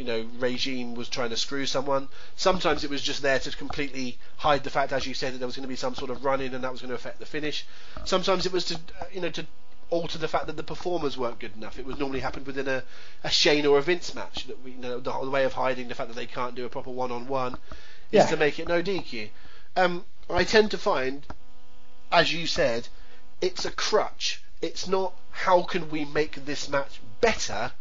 you 0.01 0.07
know 0.07 0.25
regime 0.39 0.95
was 0.95 1.07
trying 1.07 1.29
to 1.29 1.37
screw 1.37 1.67
someone. 1.67 2.07
Sometimes 2.35 2.83
it 2.83 2.89
was 2.89 3.03
just 3.03 3.21
there 3.21 3.37
to 3.37 3.55
completely 3.55 4.17
hide 4.37 4.63
the 4.63 4.71
fact, 4.71 4.91
as 4.91 5.05
you 5.05 5.13
said, 5.13 5.33
that 5.33 5.37
there 5.37 5.45
was 5.47 5.55
going 5.55 5.61
to 5.61 5.69
be 5.69 5.75
some 5.75 5.93
sort 5.93 6.09
of 6.09 6.25
run 6.25 6.41
in 6.41 6.55
and 6.55 6.63
that 6.63 6.71
was 6.71 6.81
going 6.81 6.89
to 6.89 6.95
affect 6.95 7.19
the 7.19 7.25
finish. 7.27 7.67
Sometimes 8.03 8.47
it 8.47 8.51
was 8.51 8.65
to 8.65 8.75
uh, 8.75 9.05
you 9.13 9.21
know 9.21 9.29
to 9.29 9.45
alter 9.91 10.17
the 10.17 10.27
fact 10.27 10.47
that 10.47 10.57
the 10.57 10.63
performers 10.63 11.19
weren't 11.19 11.37
good 11.37 11.55
enough. 11.55 11.77
It 11.77 11.85
was 11.85 11.99
normally 11.99 12.21
happened 12.21 12.47
within 12.47 12.67
a, 12.67 12.81
a 13.23 13.29
Shane 13.29 13.67
or 13.67 13.77
a 13.77 13.81
Vince 13.83 14.15
match. 14.15 14.47
That 14.47 14.63
we, 14.63 14.71
you 14.71 14.79
know 14.79 14.99
the, 14.99 15.11
whole 15.11 15.29
way 15.29 15.43
of 15.43 15.53
hiding 15.53 15.87
the 15.87 15.93
fact 15.93 16.09
that 16.09 16.15
they 16.15 16.25
can't 16.25 16.55
do 16.55 16.65
a 16.65 16.69
proper 16.69 16.89
one-on-one 16.89 17.53
is 17.53 18.23
Yeah. 18.23 18.25
to 18.25 18.37
make 18.37 18.57
it 18.57 18.67
no 18.67 18.81
DQ. 18.81 19.29
Um, 19.75 20.03
I 20.31 20.45
tend 20.45 20.71
to 20.71 20.79
find, 20.79 21.23
as 22.11 22.33
you 22.33 22.47
said, 22.47 22.87
it's 23.39 23.65
a 23.65 23.71
crutch. 23.71 24.41
It's 24.63 24.87
not 24.87 25.13
how 25.29 25.61
can 25.61 25.91
we 25.91 26.05
make 26.05 26.45
this 26.45 26.67
match 26.69 26.99
better. 27.19 27.71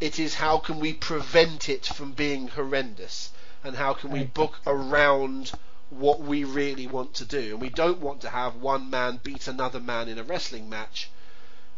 It 0.00 0.18
is 0.18 0.34
how 0.34 0.58
can 0.58 0.80
we 0.80 0.92
prevent 0.92 1.68
it 1.68 1.86
from 1.86 2.12
being 2.12 2.48
horrendous, 2.48 3.30
and 3.62 3.76
how 3.76 3.94
can 3.94 4.10
we 4.10 4.24
book 4.24 4.60
around 4.66 5.52
what 5.90 6.20
we 6.20 6.44
really 6.44 6.86
want 6.86 7.14
to 7.14 7.24
do. 7.24 7.52
And 7.52 7.60
we 7.60 7.70
don't 7.70 8.00
want 8.00 8.20
to 8.22 8.30
have 8.30 8.56
one 8.56 8.90
man 8.90 9.20
beat 9.22 9.46
another 9.46 9.80
man 9.80 10.08
in 10.08 10.18
a 10.18 10.24
wrestling 10.24 10.68
match. 10.68 11.10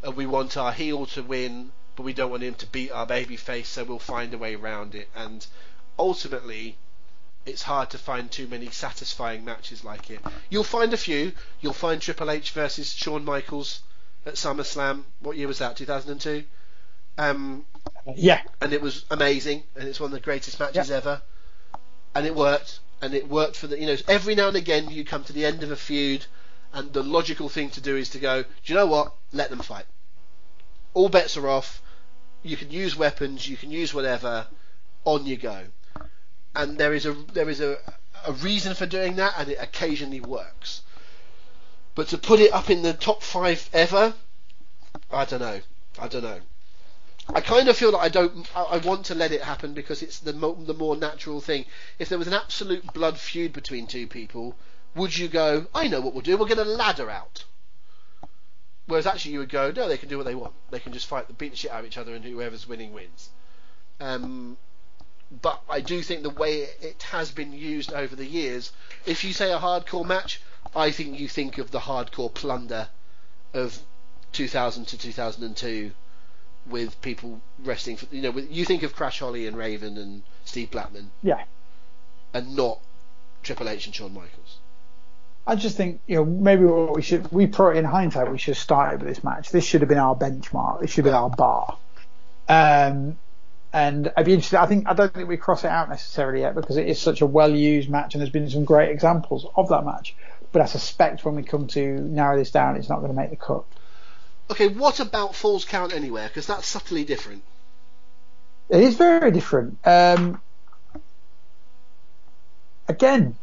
And 0.02 0.16
we 0.16 0.26
want 0.26 0.56
our 0.56 0.72
heel 0.72 1.06
to 1.06 1.22
win, 1.22 1.72
but 1.96 2.04
we 2.04 2.12
don't 2.12 2.30
want 2.30 2.42
him 2.42 2.54
to 2.54 2.66
beat 2.66 2.90
our 2.90 3.06
baby 3.06 3.36
face, 3.36 3.68
so 3.68 3.84
we'll 3.84 3.98
find 3.98 4.32
a 4.32 4.38
way 4.38 4.54
around 4.54 4.94
it. 4.94 5.08
And 5.14 5.46
ultimately, 5.98 6.76
it's 7.44 7.62
hard 7.62 7.90
to 7.90 7.98
find 7.98 8.30
too 8.30 8.46
many 8.46 8.70
satisfying 8.70 9.44
matches 9.44 9.84
like 9.84 10.10
it. 10.10 10.20
You'll 10.48 10.64
find 10.64 10.92
a 10.92 10.98
few. 10.98 11.32
You'll 11.60 11.72
find 11.72 12.00
Triple 12.00 12.30
H 12.30 12.50
versus 12.50 12.92
Shawn 12.92 13.24
Michaels 13.24 13.80
at 14.24 14.34
SummerSlam. 14.34 15.04
What 15.20 15.36
year 15.36 15.48
was 15.48 15.58
that? 15.58 15.76
2002. 15.76 16.44
Um, 17.18 17.64
Yeah. 18.14 18.42
and 18.60 18.72
it 18.72 18.80
was 18.80 19.04
amazing, 19.10 19.62
and 19.74 19.88
it's 19.88 20.00
one 20.00 20.08
of 20.08 20.12
the 20.12 20.20
greatest 20.20 20.60
matches 20.60 20.88
Yeah. 20.88 20.96
ever. 20.96 21.22
And 22.14 22.26
it 22.26 22.34
worked, 22.34 22.80
and 23.02 23.14
it 23.14 23.28
worked 23.28 23.56
for 23.56 23.66
the 23.66 23.78
you 23.78 23.86
know 23.86 23.96
every 24.08 24.34
now 24.34 24.48
and 24.48 24.56
again 24.56 24.90
you 24.90 25.04
come 25.04 25.24
to 25.24 25.32
the 25.32 25.44
end 25.44 25.62
of 25.62 25.70
a 25.70 25.76
feud, 25.76 26.26
and 26.72 26.92
the 26.92 27.02
logical 27.02 27.48
thing 27.48 27.70
to 27.70 27.80
do 27.80 27.96
is 27.96 28.10
to 28.10 28.18
go, 28.18 28.42
do 28.42 28.48
you 28.64 28.74
know 28.74 28.86
what? 28.86 29.14
Let 29.32 29.50
them 29.50 29.60
fight. 29.60 29.86
All 30.94 31.08
bets 31.08 31.36
are 31.36 31.48
off. 31.48 31.82
You 32.42 32.56
can 32.56 32.70
use 32.70 32.96
weapons, 32.96 33.48
you 33.48 33.56
can 33.56 33.70
use 33.70 33.92
whatever. 33.92 34.46
On 35.04 35.24
you 35.24 35.36
go. 35.36 35.64
And 36.54 36.78
there 36.78 36.92
is 36.92 37.06
a 37.06 37.12
there 37.12 37.48
is 37.48 37.60
a 37.60 37.78
a 38.26 38.32
reason 38.32 38.74
for 38.74 38.86
doing 38.86 39.16
that, 39.16 39.34
and 39.38 39.50
it 39.50 39.58
occasionally 39.60 40.20
works. 40.20 40.82
But 41.94 42.08
to 42.08 42.18
put 42.18 42.40
it 42.40 42.52
up 42.52 42.70
in 42.70 42.82
the 42.82 42.92
top 42.92 43.22
five 43.22 43.68
ever, 43.72 44.14
I 45.10 45.24
don't 45.24 45.40
know. 45.40 45.60
I 45.98 46.08
don't 46.08 46.24
know. 46.24 46.40
I 47.34 47.40
kind 47.40 47.68
of 47.68 47.76
feel 47.76 47.92
that 47.92 47.98
I 47.98 48.08
don't. 48.08 48.48
I, 48.54 48.78
want 48.78 49.06
to 49.06 49.14
let 49.14 49.32
it 49.32 49.42
happen 49.42 49.74
because 49.74 50.02
it's 50.02 50.20
the 50.20 50.32
the 50.32 50.74
more 50.74 50.96
natural 50.96 51.40
thing. 51.40 51.66
If 51.98 52.08
there 52.08 52.18
was 52.18 52.28
an 52.28 52.34
absolute 52.34 52.92
blood 52.92 53.18
feud 53.18 53.52
between 53.52 53.86
two 53.86 54.06
people, 54.06 54.54
would 54.94 55.16
you 55.16 55.28
go? 55.28 55.66
I 55.74 55.88
know 55.88 56.00
what 56.00 56.14
we'll 56.14 56.22
do. 56.22 56.36
We'll 56.36 56.46
get 56.46 56.58
a 56.58 56.64
ladder 56.64 57.10
out. 57.10 57.44
Whereas 58.86 59.06
actually 59.06 59.32
you 59.32 59.40
would 59.40 59.48
go, 59.48 59.72
no, 59.72 59.88
they 59.88 59.98
can 59.98 60.08
do 60.08 60.16
what 60.16 60.26
they 60.26 60.36
want. 60.36 60.54
They 60.70 60.78
can 60.78 60.92
just 60.92 61.08
fight, 61.08 61.26
the 61.26 61.34
beat 61.34 61.50
the 61.50 61.56
shit 61.56 61.72
out 61.72 61.80
of 61.80 61.86
each 61.86 61.98
other, 61.98 62.14
and 62.14 62.24
whoever's 62.24 62.68
winning 62.68 62.92
wins. 62.92 63.30
Um, 63.98 64.56
but 65.42 65.60
I 65.68 65.80
do 65.80 66.02
think 66.02 66.22
the 66.22 66.30
way 66.30 66.68
it 66.80 67.02
has 67.10 67.32
been 67.32 67.52
used 67.52 67.92
over 67.92 68.14
the 68.14 68.26
years, 68.26 68.70
if 69.04 69.24
you 69.24 69.32
say 69.32 69.52
a 69.52 69.58
hardcore 69.58 70.06
match, 70.06 70.40
I 70.74 70.92
think 70.92 71.18
you 71.18 71.26
think 71.26 71.58
of 71.58 71.72
the 71.72 71.80
hardcore 71.80 72.32
plunder 72.32 72.88
of 73.52 73.80
2000 74.32 74.84
to 74.86 74.98
2002 74.98 75.92
with 76.68 77.00
people 77.02 77.40
wrestling 77.64 77.96
for 77.96 78.06
you 78.14 78.22
know 78.22 78.30
with, 78.30 78.50
you 78.50 78.64
think 78.64 78.82
of 78.82 78.94
Crash 78.94 79.20
Holly 79.20 79.46
and 79.46 79.56
Raven 79.56 79.96
and 79.98 80.22
Steve 80.44 80.70
Blackman 80.70 81.10
Yeah. 81.22 81.44
and 82.34 82.56
not 82.56 82.80
Triple 83.42 83.68
H 83.68 83.86
and 83.86 83.94
Shawn 83.94 84.12
Michaels. 84.12 84.58
I 85.48 85.54
just 85.54 85.76
think, 85.76 86.00
you 86.08 86.16
know, 86.16 86.24
maybe 86.24 86.64
what 86.64 86.96
we 86.96 87.02
should, 87.02 87.30
we 87.30 87.46
probably 87.46 87.78
in 87.78 87.84
hindsight, 87.84 88.30
we 88.32 88.38
should 88.38 88.54
have 88.54 88.62
started 88.62 89.00
with 89.00 89.08
this 89.14 89.22
match. 89.22 89.50
This 89.50 89.64
should 89.64 89.80
have 89.80 89.88
been 89.88 89.98
our 89.98 90.16
benchmark. 90.16 90.80
This 90.80 90.90
should 90.90 91.04
have 91.04 91.12
been 91.12 91.14
our 91.14 91.30
bar. 91.30 91.78
Um, 92.48 93.16
and 93.72 94.12
I'd 94.16 94.24
be 94.26 94.32
interested, 94.32 94.58
I 94.58 94.66
think, 94.66 94.88
I 94.88 94.94
don't 94.94 95.14
think 95.14 95.28
we 95.28 95.36
cross 95.36 95.62
it 95.62 95.68
out 95.68 95.88
necessarily 95.88 96.40
yet 96.40 96.56
because 96.56 96.76
it 96.76 96.88
is 96.88 97.00
such 97.00 97.20
a 97.20 97.26
well 97.26 97.54
used 97.54 97.88
match 97.88 98.14
and 98.14 98.20
there's 98.20 98.30
been 98.32 98.50
some 98.50 98.64
great 98.64 98.90
examples 98.90 99.46
of 99.54 99.68
that 99.68 99.84
match. 99.84 100.16
But 100.50 100.62
I 100.62 100.64
suspect 100.64 101.24
when 101.24 101.36
we 101.36 101.44
come 101.44 101.68
to 101.68 101.80
narrow 102.00 102.36
this 102.36 102.50
down, 102.50 102.74
it's 102.74 102.88
not 102.88 102.96
going 102.98 103.10
to 103.12 103.16
make 103.16 103.30
the 103.30 103.36
cut. 103.36 103.64
Okay, 104.50 104.68
what 104.68 105.00
about 105.00 105.34
Falls 105.34 105.64
Count 105.64 105.92
Anywhere? 105.92 106.28
Because 106.28 106.46
that's 106.46 106.66
subtly 106.66 107.04
different. 107.04 107.42
It 108.68 108.80
is 108.80 108.96
very 108.96 109.30
different. 109.30 109.78
Um, 109.84 110.40
again, 112.88 113.36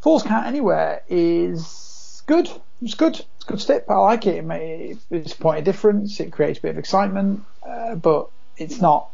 Falls 0.00 0.22
Count 0.22 0.46
Anywhere 0.46 1.02
is 1.08 2.22
good. 2.26 2.48
It's 2.82 2.94
good. 2.94 3.14
It's 3.14 3.44
a 3.46 3.50
good 3.50 3.60
step. 3.60 3.88
I 3.88 3.96
like 3.98 4.26
it. 4.26 4.44
It 4.44 4.98
It's 5.10 5.32
a 5.32 5.38
point 5.38 5.58
of 5.58 5.64
difference. 5.64 6.20
It 6.20 6.32
creates 6.32 6.58
a 6.58 6.62
bit 6.62 6.70
of 6.72 6.78
excitement, 6.78 7.44
uh, 7.66 7.94
but 7.94 8.28
it's 8.56 8.80
not 8.80 9.08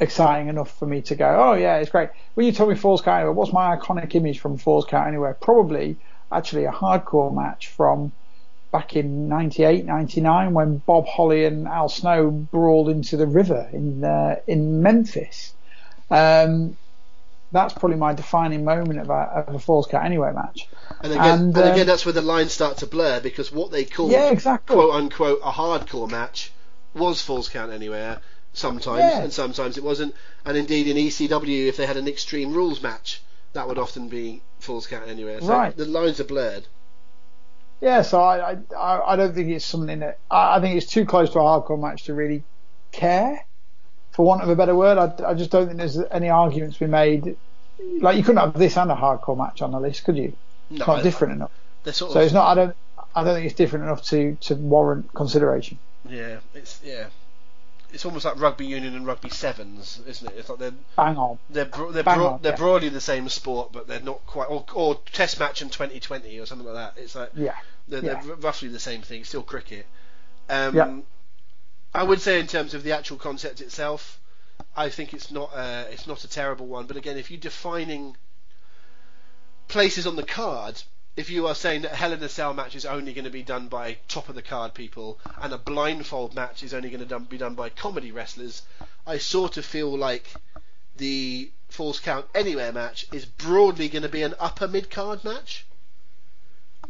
exciting 0.00 0.48
enough 0.48 0.76
for 0.78 0.86
me 0.86 1.02
to 1.02 1.14
go, 1.14 1.50
oh 1.50 1.52
yeah, 1.52 1.76
it's 1.76 1.90
great. 1.90 2.08
When 2.34 2.46
you 2.46 2.52
told 2.52 2.70
me 2.70 2.74
Falls 2.74 3.02
Count 3.02 3.16
Anywhere, 3.16 3.32
what's 3.32 3.52
my 3.52 3.76
iconic 3.76 4.14
image 4.14 4.40
from 4.40 4.56
Falls 4.56 4.86
Count 4.86 5.08
Anywhere? 5.08 5.34
Probably 5.34 5.98
actually 6.32 6.64
a 6.64 6.72
hardcore 6.72 7.34
match 7.34 7.68
from 7.68 8.12
back 8.72 8.94
in 8.96 9.28
98, 9.28 9.84
99 9.84 10.54
when 10.54 10.78
Bob 10.78 11.06
Holly 11.06 11.44
and 11.44 11.66
Al 11.66 11.88
Snow 11.88 12.30
brawled 12.30 12.88
into 12.88 13.16
the 13.16 13.26
river 13.26 13.68
in 13.72 14.04
uh, 14.04 14.36
in 14.46 14.82
Memphis. 14.82 15.52
Um, 16.10 16.76
that's 17.52 17.74
probably 17.74 17.96
my 17.96 18.14
defining 18.14 18.64
moment 18.64 19.00
of 19.00 19.10
a, 19.10 19.44
of 19.48 19.54
a 19.56 19.58
Falls 19.58 19.86
Count 19.88 20.04
Anywhere 20.04 20.32
match. 20.32 20.68
And 21.02 21.12
again, 21.12 21.24
and, 21.40 21.56
And, 21.56 21.66
um, 21.66 21.72
again, 21.72 21.86
that's 21.86 22.06
where 22.06 22.12
the 22.12 22.22
lines 22.22 22.52
start 22.52 22.76
to 22.78 22.86
blur 22.86 23.18
because 23.20 23.50
what 23.50 23.72
they 23.72 23.84
called 23.84 24.12
Yeah, 24.12 24.30
exactly. 24.30 24.74
quote 24.76 24.94
unquote 24.94 25.40
a 25.44 25.50
hardcore 25.50 26.08
match 26.08 26.52
was 26.94 27.20
Falls 27.20 27.48
Count 27.48 27.72
Anywhere, 27.72 28.20
sometimes, 28.52 29.00
Yeah. 29.00 29.22
and 29.22 29.32
sometimes 29.32 29.78
it 29.78 29.82
wasn't. 29.84 30.14
And 30.44 30.56
indeed, 30.56 30.86
in 30.86 30.96
ECW, 30.96 31.66
if 31.68 31.76
they 31.76 31.86
had 31.86 31.96
an 31.96 32.06
Extreme 32.06 32.52
Rules 32.52 32.82
match, 32.82 33.20
that 33.52 33.66
would 33.66 33.78
often 33.78 34.08
be 34.08 34.42
Falls 34.60 34.86
Count 34.86 35.08
Anywhere. 35.08 35.40
So 35.40 35.48
Right. 35.48 35.76
the 35.76 35.86
lines 35.86 36.20
are 36.20 36.24
blurred. 36.24 36.66
Yeah, 37.80 38.02
so 38.02 38.20
I, 38.20 38.58
I- 38.76 39.12
I, 39.12 39.16
don't 39.16 39.34
think 39.34 39.48
it's 39.48 39.64
something 39.64 40.00
that 40.00 40.18
I, 40.30 40.56
I 40.56 40.60
think 40.60 40.76
it's 40.76 40.86
too 40.92 41.06
close 41.06 41.30
to 41.30 41.38
a 41.38 41.42
hardcore 41.42 41.80
match 41.80 42.04
to 42.04 42.14
really 42.14 42.44
care. 42.92 43.46
For 44.12 44.26
want 44.26 44.42
of 44.42 44.48
a 44.48 44.56
better 44.56 44.74
word, 44.74 44.98
I, 44.98 45.30
I 45.30 45.34
just 45.34 45.50
don't 45.50 45.66
think 45.66 45.78
there's 45.78 45.98
any 46.10 46.28
arguments 46.30 46.78
to 46.78 46.84
be 46.86 46.90
made. 46.90 47.36
Like 48.00 48.16
you 48.16 48.22
couldn't 48.22 48.40
have 48.40 48.54
this 48.54 48.76
and 48.76 48.90
a 48.90 48.94
hardcore 48.94 49.36
match 49.38 49.62
on 49.62 49.70
the 49.72 49.80
list, 49.80 50.04
could 50.04 50.16
you? 50.16 50.36
No, 50.70 50.76
It's 50.76 50.86
not 50.86 51.02
different 51.02 51.34
enough. 51.34 51.52
Sort 51.84 52.12
So 52.12 52.20
of, 52.20 52.24
it's 52.24 52.34
not. 52.34 52.46
I 52.46 52.54
don't. 52.54 52.76
I 53.14 53.24
don't 53.24 53.34
think 53.34 53.46
it's 53.46 53.54
different 53.54 53.84
enough 53.86 54.02
to 54.04 54.36
to 54.42 54.54
warrant 54.56 55.12
consideration. 55.14 55.78
yeah, 56.08 56.40
it's 56.54 56.80
yeah, 56.82 57.06
it's 57.92 58.04
almost 58.04 58.24
like 58.24 58.38
rugby 58.40 58.66
union 58.66 58.94
and 58.94 59.06
rugby 59.06 59.28
sevens, 59.28 60.00
isn't 60.06 60.30
it? 60.30 60.38
It's 60.38 60.48
like 60.48 60.58
they're 60.58 60.72
Bang 60.96 61.16
on. 61.16 61.38
they're 61.50 61.64
bro- 61.64 61.92
they're, 61.92 62.02
bro- 62.02 62.26
on, 62.34 62.42
they're 62.42 62.52
yeah. 62.52 62.56
broadly 62.58 62.88
the 62.88 63.00
same 63.00 63.28
sport, 63.28 63.72
but 63.72 63.86
they're 63.88 64.00
not 64.00 64.24
quite. 64.26 64.46
Or, 64.46 64.64
or 64.74 65.00
Test 65.12 65.38
match 65.40 65.62
in 65.62 65.68
Twenty20 65.70 66.42
or 66.42 66.46
something 66.46 66.66
like 66.66 66.76
that. 66.94 67.00
It's 67.02 67.14
like 67.14 67.30
Yeah. 67.34 67.54
they're, 67.88 68.04
Yeah. 68.04 68.20
they're 68.22 68.36
roughly 68.36 68.68
the 68.68 68.78
same 68.78 69.02
thing. 69.02 69.24
Still 69.24 69.42
cricket. 69.42 69.86
Um, 70.48 70.74
Yeah. 70.76 70.98
I 71.94 72.02
would 72.04 72.20
say 72.20 72.38
in 72.38 72.46
terms 72.46 72.74
of 72.74 72.82
the 72.84 72.92
actual 72.92 73.16
concept 73.16 73.60
itself, 73.60 74.20
I 74.76 74.88
think 74.90 75.12
it's 75.14 75.30
not 75.32 75.50
uh, 75.54 75.84
it's 75.90 76.06
not 76.06 76.22
a 76.24 76.28
terrible 76.28 76.66
one. 76.66 76.86
But 76.86 76.96
again, 76.96 77.16
if 77.16 77.30
you're 77.30 77.40
defining 77.40 78.16
places 79.68 80.06
on 80.06 80.16
the 80.16 80.22
card, 80.22 80.82
if 81.16 81.28
you 81.28 81.46
are 81.46 81.54
saying 81.54 81.82
that 81.82 81.94
Hell 81.94 82.12
in 82.12 82.22
a 82.22 82.28
Cell 82.28 82.54
match 82.54 82.74
is 82.74 82.86
only 82.86 83.12
going 83.12 83.24
to 83.24 83.30
be 83.30 83.42
done 83.42 83.68
by 83.68 83.98
top 84.08 84.28
of 84.28 84.34
the 84.34 84.42
card 84.42 84.74
people 84.74 85.18
and 85.40 85.52
a 85.52 85.58
blindfold 85.58 86.34
match 86.34 86.62
is 86.62 86.72
only 86.72 86.88
going 86.90 87.06
to 87.06 87.18
be 87.20 87.38
done 87.38 87.54
by 87.54 87.68
comedy 87.68 88.12
wrestlers, 88.12 88.62
I 89.06 89.18
sort 89.18 89.56
of 89.56 89.64
feel 89.64 89.96
like 89.96 90.32
the 90.96 91.50
Falls 91.68 92.00
Count 92.00 92.26
Anywhere 92.34 92.72
match 92.72 93.06
is 93.12 93.24
broadly 93.24 93.88
going 93.88 94.02
to 94.02 94.08
be 94.08 94.22
an 94.22 94.34
upper 94.38 94.68
mid 94.68 94.90
card 94.90 95.24
match. 95.24 95.66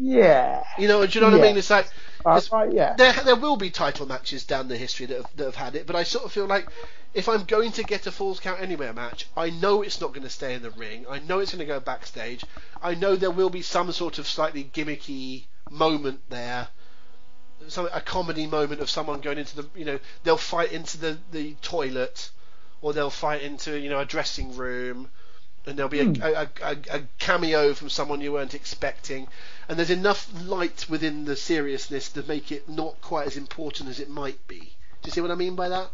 Yeah. 0.00 0.64
You 0.78 0.88
know, 0.88 1.04
do 1.06 1.18
you 1.18 1.20
know 1.20 1.30
what 1.30 1.36
I 1.36 1.38
mean? 1.38 1.56
It's 1.58 1.70
like 1.70 1.88
Uh, 2.24 2.40
right, 2.52 2.72
yeah. 2.72 2.94
there 2.96 3.12
there 3.24 3.36
will 3.36 3.56
be 3.56 3.70
title 3.70 4.06
matches 4.06 4.44
down 4.44 4.68
the 4.68 4.76
history 4.76 5.06
that 5.06 5.16
have, 5.18 5.36
that 5.36 5.44
have 5.44 5.54
had 5.56 5.74
it, 5.76 5.86
but 5.86 5.96
I 5.96 6.04
sort 6.04 6.24
of 6.24 6.32
feel 6.32 6.46
like 6.46 6.68
if 7.14 7.28
I'm 7.28 7.44
going 7.44 7.72
to 7.72 7.84
get 7.84 8.06
a 8.06 8.12
Falls 8.12 8.40
Count 8.40 8.60
Anywhere 8.60 8.92
match, 8.92 9.28
I 9.36 9.50
know 9.50 9.82
it's 9.82 10.00
not 10.00 10.12
going 10.12 10.22
to 10.24 10.30
stay 10.30 10.54
in 10.54 10.62
the 10.62 10.70
ring. 10.70 11.06
I 11.08 11.18
know 11.20 11.40
it's 11.40 11.52
going 11.52 11.60
to 11.60 11.64
go 11.66 11.80
backstage. 11.80 12.44
I 12.82 12.94
know 12.94 13.16
there 13.16 13.30
will 13.30 13.50
be 13.50 13.62
some 13.62 13.90
sort 13.92 14.18
of 14.18 14.26
slightly 14.28 14.64
gimmicky 14.64 15.46
moment 15.70 16.20
there. 16.30 16.68
Some 17.68 17.88
a 17.92 18.00
comedy 18.00 18.46
moment 18.46 18.80
of 18.80 18.90
someone 18.90 19.20
going 19.20 19.38
into 19.38 19.56
the 19.56 19.68
you 19.74 19.84
know 19.84 19.98
they'll 20.24 20.36
fight 20.38 20.72
into 20.72 20.98
the, 20.98 21.18
the 21.30 21.54
toilet 21.62 22.30
or 22.80 22.92
they'll 22.94 23.10
fight 23.10 23.42
into 23.42 23.78
you 23.78 23.90
know 23.90 24.00
a 24.00 24.04
dressing 24.06 24.56
room 24.56 25.10
and 25.66 25.76
there'll 25.78 25.90
be 25.90 26.00
Hmm. 26.00 26.22
a, 26.22 26.32
a, 26.32 26.48
a, 26.62 26.76
a 26.90 27.00
cameo 27.18 27.74
from 27.74 27.90
someone 27.90 28.20
you 28.22 28.32
weren't 28.32 28.54
expecting 28.54 29.28
and 29.70 29.78
there's 29.78 29.90
enough 29.90 30.28
light 30.48 30.84
within 30.90 31.26
the 31.26 31.36
seriousness 31.36 32.10
to 32.10 32.24
make 32.24 32.50
it 32.50 32.68
not 32.68 33.00
quite 33.00 33.28
as 33.28 33.36
important 33.36 33.88
as 33.88 34.00
it 34.00 34.10
might 34.10 34.44
be. 34.48 34.58
Do 34.58 35.06
you 35.06 35.12
see 35.12 35.20
what 35.20 35.30
I 35.30 35.36
mean 35.36 35.54
by 35.54 35.68
that? 35.68 35.90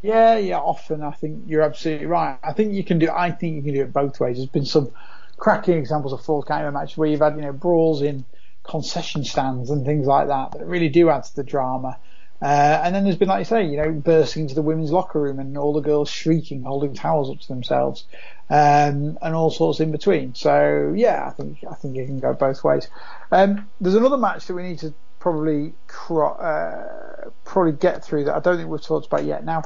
Yeah, 0.00 0.36
yeah. 0.36 0.60
Often, 0.60 1.02
I 1.02 1.10
think 1.10 1.42
you're 1.48 1.62
absolutely 1.62 2.06
right. 2.06 2.38
I 2.40 2.52
think 2.52 2.72
you 2.72 2.84
can 2.84 3.00
do. 3.00 3.10
I 3.10 3.32
think 3.32 3.56
you 3.56 3.62
can 3.62 3.74
do 3.74 3.82
it 3.82 3.92
both 3.92 4.20
ways. 4.20 4.36
There's 4.36 4.48
been 4.48 4.64
some 4.64 4.92
cracking 5.36 5.76
examples 5.76 6.12
of 6.12 6.24
full 6.24 6.42
camera 6.42 6.70
matches 6.70 6.96
where 6.96 7.08
you've 7.08 7.20
had 7.20 7.34
you 7.34 7.42
know 7.42 7.52
brawls 7.52 8.00
in 8.00 8.24
concession 8.62 9.24
stands 9.24 9.70
and 9.70 9.84
things 9.84 10.06
like 10.06 10.28
that 10.28 10.52
that 10.52 10.64
really 10.64 10.88
do 10.88 11.10
add 11.10 11.24
to 11.24 11.34
the 11.34 11.42
drama. 11.42 11.98
Uh, 12.42 12.80
and 12.84 12.94
then 12.94 13.04
there's 13.04 13.16
been, 13.16 13.28
like 13.28 13.40
you 13.40 13.44
say, 13.44 13.66
you 13.66 13.76
know, 13.76 13.90
bursting 13.92 14.42
into 14.42 14.54
the 14.54 14.62
women's 14.62 14.90
locker 14.90 15.20
room 15.20 15.38
and 15.38 15.58
all 15.58 15.74
the 15.74 15.80
girls 15.80 16.08
shrieking, 16.08 16.62
holding 16.62 16.94
towels 16.94 17.30
up 17.30 17.38
to 17.38 17.48
themselves, 17.48 18.04
um, 18.48 19.18
and 19.20 19.34
all 19.34 19.50
sorts 19.50 19.80
in 19.80 19.92
between. 19.92 20.34
So 20.34 20.94
yeah, 20.96 21.26
I 21.26 21.30
think 21.30 21.58
I 21.70 21.74
think 21.74 21.96
you 21.96 22.06
can 22.06 22.18
go 22.18 22.32
both 22.32 22.64
ways. 22.64 22.88
Um, 23.30 23.68
there's 23.80 23.94
another 23.94 24.16
match 24.16 24.46
that 24.46 24.54
we 24.54 24.62
need 24.62 24.78
to 24.78 24.94
probably 25.18 25.74
cro- 25.86 26.32
uh, 26.32 27.28
probably 27.44 27.72
get 27.72 28.04
through 28.04 28.24
that 28.24 28.34
I 28.34 28.40
don't 28.40 28.56
think 28.56 28.70
we've 28.70 28.80
talked 28.80 29.06
about 29.06 29.24
yet. 29.24 29.44
Now, 29.44 29.62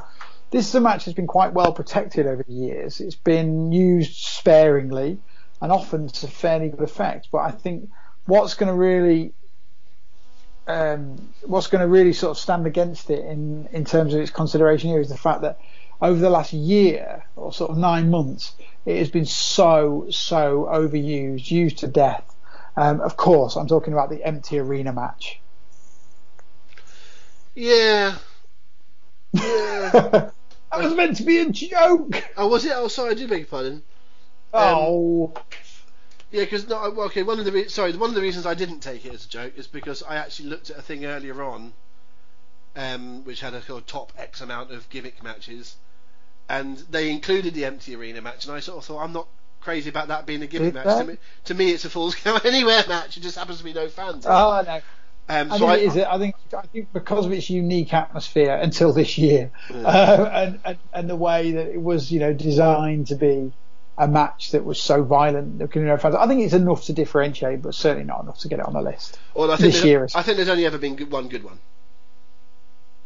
this 0.51 0.69
is 0.69 0.75
a 0.75 0.81
match 0.81 1.05
that's 1.05 1.15
been 1.15 1.29
quite 1.29 1.53
well 1.53 1.73
protected 1.73 2.27
over 2.27 2.43
the 2.43 2.53
years. 2.53 3.01
It's 3.01 3.15
been 3.15 3.71
used 3.73 4.17
sparingly 4.17 5.19
and 5.63 5.73
often 5.73 6.09
to 6.09 6.29
fairly 6.29 6.69
good 6.71 6.83
effect. 6.83 7.29
But 7.31 7.39
I 7.39 7.53
think 7.53 7.89
what's 8.27 8.55
going 8.55 8.69
to 8.69 8.75
really 8.75 9.33
um, 10.67 11.35
what's 11.43 11.67
going 11.67 11.81
to 11.81 11.89
really 11.89 12.13
sort 12.13 12.31
of 12.31 12.39
stand 12.39 12.67
against 12.67 13.11
it 13.11 13.25
in, 13.25 13.69
in 13.73 13.85
terms 13.85 14.15
of 14.15 14.21
its 14.21 14.31
consideration 14.31 14.91
here 14.91 15.01
is 15.01 15.09
the 15.09 15.17
fact 15.17 15.43
that 15.43 15.59
over 16.01 16.19
the 16.19 16.31
last 16.31 16.53
year 16.53 17.25
or 17.37 17.53
sort 17.53 17.71
of 17.71 17.77
nine 17.77 18.11
months, 18.11 18.55
it 18.87 18.99
has 18.99 19.11
been 19.11 19.27
so, 19.27 20.07
so 20.11 20.69
overused, 20.71 21.51
used 21.51 21.79
to 21.79 21.87
death. 21.87 22.25
Um, 22.77 23.01
of 23.01 23.17
course, 23.17 23.57
I'm 23.57 23.69
talking 23.69 23.93
about 23.93 24.11
the 24.11 24.25
empty 24.25 24.59
arena 24.59 24.93
match. 24.93 25.41
Yeah. 27.55 28.17
Yeah. 29.33 29.91
that 29.93 30.33
was 30.77 30.95
meant 30.95 31.17
to 31.19 31.23
be 31.23 31.39
a 31.39 31.51
joke. 31.51 32.25
oh, 32.37 32.49
was 32.49 32.65
it? 32.65 32.73
Oh, 32.75 32.89
sorry, 32.89 33.13
I 33.13 33.15
do 33.15 33.29
beg 33.29 33.41
your 33.41 33.47
pardon. 33.47 33.83
Oh, 34.53 35.35
Yeah, 36.35 36.43
because 36.43 36.67
no, 36.69 36.79
okay. 37.05 37.23
One 37.23 37.39
of 37.39 37.45
the 37.45 37.53
re- 37.53 37.69
sorry, 37.69 37.97
one 37.97 38.09
of 38.11 38.17
the 38.17 38.21
reasons 38.21 38.45
I 38.45 38.55
didn't 38.55 38.81
take 38.81 39.07
it 39.07 39.15
as 39.15 39.25
a 39.25 39.29
joke 39.29 39.53
is 39.57 39.69
because 39.69 40.03
I 40.03 40.17
actually 40.17 40.49
looked 40.49 40.69
at 40.69 40.77
a 40.77 40.83
thing 40.83 41.05
earlier 41.05 41.41
on, 41.45 41.73
um, 42.75 43.25
which 43.25 43.41
had 43.41 43.55
a 43.55 43.63
sort 43.63 43.83
of 43.83 43.87
top 43.87 44.13
X 44.19 44.41
amount 44.41 44.73
of 44.73 44.91
gimmick 44.91 45.23
matches, 45.23 45.77
and 46.49 46.77
they 46.91 47.13
included 47.13 47.55
the 47.55 47.65
empty 47.65 47.95
arena 47.95 48.21
match, 48.21 48.47
and 48.47 48.55
I 48.55 48.59
sort 48.59 48.79
of 48.79 48.85
thought 48.85 49.05
I'm 49.05 49.13
not 49.13 49.29
crazy 49.61 49.89
about 49.89 50.09
that 50.09 50.27
being 50.27 50.43
a 50.43 50.49
gimmick 50.49 50.75
Did 50.75 50.85
match. 50.85 50.99
To 50.99 51.05
me, 51.05 51.19
to 51.45 51.55
me, 51.55 51.71
it's 51.71 51.85
a 51.85 51.91
Falls 51.91 52.15
Count 52.25 52.45
Anywhere 52.45 52.83
match. 52.89 53.17
It 53.17 53.21
just 53.21 53.39
happens 53.39 53.59
to 53.59 53.65
be 53.65 53.73
no 53.73 53.89
fans. 53.89 54.27
oh 54.27 54.65
no. 54.67 54.75
um, 55.29 55.53
I 55.53 55.59
so 55.59 55.59
think 55.59 55.71
I, 55.71 55.77
it 55.77 55.83
is. 55.87 55.97
I 55.99 56.19
think 56.19 56.35
I 56.59 56.67
think 56.67 56.93
because 56.93 57.27
of 57.27 57.33
its 57.33 57.49
unique 57.49 57.95
atmosphere 57.95 58.57
until 58.57 58.93
this 58.93 59.17
year, 59.19 59.53
Yeah. 59.71 59.77
uh, 59.87 60.31
and, 60.35 60.59
and 60.65 60.79
and 60.93 61.09
the 61.09 61.17
way 61.17 61.53
that 61.53 61.69
it 61.69 61.81
was, 61.81 62.11
you 62.11 62.19
know, 62.19 62.33
designed 62.33 63.07
to 63.07 63.15
be 63.15 63.53
a 63.97 64.09
match 64.09 64.51
that 64.53 64.65
was 64.65 64.81
so 64.81 65.03
violent. 65.05 65.59
that 65.59 65.75
know, 65.77 65.97
fans- 65.97 66.15
I 66.17 66.27
think 66.27 66.43
it's 66.43 66.53
enough 66.55 66.85
to 66.87 66.93
differentiate, 66.93 67.63
but 67.63 67.75
certainly 67.75 68.05
not 68.05 68.23
enough 68.23 68.39
to 68.41 68.49
get 68.49 68.59
it 68.59 68.67
on 68.67 68.73
the 68.73 68.83
list. 68.83 69.19
well, 69.35 69.51
I 69.51 69.57
think 69.57 69.73
this 69.73 69.75
there's- 69.83 69.85
year 69.87 70.09
I 70.15 70.23
think 70.23 70.37
there's 70.37 70.49
only 70.49 70.67
ever 70.67 70.79
been 70.79 70.97
good, 70.97 71.11
one 71.11 71.29
good 71.29 71.45
one. 71.45 71.59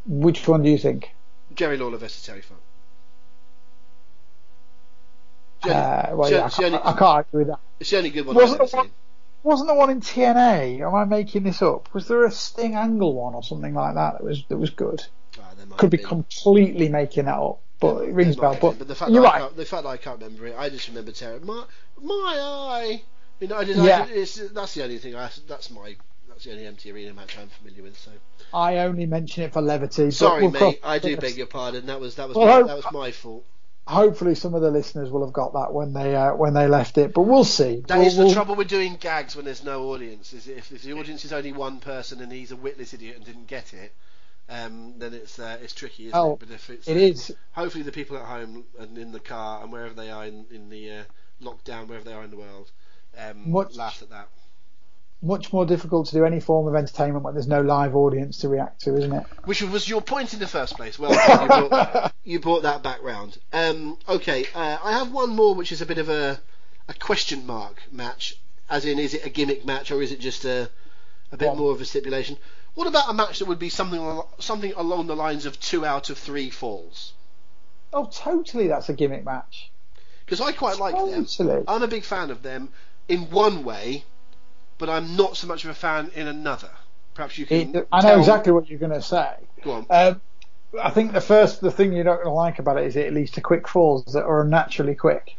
Which 0.06 0.48
one 0.48 0.62
do 0.62 0.70
you 0.70 0.78
think? 0.78 1.14
Jerry 1.54 1.76
Lawler 1.76 1.98
versus 1.98 2.22
Terry 2.24 2.40
Funk. 2.40 2.60
Only- 5.64 5.76
Uh, 5.76 6.16
well, 6.16 6.30
yeah, 6.30 6.44
I 6.44 6.48
can't, 6.48 6.64
only- 6.74 6.78
I 6.84 6.92
can't 6.94 7.26
agree 7.28 7.38
with 7.40 7.48
that. 7.48 7.58
it's 7.80 7.90
the 7.90 7.96
only 7.98 8.10
good 8.10 8.26
one 8.26 8.36
Wasn't 8.36 8.60
I've 8.60 8.70
the 8.70 8.76
one- 8.76 8.90
Wasn't 9.44 9.68
the 9.68 9.74
one 9.74 9.88
in 9.90 10.00
TNA? 10.00 10.80
Am 10.86 10.94
I 10.94 11.04
making 11.04 11.44
this 11.44 11.62
up? 11.62 11.92
Was 11.94 12.08
there 12.08 12.24
a 12.24 12.30
Sting 12.30 12.74
Angle 12.74 13.14
one 13.14 13.34
or 13.34 13.42
something 13.42 13.72
like 13.72 13.94
that 13.94 14.14
that 14.14 14.24
was 14.24 14.44
that 14.48 14.56
was 14.56 14.70
good? 14.70 15.04
Ah, 15.38 15.42
Could 15.76 15.90
be 15.90 15.96
been. 15.98 16.06
completely 16.06 16.88
making 16.88 17.26
that 17.26 17.38
up, 17.38 17.60
but 17.80 18.04
it 18.04 18.12
rings 18.12 18.36
bell. 18.36 18.56
But, 18.60 18.78
but 18.78 18.88
the 18.88 18.94
fact 18.94 19.10
you're 19.12 19.22
that 19.22 19.28
I 19.28 19.32
right. 19.32 19.40
can't, 19.42 19.56
the 19.56 19.64
fact 19.64 19.82
that 19.84 19.88
I 19.88 19.96
can't 19.96 20.20
remember 20.20 20.46
it, 20.46 20.54
I 20.58 20.68
just 20.68 20.88
remember 20.88 21.12
Terry. 21.12 21.40
My 21.40 21.64
my 22.02 22.36
eye. 22.40 23.02
You 23.40 23.46
know, 23.48 23.56
I 23.56 23.64
just, 23.64 23.78
Yeah. 23.80 24.02
I 24.02 24.06
just, 24.12 24.52
that's 24.54 24.74
the 24.74 24.82
only 24.82 24.98
thing. 24.98 25.14
I, 25.14 25.30
that's 25.46 25.70
my 25.70 25.96
that's 26.28 26.44
the 26.44 26.52
only 26.52 26.66
empty 26.66 26.90
arena 26.92 27.12
match 27.14 27.36
I'm 27.38 27.48
familiar 27.48 27.82
with. 27.84 27.96
So 27.98 28.10
I 28.52 28.78
only 28.78 29.06
mention 29.06 29.44
it 29.44 29.52
for 29.52 29.60
levity. 29.62 30.10
sorry, 30.10 30.42
we'll 30.48 30.50
mate. 30.50 30.80
I 30.82 30.98
do 30.98 31.16
beg 31.16 31.36
your 31.36 31.46
pardon. 31.46 31.86
That 31.86 32.00
was 32.00 32.16
that 32.16 32.28
was 32.28 32.36
Well, 32.36 32.62
my, 32.62 32.66
that 32.66 32.76
was 32.76 32.86
my 32.92 33.10
fault. 33.12 33.44
hopefully 33.86 34.34
some 34.34 34.54
of 34.54 34.60
the 34.62 34.70
listeners 34.70 35.10
will 35.10 35.24
have 35.24 35.32
got 35.32 35.52
that 35.54 35.72
when 35.72 35.92
they 35.92 36.14
uh, 36.16 36.34
when 36.34 36.52
they 36.54 36.66
left 36.66 36.98
it, 36.98 37.14
but 37.14 37.22
we'll 37.22 37.44
see. 37.44 37.82
That 37.86 37.98
We'll- 37.98 38.06
is 38.08 38.16
the 38.16 38.24
we'll- 38.24 38.34
trouble 38.34 38.56
with 38.56 38.68
doing 38.68 38.96
gags 38.96 39.36
when 39.36 39.44
there's 39.44 39.62
no 39.64 39.90
audience. 39.90 40.32
Is 40.32 40.48
if, 40.48 40.72
if 40.72 40.82
the 40.82 40.94
audience 40.94 41.24
is 41.24 41.32
only 41.32 41.52
one 41.52 41.78
person 41.78 42.20
and 42.20 42.30
he's 42.32 42.50
a 42.50 42.56
witless 42.56 42.92
idiot 42.92 43.16
and 43.16 43.24
didn't 43.24 43.46
get 43.46 43.72
it, 43.72 43.92
um, 44.48 44.94
then 44.98 45.14
it's 45.14 45.38
uh, 45.38 45.58
it's 45.62 45.72
tricky, 45.74 46.06
isn't 46.08 46.18
Oh, 46.18 46.32
it? 46.34 46.38
But 46.40 46.50
if 46.50 46.70
it's 46.70 46.88
It 46.88 46.96
is. 46.96 47.34
hopefully 47.52 47.84
the 47.84 47.92
people 47.92 48.16
at 48.16 48.24
home 48.24 48.64
and 48.78 48.96
in 48.98 49.12
the 49.12 49.20
car 49.20 49.62
and 49.62 49.70
wherever 49.72 49.94
they 49.94 50.10
are 50.10 50.24
in, 50.24 50.46
in 50.50 50.68
the 50.70 50.90
uh, 50.90 51.02
lockdown, 51.42 51.86
wherever 51.88 52.04
they 52.04 52.14
are 52.14 52.24
in 52.24 52.30
the 52.30 52.36
world, 52.36 52.70
um, 53.18 53.50
Much- 53.50 53.76
laugh 53.76 54.00
at 54.02 54.10
that. 54.10 54.28
much 55.20 55.52
more 55.52 55.66
difficult 55.66 56.06
to 56.06 56.12
do 56.14 56.24
any 56.24 56.38
form 56.40 56.66
of 56.68 56.74
entertainment 56.74 57.24
when 57.24 57.34
there's 57.34 57.48
no 57.48 57.60
live 57.60 57.96
audience 57.96 58.38
to 58.38 58.48
react 58.48 58.82
to, 58.82 58.96
isn't 58.96 59.12
it? 59.12 59.26
Which 59.44 59.62
was 59.62 59.88
your 59.88 60.00
point 60.00 60.32
in 60.32 60.38
the 60.40 60.46
first 60.46 60.76
place. 60.76 60.98
Well, 60.98 61.10
you, 61.40 61.68
brought, 61.68 62.12
you 62.24 62.40
brought 62.40 62.62
that 62.62 62.82
back 62.82 63.02
round. 63.02 63.36
Um, 63.52 63.98
okay, 64.08 64.46
uh, 64.54 64.78
I 64.82 64.92
have 64.92 65.12
one 65.12 65.30
more, 65.30 65.54
which 65.54 65.72
is 65.72 65.80
a 65.82 65.86
bit 65.86 65.98
of 65.98 66.08
a, 66.08 66.40
a 66.88 66.94
question 66.94 67.44
mark 67.46 67.82
match. 67.90 68.36
As 68.70 68.84
in, 68.84 68.98
is 68.98 69.14
it 69.14 69.24
a 69.26 69.30
gimmick 69.30 69.64
match 69.66 69.90
or 69.90 70.00
is 70.02 70.12
it 70.12 70.20
just 70.20 70.44
a, 70.44 70.70
a 71.32 71.36
bit 71.36 71.56
more 71.56 71.72
of 71.72 71.80
a 71.80 71.84
stipulation? 71.84 72.36
What 72.78 72.86
about 72.86 73.10
a 73.10 73.12
match 73.12 73.40
that 73.40 73.46
would 73.46 73.58
be 73.58 73.70
something 73.70 74.22
something 74.38 74.72
along 74.76 75.08
the 75.08 75.16
lines 75.16 75.46
of 75.46 75.58
two 75.58 75.84
out 75.84 76.10
of 76.10 76.16
three 76.18 76.48
falls? 76.48 77.12
Oh, 77.92 78.04
totally. 78.04 78.68
That's 78.68 78.88
a 78.88 78.92
gimmick 78.92 79.24
match. 79.24 79.72
Because 80.24 80.40
I 80.40 80.52
quite 80.52 80.78
like 80.78 80.94
them. 80.94 81.26
Totally. 81.26 81.64
I'm 81.66 81.82
a 81.82 81.88
big 81.88 82.04
fan 82.04 82.30
of 82.30 82.44
them 82.44 82.68
in 83.08 83.30
one 83.30 83.64
way, 83.64 84.04
but 84.78 84.88
I'm 84.88 85.16
not 85.16 85.36
so 85.36 85.48
much 85.48 85.64
of 85.64 85.70
a 85.70 85.74
fan 85.74 86.12
in 86.14 86.28
another. 86.28 86.70
Perhaps 87.14 87.36
you 87.36 87.46
can. 87.46 87.74
It- 87.74 87.88
I 87.90 88.00
know 88.00 88.10
tell- 88.10 88.20
exactly 88.20 88.52
what 88.52 88.70
you're 88.70 88.78
going 88.78 88.92
to 88.92 89.02
say. 89.02 89.32
Go 89.64 89.72
on. 89.72 89.86
Um, 89.90 90.20
I 90.80 90.90
think 90.90 91.12
the 91.12 91.20
first 91.20 91.60
the 91.60 91.72
thing 91.72 91.92
you're 91.92 92.04
not 92.04 92.22
going 92.22 92.26
to 92.26 92.32
like 92.32 92.60
about 92.60 92.78
it 92.78 92.86
is 92.86 92.94
it 92.94 93.12
leads 93.12 93.32
to 93.32 93.40
quick 93.40 93.66
falls 93.66 94.04
that 94.12 94.22
are 94.22 94.42
unnaturally 94.42 94.94
quick. 94.94 95.34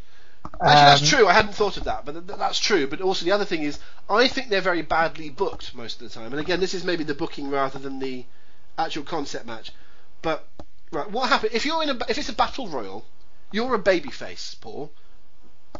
Actually, 0.45 0.69
that's 0.69 1.09
true. 1.09 1.27
I 1.27 1.33
hadn't 1.33 1.53
thought 1.53 1.77
of 1.77 1.83
that, 1.85 2.05
but 2.05 2.27
th- 2.27 2.37
that's 2.39 2.59
true. 2.59 2.87
But 2.87 3.01
also 3.01 3.25
the 3.25 3.31
other 3.31 3.45
thing 3.45 3.63
is, 3.63 3.79
I 4.09 4.27
think 4.27 4.49
they're 4.49 4.61
very 4.61 4.81
badly 4.81 5.29
booked 5.29 5.73
most 5.75 6.01
of 6.01 6.07
the 6.09 6.13
time. 6.13 6.31
And 6.31 6.39
again, 6.39 6.59
this 6.59 6.73
is 6.73 6.83
maybe 6.83 7.03
the 7.03 7.13
booking 7.13 7.49
rather 7.49 7.79
than 7.79 7.99
the 7.99 8.25
actual 8.77 9.03
concept 9.03 9.45
match. 9.45 9.71
But 10.21 10.47
right, 10.91 11.09
what 11.09 11.29
happened 11.29 11.53
if 11.53 11.65
you're 11.65 11.83
in 11.83 11.89
a 11.89 11.97
if 12.09 12.17
it's 12.17 12.29
a 12.29 12.33
battle 12.33 12.67
royal, 12.67 13.05
you're 13.51 13.75
a 13.75 13.79
babyface, 13.79 14.59
Paul. 14.59 14.91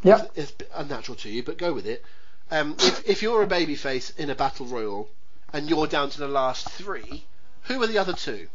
Yep. 0.02 0.32
It's 0.34 0.52
unnatural 0.74 1.16
to 1.18 1.28
you, 1.30 1.42
but 1.42 1.58
go 1.58 1.72
with 1.72 1.86
it. 1.86 2.04
Um, 2.50 2.76
if 2.80 3.08
if 3.08 3.22
you're 3.22 3.42
a 3.42 3.46
babyface 3.46 4.16
in 4.18 4.30
a 4.30 4.34
battle 4.34 4.66
royal 4.66 5.08
and 5.52 5.68
you're 5.68 5.86
down 5.86 6.10
to 6.10 6.18
the 6.18 6.28
last 6.28 6.68
three, 6.70 7.24
who 7.64 7.82
are 7.82 7.86
the 7.86 7.98
other 7.98 8.12
two? 8.12 8.48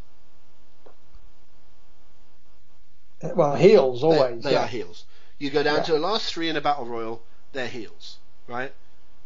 Well, 3.22 3.56
heels 3.56 4.02
They- 4.02 4.08
always. 4.08 4.44
They, 4.44 4.52
yeah. 4.54 4.64
are 4.64 4.68
heels. 4.68 5.05
You 5.38 5.50
go 5.50 5.64
down 5.64 5.78
Yeah. 5.78 5.84
to 5.84 5.92
the 5.94 6.00
last 6.00 6.34
three 6.34 6.50
in 6.50 6.56
a 6.56 6.62
battle 6.62 6.86
royal, 6.86 7.22
they're 7.54 7.68
heels, 7.68 8.18
right? 8.48 8.74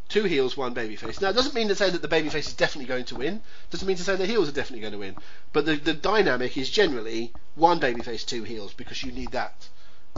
Two 0.07 0.23
heels, 0.23 0.57
one 0.57 0.73
babyface. 0.73 1.21
Now, 1.21 1.29
it 1.29 1.33
doesn't 1.33 1.53
mean 1.53 1.67
to 1.67 1.75
say 1.75 1.91
that 1.91 2.01
the 2.01 2.07
babyface 2.07 2.47
is 2.47 2.53
definitely 2.53 2.87
going 2.87 3.05
to 3.05 3.15
win. 3.15 3.41
Doesn't 3.69 3.87
mean 3.87 3.97
to 3.97 4.03
say 4.03 4.15
the 4.15 4.25
heels 4.25 4.49
are 4.49 4.53
definitely 4.53 4.81
going 4.81 4.93
to 4.93 4.99
win. 4.99 5.15
But 5.53 5.65
the 5.65 5.75
the 5.75 5.93
dynamic 5.93 6.57
is 6.57 6.69
generally 6.69 7.31
one 7.55 7.79
babyface, 7.79 8.25
two 8.25 8.43
heels, 8.43 8.73
because 8.73 9.03
you 9.03 9.11
need 9.11 9.31
that, 9.33 9.67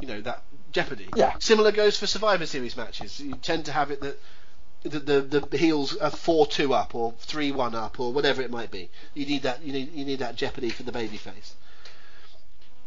you 0.02 0.08
know, 0.08 0.22
that 0.22 0.44
jeopardy. 0.72 1.10
Yeah. 1.16 1.34
Similar 1.40 1.74
goes 1.74 1.98
for 1.98 2.08
Survivor 2.08 2.46
Series 2.46 2.78
matches. 2.78 3.20
You 3.20 3.36
tend 3.36 3.66
to 3.66 3.74
have 3.74 3.92
it 3.92 4.00
that 4.00 4.18
the 4.84 5.00
the, 5.20 5.40
the 5.42 5.58
heels 5.58 5.98
are 5.98 6.10
four 6.10 6.48
two 6.48 6.74
up 6.74 6.96
or 6.96 7.14
three 7.20 7.52
one 7.52 7.76
up 7.76 8.00
or 8.00 8.14
whatever 8.14 8.42
it 8.42 8.50
might 8.50 8.72
be. 8.72 8.90
You 9.14 9.26
need 9.26 9.44
that 9.44 9.62
you 9.62 9.74
need 9.74 9.94
you 9.94 10.06
need 10.06 10.20
that 10.20 10.38
jeopardy 10.38 10.70
for 10.70 10.84
the 10.84 10.94
babyface. 10.94 11.52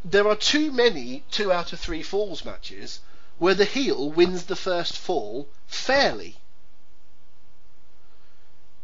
There 0.05 0.29
are 0.29 0.37
too 0.37 0.71
many 0.71 1.25
two 1.31 1.51
out 1.51 1.73
of 1.73 1.81
three 1.81 2.03
falls 2.03 2.45
matches 2.45 3.01
where 3.39 3.55
the 3.55 3.65
heel 3.65 4.11
wins 4.11 4.45
the 4.45 4.57
first 4.57 4.99
fall 4.99 5.49
fairly. 5.67 6.37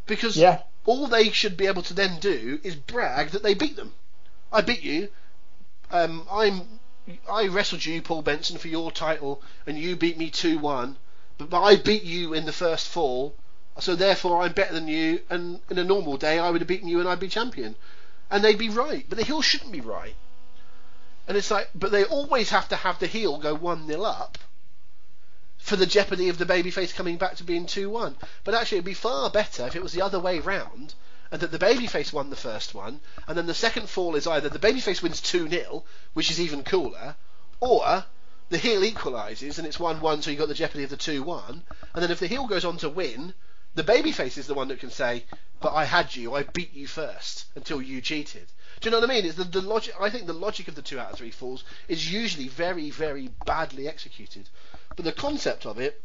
Because 0.06 0.36
Yeah. 0.36 0.62
all 0.86 1.06
they 1.06 1.30
should 1.30 1.56
be 1.56 1.66
able 1.66 1.82
to 1.82 1.94
then 1.94 2.18
do 2.20 2.58
is 2.62 2.74
brag 2.74 3.30
that 3.30 3.42
they 3.42 3.54
beat 3.54 3.76
them. 3.76 3.94
I 4.50 4.62
beat 4.62 4.82
you. 4.82 5.10
Um, 5.90 6.26
I'm. 6.30 6.80
I 7.28 7.48
wrestled 7.48 7.84
you, 7.84 8.02
Paul 8.02 8.22
Benson, 8.22 8.56
for 8.58 8.68
your 8.68 8.90
title, 8.90 9.42
and 9.66 9.78
you 9.78 9.96
beat 9.96 10.16
me 10.16 10.30
two 10.30 10.58
one. 10.58 10.96
But, 11.38 11.50
but 11.50 11.62
I 11.62 11.76
beat 11.76 12.02
you 12.02 12.34
in 12.34 12.46
the 12.46 12.52
first 12.52 12.88
fall, 12.88 13.34
so 13.78 13.94
therefore 13.94 14.42
I'm 14.42 14.52
better 14.52 14.74
than 14.74 14.88
you. 14.88 15.20
And 15.28 15.60
in 15.70 15.78
a 15.78 15.84
normal 15.84 16.16
day, 16.16 16.38
I 16.38 16.50
would 16.50 16.60
have 16.60 16.68
beaten 16.68 16.88
you, 16.88 16.98
and 17.00 17.08
I'd 17.08 17.20
be 17.20 17.28
champion. 17.28 17.76
And 18.30 18.42
they'd 18.42 18.58
be 18.58 18.68
right, 18.68 19.04
but 19.08 19.18
the 19.18 19.24
heel 19.24 19.42
shouldn't 19.42 19.72
be 19.72 19.80
right. 19.80 20.14
And 21.30 21.36
it's 21.36 21.52
like, 21.52 21.70
but 21.76 21.92
they 21.92 22.02
always 22.04 22.50
have 22.50 22.68
to 22.70 22.74
have 22.74 22.98
the 22.98 23.06
heel 23.06 23.38
go 23.38 23.54
one 23.54 23.86
0 23.86 24.02
up 24.02 24.36
for 25.58 25.76
the 25.76 25.86
jeopardy 25.86 26.28
of 26.28 26.38
the 26.38 26.44
babyface 26.44 26.92
coming 26.92 27.18
back 27.18 27.36
to 27.36 27.44
being 27.44 27.66
2 27.66 27.88
1. 27.88 28.16
But 28.42 28.54
actually, 28.54 28.78
it'd 28.78 28.86
be 28.86 28.94
far 28.94 29.30
better 29.30 29.64
if 29.64 29.76
it 29.76 29.82
was 29.84 29.92
the 29.92 30.02
other 30.02 30.18
way 30.18 30.40
round, 30.40 30.94
and 31.30 31.40
that 31.40 31.52
the 31.52 31.58
babyface 31.60 32.12
won 32.12 32.30
the 32.30 32.34
first 32.34 32.74
one, 32.74 33.00
and 33.28 33.38
then 33.38 33.46
the 33.46 33.54
second 33.54 33.88
fall 33.88 34.16
is 34.16 34.26
either 34.26 34.48
the 34.48 34.58
babyface 34.58 35.02
wins 35.02 35.20
2 35.20 35.48
0, 35.48 35.84
which 36.14 36.32
is 36.32 36.40
even 36.40 36.64
cooler, 36.64 37.14
or 37.60 38.06
the 38.48 38.58
heel 38.58 38.80
equalises 38.80 39.56
and 39.56 39.68
it's 39.68 39.78
1 39.78 40.00
1, 40.00 40.22
so 40.22 40.30
you've 40.32 40.40
got 40.40 40.48
the 40.48 40.54
jeopardy 40.54 40.82
of 40.82 40.90
the 40.90 40.96
2 40.96 41.22
1. 41.22 41.62
And 41.94 42.02
then 42.02 42.10
if 42.10 42.18
the 42.18 42.26
heel 42.26 42.48
goes 42.48 42.64
on 42.64 42.76
to 42.78 42.88
win, 42.88 43.34
the 43.76 43.84
babyface 43.84 44.36
is 44.36 44.48
the 44.48 44.54
one 44.54 44.66
that 44.66 44.80
can 44.80 44.90
say, 44.90 45.24
But 45.60 45.74
I 45.74 45.84
had 45.84 46.16
you, 46.16 46.34
I 46.34 46.42
beat 46.42 46.74
you 46.74 46.88
first 46.88 47.44
until 47.54 47.80
you 47.80 48.00
cheated. 48.00 48.48
Do 48.80 48.86
you 48.88 48.90
know 48.92 49.00
what 49.00 49.10
I 49.10 49.12
mean? 49.14 49.26
It's 49.26 49.36
the, 49.36 49.44
the 49.44 49.60
logic. 49.60 49.94
I 50.00 50.08
think 50.10 50.26
the 50.26 50.32
logic 50.32 50.68
of 50.68 50.74
the 50.74 50.82
two 50.82 50.98
out 50.98 51.10
of 51.12 51.18
three 51.18 51.30
falls 51.30 51.64
is 51.88 52.10
usually 52.10 52.48
very, 52.48 52.90
very 52.90 53.28
badly 53.44 53.86
executed. 53.86 54.48
But 54.96 55.04
the 55.04 55.12
concept 55.12 55.66
of 55.66 55.78
it, 55.78 56.00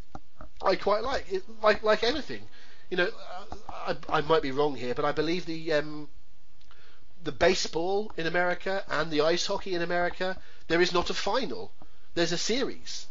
I 0.61 0.76
quite 0.76 1.02
like. 1.03 1.26
It, 1.31 1.43
like 1.61 1.84
like 1.84 2.03
anything, 2.03 2.41
you 2.89 2.97
know. 2.97 3.10
I, 3.69 3.95
I 4.10 4.22
might 4.22 4.41
be 4.41 4.52
wrong 4.52 4.76
here, 4.76 4.93
but 4.93 5.06
I 5.06 5.11
believe 5.14 5.45
the 5.45 5.73
um, 5.73 6.10
the 7.23 7.31
baseball 7.31 8.11
in 8.18 8.27
America 8.27 8.84
and 8.89 9.10
the 9.10 9.22
ice 9.22 9.45
hockey 9.45 9.73
in 9.73 9.81
America, 9.81 10.38
there 10.68 10.81
is 10.81 10.91
not 10.93 11.10
a 11.10 11.14
final. 11.14 11.72
There's 12.14 12.31
a 12.31 12.38
series. 12.38 13.07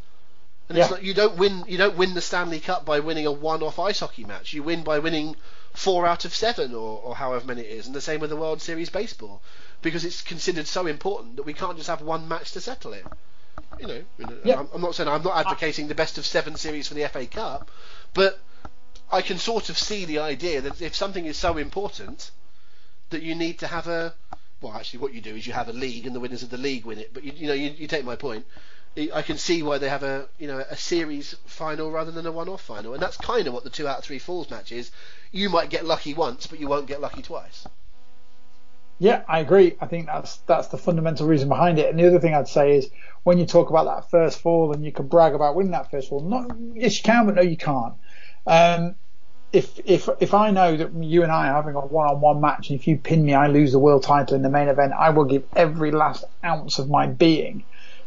And 0.69 0.78
it's 0.78 0.89
Yeah. 0.89 0.97
not, 0.97 1.03
you 1.05 1.15
don't 1.15 1.36
win. 1.36 1.65
You 1.69 1.78
don't 1.78 1.97
win 1.97 2.15
the 2.15 2.20
Stanley 2.20 2.61
Cup 2.61 2.85
by 2.85 3.01
winning 3.01 3.27
a 3.27 3.32
one-off 3.32 3.78
ice 3.78 4.01
hockey 4.01 4.24
match. 4.24 4.53
You 4.53 4.62
win 4.62 4.82
by 4.82 4.99
winning 4.99 5.36
four 5.75 6.07
out 6.07 6.25
of 6.25 6.35
seven, 6.35 6.75
or, 6.75 7.01
or 7.03 7.17
however 7.17 7.47
many 7.47 7.61
it 7.61 7.71
is. 7.71 7.87
And 7.87 7.95
the 7.95 8.01
same 8.01 8.21
with 8.21 8.31
the 8.31 8.37
World 8.37 8.63
Series 8.63 8.91
baseball, 8.91 9.43
because 9.83 10.05
it's 10.05 10.23
considered 10.23 10.67
so 10.67 10.87
important 10.87 11.37
that 11.37 11.43
we 11.43 11.53
can't 11.53 11.77
just 11.77 11.89
have 11.89 12.01
one 12.01 12.27
match 12.29 12.53
to 12.53 12.61
settle 12.61 12.95
it. 12.95 13.05
You 13.79 13.87
know, 13.89 14.03
you 14.19 14.27
know, 14.27 14.39
Yeah. 14.45 14.61
I'm, 14.61 14.69
I'm 14.75 14.81
not 14.81 14.95
saying 14.95 15.09
I'm 15.09 15.23
not 15.23 15.37
advocating 15.37 15.89
the 15.89 15.95
best 15.95 16.17
of 16.17 16.25
seven 16.25 16.57
series 16.57 16.89
for 16.89 16.95
the 16.95 17.07
FA 17.09 17.27
Cup, 17.27 17.71
but 18.15 18.41
I 19.11 19.21
can 19.21 19.39
sort 19.39 19.69
of 19.69 19.77
see 19.77 20.05
the 20.05 20.21
idea 20.21 20.61
that 20.61 20.81
if 20.81 20.95
something 20.95 21.27
is 21.27 21.37
so 21.37 21.57
important, 21.57 22.31
that 23.11 23.23
you 23.23 23.35
need 23.35 23.59
to 23.59 23.67
have 23.67 23.89
a. 23.89 24.15
Well, 24.61 24.73
actually, 24.73 25.01
what 25.01 25.13
you 25.13 25.21
do 25.21 25.35
is 25.35 25.47
you 25.47 25.53
have 25.53 25.69
a 25.69 25.73
league, 25.73 26.07
and 26.07 26.15
the 26.15 26.21
winners 26.21 26.43
of 26.43 26.51
the 26.51 26.57
league 26.57 26.85
win 26.87 26.99
it. 26.99 27.13
But 27.13 27.25
you, 27.25 27.33
you 27.35 27.47
know, 27.49 27.53
you, 27.53 27.71
you 27.71 27.87
take 27.89 28.05
my 28.05 28.17
point. 28.17 28.47
I 28.97 29.23
can 29.23 29.39
see 29.39 29.62
why 29.62 29.79
they 29.79 29.89
have 29.89 30.05
a 30.05 30.29
you 30.39 30.47
know 30.47 30.59
a 30.59 30.77
series 30.77 31.35
final 31.47 31.91
rather 31.91 32.12
than 32.12 32.27
a 32.27 32.33
one-off 32.33 32.62
final, 32.62 32.95
and 32.95 33.03
that's 33.03 33.16
kind 33.16 33.47
of 33.47 33.55
what 33.55 33.65
the 33.65 33.71
two 33.71 33.89
out 33.89 33.99
of 33.99 34.05
three 34.05 34.21
falls 34.21 34.51
match 34.51 34.71
is. 34.71 34.91
You 35.33 35.51
might 35.51 35.69
get 35.69 35.85
lucky 35.85 36.15
once, 36.15 36.47
but 36.47 36.61
you 36.61 36.69
won't 36.69 36.87
get 36.87 37.01
lucky 37.01 37.23
twice. 37.23 37.66
Yeah, 39.01 39.23
I 39.27 39.41
agree. 39.41 39.77
I 39.81 39.87
think 39.87 40.07
that's 40.07 40.37
that's 40.47 40.69
the 40.69 40.79
fundamental 40.79 41.27
reason 41.27 41.49
behind 41.49 41.81
it. 41.81 41.91
And 41.91 41.99
the 41.99 42.07
other 42.07 42.21
thing 42.21 42.35
I'd 42.35 42.47
say 42.47 42.77
is 42.79 42.89
when 43.25 43.39
you 43.39 43.47
talk 43.47 43.69
about 43.69 43.87
that 43.87 44.11
first 44.11 44.39
fall 44.39 44.73
and 44.73 44.85
you 44.85 44.93
can 44.93 45.09
brag 45.09 45.35
about 45.35 45.57
winning 45.57 45.73
that 45.73 45.91
first 45.91 46.09
fall, 46.09 46.21
not 46.21 46.53
yes 46.75 46.99
you 46.99 47.03
can, 47.03 47.27
but 47.27 47.35
no 47.35 47.43
you 47.43 47.57
can't. 47.57 47.95
Um, 48.47 48.95
if 49.53 49.81
if 49.85 50.09
if 50.21 50.35
I 50.35 50.53
know 50.53 50.77
that 50.77 50.95
you 50.95 51.25
and 51.25 51.33
I 51.33 51.49
are 51.49 51.55
having 51.55 51.75
a 51.75 51.81
one-on-one 51.81 52.41
match, 52.41 52.71
and 52.71 52.79
if 52.79 52.87
you 52.87 52.97
pin 52.97 53.25
me, 53.25 53.35
I 53.35 53.49
lose 53.49 53.73
the 53.73 53.81
world 53.81 54.05
title 54.05 54.37
in 54.37 54.43
the 54.43 54.51
main 54.51 54.69
event, 54.69 54.93
I 54.97 55.11
will 55.11 55.25
give 55.25 55.45
every 55.57 55.91
last 55.91 56.25
ounce 56.45 56.79
of 56.79 56.89
my 56.89 57.09
being 57.09 57.65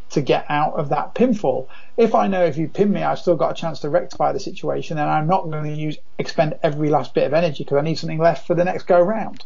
to 0.09 0.21
get 0.21 0.45
out 0.49 0.73
of 0.73 0.89
that 0.89 1.13
pinfall. 1.15 1.67
If 1.97 2.15
I 2.15 2.27
know 2.27 2.45
if 2.45 2.57
you 2.57 2.67
pin 2.67 2.91
me, 2.91 3.03
I've 3.03 3.19
still 3.19 3.35
got 3.35 3.51
a 3.51 3.61
chance 3.61 3.81
to 3.81 3.89
rectify 3.89 4.31
the 4.31 4.39
situation, 4.39 4.97
then 4.97 5.07
I'm 5.07 5.27
not 5.27 5.49
going 5.49 5.63
to 5.63 5.75
use 5.75 5.97
expend 6.17 6.57
every 6.63 6.89
last 6.89 7.13
bit 7.13 7.25
of 7.25 7.33
energy 7.33 7.63
because 7.63 7.77
I 7.77 7.81
need 7.81 7.95
something 7.95 8.19
left 8.19 8.47
for 8.47 8.55
the 8.55 8.63
next 8.63 8.83
go 8.87 9.01
round. 9.01 9.43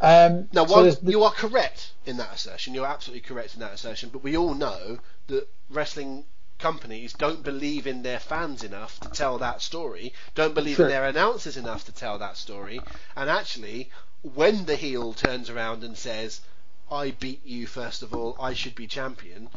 Um, 0.00 0.48
Now, 0.52 0.66
so 0.66 0.90
the- 0.90 1.10
you 1.12 1.22
are 1.22 1.30
correct 1.30 1.92
in 2.04 2.16
that 2.16 2.34
assertion. 2.34 2.74
You're 2.74 2.86
absolutely 2.86 3.20
correct 3.20 3.54
in 3.54 3.60
that 3.60 3.72
assertion. 3.74 4.08
But 4.08 4.24
we 4.24 4.36
all 4.36 4.54
know 4.54 4.98
that 5.28 5.48
wrestling 5.70 6.24
companies 6.58 7.12
don't 7.12 7.42
believe 7.42 7.86
in 7.86 8.02
their 8.02 8.18
fans 8.18 8.64
enough 8.64 8.98
to 9.00 9.08
tell 9.08 9.38
that 9.38 9.62
story. 9.62 10.12
Don't 10.34 10.54
believe 10.54 10.76
True. 10.76 10.86
in 10.86 10.90
their 10.90 11.04
announcers 11.06 11.56
enough 11.56 11.84
to 11.86 11.92
tell 11.92 12.18
that 12.18 12.36
story. 12.36 12.80
And 13.16 13.30
actually, 13.30 13.90
when 14.22 14.64
the 14.64 14.76
heel 14.76 15.12
turns 15.12 15.50
around 15.50 15.84
and 15.84 15.96
says, 15.96 16.40
"I 16.90 17.12
beat 17.12 17.44
you 17.44 17.66
first 17.66 18.02
of 18.02 18.12
all. 18.14 18.36
I 18.40 18.54
should 18.54 18.74
be 18.74 18.86
champion." 18.86 19.48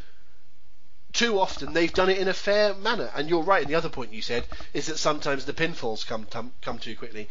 Too 1.15 1.39
often 1.39 1.73
they've 1.73 1.93
done 1.93 2.09
it 2.09 2.17
in 2.17 2.27
a 2.27 2.33
fair 2.33 2.73
manner, 2.73 3.09
and 3.15 3.29
you're 3.29 3.41
right. 3.41 3.61
And 3.61 3.69
the 3.69 3.75
other 3.75 3.89
point 3.89 4.13
you 4.13 4.21
said 4.21 4.45
is 4.73 4.87
that 4.87 4.97
sometimes 4.97 5.45
the 5.45 5.53
pinfalls 5.53 6.05
come 6.05 6.25
come, 6.25 6.51
come 6.61 6.77
too 6.77 6.95
quickly. 6.95 7.29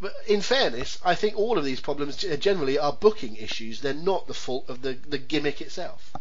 But 0.00 0.14
in 0.26 0.40
fairness, 0.40 1.00
I 1.04 1.14
think 1.14 1.36
all 1.36 1.58
of 1.58 1.64
these 1.64 1.80
problems 1.80 2.16
generally 2.16 2.78
are 2.78 2.92
booking 2.92 3.36
issues. 3.36 3.80
They're 3.80 3.92
not 3.92 4.26
the 4.26 4.34
fault 4.34 4.68
of 4.68 4.82
the, 4.82 4.92
the 5.08 5.18
gimmick 5.18 5.60
itself. 5.60 6.12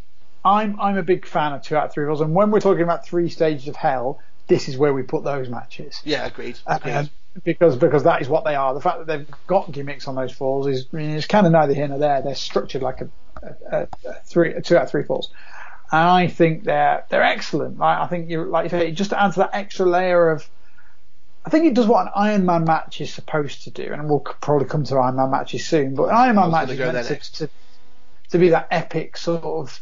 I'm 0.43 0.79
I'm 0.79 0.97
a 0.97 1.03
big 1.03 1.25
fan 1.25 1.53
of 1.53 1.61
two 1.61 1.77
out 1.77 1.85
of 1.85 1.93
three 1.93 2.05
falls, 2.05 2.21
and 2.21 2.33
when 2.33 2.51
we're 2.51 2.59
talking 2.59 2.83
about 2.83 3.05
three 3.05 3.29
stages 3.29 3.67
of 3.67 3.75
hell, 3.75 4.19
this 4.47 4.67
is 4.67 4.77
where 4.77 4.93
we 4.93 5.03
put 5.03 5.23
those 5.23 5.49
matches. 5.49 6.01
Yeah, 6.03 6.25
agreed. 6.25 6.59
agreed. 6.65 6.93
Um, 6.93 7.09
because 7.43 7.75
because 7.75 8.03
that 8.03 8.21
is 8.21 8.29
what 8.29 8.43
they 8.43 8.55
are. 8.55 8.73
The 8.73 8.81
fact 8.81 8.99
that 8.99 9.07
they've 9.07 9.27
got 9.47 9.71
gimmicks 9.71 10.07
on 10.07 10.15
those 10.15 10.31
falls 10.31 10.67
is 10.67 10.87
I 10.93 10.97
mean, 10.97 11.09
it's 11.11 11.27
kind 11.27 11.45
of 11.45 11.51
neither 11.51 11.73
here 11.73 11.87
nor 11.87 11.97
there. 11.97 12.21
They're 12.21 12.35
structured 12.35 12.81
like 12.81 13.01
a, 13.01 13.09
a, 13.71 13.87
a 14.05 14.13
three 14.25 14.53
a 14.53 14.61
two 14.61 14.77
out 14.77 14.83
of 14.83 14.91
three 14.91 15.03
falls. 15.03 15.31
And 15.93 16.09
I 16.09 16.27
think 16.27 16.63
they're 16.63 17.05
they're 17.09 17.21
excellent. 17.21 17.79
I, 17.79 18.05
I 18.05 18.07
think 18.07 18.27
you 18.27 18.45
like 18.45 18.63
you 18.63 18.69
say, 18.71 18.87
it 18.87 18.93
just 18.93 19.13
adds 19.13 19.35
that 19.35 19.51
extra 19.53 19.85
layer 19.85 20.31
of. 20.31 20.49
I 21.45 21.51
think 21.51 21.65
it 21.65 21.75
does 21.75 21.85
what 21.85 22.07
an 22.07 22.11
Iron 22.15 22.47
Man 22.47 22.63
match 22.63 22.99
is 22.99 23.13
supposed 23.13 23.65
to 23.65 23.69
do, 23.69 23.93
and 23.93 24.09
we'll 24.09 24.21
probably 24.21 24.67
come 24.67 24.85
to 24.85 24.95
Iron 24.95 25.17
Man 25.17 25.29
matches 25.29 25.67
soon. 25.67 25.93
But 25.93 26.05
an 26.05 26.15
Iron 26.15 26.37
Man 26.37 26.49
match 26.49 26.71
is 26.71 26.79
meant 26.79 27.05
to, 27.05 27.31
to, 27.33 27.49
to 28.31 28.37
be 28.39 28.49
that 28.49 28.69
epic 28.71 29.17
sort 29.17 29.43
of 29.43 29.79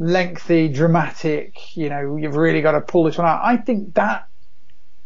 lengthy, 0.00 0.66
dramatic. 0.68 1.76
You 1.76 1.90
know, 1.90 2.16
you've 2.16 2.34
really 2.34 2.60
got 2.60 2.72
to 2.72 2.80
pull 2.80 3.04
this 3.04 3.16
one 3.16 3.28
out. 3.28 3.42
I 3.44 3.56
think 3.56 3.94
that 3.94 4.26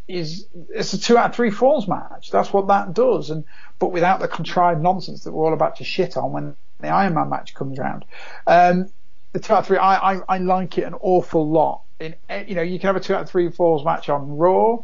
is 0.07 0.47
it's 0.69 0.91
a 0.93 0.99
two 0.99 1.19
out 1.19 1.29
of 1.29 1.35
three 1.35 1.51
falls 1.51 1.87
match. 1.87 2.31
That's 2.31 2.51
what 2.51 2.69
that 2.69 2.95
does, 2.95 3.29
and 3.29 3.43
but 3.77 3.91
without 3.91 4.21
the 4.21 4.27
contrived 4.27 4.81
nonsense 4.81 5.23
that 5.25 5.33
we're 5.33 5.45
all 5.45 5.53
about 5.53 5.75
to 5.75 5.83
shit 5.83 6.17
on 6.17 6.31
when 6.31 6.55
the 6.79 6.87
Iron 6.87 7.13
Man 7.13 7.29
match 7.29 7.53
comes 7.53 7.77
around. 7.77 8.05
Um, 8.47 8.89
the 9.33 9.39
two 9.39 9.53
out 9.53 9.59
of 9.59 9.67
three, 9.67 9.77
I, 9.77 10.13
I, 10.13 10.21
I 10.27 10.37
like 10.37 10.77
it 10.77 10.83
an 10.83 10.95
awful 10.95 11.49
lot. 11.49 11.83
In 11.99 12.15
eh, 12.29 12.45
you 12.47 12.55
know, 12.55 12.61
you 12.61 12.79
can 12.79 12.87
have 12.87 12.95
a 12.95 12.99
two 12.99 13.15
out 13.15 13.21
of 13.23 13.29
three 13.29 13.49
falls 13.49 13.83
match 13.83 14.09
on 14.09 14.37
Raw 14.37 14.79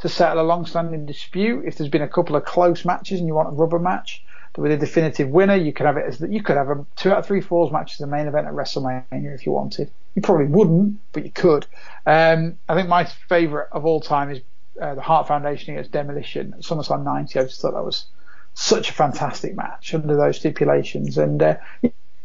to 0.00 0.08
settle 0.08 0.42
a 0.42 0.46
long-standing 0.46 1.06
dispute. 1.06 1.64
If 1.66 1.76
there's 1.76 1.90
been 1.90 2.02
a 2.02 2.08
couple 2.08 2.36
of 2.36 2.44
close 2.44 2.84
matches 2.84 3.18
and 3.18 3.26
you 3.26 3.34
want 3.34 3.48
a 3.48 3.52
rubber 3.52 3.78
match, 3.78 4.22
with 4.58 4.72
a 4.72 4.76
definitive 4.76 5.28
winner. 5.28 5.54
You 5.54 5.72
could 5.72 5.86
have 5.86 5.96
it 5.96 6.04
as 6.06 6.20
you 6.20 6.42
could 6.42 6.56
have 6.56 6.68
a 6.68 6.84
two 6.96 7.12
out 7.12 7.18
of 7.18 7.26
three 7.26 7.40
falls 7.40 7.72
match 7.72 7.92
as 7.92 7.98
the 7.98 8.06
main 8.06 8.26
event 8.26 8.46
at 8.46 8.52
WrestleMania 8.52 9.34
if 9.34 9.46
you 9.46 9.52
wanted. 9.52 9.90
You 10.14 10.22
probably 10.22 10.46
wouldn't, 10.46 10.98
but 11.12 11.24
you 11.24 11.30
could. 11.30 11.66
Um, 12.04 12.58
I 12.68 12.74
think 12.74 12.88
my 12.88 13.04
favourite 13.04 13.68
of 13.70 13.86
all 13.86 14.00
time 14.00 14.30
is 14.30 14.40
uh, 14.80 14.96
the 14.96 15.00
Hart 15.00 15.28
Foundation 15.28 15.74
against 15.74 15.92
Demolition 15.92 16.54
at 16.54 16.60
SummerSlam 16.60 17.04
90. 17.04 17.38
I 17.38 17.42
just 17.44 17.60
thought 17.60 17.74
that 17.74 17.84
was 17.84 18.06
such 18.54 18.90
a 18.90 18.92
fantastic 18.92 19.54
match 19.54 19.94
under 19.94 20.16
those 20.16 20.36
stipulations. 20.36 21.18
And 21.18 21.40
uh, 21.40 21.56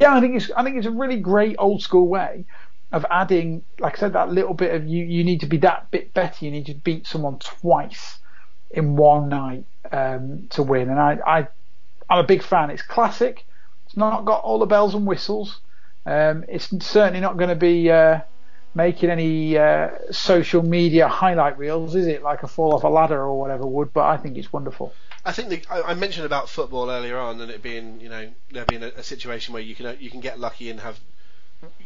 yeah, 0.04 0.16
I 0.16 0.20
think 0.20 0.36
it's 0.36 0.52
I 0.52 0.64
think 0.64 0.76
it's 0.78 0.86
a 0.86 0.92
really 0.92 1.20
great 1.20 1.56
old 1.60 1.82
school 1.82 2.08
way 2.10 2.46
of 2.92 3.06
adding, 3.10 3.64
like 3.80 3.96
I 3.98 4.00
said, 4.00 4.14
that 4.14 4.30
little 4.30 4.54
bit 4.54 4.76
of 4.76 4.86
you. 4.86 5.06
You 5.06 5.24
need 5.24 5.40
to 5.40 5.46
be 5.46 5.58
that 5.58 5.90
bit 5.92 6.14
better. 6.14 6.44
You 6.44 6.52
need 6.52 6.66
to 6.66 6.74
beat 6.74 7.08
someone 7.08 7.40
twice 7.40 8.20
in 8.70 8.98
one 8.98 9.30
night 9.30 9.64
um, 9.92 10.48
to 10.50 10.62
win. 10.62 10.90
And 10.90 11.00
I, 11.00 11.18
I 11.26 11.48
I'm 12.10 12.20
a 12.20 12.28
big 12.28 12.44
fan. 12.44 12.70
It's 12.70 12.82
classic. 12.82 13.46
It's 13.86 13.96
not 13.96 14.26
got 14.26 14.44
all 14.44 14.60
the 14.60 14.66
bells 14.66 14.94
and 14.94 15.08
whistles. 15.08 15.62
Um, 16.06 16.44
it's 16.50 16.68
certainly 16.86 17.22
not 17.22 17.38
going 17.38 17.50
to 17.50 17.56
be 17.56 17.90
uh, 17.90 18.20
making 18.76 19.10
any 19.10 19.58
uh, 19.58 19.90
social 20.12 20.64
media 20.64 21.08
highlight 21.08 21.58
reels, 21.58 21.96
is 21.96 22.08
it? 22.08 22.24
Like 22.24 22.44
a 22.44 22.48
fall 22.48 22.74
off 22.74 22.84
a 22.84 22.90
ladder 22.90 23.22
or 23.22 23.40
whatever 23.40 23.66
would. 23.66 23.94
But 23.94 24.08
I 24.08 24.18
think 24.18 24.38
it's 24.38 24.52
wonderful. 24.52 24.94
I 25.26 25.32
think 25.32 25.50
the, 25.50 25.62
I, 25.70 25.92
I, 25.92 25.94
mentioned 25.94 26.26
about 26.26 26.50
football 26.50 26.90
earlier 26.90 27.18
on, 27.18 27.40
and 27.40 27.50
it 27.50 27.62
being 27.62 28.02
you 28.02 28.10
know 28.10 28.30
there 28.52 28.66
being 28.66 28.84
a, 28.84 28.88
a, 28.88 29.04
situation 29.04 29.54
where 29.54 29.64
you 29.64 29.74
can 29.76 29.96
you 30.00 30.10
can 30.10 30.20
get 30.20 30.40
lucky 30.40 30.70
and 30.70 30.80
have 30.82 31.00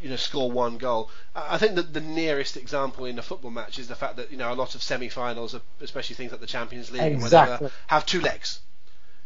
you 0.01 0.09
know 0.09 0.15
score 0.15 0.51
one 0.51 0.77
goal. 0.77 1.09
I 1.35 1.57
think 1.57 1.75
that 1.75 1.93
the 1.93 2.01
nearest 2.01 2.57
example 2.57 3.05
in 3.05 3.19
a 3.19 3.21
football 3.21 3.51
match 3.51 3.77
is 3.77 3.87
the 3.87 3.95
fact 3.95 4.15
that 4.17 4.31
you 4.31 4.37
know 4.37 4.51
a 4.51 4.55
lot 4.55 4.73
of 4.75 4.81
semi-finals, 4.81 5.55
especially 5.81 6.15
things 6.15 6.31
like 6.31 6.41
the 6.41 6.47
Champions 6.47 6.91
League, 6.91 7.13
exactly. 7.13 7.51
whatever, 7.53 7.71
have 7.87 8.05
two 8.05 8.21
legs. 8.21 8.59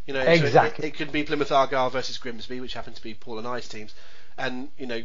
You 0.08 0.14
know, 0.16 0.22
exactly. 0.22 0.82
So 0.82 0.88
it, 0.88 0.94
it, 0.94 0.98
could 0.98 1.12
be 1.12 1.24
Plymouth 1.24 1.52
Argyle 1.52 1.90
versus 1.90 2.18
Grimsby, 2.18 2.60
which 2.60 2.74
happen 2.74 2.94
to 2.94 3.02
be 3.02 3.14
Paul 3.14 3.38
and 3.38 3.48
I's 3.48 3.68
teams, 3.68 3.94
and 4.38 4.70
you 4.78 4.88
know 4.88 5.04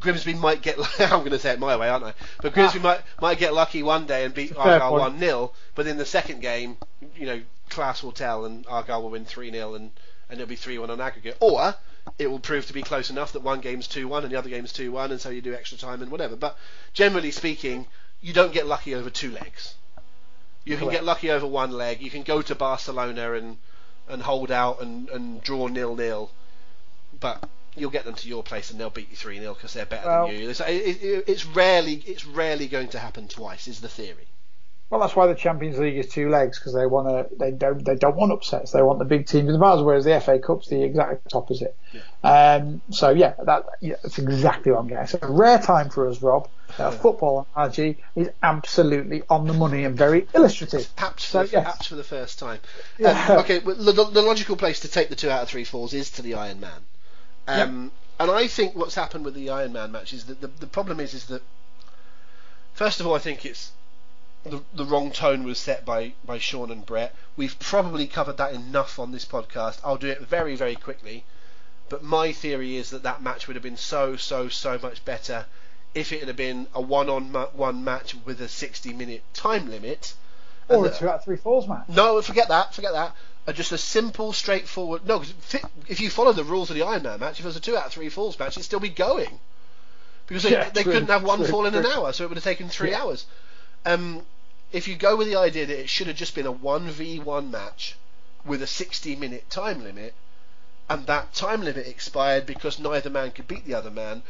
Grimsby 0.00 0.34
might 0.34 0.62
get. 0.62 0.78
I'm 1.00 1.20
going 1.20 1.30
to 1.30 1.38
say 1.38 1.52
it 1.52 1.58
my 1.58 1.76
way, 1.76 1.88
aren't 1.88 2.04
I? 2.04 2.14
But 2.40 2.54
Grimsby 2.54 2.80
ah. 2.80 2.82
might 2.82 3.00
might 3.20 3.38
get 3.38 3.54
lucky 3.54 3.82
one 3.82 4.06
day 4.06 4.24
and 4.24 4.34
beat 4.34 4.56
Argyle 4.56 4.92
one 4.92 5.18
0 5.18 5.52
but 5.74 5.86
in 5.86 5.98
the 5.98 6.06
second 6.06 6.40
game, 6.40 6.76
you 7.16 7.26
know, 7.26 7.40
class 7.68 8.02
will 8.02 8.12
tell, 8.12 8.44
and 8.44 8.66
Argyle 8.66 9.02
will 9.02 9.10
win 9.10 9.24
three 9.24 9.50
0 9.50 9.74
and 9.74 9.90
and 10.28 10.40
it'll 10.40 10.48
be 10.48 10.56
three 10.56 10.78
one 10.78 10.90
on 10.90 11.00
aggregate. 11.00 11.36
Or 11.40 11.74
it 12.18 12.26
will 12.26 12.38
prove 12.38 12.66
to 12.66 12.72
be 12.72 12.82
close 12.82 13.10
enough 13.10 13.32
that 13.32 13.42
one 13.42 13.60
game's 13.60 13.88
two 13.88 14.08
one 14.08 14.24
and 14.24 14.32
the 14.32 14.38
other 14.38 14.48
game's 14.48 14.72
two 14.72 14.92
one, 14.92 15.10
and 15.10 15.20
so 15.20 15.30
you 15.30 15.40
do 15.40 15.54
extra 15.54 15.78
time 15.78 16.02
and 16.02 16.10
whatever. 16.10 16.36
But 16.36 16.58
generally 16.92 17.30
speaking, 17.30 17.86
you 18.20 18.32
don't 18.32 18.52
get 18.52 18.66
lucky 18.66 18.94
over 18.94 19.10
two 19.10 19.30
legs. 19.30 19.74
You 20.64 20.78
can 20.78 20.88
get 20.88 21.04
lucky 21.04 21.30
over 21.30 21.46
one 21.46 21.72
leg. 21.72 22.00
You 22.00 22.10
can 22.10 22.22
go 22.22 22.40
to 22.40 22.54
Barcelona 22.54 23.32
and 23.34 23.58
and 24.08 24.22
hold 24.22 24.50
out 24.50 24.80
and, 24.82 25.08
and 25.10 25.42
draw 25.42 25.66
nil 25.66 25.94
nil, 25.94 26.30
but 27.18 27.48
you'll 27.76 27.90
get 27.90 28.04
them 28.04 28.14
to 28.14 28.28
your 28.28 28.42
place 28.42 28.70
and 28.70 28.80
they'll 28.80 28.90
beat 28.90 29.10
you 29.10 29.16
three 29.16 29.38
0 29.38 29.54
because 29.54 29.72
they're 29.72 29.86
better 29.86 30.08
well, 30.08 30.26
than 30.26 30.36
you. 30.36 30.50
It's, 30.50 30.60
it, 30.60 31.24
it's 31.26 31.46
rarely 31.46 32.02
it's 32.06 32.24
rarely 32.24 32.68
going 32.68 32.88
to 32.88 32.98
happen 32.98 33.28
twice. 33.28 33.68
Is 33.68 33.80
the 33.80 33.88
theory. 33.88 34.28
Well, 34.90 35.00
that's 35.00 35.16
why 35.16 35.26
the 35.26 35.34
Champions 35.34 35.78
League 35.78 35.96
is 35.96 36.08
two 36.08 36.28
legs 36.28 36.58
because 36.58 36.74
they 36.74 36.86
want 36.86 37.08
to. 37.08 37.36
They 37.36 37.50
don't. 37.50 37.84
They 37.84 37.96
don't 37.96 38.16
want 38.16 38.32
upsets. 38.32 38.70
They 38.70 38.82
want 38.82 38.98
the 38.98 39.04
big 39.04 39.26
teams 39.26 39.46
in 39.46 39.52
the 39.52 39.58
bars. 39.58 39.82
Whereas 39.82 40.04
the 40.04 40.20
FA 40.20 40.38
Cup's 40.38 40.68
the 40.68 40.84
exact 40.84 41.34
opposite. 41.34 41.76
Yeah. 41.92 42.60
Um, 42.60 42.82
so 42.90 43.10
yeah, 43.10 43.34
that 43.44 43.66
yeah, 43.80 43.96
that's 44.02 44.18
exactly 44.18 44.72
what 44.72 44.80
I'm 44.80 44.88
getting. 44.88 45.04
It's 45.04 45.14
a 45.14 45.26
rare 45.26 45.58
time 45.58 45.88
for 45.88 46.08
us, 46.08 46.22
Rob. 46.22 46.48
Uh, 46.78 46.90
football 46.90 47.46
analogy 47.54 47.98
is 48.14 48.30
absolutely 48.42 49.22
on 49.28 49.46
the 49.46 49.52
money 49.52 49.84
and 49.84 49.96
very 49.96 50.26
illustrative. 50.34 50.88
Perhaps 50.96 51.24
for, 51.24 51.30
so, 51.30 51.40
yes. 51.42 51.50
perhaps 51.52 51.86
for 51.86 51.94
the 51.94 52.04
first 52.04 52.38
time. 52.38 52.58
Yeah. 52.98 53.26
Um, 53.30 53.38
okay, 53.38 53.60
well, 53.60 53.76
the, 53.76 53.92
the, 53.92 54.22
logical 54.22 54.56
place 54.56 54.80
to 54.80 54.88
take 54.88 55.08
the 55.08 55.16
two 55.16 55.30
out 55.30 55.42
of 55.42 55.48
three 55.48 55.64
falls 55.64 55.94
is 55.94 56.10
to 56.12 56.22
the 56.22 56.34
Iron 56.34 56.60
Man. 56.60 56.80
Um, 57.46 57.92
And 58.18 58.30
I 58.30 58.46
think 58.46 58.74
what's 58.74 58.94
happened 58.94 59.24
with 59.24 59.34
the 59.34 59.50
Iron 59.50 59.72
Man 59.72 59.92
match 59.92 60.12
is 60.12 60.26
that 60.26 60.40
the, 60.40 60.46
the 60.46 60.66
problem 60.66 61.00
is 61.00 61.14
is 61.14 61.26
that 61.26 61.42
first 62.74 63.00
of 63.00 63.06
all, 63.06 63.14
I 63.14 63.18
think 63.18 63.44
it's 63.44 63.72
the, 64.44 64.62
the 64.74 64.84
wrong 64.84 65.10
tone 65.10 65.42
was 65.44 65.58
set 65.58 65.84
by, 65.84 66.12
by 66.24 66.38
Shawn 66.38 66.70
and 66.70 66.84
Bret. 66.84 67.14
We've 67.36 67.58
probably 67.58 68.06
covered 68.06 68.36
that 68.36 68.52
enough 68.52 68.98
on 68.98 69.10
this 69.10 69.24
podcast. 69.24 69.80
I'll 69.82 69.96
do 69.96 70.08
it 70.08 70.20
very, 70.20 70.54
very 70.54 70.76
quickly. 70.76 71.24
But 71.88 72.02
my 72.02 72.32
theory 72.32 72.76
is 72.76 72.90
that 72.90 73.02
that 73.02 73.22
match 73.22 73.46
would 73.46 73.56
have 73.56 73.62
been 73.62 73.76
so, 73.76 74.16
so, 74.16 74.48
so 74.48 74.78
much 74.82 75.04
better 75.04 75.46
if 75.94 76.12
it 76.12 76.24
had 76.24 76.36
been 76.36 76.66
a 76.74 76.80
one 76.80 77.08
on 77.08 77.32
one 77.52 77.84
match 77.84 78.16
with 78.24 78.40
a 78.40 78.48
60 78.48 78.92
minute 78.92 79.22
time 79.32 79.70
limit. 79.70 80.14
Or 80.68 80.86
a 80.86 80.90
two 80.90 81.08
out 81.08 81.16
of 81.16 81.24
three 81.24 81.36
falls 81.36 81.68
match. 81.68 81.88
No, 81.88 82.20
forget 82.22 82.48
that, 82.48 82.74
forget 82.74 82.92
that. 82.92 83.14
Uh, 83.46 83.52
just 83.52 83.72
a 83.72 83.78
simple, 83.78 84.32
straightforward. 84.32 85.06
No, 85.06 85.22
if 85.88 86.00
you 86.00 86.08
follow 86.08 86.32
the 86.32 86.44
rules 86.44 86.70
of 86.70 86.76
the 86.76 86.82
Iron 86.82 87.02
Man 87.02 87.20
match, 87.20 87.38
if 87.38 87.44
it 87.44 87.48
was 87.48 87.56
a 87.56 87.60
two 87.60 87.76
out 87.76 87.86
of 87.86 87.92
three 87.92 88.08
falls 88.08 88.38
match, 88.38 88.52
it'd 88.52 88.64
still 88.64 88.80
be 88.80 88.88
going. 88.88 89.38
Because 90.26 90.44
yeah, 90.44 90.70
they, 90.70 90.82
they 90.82 90.84
couldn't 90.84 91.10
have 91.10 91.22
one 91.22 91.40
true, 91.40 91.48
fall 91.48 91.66
in 91.66 91.72
true. 91.72 91.80
an 91.80 91.86
hour, 91.86 92.12
so 92.12 92.24
it 92.24 92.28
would 92.28 92.38
have 92.38 92.44
taken 92.44 92.70
three 92.70 92.92
yeah. 92.92 93.02
hours. 93.02 93.26
Um, 93.84 94.22
if 94.72 94.88
you 94.88 94.96
go 94.96 95.14
with 95.16 95.28
the 95.28 95.36
idea 95.36 95.66
that 95.66 95.78
it 95.78 95.90
should 95.90 96.06
have 96.06 96.16
just 96.16 96.34
been 96.34 96.46
a 96.46 96.52
1v1 96.52 97.50
match 97.50 97.96
with 98.46 98.62
a 98.62 98.66
60 98.66 99.14
minute 99.16 99.50
time 99.50 99.84
limit, 99.84 100.14
and 100.88 101.06
that 101.06 101.34
time 101.34 101.62
limit 101.62 101.86
expired 101.86 102.46
because 102.46 102.78
neither 102.78 103.10
man 103.10 103.30
could 103.30 103.46
beat 103.46 103.66
the 103.66 103.74
other 103.74 103.90
man, 103.90 104.22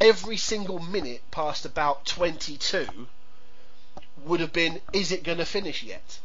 every 0.00 0.36
single 0.36 0.78
minute 0.78 1.22
past 1.30 1.64
about 1.64 2.04
22 2.04 3.08
would 4.24 4.40
have 4.40 4.52
been, 4.52 4.80
is 4.92 5.10
it 5.10 5.22
going 5.22 5.38
to 5.38 5.44
finish 5.44 5.82
yet? 5.82 6.18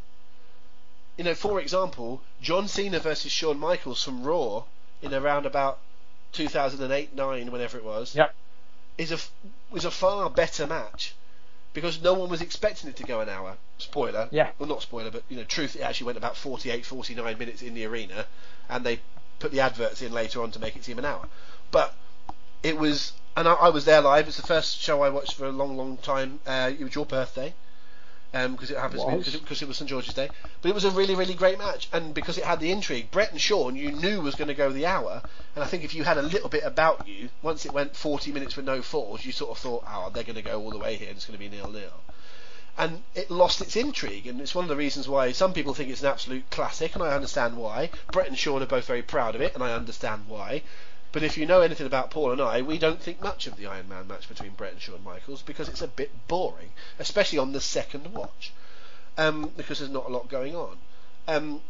You 1.22 1.26
know, 1.26 1.36
for 1.36 1.62
example, 1.62 2.24
John 2.42 2.68
Cena 2.68 3.00
versus 3.00 3.32
Shawn 3.32 3.60
Michaels 3.60 4.04
from 4.04 4.24
Raw 4.24 4.64
in 5.04 5.14
around 5.14 5.46
about 5.46 5.78
2008, 6.32 7.16
9, 7.16 7.52
whenever 7.52 7.78
it 7.78 7.84
was, 7.84 8.16
yep. 8.16 8.34
is 8.98 9.12
a 9.12 9.20
was 9.70 9.86
a 9.86 9.92
far 9.92 10.32
better 10.32 10.66
match 10.66 11.14
because 11.74 12.02
no 12.02 12.16
one 12.16 12.32
was 12.32 12.42
expecting 12.42 12.90
it 12.90 12.96
to 12.96 13.04
go 13.04 13.20
an 13.20 13.30
hour. 13.30 13.58
Spoiler. 13.78 14.30
Yeah. 14.32 14.50
Well, 14.58 14.68
not 14.68 14.82
spoiler, 14.82 15.12
but 15.12 15.22
you 15.30 15.38
know, 15.38 15.44
truth, 15.44 15.76
it 15.76 15.82
actually 15.82 16.06
went 16.06 16.18
about 16.18 16.38
48, 16.38 16.88
49 16.88 17.38
minutes 17.38 17.62
in 17.62 17.76
the 17.76 17.86
arena, 17.86 18.26
and 18.68 18.84
they 18.84 19.00
put 19.38 19.52
the 19.52 19.60
adverts 19.60 20.02
in 20.02 20.12
later 20.12 20.42
on 20.42 20.50
to 20.50 20.60
make 20.60 20.76
it 20.76 20.84
seem 20.84 20.98
an 20.98 21.06
hour. 21.06 21.30
But 21.70 21.94
it 22.64 22.80
was, 22.80 23.14
and 23.38 23.48
I, 23.48 23.54
I 23.54 23.70
was 23.70 23.86
there 23.86 24.02
live. 24.02 24.28
It's 24.28 24.38
the 24.38 24.48
first 24.48 24.80
show 24.80 25.04
I 25.04 25.10
watched 25.10 25.36
for 25.36 25.46
a 25.46 25.52
long, 25.52 25.78
long 25.78 25.98
time. 25.98 26.40
Uh, 26.48 26.72
it 26.72 26.84
was 26.84 26.96
your 26.96 27.06
birthday 27.06 27.54
because 28.32 28.72
um, 28.72 28.78
it 28.78 28.80
happens 28.80 29.04
because 29.04 29.36
it, 29.36 29.62
it, 29.62 29.68
was 29.68 29.78
St 29.78 29.90
George's 29.90 30.14
Day. 30.14 30.30
But 30.62 30.70
it 30.70 30.76
was 30.76 30.86
a 30.86 30.92
really, 30.92 31.16
really 31.16 31.34
great 31.34 31.58
match, 31.58 31.90
and 31.92 32.14
because 32.14 32.38
it 32.38 32.46
had 32.46 32.62
the 32.62 32.72
intrigue, 32.72 33.12
Bret 33.12 33.32
and 33.32 33.42
Shawn 33.42 33.76
you 33.76 33.92
knew 33.92 34.22
was 34.22 34.36
going 34.36 34.48
to 34.48 34.54
go 34.54 34.72
the 34.72 34.86
hour, 34.86 35.22
and 35.56 35.64
I 35.64 35.68
think 35.68 35.84
if 35.84 35.94
you 35.94 36.06
had 36.06 36.18
a 36.18 36.22
little 36.22 36.48
bit 36.48 36.64
about 36.64 37.08
you, 37.08 37.30
once 37.42 37.66
it 37.66 37.74
went 37.74 37.96
40 37.96 38.32
minutes 38.32 38.56
with 38.56 38.66
no 38.66 38.82
falls, 38.82 39.26
you 39.26 39.34
sort 39.34 39.52
of 39.52 39.58
thought, 39.58 39.84
oh, 39.86 40.10
they're 40.14 40.24
going 40.24 40.36
to 40.36 40.42
go 40.42 40.62
all 40.62 40.72
the 40.72 40.78
way 40.78 40.96
here, 40.96 41.10
and 41.10 41.18
it's 41.18 41.26
going 41.26 41.38
to 41.38 41.44
be 41.44 41.50
nil 41.50 41.70
nil. 41.70 41.92
And 42.78 43.04
it 43.16 43.30
lost 43.30 43.62
its 43.62 43.76
intrigue, 43.76 44.28
and 44.28 44.40
it's 44.40 44.56
one 44.56 44.64
of 44.64 44.70
the 44.70 44.78
reasons 44.78 45.10
why 45.10 45.34
some 45.34 45.54
people 45.54 45.74
think 45.74 45.90
it's 45.90 46.02
an 46.02 46.08
absolute 46.08 46.50
classic, 46.52 46.96
and 46.96 47.04
I 47.04 47.14
understand 47.14 47.58
why. 47.58 47.90
Bret 48.14 48.30
and 48.30 48.40
Shawn 48.40 48.64
are 48.64 48.66
both 48.66 48.86
very 48.86 49.02
proud 49.02 49.36
of 49.36 49.42
it, 49.42 49.54
and 49.56 49.64
I 49.64 49.74
understand 49.74 50.24
why. 50.30 50.64
But 51.14 51.24
if 51.24 51.38
you 51.38 51.46
know 51.46 51.60
anything 51.60 51.86
about 51.86 52.10
Paul 52.10 52.32
and 52.32 52.40
I, 52.40 52.62
we 52.62 52.78
don't 52.78 53.02
think 53.02 53.22
much 53.22 53.46
of 53.46 53.58
the 53.58 53.68
Iron 53.68 53.90
Man 53.90 54.08
match 54.08 54.30
between 54.30 54.52
Bret 54.52 54.72
and 54.72 54.82
Shawn 54.82 55.04
Michaels 55.04 55.42
because 55.42 55.68
it's 55.68 55.82
a 55.82 55.88
bit 55.88 56.10
boring, 56.30 56.72
especially 57.00 57.38
on 57.38 57.52
the 57.52 57.60
second 57.60 58.14
watch, 58.14 58.54
um, 59.18 59.52
because 59.58 59.80
there's 59.80 59.92
not 59.92 60.06
a 60.06 60.14
lot 60.14 60.30
going 60.30 60.56
on. 60.56 60.78
Um, 61.28 61.62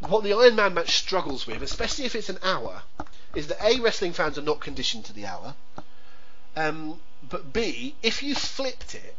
what 0.00 0.22
the 0.22 0.34
Iron 0.34 0.54
Man 0.54 0.74
match 0.74 0.98
struggles 0.98 1.46
with, 1.46 1.62
especially 1.62 2.04
if 2.04 2.14
it's 2.14 2.28
an 2.28 2.40
hour, 2.42 2.82
is 3.34 3.46
that 3.46 3.64
A, 3.64 3.80
wrestling 3.80 4.12
fans 4.12 4.36
are 4.36 4.42
not 4.42 4.60
conditioned 4.60 5.06
to 5.06 5.14
the 5.14 5.24
hour, 5.24 5.54
um, 6.54 7.00
but 7.22 7.54
B, 7.54 7.94
if 8.02 8.22
you 8.22 8.34
flipped 8.34 8.94
it 8.94 9.16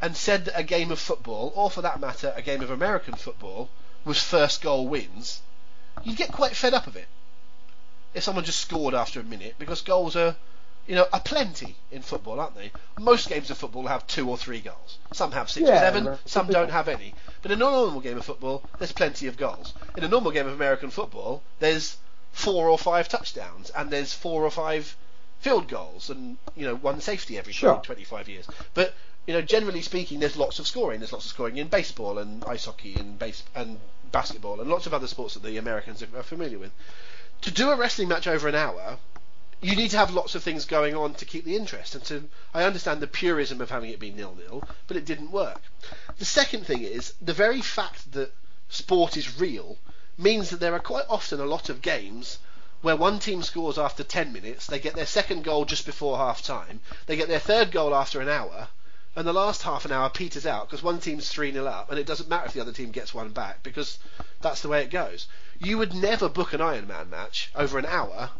and 0.00 0.16
said 0.16 0.46
that 0.46 0.58
a 0.58 0.62
game 0.62 0.90
of 0.90 0.98
football, 0.98 1.52
or 1.54 1.70
for 1.70 1.82
that 1.82 2.00
matter, 2.00 2.32
a 2.34 2.40
game 2.40 2.62
of 2.62 2.70
American 2.70 3.16
football, 3.16 3.68
was 4.02 4.22
first 4.22 4.62
goal 4.62 4.88
wins, 4.88 5.42
you'd 6.02 6.16
get 6.16 6.32
quite 6.32 6.56
fed 6.56 6.72
up 6.72 6.86
of 6.86 6.96
it 6.96 7.08
if 8.14 8.22
someone 8.22 8.44
just 8.44 8.60
scored 8.60 8.94
after 8.94 9.20
a 9.20 9.24
minute 9.24 9.54
because 9.58 9.80
goals 9.82 10.16
are 10.16 10.36
you 10.86 10.96
know, 10.96 11.06
are 11.12 11.20
plenty 11.20 11.76
in 11.92 12.02
football, 12.02 12.40
aren't 12.40 12.56
they? 12.56 12.72
Most 12.98 13.28
games 13.28 13.50
of 13.50 13.58
football 13.58 13.86
have 13.86 14.06
two 14.06 14.28
or 14.28 14.36
three 14.36 14.60
goals. 14.60 14.98
Some 15.12 15.30
have 15.32 15.48
six 15.48 15.68
yeah, 15.68 15.76
or 15.76 15.78
seven, 15.78 16.18
some 16.24 16.48
don't 16.48 16.70
have 16.70 16.88
any. 16.88 17.14
But 17.40 17.52
in 17.52 17.58
a 17.58 17.60
normal 17.60 18.00
game 18.00 18.18
of 18.18 18.24
football, 18.24 18.64
there's 18.78 18.92
plenty 18.92 19.28
of 19.28 19.36
goals. 19.36 19.74
In 19.96 20.02
a 20.02 20.08
normal 20.08 20.32
game 20.32 20.46
of 20.46 20.54
American 20.54 20.90
football, 20.90 21.42
there's 21.60 21.98
four 22.32 22.68
or 22.68 22.78
five 22.78 23.08
touchdowns, 23.08 23.70
and 23.70 23.90
there's 23.90 24.12
four 24.12 24.42
or 24.42 24.50
five 24.50 24.96
field 25.40 25.68
goals, 25.68 26.10
and 26.10 26.36
you 26.56 26.66
know, 26.66 26.74
one 26.74 27.00
safety 27.00 27.38
every 27.38 27.52
sure. 27.52 27.80
25 27.82 28.28
years. 28.28 28.46
But 28.74 28.94
you 29.26 29.34
know, 29.34 29.42
generally 29.42 29.82
speaking, 29.82 30.18
there's 30.18 30.36
lots 30.36 30.58
of 30.58 30.66
scoring. 30.66 30.98
There's 30.98 31.12
lots 31.12 31.26
of 31.26 31.30
scoring 31.30 31.58
in 31.58 31.68
baseball 31.68 32.18
and 32.18 32.44
ice 32.44 32.64
hockey 32.64 32.96
and 32.96 33.18
base 33.18 33.44
and 33.54 33.78
basketball 34.10 34.60
and 34.60 34.68
lots 34.68 34.86
of 34.86 34.92
other 34.92 35.06
sports 35.06 35.34
that 35.34 35.42
the 35.42 35.56
Americans 35.56 36.02
are 36.02 36.22
familiar 36.22 36.58
with 36.58 36.72
to 37.42 37.50
do 37.50 37.70
a 37.70 37.76
wrestling 37.76 38.08
match 38.08 38.26
over 38.26 38.48
an 38.48 38.54
hour, 38.54 38.98
you 39.60 39.76
need 39.76 39.90
to 39.90 39.96
have 39.96 40.10
lots 40.10 40.34
of 40.34 40.42
things 40.42 40.64
going 40.64 40.94
on 40.96 41.14
to 41.14 41.24
keep 41.24 41.44
the 41.44 41.56
interest. 41.56 41.94
And 41.94 42.04
to, 42.04 42.28
I 42.52 42.64
understand 42.64 43.00
the 43.00 43.06
purism 43.06 43.60
of 43.60 43.70
having 43.70 43.90
it 43.90 44.00
be 44.00 44.10
nil 44.10 44.36
nil, 44.36 44.64
but 44.88 44.96
it 44.96 45.04
didn't 45.04 45.30
work. 45.30 45.62
The 46.18 46.24
second 46.24 46.66
thing 46.66 46.82
is 46.82 47.14
the 47.22 47.32
very 47.32 47.60
fact 47.60 48.12
that 48.12 48.34
sport 48.68 49.16
is 49.16 49.38
real 49.38 49.78
means 50.18 50.50
that 50.50 50.60
there 50.60 50.74
are 50.74 50.80
quite 50.80 51.04
often 51.08 51.40
a 51.40 51.46
lot 51.46 51.68
of 51.68 51.82
games 51.82 52.38
where 52.80 52.96
one 52.96 53.20
team 53.20 53.42
scores 53.42 53.78
after 53.78 54.02
10 54.02 54.32
minutes, 54.32 54.66
they 54.66 54.80
get 54.80 54.94
their 54.94 55.06
second 55.06 55.44
goal 55.44 55.64
just 55.64 55.86
before 55.86 56.18
half 56.18 56.42
time, 56.42 56.80
they 57.06 57.16
get 57.16 57.28
their 57.28 57.38
third 57.38 57.70
goal 57.70 57.94
after 57.94 58.20
an 58.20 58.28
hour, 58.28 58.68
and 59.14 59.26
the 59.26 59.32
last 59.32 59.62
half 59.62 59.84
an 59.84 59.92
hour 59.92 60.10
peters 60.10 60.46
out 60.46 60.68
because 60.68 60.82
one 60.82 60.98
team's 60.98 61.28
3 61.28 61.52
0 61.52 61.66
up, 61.66 61.90
and 61.90 61.98
it 61.98 62.06
doesn't 62.06 62.28
matter 62.28 62.46
if 62.46 62.54
the 62.54 62.60
other 62.60 62.72
team 62.72 62.90
gets 62.90 63.14
one 63.14 63.30
back 63.30 63.62
because 63.62 63.98
that's 64.40 64.62
the 64.62 64.68
way 64.68 64.82
it 64.82 64.90
goes. 64.90 65.28
You 65.64 65.78
would 65.78 65.94
never 65.94 66.28
book 66.28 66.52
an 66.52 66.60
Ironman 66.60 67.08
match 67.10 67.50
over 67.54 67.78
an 67.78 67.86
hour 67.86 68.30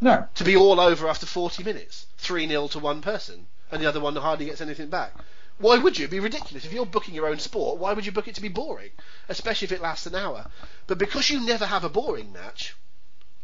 No. 0.00 0.28
to 0.34 0.44
be 0.44 0.56
all 0.56 0.80
over 0.80 1.08
after 1.08 1.26
40 1.26 1.62
minutes, 1.62 2.06
3 2.18 2.48
0 2.48 2.68
to 2.68 2.78
one 2.78 3.02
person, 3.02 3.46
and 3.70 3.82
the 3.82 3.86
other 3.86 4.00
one 4.00 4.16
hardly 4.16 4.46
gets 4.46 4.60
anything 4.60 4.88
back. 4.88 5.12
Why 5.58 5.78
would 5.78 5.98
you? 5.98 6.04
It'd 6.04 6.10
be 6.10 6.20
ridiculous. 6.20 6.64
If 6.64 6.72
you're 6.72 6.86
booking 6.86 7.14
your 7.14 7.28
own 7.28 7.38
sport, 7.38 7.78
why 7.78 7.92
would 7.92 8.04
you 8.06 8.12
book 8.12 8.26
it 8.28 8.34
to 8.36 8.42
be 8.42 8.48
boring? 8.48 8.90
Especially 9.28 9.66
if 9.66 9.72
it 9.72 9.80
lasts 9.82 10.06
an 10.06 10.14
hour. 10.14 10.46
But 10.86 10.98
because 10.98 11.30
you 11.30 11.40
never 11.40 11.66
have 11.66 11.84
a 11.84 11.88
boring 11.88 12.32
match, 12.32 12.74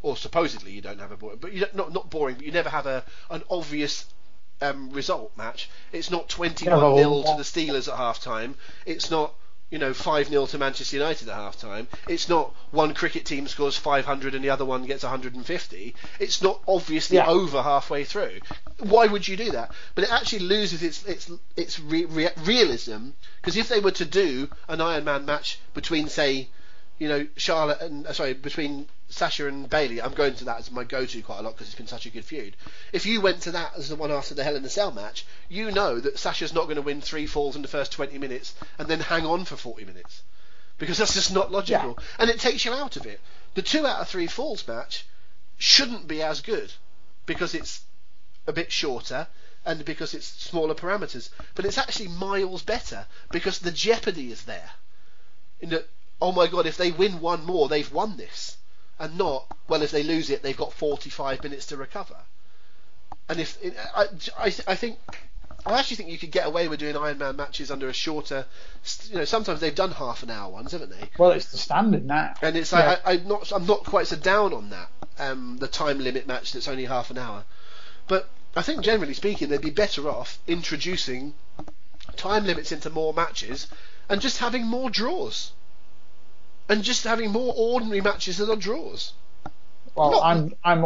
or 0.03 0.17
supposedly 0.17 0.73
you 0.73 0.81
don't 0.81 0.99
have 0.99 1.13
a 1.13 1.17
boring, 1.17 1.39
but 1.41 1.53
you 1.53 1.67
not 1.75 1.93
not 1.93 2.11
boring, 2.11 2.37
but 2.37 2.45
you 2.47 2.53
never 2.53 2.71
have 2.71 2.87
a 2.87 3.05
an 3.31 3.43
obvious 3.49 4.07
um, 4.61 4.91
result 4.91 5.37
match. 5.37 5.71
It's 5.93 6.11
not 6.11 6.29
21 6.29 6.79
Yeah, 6.97 7.03
0 7.03 7.23
to 7.23 7.35
the 7.37 7.45
Steelers 7.45 7.87
at 7.91 7.97
half 7.97 8.21
time. 8.21 8.57
It's 8.87 9.11
not 9.11 9.35
you 9.71 9.79
know 9.79 9.95
5 9.95 10.29
0 10.29 10.47
to 10.47 10.59
Manchester 10.59 10.97
United 10.97 11.29
at 11.29 11.35
half 11.35 11.57
time. 11.59 11.87
It's 12.09 12.29
not 12.29 12.55
one 12.73 12.93
cricket 12.95 13.25
team 13.25 13.47
scores 13.47 13.77
500 13.77 14.35
and 14.35 14.45
the 14.45 14.51
other 14.51 14.65
one 14.65 14.85
gets 14.85 15.03
150. 15.05 15.95
It's 16.19 16.43
not 16.43 16.61
obviously 16.67 17.17
Yeah. 17.19 17.29
over 17.29 17.63
halfway 17.63 18.05
through. 18.05 18.41
Why 18.81 19.07
would 19.07 19.27
you 19.29 19.37
do 19.37 19.53
that? 19.53 19.71
But 19.95 20.05
it 20.05 20.13
actually 20.13 20.41
loses 20.41 20.83
its 20.83 21.05
its 21.05 21.31
its 21.57 21.79
re- 21.81 22.05
re- 22.07 22.31
realism 22.45 23.11
because 23.41 23.57
if 23.57 23.69
they 23.69 23.81
were 23.81 23.93
to 23.93 24.05
do 24.05 24.49
an 24.69 24.81
Iron 24.81 25.05
Man 25.05 25.25
match 25.25 25.59
between 25.75 26.09
say 26.09 26.49
you 26.99 27.09
know 27.09 27.27
Charlotte 27.37 27.81
and 27.81 28.07
uh, 28.07 28.13
sorry 28.13 28.35
between 28.35 28.87
Sasha 29.11 29.47
and 29.49 29.69
Bayley, 29.69 30.01
I'm 30.01 30.15
going 30.15 30.35
to 30.37 30.45
that 30.45 30.61
as 30.61 30.71
my 30.71 30.85
go-to 30.85 31.21
quite 31.23 31.41
a 31.41 31.43
lot 31.43 31.55
because 31.55 31.67
it's 31.67 31.77
been 31.77 31.87
such 31.87 32.07
a 32.07 32.11
good 32.11 32.25
feud. 32.25 32.57
If 32.93 33.07
you 33.07 33.21
went 33.21 33.43
to 33.43 33.51
that 33.53 33.73
as 33.77 33.89
the 33.89 33.97
one 33.97 34.11
after 34.11 34.35
the 34.35 34.45
Hell 34.45 34.57
in 34.57 34.65
a 34.65 34.69
Cell 34.69 34.93
match, 34.93 35.27
you 35.49 35.71
know 35.71 36.01
that 36.01 36.19
Sasha's 36.19 36.55
not 36.55 36.65
going 36.65 36.77
to 36.77 36.83
win 36.83 37.01
three 37.01 37.27
falls 37.27 37.57
in 37.57 37.63
the 37.63 37.69
first 37.69 37.93
20 37.93 38.19
minutes 38.19 38.55
and 38.79 38.89
then 38.89 39.01
hang 39.01 39.27
on 39.27 39.45
for 39.45 39.57
40 39.57 39.85
minutes 39.85 40.23
because 40.81 40.97
that's 40.99 41.15
just 41.15 41.33
not 41.33 41.53
logical, 41.53 41.99
and 42.19 42.31
it 42.31 42.41
takes 42.41 42.65
you 42.65 42.73
out 42.73 42.97
of 42.97 43.05
it. 43.07 43.21
The 43.55 43.63
two 43.63 43.87
out 43.87 44.01
of 44.01 44.09
three 44.09 44.27
falls 44.27 44.67
match 44.67 45.05
shouldn't 45.59 46.09
be 46.09 46.23
as 46.23 46.41
good 46.41 46.73
because 47.27 47.55
it's 47.55 47.83
a 48.47 48.53
bit 48.53 48.73
shorter 48.73 49.29
and 49.67 49.85
because 49.85 50.15
it's 50.15 50.27
smaller 50.27 50.75
parameters, 50.75 51.29
but 51.55 51.67
it's 51.67 51.77
actually 51.77 52.09
miles 52.09 52.63
better 52.63 53.07
because 53.31 53.59
the 53.59 53.71
jeopardy 53.71 54.33
is 54.33 54.45
there. 54.45 54.71
In 55.61 55.69
that, 55.71 55.87
oh 56.21 56.33
my 56.33 56.47
god, 56.47 56.65
if 56.67 56.79
they 56.79 56.91
win 56.91 57.21
one 57.21 57.45
more, 57.45 57.69
they've 57.69 57.93
won 57.93 58.17
this, 58.17 58.57
and 59.01 59.19
not 59.19 59.47
well 59.67 59.83
if 59.83 59.91
they 59.91 60.03
lose 60.05 60.31
it, 60.31 60.43
they've 60.43 60.57
got 60.57 60.73
45 60.73 61.43
minutes 61.43 61.67
to 61.67 61.77
recover. 61.77 62.17
And 63.29 63.41
if 63.41 63.59
I, 63.97 64.07
I, 64.39 64.55
I 64.69 64.75
think 64.75 64.99
I 65.67 65.79
actually 65.79 65.97
think 65.97 66.11
you 66.11 66.19
could 66.19 66.31
get 66.31 66.47
away 66.47 66.69
with 66.69 66.81
doing 66.81 66.95
Ironman 66.95 67.37
matches 67.37 67.71
under 67.71 67.89
a 67.89 67.93
shorter. 67.93 68.45
You 69.09 69.19
know, 69.19 69.25
sometimes 69.25 69.61
they've 69.61 69.75
done 69.75 69.93
half 69.93 70.23
an 70.23 70.31
hour 70.31 70.51
ones, 70.51 70.73
haven't 70.73 70.91
they? 70.91 71.11
Well, 71.19 71.31
it's 71.33 71.51
the 71.53 71.59
standard 71.59 72.05
now. 72.07 72.35
And 72.43 72.57
it's 72.57 72.73
Yeah. 72.73 72.81
like 72.81 73.07
I, 73.07 73.13
I'm 73.15 73.29
not 73.29 73.53
I'm 73.53 73.67
not 73.67 73.85
quite 73.85 74.07
so 74.07 74.17
down 74.17 74.53
on 74.53 74.71
that. 74.71 74.89
Um, 75.19 75.59
the 75.59 75.69
time 75.69 75.99
limit 75.99 76.27
match 76.27 76.53
that's 76.53 76.67
only 76.69 76.87
half 76.87 77.11
an 77.11 77.19
hour, 77.19 77.45
but 78.09 78.29
I 78.57 78.63
think 78.63 78.83
generally 78.83 79.13
speaking 79.15 79.49
they'd 79.49 79.61
be 79.61 79.71
better 79.71 80.09
off 80.09 80.39
introducing 80.47 81.35
time 82.17 82.47
limits 82.47 82.73
into 82.73 82.89
more 82.91 83.13
matches 83.13 83.67
and 84.09 84.21
just 84.21 84.39
having 84.39 84.67
more 84.67 84.89
draws. 84.89 85.53
And 86.71 86.85
just 86.85 87.03
having 87.03 87.33
more 87.33 87.53
ordinary 87.57 88.01
matches 88.01 88.39
than 88.39 88.49
are 88.49 88.55
draws. 88.57 89.13
Well, 89.97 90.13
not- 90.13 90.23
I'm 90.23 90.55
I'm 90.63 90.81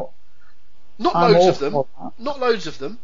Not 0.98 1.14
I'm 1.14 1.32
loads 1.32 1.46
of 1.46 1.58
them. 1.58 1.84
Not 2.18 2.40
loads 2.40 2.66
of 2.66 2.78
them. 2.78 2.98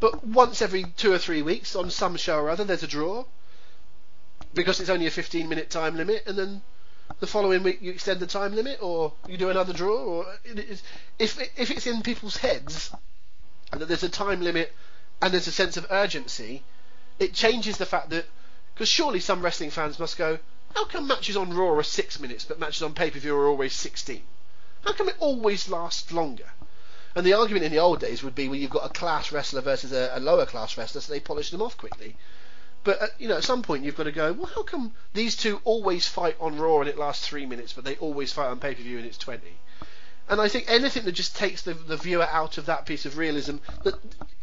But 0.00 0.26
once 0.26 0.60
every 0.60 0.84
two 0.96 1.12
or 1.12 1.18
three 1.18 1.42
weeks 1.42 1.76
on 1.76 1.90
some 1.90 2.16
show 2.16 2.38
or 2.38 2.50
other 2.50 2.64
there's 2.64 2.82
a 2.82 2.88
draw. 2.88 3.24
Because 4.52 4.80
it's 4.80 4.90
only 4.90 5.06
a 5.06 5.12
15 5.12 5.48
minute 5.48 5.70
time 5.70 5.96
limit 5.96 6.24
and 6.26 6.36
then 6.36 6.62
the 7.20 7.26
following 7.28 7.62
week 7.62 7.78
you 7.80 7.92
extend 7.92 8.18
the 8.18 8.26
time 8.26 8.54
limit 8.54 8.82
or 8.82 9.12
you 9.28 9.36
do 9.36 9.50
another 9.50 9.72
draw 9.72 9.96
or 9.96 10.26
it 10.44 10.58
is, 10.58 10.82
if 11.20 11.38
if 11.56 11.70
it's 11.70 11.86
in 11.86 12.02
people's 12.02 12.36
heads 12.36 12.90
that 13.70 13.86
there's 13.86 14.02
a 14.02 14.08
time 14.08 14.40
limit 14.40 14.72
and 15.22 15.32
there's 15.32 15.46
a 15.46 15.52
sense 15.52 15.76
of 15.76 15.86
urgency, 15.90 16.64
it 17.20 17.32
changes 17.32 17.76
the 17.78 17.86
fact 17.86 18.10
that 18.10 18.24
because 18.74 18.88
surely 18.88 19.20
some 19.20 19.40
wrestling 19.40 19.70
fans 19.70 19.98
must 19.98 20.16
go, 20.18 20.38
how 20.74 20.84
come 20.84 21.06
matches 21.06 21.36
on 21.36 21.52
Raw 21.52 21.70
are 21.70 21.82
six 21.82 22.20
minutes 22.20 22.44
but 22.44 22.58
matches 22.58 22.82
on 22.82 22.94
pay 22.94 23.10
per 23.10 23.18
view 23.18 23.34
are 23.36 23.48
always 23.48 23.72
16? 23.74 24.22
How 24.84 24.92
come 24.92 25.08
it 25.08 25.16
always 25.18 25.68
lasts 25.68 26.12
longer? 26.12 26.50
And 27.14 27.26
the 27.26 27.32
argument 27.32 27.64
in 27.64 27.72
the 27.72 27.78
old 27.78 28.00
days 28.00 28.22
would 28.22 28.34
be, 28.34 28.48
well, 28.48 28.58
you've 28.58 28.70
got 28.70 28.86
a 28.88 28.92
class 28.92 29.32
wrestler 29.32 29.60
versus 29.60 29.92
a, 29.92 30.12
a 30.14 30.20
lower 30.20 30.46
class 30.46 30.76
wrestler, 30.76 31.00
so 31.00 31.12
they 31.12 31.20
polish 31.20 31.50
them 31.50 31.62
off 31.62 31.76
quickly. 31.76 32.16
But 32.84 33.02
uh, 33.02 33.06
you 33.18 33.28
know, 33.28 33.36
at 33.36 33.44
some 33.44 33.62
point 33.62 33.84
you've 33.84 33.96
got 33.96 34.04
to 34.04 34.12
go. 34.12 34.32
Well, 34.32 34.50
how 34.54 34.62
come 34.62 34.94
these 35.14 35.36
two 35.36 35.60
always 35.64 36.06
fight 36.06 36.36
on 36.40 36.58
Raw 36.58 36.80
and 36.80 36.88
it 36.88 36.98
lasts 36.98 37.26
three 37.26 37.46
minutes, 37.46 37.72
but 37.72 37.84
they 37.84 37.96
always 37.96 38.32
fight 38.32 38.46
on 38.46 38.60
pay 38.60 38.74
per 38.74 38.82
view 38.82 38.98
and 38.98 39.06
it's 39.06 39.18
twenty? 39.18 39.56
And 40.28 40.40
I 40.40 40.48
think 40.48 40.66
anything 40.68 41.04
that 41.04 41.12
just 41.12 41.36
takes 41.36 41.62
the, 41.62 41.74
the 41.74 41.96
viewer 41.96 42.26
out 42.26 42.58
of 42.58 42.66
that 42.66 42.86
piece 42.86 43.06
of 43.06 43.16
realism 43.16 43.56
that 43.82 43.94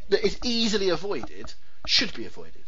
that 0.09 0.25
is 0.25 0.37
easily 0.43 0.89
avoided 0.89 1.53
should 1.87 2.13
be 2.13 2.25
avoided. 2.25 2.63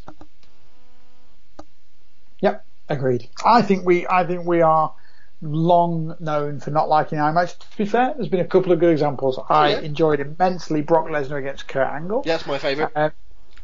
Yep, 2.42 2.66
agreed. 2.90 3.28
I 3.46 3.62
think 3.62 3.86
we 3.86 4.08
I 4.08 4.26
think 4.26 4.46
we 4.46 4.62
are 4.62 4.94
long 5.42 6.16
known 6.20 6.60
for 6.60 6.72
not 6.72 6.90
liking 6.90 7.20
IMAX. 7.20 7.58
To 7.60 7.78
be 7.78 7.86
fair, 7.86 8.14
there's 8.16 8.30
been 8.30 8.40
a 8.40 8.48
couple 8.48 8.72
of 8.72 8.80
good 8.80 8.92
examples. 8.92 9.40
I 9.50 9.70
yeah. 9.72 9.80
enjoyed 9.82 10.20
immensely 10.20 10.82
Brock 10.82 11.06
Lesnar 11.08 11.38
against 11.40 11.68
Kurt 11.68 11.88
Angle. 11.88 12.24
Yeah, 12.26 12.34
that's 12.38 12.48
my 12.48 12.58
favourite. 12.58 12.92
Uh, 12.96 13.10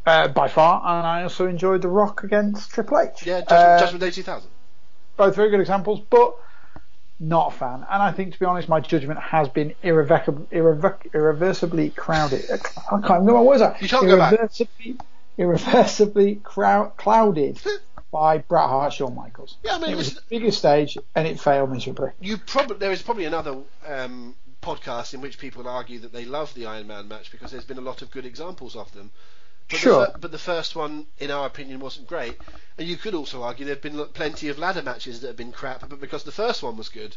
uh, 0.05 0.27
by 0.27 0.47
far, 0.49 0.81
and 0.85 1.07
I 1.07 1.23
also 1.23 1.47
enjoyed 1.47 1.81
The 1.81 1.87
Rock 1.87 2.23
against 2.23 2.71
Triple 2.71 2.99
H. 2.99 3.25
Yeah, 3.25 3.39
Judgment, 3.39 3.51
Uh, 3.51 3.79
Judgment 3.79 4.01
Day 4.01 4.11
2000. 4.11 4.49
both 5.17 5.35
very 5.35 5.49
good 5.49 5.61
examples, 5.61 6.01
but 6.09 6.35
not 7.21 7.53
a 7.53 7.57
fan. 7.57 7.85
And 7.89 8.03
I 8.03 8.11
think, 8.11 8.33
to 8.33 8.39
be 8.39 8.45
honest, 8.45 8.67
my 8.67 8.81
judgment 8.81 9.19
has 9.21 9.47
been 9.47 9.73
irrevocably, 9.81 10.45
irrevoc- 10.51 11.13
irreversibly 11.13 11.91
crowded. 11.91 12.43
I 12.51 12.57
can't 12.57 13.03
remember 13.21 13.35
what 13.35 13.45
was 13.45 13.61
that. 13.61 13.81
You 13.81 13.87
can't 13.87 14.05
go 14.05 14.17
back. 14.17 14.33
irreversibly, 14.33 14.97
Irreversibly 15.37 16.35
crowd- 16.43 16.97
clouded 16.97 17.59
by 18.13 18.37
Bret 18.37 18.69
Hart, 18.69 18.93
Shawn 18.93 19.13
Michaels. 19.15 19.57
Yeah, 19.63 19.75
I 19.75 19.79
mean, 19.79 19.89
it 19.89 19.95
was 19.97 20.13
the 20.15 20.21
biggest 20.29 20.59
stage, 20.59 20.97
and 21.15 21.27
it 21.27 21.39
failed 21.39 21.71
miserably. 21.71 22.11
you 22.21 22.37
probably 22.37 22.77
there 22.77 22.91
is 22.93 23.01
probably 23.01 23.25
another 23.25 23.57
um, 23.85 24.35
podcast 24.61 25.13
in 25.13 25.19
which 25.19 25.37
people 25.37 25.67
argue 25.67 25.99
that 25.99 26.13
they 26.13 26.23
love 26.23 26.53
the 26.53 26.65
Iron 26.67 26.87
Man 26.87 27.07
match 27.09 27.31
because 27.31 27.51
there's 27.51 27.65
been 27.65 27.77
a 27.79 27.81
lot 27.81 28.01
of 28.01 28.11
good 28.11 28.25
examples 28.25 28.75
of 28.77 28.93
them. 28.93 29.11
But 29.69 29.79
Sure. 29.79 30.05
The 30.05 30.11
fir- 30.11 30.17
but 30.19 30.31
the 30.31 30.37
first 30.37 30.75
one, 30.75 31.07
in 31.19 31.31
our 31.31 31.45
opinion, 31.47 31.79
wasn't 31.79 32.07
great. 32.07 32.37
And 32.77 32.87
you 32.87 32.95
could 32.97 33.13
also 33.15 33.43
argue 33.43 33.65
there 33.65 33.75
have 33.75 33.81
been 33.81 34.05
plenty 34.13 34.49
of 34.49 34.59
ladder 34.59 34.81
matches 34.83 35.21
that 35.21 35.27
have 35.27 35.37
been 35.37 35.51
crap, 35.51 35.87
but 35.89 35.99
because 35.99 36.23
the 36.23 36.31
first 36.31 36.61
one 36.63 36.77
was 36.77 36.89
good, 36.89 37.15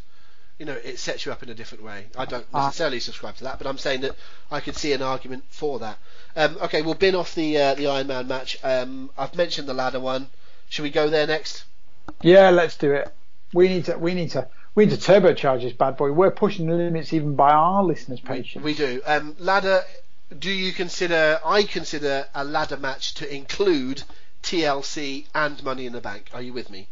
you 0.59 0.65
know, 0.65 0.73
it 0.73 0.99
sets 0.99 1.27
you 1.27 1.33
up 1.33 1.43
in 1.43 1.51
a 1.51 1.55
different 1.55 1.85
way. 1.85 2.07
I 2.17 2.25
don't 2.25 2.47
Ah. 2.55 2.67
necessarily 2.67 3.01
subscribe 3.01 3.37
to 3.37 3.45
that, 3.45 3.59
but 3.59 3.67
I'm 3.67 3.77
saying 3.79 4.01
that 4.03 4.17
I 4.51 4.61
could 4.61 4.77
see 4.77 4.93
an 4.93 5.03
argument 5.03 5.45
for 5.51 5.79
that. 5.81 5.99
Um, 6.35 6.57
okay, 6.63 6.81
we'll 6.83 6.95
bin 6.95 7.15
off 7.15 7.35
the 7.35 7.59
uh, 7.59 7.75
the 7.75 7.89
Iron 7.89 8.07
Man 8.07 8.27
match. 8.27 8.59
Um, 8.65 9.11
I've 9.19 9.35
mentioned 9.35 9.69
the 9.69 9.75
ladder 9.75 10.01
one. 10.01 10.29
Should 10.69 10.83
we 10.83 10.91
go 10.91 11.09
there 11.09 11.27
next? 11.27 11.65
Yeah, 12.23 12.51
let's 12.51 12.77
do 12.77 12.93
it. 12.93 13.13
We 13.53 13.69
need 13.69 13.87
to. 13.87 13.99
We 13.99 14.15
need 14.15 14.31
to. 14.31 14.49
We 14.75 14.87
need 14.87 14.99
to 14.99 15.13
turbocharge 15.13 15.63
this 15.63 15.73
bad 15.73 15.97
boy. 15.97 16.13
We're 16.13 16.31
pushing 16.31 16.67
the 16.67 16.75
limits 16.75 17.13
even 17.13 17.35
by 17.35 17.51
our 17.51 17.83
listeners' 17.83 18.21
patience. 18.21 18.65
We 18.65 18.75
do. 18.75 19.01
Um, 19.07 19.37
ladder. 19.39 19.83
Do 20.39 20.51
you 20.51 20.73
consider? 20.73 21.41
I 21.45 21.63
consider 21.63 22.27
a 22.35 22.45
ladder 22.45 22.77
match 22.77 23.15
to 23.15 23.35
include 23.35 24.03
TLC 24.43 25.27
and 25.35 25.63
Money 25.65 25.87
in 25.87 25.93
the 25.93 26.01
Bank. 26.01 26.31
Are 26.35 26.43
you 26.43 26.53
with 26.53 26.71
me? 26.71 26.89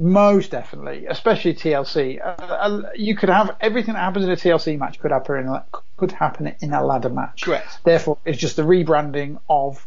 Most 0.00 0.52
definitely, 0.52 1.06
especially 1.06 1.54
TLC. 1.54 2.20
Uh, 2.24 2.42
uh, 2.42 2.82
you 2.94 3.16
could 3.16 3.28
have 3.28 3.56
everything 3.60 3.94
that 3.94 4.00
happens 4.00 4.24
in 4.24 4.30
a 4.30 4.36
TLC 4.36 4.78
match 4.78 5.00
could 5.00 5.10
happen 5.10 5.38
in 5.38 5.48
a, 5.48 5.64
could 5.96 6.12
happen 6.12 6.54
in 6.60 6.72
a 6.72 6.84
ladder 6.84 7.08
match. 7.08 7.42
Correct. 7.42 7.78
Therefore, 7.82 8.18
it's 8.24 8.38
just 8.38 8.56
the 8.56 8.62
rebranding 8.62 9.40
of 9.50 9.84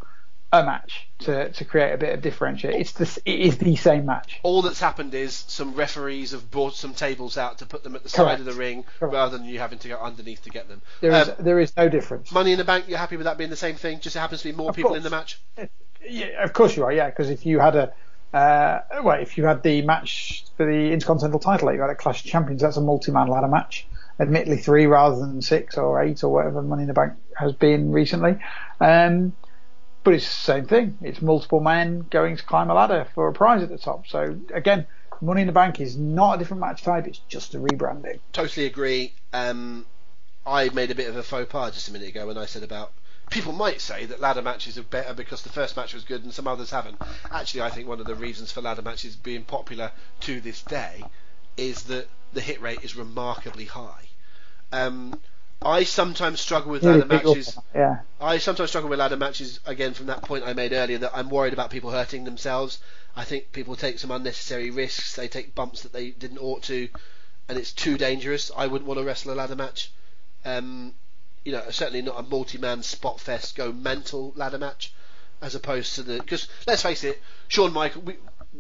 a 0.54 0.64
match 0.64 1.08
to, 1.20 1.50
to 1.52 1.66
create 1.66 1.94
a 1.94 1.98
bit 1.98 2.14
of 2.14 2.22
differentiate. 2.22 2.76
It's 2.76 2.92
the 2.94 3.22
it 3.26 3.40
is 3.40 3.58
the 3.58 3.76
same 3.76 4.06
match. 4.06 4.40
All 4.44 4.62
that's 4.62 4.80
happened 4.80 5.14
is 5.14 5.46
some 5.48 5.76
referees 5.76 6.32
have 6.32 6.52
brought 6.52 6.74
some 6.76 6.94
tables 6.94 7.38
out 7.38 7.60
to 7.60 7.66
put 7.66 7.84
them 7.84 7.96
at 7.96 8.04
the 8.04 8.10
side 8.10 8.40
of 8.40 8.46
the 8.46 8.54
ring 8.54 8.84
Correct. 9.00 9.14
rather 9.14 9.38
than 9.38 9.48
you 9.48 9.60
having 9.60 9.80
to 9.80 9.88
go 9.88 9.98
underneath 9.98 10.44
to 10.44 10.50
get 10.50 10.68
them. 10.68 10.82
There 11.00 11.12
is 11.12 11.30
Um, 11.30 11.36
there 11.40 11.60
is 11.60 11.76
no 11.78 11.88
difference. 11.90 12.32
Money 12.32 12.52
in 12.52 12.58
the 12.58 12.66
Bank. 12.66 12.86
You're 12.88 12.98
happy 12.98 13.18
with 13.18 13.26
that 13.26 13.38
being 13.38 13.50
the 13.50 13.56
same 13.56 13.76
thing? 13.76 14.00
Just 14.00 14.16
it 14.16 14.20
happens 14.20 14.42
to 14.42 14.50
be 14.50 14.56
more 14.56 14.70
Of 14.70 14.76
people 14.76 14.96
in 14.96 15.04
the 15.04 15.10
match. 15.10 15.40
Yeah, 16.08 16.44
of 16.44 16.54
course 16.54 16.76
you 16.76 16.84
are. 16.84 16.92
Yeah, 16.92 17.10
because 17.10 17.30
if 17.30 17.46
you 17.46 17.60
had 17.60 17.76
a 17.76 17.94
uh, 18.34 18.80
well, 19.04 19.20
if 19.20 19.38
you 19.38 19.46
had 19.46 19.62
the 19.62 19.82
match 19.82 20.46
for 20.56 20.66
the 20.66 20.92
Intercontinental 20.94 21.40
title, 21.40 21.74
you 21.74 21.82
had 21.82 21.90
a 21.90 21.96
Clash 21.96 22.24
of 22.24 22.32
Champions. 22.32 22.62
That's 22.62 22.78
a 22.78 22.82
multi-man 22.82 23.28
ladder 23.28 23.48
match. 23.48 23.88
Admittedly, 24.20 24.58
three 24.58 24.86
rather 24.86 25.20
than 25.20 25.42
six 25.42 25.78
or 25.78 26.02
eight 26.02 26.24
or 26.24 26.30
whatever 26.32 26.62
Money 26.62 26.84
in 26.84 26.88
the 26.88 26.94
Bank 26.94 27.14
has 27.36 27.54
been 27.54 27.92
recently. 27.92 28.38
Um, 28.80 29.34
but 30.04 30.14
it's 30.14 30.26
the 30.26 30.32
same 30.32 30.66
thing. 30.66 30.98
It's 31.02 31.22
multiple 31.22 31.60
men 31.60 32.08
going 32.10 32.38
to 32.38 32.44
climb 32.44 32.70
a 32.70 32.74
ladder 32.74 33.08
for 33.14 33.28
a 33.28 33.34
prize 33.34 33.64
at 33.64 33.70
the 33.70 33.78
top. 33.78 34.08
So 34.08 34.40
again, 34.54 34.88
Money 35.22 35.42
in 35.42 35.48
the 35.48 35.54
Bank 35.54 35.80
is 35.80 35.96
not 35.96 36.36
a 36.36 36.38
different 36.40 36.62
match 36.62 36.84
type; 36.84 37.08
it's 37.08 37.20
just 37.28 37.54
a 37.54 37.60
rebranding. 37.60 38.20
Totally 38.34 38.66
agree. 38.66 39.14
Um, 39.34 39.86
I 40.46 40.70
made 40.70 40.90
a 40.90 40.96
bit 40.96 41.10
of 41.10 41.16
a 41.16 41.24
faux 41.24 41.52
pas 41.52 41.74
just 41.74 41.90
a 41.90 41.94
minute 41.94 42.10
ago 42.10 42.26
when 42.26 42.38
I 42.38 42.46
said 42.46 42.64
about 42.64 42.92
people 43.30 43.54
might 43.54 43.80
say 43.80 44.06
that 44.06 44.20
ladder 44.20 44.42
matches 44.42 44.78
are 44.78 44.84
better 44.84 45.14
because 45.14 45.42
the 45.42 45.50
first 45.50 45.78
match 45.78 45.94
was 45.94 46.04
good 46.04 46.24
and 46.24 46.34
some 46.34 46.48
others 46.48 46.70
haven't. 46.70 47.02
Actually, 47.32 47.62
I 47.62 47.70
think 47.70 47.88
one 47.88 48.00
of 48.00 48.06
the 48.06 48.16
reasons 48.16 48.52
for 48.52 48.62
ladder 48.62 48.82
matches 48.82 49.16
being 49.16 49.44
popular 49.44 49.92
to 50.22 50.42
this 50.42 50.62
day 50.64 51.04
is 51.58 51.84
that 51.84 52.08
the 52.34 52.42
hit 52.42 52.62
rate 52.62 52.84
is 52.84 52.96
remarkably 52.96 53.66
high. 53.66 54.10
Um, 54.72 55.20
I 55.64 55.84
sometimes 55.84 56.40
struggle 56.40 56.72
with 56.72 56.84
ladder 56.84 57.06
matches. 57.06 57.58
Yeah. 57.76 58.00
I 58.20 58.40
sometimes 58.40 58.70
struggle 58.70 58.90
with 58.90 59.00
ladder 59.00 59.18
matches 59.18 59.60
again 59.66 59.94
from 59.94 60.08
that 60.08 60.24
point 60.24 60.44
I 60.44 60.54
made 60.54 60.74
earlier 60.74 60.98
that 61.00 61.12
I'm 61.14 61.30
worried 61.30 61.54
about 61.54 61.70
people 61.70 61.92
hurting 61.92 62.24
themselves. 62.24 62.80
I 63.16 63.26
think 63.26 63.52
people 63.52 63.76
take 63.76 64.00
some 64.00 64.10
unnecessary 64.10 64.72
risks. 64.72 65.16
They 65.16 65.28
take 65.28 65.54
bumps 65.54 65.84
that 65.84 65.94
they 65.94 66.12
didn't 66.12 66.40
ought 66.40 66.64
to, 66.64 66.90
and 67.48 67.60
it's 67.60 67.74
too 67.74 67.98
dangerous. 67.98 68.52
I 68.56 68.68
wouldn't 68.68 68.88
want 68.88 69.00
to 69.00 69.06
wrestle 69.06 69.34
a 69.34 69.36
ladder 69.36 69.56
match. 69.56 69.92
Um, 70.46 70.94
you 71.46 71.52
know, 71.52 71.64
certainly 71.70 72.02
not 72.02 72.20
a 72.20 72.24
multi-man 72.24 72.82
spot 72.82 73.20
fest 73.20 73.56
go 73.56 73.72
mental 73.72 74.34
ladder 74.36 74.58
match, 74.58 74.94
as 75.42 75.54
opposed 75.54 75.94
to 75.96 76.04
the 76.04 76.18
because 76.18 76.48
let's 76.66 76.82
face 76.82 77.04
it, 77.04 77.22
Shawn 77.50 77.72
Michael. 77.72 78.02
We, 78.02 78.16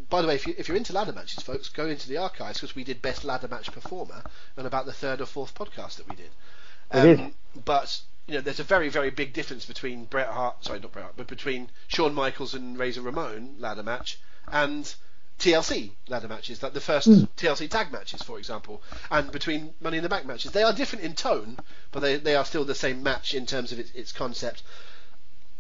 by 0.10 0.22
the 0.22 0.28
way, 0.28 0.36
if, 0.36 0.45
you, 0.48 0.53
if 0.57 0.68
you're 0.68 0.78
into 0.78 0.94
ladder 0.94 1.14
matches, 1.14 1.44
folks, 1.44 1.69
go 1.69 1.88
into 1.88 2.07
the 2.07 2.18
archives 2.18 2.60
because 2.60 2.76
we 2.76 2.84
did 2.84 3.02
best 3.02 3.23
ladder 3.23 3.48
match 3.48 3.72
performer 3.72 4.23
and 4.56 4.68
about 4.68 4.86
the 4.86 4.94
third 4.94 5.19
or 5.19 5.26
fourth 5.26 5.56
podcast 5.56 5.95
that 5.98 6.07
we 6.07 6.15
did. 6.15 6.30
Um. 6.91 7.34
But 7.65 8.01
you 8.27 8.35
know, 8.35 8.41
there's 8.41 8.59
a 8.59 8.63
very 8.63 8.89
very 8.89 9.09
big 9.09 9.34
difference 9.34 9.65
between 9.65 10.05
Bret 10.05 10.27
Hart, 10.27 10.63
sorry, 10.63 10.80
not 10.80 10.91
Bret 10.91 11.03
Hart, 11.03 11.15
but 11.18 11.27
between 11.27 11.69
Shawn 11.88 12.13
Michaels 12.13 12.53
and 12.53 12.77
Razor 12.77 13.01
Ramon 13.01 13.55
ladder 13.59 13.84
match 13.84 14.19
and 14.47 14.93
TLC 15.41 15.91
ladder 16.07 16.27
matches, 16.27 16.61
like 16.61 16.73
the 16.73 16.80
first 16.80 17.09
mm. 17.09 17.27
TLC 17.35 17.68
tag 17.68 17.91
matches, 17.91 18.22
for 18.22 18.38
example, 18.38 18.81
and 19.09 19.31
between 19.31 19.73
Money 19.81 19.97
in 19.97 20.03
the 20.03 20.09
Bank 20.09 20.27
matches. 20.27 20.51
They 20.51 20.61
are 20.61 20.72
different 20.72 21.03
in 21.03 21.15
tone, 21.15 21.57
but 21.91 22.01
they, 22.01 22.18
they 22.18 22.35
are 22.35 22.45
still 22.45 22.63
the 22.63 22.76
same 22.76 23.01
match 23.01 23.34
in 23.34 23.47
terms 23.47 23.72
of 23.72 23.80
its, 23.80 23.89
its 23.91 24.11
concept. 24.11 24.61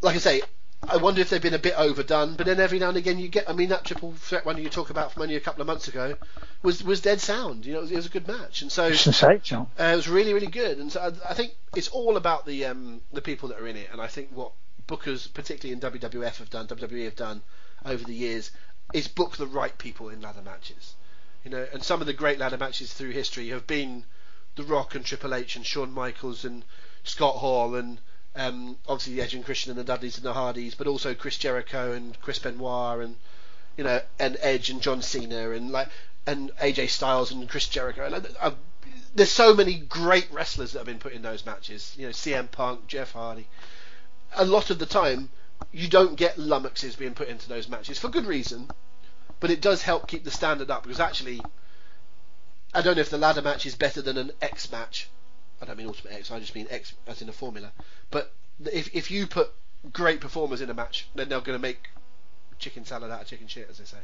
Like 0.01 0.15
I 0.15 0.19
say, 0.19 0.41
I 0.87 0.97
wonder 0.97 1.21
if 1.21 1.29
they've 1.29 1.41
been 1.41 1.53
a 1.53 1.59
bit 1.59 1.75
overdone, 1.77 2.35
but 2.35 2.47
then 2.47 2.59
every 2.59 2.79
now 2.79 2.89
and 2.89 2.97
again 2.97 3.19
you 3.19 3.27
get. 3.27 3.49
I 3.49 3.53
mean, 3.53 3.69
that 3.69 3.85
triple 3.85 4.13
threat 4.13 4.45
one 4.45 4.57
you 4.57 4.69
talk 4.69 4.89
about 4.89 5.11
from 5.11 5.21
only 5.21 5.35
a 5.35 5.39
couple 5.39 5.61
of 5.61 5.67
months 5.67 5.87
ago 5.87 6.17
was 6.63 6.83
was 6.83 7.01
dead 7.01 7.21
sound. 7.21 7.65
You 7.65 7.73
know, 7.73 7.79
it 7.79 7.81
was, 7.83 7.91
it 7.91 7.95
was 7.97 8.05
a 8.07 8.09
good 8.09 8.27
match, 8.27 8.61
and 8.61 8.71
so 8.71 8.91
sensational. 8.93 9.69
Uh, 9.79 9.83
it 9.83 9.95
was 9.95 10.09
really 10.09 10.33
really 10.33 10.47
good, 10.47 10.79
and 10.79 10.91
so 10.91 10.99
I, 10.99 11.31
I, 11.31 11.33
think 11.35 11.53
it's 11.75 11.87
all 11.89 12.17
about 12.17 12.45
the 12.45 12.65
um, 12.65 13.01
the 13.13 13.21
people 13.21 13.49
that 13.49 13.59
are 13.59 13.67
in 13.67 13.77
it, 13.77 13.89
and 13.91 14.01
I 14.01 14.07
think 14.07 14.29
what 14.33 14.53
bookers, 14.87 15.31
particularly 15.33 15.73
in 15.73 15.79
WWF, 15.79 16.37
have 16.37 16.49
done, 16.49 16.67
WWE 16.67 17.05
have 17.05 17.15
done 17.15 17.43
over 17.85 18.03
the 18.03 18.15
years, 18.15 18.51
is 18.93 19.07
book 19.07 19.37
the 19.37 19.47
right 19.47 19.77
people 19.77 20.09
in 20.09 20.21
ladder 20.21 20.41
matches. 20.41 20.95
You 21.43 21.51
know, 21.51 21.67
and 21.73 21.83
some 21.83 22.01
of 22.01 22.07
the 22.07 22.13
great 22.13 22.39
ladder 22.39 22.57
matches 22.57 22.93
through 22.93 23.11
history 23.11 23.49
have 23.49 23.65
been 23.65 24.03
The 24.55 24.63
Rock 24.63 24.95
and 24.95 25.05
Triple 25.05 25.33
H 25.33 25.55
and 25.55 25.65
Shawn 25.65 25.91
Michaels 25.91 26.43
and 26.43 26.65
Scott 27.03 27.35
Hall 27.35 27.75
and 27.75 27.99
um, 28.35 28.77
obviously 28.87 29.15
the 29.15 29.21
Edge 29.21 29.33
and 29.33 29.45
Christian 29.45 29.71
and 29.71 29.79
the 29.79 29.83
Dudleys 29.83 30.17
and 30.17 30.25
the 30.25 30.33
Hardys, 30.33 30.75
but 30.75 30.87
also 30.87 31.13
Chris 31.13 31.37
Jericho 31.37 31.91
and 31.91 32.19
Chris 32.21 32.39
Benoit 32.39 33.03
and 33.03 33.15
you 33.77 33.83
know 33.83 34.01
and 34.19 34.37
Edge 34.41 34.69
and 34.69 34.81
John 34.81 35.01
Cena 35.01 35.51
and 35.51 35.71
like 35.71 35.89
and 36.25 36.51
AJ 36.61 36.89
Styles 36.89 37.31
and 37.31 37.49
Chris 37.49 37.67
Jericho. 37.67 38.05
And, 38.05 38.27
uh, 38.39 38.51
there's 39.13 39.31
so 39.31 39.53
many 39.53 39.75
great 39.75 40.31
wrestlers 40.31 40.71
that 40.71 40.79
have 40.79 40.85
been 40.85 40.99
put 40.99 41.13
in 41.13 41.21
those 41.21 41.45
matches. 41.45 41.93
You 41.97 42.07
know, 42.07 42.11
CM 42.11 42.49
Punk, 42.49 42.87
Jeff 42.87 43.11
Hardy. 43.11 43.47
A 44.33 44.45
lot 44.45 44.69
of 44.69 44.79
the 44.79 44.85
time, 44.85 45.29
you 45.73 45.89
don't 45.89 46.15
get 46.15 46.37
lummoxes 46.37 46.95
being 46.95 47.13
put 47.13 47.27
into 47.27 47.49
those 47.49 47.67
matches 47.67 47.99
for 47.99 48.07
good 48.07 48.25
reason, 48.25 48.69
but 49.41 49.51
it 49.51 49.59
does 49.59 49.81
help 49.81 50.07
keep 50.07 50.23
the 50.23 50.31
standard 50.31 50.71
up 50.71 50.83
because 50.83 51.01
actually, 51.01 51.41
I 52.73 52.81
don't 52.81 52.95
know 52.95 53.01
if 53.01 53.09
the 53.09 53.17
ladder 53.17 53.41
match 53.41 53.65
is 53.65 53.75
better 53.75 54.01
than 54.01 54.17
an 54.17 54.31
X 54.41 54.71
match 54.71 55.09
I 55.61 55.65
don't 55.65 55.77
mean 55.77 55.87
Ultimate 55.87 56.13
X, 56.13 56.31
I 56.31 56.39
just 56.39 56.55
mean 56.55 56.67
X 56.69 56.93
as 57.07 57.21
in 57.21 57.29
a 57.29 57.33
formula. 57.33 57.71
But 58.09 58.33
if 58.71 58.93
if 58.95 59.11
you 59.11 59.27
put 59.27 59.51
great 59.91 60.21
performers 60.21 60.61
in 60.61 60.69
a 60.69 60.73
match, 60.73 61.07
then 61.15 61.29
they're 61.29 61.41
going 61.41 61.57
to 61.57 61.61
make 61.61 61.89
chicken 62.59 62.85
salad 62.85 63.11
out 63.11 63.21
of 63.21 63.27
chicken 63.27 63.47
shit, 63.47 63.67
as 63.69 63.77
they 63.77 63.85
say. 63.85 63.97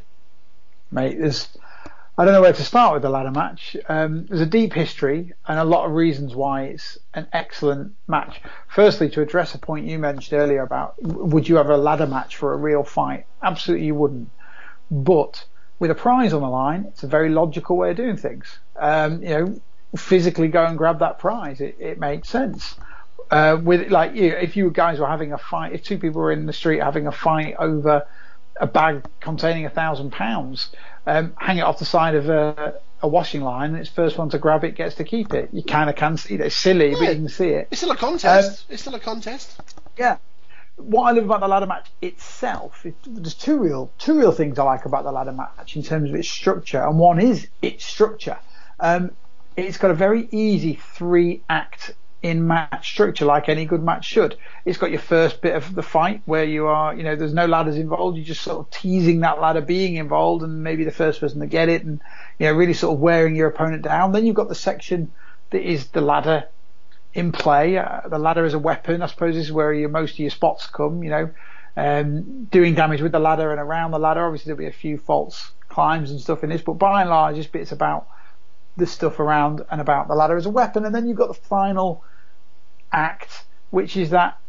Mate, 0.91 1.19
there's 1.19 1.49
I 2.19 2.25
don't 2.25 2.33
know 2.33 2.41
where 2.41 2.53
to 2.53 2.63
start 2.63 2.93
with 2.93 3.03
the 3.03 3.11
ladder 3.11 3.29
match. 3.29 3.77
Um, 3.87 4.25
there's 4.25 4.41
a 4.41 4.47
deep 4.47 4.73
history 4.73 5.33
and 5.47 5.59
a 5.59 5.63
lot 5.63 5.85
of 5.85 5.91
reasons 5.91 6.33
why 6.33 6.63
it's 6.63 6.97
an 7.13 7.27
excellent 7.31 7.93
match. 8.07 8.41
Firstly, 8.67 9.07
to 9.09 9.21
address 9.21 9.53
a 9.53 9.59
point 9.59 9.85
you 9.85 9.99
mentioned 9.99 10.41
earlier 10.41 10.63
about 10.63 10.95
would 11.03 11.47
you 11.47 11.57
have 11.57 11.69
a 11.69 11.77
ladder 11.77 12.07
match 12.07 12.35
for 12.35 12.53
a 12.53 12.57
real 12.57 12.83
fight? 12.83 13.27
Absolutely, 13.43 13.85
you 13.85 13.93
wouldn't. 13.93 14.31
But 14.89 15.45
with 15.77 15.91
a 15.91 15.95
prize 15.95 16.33
on 16.33 16.41
the 16.41 16.49
line, 16.49 16.85
it's 16.87 17.03
a 17.03 17.07
very 17.07 17.29
logical 17.29 17.77
way 17.77 17.91
of 17.91 17.97
doing 17.97 18.17
things. 18.17 18.57
Um, 18.75 19.21
you 19.21 19.29
know, 19.29 19.61
physically 19.95 20.47
go 20.47 20.65
and 20.65 20.77
grab 20.77 20.99
that 20.99 21.19
prize. 21.19 21.61
It, 21.61 21.77
it 21.79 21.99
makes 21.99 22.29
sense. 22.29 22.75
Uh, 23.29 23.59
with 23.61 23.91
like 23.91 24.15
you, 24.15 24.33
if 24.33 24.55
you 24.55 24.69
guys 24.69 24.99
were 24.99 25.07
having 25.07 25.33
a 25.33 25.37
fight, 25.37 25.73
if 25.73 25.83
two 25.83 25.97
people 25.97 26.21
were 26.21 26.31
in 26.31 26.45
the 26.45 26.53
street 26.53 26.79
having 26.79 27.07
a 27.07 27.11
fight 27.11 27.55
over 27.59 28.05
a 28.59 28.67
bag 28.67 29.05
containing 29.19 29.65
a 29.65 29.69
thousand 29.69 30.11
pounds, 30.11 30.71
um, 31.05 31.33
hang 31.37 31.57
it 31.57 31.61
off 31.61 31.79
the 31.79 31.85
side 31.85 32.15
of 32.15 32.29
a, 32.29 32.75
a, 33.01 33.07
washing 33.07 33.41
line, 33.41 33.71
and 33.71 33.79
it's 33.79 33.89
first 33.89 34.17
one 34.17 34.29
to 34.29 34.37
grab 34.37 34.63
it 34.63 34.75
gets 34.75 34.95
to 34.95 35.03
keep 35.03 35.33
it. 35.33 35.49
You 35.51 35.63
kind 35.63 35.89
of 35.89 35.95
can 35.95 36.17
see 36.17 36.35
it. 36.35 36.41
It's 36.41 36.55
silly, 36.55 36.91
yeah, 36.91 36.95
but 36.99 37.07
you 37.09 37.15
can 37.15 37.29
see 37.29 37.49
it. 37.49 37.67
It's 37.69 37.81
still 37.81 37.91
a 37.91 37.97
contest. 37.97 38.61
Um, 38.61 38.73
it's 38.73 38.81
still 38.81 38.95
a 38.95 38.99
contest. 38.99 39.59
Yeah. 39.97 40.17
What 40.77 41.03
I 41.03 41.11
love 41.11 41.25
about 41.25 41.39
the 41.39 41.47
ladder 41.47 41.65
match 41.65 41.87
itself, 42.01 42.85
it, 42.85 42.95
there's 43.05 43.33
two 43.33 43.57
real 43.57 43.91
two 43.97 44.17
real 44.17 44.31
things 44.31 44.59
I 44.59 44.63
like 44.63 44.85
about 44.85 45.03
the 45.03 45.11
ladder 45.11 45.31
match 45.31 45.75
in 45.75 45.83
terms 45.83 46.09
of 46.09 46.15
its 46.15 46.29
structure, 46.29 46.81
and 46.81 46.99
one 46.99 47.19
is 47.19 47.47
its 47.61 47.83
structure. 47.83 48.37
Um, 48.79 49.11
it's 49.57 49.77
got 49.77 49.91
a 49.91 49.95
very 49.95 50.27
easy 50.31 50.75
three 50.75 51.41
act 51.49 51.93
in 52.21 52.47
match 52.47 52.89
structure 52.89 53.25
like 53.25 53.49
any 53.49 53.65
good 53.65 53.83
match 53.83 54.05
should. 54.05 54.37
It's 54.65 54.77
got 54.77 54.91
your 54.91 54.99
first 54.99 55.41
bit 55.41 55.55
of 55.55 55.73
the 55.73 55.83
fight 55.83 56.21
where 56.25 56.43
you 56.43 56.67
are, 56.67 56.95
you 56.95 57.03
know, 57.03 57.15
there's 57.15 57.33
no 57.33 57.45
ladders 57.45 57.75
involved. 57.75 58.17
You're 58.17 58.25
just 58.25 58.41
sort 58.41 58.59
of 58.59 58.69
teasing 58.71 59.21
that 59.21 59.41
ladder 59.41 59.61
being 59.61 59.95
involved 59.95 60.43
and 60.43 60.63
maybe 60.63 60.83
the 60.83 60.91
first 60.91 61.19
person 61.19 61.39
to 61.39 61.47
get 61.47 61.69
it 61.69 61.83
and, 61.83 62.01
you 62.39 62.47
know, 62.47 62.53
really 62.53 62.73
sort 62.73 62.93
of 62.93 62.99
wearing 62.99 63.35
your 63.35 63.47
opponent 63.47 63.83
down. 63.83 64.11
Then 64.11 64.25
you've 64.25 64.35
got 64.35 64.49
the 64.49 64.55
section 64.55 65.11
that 65.49 65.61
is 65.61 65.87
the 65.87 66.01
ladder 66.01 66.47
in 67.13 67.31
play. 67.31 67.77
Uh, 67.77 68.01
the 68.07 68.19
ladder 68.19 68.45
as 68.45 68.53
a 68.53 68.59
weapon, 68.59 69.01
I 69.01 69.07
suppose 69.07 69.35
is 69.35 69.51
where 69.51 69.73
your, 69.73 69.89
most 69.89 70.13
of 70.13 70.19
your 70.19 70.29
spots 70.29 70.67
come, 70.67 71.03
you 71.03 71.09
know, 71.09 71.29
um, 71.75 72.45
doing 72.45 72.75
damage 72.75 73.01
with 73.01 73.11
the 73.11 73.19
ladder 73.19 73.51
and 73.51 73.59
around 73.59 73.91
the 73.91 73.99
ladder. 73.99 74.25
Obviously 74.25 74.49
there'll 74.49 74.59
be 74.59 74.67
a 74.67 74.71
few 74.71 74.97
false 74.97 75.51
climbs 75.69 76.11
and 76.11 76.19
stuff 76.19 76.43
in 76.43 76.49
this, 76.49 76.61
but 76.61 76.73
by 76.73 77.01
and 77.01 77.09
large 77.09 77.37
this 77.37 77.47
bit's 77.47 77.71
about 77.71 78.07
the 78.77 78.87
stuff 78.87 79.19
around 79.19 79.65
and 79.69 79.81
about 79.81 80.07
the 80.07 80.15
ladder 80.15 80.37
as 80.37 80.45
a 80.45 80.49
weapon. 80.49 80.85
And 80.85 80.93
then 80.93 81.07
you've 81.07 81.17
got 81.17 81.27
the 81.27 81.33
final 81.33 82.03
act, 82.91 83.43
which 83.71 83.97
is 83.97 84.11
that 84.11 84.39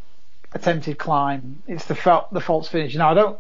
attempted 0.53 0.99
climb. 0.99 1.63
It's 1.67 1.87
the 1.87 2.25
the 2.33 2.41
false 2.41 2.69
finish. 2.69 2.95
Now 2.95 3.11
I 3.11 3.15
don't, 3.15 3.39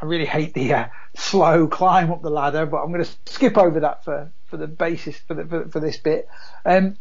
I 0.00 0.06
really 0.06 0.26
hate 0.26 0.54
the 0.54 0.74
uh, 0.74 0.88
slow 1.14 1.68
climb 1.68 2.10
up 2.10 2.22
the 2.22 2.30
ladder, 2.30 2.66
but 2.66 2.78
I'm 2.78 2.92
going 2.92 3.04
to 3.04 3.10
skip 3.26 3.58
over 3.58 3.80
that 3.80 4.04
for, 4.04 4.32
for 4.46 4.56
the 4.56 4.66
basis 4.66 5.18
for, 5.18 5.34
the, 5.34 5.44
for, 5.44 5.68
for 5.68 5.80
this 5.80 5.98
bit. 5.98 6.28
Um, 6.64 6.96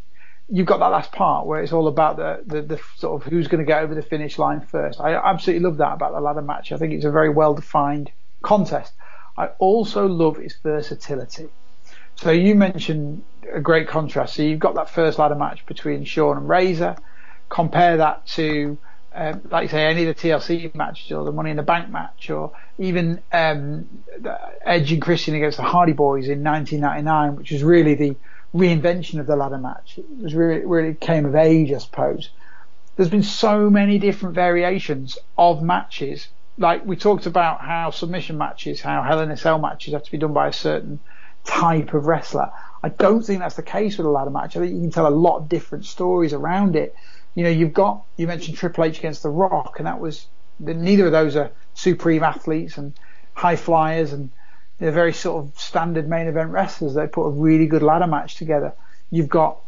you've 0.49 0.67
got 0.67 0.79
that 0.79 0.87
last 0.87 1.11
part 1.11 1.45
where 1.45 1.61
it's 1.61 1.71
all 1.71 1.87
about 1.87 2.17
the, 2.17 2.41
the, 2.45 2.61
the 2.61 2.81
sort 2.97 3.21
of 3.21 3.31
who's 3.31 3.47
going 3.47 3.63
to 3.63 3.67
get 3.67 3.83
over 3.83 3.95
the 3.95 4.01
finish 4.01 4.37
line 4.37 4.61
first. 4.61 4.99
I 4.99 5.13
absolutely 5.15 5.65
love 5.65 5.77
that 5.77 5.93
about 5.93 6.13
the 6.13 6.19
ladder 6.19 6.41
match. 6.41 6.71
I 6.71 6.77
think 6.77 6.93
it's 6.93 7.05
a 7.05 7.11
very 7.11 7.29
well 7.29 7.53
defined 7.53 8.11
contest. 8.41 8.93
I 9.37 9.47
also 9.59 10.07
love 10.07 10.39
its 10.39 10.55
versatility. 10.61 11.49
So 12.21 12.31
you 12.31 12.53
mentioned 12.53 13.23
a 13.49 13.61
great 13.61 13.87
contrast. 13.87 14.33
So 14.35 14.43
you've 14.43 14.59
got 14.59 14.75
that 14.75 14.89
first 14.89 15.19
ladder 15.19 15.35
match 15.35 15.65
between 15.65 16.03
Shawn 16.03 16.35
and 16.35 16.49
Razor. 16.49 16.97
Compare 17.47 17.95
that 17.95 18.27
to, 18.27 18.77
um, 19.15 19.39
like 19.49 19.63
you 19.63 19.69
say, 19.69 19.85
any 19.85 20.05
of 20.05 20.13
the 20.13 20.21
TLC 20.21 20.75
matches 20.75 21.13
or 21.13 21.23
the 21.23 21.31
Money 21.31 21.51
in 21.51 21.55
the 21.55 21.63
Bank 21.63 21.89
match 21.89 22.29
or 22.29 22.51
even 22.77 23.21
um, 23.31 23.87
Edge 24.65 24.91
and 24.91 25.01
Christian 25.01 25.33
against 25.35 25.55
the 25.55 25.63
Hardy 25.63 25.93
Boys 25.93 26.27
in 26.27 26.43
1999, 26.43 27.37
which 27.37 27.51
was 27.51 27.63
really 27.63 27.95
the 27.95 28.17
reinvention 28.53 29.21
of 29.21 29.25
the 29.25 29.37
ladder 29.37 29.57
match. 29.57 29.97
It 29.97 30.05
was 30.21 30.35
really, 30.35 30.65
really 30.65 30.95
came 30.95 31.25
of 31.25 31.35
age, 31.35 31.71
I 31.71 31.77
suppose. 31.77 32.31
There's 32.97 33.09
been 33.09 33.23
so 33.23 33.69
many 33.69 33.97
different 33.97 34.35
variations 34.35 35.17
of 35.37 35.63
matches. 35.63 36.27
Like 36.57 36.85
we 36.85 36.97
talked 36.97 37.27
about 37.27 37.61
how 37.61 37.91
submission 37.91 38.37
matches, 38.37 38.81
how 38.81 39.03
Hell 39.03 39.21
in 39.21 39.31
a 39.31 39.37
Cell 39.37 39.57
matches 39.57 39.93
have 39.93 40.03
to 40.03 40.11
be 40.11 40.17
done 40.17 40.33
by 40.33 40.49
a 40.49 40.53
certain 40.53 40.99
type 41.45 41.93
of 41.93 42.05
wrestler. 42.05 42.51
I 42.81 42.89
don't 42.89 43.23
think 43.23 43.39
that's 43.39 43.55
the 43.55 43.63
case 43.63 43.97
with 43.97 44.07
a 44.07 44.09
ladder 44.09 44.29
match. 44.29 44.55
I 44.55 44.61
think 44.61 44.73
you 44.73 44.81
can 44.81 44.91
tell 44.91 45.07
a 45.07 45.09
lot 45.09 45.37
of 45.37 45.49
different 45.49 45.85
stories 45.85 46.33
around 46.33 46.75
it. 46.75 46.95
You 47.35 47.43
know, 47.43 47.49
you've 47.49 47.73
got 47.73 48.03
you 48.17 48.27
mentioned 48.27 48.57
Triple 48.57 48.85
H 48.85 48.99
against 48.99 49.23
The 49.23 49.29
Rock, 49.29 49.75
and 49.77 49.87
that 49.87 49.99
was 49.99 50.27
neither 50.59 51.05
of 51.07 51.11
those 51.11 51.35
are 51.35 51.51
supreme 51.73 52.23
athletes 52.23 52.77
and 52.77 52.93
high 53.33 53.55
flyers, 53.55 54.13
and 54.13 54.29
they're 54.77 54.91
very 54.91 55.13
sort 55.13 55.45
of 55.45 55.59
standard 55.59 56.09
main 56.09 56.27
event 56.27 56.51
wrestlers. 56.51 56.93
They 56.93 57.07
put 57.07 57.25
a 57.25 57.31
really 57.31 57.67
good 57.67 57.83
ladder 57.83 58.07
match 58.07 58.35
together. 58.35 58.73
You've 59.11 59.29
got 59.29 59.59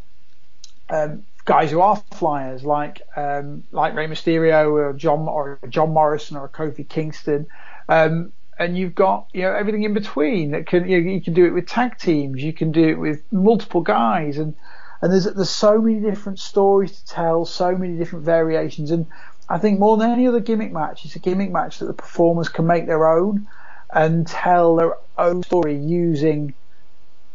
um, 0.90 1.24
guys 1.44 1.70
who 1.70 1.80
are 1.80 1.96
flyers 2.12 2.64
like 2.64 3.02
um, 3.16 3.64
like 3.72 3.94
Rey 3.94 4.06
Mysterio 4.06 4.70
or 4.70 4.92
John 4.92 5.28
or 5.28 5.58
John 5.68 5.90
Morrison 5.90 6.36
or 6.36 6.48
Kofi 6.48 6.88
Kingston. 6.88 7.46
Um, 7.88 8.32
and 8.62 8.78
you've 8.78 8.94
got 8.94 9.28
you 9.32 9.42
know 9.42 9.52
everything 9.52 9.82
in 9.82 9.94
between 9.94 10.52
that 10.52 10.66
can 10.66 10.88
you, 10.88 11.00
know, 11.00 11.10
you 11.10 11.20
can 11.20 11.34
do 11.34 11.44
it 11.44 11.50
with 11.50 11.66
tag 11.66 11.98
teams, 11.98 12.42
you 12.42 12.52
can 12.52 12.72
do 12.72 12.88
it 12.88 12.98
with 12.98 13.22
multiple 13.32 13.80
guys, 13.80 14.38
and 14.38 14.54
and 15.00 15.12
there's 15.12 15.24
there's 15.24 15.50
so 15.50 15.80
many 15.80 16.00
different 16.00 16.38
stories 16.38 17.00
to 17.00 17.06
tell, 17.06 17.44
so 17.44 17.76
many 17.76 17.96
different 17.96 18.24
variations, 18.24 18.90
and 18.90 19.06
I 19.48 19.58
think 19.58 19.78
more 19.78 19.96
than 19.96 20.10
any 20.10 20.26
other 20.26 20.40
gimmick 20.40 20.72
match, 20.72 21.04
it's 21.04 21.16
a 21.16 21.18
gimmick 21.18 21.50
match 21.50 21.78
that 21.80 21.86
the 21.86 21.92
performers 21.92 22.48
can 22.48 22.66
make 22.66 22.86
their 22.86 23.06
own 23.06 23.48
and 23.92 24.26
tell 24.26 24.76
their 24.76 24.96
own 25.18 25.42
story 25.42 25.76
using 25.76 26.54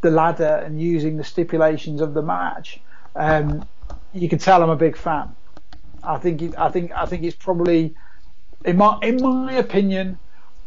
the 0.01 0.09
ladder 0.09 0.63
and 0.65 0.81
using 0.81 1.17
the 1.17 1.23
stipulations 1.23 2.01
of 2.01 2.13
the 2.13 2.21
match. 2.21 2.79
Um, 3.15 3.67
you 4.13 4.29
can 4.29 4.39
tell 4.39 4.63
I'm 4.63 4.69
a 4.69 4.75
big 4.75 4.95
fan. 4.95 5.35
I 6.03 6.17
think 6.17 6.41
it, 6.41 6.57
I 6.57 6.69
think 6.69 6.91
I 6.93 7.05
think 7.05 7.23
it's 7.23 7.35
probably 7.35 7.95
in 8.63 8.77
my 8.77 8.97
in 9.01 9.21
my 9.21 9.53
opinion, 9.53 10.17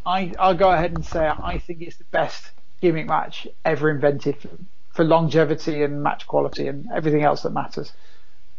I 0.06 0.32
I'll 0.39 0.55
go 0.55 0.70
ahead 0.70 0.93
and 0.93 1.05
say 1.05 1.27
I 1.27 1.59
think 1.59 1.82
it's 1.82 1.97
the 1.97 2.05
best 2.05 2.51
gimmick 2.81 3.06
match 3.06 3.47
ever 3.64 3.90
invented 3.90 4.36
for, 4.39 4.48
for 4.93 5.05
longevity 5.05 5.82
and 5.82 6.02
match 6.02 6.27
quality 6.27 6.66
and 6.66 6.89
everything 6.94 7.22
else 7.22 7.43
that 7.43 7.51
matters. 7.51 7.93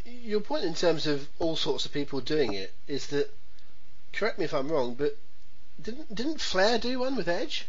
Your 0.05 0.41
point 0.41 0.65
in 0.65 0.73
terms 0.73 1.07
of 1.07 1.27
all 1.39 1.55
sorts 1.55 1.85
of 1.85 1.91
people 1.91 2.19
doing 2.22 2.53
it 2.53 2.73
is 2.88 3.07
that 3.07 3.34
correct 4.13 4.38
me 4.38 4.45
if 4.45 4.53
I'm 4.53 4.72
wrong, 4.72 4.93
but 4.93 5.18
didn't 5.81 6.13
didn't 6.13 6.41
Flair 6.41 6.77
do 6.77 6.99
one 6.99 7.15
with 7.15 7.27
Edge? 7.27 7.65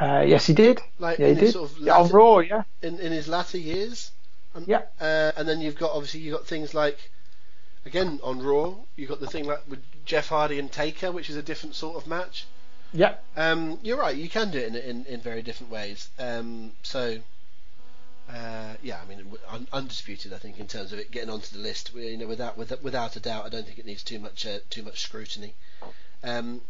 Uh, 0.00 0.24
yes, 0.26 0.46
he 0.46 0.54
did. 0.54 0.80
Like 0.98 1.18
yeah, 1.18 1.28
he 1.28 1.34
did. 1.34 1.52
sort 1.52 1.70
of 1.70 1.78
Yeah, 1.78 1.98
on 1.98 2.08
Raw, 2.08 2.38
yeah. 2.38 2.62
in 2.82 2.98
in 2.98 3.12
his 3.12 3.28
latter 3.28 3.58
years. 3.58 4.10
Um, 4.54 4.64
Yeah. 4.66 4.82
Uh, 5.00 5.32
and 5.36 5.48
then 5.48 5.60
you've 5.60 5.76
got 5.78 5.92
obviously 5.92 6.20
you've 6.20 6.36
got 6.36 6.46
things 6.46 6.74
like 6.74 7.10
again 7.86 8.18
on 8.22 8.42
Raw 8.42 8.74
you've 8.96 9.08
got 9.08 9.20
the 9.20 9.26
thing 9.26 9.46
like 9.46 9.62
with 9.68 9.80
Jeff 10.10 10.30
Hardy 10.30 10.58
and 10.58 10.72
Taker, 10.72 11.12
which 11.12 11.30
is 11.30 11.36
a 11.36 11.42
different 11.42 11.76
sort 11.76 11.96
of 11.96 12.08
match. 12.08 12.44
Yeah. 12.92 13.14
Um, 13.36 13.78
you're 13.80 13.96
right. 13.96 14.16
You 14.16 14.28
can 14.28 14.50
do 14.50 14.58
it 14.58 14.74
in 14.74 14.74
in, 14.74 15.04
in 15.06 15.20
very 15.20 15.40
different 15.40 15.70
ways. 15.72 16.08
Um, 16.18 16.72
so. 16.82 17.20
Uh, 18.28 18.74
yeah, 18.80 19.00
I 19.02 19.08
mean, 19.08 19.26
un- 19.48 19.66
undisputed. 19.72 20.32
I 20.32 20.38
think 20.38 20.60
in 20.60 20.68
terms 20.68 20.92
of 20.92 21.00
it 21.00 21.10
getting 21.10 21.30
onto 21.30 21.56
the 21.56 21.62
list, 21.62 21.92
you 21.94 22.16
know, 22.16 22.28
without 22.28 22.56
without, 22.56 22.82
without 22.82 23.16
a 23.16 23.20
doubt, 23.20 23.44
I 23.44 23.48
don't 23.48 23.66
think 23.66 23.78
it 23.78 23.86
needs 23.86 24.04
too 24.04 24.18
much 24.18 24.46
uh, 24.46 24.58
too 24.68 24.82
much 24.82 25.00
scrutiny. 25.00 25.54
Um, 26.22 26.60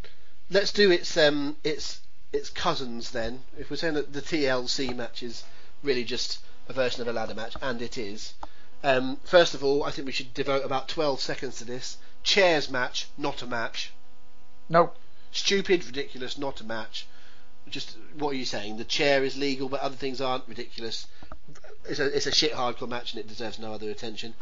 let's 0.50 0.72
do 0.72 0.90
its 0.90 1.16
um, 1.16 1.56
its 1.64 2.00
its 2.32 2.50
cousins 2.50 3.10
then. 3.10 3.42
If 3.58 3.70
we're 3.70 3.76
saying 3.76 3.94
that 3.94 4.12
the 4.12 4.22
TLC 4.22 4.94
match 4.94 5.22
is 5.22 5.44
really 5.82 6.04
just 6.04 6.38
a 6.68 6.72
version 6.72 7.02
of 7.02 7.08
a 7.08 7.12
ladder 7.12 7.34
match, 7.34 7.54
and 7.62 7.80
it 7.80 7.96
is. 7.96 8.34
Um, 8.82 9.18
first 9.24 9.54
of 9.54 9.62
all, 9.62 9.84
I 9.84 9.90
think 9.90 10.06
we 10.06 10.12
should 10.12 10.32
devote 10.32 10.64
about 10.64 10.88
12 10.88 11.20
seconds 11.20 11.58
to 11.58 11.64
this. 11.64 11.98
Chairs 12.22 12.70
match, 12.70 13.08
not 13.16 13.42
a 13.42 13.46
match. 13.46 13.92
No. 14.68 14.92
Stupid, 15.32 15.84
ridiculous, 15.86 16.36
not 16.38 16.60
a 16.60 16.64
match. 16.64 17.06
Just 17.68 17.96
what 18.18 18.30
are 18.30 18.36
you 18.36 18.44
saying? 18.44 18.76
The 18.78 18.84
chair 18.84 19.22
is 19.24 19.36
legal, 19.36 19.68
but 19.68 19.80
other 19.80 19.94
things 19.96 20.20
aren't 20.20 20.48
ridiculous. 20.48 21.06
It's 21.88 22.00
a 22.00 22.06
it's 22.14 22.26
a 22.26 22.32
shit 22.32 22.52
hardcore 22.52 22.88
match, 22.88 23.12
and 23.12 23.20
it 23.20 23.28
deserves 23.28 23.58
no 23.58 23.72
other 23.72 23.90
attention. 23.90 24.34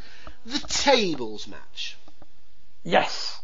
The 0.47 0.59
tables 0.61 1.47
match. 1.47 1.97
Yes. 2.85 3.41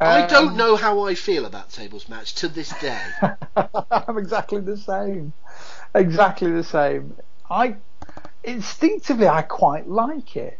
I 0.00 0.26
don't 0.26 0.50
Um, 0.50 0.56
know 0.56 0.76
how 0.76 1.06
I 1.06 1.14
feel 1.16 1.44
about 1.44 1.70
tables 1.70 2.08
match 2.08 2.34
to 2.36 2.48
this 2.48 2.68
day. 2.80 3.02
I'm 3.90 4.18
exactly 4.18 4.60
the 4.60 4.76
same. 4.76 5.32
Exactly 5.94 6.50
the 6.52 6.62
same. 6.62 7.16
I 7.50 7.76
instinctively 8.44 9.26
I 9.26 9.42
quite 9.42 9.88
like 9.88 10.36
it. 10.36 10.58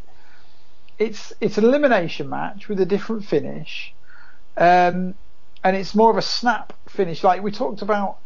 It's 0.99 1.31
it's 1.39 1.57
an 1.57 1.63
elimination 1.63 2.29
match 2.29 2.67
with 2.67 2.79
a 2.81 2.85
different 2.85 3.23
finish, 3.23 3.93
um, 4.57 5.15
and 5.63 5.75
it's 5.75 5.95
more 5.95 6.11
of 6.11 6.17
a 6.17 6.21
snap 6.21 6.73
finish. 6.89 7.23
Like 7.23 7.41
we 7.41 7.51
talked 7.51 7.81
about, 7.81 8.17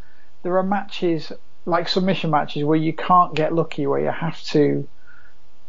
there 0.41 0.57
are 0.57 0.63
matches 0.63 1.31
like 1.65 1.87
submission 1.87 2.31
matches 2.31 2.63
where 2.63 2.77
you 2.77 2.91
can't 2.91 3.35
get 3.35 3.53
lucky, 3.53 3.85
where 3.85 3.99
you 3.99 4.09
have 4.09 4.41
to 4.45 4.87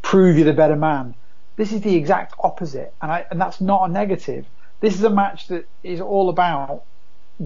prove 0.00 0.36
you're 0.36 0.46
the 0.46 0.54
better 0.54 0.76
man. 0.76 1.14
This 1.56 1.72
is 1.72 1.82
the 1.82 1.94
exact 1.94 2.34
opposite, 2.38 2.94
and 3.02 3.12
I 3.12 3.26
and 3.30 3.38
that's 3.38 3.60
not 3.60 3.90
a 3.90 3.92
negative. 3.92 4.46
This 4.80 4.94
is 4.94 5.04
a 5.04 5.10
match 5.10 5.48
that 5.48 5.66
is 5.82 6.00
all 6.00 6.30
about 6.30 6.84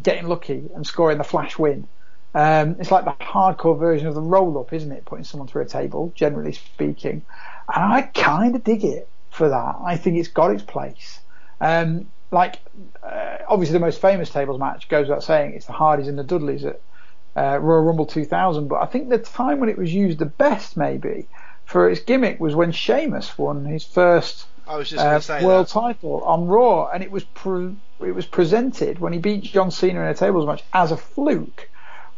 getting 0.01 0.29
lucky 0.29 0.71
and 0.75 0.87
scoring 0.87 1.19
the 1.19 1.25
flash 1.25 1.59
win. 1.59 1.89
Um, 2.35 2.77
it's 2.79 2.91
like 2.91 3.05
the 3.05 3.25
hardcore 3.25 3.79
version 3.79 4.07
of 4.07 4.15
the 4.15 4.21
roll 4.21 4.59
up, 4.59 4.73
isn't 4.73 4.93
it? 4.93 5.05
Putting 5.05 5.25
someone 5.25 5.49
through 5.49 5.63
a 5.63 5.67
table, 5.67 6.13
generally 6.15 6.53
speaking. 6.53 7.23
And 7.75 7.93
I 7.93 8.03
kind 8.03 8.55
of 8.55 8.63
dig 8.63 8.85
it 8.85 9.09
for 9.31 9.49
that. 9.49 9.77
I 9.85 9.97
think 9.97 10.19
it's 10.19 10.29
got 10.29 10.51
its 10.51 10.63
place. 10.63 11.21
Um, 11.61 12.09
like, 12.31 12.59
uh, 13.03 13.39
obviously, 13.49 13.73
the 13.73 13.81
most 13.81 14.01
famous 14.01 14.31
tables 14.31 14.59
match 14.61 14.89
goes 14.89 15.09
without 15.09 15.25
saying 15.25 15.55
it's 15.55 15.67
the 15.67 15.73
Hardys 15.73 16.09
and 16.09 16.19
the 16.19 16.25
Dudleys 16.25 16.65
at 16.65 16.81
uh, 17.37 17.59
Royal 17.59 17.83
Rumble 17.83 18.07
2000. 18.07 18.69
But 18.69 18.83
I 18.83 18.87
think 18.87 19.09
the 19.09 19.19
time 19.19 19.61
when 19.61 19.69
it 19.69 19.79
was 19.79 19.93
used 19.93 20.19
the 20.19 20.27
best, 20.27 20.77
maybe, 20.77 21.29
for 21.65 21.89
its 21.89 22.01
gimmick 22.01 22.41
was 22.41 22.55
when 22.55 22.73
Sheamus 22.73 23.37
won 23.39 23.65
his 23.65 23.85
first 23.85 24.47
I 24.69 24.77
was 24.77 24.91
just 24.91 25.05
uh, 25.05 25.19
say 25.21 25.45
world 25.45 25.67
that. 25.67 25.73
title 25.73 26.23
on 26.25 26.47
Raw, 26.47 26.89
and 26.89 27.03
it 27.03 27.11
was 27.11 27.25
pre- 27.25 27.77
it 28.01 28.15
was 28.15 28.27
presented 28.27 28.99
when 28.99 29.15
he 29.15 29.19
beat 29.19 29.43
John 29.45 29.71
Cena 29.71 30.01
in 30.01 30.07
a 30.07 30.15
tables 30.15 30.47
match 30.47 30.63
as 30.75 30.93
a 30.93 30.97
fluke, 30.97 31.71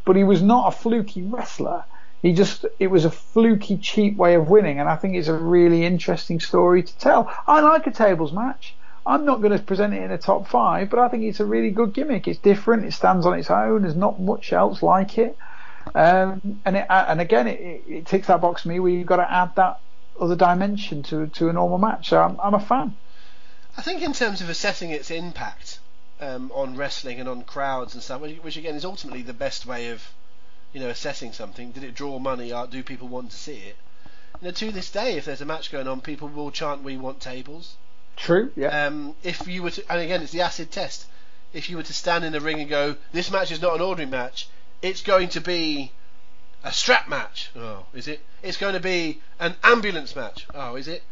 but 0.05 0.17
he 0.17 0.25
was 0.25 0.43
not 0.43 0.75
a 0.75 0.77
fluky 0.77 1.23
wrestler. 1.23 1.85
He 2.23 2.33
just 2.33 2.67
it 2.79 2.89
was 2.89 3.05
a 3.05 3.11
fluky, 3.11 3.79
cheap 3.79 4.17
way 4.17 4.35
of 4.35 4.49
winning, 4.49 4.79
and 4.79 4.89
I 4.89 4.97
think 4.97 5.15
it's 5.15 5.29
a 5.29 5.35
really 5.35 5.85
interesting 5.85 6.41
story 6.41 6.83
to 6.83 6.99
tell. 6.99 7.33
I 7.47 7.61
like 7.61 7.87
a 7.87 7.91
tables 7.91 8.33
match. 8.33 8.75
I'm 9.07 9.25
not 9.25 9.41
going 9.41 9.57
to 9.57 9.65
present 9.65 9.95
it 9.95 10.03
in 10.03 10.11
a 10.11 10.19
top 10.19 10.47
five, 10.47 10.91
but 10.91 10.99
I 10.99 11.09
think 11.09 11.25
it's 11.25 11.41
a 11.41 11.47
really 11.47 11.71
good 11.71 11.95
gimmick. 11.95 12.29
It's 12.29 12.39
different. 12.39 12.85
It 12.85 12.93
stands 12.93 13.25
on 13.25 13.39
its 13.39 13.51
own. 13.51 13.83
There's 13.83 13.97
not 13.97 14.21
much 14.21 14.53
else 14.53 14.83
like 14.83 15.17
it. 15.17 15.39
Um, 15.95 16.61
and 16.67 16.77
it, 16.77 16.87
and 16.91 17.21
again, 17.21 17.49
it, 17.49 17.61
it, 17.61 17.85
it 17.89 18.07
ticks 18.07 18.27
that 18.27 18.43
box 18.43 18.63
for 18.63 18.69
me 18.69 18.79
where 18.79 18.93
you've 18.93 19.07
got 19.07 19.17
to 19.17 19.33
add 19.33 19.57
that 19.57 19.81
other 20.21 20.37
dimension 20.37 21.03
to 21.03 21.27
to 21.29 21.49
a 21.49 21.53
normal 21.53 21.79
match. 21.79 22.11
So 22.11 22.21
I'm, 22.21 22.39
I'm 22.43 22.55
a 22.55 22.61
fan. 22.61 22.95
I 23.77 23.83
think 23.83 24.03
in 24.03 24.13
terms 24.13 24.43
of 24.43 24.51
assessing 24.51 24.91
its 24.91 25.11
impact 25.11 25.79
um, 26.21 26.53
on 26.55 26.77
wrestling 26.77 27.19
and 27.19 27.29
on 27.29 27.43
crowds 27.43 27.95
and 27.95 28.03
stuff, 28.03 28.21
which, 28.21 28.37
which 28.39 28.57
again 28.57 28.75
is 28.75 28.85
ultimately 28.85 29.23
the 29.23 29.33
best 29.33 29.65
way 29.65 29.89
of, 29.89 30.07
you 30.73 30.81
know, 30.81 30.89
assessing 30.89 31.33
something. 31.33 31.73
Did 31.73 31.85
it 31.85 31.95
draw 31.95 32.19
money? 32.19 32.53
Do 32.71 32.83
people 32.83 33.09
want 33.09 33.31
to 33.31 33.37
see 33.37 33.57
it? 33.57 33.77
You 34.41 34.49
know, 34.49 34.53
to 34.53 34.73
this 34.73 34.91
day, 34.91 35.17
if 35.17 35.25
there's 35.25 35.41
a 35.41 35.47
match 35.47 35.71
going 35.71 35.89
on, 35.89 36.01
people 36.01 36.29
will 36.29 36.51
chant, 36.51 36.83
"We 36.83 36.97
want 36.97 37.21
tables." 37.21 37.77
True. 38.17 38.53
Yeah. 38.57 38.87
Um, 38.87 39.15
if 39.23 39.47
you 39.47 39.63
were 39.63 39.71
to, 39.71 39.93
and 39.93 40.01
again, 40.01 40.23
it's 40.23 40.33
the 40.33 40.43
acid 40.43 40.71
test. 40.71 41.07
If 41.53 41.69
you 41.69 41.77
were 41.77 41.83
to 41.83 41.93
stand 41.93 42.25
in 42.25 42.33
the 42.33 42.41
ring 42.41 42.61
and 42.61 42.69
go, 42.69 42.97
"This 43.13 43.31
match 43.31 43.51
is 43.51 43.61
not 43.61 43.75
an 43.75 43.81
ordinary 43.81 44.11
match," 44.11 44.49
it's 44.83 45.03
going 45.03 45.29
to 45.31 45.41
be 45.41 45.93
a 46.63 46.73
strap 46.73 47.09
match. 47.09 47.51
Oh, 47.57 47.85
is 47.95 48.09
it? 48.09 48.25
It's 48.43 48.57
going 48.57 48.75
to 48.75 48.81
be 48.81 49.21
an 49.39 49.57
ambulance 49.63 50.15
match. 50.15 50.47
Oh, 50.55 50.77
is 50.77 50.89
it? 50.89 51.03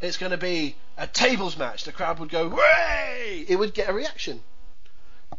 It's 0.00 0.16
going 0.16 0.32
to 0.32 0.38
be 0.38 0.76
a 0.96 1.06
tables 1.06 1.56
match. 1.56 1.84
The 1.84 1.92
crowd 1.92 2.18
would 2.18 2.28
go, 2.28 2.48
"Way!" 2.48 3.44
It 3.48 3.56
would 3.56 3.74
get 3.74 3.88
a 3.88 3.92
reaction. 3.92 4.42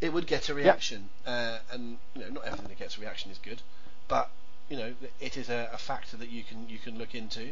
It 0.02 0.14
would 0.14 0.28
get 0.28 0.50
a 0.50 0.54
reaction, 0.54 1.10
uh, 1.26 1.58
and 1.72 1.98
you 2.16 2.22
know, 2.22 2.30
not 2.30 2.46
everything 2.46 2.68
that 2.70 2.80
gets 2.80 2.98
a 2.98 3.02
reaction 3.02 3.32
is 3.32 3.38
good, 3.38 3.62
but 4.08 4.30
you 4.70 4.78
know, 4.78 4.94
it 5.20 5.36
is 5.36 5.50
a, 5.50 5.70
a 5.74 5.78
factor 5.78 6.16
that 6.18 6.30
you 6.30 6.44
can 6.44 6.70
you 6.70 6.78
can 6.78 6.98
look 6.98 7.16
into. 7.16 7.50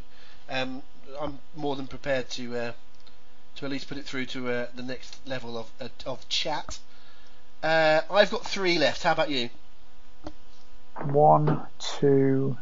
Um, 0.50 0.82
I'm 1.20 1.40
more 1.56 1.76
than 1.76 1.88
prepared 1.88 2.30
to 2.32 2.56
uh, 2.56 2.72
to 3.58 3.66
at 3.66 3.72
least 3.72 3.90
put 3.90 3.98
it 3.98 4.06
through 4.06 4.28
to 4.28 4.50
uh, 4.50 4.68
the 4.76 4.84
next 4.84 5.20
level 5.28 5.58
of 5.58 5.70
uh, 5.82 5.90
of 6.06 6.28
chat. 6.30 6.80
Uh, 7.64 8.02
I've 8.10 8.32
got 8.32 8.46
three 8.46 8.78
left. 8.78 9.04
How 9.04 9.12
about 9.12 9.30
you? 9.30 9.50
One, 11.04 11.62
two, 11.80 12.58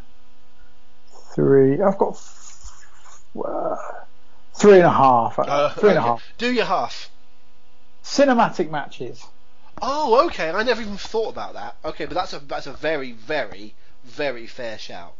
three. 1.33 1.81
I've 1.81 1.97
got 1.97 2.13
f- 2.15 2.85
uh, 3.45 3.75
three 4.53 4.77
and 4.77 4.85
a 4.85 4.91
half. 4.91 5.37
Uh, 5.37 5.69
three 5.73 5.89
and 5.89 5.99
a 5.99 6.01
half. 6.01 6.23
Do 6.37 6.51
your 6.51 6.65
half. 6.65 7.09
Cinematic 8.03 8.69
matches. 8.69 9.25
Oh, 9.81 10.25
okay. 10.27 10.49
I 10.49 10.63
never 10.63 10.81
even 10.81 10.97
thought 10.97 11.29
about 11.29 11.53
that. 11.53 11.75
Okay, 11.83 12.05
but 12.05 12.15
that's 12.15 12.33
a 12.33 12.39
that's 12.39 12.67
a 12.67 12.73
very 12.73 13.11
very 13.11 13.73
very 14.03 14.47
fair 14.47 14.77
shout. 14.77 15.15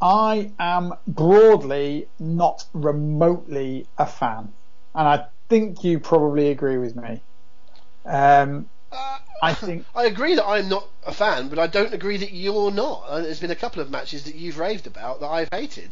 I 0.00 0.52
am 0.58 0.94
broadly 1.06 2.08
not 2.18 2.64
remotely 2.72 3.86
a 3.98 4.06
fan, 4.06 4.52
and 4.94 5.08
I 5.08 5.26
think 5.48 5.84
you 5.84 6.00
probably 6.00 6.50
agree 6.50 6.78
with 6.78 6.96
me. 6.96 7.22
Um, 8.06 8.70
Uh, 8.90 9.18
I 9.42 9.54
think 9.54 9.84
I 9.94 10.04
agree 10.04 10.34
that 10.34 10.46
I'm 10.46 10.68
not 10.68 10.88
a 11.06 11.12
fan, 11.12 11.48
but 11.48 11.58
I 11.58 11.66
don't 11.66 11.92
agree 11.94 12.16
that 12.16 12.32
you're 12.32 12.70
not. 12.70 13.04
Uh, 13.08 13.20
there's 13.20 13.40
been 13.40 13.50
a 13.50 13.56
couple 13.56 13.82
of 13.82 13.90
matches 13.90 14.24
that 14.24 14.34
you've 14.34 14.58
raved 14.58 14.86
about 14.86 15.20
that 15.20 15.28
I've 15.28 15.48
hated. 15.52 15.90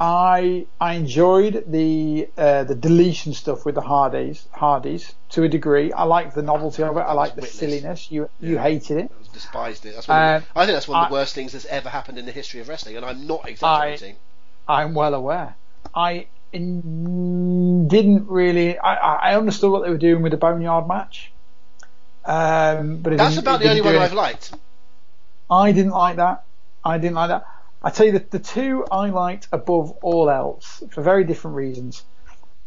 I 0.00 0.66
I 0.80 0.94
enjoyed 0.94 1.64
the 1.68 2.28
uh, 2.36 2.64
the 2.64 2.74
deletion 2.74 3.32
stuff 3.32 3.64
with 3.64 3.76
the 3.76 3.80
Hardys 3.80 4.46
Hardys 4.50 5.14
to 5.30 5.44
a 5.44 5.48
degree. 5.48 5.92
I 5.92 6.02
like 6.02 6.34
the 6.34 6.42
novelty 6.42 6.82
of 6.82 6.96
it. 6.96 7.00
I 7.00 7.12
like 7.12 7.36
the 7.36 7.42
Witless. 7.42 7.58
silliness. 7.58 8.10
You 8.10 8.28
you 8.40 8.58
hated 8.58 8.98
it. 8.98 9.12
I 9.12 9.32
despised 9.32 9.86
it. 9.86 9.94
That's 9.94 10.08
one 10.08 10.18
Uh, 10.18 10.38
the, 10.40 10.44
I 10.60 10.66
think 10.66 10.76
that's 10.76 10.88
one 10.88 11.04
of 11.04 11.10
the 11.10 11.14
I- 11.14 11.20
worst 11.20 11.34
things 11.34 11.52
that's 11.52 11.64
ever 11.66 11.88
happened 11.88 12.18
in 12.18 12.26
the 12.26 12.32
history 12.32 12.60
of 12.60 12.68
wrestling, 12.68 12.96
and 12.96 13.04
I'm 13.06 13.26
not 13.26 13.48
exaggerating. 13.48 14.16
I'm 14.68 14.94
well 14.94 15.14
aware. 15.14 15.54
I 15.94 16.26
in, 16.52 17.86
didn't 17.88 18.28
really. 18.28 18.76
I, 18.78 18.94
I 18.94 19.14
I 19.30 19.36
understood 19.36 19.70
what 19.70 19.84
they 19.84 19.90
were 19.90 19.98
doing 19.98 20.22
with 20.22 20.32
the 20.32 20.38
Boneyard 20.38 20.88
match. 20.88 21.30
Um, 22.24 22.98
but 22.98 23.16
That's 23.16 23.36
about 23.36 23.60
the 23.60 23.68
only 23.68 23.82
one 23.82 23.96
I've 23.96 24.12
liked. 24.14 24.54
I 25.50 25.72
didn't 25.72 25.92
like 25.92 26.16
that. 26.16 26.42
I 26.84 26.98
didn't 26.98 27.14
like 27.16 27.28
that. 27.28 27.46
I 27.84 27.90
tell 27.90 28.06
you 28.06 28.12
that 28.12 28.30
the 28.30 28.38
two 28.38 28.86
I 28.90 29.10
liked 29.10 29.48
above 29.52 29.90
all 30.02 30.30
else 30.30 30.82
for 30.90 31.02
very 31.02 31.22
different 31.24 31.56
reasons. 31.56 32.02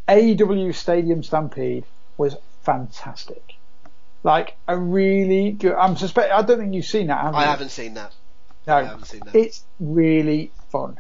AEW 0.08 0.76
Stadium 0.76 1.24
Stampede 1.24 1.86
was 2.18 2.36
fantastic. 2.62 3.56
Like 4.24 4.56
a 4.68 4.78
really 4.78 5.52
good. 5.52 5.74
I'm 5.74 5.98
suspect. 5.98 6.32
I 6.32 6.44
don't 6.44 6.60
think 6.60 6.76
you've 6.76 6.86
seen 6.86 7.08
that. 7.08 7.22
Have 7.22 7.34
I 7.34 7.42
you? 7.42 7.50
haven't 7.50 7.70
seen 7.70 7.96
that. 7.96 8.14
No, 8.68 8.76
I 8.76 8.84
haven't 8.84 9.06
seen 9.06 9.22
that. 9.26 9.36
it's 9.36 9.64
really 9.80 10.52
fun. 10.70 11.00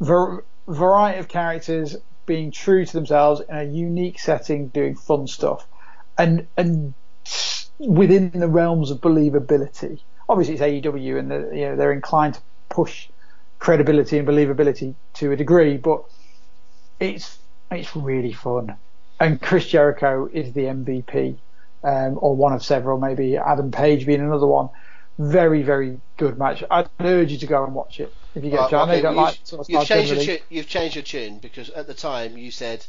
Var- 0.00 0.44
variety 0.66 1.18
of 1.18 1.28
characters 1.28 1.96
being 2.24 2.52
true 2.52 2.86
to 2.86 2.92
themselves 2.92 3.42
in 3.46 3.54
a 3.54 3.64
unique 3.64 4.18
setting, 4.18 4.68
doing 4.68 4.94
fun 4.94 5.26
stuff, 5.26 5.66
and 6.16 6.46
and 6.56 6.94
within 7.78 8.30
the 8.30 8.48
realms 8.48 8.90
of 8.90 9.00
believability. 9.02 10.00
Obviously, 10.28 10.54
it's 10.54 10.86
AEW, 10.86 11.18
and 11.18 11.30
the, 11.30 11.50
you 11.52 11.68
know 11.68 11.76
they're 11.76 11.92
inclined 11.92 12.34
to 12.34 12.40
push 12.70 13.08
credibility 13.62 14.18
and 14.18 14.26
believability 14.26 14.92
to 15.14 15.30
a 15.30 15.36
degree, 15.36 15.76
but 15.76 16.02
it's 16.98 17.38
it's 17.70 17.94
really 17.94 18.32
fun. 18.32 18.76
And 19.20 19.40
Chris 19.40 19.68
Jericho 19.68 20.28
is 20.32 20.52
the 20.52 20.62
MVP, 20.62 21.36
um, 21.84 22.18
or 22.20 22.34
one 22.34 22.52
of 22.52 22.64
several, 22.64 22.98
maybe 22.98 23.36
Adam 23.36 23.70
Page 23.70 24.04
being 24.04 24.20
another 24.20 24.48
one. 24.48 24.68
Very, 25.16 25.62
very 25.62 26.00
good 26.16 26.38
match. 26.38 26.64
I'd 26.72 26.88
urge 26.98 27.30
you 27.30 27.38
to 27.38 27.46
go 27.46 27.62
and 27.62 27.72
watch 27.72 28.00
it 28.00 28.12
if 28.34 28.42
you 28.42 28.50
get 28.50 28.66
a 28.66 28.68
chance. 28.68 28.72
I 28.72 28.76
know 28.76 28.82
okay, 28.82 28.96
you 28.96 29.02
don't 29.02 29.14
like 29.14 29.38
you've, 29.38 29.46
sort 29.46 29.60
of 29.60 29.70
you've 29.70 29.84
style 29.84 29.96
changed 29.96 30.12
your 30.12 30.24
tune, 30.24 30.44
you've 30.48 30.68
changed 30.68 30.96
your 30.96 31.04
tune 31.04 31.38
because 31.38 31.70
at 31.70 31.86
the 31.86 31.94
time 31.94 32.36
you 32.36 32.50
said 32.50 32.84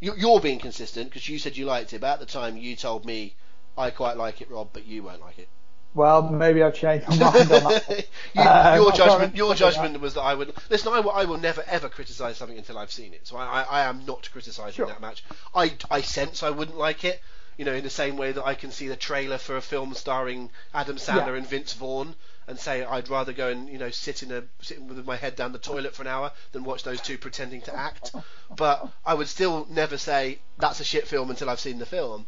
you, 0.00 0.12
you're 0.18 0.40
being 0.40 0.58
consistent 0.58 1.08
because 1.08 1.26
you 1.26 1.38
said 1.38 1.56
you 1.56 1.64
liked 1.64 1.94
it, 1.94 2.02
but 2.02 2.12
at 2.12 2.20
the 2.20 2.26
time 2.26 2.58
you 2.58 2.76
told 2.76 3.06
me 3.06 3.34
I 3.78 3.88
quite 3.88 4.18
like 4.18 4.42
it, 4.42 4.50
Rob, 4.50 4.68
but 4.74 4.84
you 4.84 5.04
won't 5.04 5.22
like 5.22 5.38
it. 5.38 5.48
Well, 5.94 6.22
maybe 6.30 6.62
I've 6.62 6.74
changed 6.74 7.06
my 7.08 7.16
mind 7.16 7.36
on 7.52 7.64
that. 7.64 8.06
You- 8.34 8.42
Um, 8.42 8.76
your 8.76 8.92
judgment, 8.92 9.36
your 9.36 9.54
judgment 9.54 10.00
was 10.00 10.14
that 10.14 10.22
I 10.22 10.34
would 10.34 10.54
listen. 10.70 10.92
I 10.92 11.00
will, 11.00 11.10
I 11.10 11.24
will 11.26 11.36
never 11.38 11.62
ever 11.66 11.88
criticise 11.90 12.38
something 12.38 12.56
until 12.56 12.78
I've 12.78 12.90
seen 12.92 13.12
it. 13.12 13.26
So 13.26 13.36
I, 13.36 13.60
I, 13.60 13.62
I 13.62 13.80
am 13.82 14.06
not 14.06 14.28
criticising 14.32 14.72
Sure. 14.72 14.86
that 14.86 15.00
match. 15.02 15.22
I, 15.54 15.74
I 15.90 16.00
sense 16.00 16.42
I 16.42 16.50
wouldn't 16.50 16.78
like 16.78 17.04
it. 17.04 17.20
You 17.58 17.66
know, 17.66 17.74
in 17.74 17.84
the 17.84 17.90
same 17.90 18.16
way 18.16 18.32
that 18.32 18.44
I 18.46 18.54
can 18.54 18.70
see 18.70 18.88
the 18.88 18.96
trailer 18.96 19.36
for 19.36 19.56
a 19.58 19.60
film 19.60 19.92
starring 19.92 20.48
Adam 20.72 20.96
Sandler 20.96 21.26
Yeah. 21.28 21.34
and 21.34 21.46
Vince 21.46 21.74
Vaughn, 21.74 22.14
and 22.48 22.58
say 22.58 22.82
I'd 22.82 23.10
rather 23.10 23.34
go 23.34 23.48
and 23.48 23.68
you 23.68 23.76
know 23.78 23.90
sit 23.90 24.22
in 24.22 24.32
a 24.32 24.42
sit 24.62 24.80
with 24.80 25.04
my 25.04 25.16
head 25.16 25.36
down 25.36 25.52
the 25.52 25.58
toilet 25.58 25.94
for 25.94 26.00
an 26.02 26.08
hour 26.08 26.32
than 26.52 26.64
watch 26.64 26.82
those 26.84 27.02
two 27.02 27.18
pretending 27.18 27.60
to 27.62 27.76
act. 27.76 28.12
But 28.56 28.88
I 29.04 29.12
would 29.12 29.28
still 29.28 29.66
never 29.68 29.98
say 29.98 30.38
that's 30.58 30.80
a 30.80 30.84
shit 30.84 31.06
film 31.06 31.28
until 31.28 31.50
I've 31.50 31.60
seen 31.60 31.78
the 31.78 31.86
film. 31.86 32.24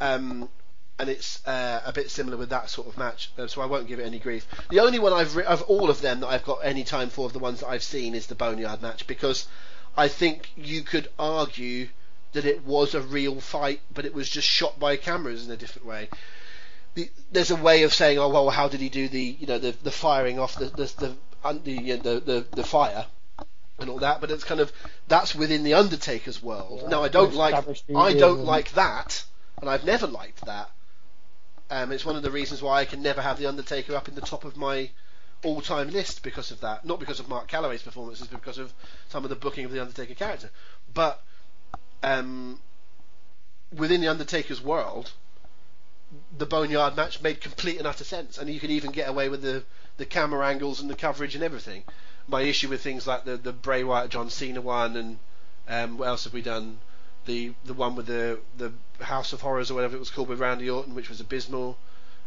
Um, 0.00 0.48
and 0.98 1.08
it's 1.08 1.44
uh, 1.46 1.82
a 1.84 1.92
bit 1.92 2.10
similar 2.10 2.36
with 2.36 2.50
that 2.50 2.70
sort 2.70 2.86
of 2.86 2.96
match, 2.98 3.30
uh, 3.38 3.46
so 3.46 3.60
I 3.60 3.66
won't 3.66 3.88
give 3.88 3.98
it 3.98 4.06
any 4.06 4.18
grief. 4.18 4.46
The 4.70 4.80
only 4.80 4.98
one 4.98 5.12
I've 5.12 5.34
re- 5.36 5.44
of 5.44 5.62
all 5.62 5.90
of 5.90 6.00
them 6.00 6.20
that 6.20 6.28
I've 6.28 6.44
got 6.44 6.60
any 6.62 6.84
time 6.84 7.10
for 7.10 7.26
of 7.26 7.32
the 7.32 7.38
ones 7.38 7.60
that 7.60 7.68
I've 7.68 7.82
seen 7.82 8.14
is 8.14 8.26
the 8.26 8.34
Boneyard 8.34 8.82
match 8.82 9.06
because 9.06 9.46
I 9.96 10.08
think 10.08 10.50
you 10.56 10.82
could 10.82 11.08
argue 11.18 11.88
that 12.32 12.44
it 12.44 12.64
was 12.64 12.94
a 12.94 13.00
real 13.00 13.40
fight, 13.40 13.80
but 13.92 14.04
it 14.04 14.14
was 14.14 14.28
just 14.28 14.48
shot 14.48 14.78
by 14.78 14.96
cameras 14.96 15.46
in 15.46 15.52
a 15.52 15.56
different 15.56 15.86
way. 15.86 16.08
The, 16.94 17.10
there's 17.30 17.50
a 17.50 17.56
way 17.56 17.82
of 17.82 17.92
saying, 17.92 18.18
oh 18.18 18.28
well, 18.28 18.50
how 18.50 18.68
did 18.68 18.80
he 18.80 18.88
do 18.88 19.08
the 19.08 19.36
you 19.40 19.46
know 19.46 19.58
the, 19.58 19.74
the 19.82 19.90
firing 19.90 20.38
off 20.38 20.56
the 20.56 20.66
the 20.66 20.86
the, 20.86 21.16
the, 21.64 21.96
the, 21.96 22.20
the 22.20 22.46
the 22.52 22.64
fire 22.64 23.06
and 23.78 23.90
all 23.90 23.98
that, 23.98 24.20
but 24.20 24.30
it's 24.30 24.44
kind 24.44 24.60
of 24.60 24.72
that's 25.08 25.34
within 25.34 25.64
the 25.64 25.74
Undertaker's 25.74 26.42
world. 26.42 26.80
Yeah, 26.82 26.88
now 26.88 27.02
I 27.02 27.08
don't 27.08 27.34
like 27.34 27.54
I 27.94 28.12
don't 28.14 28.44
like 28.44 28.72
that, 28.72 29.24
and 29.60 29.68
I've 29.68 29.84
never 29.84 30.06
liked 30.06 30.44
that. 30.46 30.70
Um, 31.72 31.90
it's 31.90 32.04
one 32.04 32.16
of 32.16 32.22
the 32.22 32.30
reasons 32.30 32.60
why 32.60 32.80
I 32.80 32.84
can 32.84 33.00
never 33.00 33.22
have 33.22 33.38
the 33.38 33.46
Undertaker 33.46 33.96
up 33.96 34.06
in 34.06 34.14
the 34.14 34.20
top 34.20 34.44
of 34.44 34.58
my 34.58 34.90
all-time 35.42 35.88
list 35.88 36.22
because 36.22 36.50
of 36.50 36.60
that. 36.60 36.84
Not 36.84 37.00
because 37.00 37.18
of 37.18 37.30
Mark 37.30 37.48
Calaway's 37.48 37.80
performances, 37.80 38.26
but 38.26 38.42
because 38.42 38.58
of 38.58 38.74
some 39.08 39.24
of 39.24 39.30
the 39.30 39.36
booking 39.36 39.64
of 39.64 39.72
the 39.72 39.80
Undertaker 39.80 40.12
character. 40.12 40.50
But 40.92 41.22
um, 42.02 42.60
within 43.74 44.02
the 44.02 44.08
Undertaker's 44.08 44.60
world, 44.60 45.12
the 46.36 46.44
Boneyard 46.44 46.94
match 46.94 47.22
made 47.22 47.40
complete 47.40 47.78
and 47.78 47.86
utter 47.86 48.04
sense, 48.04 48.36
and 48.36 48.50
you 48.50 48.60
could 48.60 48.70
even 48.70 48.90
get 48.90 49.08
away 49.08 49.30
with 49.30 49.40
the 49.40 49.64
the 49.96 50.04
camera 50.04 50.46
angles 50.46 50.78
and 50.78 50.90
the 50.90 50.94
coverage 50.94 51.34
and 51.34 51.42
everything. 51.42 51.84
My 52.28 52.42
issue 52.42 52.68
with 52.68 52.82
things 52.82 53.06
like 53.06 53.24
the 53.24 53.38
the 53.38 53.52
Bray 53.52 53.82
Wyatt 53.82 54.10
John 54.10 54.28
Cena 54.28 54.60
one, 54.60 54.94
and 54.94 55.18
um, 55.66 55.96
what 55.96 56.08
else 56.08 56.24
have 56.24 56.34
we 56.34 56.42
done? 56.42 56.80
The 57.24 57.52
the 57.64 57.72
one 57.74 57.94
with 57.94 58.06
the 58.06 58.40
the 58.56 58.72
House 59.04 59.32
of 59.32 59.42
Horrors 59.42 59.70
or 59.70 59.74
whatever 59.74 59.94
it 59.94 60.00
was 60.00 60.10
called 60.10 60.28
with 60.28 60.40
Randy 60.40 60.68
Orton, 60.68 60.94
which 60.96 61.08
was 61.08 61.20
abysmal, 61.20 61.78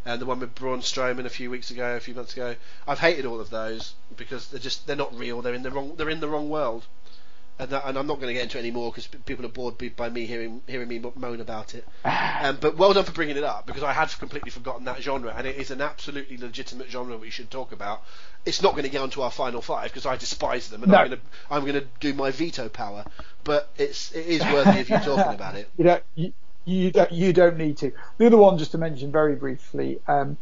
and 0.05 0.21
the 0.21 0.25
one 0.25 0.39
with 0.39 0.55
Braun 0.55 0.79
Strowman 0.81 1.25
a 1.25 1.29
few 1.29 1.49
weeks 1.49 1.69
ago, 1.69 1.95
a 1.95 1.99
few 1.99 2.13
months 2.13 2.31
ago. 2.31 2.55
I've 2.87 2.99
hated 2.99 3.25
all 3.25 3.41
of 3.41 3.49
those 3.49 3.93
because 4.15 4.47
they're 4.47 4.59
just 4.59 4.87
they're 4.87 4.95
not 4.95 5.13
real. 5.13 5.41
They're 5.41 5.53
in 5.53 5.63
the 5.63 5.71
wrong 5.71 5.95
they're 5.97 6.09
in 6.09 6.21
the 6.21 6.29
wrong 6.29 6.49
world. 6.49 6.85
And, 7.57 7.69
that, 7.69 7.83
and 7.85 7.97
I'm 7.97 8.05
not 8.05 8.15
going 8.15 8.27
to 8.27 8.33
get 8.33 8.43
into 8.43 8.57
it 8.57 8.61
anymore 8.61 8.91
because 8.91 9.07
people 9.07 9.45
are 9.45 9.49
bored 9.49 9.77
by- 9.77 9.87
by 9.95 10.09
me 10.09 10.25
hearing 10.25 10.61
hearing 10.67 10.89
me 10.89 10.99
moan 11.15 11.39
about 11.39 11.73
it. 11.73 11.87
Um, 12.41 12.57
but 12.59 12.75
well 12.75 12.93
done 12.93 13.05
for 13.05 13.13
bringing 13.13 13.37
it 13.37 13.43
up 13.45 13.65
because 13.65 13.81
I 13.81 13.93
had 13.93 14.09
completely 14.19 14.51
forgotten 14.51 14.83
that 14.85 15.01
genre, 15.01 15.33
and 15.35 15.47
it 15.47 15.55
is 15.55 15.71
an 15.71 15.79
absolutely 15.81 16.37
legitimate 16.37 16.89
genre 16.91 17.17
we 17.17 17.29
should 17.29 17.49
talk 17.49 17.71
about. 17.71 18.03
It's 18.45 18.61
not 18.61 18.73
going 18.73 18.83
to 18.83 18.89
get 18.89 19.01
onto 19.01 19.21
our 19.21 19.31
final 19.31 19.61
five 19.61 19.85
because 19.85 20.05
I 20.05 20.17
despise 20.17 20.69
them, 20.69 20.83
and 20.83 20.91
No. 20.91 20.97
I'm 20.99 21.07
going 21.07 21.19
to 21.19 21.25
I'm 21.49 21.61
going 21.61 21.73
to 21.75 21.87
do 22.01 22.13
my 22.13 22.31
veto 22.31 22.67
power. 22.67 23.05
But 23.45 23.69
it's 23.77 24.11
it 24.11 24.25
is 24.25 24.41
worthy 24.43 24.81
of 24.81 24.89
you 24.89 24.97
talking 24.97 25.33
about 25.33 25.55
it. 25.55 25.69
You 25.77 25.83
don't, 25.85 26.03
you, 26.15 26.33
you 26.65 26.91
don't, 26.91 27.11
you 27.11 27.31
don't 27.33 27.57
need 27.57 27.77
to. 27.77 27.93
The 28.17 28.25
other 28.25 28.37
one, 28.37 28.57
just 28.57 28.71
to 28.71 28.77
mention 28.77 29.11
very 29.11 29.35
briefly, 29.35 30.01
um, 30.07 30.37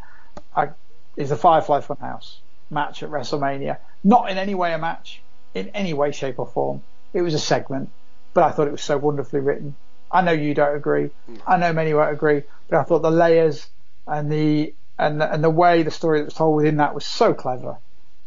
I, 0.55 0.69
is 1.15 1.29
the 1.29 1.37
Firefly 1.37 1.81
Funhouse 1.81 2.37
match 2.71 3.03
at 3.03 3.09
WrestleMania. 3.11 3.77
Not 4.03 4.29
in 4.31 4.37
any 4.37 4.55
way 4.55 4.73
a 4.73 4.77
match, 4.77 5.21
in 5.53 5.69
any 5.69 5.93
way, 5.93 6.11
shape, 6.11 6.39
or 6.39 6.47
form. 6.47 6.81
It 7.13 7.21
was 7.21 7.33
a 7.33 7.39
segment, 7.39 7.89
but 8.33 8.43
I 8.43 8.51
thought 8.51 8.67
it 8.67 8.71
was 8.71 8.81
so 8.81 8.97
wonderfully 8.97 9.41
written. 9.41 9.75
I 10.11 10.21
know 10.21 10.31
you 10.31 10.53
don't 10.53 10.75
agree. 10.75 11.09
I 11.47 11.57
know 11.57 11.73
many 11.73 11.93
won't 11.93 12.11
agree, 12.11 12.43
but 12.69 12.79
I 12.79 12.83
thought 12.83 13.01
the 13.01 13.11
layers 13.11 13.67
and 14.07 14.31
the 14.31 14.73
and 14.97 15.19
the, 15.19 15.31
and 15.31 15.43
the 15.43 15.49
way 15.49 15.83
the 15.83 15.91
story 15.91 16.19
that 16.19 16.25
was 16.25 16.33
told 16.35 16.55
within 16.55 16.77
that 16.77 16.93
was 16.93 17.05
so 17.05 17.33
clever 17.33 17.77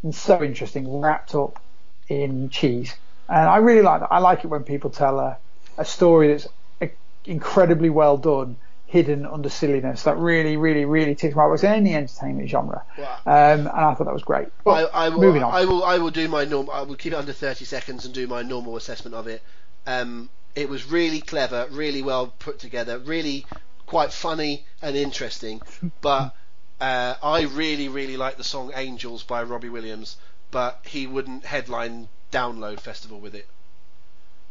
and 0.03 0.15
so 0.15 0.43
interesting, 0.43 1.01
wrapped 1.01 1.35
up 1.35 1.61
in 2.09 2.49
cheese. 2.49 2.95
And 3.29 3.49
I 3.49 3.59
really 3.59 3.83
like 3.83 4.01
that. 4.01 4.13
I 4.13 4.19
like 4.19 4.45
it 4.45 4.49
when 4.49 4.65
people 4.65 4.91
tell 4.91 5.19
a, 5.19 5.39
a 5.79 5.85
story 5.85 6.29
that's 6.29 6.49
uh, 6.81 6.87
incredibly 7.25 7.91
well 7.91 8.17
done, 8.17 8.57
hidden 8.87 9.27
under 9.27 9.49
silliness. 9.49 10.05
That 10.05 10.17
really, 10.17 10.57
really, 10.57 10.85
really 10.85 11.15
ticks 11.15 11.35
my 11.35 11.47
box 11.47 11.65
in 11.65 11.73
any 11.73 11.95
entertainment 11.95 12.49
genre. 12.49 12.85
Wow. 12.97 13.19
Um, 13.27 13.61
and 13.61 13.69
I 13.69 13.95
thought 13.95 14.05
that 14.05 14.15
was 14.15 14.23
great. 14.23 14.49
But 14.65 14.91
I, 14.95 15.07
I 15.07 15.09
will, 15.09 15.21
moving 15.21 15.43
on. 15.43 15.53
I 15.53 15.65
will 15.65 15.85
I 15.85 15.99
will 15.99 16.11
do 16.11 16.29
my 16.29 16.45
normal. 16.45 16.73
I 16.73 16.83
will 16.83 16.95
keep 16.95 17.13
it 17.13 17.17
under 17.17 17.33
30 17.33 17.65
seconds 17.65 18.05
and 18.05 18.15
do 18.15 18.27
my 18.27 18.43
normal 18.43 18.77
assessment 18.77 19.15
of 19.15 19.27
it. 19.27 19.43
Um, 19.87 20.31
it 20.55 20.69
was 20.69 20.91
really 20.91 21.21
clever, 21.21 21.67
really 21.71 22.03
well 22.03 22.33
put 22.39 22.59
together, 22.59 22.99
really 22.99 23.45
quite 23.87 24.13
funny 24.13 24.65
and 24.81 24.97
interesting. 24.97 25.61
But 26.01 26.35
uh, 26.81 27.15
I 27.23 27.43
really 27.43 27.89
really 27.89 28.17
like 28.17 28.37
the 28.37 28.45
song 28.45 28.73
Angels 28.75 29.25
by 29.25 29.43
Robbie 29.43 29.69
Williams, 29.69 30.17
but 30.51 30.81
he 30.85 31.07
wouldn't 31.07 31.45
headline 31.45 32.09
Download 32.33 32.79
Festival 32.81 33.19
with 33.19 33.35
it. 33.35 33.47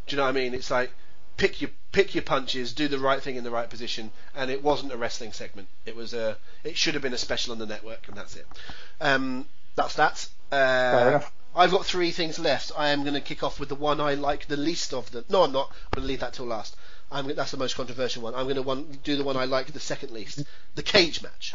Do 0.08 0.16
you 0.16 0.18
know 0.18 0.24
what 0.24 0.30
I 0.30 0.40
mean? 0.40 0.54
It's 0.54 0.72
like 0.72 0.92
pick 1.38 1.62
your 1.62 1.72
pick 1.92 2.14
your 2.16 2.24
punches, 2.24 2.74
do 2.74 2.88
the 2.88 3.00
right 3.00 3.22
thing 3.22 3.36
in 3.36 3.44
the 3.44 3.52
right 3.52 3.70
position, 3.70 4.12
and 4.36 4.50
it 4.52 4.64
wasn't 4.64 4.92
a 4.92 4.98
wrestling 4.98 5.32
segment. 5.34 5.68
It 5.86 5.96
was 5.96 6.14
a 6.14 6.38
it 6.64 6.78
should 6.78 6.94
have 6.94 7.04
been 7.04 7.14
a 7.14 7.18
special 7.18 7.54
on 7.54 7.60
the 7.60 7.66
network, 7.66 8.08
and 8.08 8.18
that's 8.18 8.36
it. 8.36 8.48
Um, 9.02 9.46
that's 9.76 9.96
that. 9.96 10.28
Fair 10.50 10.96
Uh, 11.06 11.08
enough. 11.10 11.32
I've 11.56 11.72
got 11.72 11.86
three 11.86 12.12
things 12.12 12.38
left. 12.38 12.72
I 12.78 12.90
am 12.90 13.04
going 13.04 13.14
to 13.14 13.22
kick 13.22 13.42
off 13.42 13.60
with 13.62 13.70
the 13.70 13.76
one 13.76 14.02
I 14.02 14.16
like 14.16 14.48
the 14.48 14.58
least 14.58 14.94
of 14.94 15.10
them. 15.12 15.24
No, 15.30 15.44
I'm 15.44 15.54
not. 15.54 15.70
I'm 15.70 15.98
going 15.98 16.04
to 16.04 16.08
leave 16.10 16.20
that 16.20 16.34
till 16.34 16.46
last. 16.46 16.76
I'm, 17.12 17.34
that's 17.34 17.52
the 17.52 17.58
most 17.58 17.76
controversial 17.78 18.24
one. 18.24 18.36
I'm 18.36 18.44
going 18.44 18.58
to 18.58 18.62
one, 18.62 19.00
do 19.06 19.16
the 19.16 19.24
one 19.24 19.38
I 19.38 19.46
like 19.46 19.68
the 19.68 19.80
second 19.80 20.12
least. 20.12 20.44
The 20.76 20.84
cage 20.84 21.24
match. 21.24 21.54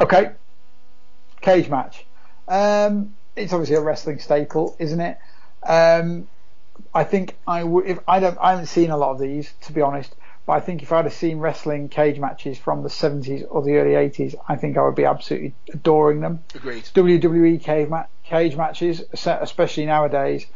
Okay. 0.00 0.32
Cage 1.40 1.68
match. 1.68 2.04
Um, 2.46 3.14
it's 3.34 3.52
obviously 3.52 3.74
a 3.76 3.80
wrestling 3.80 4.20
staple, 4.20 4.76
isn't 4.78 5.00
it? 5.00 5.18
Um, 5.64 6.28
I 6.92 7.04
think 7.04 7.36
I 7.46 7.64
would. 7.64 7.86
If 7.86 7.98
I 8.06 8.20
don't, 8.20 8.38
I 8.40 8.50
haven't 8.50 8.66
seen 8.66 8.90
a 8.90 8.96
lot 8.96 9.12
of 9.12 9.18
these 9.18 9.52
to 9.62 9.72
be 9.72 9.80
honest. 9.80 10.14
But 10.46 10.54
I 10.54 10.60
think 10.60 10.82
if 10.82 10.92
I'd 10.92 11.06
have 11.06 11.14
seen 11.14 11.38
wrestling 11.38 11.88
cage 11.88 12.18
matches 12.18 12.58
from 12.58 12.82
the 12.82 12.90
70s 12.90 13.46
or 13.48 13.62
the 13.62 13.76
early 13.76 13.92
80s, 13.92 14.34
I 14.46 14.56
think 14.56 14.76
I 14.76 14.82
would 14.82 14.94
be 14.94 15.06
absolutely 15.06 15.54
adoring 15.72 16.20
them. 16.20 16.44
Agreed. 16.54 16.84
WWE 16.84 17.62
cage, 17.62 17.88
ma- 17.88 18.04
cage 18.24 18.54
matches, 18.54 19.02
especially 19.12 19.86
nowadays, 19.86 20.46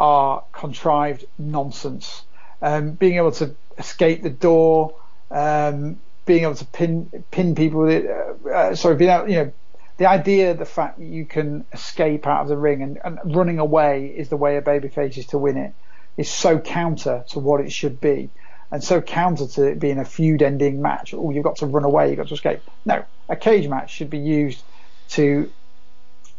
are 0.00 0.44
contrived 0.52 1.26
nonsense. 1.38 2.22
Um, 2.62 2.92
being 2.92 3.16
able 3.16 3.32
to 3.32 3.54
escape 3.76 4.22
the 4.22 4.30
door, 4.30 4.94
um, 5.30 5.98
being 6.24 6.44
able 6.44 6.54
to 6.54 6.64
pin 6.64 7.24
pin 7.30 7.54
people 7.54 7.80
with 7.80 7.90
it, 7.90 8.10
uh, 8.10 8.48
uh, 8.48 8.74
sorry, 8.74 8.96
being 8.96 9.10
able, 9.10 9.28
you 9.28 9.36
know, 9.36 9.52
the 9.98 10.06
idea, 10.06 10.54
the 10.54 10.64
fact 10.64 10.98
that 10.98 11.04
you 11.04 11.26
can 11.26 11.64
escape 11.72 12.26
out 12.26 12.42
of 12.42 12.48
the 12.48 12.56
ring 12.56 12.82
and, 12.82 12.98
and 13.04 13.18
running 13.36 13.58
away 13.58 14.06
is 14.06 14.28
the 14.28 14.36
way 14.36 14.56
a 14.56 14.62
babyface 14.62 15.18
is 15.18 15.26
to 15.26 15.38
win 15.38 15.56
it 15.56 15.74
is 16.16 16.30
so 16.30 16.58
counter 16.58 17.24
to 17.28 17.38
what 17.38 17.60
it 17.60 17.72
should 17.72 18.00
be. 18.00 18.30
and 18.70 18.84
so 18.84 19.00
counter 19.00 19.46
to 19.46 19.64
it 19.64 19.78
being 19.78 19.98
a 19.98 20.04
feud 20.04 20.42
ending 20.42 20.82
match. 20.82 21.14
Oh, 21.14 21.30
you've 21.30 21.44
got 21.44 21.56
to 21.56 21.66
run 21.66 21.84
away, 21.84 22.08
you've 22.08 22.18
got 22.18 22.28
to 22.28 22.34
escape. 22.34 22.60
No, 22.84 23.04
a 23.28 23.36
cage 23.36 23.66
match 23.68 23.90
should 23.90 24.10
be 24.10 24.18
used 24.18 24.62
to 25.10 25.50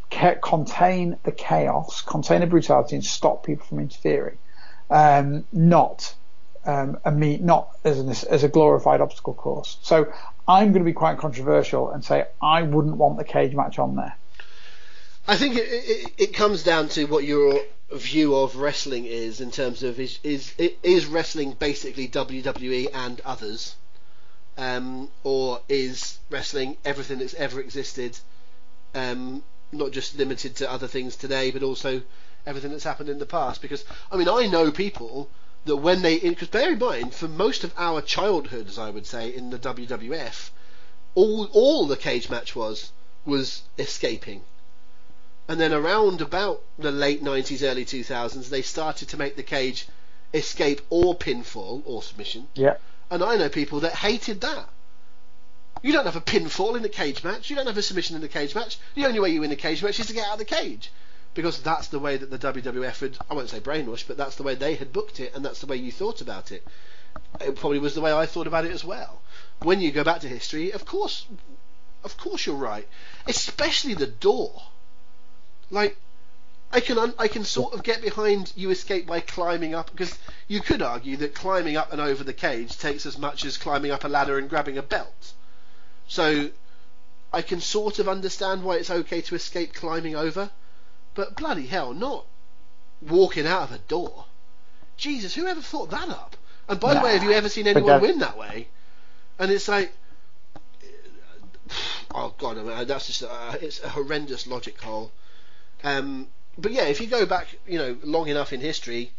contain 0.10 1.18
the 1.24 1.32
chaos, 1.32 2.02
contain 2.02 2.42
the 2.42 2.48
brutality, 2.48 2.96
and 2.96 3.06
stop 3.06 3.44
people 3.44 3.66
from 3.66 3.80
interfering. 3.80 4.38
Um, 4.90 5.46
not 5.52 6.14
um, 6.66 7.00
a 7.06 7.12
meet, 7.12 7.42
not 7.42 7.70
as, 7.84 8.00
an, 8.00 8.10
as 8.10 8.44
a 8.44 8.50
glorified 8.50 9.02
obstacle 9.02 9.34
course. 9.34 9.78
So 9.82 10.12
I'm 10.48 10.72
going 10.72 10.84
to 10.84 10.90
be 10.90 10.94
quite 10.94 11.18
controversial 11.18 11.92
and 11.92 12.04
say 12.04 12.28
I 12.42 12.64
wouldn't 12.64 12.98
want 12.98 13.18
the 13.18 13.24
cage 13.24 13.56
match 13.56 13.80
on 13.80 13.96
there. 13.96 14.16
I 15.28 15.38
think 15.38 15.56
it, 15.56 15.68
it, 15.68 16.14
it 16.18 16.34
comes 16.34 16.64
down 16.64 16.90
to 16.90 17.06
what 17.06 17.24
your 17.24 17.60
view 17.92 18.36
of 18.36 18.56
wrestling 18.56 19.06
is 19.06 19.42
in 19.42 19.52
terms 19.52 19.84
of 19.84 20.00
is 20.00 20.20
is 20.24 20.54
is 20.84 21.06
wrestling 21.08 21.54
basically 21.54 22.08
WWE 22.08 22.88
and 22.94 23.22
others, 23.22 23.76
um, 24.58 25.10
or 25.24 25.62
is 25.70 26.18
wrestling 26.30 26.78
everything 26.86 27.20
that's 27.20 27.34
ever 27.36 27.60
existed, 27.60 28.18
um, 28.96 29.44
not 29.72 29.92
just 29.92 30.18
limited 30.18 30.56
to 30.58 30.72
other 30.72 30.88
things 30.88 31.16
today, 31.16 31.52
but 31.52 31.64
also 31.64 32.02
everything 32.46 32.72
that's 32.72 32.84
happened 32.84 33.10
in 33.10 33.20
the 33.20 33.26
past? 33.26 33.62
Because 33.62 33.86
I 34.12 34.18
mean, 34.18 34.30
I 34.30 34.48
know 34.48 34.72
people 34.72 35.30
that 35.66 35.78
when 35.78 36.02
they 36.02 36.20
because 36.20 36.48
bear 36.48 36.74
in 36.74 36.80
mind 36.80 37.14
for 37.14 37.28
most 37.28 37.64
of 37.64 37.74
our 37.78 38.02
childhoods 38.02 38.78
I 38.78 38.90
would 38.90 39.06
say 39.06 39.34
in 39.34 39.50
the 39.50 39.60
WWF 39.60 40.50
all 41.16 41.46
all 41.52 41.88
the 41.88 41.98
cage 41.98 42.30
match 42.30 42.56
was 42.56 42.92
was 43.26 43.64
escaping. 43.78 44.44
And 45.48 45.60
then 45.60 45.74
around 45.74 46.22
about 46.22 46.62
the 46.78 46.92
late 46.92 47.24
90s 47.24 47.64
early 47.64 47.86
2000s 47.86 48.50
they 48.50 48.62
started 48.62 49.10
to 49.10 49.18
make 49.18 49.36
the 49.36 49.44
cage 49.44 49.88
escape 50.34 50.82
or 50.90 51.16
pinfall 51.16 51.82
or 51.86 52.04
submission. 52.04 52.48
Yeah. 52.54 52.76
And 53.10 53.24
I 53.24 53.36
know 53.36 53.50
people 53.50 53.80
that 53.82 53.96
hated 53.96 54.42
that. 54.42 54.70
You 55.82 55.94
don't 55.94 56.06
have 56.06 56.16
a 56.16 56.22
pinfall 56.22 56.78
in 56.78 56.86
a 56.86 56.90
cage 56.90 57.24
match. 57.24 57.50
You 57.50 57.56
don't 57.56 57.66
have 57.68 57.78
a 57.78 57.82
submission 57.82 58.16
in 58.16 58.24
a 58.24 58.28
cage 58.28 58.54
match. 58.54 58.78
The 58.96 59.06
only 59.06 59.20
way 59.20 59.30
you 59.30 59.42
win 59.42 59.52
a 59.52 59.56
cage 59.56 59.82
match 59.82 60.00
is 60.00 60.08
to 60.08 60.14
get 60.14 60.28
out 60.28 60.34
of 60.34 60.40
the 60.40 60.46
cage 60.46 60.92
because 61.34 61.62
that's 61.62 61.88
the 61.88 62.00
way 62.00 62.18
that 62.18 62.30
the 62.30 62.40
WWF 62.40 63.00
had, 63.00 63.18
I 63.30 63.34
won't 63.34 63.50
say 63.50 63.60
brainwashed, 63.60 64.08
but 64.08 64.18
that's 64.18 64.36
the 64.36 64.44
way 64.44 64.56
they 64.56 64.76
had 64.76 64.92
booked 64.92 65.20
it, 65.20 65.34
and 65.36 65.46
that's 65.46 65.62
the 65.62 65.68
way 65.68 65.78
you 65.78 65.92
thought 65.92 66.22
about 66.22 66.52
it. 66.52 66.66
It 67.42 67.56
probably 67.56 67.80
was 67.80 67.96
the 67.96 68.02
way 68.02 68.14
I 68.14 68.26
thought 68.26 68.48
about 68.48 68.66
it 68.66 68.72
as 68.72 68.84
well. 68.84 69.22
When 69.62 69.82
you 69.82 69.92
go 69.92 70.04
back 70.04 70.22
to 70.22 70.28
history, 70.28 70.72
of 70.72 70.86
course, 70.86 71.26
of 72.04 72.18
course 72.18 72.46
you're 72.46 72.56
right, 72.56 72.88
especially 73.28 73.94
the 73.94 74.08
door. 74.08 74.64
Like, 75.70 75.98
I 76.72 76.82
can 76.82 77.14
I 77.18 77.28
can 77.28 77.46
sort 77.46 77.74
of 77.74 77.84
get 77.84 78.02
behind 78.02 78.54
you 78.56 78.70
escape 78.70 79.08
by 79.08 79.22
climbing 79.22 79.74
up 79.74 79.92
because 79.92 80.18
you 80.48 80.62
could 80.62 80.84
argue 80.84 81.18
that 81.18 81.34
climbing 81.34 81.76
up 81.76 81.92
and 81.92 82.00
over 82.00 82.24
the 82.24 82.34
cage 82.34 82.78
takes 82.78 83.08
as 83.08 83.18
much 83.18 83.44
as 83.44 83.58
climbing 83.58 83.92
up 83.92 84.04
a 84.04 84.08
ladder 84.08 84.38
and 84.38 84.50
grabbing 84.50 84.78
a 84.78 84.84
belt. 84.84 85.34
So 86.08 86.50
I 87.34 87.42
can 87.42 87.60
sort 87.60 87.98
of 88.00 88.08
understand 88.08 88.64
why 88.64 88.76
it's 88.76 88.90
okay 88.90 89.22
to 89.22 89.36
escape 89.36 89.74
climbing 89.74 90.16
over. 90.16 90.52
But 91.20 91.36
bloody 91.36 91.68
hell, 91.68 91.94
not 91.94 92.26
walking 93.02 93.46
out 93.46 93.64
of 93.64 93.74
a 93.74 93.80
door. 93.80 94.24
Jesus, 94.96 95.36
who 95.36 95.48
ever 95.48 95.60
thought 95.60 95.90
that 95.90 96.08
up? 96.08 96.38
And 96.70 96.80
by 96.80 96.94
nah, 96.94 97.02
the 97.02 97.06
way, 97.06 97.12
have 97.12 97.24
you 97.24 97.34
ever 97.34 97.50
seen 97.50 97.68
anyone 97.68 98.00
win 98.00 98.20
that 98.20 98.38
way? 98.38 98.70
And 99.38 99.52
it's 99.52 99.68
like, 99.68 99.92
oh 102.16 102.34
god, 102.38 102.58
I 102.58 102.64
mean, 102.64 102.88
that's 102.88 103.08
just 103.08 103.24
a, 103.24 103.60
it's 103.62 103.84
a 103.84 103.90
horrendous 103.90 104.48
logic 104.48 104.80
hole. 104.80 105.12
Um, 105.84 106.30
but 106.58 106.72
yeah, 106.72 106.84
if 106.84 107.02
you 107.02 107.08
go 107.08 107.26
back, 107.26 107.48
you 107.68 107.78
know, 107.78 107.98
long 108.02 108.30
enough 108.30 108.54
in 108.54 108.62
history, 108.62 109.12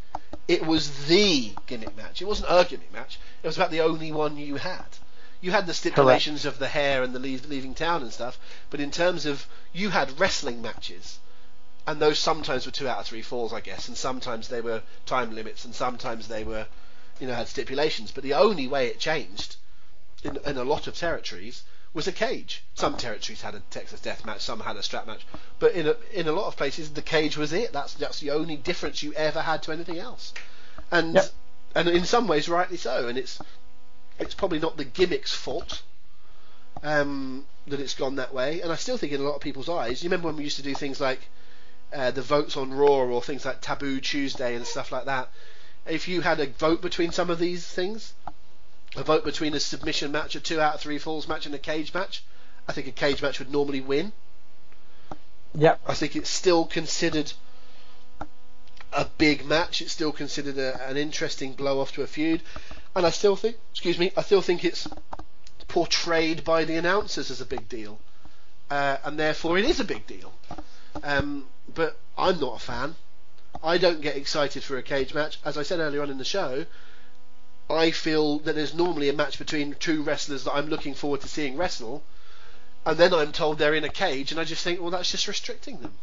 it 0.47 0.65
was 0.65 1.05
the 1.05 1.53
gimmick 1.67 1.95
match. 1.95 2.19
It 2.19 2.25
wasn't 2.25 2.49
a 2.49 2.65
gimmick 2.67 2.91
match. 2.91 3.19
It 3.43 3.47
was 3.47 3.57
about 3.57 3.69
the 3.69 3.81
only 3.81 4.11
one 4.11 4.37
you 4.37 4.55
had. 4.55 4.97
You 5.39 5.51
had 5.51 5.67
the 5.67 5.75
stipulations 5.75 6.41
Correct. 6.41 6.55
of 6.55 6.59
the 6.59 6.67
hair 6.67 7.03
and 7.03 7.13
the 7.13 7.19
leave, 7.19 7.47
leaving 7.47 7.75
town 7.75 8.01
and 8.01 8.11
stuff, 8.11 8.39
but 8.71 8.79
in 8.79 8.89
terms 8.89 9.27
of 9.27 9.45
you 9.71 9.91
had 9.91 10.19
wrestling 10.19 10.63
matches 10.63 11.19
and 11.87 11.99
those 11.99 12.19
sometimes 12.19 12.65
were 12.65 12.71
two 12.71 12.87
out 12.87 12.99
of 12.99 13.05
three 13.05 13.21
falls, 13.21 13.53
I 13.53 13.61
guess, 13.61 13.87
and 13.87 13.97
sometimes 13.97 14.47
they 14.47 14.61
were 14.61 14.83
time 15.05 15.33
limits, 15.33 15.65
and 15.65 15.73
sometimes 15.73 16.27
they 16.27 16.43
were, 16.43 16.67
you 17.19 17.27
know, 17.27 17.33
had 17.33 17.47
stipulations. 17.47 18.11
But 18.11 18.23
the 18.23 18.35
only 18.35 18.67
way 18.67 18.87
it 18.87 18.99
changed 18.99 19.55
in, 20.23 20.37
in 20.45 20.57
a 20.57 20.63
lot 20.63 20.87
of 20.87 20.95
territories 20.95 21.63
was 21.93 22.07
a 22.07 22.11
cage. 22.11 22.63
Some 22.75 22.95
territories 22.95 23.41
had 23.41 23.55
a 23.55 23.59
Texas 23.71 23.99
Death 23.99 24.25
Match, 24.25 24.41
some 24.41 24.59
had 24.61 24.77
a 24.77 24.83
strap 24.83 25.07
match, 25.07 25.25
but 25.59 25.73
in 25.73 25.87
a, 25.87 25.95
in 26.13 26.27
a 26.27 26.31
lot 26.31 26.47
of 26.47 26.55
places 26.55 26.91
the 26.91 27.01
cage 27.01 27.37
was 27.37 27.51
it. 27.51 27.73
That's 27.73 27.93
that's 27.95 28.19
the 28.19 28.31
only 28.31 28.55
difference 28.55 29.03
you 29.03 29.13
ever 29.13 29.41
had 29.41 29.63
to 29.63 29.71
anything 29.71 29.97
else, 29.97 30.33
and 30.91 31.15
yep. 31.15 31.25
and 31.75 31.89
in 31.89 32.05
some 32.05 32.27
ways 32.27 32.47
rightly 32.47 32.77
so. 32.77 33.07
And 33.07 33.17
it's 33.17 33.39
it's 34.19 34.35
probably 34.35 34.59
not 34.59 34.77
the 34.77 34.85
gimmick's 34.85 35.33
fault 35.33 35.81
um, 36.83 37.45
that 37.67 37.79
it's 37.79 37.95
gone 37.95 38.15
that 38.15 38.33
way. 38.33 38.61
And 38.61 38.71
I 38.71 38.75
still 38.75 38.97
think 38.97 39.11
in 39.11 39.21
a 39.21 39.23
lot 39.23 39.35
of 39.35 39.41
people's 39.41 39.69
eyes, 39.69 40.03
you 40.03 40.09
remember 40.09 40.27
when 40.27 40.37
we 40.37 40.43
used 40.43 40.57
to 40.57 40.63
do 40.63 40.73
things 40.73 41.01
like 41.01 41.19
uh, 41.93 42.11
the 42.11 42.21
votes 42.21 42.57
on 42.57 42.73
Raw 42.73 43.05
or 43.05 43.21
things 43.21 43.45
like 43.45 43.61
Taboo 43.61 43.99
Tuesday 43.99 44.55
and 44.55 44.65
stuff 44.65 44.91
like 44.91 45.05
that. 45.05 45.29
If 45.85 46.07
you 46.07 46.21
had 46.21 46.39
a 46.39 46.47
vote 46.47 46.81
between 46.81 47.11
some 47.11 47.29
of 47.29 47.39
these 47.39 47.67
things, 47.67 48.13
a 48.95 49.03
vote 49.03 49.23
between 49.23 49.53
a 49.53 49.59
submission 49.59 50.11
match, 50.11 50.35
a 50.35 50.39
two 50.39 50.59
out 50.59 50.75
of 50.75 50.81
three 50.81 50.99
falls 50.99 51.27
match, 51.27 51.45
and 51.45 51.55
a 51.55 51.59
cage 51.59 51.93
match, 51.93 52.23
I 52.67 52.73
think 52.73 52.87
a 52.87 52.91
cage 52.91 53.21
match 53.21 53.39
would 53.39 53.51
normally 53.51 53.81
win. 53.81 54.11
Yeah. 55.53 55.75
I 55.85 55.93
think 55.93 56.15
it's 56.15 56.29
still 56.29 56.65
considered 56.65 57.33
a 58.93 59.05
big 59.17 59.45
match. 59.45 59.81
It's 59.81 59.91
still 59.91 60.11
considered 60.11 60.57
a, 60.57 60.87
an 60.87 60.97
interesting 60.97 61.53
blow 61.53 61.79
off 61.79 61.93
to 61.93 62.03
a 62.03 62.07
feud, 62.07 62.41
and 62.95 63.05
I 63.05 63.09
still 63.09 63.35
think, 63.35 63.57
excuse 63.71 63.97
me, 63.97 64.11
I 64.15 64.21
still 64.21 64.41
think 64.41 64.63
it's 64.63 64.87
portrayed 65.67 66.43
by 66.43 66.65
the 66.65 66.75
announcers 66.75 67.31
as 67.31 67.41
a 67.41 67.45
big 67.45 67.67
deal, 67.69 67.99
uh, 68.69 68.97
and 69.03 69.17
therefore 69.17 69.57
it 69.57 69.65
is 69.65 69.79
a 69.79 69.85
big 69.85 70.05
deal. 70.07 70.33
Um, 71.03 71.45
but 71.73 71.99
I'm 72.17 72.39
not 72.39 72.57
a 72.57 72.59
fan. 72.59 72.95
I 73.63 73.77
don't 73.77 74.01
get 74.01 74.15
excited 74.15 74.63
for 74.63 74.77
a 74.77 74.83
cage 74.83 75.13
match. 75.13 75.39
As 75.45 75.57
I 75.57 75.63
said 75.63 75.79
earlier 75.79 76.01
on 76.01 76.09
in 76.09 76.17
the 76.17 76.25
show, 76.25 76.65
I 77.69 77.91
feel 77.91 78.39
that 78.39 78.55
there's 78.55 78.73
normally 78.73 79.09
a 79.09 79.13
match 79.13 79.37
between 79.37 79.75
two 79.75 80.01
wrestlers 80.01 80.43
that 80.43 80.53
I'm 80.53 80.67
looking 80.67 80.93
forward 80.93 81.21
to 81.21 81.27
seeing 81.27 81.57
wrestle, 81.57 82.03
and 82.85 82.97
then 82.97 83.13
I'm 83.13 83.31
told 83.31 83.57
they're 83.57 83.75
in 83.75 83.83
a 83.83 83.89
cage, 83.89 84.31
and 84.31 84.39
I 84.39 84.43
just 84.43 84.63
think, 84.63 84.81
well, 84.81 84.89
that's 84.89 85.11
just 85.11 85.27
restricting 85.27 85.79
them. 85.79 85.97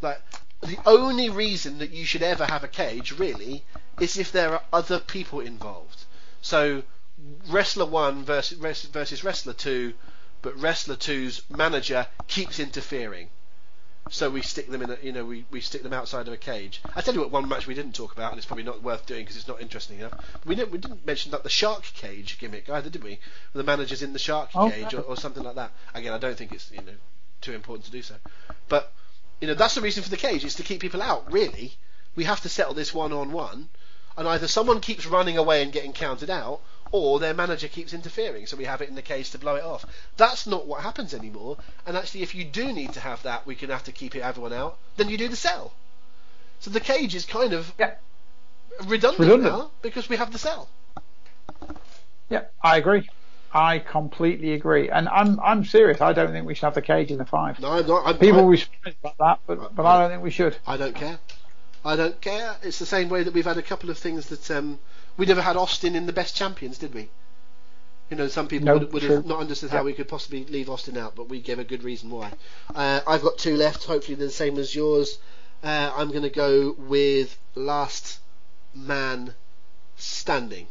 Like, 0.00 0.20
the 0.60 0.78
only 0.84 1.30
reason 1.30 1.78
that 1.78 1.90
you 1.90 2.04
should 2.04 2.22
ever 2.22 2.44
have 2.44 2.64
a 2.64 2.68
cage, 2.68 3.12
really, 3.12 3.64
is 3.98 4.16
if 4.16 4.30
there 4.30 4.52
are 4.52 4.62
other 4.72 4.98
people 5.00 5.40
involved. 5.40 6.04
So, 6.40 6.82
wrestler 7.48 7.86
one 7.86 8.24
versus, 8.24 8.58
versus 8.58 9.24
wrestler 9.24 9.54
two, 9.54 9.94
but 10.42 10.56
wrestler 10.58 10.96
two's 10.96 11.42
manager 11.48 12.06
keeps 12.26 12.58
interfering 12.58 13.30
so 14.12 14.28
we 14.28 14.42
stick 14.42 14.68
them 14.70 14.82
in 14.82 14.90
a, 14.90 14.98
you 15.02 15.10
know 15.10 15.24
we, 15.24 15.46
we 15.50 15.62
stick 15.62 15.82
them 15.82 15.94
outside 15.94 16.28
of 16.28 16.34
a 16.34 16.36
cage. 16.36 16.82
I 16.94 17.00
tell 17.00 17.14
you 17.14 17.20
what, 17.20 17.30
one 17.30 17.48
match 17.48 17.66
we 17.66 17.74
didn't 17.74 17.94
talk 17.94 18.12
about, 18.12 18.30
and 18.30 18.38
it's 18.38 18.46
probably 18.46 18.62
not 18.62 18.82
worth 18.82 19.06
doing 19.06 19.22
because 19.22 19.36
it's 19.36 19.48
not 19.48 19.62
interesting 19.62 19.98
enough. 19.98 20.12
We 20.44 20.54
didn't 20.54 20.70
we 20.70 20.78
didn't 20.78 21.06
mention 21.06 21.32
that 21.32 21.42
the 21.42 21.48
shark 21.48 21.82
cage 21.94 22.38
gimmick 22.38 22.68
either, 22.68 22.90
did 22.90 23.02
we? 23.02 23.18
The 23.54 23.64
manager's 23.64 24.02
in 24.02 24.12
the 24.12 24.18
shark 24.18 24.50
oh, 24.54 24.68
cage 24.70 24.92
or, 24.92 25.00
or, 25.00 25.16
something 25.16 25.42
like 25.42 25.54
that. 25.54 25.72
Again, 25.94 26.12
I 26.12 26.18
don't 26.18 26.36
think 26.36 26.52
it's 26.52 26.70
you 26.70 26.82
know 26.82 26.92
too 27.40 27.54
important 27.54 27.86
to 27.86 27.90
do 27.90 28.02
so, 28.02 28.16
but 28.68 28.92
you 29.40 29.48
know 29.48 29.54
that's 29.54 29.74
the 29.74 29.80
reason 29.80 30.02
for 30.02 30.10
the 30.10 30.18
cage 30.18 30.44
is 30.44 30.56
to 30.56 30.62
keep 30.62 30.82
people 30.82 31.00
out. 31.00 31.32
Really, 31.32 31.72
we 32.14 32.24
have 32.24 32.42
to 32.42 32.50
settle 32.50 32.74
this 32.74 32.92
one 32.92 33.14
on 33.14 33.32
one, 33.32 33.70
and 34.18 34.28
either 34.28 34.46
someone 34.46 34.80
keeps 34.80 35.06
running 35.06 35.38
away 35.38 35.62
and 35.62 35.72
getting 35.72 35.94
counted 35.94 36.28
out, 36.28 36.60
or 36.92 37.18
their 37.18 37.34
manager 37.34 37.68
keeps 37.68 37.94
interfering, 37.94 38.46
so 38.46 38.56
we 38.56 38.66
have 38.66 38.82
it 38.82 38.88
in 38.88 38.94
the 38.94 39.02
cage 39.02 39.30
to 39.30 39.38
blow 39.38 39.56
it 39.56 39.64
off. 39.64 39.84
That's 40.18 40.46
not 40.46 40.66
what 40.66 40.82
happens 40.82 41.14
anymore. 41.14 41.56
And 41.86 41.96
actually, 41.96 42.22
if 42.22 42.34
you 42.34 42.44
do 42.44 42.72
need 42.72 42.92
to 42.92 43.00
have 43.00 43.22
that, 43.22 43.46
we 43.46 43.54
can 43.54 43.70
have 43.70 43.84
to 43.84 43.92
keep 43.92 44.14
it 44.14 44.20
everyone 44.20 44.52
out. 44.52 44.78
Then 44.96 45.08
you 45.08 45.16
do 45.16 45.28
the 45.28 45.36
cell. 45.36 45.72
So 46.60 46.70
the 46.70 46.80
cage 46.80 47.14
is 47.14 47.24
kind 47.24 47.54
of 47.54 47.72
yeah. 47.78 47.94
redundant, 48.84 49.18
redundant 49.18 49.52
now 49.52 49.70
because 49.80 50.08
we 50.08 50.16
have 50.16 50.32
the 50.32 50.38
cell. 50.38 50.68
Yeah, 52.28 52.44
I 52.62 52.76
agree. 52.76 53.08
I 53.54 53.80
completely 53.80 54.54
agree, 54.54 54.88
and 54.88 55.08
I'm 55.08 55.38
I'm 55.40 55.64
serious. 55.64 56.00
I 56.00 56.12
don't 56.12 56.32
think 56.32 56.46
we 56.46 56.54
should 56.54 56.64
have 56.64 56.74
the 56.74 56.82
cage 56.82 57.10
in 57.10 57.18
the 57.18 57.26
five. 57.26 57.60
No, 57.60 57.72
I'm 57.72 57.86
not. 57.86 58.06
I'm, 58.06 58.18
People 58.18 58.46
will 58.46 58.56
be 58.56 58.64
about 59.04 59.18
that, 59.18 59.40
but 59.46 59.74
but 59.74 59.82
I, 59.84 59.96
I 59.96 60.00
don't 60.00 60.10
think 60.12 60.22
we 60.22 60.30
should. 60.30 60.56
I 60.66 60.76
don't 60.76 60.94
care. 60.94 61.18
I 61.84 61.96
don't 61.96 62.18
care. 62.20 62.56
It's 62.62 62.78
the 62.78 62.86
same 62.86 63.08
way 63.08 63.24
that 63.24 63.34
we've 63.34 63.44
had 63.44 63.58
a 63.58 63.62
couple 63.62 63.90
of 63.90 63.98
things 63.98 64.26
that 64.26 64.50
um, 64.50 64.78
we 65.16 65.26
never 65.26 65.42
had 65.42 65.56
Austin 65.56 65.94
in 65.94 66.06
the 66.06 66.12
best 66.12 66.36
champions, 66.36 66.78
did 66.78 66.94
we? 66.94 67.10
You 68.10 68.16
know, 68.16 68.28
some 68.28 68.46
people 68.46 68.72
would, 68.74 68.92
would 68.92 69.02
have 69.04 69.24
not 69.24 69.40
understood 69.40 69.70
how 69.70 69.84
we 69.84 69.94
could 69.94 70.06
possibly 70.08 70.44
leave 70.44 70.68
Austin 70.68 70.98
out, 70.98 71.14
but 71.16 71.28
we 71.30 71.40
gave 71.40 71.58
a 71.58 71.64
good 71.64 71.82
reason 71.82 72.10
why. 72.10 72.32
Uh, 72.74 73.00
I've 73.06 73.22
got 73.22 73.38
two 73.38 73.56
left. 73.56 73.84
Hopefully, 73.84 74.16
they're 74.16 74.26
the 74.26 74.32
same 74.32 74.58
as 74.58 74.74
yours. 74.74 75.18
Uh, 75.62 75.92
I'm 75.96 76.10
going 76.10 76.22
to 76.22 76.30
go 76.30 76.74
with 76.76 77.38
Last 77.54 78.18
Man 78.74 79.34
Standing. 79.96 80.66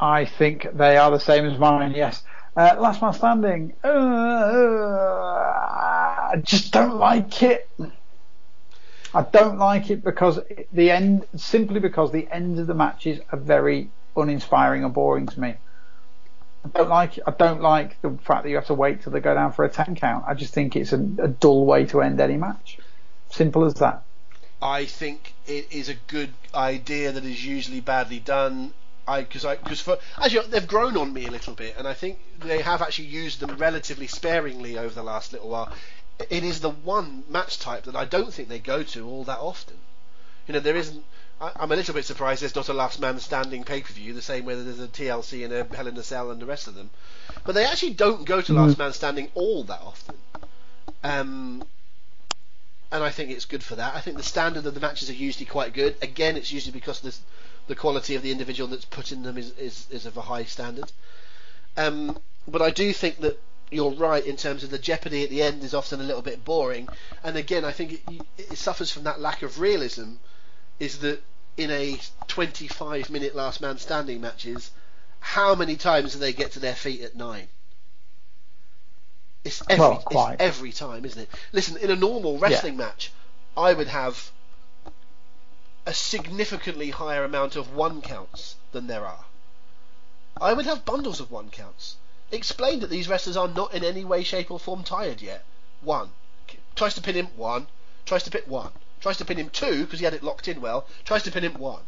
I 0.00 0.24
think 0.24 0.66
they 0.72 0.96
are 0.96 1.10
the 1.10 1.20
same 1.20 1.44
as 1.44 1.58
mine. 1.58 1.92
Yes. 1.94 2.22
Uh, 2.56 2.76
last 2.78 3.02
Man 3.02 3.12
Standing. 3.12 3.74
Uh, 3.84 3.88
I 6.28 6.40
just 6.42 6.72
don't 6.72 6.96
like 6.96 7.42
it. 7.42 7.68
I 9.14 9.22
don't 9.22 9.58
like 9.58 9.90
it 9.90 10.02
because 10.02 10.40
the 10.72 10.90
end, 10.90 11.26
simply 11.36 11.78
because 11.80 12.10
the 12.10 12.28
end 12.30 12.58
of 12.58 12.66
the 12.66 12.74
matches 12.74 13.20
are 13.30 13.38
very 13.38 13.90
uninspiring 14.16 14.84
and 14.84 14.92
boring 14.92 15.26
to 15.26 15.40
me. 15.40 15.54
I 16.64 16.68
don't 16.68 16.88
like 16.88 17.18
I 17.26 17.30
don't 17.30 17.60
like 17.60 18.00
the 18.00 18.10
fact 18.22 18.42
that 18.42 18.48
you 18.48 18.56
have 18.56 18.66
to 18.66 18.74
wait 18.74 19.02
till 19.02 19.12
they 19.12 19.20
go 19.20 19.34
down 19.34 19.52
for 19.52 19.64
a 19.64 19.68
ten 19.68 19.94
count. 19.94 20.24
I 20.26 20.34
just 20.34 20.54
think 20.54 20.74
it's 20.76 20.92
a, 20.92 20.96
a 20.96 21.28
dull 21.28 21.66
way 21.66 21.84
to 21.86 22.00
end 22.00 22.20
any 22.20 22.36
match. 22.36 22.78
Simple 23.30 23.64
as 23.64 23.74
that. 23.74 24.02
I 24.62 24.86
think 24.86 25.34
it 25.46 25.66
is 25.70 25.88
a 25.90 25.94
good 26.06 26.32
idea 26.54 27.12
that 27.12 27.24
is 27.24 27.44
usually 27.44 27.80
badly 27.80 28.18
done. 28.18 28.72
I 29.06 29.20
because 29.20 29.44
I 29.44 29.56
because 29.56 29.80
for 29.80 29.98
actually 30.16 30.46
they've 30.48 30.66
grown 30.66 30.96
on 30.96 31.12
me 31.12 31.26
a 31.26 31.30
little 31.30 31.54
bit, 31.54 31.74
and 31.76 31.86
I 31.86 31.92
think 31.92 32.18
they 32.40 32.62
have 32.62 32.80
actually 32.80 33.08
used 33.08 33.40
them 33.40 33.58
relatively 33.58 34.06
sparingly 34.06 34.78
over 34.78 34.94
the 34.94 35.02
last 35.02 35.32
little 35.34 35.50
while. 35.50 35.70
It 36.18 36.44
is 36.44 36.60
the 36.60 36.70
one 36.70 37.24
match 37.28 37.58
type 37.58 37.84
that 37.84 37.96
I 37.96 38.04
don't 38.04 38.32
think 38.32 38.48
they 38.48 38.58
go 38.58 38.82
to 38.82 39.08
all 39.08 39.24
that 39.24 39.38
often. 39.38 39.76
You 40.46 40.54
know, 40.54 40.60
there 40.60 40.76
isn't. 40.76 41.04
I, 41.40 41.52
I'm 41.56 41.72
a 41.72 41.76
little 41.76 41.94
bit 41.94 42.04
surprised 42.04 42.42
there's 42.42 42.54
not 42.54 42.68
a 42.68 42.74
last 42.74 43.00
man 43.00 43.18
standing 43.18 43.64
pay 43.64 43.80
per 43.80 43.92
view, 43.92 44.12
the 44.12 44.22
same 44.22 44.44
way 44.44 44.54
that 44.54 44.62
there's 44.62 44.80
a 44.80 44.86
TLC 44.86 45.44
and 45.44 45.52
a 45.52 45.76
Hell 45.76 45.88
in 45.88 45.96
a 45.96 46.02
Cell 46.02 46.30
and 46.30 46.40
the 46.40 46.46
rest 46.46 46.68
of 46.68 46.74
them. 46.74 46.90
But 47.44 47.54
they 47.54 47.64
actually 47.64 47.94
don't 47.94 48.24
go 48.24 48.40
to 48.40 48.52
last 48.52 48.78
man 48.78 48.92
standing 48.92 49.30
all 49.34 49.64
that 49.64 49.80
often. 49.80 50.16
Um, 51.02 51.64
and 52.92 53.02
I 53.02 53.10
think 53.10 53.30
it's 53.30 53.44
good 53.44 53.62
for 53.62 53.74
that. 53.74 53.94
I 53.96 54.00
think 54.00 54.16
the 54.16 54.22
standard 54.22 54.66
of 54.66 54.74
the 54.74 54.80
matches 54.80 55.10
are 55.10 55.14
usually 55.14 55.46
quite 55.46 55.72
good. 55.72 55.96
Again, 56.00 56.36
it's 56.36 56.52
usually 56.52 56.72
because 56.72 57.00
the 57.00 57.14
the 57.66 57.74
quality 57.74 58.14
of 58.14 58.22
the 58.22 58.30
individual 58.30 58.68
that's 58.68 58.84
put 58.84 59.12
in 59.12 59.22
them 59.22 59.38
is, 59.38 59.56
is, 59.58 59.86
is 59.90 60.06
of 60.06 60.16
a 60.16 60.22
high 60.22 60.44
standard. 60.44 60.92
Um, 61.76 62.18
but 62.46 62.60
I 62.60 62.70
do 62.70 62.92
think 62.92 63.20
that 63.20 63.40
you're 63.70 63.92
right 63.92 64.24
in 64.24 64.36
terms 64.36 64.62
of 64.64 64.70
the 64.70 64.78
jeopardy 64.78 65.24
at 65.24 65.30
the 65.30 65.42
end 65.42 65.64
is 65.64 65.74
often 65.74 66.00
a 66.00 66.04
little 66.04 66.22
bit 66.22 66.44
boring. 66.44 66.88
And 67.22 67.36
again, 67.36 67.64
I 67.64 67.72
think 67.72 68.02
it, 68.08 68.26
it 68.38 68.58
suffers 68.58 68.90
from 68.90 69.04
that 69.04 69.20
lack 69.20 69.42
of 69.42 69.58
realism. 69.58 70.14
Is 70.78 70.98
that 70.98 71.22
in 71.56 71.70
a 71.70 71.98
25 72.28 73.10
minute 73.10 73.34
last 73.34 73.60
man 73.60 73.78
standing 73.78 74.20
matches, 74.20 74.70
how 75.20 75.54
many 75.54 75.76
times 75.76 76.12
do 76.12 76.18
they 76.18 76.32
get 76.32 76.52
to 76.52 76.60
their 76.60 76.74
feet 76.74 77.00
at 77.00 77.16
nine? 77.16 77.48
It's 79.44 79.62
every, 79.68 79.78
Well, 79.78 80.04
it's 80.10 80.40
every 80.40 80.72
time, 80.72 81.04
isn't 81.04 81.20
it? 81.20 81.28
Listen, 81.52 81.76
in 81.76 81.90
a 81.90 81.96
normal 81.96 82.38
wrestling 82.38 82.76
match, 82.76 83.12
I 83.56 83.72
would 83.72 83.88
have 83.88 84.30
a 85.86 85.92
significantly 85.92 86.90
higher 86.90 87.24
amount 87.24 87.56
of 87.56 87.74
one 87.74 88.00
counts 88.00 88.56
than 88.72 88.86
there 88.86 89.06
are. 89.06 89.24
I 90.40 90.52
would 90.52 90.66
have 90.66 90.84
bundles 90.84 91.20
of 91.20 91.30
one 91.30 91.50
counts. 91.50 91.96
Explain 92.34 92.80
that 92.80 92.90
these 92.90 93.08
wrestlers 93.08 93.36
are 93.36 93.48
not 93.48 93.72
in 93.74 93.84
any 93.84 94.04
way, 94.04 94.22
shape, 94.22 94.50
or 94.50 94.58
form 94.58 94.82
tired 94.82 95.22
yet. 95.22 95.44
One. 95.80 96.10
Tries 96.74 96.94
to 96.94 97.00
pin 97.00 97.14
him, 97.14 97.28
one. 97.36 97.68
Tries 98.04 98.24
to 98.24 98.30
pin 98.30 98.42
one. 98.46 98.72
Tries 99.00 99.16
to 99.18 99.24
pin 99.24 99.36
him 99.38 99.50
two, 99.50 99.84
because 99.84 100.00
he 100.00 100.04
had 100.04 100.14
it 100.14 100.22
locked 100.22 100.48
in 100.48 100.60
well. 100.60 100.86
Tries 101.04 101.22
to 101.24 101.30
pin 101.30 101.44
him 101.44 101.54
one. 101.54 101.82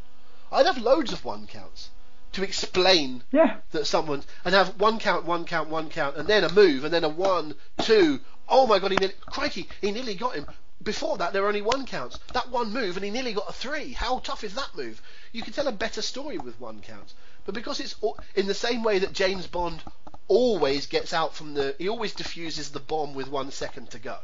I'd 0.53 0.67
have 0.67 0.79
loads 0.79 1.13
of 1.13 1.25
one 1.25 1.47
counts 1.47 1.91
to 2.33 2.43
explain 2.43 3.23
Yeah. 3.33 3.57
that 3.73 3.87
someone 3.87 4.23
and 4.45 4.55
have 4.55 4.79
one 4.81 4.99
count, 4.99 5.25
one 5.25 5.45
count, 5.45 5.69
one 5.69 5.89
count, 5.89 6.17
and 6.17 6.29
then 6.29 6.45
a 6.45 6.53
move, 6.53 6.85
and 6.85 6.93
then 6.93 7.05
a 7.05 7.09
one, 7.09 7.55
two. 7.83 8.21
Oh 8.49 8.67
my 8.67 8.79
god, 8.79 8.93
he 8.93 8.97
nearly, 8.99 9.15
crikey, 9.27 9.69
he 9.81 9.91
nearly 9.91 10.15
got 10.15 10.35
him. 10.35 10.47
Before 10.83 11.17
that, 11.17 11.33
there 11.33 11.43
were 11.43 11.49
only 11.49 11.63
one 11.63 11.87
counts. 11.87 12.19
That 12.33 12.51
one 12.51 12.73
move, 12.73 12.97
and 12.97 13.05
he 13.05 13.11
nearly 13.11 13.33
got 13.33 13.49
a 13.49 13.53
three. 13.53 13.95
How 13.95 14.19
tough 14.19 14.45
is 14.45 14.55
that 14.55 14.77
move? 14.77 15.01
You 15.33 15.43
can 15.43 15.53
tell 15.53 15.67
a 15.67 15.73
better 15.73 16.03
story 16.03 16.39
with 16.39 16.61
one 16.61 16.81
count. 16.81 17.15
But 17.45 17.55
because 17.55 17.81
it's 17.81 17.97
in 18.35 18.47
the 18.47 18.55
same 18.55 18.83
way 18.83 18.99
that 18.99 19.13
James 19.13 19.47
Bond 19.47 19.83
always 20.29 20.87
gets 20.87 21.13
out 21.13 21.35
from 21.35 21.55
the, 21.55 21.75
he 21.79 21.89
always 21.89 22.13
diffuses 22.13 22.71
the 22.71 22.81
bomb 22.81 23.15
with 23.15 23.29
one 23.29 23.51
second 23.51 23.91
to 23.91 23.99
go. 23.99 24.19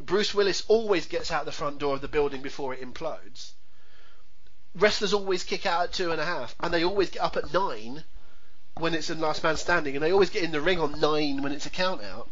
Bruce 0.00 0.34
Willis 0.34 0.64
always 0.68 1.06
gets 1.06 1.30
out 1.30 1.44
the 1.44 1.52
front 1.52 1.78
door 1.78 1.94
of 1.94 2.00
the 2.00 2.08
building 2.08 2.40
before 2.40 2.72
it 2.72 2.80
implodes. 2.80 3.52
Wrestlers 4.74 5.12
always 5.12 5.44
kick 5.44 5.66
out 5.66 5.84
at 5.84 5.92
two 5.92 6.12
and 6.12 6.20
a 6.20 6.24
half, 6.24 6.54
and 6.60 6.72
they 6.72 6.84
always 6.84 7.10
get 7.10 7.22
up 7.22 7.36
at 7.36 7.52
nine 7.52 8.04
when 8.78 8.94
it's 8.94 9.10
a 9.10 9.14
last 9.14 9.42
man 9.42 9.56
standing, 9.56 9.94
and 9.94 10.02
they 10.02 10.12
always 10.12 10.30
get 10.30 10.42
in 10.42 10.52
the 10.52 10.60
ring 10.60 10.80
on 10.80 11.00
nine 11.00 11.42
when 11.42 11.52
it's 11.52 11.66
a 11.66 11.70
count 11.70 12.02
out. 12.02 12.30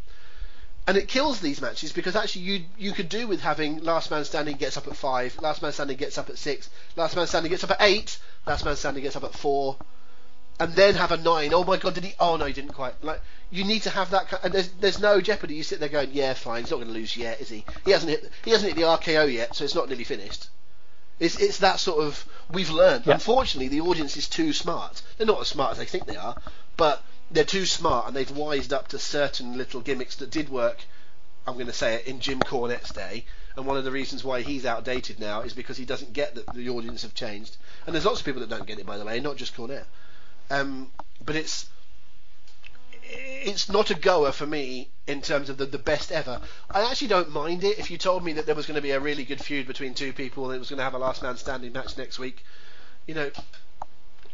And 0.86 0.96
it 0.96 1.08
kills 1.08 1.40
these 1.40 1.60
matches 1.60 1.92
because 1.92 2.16
actually 2.16 2.42
you 2.42 2.64
you 2.78 2.92
could 2.92 3.10
do 3.10 3.26
with 3.26 3.40
having 3.40 3.82
last 3.82 4.10
man 4.10 4.24
standing 4.24 4.56
gets 4.56 4.78
up 4.78 4.86
at 4.86 4.96
five, 4.96 5.36
last 5.42 5.60
man 5.60 5.72
standing 5.72 5.98
gets 5.98 6.16
up 6.16 6.30
at 6.30 6.38
six, 6.38 6.70
last 6.96 7.14
man 7.14 7.26
standing 7.26 7.50
gets 7.50 7.64
up 7.64 7.72
at 7.72 7.82
eight, 7.82 8.18
last 8.46 8.64
man 8.64 8.76
standing 8.76 9.02
gets 9.02 9.16
up 9.16 9.24
at 9.24 9.34
four, 9.34 9.76
and 10.60 10.72
then 10.74 10.94
have 10.94 11.12
a 11.12 11.16
nine. 11.16 11.52
Oh 11.54 11.64
my 11.64 11.76
god, 11.76 11.94
did 11.94 12.04
he? 12.04 12.14
Oh 12.18 12.36
no, 12.36 12.44
he 12.46 12.52
didn't 12.52 12.72
quite. 12.74 12.94
Like 13.04 13.20
you 13.50 13.64
need 13.64 13.82
to 13.82 13.90
have 13.90 14.10
that. 14.10 14.28
ki- 14.28 14.36
And 14.42 14.52
there's 14.52 14.68
there's 14.80 14.98
no 15.00 15.20
jeopardy. 15.20 15.54
You 15.54 15.62
sit 15.62 15.80
there 15.80 15.88
going, 15.88 16.10
yeah, 16.12 16.34
fine. 16.34 16.62
He's 16.62 16.70
not 16.70 16.76
going 16.78 16.88
to 16.88 16.94
lose 16.94 17.16
yet, 17.16 17.40
is 17.40 17.48
he? 17.48 17.64
He 17.84 17.90
hasn't 17.92 18.10
hit 18.10 18.30
he 18.44 18.50
hasn't 18.50 18.72
hit 18.72 18.76
the 18.76 18.86
RKO 18.86 19.32
yet, 19.32 19.54
so 19.54 19.64
it's 19.64 19.74
not 19.74 19.88
nearly 19.88 20.04
finished. 20.04 20.48
It's 21.20 21.38
it's 21.40 21.58
that 21.58 21.80
sort 21.80 22.04
of 22.04 22.24
we've 22.52 22.70
learned. 22.70 23.06
Yeah. 23.06 23.14
Unfortunately, 23.14 23.68
the 23.68 23.80
audience 23.80 24.16
is 24.16 24.28
too 24.28 24.52
smart. 24.52 25.02
They're 25.16 25.26
not 25.26 25.40
as 25.40 25.48
smart 25.48 25.72
as 25.72 25.78
they 25.78 25.84
think 25.84 26.06
they 26.06 26.16
are, 26.16 26.36
but 26.76 27.02
they're 27.30 27.44
too 27.44 27.66
smart 27.66 28.06
and 28.06 28.16
they've 28.16 28.30
wised 28.30 28.72
up 28.72 28.88
to 28.88 28.98
certain 28.98 29.56
little 29.58 29.80
gimmicks 29.80 30.16
that 30.16 30.30
did 30.30 30.48
work. 30.48 30.78
I'm 31.46 31.54
going 31.54 31.66
to 31.66 31.72
say 31.72 31.94
it 31.94 32.06
in 32.06 32.20
Jim 32.20 32.40
Cornette's 32.40 32.92
day, 32.92 33.24
and 33.56 33.64
one 33.66 33.78
of 33.78 33.84
the 33.84 33.90
reasons 33.90 34.22
why 34.22 34.42
he's 34.42 34.66
outdated 34.66 35.18
now 35.18 35.40
is 35.40 35.54
because 35.54 35.78
he 35.78 35.86
doesn't 35.86 36.12
get 36.12 36.34
that 36.34 36.52
the 36.54 36.68
audience 36.68 37.02
have 37.02 37.14
changed. 37.14 37.56
And 37.86 37.94
there's 37.94 38.04
lots 38.04 38.20
of 38.20 38.26
people 38.26 38.40
that 38.40 38.50
don't 38.50 38.66
get 38.66 38.78
it, 38.78 38.84
by 38.84 38.98
the 38.98 39.04
way, 39.06 39.18
not 39.18 39.36
just 39.36 39.56
Cornette. 39.56 39.86
Um, 40.50 40.90
but 41.24 41.36
it's 41.36 41.68
it's 43.10 43.68
not 43.68 43.90
a 43.90 43.94
goer 43.94 44.32
for 44.32 44.46
me 44.46 44.88
in 45.06 45.22
terms 45.22 45.48
of 45.48 45.56
the, 45.56 45.64
the 45.64 45.78
best 45.78 46.12
ever. 46.12 46.40
I 46.70 46.90
actually 46.90 47.08
don't 47.08 47.30
mind 47.30 47.64
it 47.64 47.78
if 47.78 47.90
you 47.90 47.96
told 47.96 48.22
me 48.22 48.34
that 48.34 48.46
there 48.46 48.54
was 48.54 48.66
going 48.66 48.74
to 48.74 48.82
be 48.82 48.90
a 48.90 49.00
really 49.00 49.24
good 49.24 49.40
feud 49.40 49.66
between 49.66 49.94
two 49.94 50.12
people 50.12 50.46
and 50.46 50.56
it 50.56 50.58
was 50.58 50.68
going 50.68 50.78
to 50.78 50.84
have 50.84 50.94
a 50.94 50.98
last 50.98 51.22
man 51.22 51.36
standing 51.36 51.72
match 51.72 51.96
next 51.96 52.18
week. 52.18 52.44
You 53.06 53.14
know, 53.14 53.30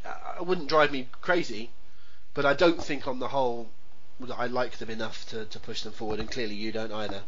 uh, 0.04 0.34
it 0.40 0.46
wouldn't 0.46 0.68
drive 0.68 0.90
me 0.90 1.08
crazy, 1.20 1.70
but 2.34 2.44
I 2.44 2.54
don't 2.54 2.82
think 2.82 3.06
on 3.06 3.20
the 3.20 3.28
whole 3.28 3.68
that 4.20 4.38
I 4.38 4.46
like 4.46 4.78
them 4.78 4.90
enough 4.90 5.28
to, 5.30 5.44
to 5.44 5.58
push 5.58 5.82
them 5.82 5.92
forward, 5.92 6.20
and 6.20 6.30
clearly 6.30 6.54
you 6.54 6.72
don't 6.72 6.92
either. 6.92 7.22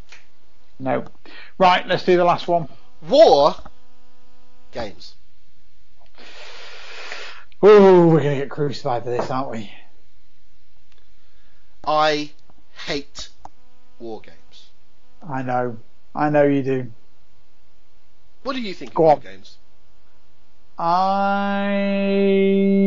No. 0.79 1.05
Right, 1.59 1.87
let's 1.87 2.05
do 2.05 2.17
the 2.17 2.25
last 2.25 2.49
one. 2.49 2.69
War 3.03 3.55
games. 4.73 5.15
Oh, 7.63 8.07
we're 8.09 8.21
going 8.23 8.35
to 8.37 8.41
get 8.43 8.51
crucified 8.51 9.05
for 9.05 9.11
this, 9.11 9.31
aren't 9.31 9.51
we? 9.51 9.73
I 11.85 12.31
hate 12.87 13.29
war 13.99 14.21
games. 14.21 14.71
I 15.27 15.43
know. 15.43 15.79
I 16.15 16.31
know 16.31 16.45
you 16.45 16.63
do. 16.63 16.93
What 18.43 18.55
do 18.55 18.61
you 18.61 18.75
think 18.75 18.95
Go 18.95 19.05
of 19.05 19.07
war 19.07 19.17
on. 19.17 19.21
games? 19.23 19.57
I 20.79 21.71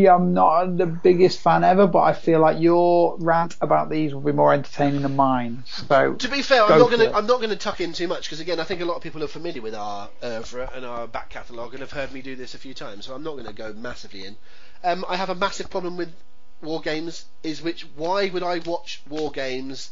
am 0.07 0.33
not 0.33 0.77
the 0.77 0.85
biggest 0.85 1.39
fan 1.39 1.63
ever, 1.63 1.87
but 1.87 1.99
I 1.99 2.13
feel 2.13 2.39
like 2.39 2.59
your 2.61 3.17
rant 3.17 3.55
about 3.61 3.89
these 3.89 4.13
will 4.13 4.21
be 4.21 4.31
more 4.31 4.53
entertaining 4.53 5.01
than 5.01 5.15
mine. 5.15 5.63
So 5.65 6.13
To 6.13 6.27
be 6.27 6.43
fair, 6.43 6.63
I'm 6.63 6.77
not 6.77 6.91
going 6.91 7.09
to 7.09 7.15
I'm 7.15 7.25
not 7.25 7.37
going 7.37 7.49
to 7.49 7.55
tuck 7.55 7.81
in 7.81 7.93
too 7.93 8.07
much 8.07 8.23
because 8.23 8.39
again, 8.39 8.59
I 8.59 8.63
think 8.63 8.81
a 8.81 8.85
lot 8.85 8.95
of 8.97 9.01
people 9.01 9.23
are 9.23 9.27
familiar 9.27 9.63
with 9.63 9.73
our 9.73 10.07
oeuvre 10.23 10.69
and 10.75 10.85
our 10.85 11.07
back 11.07 11.29
catalogue 11.29 11.73
and 11.73 11.81
have 11.81 11.91
heard 11.91 12.11
me 12.13 12.21
do 12.21 12.35
this 12.35 12.53
a 12.53 12.59
few 12.59 12.75
times, 12.75 13.05
so 13.05 13.15
I'm 13.15 13.23
not 13.23 13.33
going 13.33 13.47
to 13.47 13.53
go 13.53 13.73
massively 13.73 14.25
in. 14.25 14.35
Um, 14.83 15.03
I 15.09 15.15
have 15.15 15.29
a 15.29 15.35
massive 15.35 15.71
problem 15.71 15.97
with 15.97 16.13
war 16.61 16.81
games. 16.81 17.25
Is 17.41 17.61
which 17.63 17.87
why 17.95 18.29
would 18.29 18.43
I 18.43 18.59
watch 18.59 19.01
war 19.09 19.31
games 19.31 19.89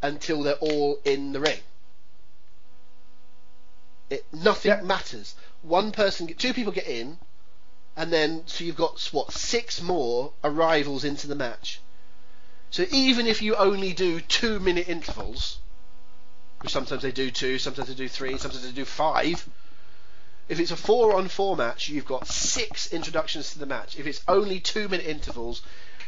until 0.00 0.44
they're 0.44 0.54
all 0.54 0.98
in 1.04 1.32
the 1.32 1.40
ring? 1.40 1.58
It 4.10 4.24
nothing 4.32 4.70
Yeah. 4.70 4.82
matters. 4.82 5.34
One 5.62 5.90
person, 5.90 6.28
two 6.28 6.52
people 6.54 6.72
get 6.72 6.86
in, 6.86 7.18
and 7.96 8.12
then 8.12 8.42
so 8.46 8.64
you've 8.64 8.76
got 8.76 9.00
what 9.12 9.32
six 9.32 9.82
more 9.82 10.32
arrivals 10.42 11.04
into 11.04 11.26
the 11.26 11.34
match. 11.34 11.80
So 12.70 12.86
even 12.90 13.26
if 13.26 13.42
you 13.42 13.54
only 13.56 13.92
do 13.92 14.20
two 14.20 14.58
minute 14.58 14.88
intervals, 14.88 15.58
which 16.60 16.72
sometimes 16.72 17.02
they 17.02 17.12
do 17.12 17.30
two, 17.30 17.58
sometimes 17.58 17.88
they 17.88 17.94
do 17.94 18.08
three, 18.08 18.38
sometimes 18.38 18.64
they 18.64 18.72
do 18.72 18.84
five. 18.84 19.46
If 20.48 20.58
it's 20.58 20.70
a 20.70 20.76
four 20.76 21.16
on 21.16 21.28
four 21.28 21.56
match, 21.56 21.88
you've 21.88 22.06
got 22.06 22.26
six 22.26 22.92
introductions 22.92 23.52
to 23.52 23.58
the 23.58 23.66
match. 23.66 23.98
If 23.98 24.06
it's 24.06 24.22
only 24.26 24.58
two 24.58 24.88
minute 24.88 25.06
intervals, 25.06 25.62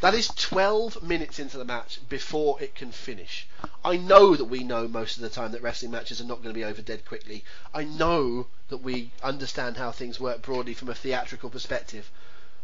that 0.05 0.13
is 0.13 0.29
12 0.29 1.03
minutes 1.03 1.39
into 1.39 1.57
the 1.57 1.65
match 1.65 1.99
before 2.11 2.61
it 2.61 2.75
can 2.75 2.93
finish. 2.93 3.47
I 3.83 3.97
know 3.97 4.37
that 4.37 4.45
we 4.45 4.63
know 4.63 4.87
most 4.87 5.17
of 5.17 5.23
the 5.23 5.31
time 5.31 5.53
that 5.53 5.63
wrestling 5.63 5.93
matches 5.93 6.21
are 6.21 6.27
not 6.27 6.43
going 6.43 6.53
to 6.53 6.61
be 6.61 6.63
over 6.63 6.83
dead 6.83 7.07
quickly. 7.07 7.43
I 7.73 7.85
know 7.85 8.49
that 8.69 8.83
we 8.83 9.13
understand 9.23 9.79
how 9.79 9.93
things 9.93 10.21
work 10.21 10.43
broadly 10.43 10.75
from 10.75 10.91
a 10.91 10.95
theatrical 10.95 11.49
perspective. 11.49 12.11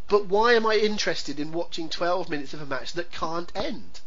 But 0.06 0.26
why 0.26 0.52
am 0.52 0.66
I 0.66 0.74
interested 0.74 1.40
in 1.40 1.50
watching 1.50 1.88
12 1.88 2.28
minutes 2.28 2.52
of 2.52 2.60
a 2.60 2.66
match 2.66 2.92
that 2.92 3.10
can't 3.10 3.50
end? 3.54 4.00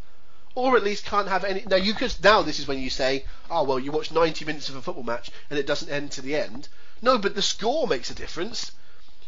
Or 0.54 0.78
at 0.78 0.84
least 0.84 1.04
can't 1.04 1.28
have 1.28 1.44
any. 1.44 1.64
Now 1.66 1.78
you 1.78 1.96
could. 1.96 2.14
Now 2.22 2.44
this 2.44 2.60
is 2.60 2.68
when 2.68 2.78
you 2.78 2.92
say, 2.92 3.26
"Oh 3.50 3.64
well, 3.64 3.80
you 3.80 3.92
watch 3.92 4.12
90 4.12 4.46
minutes 4.46 4.70
of 4.70 4.76
a 4.76 4.82
football 4.84 5.04
match 5.04 5.32
and 5.50 5.58
it 5.58 5.66
doesn't 5.66 5.90
end 5.90 6.12
to 6.12 6.22
the 6.22 6.36
end." 6.36 6.68
No, 7.02 7.18
but 7.18 7.34
the 7.34 7.42
score 7.42 7.88
makes 7.88 8.12
a 8.12 8.14
difference. 8.14 8.74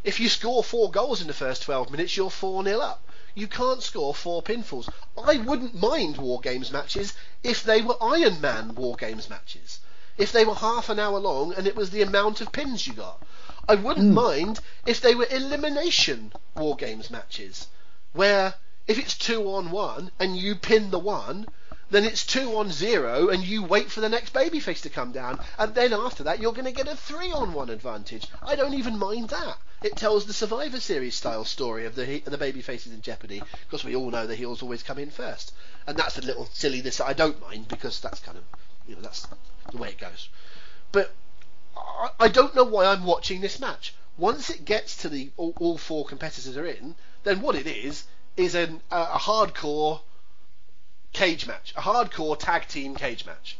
If 0.03 0.19
you 0.19 0.29
score 0.29 0.63
four 0.63 0.91
goals 0.91 1.21
in 1.21 1.27
the 1.27 1.33
first 1.33 1.63
12 1.63 1.89
minutes, 1.89 2.15
you're 2.15 2.29
4 2.29 2.63
0 2.63 2.79
up. 2.79 3.01
You 3.37 3.49
can't 3.49 3.83
score 3.83 4.15
four 4.15 4.41
pinfalls. 4.41 4.87
I 5.21 5.35
wouldn't 5.35 5.75
mind 5.75 6.15
War 6.15 6.39
Games 6.39 6.71
matches 6.71 7.13
if 7.43 7.63
they 7.63 7.81
were 7.81 8.01
Iron 8.01 8.39
Man 8.39 8.73
War 8.75 8.95
Games 8.95 9.29
matches. 9.29 9.79
If 10.17 10.31
they 10.31 10.45
were 10.45 10.55
half 10.55 10.87
an 10.87 10.99
hour 10.99 11.19
long 11.19 11.53
and 11.53 11.67
it 11.67 11.75
was 11.75 11.89
the 11.89 12.01
amount 12.01 12.39
of 12.39 12.53
pins 12.53 12.87
you 12.87 12.93
got. 12.93 13.21
I 13.67 13.75
wouldn't 13.75 14.07
hmm. 14.07 14.13
mind 14.13 14.59
if 14.85 15.01
they 15.01 15.15
were 15.15 15.27
elimination 15.29 16.31
war 16.55 16.77
games 16.77 17.09
matches, 17.09 17.67
where 18.13 18.53
if 18.87 18.97
it's 18.97 19.17
two 19.17 19.51
on 19.51 19.71
one 19.71 20.11
and 20.19 20.37
you 20.37 20.55
pin 20.55 20.91
the 20.91 20.99
one, 20.99 21.47
then 21.89 22.03
it's 22.03 22.25
two 22.25 22.57
on 22.57 22.71
zero 22.71 23.29
and 23.29 23.43
you 23.43 23.63
wait 23.63 23.91
for 23.91 24.01
the 24.01 24.09
next 24.09 24.33
babyface 24.33 24.81
to 24.81 24.89
come 24.89 25.11
down, 25.11 25.39
and 25.57 25.75
then 25.75 25.93
after 25.93 26.23
that 26.23 26.39
you're 26.39 26.53
going 26.53 26.65
to 26.65 26.71
get 26.71 26.87
a 26.87 26.95
three 26.95 27.31
on 27.31 27.53
one 27.53 27.69
advantage. 27.69 28.27
I 28.45 28.55
don't 28.55 28.73
even 28.73 28.97
mind 28.97 29.29
that. 29.29 29.57
It 29.83 29.97
tells 29.97 30.25
the 30.25 30.33
Survivor 30.33 30.79
Series 30.79 31.13
style 31.15 31.45
story 31.45 31.85
of 31.85 31.93
the 31.93 32.05
he- 32.05 32.19
the 32.19 32.37
babyfaces 32.37 32.87
in 32.93 33.01
jeopardy 33.01 33.45
because 33.65 33.83
we 33.83 33.95
all 33.95 34.09
know 34.09 34.25
the 34.25 34.35
heels 34.35 34.63
always 34.63 34.81
come 34.81 34.97
in 34.97 35.11
first, 35.11 35.53
and 35.85 35.95
that's 35.95 36.17
a 36.17 36.21
little 36.21 36.49
silliness 36.53 36.97
that 36.97 37.05
I 37.05 37.13
don't 37.13 37.39
mind 37.39 37.67
because 37.67 37.99
that's 37.99 38.19
kind 38.19 38.37
of 38.37 38.43
you 38.87 38.95
know 38.95 39.01
that's 39.01 39.27
the 39.71 39.77
way 39.77 39.89
it 39.89 39.99
goes. 39.99 40.29
But 40.91 41.13
I, 41.77 42.09
I 42.19 42.27
don't 42.29 42.55
know 42.55 42.63
why 42.63 42.85
I'm 42.85 43.05
watching 43.05 43.41
this 43.41 43.59
match. 43.59 43.93
Once 44.17 44.49
it 44.49 44.65
gets 44.65 44.97
to 44.97 45.09
the 45.09 45.29
all, 45.37 45.53
all 45.59 45.77
four 45.77 46.05
competitors 46.05 46.57
are 46.57 46.65
in, 46.65 46.95
then 47.23 47.41
what 47.41 47.55
it 47.55 47.67
is 47.67 48.05
is 48.37 48.55
an, 48.55 48.81
a 48.91 49.19
hardcore 49.19 49.99
cage 51.15 51.47
match, 51.47 51.73
a 51.75 51.81
hardcore 51.81 52.37
tag 52.37 52.67
team 52.67 52.95
cage 52.95 53.25
match, 53.25 53.57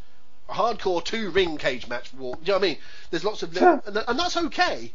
a 0.49 0.53
hardcore 0.53 1.03
two 1.03 1.31
ring 1.31 1.57
cage 1.57 1.87
match. 1.87 2.13
War, 2.13 2.37
you 2.41 2.47
know 2.47 2.53
what 2.53 2.63
I 2.63 2.67
mean? 2.67 2.77
There's 3.09 3.23
lots 3.23 3.43
of 3.43 3.55
and, 3.57 3.81
and 4.07 4.19
that's 4.19 4.37
okay. 4.37 4.93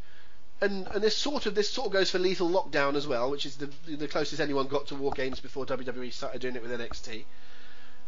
And 0.61 0.87
and 0.89 1.03
this 1.03 1.17
sort 1.17 1.47
of 1.47 1.55
this 1.55 1.71
sort 1.71 1.87
of 1.87 1.93
goes 1.93 2.11
for 2.11 2.19
Lethal 2.19 2.49
Lockdown 2.49 2.95
as 2.95 3.07
well, 3.07 3.31
which 3.31 3.47
is 3.47 3.57
the 3.57 3.71
the 3.89 4.07
closest 4.07 4.41
anyone 4.41 4.69
got 4.69 4.89
to 4.89 4.95
War 4.95 5.13
Games 5.13 5.41
before 5.41 5.65
WWE 5.67 6.13
started 6.13 6.43
doing 6.43 6.55
it 6.55 6.63
with 6.63 6.71
NXT. 6.71 7.25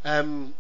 Um, 0.05 0.55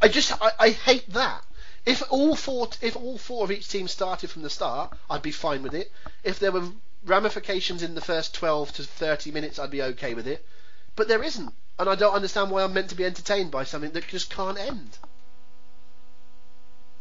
I 0.00 0.08
just 0.08 0.32
I, 0.42 0.50
I 0.58 0.70
hate 0.70 1.08
that. 1.14 1.42
If 1.86 2.02
all 2.10 2.36
four 2.36 2.68
if 2.82 2.96
all 2.96 3.18
four 3.18 3.44
of 3.44 3.50
each 3.50 3.68
team 3.68 3.88
started 3.88 4.30
from 4.30 4.42
the 4.42 4.50
start, 4.50 4.96
I'd 5.08 5.22
be 5.22 5.32
fine 5.32 5.62
with 5.62 5.74
it. 5.74 5.90
If 6.22 6.38
there 6.38 6.52
were 6.52 6.68
ramifications 7.04 7.82
in 7.82 7.94
the 7.94 8.00
first 8.00 8.34
12 8.34 8.72
to 8.74 8.82
30 8.84 9.32
minutes, 9.32 9.58
I'd 9.58 9.70
be 9.70 9.82
okay 9.82 10.14
with 10.14 10.26
it. 10.26 10.46
But 10.94 11.08
there 11.08 11.22
isn't, 11.22 11.52
and 11.82 11.90
I 11.90 11.96
don't 11.96 12.14
understand 12.14 12.52
why 12.52 12.62
I'm 12.62 12.72
meant 12.72 12.90
to 12.90 12.94
be 12.94 13.04
entertained 13.04 13.50
by 13.50 13.64
something 13.64 13.90
that 13.90 14.06
just 14.06 14.30
can't 14.30 14.56
end. 14.56 14.98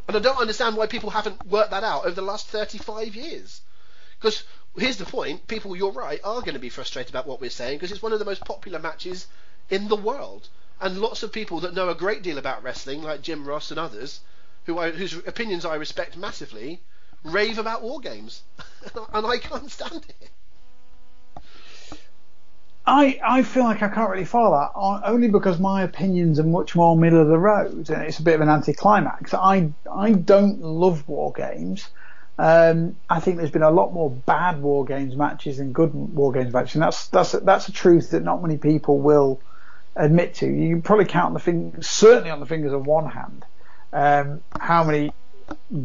And 0.08 0.18
I 0.18 0.20
don't 0.20 0.40
understand 0.40 0.76
why 0.76 0.88
people 0.88 1.12
haven't 1.12 1.46
worked 1.46 1.70
that 1.70 1.84
out 1.84 2.06
over 2.06 2.16
the 2.16 2.24
last 2.24 2.48
35 2.48 3.16
years. 3.16 3.62
Because 4.20 4.44
here's 4.76 4.98
the 4.98 5.06
point: 5.06 5.48
people, 5.48 5.76
you're 5.76 5.92
right, 5.92 6.20
are 6.24 6.42
going 6.42 6.56
to 6.56 6.60
be 6.60 6.70
frustrated 6.70 7.12
about 7.12 7.28
what 7.28 7.40
we're 7.40 7.52
saying 7.52 7.78
because 7.78 7.92
it's 7.92 8.02
one 8.02 8.12
of 8.12 8.18
the 8.18 8.26
most 8.26 8.44
popular 8.44 8.80
matches 8.80 9.28
in 9.70 9.88
the 9.88 9.96
world, 9.96 10.50
and 10.80 11.00
lots 11.00 11.22
of 11.22 11.32
people 11.32 11.60
that 11.60 11.76
know 11.76 11.90
a 11.90 11.96
great 11.96 12.24
deal 12.24 12.40
about 12.40 12.64
wrestling, 12.64 13.04
like 13.04 13.22
Jim 13.22 13.48
Ross 13.48 13.70
and 13.70 13.80
others, 13.80 14.22
who 14.66 14.80
I, 14.80 14.90
whose 14.90 15.14
opinions 15.14 15.64
I 15.64 15.76
respect 15.76 16.18
massively, 16.18 16.82
rave 17.24 17.60
about 17.60 17.84
war 17.84 18.00
games, 18.00 18.42
and 19.14 19.28
I 19.28 19.38
can't 19.38 19.70
stand 19.70 20.08
it. 20.10 20.32
I, 22.92 23.22
I 23.24 23.44
feel 23.44 23.64
like 23.64 23.82
I 23.82 23.88
can't 23.88 24.10
really 24.10 24.26
follow 24.26 24.52
that 24.52 24.72
on- 24.76 25.02
only 25.06 25.30
because 25.30 25.60
my 25.60 25.84
opinions 25.84 26.42
are 26.42 26.44
much 26.44 26.76
more 26.76 26.98
middle 26.98 27.22
of 27.22 27.30
the 27.30 27.38
road 27.38 27.90
and 27.90 28.02
it's 28.02 28.20
a 28.20 28.22
bit 28.22 28.36
of 28.36 28.42
an 28.42 28.50
anticlimax. 28.50 29.34
I 29.34 29.72
I 29.90 30.12
don't 30.12 30.62
love 30.62 31.08
war 31.08 31.32
games. 31.32 31.90
Um, 32.38 32.98
I 33.10 33.22
think 33.22 33.38
there's 33.38 33.52
been 33.52 33.62
a 33.62 33.72
lot 33.72 33.94
more 33.94 34.10
bad 34.10 34.62
war 34.62 34.84
games 34.84 35.16
matches 35.16 35.60
than 35.60 35.72
good 35.72 35.94
war 35.94 36.34
games 36.34 36.52
matches, 36.52 36.76
and 36.76 36.84
that's 36.84 37.08
that's 37.08 37.32
that's 37.32 37.70
a 37.70 37.72
truth 37.72 38.12
that 38.12 38.24
not 38.24 38.42
many 38.42 38.58
people 38.58 39.00
will 39.00 39.40
admit 39.96 40.34
to. 40.36 40.48
You 40.48 40.76
can 40.76 40.82
probably 40.82 41.06
count 41.06 41.34
the 41.34 41.40
fingers, 41.40 41.88
certainly 41.88 42.30
on 42.30 42.42
the 42.42 42.46
fingers 42.46 42.74
of 42.74 42.86
one 42.86 43.10
hand, 43.10 43.46
um, 43.94 44.42
how 44.60 44.84
many 44.84 45.14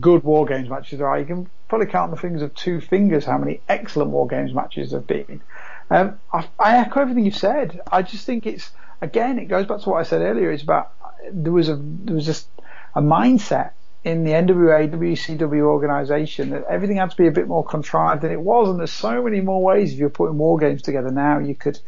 good 0.00 0.24
war 0.24 0.44
games 0.44 0.68
matches 0.68 0.98
there 0.98 1.06
are. 1.06 1.20
You 1.20 1.26
can 1.26 1.48
probably 1.68 1.86
count 1.86 2.10
on 2.10 2.10
the 2.10 2.20
fingers 2.20 2.42
of 2.42 2.52
two 2.54 2.80
fingers 2.80 3.24
how 3.24 3.38
many 3.38 3.60
excellent 3.68 4.10
war 4.10 4.26
games 4.26 4.52
matches 4.52 4.90
there 4.90 4.98
have 5.00 5.06
been. 5.06 5.40
Um, 5.90 6.18
I, 6.32 6.48
I 6.58 6.78
echo 6.78 7.00
everything 7.00 7.24
you've 7.24 7.36
said. 7.36 7.80
I 7.90 8.02
just 8.02 8.26
think 8.26 8.46
it's 8.46 8.70
again, 9.00 9.38
it 9.38 9.46
goes 9.46 9.66
back 9.66 9.80
to 9.80 9.90
what 9.90 9.98
I 9.98 10.02
said 10.02 10.22
earlier. 10.22 10.50
It's 10.50 10.62
about 10.62 10.92
there 11.32 11.52
was 11.52 11.68
a 11.68 11.76
there 11.76 12.14
was 12.14 12.26
just 12.26 12.48
a 12.94 13.00
mindset 13.00 13.72
in 14.04 14.24
the 14.24 14.30
NWA 14.30 14.88
WCW 14.90 15.62
organisation 15.62 16.50
that 16.50 16.64
everything 16.68 16.96
had 16.96 17.10
to 17.10 17.16
be 17.16 17.26
a 17.26 17.32
bit 17.32 17.48
more 17.48 17.64
contrived 17.64 18.22
than 18.22 18.30
it 18.30 18.40
was, 18.40 18.68
and 18.68 18.78
there's 18.78 18.92
so 18.92 19.22
many 19.22 19.40
more 19.40 19.62
ways 19.62 19.92
if 19.92 19.98
you're 19.98 20.10
putting 20.10 20.38
war 20.38 20.58
games 20.58 20.82
together 20.82 21.10
now. 21.10 21.38
You 21.38 21.54
could 21.54 21.78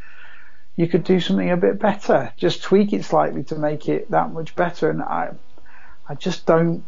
you 0.76 0.86
could 0.86 1.04
do 1.04 1.18
something 1.18 1.50
a 1.50 1.56
bit 1.56 1.78
better, 1.80 2.32
just 2.36 2.62
tweak 2.62 2.92
it 2.92 3.04
slightly 3.04 3.42
to 3.44 3.56
make 3.56 3.88
it 3.88 4.10
that 4.10 4.32
much 4.32 4.54
better. 4.54 4.90
And 4.90 5.02
I 5.02 5.30
I 6.08 6.14
just 6.14 6.46
don't. 6.46 6.84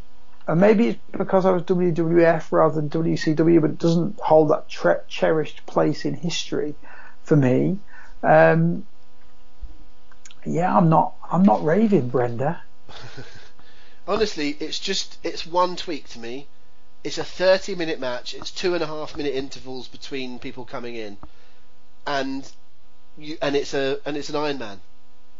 And 0.47 0.61
maybe 0.61 0.89
it's 0.89 1.01
because 1.13 1.47
I 1.47 1.51
was 1.51 1.63
WWF 1.63 2.51
rather 2.51 2.81
than 2.81 2.91
WCW, 2.91 3.61
but 3.61 3.71
it 3.71 3.79
doesn't 3.79 4.19
hold 4.19 4.51
that 4.51 4.69
tre- 4.69 5.03
cherished 5.07 5.65
place 5.67 6.05
in 6.05 6.15
history 6.15 6.75
for 7.31 7.37
me. 7.37 7.79
Um, 8.25 8.85
yeah, 10.45 10.77
I'm 10.77 10.89
not. 10.89 11.15
I'm 11.31 11.45
not 11.45 11.63
raving, 11.63 12.09
Brenda. 12.09 12.61
Honestly, 14.09 14.57
it's 14.59 14.81
just 14.81 15.17
it's 15.23 15.47
one 15.47 15.77
tweak 15.77 16.09
to 16.09 16.19
me. 16.19 16.49
It's 17.05 17.19
a 17.19 17.25
30 17.25 17.77
minute 17.77 18.01
match. 18.01 18.35
It's 18.35 18.51
two 18.51 18.75
and 18.75 18.83
a 18.83 18.87
half 18.89 19.17
minute 19.17 19.33
intervals 19.33 19.87
between 19.87 20.41
people 20.41 20.65
coming 20.65 20.97
in, 20.97 21.19
and 22.05 22.51
you 23.17 23.39
and 23.41 23.55
it's 23.55 23.75
a 23.75 24.01
and 24.05 24.17
it's 24.17 24.29
an 24.29 24.35
Iron 24.35 24.59
Man. 24.59 24.81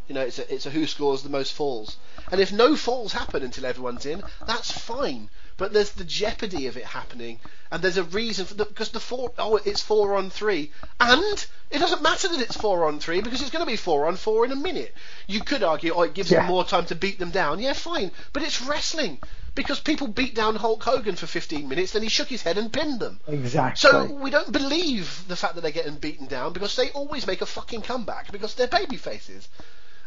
You 0.07 0.15
know, 0.15 0.21
it's 0.21 0.39
a 0.39 0.53
it's 0.53 0.65
a 0.65 0.69
who 0.69 0.87
scores 0.87 1.23
the 1.23 1.29
most 1.29 1.51
falls. 1.51 1.97
And 2.31 2.39
if 2.39 2.53
no 2.53 2.77
falls 2.77 3.11
happen 3.11 3.43
until 3.43 3.65
everyone's 3.65 4.05
in, 4.05 4.23
that's 4.47 4.71
fine. 4.71 5.29
But 5.61 5.73
there's 5.73 5.91
the 5.91 6.03
jeopardy 6.03 6.65
of 6.65 6.75
it 6.75 6.85
happening, 6.85 7.39
and 7.69 7.83
there's 7.83 7.97
a 7.97 8.03
reason 8.03 8.47
for 8.47 8.55
the 8.55 8.65
because 8.65 8.89
the 8.89 8.99
four 8.99 9.31
oh 9.37 9.57
it's 9.57 9.79
four 9.79 10.15
on 10.15 10.31
three, 10.31 10.71
and 10.99 11.45
it 11.69 11.77
doesn't 11.77 12.01
matter 12.01 12.29
that 12.29 12.41
it's 12.41 12.57
four 12.57 12.87
on 12.87 12.99
three 12.99 13.21
because 13.21 13.41
it's 13.43 13.51
going 13.51 13.63
to 13.63 13.69
be 13.71 13.75
four 13.75 14.07
on 14.07 14.15
four 14.15 14.43
in 14.43 14.51
a 14.51 14.55
minute. 14.55 14.91
You 15.27 15.41
could 15.41 15.61
argue, 15.61 15.93
oh, 15.93 16.01
it 16.01 16.15
gives 16.15 16.31
Yeah. 16.31 16.39
them 16.39 16.47
more 16.47 16.65
time 16.65 16.87
to 16.87 16.95
beat 16.95 17.19
them 17.19 17.29
down. 17.29 17.59
Yeah, 17.59 17.73
fine, 17.73 18.09
but 18.33 18.41
it's 18.41 18.59
wrestling 18.63 19.19
because 19.53 19.79
people 19.79 20.07
beat 20.07 20.33
down 20.33 20.55
Hulk 20.55 20.81
Hogan 20.81 21.15
for 21.15 21.27
15 21.27 21.69
minutes, 21.69 21.91
then 21.91 22.01
he 22.01 22.09
shook 22.09 22.29
his 22.29 22.41
head 22.41 22.57
and 22.57 22.73
pinned 22.73 22.99
them. 22.99 23.19
Exactly. 23.27 23.87
So 23.87 24.05
we 24.15 24.31
don't 24.31 24.51
believe 24.51 25.25
the 25.27 25.35
fact 25.35 25.53
that 25.53 25.61
they're 25.61 25.71
getting 25.71 25.97
beaten 25.97 26.25
down 26.25 26.53
because 26.53 26.75
they 26.75 26.89
always 26.89 27.27
make 27.27 27.41
a 27.41 27.45
fucking 27.45 27.83
comeback 27.83 28.31
because 28.31 28.55
they're 28.55 28.65
baby 28.67 28.97
faces. 28.97 29.47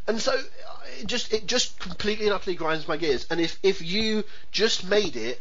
And 0.06 0.20
so 0.20 0.38
it 1.00 1.06
just 1.06 1.32
it 1.32 1.46
just 1.46 1.78
completely 1.78 2.26
and 2.26 2.34
utterly 2.34 2.56
grinds 2.56 2.86
my 2.88 2.96
gears. 2.96 3.26
And 3.30 3.40
if 3.40 3.58
if 3.62 3.82
you 3.82 4.24
just 4.52 4.84
made 4.84 5.16
it 5.16 5.40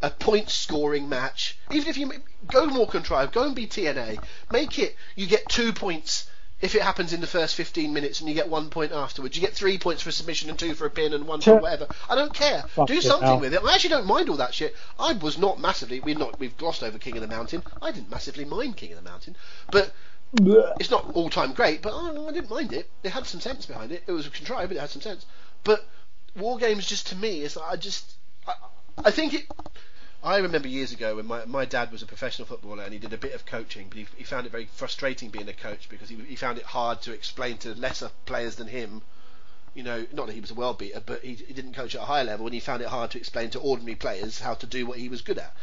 a 0.00 0.10
point 0.10 0.50
scoring 0.50 1.08
match, 1.08 1.58
even 1.70 1.88
if 1.88 1.96
you 1.96 2.10
go 2.46 2.66
more 2.66 2.88
contrived, 2.88 3.32
go 3.32 3.44
and 3.44 3.54
be 3.54 3.66
TNA, 3.66 4.22
make 4.50 4.78
it 4.78 4.96
you 5.14 5.26
get 5.26 5.48
two 5.48 5.72
points 5.72 6.28
if 6.62 6.76
it 6.76 6.82
happens 6.82 7.12
in 7.12 7.20
the 7.20 7.26
first 7.26 7.56
15 7.56 7.92
minutes 7.92 8.20
and 8.20 8.28
you 8.28 8.34
get 8.36 8.48
one 8.48 8.70
point 8.70 8.92
afterwards. 8.92 9.36
You 9.36 9.42
get 9.42 9.52
three 9.52 9.78
points 9.78 10.00
for 10.02 10.10
a 10.10 10.12
submission 10.12 10.48
and 10.48 10.58
two 10.58 10.74
for 10.74 10.86
a 10.86 10.90
pin 10.90 11.12
and 11.12 11.26
one 11.26 11.40
for 11.40 11.56
whatever. 11.56 11.88
I 12.08 12.14
don't 12.14 12.32
care. 12.32 12.62
Fuck 12.68 12.86
Do 12.86 13.00
something 13.00 13.28
Al. 13.28 13.40
with 13.40 13.52
it. 13.52 13.62
I 13.64 13.74
actually 13.74 13.90
don't 13.90 14.06
mind 14.06 14.28
all 14.28 14.36
that 14.36 14.54
shit. 14.54 14.74
I 14.98 15.12
was 15.12 15.36
not 15.36 15.60
massively. 15.60 15.98
We've 15.98 16.16
not 16.16 16.38
we've 16.38 16.56
glossed 16.56 16.84
over 16.84 16.98
King 16.98 17.16
of 17.16 17.22
the 17.22 17.26
Mountain. 17.28 17.64
I 17.82 17.90
didn't 17.90 18.10
massively 18.10 18.44
mind 18.44 18.76
King 18.76 18.92
of 18.92 19.04
the 19.04 19.10
Mountain, 19.10 19.36
but. 19.70 19.92
It's 20.34 20.90
not 20.90 21.10
all 21.14 21.28
time 21.28 21.52
great, 21.52 21.82
but 21.82 21.92
oh, 21.94 22.26
I, 22.26 22.28
I 22.28 22.32
didn't 22.32 22.50
mind 22.50 22.72
it. 22.72 22.88
It 23.02 23.10
had 23.10 23.26
some 23.26 23.40
sense 23.40 23.66
behind 23.66 23.92
it. 23.92 24.02
It 24.06 24.12
was 24.12 24.28
contrived, 24.28 24.68
but 24.68 24.76
it 24.76 24.80
had 24.80 24.90
some 24.90 25.02
sense. 25.02 25.26
But 25.64 25.86
War 26.36 26.56
Games, 26.58 26.86
just 26.86 27.08
to 27.08 27.16
me, 27.16 27.42
is 27.42 27.56
I 27.56 27.76
just 27.76 28.14
I, 28.46 28.54
I 29.04 29.10
think 29.10 29.34
it. 29.34 29.46
I 30.24 30.38
remember 30.38 30.68
years 30.68 30.92
ago 30.92 31.16
when 31.16 31.26
my, 31.26 31.44
my 31.46 31.64
dad 31.64 31.90
was 31.90 32.00
a 32.00 32.06
professional 32.06 32.46
footballer 32.46 32.84
and 32.84 32.92
he 32.92 32.98
did 33.00 33.12
a 33.12 33.18
bit 33.18 33.34
of 33.34 33.44
coaching, 33.44 33.88
but 33.88 33.98
he, 33.98 34.06
he 34.16 34.22
found 34.22 34.46
it 34.46 34.52
very 34.52 34.66
frustrating 34.66 35.30
being 35.30 35.48
a 35.48 35.52
coach 35.52 35.88
because 35.88 36.08
he, 36.08 36.14
he 36.14 36.36
found 36.36 36.58
it 36.58 36.64
hard 36.64 37.02
to 37.02 37.12
explain 37.12 37.58
to 37.58 37.74
lesser 37.74 38.10
players 38.24 38.54
than 38.54 38.68
him. 38.68 39.02
You 39.74 39.82
know, 39.82 40.06
not 40.12 40.26
that 40.26 40.34
he 40.34 40.40
was 40.40 40.52
a 40.52 40.54
world 40.54 40.78
beater, 40.78 41.02
but 41.04 41.22
he, 41.24 41.34
he 41.34 41.52
didn't 41.52 41.74
coach 41.74 41.94
at 41.96 42.02
a 42.02 42.04
high 42.04 42.22
level, 42.22 42.46
and 42.46 42.54
he 42.54 42.60
found 42.60 42.82
it 42.82 42.88
hard 42.88 43.10
to 43.12 43.18
explain 43.18 43.50
to 43.50 43.58
ordinary 43.58 43.96
players 43.96 44.38
how 44.38 44.54
to 44.54 44.66
do 44.66 44.86
what 44.86 44.98
he 44.98 45.08
was 45.08 45.22
good 45.22 45.38
at. 45.38 45.56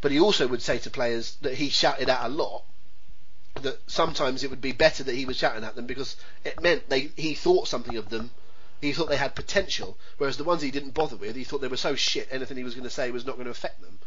But 0.00 0.12
he 0.12 0.20
also 0.20 0.46
would 0.46 0.62
say 0.62 0.78
to 0.78 0.90
players 0.90 1.36
that 1.40 1.54
he 1.54 1.68
shouted 1.68 2.08
at 2.08 2.24
a 2.24 2.28
lot 2.28 2.62
that 3.62 3.78
sometimes 3.86 4.42
it 4.44 4.50
would 4.50 4.60
be 4.60 4.72
better 4.72 5.02
that 5.04 5.14
he 5.14 5.24
was 5.24 5.36
shouting 5.36 5.64
at 5.64 5.74
them 5.76 5.86
because 5.86 6.16
it 6.44 6.60
meant 6.62 6.88
they 6.88 7.10
he 7.16 7.34
thought 7.34 7.68
something 7.68 7.96
of 7.96 8.08
them. 8.08 8.30
He 8.80 8.92
thought 8.92 9.08
they 9.08 9.16
had 9.16 9.34
potential, 9.34 9.96
whereas 10.18 10.36
the 10.36 10.44
ones 10.44 10.60
he 10.60 10.70
didn't 10.70 10.92
bother 10.94 11.16
with, 11.16 11.34
he 11.34 11.44
thought 11.44 11.62
they 11.62 11.68
were 11.68 11.78
so 11.78 11.94
shit. 11.94 12.28
Anything 12.30 12.58
he 12.58 12.64
was 12.64 12.74
going 12.74 12.84
to 12.84 12.90
say 12.90 13.10
was 13.10 13.24
not 13.24 13.36
going 13.36 13.46
to 13.46 13.50
affect 13.50 13.80
them. 13.80 13.98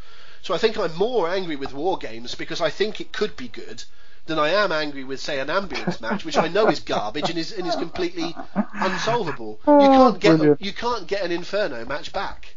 So 0.43 0.53
I 0.53 0.57
think 0.59 0.77
I'm 0.77 0.95
more 0.95 1.27
angry 1.27 1.55
with 1.55 1.73
war 1.73 1.97
games 1.97 2.35
because 2.35 2.61
I 2.61 2.69
think 2.69 3.01
it 3.01 3.11
could 3.11 3.35
be 3.35 3.47
good 3.47 3.83
than 4.27 4.37
I 4.37 4.49
am 4.49 4.71
angry 4.71 5.03
with, 5.03 5.19
say, 5.19 5.39
an 5.39 5.49
ambulance 5.49 5.99
match, 5.99 6.23
which 6.23 6.37
I 6.37 6.47
know 6.49 6.67
is 6.67 6.79
garbage 6.81 7.29
and 7.31 7.39
is 7.39 7.51
and 7.51 7.65
is 7.67 7.75
completely 7.75 8.35
unsolvable. 8.73 9.59
You 9.65 9.73
Oh, 9.73 9.79
can't 10.11 10.19
get 10.19 10.37
brilliant. 10.37 10.61
you 10.61 10.71
can't 10.73 11.07
get 11.07 11.23
an 11.23 11.31
Inferno 11.31 11.83
match 11.85 12.13
back. 12.13 12.55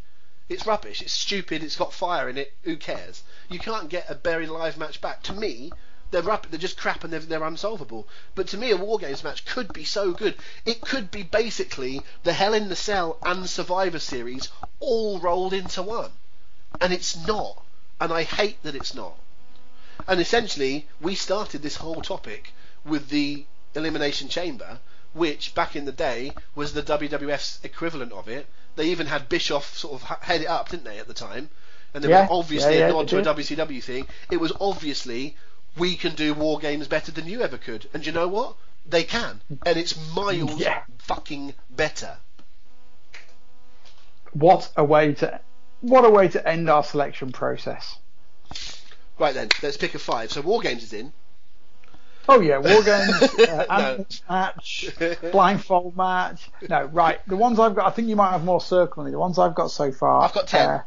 It's 0.48 0.66
rubbish. 0.66 1.00
It's 1.00 1.12
stupid. 1.12 1.62
It's 1.62 1.76
got 1.76 1.92
fire 1.94 2.28
in 2.28 2.36
it. 2.36 2.52
Who 2.64 2.76
cares? 2.76 3.22
You 3.48 3.58
can't 3.58 3.88
get 3.88 4.10
a 4.10 4.14
buried 4.14 4.50
live 4.50 4.76
match 4.76 5.00
back. 5.00 5.22
To 5.24 5.32
me, 5.32 5.72
they're 6.12 6.22
rub- 6.22 6.46
they're 6.50 6.60
just 6.60 6.76
crap 6.78 7.02
and 7.04 7.12
they're, 7.12 7.20
they're 7.20 7.42
unsolvable. 7.42 8.06
But 8.36 8.46
to 8.48 8.56
me, 8.56 8.70
a 8.70 8.76
War 8.76 8.98
Games 8.98 9.24
match 9.24 9.44
could 9.44 9.72
be 9.72 9.84
so 9.84 10.12
good. 10.12 10.36
It 10.64 10.80
could 10.80 11.10
be 11.10 11.24
basically 11.24 12.02
the 12.22 12.32
Hell 12.32 12.54
in 12.54 12.68
the 12.68 12.76
Cell 12.76 13.18
and 13.24 13.48
Survivor 13.50 13.98
Series 13.98 14.48
all 14.78 15.18
rolled 15.18 15.52
into 15.54 15.82
one, 15.82 16.12
and 16.80 16.92
it's 16.92 17.16
not. 17.26 17.64
and 18.00 18.12
I 18.12 18.22
hate 18.22 18.62
that 18.62 18.74
it's 18.76 18.94
not. 18.94 19.16
And 20.08 20.20
essentially, 20.20 20.86
we 21.00 21.14
started 21.14 21.62
this 21.62 21.76
whole 21.76 22.02
topic 22.02 22.52
with 22.84 23.08
the 23.10 23.46
Elimination 23.74 24.28
Chamber, 24.28 24.80
which 25.12 25.54
back 25.54 25.76
in 25.76 25.84
the 25.84 25.92
day 25.92 26.32
was 26.54 26.72
the 26.72 26.82
WWF's 26.82 27.60
equivalent 27.62 28.12
of 28.12 28.28
it. 28.28 28.46
They 28.76 28.86
even 28.90 29.06
had 29.06 29.28
Bischoff 29.28 29.76
sort 29.76 29.94
of 30.02 30.08
head 30.22 30.42
it 30.42 30.46
up, 30.48 30.68
didn't 30.70 30.84
they, 30.84 30.98
at 30.98 31.06
the 31.08 31.14
time? 31.14 31.50
And 31.94 32.02
they 32.02 32.08
Yeah, 32.08 32.22
were 32.22 32.26
obviously 32.30 32.74
yeah, 32.74 32.78
a 32.78 32.82
yeah, 32.86 32.92
nod 32.92 33.08
to 33.08 33.18
a. 33.18 33.22
WCW 33.22 33.82
thing. 33.82 34.06
It 34.30 34.38
was 34.38 34.52
obviously 34.60 35.36
we 35.76 35.96
can 35.96 36.14
do 36.14 36.34
war 36.34 36.58
games 36.58 36.88
better 36.88 37.12
than 37.12 37.26
you 37.26 37.42
ever 37.42 37.58
could. 37.58 37.88
And 37.94 38.04
you 38.06 38.12
know 38.12 38.28
what? 38.28 38.56
They 38.84 39.04
can, 39.04 39.40
and 39.64 39.76
it's 39.78 39.96
miles 40.14 40.58
Yeah. 40.58 40.82
fucking 40.98 41.54
better. 41.70 42.16
What 44.32 44.70
a 44.76 44.84
way 44.84 45.14
to 45.14 45.40
what 45.80 46.04
a 46.04 46.10
way 46.10 46.28
to 46.28 46.48
end 46.48 46.70
our 46.70 46.82
selection 46.84 47.32
process. 47.32 47.98
Right 49.18 49.34
then, 49.34 49.48
let's 49.62 49.76
pick 49.76 49.94
a 49.94 49.98
five. 49.98 50.32
So 50.32 50.40
war 50.40 50.60
games 50.60 50.82
is 50.82 50.92
in. 50.92 51.12
Oh 52.28 52.40
yeah, 52.40 52.58
war 52.58 52.82
games, 52.82 53.22
uh, 53.48 53.66
No. 53.78 54.06
match, 54.28 54.90
blindfold 55.32 55.96
match. 55.96 56.50
No, 56.68 56.84
right. 56.84 57.20
The 57.26 57.36
ones 57.36 57.58
I've 57.58 57.74
got, 57.74 57.86
I 57.86 57.90
think 57.90 58.08
you 58.08 58.16
might 58.16 58.30
have 58.30 58.44
more 58.44 58.60
me. 59.04 59.10
The 59.10 59.18
ones 59.18 59.38
I've 59.38 59.54
got 59.54 59.70
so 59.70 59.90
far. 59.92 60.22
I've 60.22 60.32
got 60.32 60.46
10. 60.46 60.68
Uh, 60.68 60.82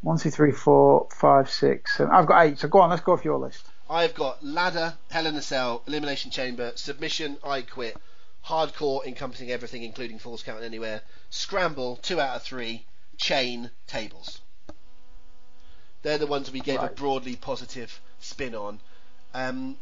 one, 0.00 0.16
two, 0.16 0.30
three, 0.30 0.52
four, 0.52 1.08
five, 1.10 1.50
six, 1.50 1.96
seven. 1.96 2.12
I've 2.14 2.26
got 2.26 2.46
eight. 2.46 2.58
So 2.60 2.68
go 2.68 2.80
on, 2.80 2.90
let's 2.90 3.02
go 3.02 3.12
off 3.12 3.24
your 3.24 3.38
list. 3.38 3.66
I've 3.90 4.14
got 4.14 4.44
ladder, 4.44 4.94
Hell 5.10 5.26
in 5.26 5.34
a 5.36 5.42
Cell, 5.42 5.82
Elimination 5.86 6.30
Chamber, 6.30 6.72
Submission, 6.74 7.38
I 7.42 7.62
Quit, 7.62 7.96
Hardcore 8.46 9.04
encompassing 9.06 9.50
everything 9.50 9.82
including 9.82 10.18
Falls 10.18 10.42
Count 10.42 10.62
Anywhere, 10.62 11.02
Scramble, 11.30 11.96
two 11.96 12.20
out 12.20 12.36
of 12.36 12.42
three, 12.42 12.84
Chain, 13.16 13.70
Tables. 13.86 14.40
They're 16.02 16.18
the 16.18 16.26
ones 16.26 16.50
we 16.50 16.60
gave 16.60 16.80
a 16.80 16.88
broadly 16.88 17.36
positive 17.36 18.00
spin 18.20 18.54
on. 18.54 18.80
Um, 19.34 19.76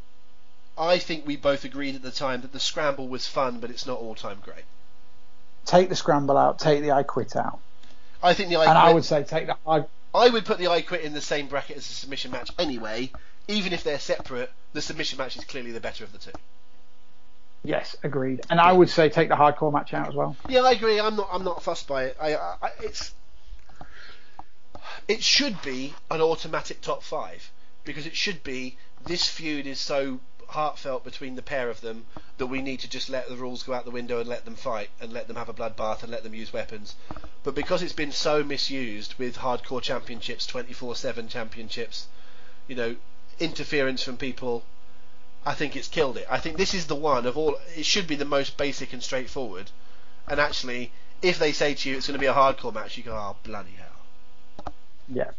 I 0.78 0.99
think 0.99 1.26
we 1.26 1.36
both 1.36 1.65
agreed 1.65 1.94
at 1.94 2.02
the 2.02 2.10
time 2.10 2.41
that 2.43 2.52
the 2.52 2.60
Scramble 2.60 3.09
was 3.09 3.26
fun, 3.26 3.60
but 3.60 3.70
it's 3.70 3.86
not 3.86 3.99
all 3.99 4.15
time 4.15 4.39
great. 4.43 4.65
Take 5.65 5.89
the 5.89 5.97
scramble 5.97 6.39
out. 6.39 6.60
Take 6.60 6.83
the 6.83 6.93
I 6.93 7.02
quit 7.02 7.35
out. 7.35 7.59
I 8.23 8.35
think 8.35 8.51
the 8.51 8.57
I 8.57 8.65
And 8.65 8.70
Quit, 8.70 8.76
I 8.76 8.94
would 8.94 9.05
say 9.05 9.25
take 9.25 9.49
the 9.49 9.57
I. 9.67 9.85
I 10.15 10.28
would 10.28 10.44
put 10.44 10.59
the 10.59 10.68
I 10.68 10.81
Quit 10.81 11.02
in 11.02 11.12
the 11.12 11.20
same 11.20 11.49
bracket 11.49 11.76
as 11.76 11.86
the 11.89 11.93
submission 11.93 12.31
match 12.31 12.51
anyway. 12.59 13.10
Even 13.49 13.73
if 13.73 13.84
they're 13.84 13.99
separate, 13.99 14.50
the 14.73 14.83
submission 14.83 15.18
match 15.18 15.36
is 15.36 15.44
clearly 15.44 15.73
the 15.73 15.81
better 15.81 16.05
of 16.05 16.12
the 16.12 16.18
two. 16.18 16.33
Yes, 17.65 17.97
agreed. 18.02 18.42
And 18.49 18.60
I 18.60 18.73
would 18.73 18.89
say 18.89 19.08
take 19.08 19.28
the 19.28 19.34
hardcore 19.34 19.73
match 19.73 19.92
out 19.92 20.08
as 20.08 20.15
well. 20.15 20.36
Yeah, 20.49 20.62
I 20.62 20.73
agree. 20.73 21.00
I'm 21.00 21.16
not. 21.16 21.28
I'm 21.33 21.44
not 21.44 21.62
fussed 21.62 21.89
by 21.89 22.05
it. 22.05 22.16
I, 22.20 22.34
I, 22.36 22.57
I 22.62 22.70
it's. 22.81 23.12
It 25.08 25.23
should 25.23 25.60
be 25.62 25.94
an 26.10 26.20
automatic 26.20 26.81
top 26.81 27.02
five 27.02 27.50
because 27.84 28.07
it 28.07 28.16
should 28.16 28.42
be 28.42 28.76
this 29.05 29.28
feud 29.28 29.66
is 29.66 29.81
so 29.81 30.20
heartfelt 30.49 31.05
between 31.05 31.34
the 31.34 31.42
pair 31.42 31.68
of 31.70 31.81
them 31.81 32.05
that 32.39 32.47
we 32.47 32.62
need 32.62 32.81
to 32.81 32.89
just 32.89 33.08
let 33.08 33.28
the 33.28 33.36
rules 33.36 33.62
go 33.62 33.73
out 33.73 33.84
the 33.84 33.91
window 33.91 34.20
and 34.20 34.28
let 34.28 34.44
them 34.44 34.55
fight 34.55 34.91
and 35.00 35.12
let 35.12 35.26
them 35.26 35.36
have 35.36 35.49
a 35.49 35.55
bloodbath 35.55 36.02
and 36.02 36.12
let 36.12 36.23
them 36.23 36.34
use 36.34 36.52
weapons. 36.52 36.94
But 37.42 37.55
because 37.55 37.83
it's 37.83 37.92
been 37.92 38.12
so 38.12 38.44
misused 38.44 39.15
with 39.18 39.39
hardcore 39.39 39.83
championships, 39.83 40.47
24/7 40.47 41.28
championships, 41.28 42.07
you 42.68 42.76
know, 42.76 42.97
interference 43.39 44.03
from 44.03 44.17
people, 44.17 44.65
I 45.45 45.55
think 45.55 45.77
it's 45.77 45.89
killed 45.89 46.17
it. 46.17 46.27
I 46.31 46.39
think 46.39 46.57
this 46.57 46.75
is 46.75 46.87
the 46.87 46.95
one 46.95 47.27
of 47.27 47.37
all. 47.37 47.57
It 47.77 47.87
should 47.87 48.07
be 48.07 48.17
the 48.17 48.25
most 48.25 48.57
basic 48.57 48.93
and 48.93 49.03
straightforward. 49.03 49.71
And 50.27 50.41
actually, 50.41 50.93
if 51.23 51.39
they 51.39 51.53
say 51.53 51.75
to 51.75 51.89
you 51.89 51.97
it's 51.97 52.07
going 52.07 52.19
to 52.19 52.21
be 52.21 52.27
a 52.27 52.35
hardcore 52.35 52.75
match, 52.75 52.97
you 52.97 53.05
go, 53.05 53.15
oh 53.15 53.37
bloody 53.45 53.77
hell. 53.79 54.73
Yeah, 55.09 55.31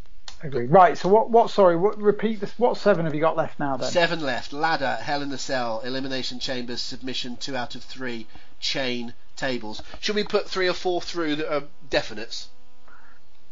agree. 0.42 0.66
Right. 0.66 0.98
So 0.98 1.10
what? 1.10 1.30
What? 1.30 1.50
Sorry. 1.50 1.76
What? 1.76 1.98
Repeat 1.98 2.40
this. 2.40 2.54
What 2.58 2.78
seven 2.78 3.06
have 3.06 3.14
you 3.14 3.22
got 3.22 3.36
left 3.36 3.60
now 3.60 3.76
then? 3.76 3.92
Seven 3.92 4.22
left. 4.22 4.54
Ladder, 4.54 4.98
Hell 5.02 5.22
in 5.22 5.30
the 5.30 5.38
Cell, 5.38 5.82
Elimination 5.84 6.40
Chambers, 6.40 6.82
Submission, 6.82 7.36
two 7.36 7.58
out 7.58 7.76
of 7.76 7.84
three, 7.84 8.28
Chain, 8.62 9.14
Tables. 9.36 9.84
Should 10.00 10.16
we 10.16 10.24
put 10.24 10.50
three 10.50 10.70
or 10.70 10.74
four 10.74 11.02
through 11.02 11.36
that 11.36 11.54
are 11.54 11.64
definites? 11.90 12.48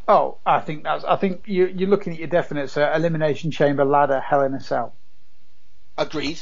Oh, 0.08 0.38
I 0.46 0.60
think 0.60 0.84
that's. 0.84 1.04
I 1.04 1.16
think 1.16 1.44
you, 1.48 1.66
you're 1.68 1.90
looking 1.90 2.14
at 2.14 2.20
your 2.20 2.28
definite 2.28 2.76
uh, 2.78 2.92
elimination 2.96 3.52
chamber, 3.52 3.84
ladder, 3.86 4.20
hell 4.20 4.42
in 4.42 4.54
a 4.54 4.60
cell. 4.60 4.94
Agreed. 5.98 6.42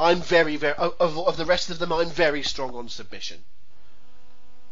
I'm 0.00 0.20
very, 0.20 0.56
very 0.56 0.74
of, 0.74 0.94
of, 1.18 1.36
the 1.36 1.44
rest 1.44 1.70
of 1.70 1.78
them. 1.78 1.92
I'm 1.92 2.08
very 2.10 2.42
strong 2.42 2.74
on 2.74 2.88
submission. 2.88 3.38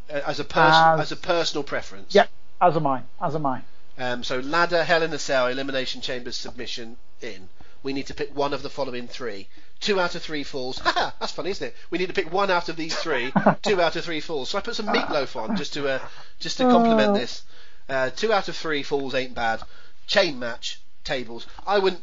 Uh, 0.08 0.20
As 0.26 0.38
a 0.38 0.44
person, 0.44 1.00
As- 1.00 1.00
as 1.00 1.12
a 1.12 1.16
personal 1.16 1.64
preference. 1.64 2.14
Yep. 2.14 2.28
As 2.60 2.76
am 2.76 2.86
I. 2.86 3.02
As 3.20 3.34
am 3.34 3.46
I. 3.46 3.62
Um, 3.98 4.22
so 4.22 4.38
ladder, 4.40 4.84
hell 4.84 5.02
in 5.02 5.10
the 5.10 5.18
cell, 5.18 5.46
elimination 5.46 6.00
chambers, 6.00 6.36
submission 6.36 6.96
in. 7.22 7.48
We 7.82 7.92
need 7.92 8.06
to 8.08 8.14
pick 8.14 8.34
one 8.36 8.52
of 8.52 8.62
the 8.62 8.70
following 8.70 9.08
three. 9.08 9.48
Two 9.80 9.98
out 10.00 10.14
of 10.14 10.22
three 10.22 10.42
falls. 10.44 10.78
Haha, 10.84 11.10
that's 11.18 11.32
funny, 11.32 11.50
isn't 11.50 11.68
it? 11.68 11.74
We 11.90 11.98
need 11.98 12.08
to 12.08 12.12
pick 12.12 12.32
one 12.32 12.50
out 12.50 12.68
of 12.68 12.76
these 12.76 12.94
three. 12.96 13.32
two 13.62 13.80
out 13.80 13.96
of 13.96 14.04
three 14.04 14.20
falls. 14.20 14.50
So 14.50 14.58
I 14.58 14.60
put 14.60 14.76
some 14.76 14.86
Meat 14.92 15.08
Loaf 15.10 15.34
on 15.36 15.56
just 15.56 15.72
to 15.74 15.88
uh, 15.88 15.98
just 16.40 16.58
to 16.58 16.64
complement 16.64 17.10
Oh. 17.10 17.14
this. 17.14 17.42
Uh, 17.88 18.10
two 18.10 18.32
out 18.32 18.48
of 18.48 18.56
three 18.56 18.82
falls 18.82 19.14
ain't 19.14 19.34
bad. 19.34 19.62
Chain 20.06 20.38
match 20.38 20.80
tables. 21.04 21.46
I 21.66 21.78
wouldn't. 21.78 22.02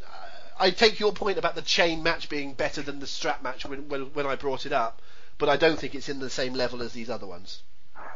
I 0.59 0.69
take 0.69 0.99
your 0.99 1.13
point 1.13 1.37
about 1.37 1.55
the 1.55 1.61
chain 1.61 2.03
match 2.03 2.29
being 2.29 2.53
better 2.53 2.81
than 2.81 2.99
the 2.99 3.07
strap 3.07 3.43
match 3.43 3.65
when, 3.65 3.89
when 3.89 4.01
when 4.13 4.25
I 4.25 4.35
brought 4.35 4.65
it 4.65 4.71
up, 4.71 5.01
but 5.37 5.49
I 5.49 5.57
don't 5.57 5.79
think 5.79 5.95
it's 5.95 6.09
in 6.09 6.19
the 6.19 6.29
same 6.29 6.53
level 6.53 6.81
as 6.81 6.93
these 6.93 7.09
other 7.09 7.27
ones. 7.27 7.63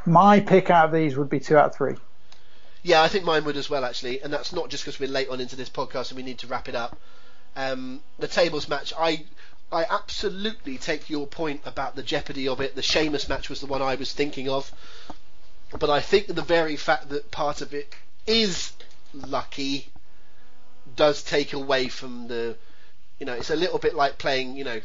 My 0.05 0.39
pick 0.39 0.69
out 0.69 0.85
of 0.85 0.91
these 0.91 1.17
would 1.17 1.29
be 1.29 1.39
two 1.39 1.57
out 1.57 1.71
of 1.71 1.75
three. 1.75 1.95
Yeah, 2.83 3.01
I 3.01 3.09
think 3.09 3.25
mine 3.25 3.43
would 3.43 3.57
as 3.57 3.69
well, 3.69 3.83
actually, 3.83 4.21
and 4.21 4.31
that's 4.31 4.53
not 4.53 4.69
just 4.69 4.85
because 4.85 4.99
we're 4.99 5.09
late 5.09 5.27
on 5.27 5.41
into 5.41 5.57
this 5.57 5.69
podcast 5.69 6.09
and 6.09 6.17
we 6.17 6.23
need 6.23 6.39
to 6.39 6.47
wrap 6.47 6.69
it 6.69 6.75
up. 6.75 6.97
Um, 7.55 8.01
the 8.19 8.27
tables 8.27 8.69
match, 8.69 8.93
I, 8.97 9.25
I 9.71 9.83
absolutely 9.89 10.77
take 10.77 11.09
your 11.09 11.27
point 11.27 11.61
about 11.65 11.95
the 11.95 12.03
jeopardy 12.03 12.47
of 12.47 12.61
it. 12.61 12.75
The 12.75 12.81
Sheamus 12.81 13.27
match 13.27 13.49
was 13.49 13.59
the 13.59 13.65
one 13.65 13.81
I 13.81 13.95
was 13.95 14.13
thinking 14.13 14.47
of, 14.47 14.71
but 15.71 15.89
I 15.89 15.99
think 15.99 16.27
the 16.27 16.41
very 16.41 16.75
fact 16.75 17.09
that 17.09 17.31
part 17.31 17.61
of 17.61 17.73
it 17.73 17.93
is 18.25 18.71
lucky 19.13 19.89
does 20.95 21.23
take 21.23 21.53
away 21.53 21.89
from 21.89 22.27
the, 22.27 22.55
you 23.19 23.25
know, 23.25 23.33
it's 23.33 23.49
a 23.49 23.55
little 23.55 23.79
bit 23.79 23.95
like 23.95 24.17
playing, 24.17 24.55
you 24.55 24.63
know, 24.63 24.79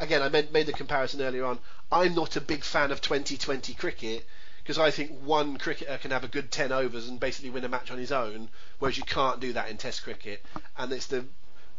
again, 0.00 0.22
I 0.22 0.28
made, 0.28 0.52
made 0.52 0.66
the 0.66 0.72
comparison 0.72 1.20
earlier 1.20 1.44
on. 1.44 1.58
I'm 1.90 2.14
not 2.14 2.36
a 2.36 2.40
big 2.40 2.64
fan 2.64 2.90
of 2.90 3.00
Twenty20 3.00 3.76
cricket 3.78 4.26
because 4.62 4.78
I 4.78 4.90
think 4.90 5.10
one 5.22 5.58
cricketer 5.58 5.98
can 5.98 6.10
have 6.12 6.24
a 6.24 6.28
good 6.28 6.50
10 6.50 6.72
overs 6.72 7.08
and 7.08 7.20
basically 7.20 7.50
win 7.50 7.64
a 7.64 7.68
match 7.68 7.90
on 7.90 7.98
his 7.98 8.12
own, 8.12 8.48
whereas 8.78 8.96
you 8.96 9.04
can't 9.04 9.40
do 9.40 9.52
that 9.52 9.68
in 9.68 9.76
Test 9.76 10.02
cricket. 10.04 10.44
And 10.76 10.92
it's 10.92 11.06
the 11.06 11.24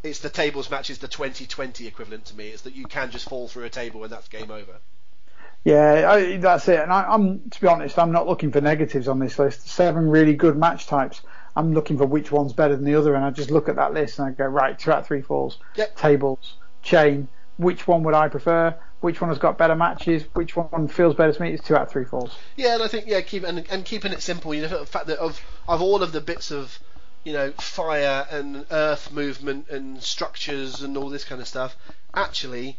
it's 0.03 0.19
the 0.19 0.29
tables 0.29 0.69
match 0.69 0.89
is 0.89 0.97
the 0.97 1.07
Twenty20 1.07 1.87
equivalent 1.87 2.25
to 2.25 2.35
me. 2.35 2.49
It's 2.49 2.63
that 2.63 2.75
you 2.75 2.85
can 2.85 3.09
just 3.09 3.29
fall 3.29 3.47
through 3.47 3.63
a 3.63 3.69
table 3.69 4.03
and 4.03 4.11
that's 4.11 4.27
game 4.27 4.51
over. 4.51 4.79
Yeah, 5.63 6.11
I, 6.11 6.37
that's 6.37 6.67
it. 6.67 6.79
And 6.79 6.91
I, 6.91 7.03
I'm, 7.03 7.49
to 7.49 7.61
be 7.61 7.67
honest, 7.67 7.97
I'm 7.97 8.11
not 8.11 8.27
looking 8.27 8.51
for 8.51 8.59
negatives 8.59 9.07
on 9.07 9.19
this 9.19 9.39
list. 9.39 9.67
Seven 9.67 10.09
really 10.09 10.33
good 10.35 10.57
match 10.57 10.87
types. 10.87 11.21
I'm 11.55 11.73
looking 11.73 11.97
for 11.97 12.05
which 12.05 12.31
one's 12.31 12.51
better 12.51 12.75
than 12.75 12.83
the 12.83 12.95
other, 12.95 13.15
and 13.15 13.23
I 13.23 13.29
just 13.29 13.51
look 13.51 13.69
at 13.69 13.75
that 13.75 13.93
list 13.93 14.19
and 14.19 14.27
I 14.27 14.31
go, 14.31 14.45
right, 14.45 14.77
two 14.77 14.91
out 14.91 14.99
of 14.99 15.07
three 15.07 15.21
falls, 15.21 15.59
Yep. 15.75 15.95
tables, 15.95 16.55
chain. 16.81 17.27
Which 17.57 17.87
one 17.87 18.03
would 18.03 18.15
I 18.15 18.27
prefer? 18.27 18.75
Which 19.01 19.21
one 19.21 19.29
has 19.29 19.37
got 19.37 19.57
better 19.57 19.75
matches? 19.75 20.23
Which 20.33 20.55
one 20.55 20.87
feels 20.87 21.13
better 21.15 21.31
to 21.31 21.41
me? 21.41 21.53
It's 21.53 21.63
two 21.63 21.75
out 21.75 21.83
of 21.83 21.91
three 21.91 22.05
falls. 22.05 22.35
Yeah, 22.55 22.73
and 22.73 22.83
I 22.83 22.87
think 22.87 23.05
yeah, 23.05 23.21
keep 23.21 23.43
and, 23.43 23.63
and 23.69 23.85
keeping 23.85 24.11
it 24.11 24.21
simple. 24.21 24.53
You 24.53 24.63
know, 24.63 24.79
the 24.79 24.85
fact 24.85 25.07
that 25.07 25.19
of 25.19 25.39
of 25.67 25.81
all 25.81 26.01
of 26.01 26.11
the 26.13 26.21
bits 26.21 26.51
of 26.51 26.79
you 27.23 27.33
know 27.33 27.51
fire 27.51 28.25
and 28.31 28.65
earth 28.71 29.11
movement 29.11 29.69
and 29.69 30.01
structures 30.01 30.81
and 30.81 30.97
all 30.97 31.09
this 31.09 31.25
kind 31.25 31.39
of 31.41 31.47
stuff, 31.47 31.77
actually, 32.15 32.77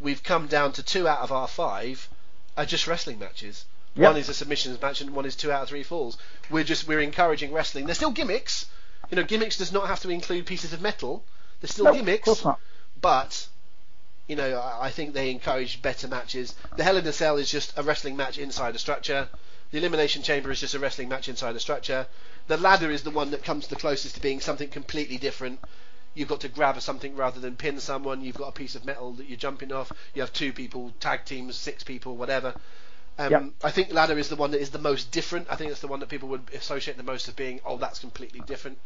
we've 0.00 0.22
come 0.22 0.46
down 0.48 0.72
to 0.72 0.82
two 0.82 1.06
out 1.06 1.20
of 1.20 1.30
our 1.30 1.46
five 1.46 2.08
are 2.56 2.64
just 2.64 2.86
wrestling 2.86 3.18
matches. 3.18 3.64
Yep. 3.94 4.08
One 4.08 4.16
is 4.16 4.28
a 4.28 4.34
submissions 4.34 4.80
match 4.80 5.00
and 5.00 5.10
one 5.14 5.24
is 5.24 5.36
two 5.36 5.50
out 5.50 5.62
of 5.62 5.68
three 5.68 5.82
falls. 5.82 6.18
We're 6.50 6.64
just 6.64 6.86
we're 6.86 7.00
encouraging 7.00 7.52
wrestling. 7.52 7.86
They're 7.86 7.94
still 7.94 8.10
gimmicks. 8.10 8.66
You 9.10 9.16
know, 9.16 9.24
gimmicks 9.24 9.56
does 9.56 9.72
not 9.72 9.86
have 9.88 10.00
to 10.00 10.10
include 10.10 10.46
pieces 10.46 10.72
of 10.72 10.82
metal. 10.82 11.24
They're 11.60 11.68
still 11.68 11.86
No, 11.86 11.94
gimmicks 11.94 12.44
but 13.00 13.46
you 14.26 14.36
know, 14.36 14.58
I 14.58 14.86
I 14.86 14.90
think 14.90 15.14
they 15.14 15.30
encourage 15.30 15.80
better 15.82 16.08
matches. 16.08 16.54
The 16.76 16.84
Hell 16.84 16.96
in 16.96 17.06
a 17.06 17.12
Cell 17.12 17.36
is 17.36 17.50
just 17.50 17.72
a 17.78 17.82
wrestling 17.82 18.16
match 18.16 18.38
inside 18.38 18.74
a 18.74 18.78
structure. 18.78 19.28
The 19.70 19.78
Elimination 19.78 20.22
Chamber 20.22 20.50
is 20.50 20.60
just 20.60 20.74
a 20.74 20.78
wrestling 20.78 21.08
match 21.08 21.28
inside 21.28 21.56
a 21.56 21.60
structure. 21.60 22.06
The 22.46 22.56
ladder 22.56 22.90
is 22.90 23.02
the 23.02 23.10
one 23.10 23.30
that 23.32 23.44
comes 23.44 23.66
the 23.66 23.76
closest 23.76 24.14
to 24.14 24.20
being 24.20 24.40
something 24.40 24.68
completely 24.68 25.18
different. 25.18 25.60
You've 26.16 26.28
got 26.28 26.40
to 26.40 26.48
grab 26.48 26.80
something 26.80 27.14
rather 27.14 27.38
than 27.40 27.56
pin 27.56 27.78
someone. 27.78 28.22
You've 28.22 28.38
got 28.38 28.48
a 28.48 28.52
piece 28.52 28.74
of 28.74 28.84
metal 28.84 29.12
that 29.12 29.28
you're 29.28 29.36
jumping 29.36 29.70
off. 29.70 29.92
You 30.14 30.22
have 30.22 30.32
two 30.32 30.52
people, 30.52 30.92
tag 30.98 31.26
teams, 31.26 31.56
six 31.56 31.84
people, 31.84 32.16
whatever. 32.16 32.54
Um, 33.18 33.30
Yep. 33.32 33.42
I 33.64 33.70
think 33.70 33.92
ladder 33.92 34.18
is 34.18 34.28
the 34.28 34.36
one 34.36 34.50
that 34.52 34.60
is 34.60 34.70
the 34.70 34.78
most 34.78 35.10
different. 35.12 35.46
I 35.50 35.56
think 35.56 35.70
it's 35.70 35.80
the 35.80 35.88
one 35.88 36.00
that 36.00 36.08
people 36.08 36.28
would 36.30 36.50
associate 36.54 36.96
the 36.96 37.02
most 37.02 37.28
of 37.28 37.36
being, 37.36 37.60
oh, 37.64 37.76
that's 37.76 37.98
completely 37.98 38.40
different. 38.40 38.78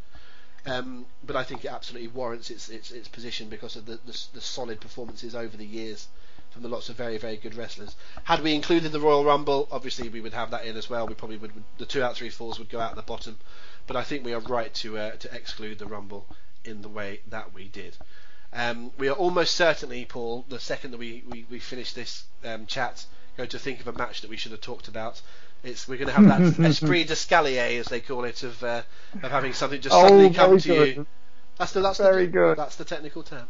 Um, 0.66 1.06
but 1.24 1.36
I 1.36 1.44
think 1.44 1.64
it 1.64 1.68
absolutely 1.68 2.08
warrants 2.08 2.50
its 2.50 2.68
its, 2.68 2.90
its 2.90 3.08
position 3.08 3.48
because 3.48 3.76
of 3.76 3.86
the, 3.86 3.98
the 4.04 4.18
the 4.34 4.40
solid 4.40 4.80
performances 4.80 5.34
over 5.34 5.56
the 5.56 5.64
years 5.64 6.06
from 6.50 6.62
the 6.62 6.68
lots 6.68 6.88
of 6.90 6.96
very 6.96 7.16
very 7.16 7.38
good 7.38 7.54
wrestlers. 7.54 7.96
Had 8.24 8.42
we 8.42 8.54
included 8.54 8.92
the 8.92 9.00
Royal 9.00 9.24
Rumble, 9.24 9.68
obviously 9.72 10.08
we 10.10 10.20
would 10.20 10.34
have 10.34 10.50
that 10.50 10.64
in 10.66 10.76
as 10.76 10.90
well. 10.90 11.06
We 11.06 11.14
probably 11.14 11.38
would 11.38 11.52
the 11.78 11.86
two 11.86 12.02
out 12.02 12.14
three 12.16 12.28
falls 12.28 12.58
would 12.58 12.68
go 12.68 12.78
out 12.78 12.90
at 12.90 12.96
the 12.96 13.02
bottom, 13.02 13.38
but 13.86 13.96
I 13.96 14.02
think 14.02 14.22
we 14.24 14.34
are 14.34 14.40
right 14.40 14.72
to 14.74 14.98
uh, 14.98 15.10
to 15.12 15.34
exclude 15.34 15.78
the 15.78 15.86
Rumble 15.86 16.26
in 16.64 16.82
the 16.82 16.88
way 16.88 17.20
that 17.28 17.52
we 17.54 17.68
did. 17.68 17.96
Um, 18.52 18.90
we 18.98 19.08
are 19.08 19.14
almost 19.14 19.54
certainly, 19.54 20.04
Paul, 20.04 20.44
the 20.48 20.58
second 20.58 20.90
that 20.90 20.98
we, 20.98 21.22
we, 21.28 21.46
we 21.50 21.58
finish 21.60 21.92
this 21.92 22.24
um, 22.44 22.66
chat, 22.66 23.06
going 23.36 23.48
to 23.50 23.58
think 23.58 23.80
of 23.80 23.86
a 23.88 23.92
match 23.92 24.22
that 24.22 24.30
we 24.30 24.36
should 24.36 24.52
have 24.52 24.60
talked 24.60 24.88
about. 24.88 25.20
It's 25.62 25.86
we're 25.86 25.98
going 25.98 26.08
to 26.08 26.14
have 26.14 26.26
that 26.56 26.64
esprit 26.66 27.04
d'escalier, 27.04 27.78
as 27.78 27.86
they 27.86 28.00
call 28.00 28.24
it, 28.24 28.42
of 28.42 28.62
uh, 28.64 28.82
of 29.22 29.30
having 29.30 29.52
something 29.52 29.80
just 29.80 29.94
Oh, 29.94 30.02
suddenly 30.04 30.30
come 30.30 30.58
to 30.58 30.68
good. 30.68 30.96
you. 30.96 31.06
That's 31.58 31.72
the 31.72 31.80
that's 31.80 31.98
Very 31.98 32.26
the, 32.26 32.32
good. 32.32 32.58
That's 32.58 32.76
the 32.76 32.84
technical 32.84 33.22
term. 33.22 33.46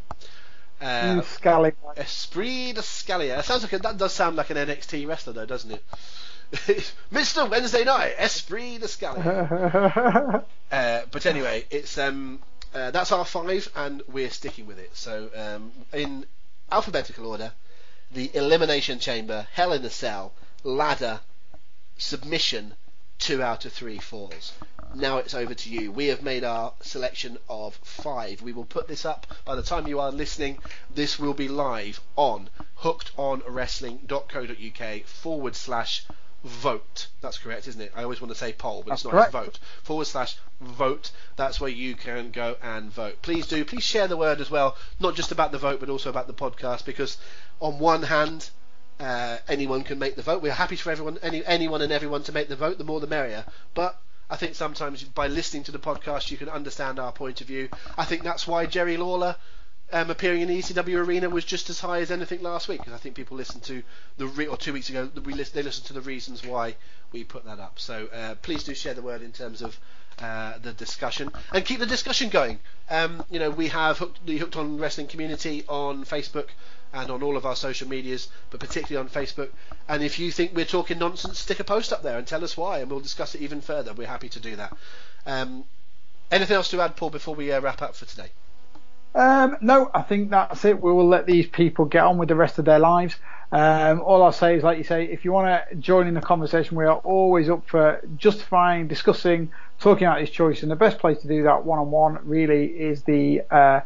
Uh, 0.80 1.20
scally. 1.22 1.72
esprit 1.96 2.72
d'escalier. 2.72 3.36
That 3.36 3.44
sounds 3.44 3.62
like 3.62 3.74
a, 3.74 3.78
that 3.78 3.96
does 3.98 4.12
sound 4.12 4.36
like 4.36 4.50
an 4.50 4.56
NXT 4.56 5.06
wrestler, 5.06 5.32
though, 5.34 5.46
doesn't 5.46 5.70
it? 5.70 5.84
Mr. 7.12 7.48
Wednesday 7.48 7.84
Night, 7.84 8.14
esprit 8.18 8.78
d'escalier. 8.78 10.44
Uh, 10.72 11.02
but 11.10 11.26
anyway, 11.26 11.64
it's 11.72 11.98
um, 11.98 12.38
uh, 12.74 12.90
that's 12.90 13.12
our 13.12 13.24
five, 13.24 13.68
and 13.74 14.02
we're 14.08 14.30
sticking 14.30 14.66
with 14.66 14.78
it. 14.78 14.96
So 14.96 15.30
um, 15.34 15.72
in 15.92 16.26
alphabetical 16.70 17.26
order, 17.26 17.52
the 18.12 18.30
elimination 18.34 18.98
chamber, 18.98 19.46
Hell 19.52 19.72
in 19.72 19.84
a 19.84 19.90
Cell, 19.90 20.32
ladder, 20.64 21.20
submission, 21.96 22.74
two 23.18 23.42
out 23.42 23.64
of 23.64 23.72
three 23.72 23.98
falls. 23.98 24.52
Now 24.94 25.18
it's 25.18 25.34
over 25.34 25.54
to 25.54 25.70
you. 25.70 25.92
We 25.92 26.06
have 26.06 26.22
made 26.22 26.42
our 26.42 26.72
selection 26.80 27.38
of 27.48 27.76
five. 27.76 28.42
We 28.42 28.52
will 28.52 28.64
put 28.64 28.88
this 28.88 29.04
up 29.04 29.26
by 29.44 29.54
the 29.54 29.62
time 29.62 29.86
you 29.86 30.00
are 30.00 30.10
listening. 30.10 30.58
This 30.92 31.16
will 31.18 31.34
be 31.34 31.46
live 31.46 32.00
on 32.16 32.50
hookedonwrestling.co.uk 32.80 35.06
forward 35.06 35.54
slash 35.54 36.04
vote. 36.44 37.08
That's 37.20 37.38
correct, 37.38 37.68
isn't 37.68 37.80
it? 37.80 37.92
I 37.94 38.02
always 38.02 38.20
want 38.20 38.32
to 38.32 38.38
say 38.38 38.52
poll, 38.52 38.82
but 38.82 38.90
That's 38.90 39.04
it's 39.04 39.12
not. 39.12 39.30
Correct. 39.30 39.32
vote 39.32 39.58
forward 39.82 40.06
slash 40.06 40.36
vote. 40.60 41.10
That's 41.36 41.60
where 41.60 41.70
you 41.70 41.94
can 41.94 42.30
go 42.30 42.56
and 42.62 42.90
vote. 42.90 43.20
Please 43.22 43.46
do. 43.46 43.64
Please 43.64 43.82
share 43.82 44.08
the 44.08 44.16
word 44.16 44.40
as 44.40 44.50
well, 44.50 44.76
not 44.98 45.14
just 45.14 45.32
about 45.32 45.52
the 45.52 45.58
vote, 45.58 45.80
but 45.80 45.90
also 45.90 46.10
about 46.10 46.26
the 46.26 46.34
podcast. 46.34 46.84
Because 46.84 47.18
on 47.60 47.78
one 47.78 48.02
hand, 48.02 48.50
uh, 48.98 49.38
anyone 49.48 49.82
can 49.82 49.98
make 49.98 50.16
the 50.16 50.22
vote. 50.22 50.42
We're 50.42 50.52
happy 50.52 50.76
for 50.76 50.90
everyone, 50.90 51.18
any, 51.22 51.44
anyone 51.44 51.82
and 51.82 51.92
everyone 51.92 52.22
to 52.24 52.32
make 52.32 52.48
the 52.48 52.56
vote. 52.56 52.78
The 52.78 52.84
more, 52.84 53.00
the 53.00 53.06
merrier. 53.06 53.44
But 53.74 53.98
I 54.28 54.36
think 54.36 54.54
sometimes 54.54 55.02
by 55.04 55.26
listening 55.26 55.64
to 55.64 55.72
the 55.72 55.78
podcast, 55.78 56.30
you 56.30 56.36
can 56.36 56.48
understand 56.48 56.98
our 56.98 57.12
point 57.12 57.40
of 57.40 57.46
view. 57.46 57.68
I 57.98 58.04
think 58.04 58.22
that's 58.22 58.46
why 58.46 58.66
Jerry 58.66 58.96
Lawler 58.96 59.36
um, 59.92 60.10
appearing 60.10 60.40
in 60.40 60.48
the 60.48 60.58
ECW 60.58 61.04
arena 61.04 61.28
was 61.28 61.44
just 61.44 61.70
as 61.70 61.80
high 61.80 62.00
as 62.00 62.10
anything 62.10 62.42
last 62.42 62.68
week 62.68 62.78
because 62.80 62.92
I 62.92 62.96
think 62.98 63.14
people 63.14 63.36
listened 63.36 63.62
to 63.64 63.82
the 64.18 64.26
re- 64.26 64.46
or 64.46 64.56
two 64.56 64.72
weeks 64.72 64.88
ago 64.88 65.10
we 65.24 65.32
list- 65.34 65.54
they 65.54 65.62
listened 65.62 65.86
to 65.86 65.92
the 65.92 66.00
reasons 66.00 66.44
why 66.44 66.76
we 67.12 67.24
put 67.24 67.44
that 67.44 67.58
up. 67.58 67.78
So 67.78 68.06
uh, 68.12 68.34
please 68.36 68.64
do 68.64 68.74
share 68.74 68.94
the 68.94 69.02
word 69.02 69.22
in 69.22 69.32
terms 69.32 69.62
of 69.62 69.78
uh, 70.20 70.58
the 70.58 70.72
discussion 70.72 71.30
and 71.52 71.64
keep 71.64 71.80
the 71.80 71.86
discussion 71.86 72.28
going. 72.28 72.58
Um, 72.88 73.24
you 73.30 73.38
know 73.38 73.50
we 73.50 73.68
have 73.68 73.98
hooked, 73.98 74.24
the 74.26 74.38
Hooked 74.38 74.56
on 74.56 74.78
Wrestling 74.78 75.06
community 75.06 75.64
on 75.68 76.04
Facebook 76.04 76.48
and 76.92 77.10
on 77.10 77.22
all 77.22 77.36
of 77.36 77.46
our 77.46 77.54
social 77.56 77.88
medias, 77.88 78.28
but 78.50 78.58
particularly 78.60 78.96
on 78.96 79.08
Facebook. 79.08 79.50
And 79.88 80.02
if 80.02 80.18
you 80.18 80.32
think 80.32 80.54
we're 80.54 80.64
talking 80.64 80.98
nonsense, 80.98 81.38
stick 81.38 81.60
a 81.60 81.64
post 81.64 81.92
up 81.92 82.02
there 82.02 82.18
and 82.18 82.26
tell 82.26 82.42
us 82.42 82.56
why, 82.56 82.78
and 82.80 82.90
we'll 82.90 83.00
discuss 83.00 83.34
it 83.36 83.40
even 83.40 83.60
further. 83.60 83.92
We're 83.92 84.08
happy 84.08 84.28
to 84.30 84.40
do 84.40 84.56
that. 84.56 84.76
Um, 85.24 85.64
anything 86.32 86.56
else 86.56 86.68
to 86.70 86.80
add, 86.80 86.96
Paul, 86.96 87.10
before 87.10 87.36
we 87.36 87.52
uh, 87.52 87.60
wrap 87.60 87.80
up 87.80 87.94
for 87.94 88.06
today? 88.06 88.32
Um, 89.14 89.56
no, 89.60 89.90
I 89.92 90.02
think 90.02 90.30
that's 90.30 90.64
it. 90.64 90.80
We 90.80 90.92
will 90.92 91.08
let 91.08 91.26
these 91.26 91.46
people 91.46 91.84
get 91.84 92.04
on 92.04 92.18
with 92.18 92.28
the 92.28 92.36
rest 92.36 92.58
of 92.58 92.64
their 92.64 92.78
lives. 92.78 93.16
Um, 93.52 94.00
all 94.02 94.22
I'll 94.22 94.30
say 94.32 94.54
is, 94.54 94.62
like 94.62 94.78
you 94.78 94.84
say, 94.84 95.04
if 95.04 95.24
you 95.24 95.32
want 95.32 95.68
to 95.68 95.74
join 95.76 96.06
in 96.06 96.14
the 96.14 96.20
conversation, 96.20 96.76
we 96.76 96.84
are 96.84 96.98
always 96.98 97.50
up 97.50 97.66
for 97.68 98.00
justifying, 98.16 98.86
discussing, 98.86 99.50
talking 99.80 100.06
about 100.06 100.20
his 100.20 100.30
choice. 100.30 100.62
And 100.62 100.70
the 100.70 100.76
best 100.76 100.98
place 100.98 101.20
to 101.22 101.28
do 101.28 101.42
that 101.42 101.64
one-on-one 101.64 102.20
really 102.22 102.66
is 102.66 103.02
the 103.02 103.42
uh, 103.50 103.80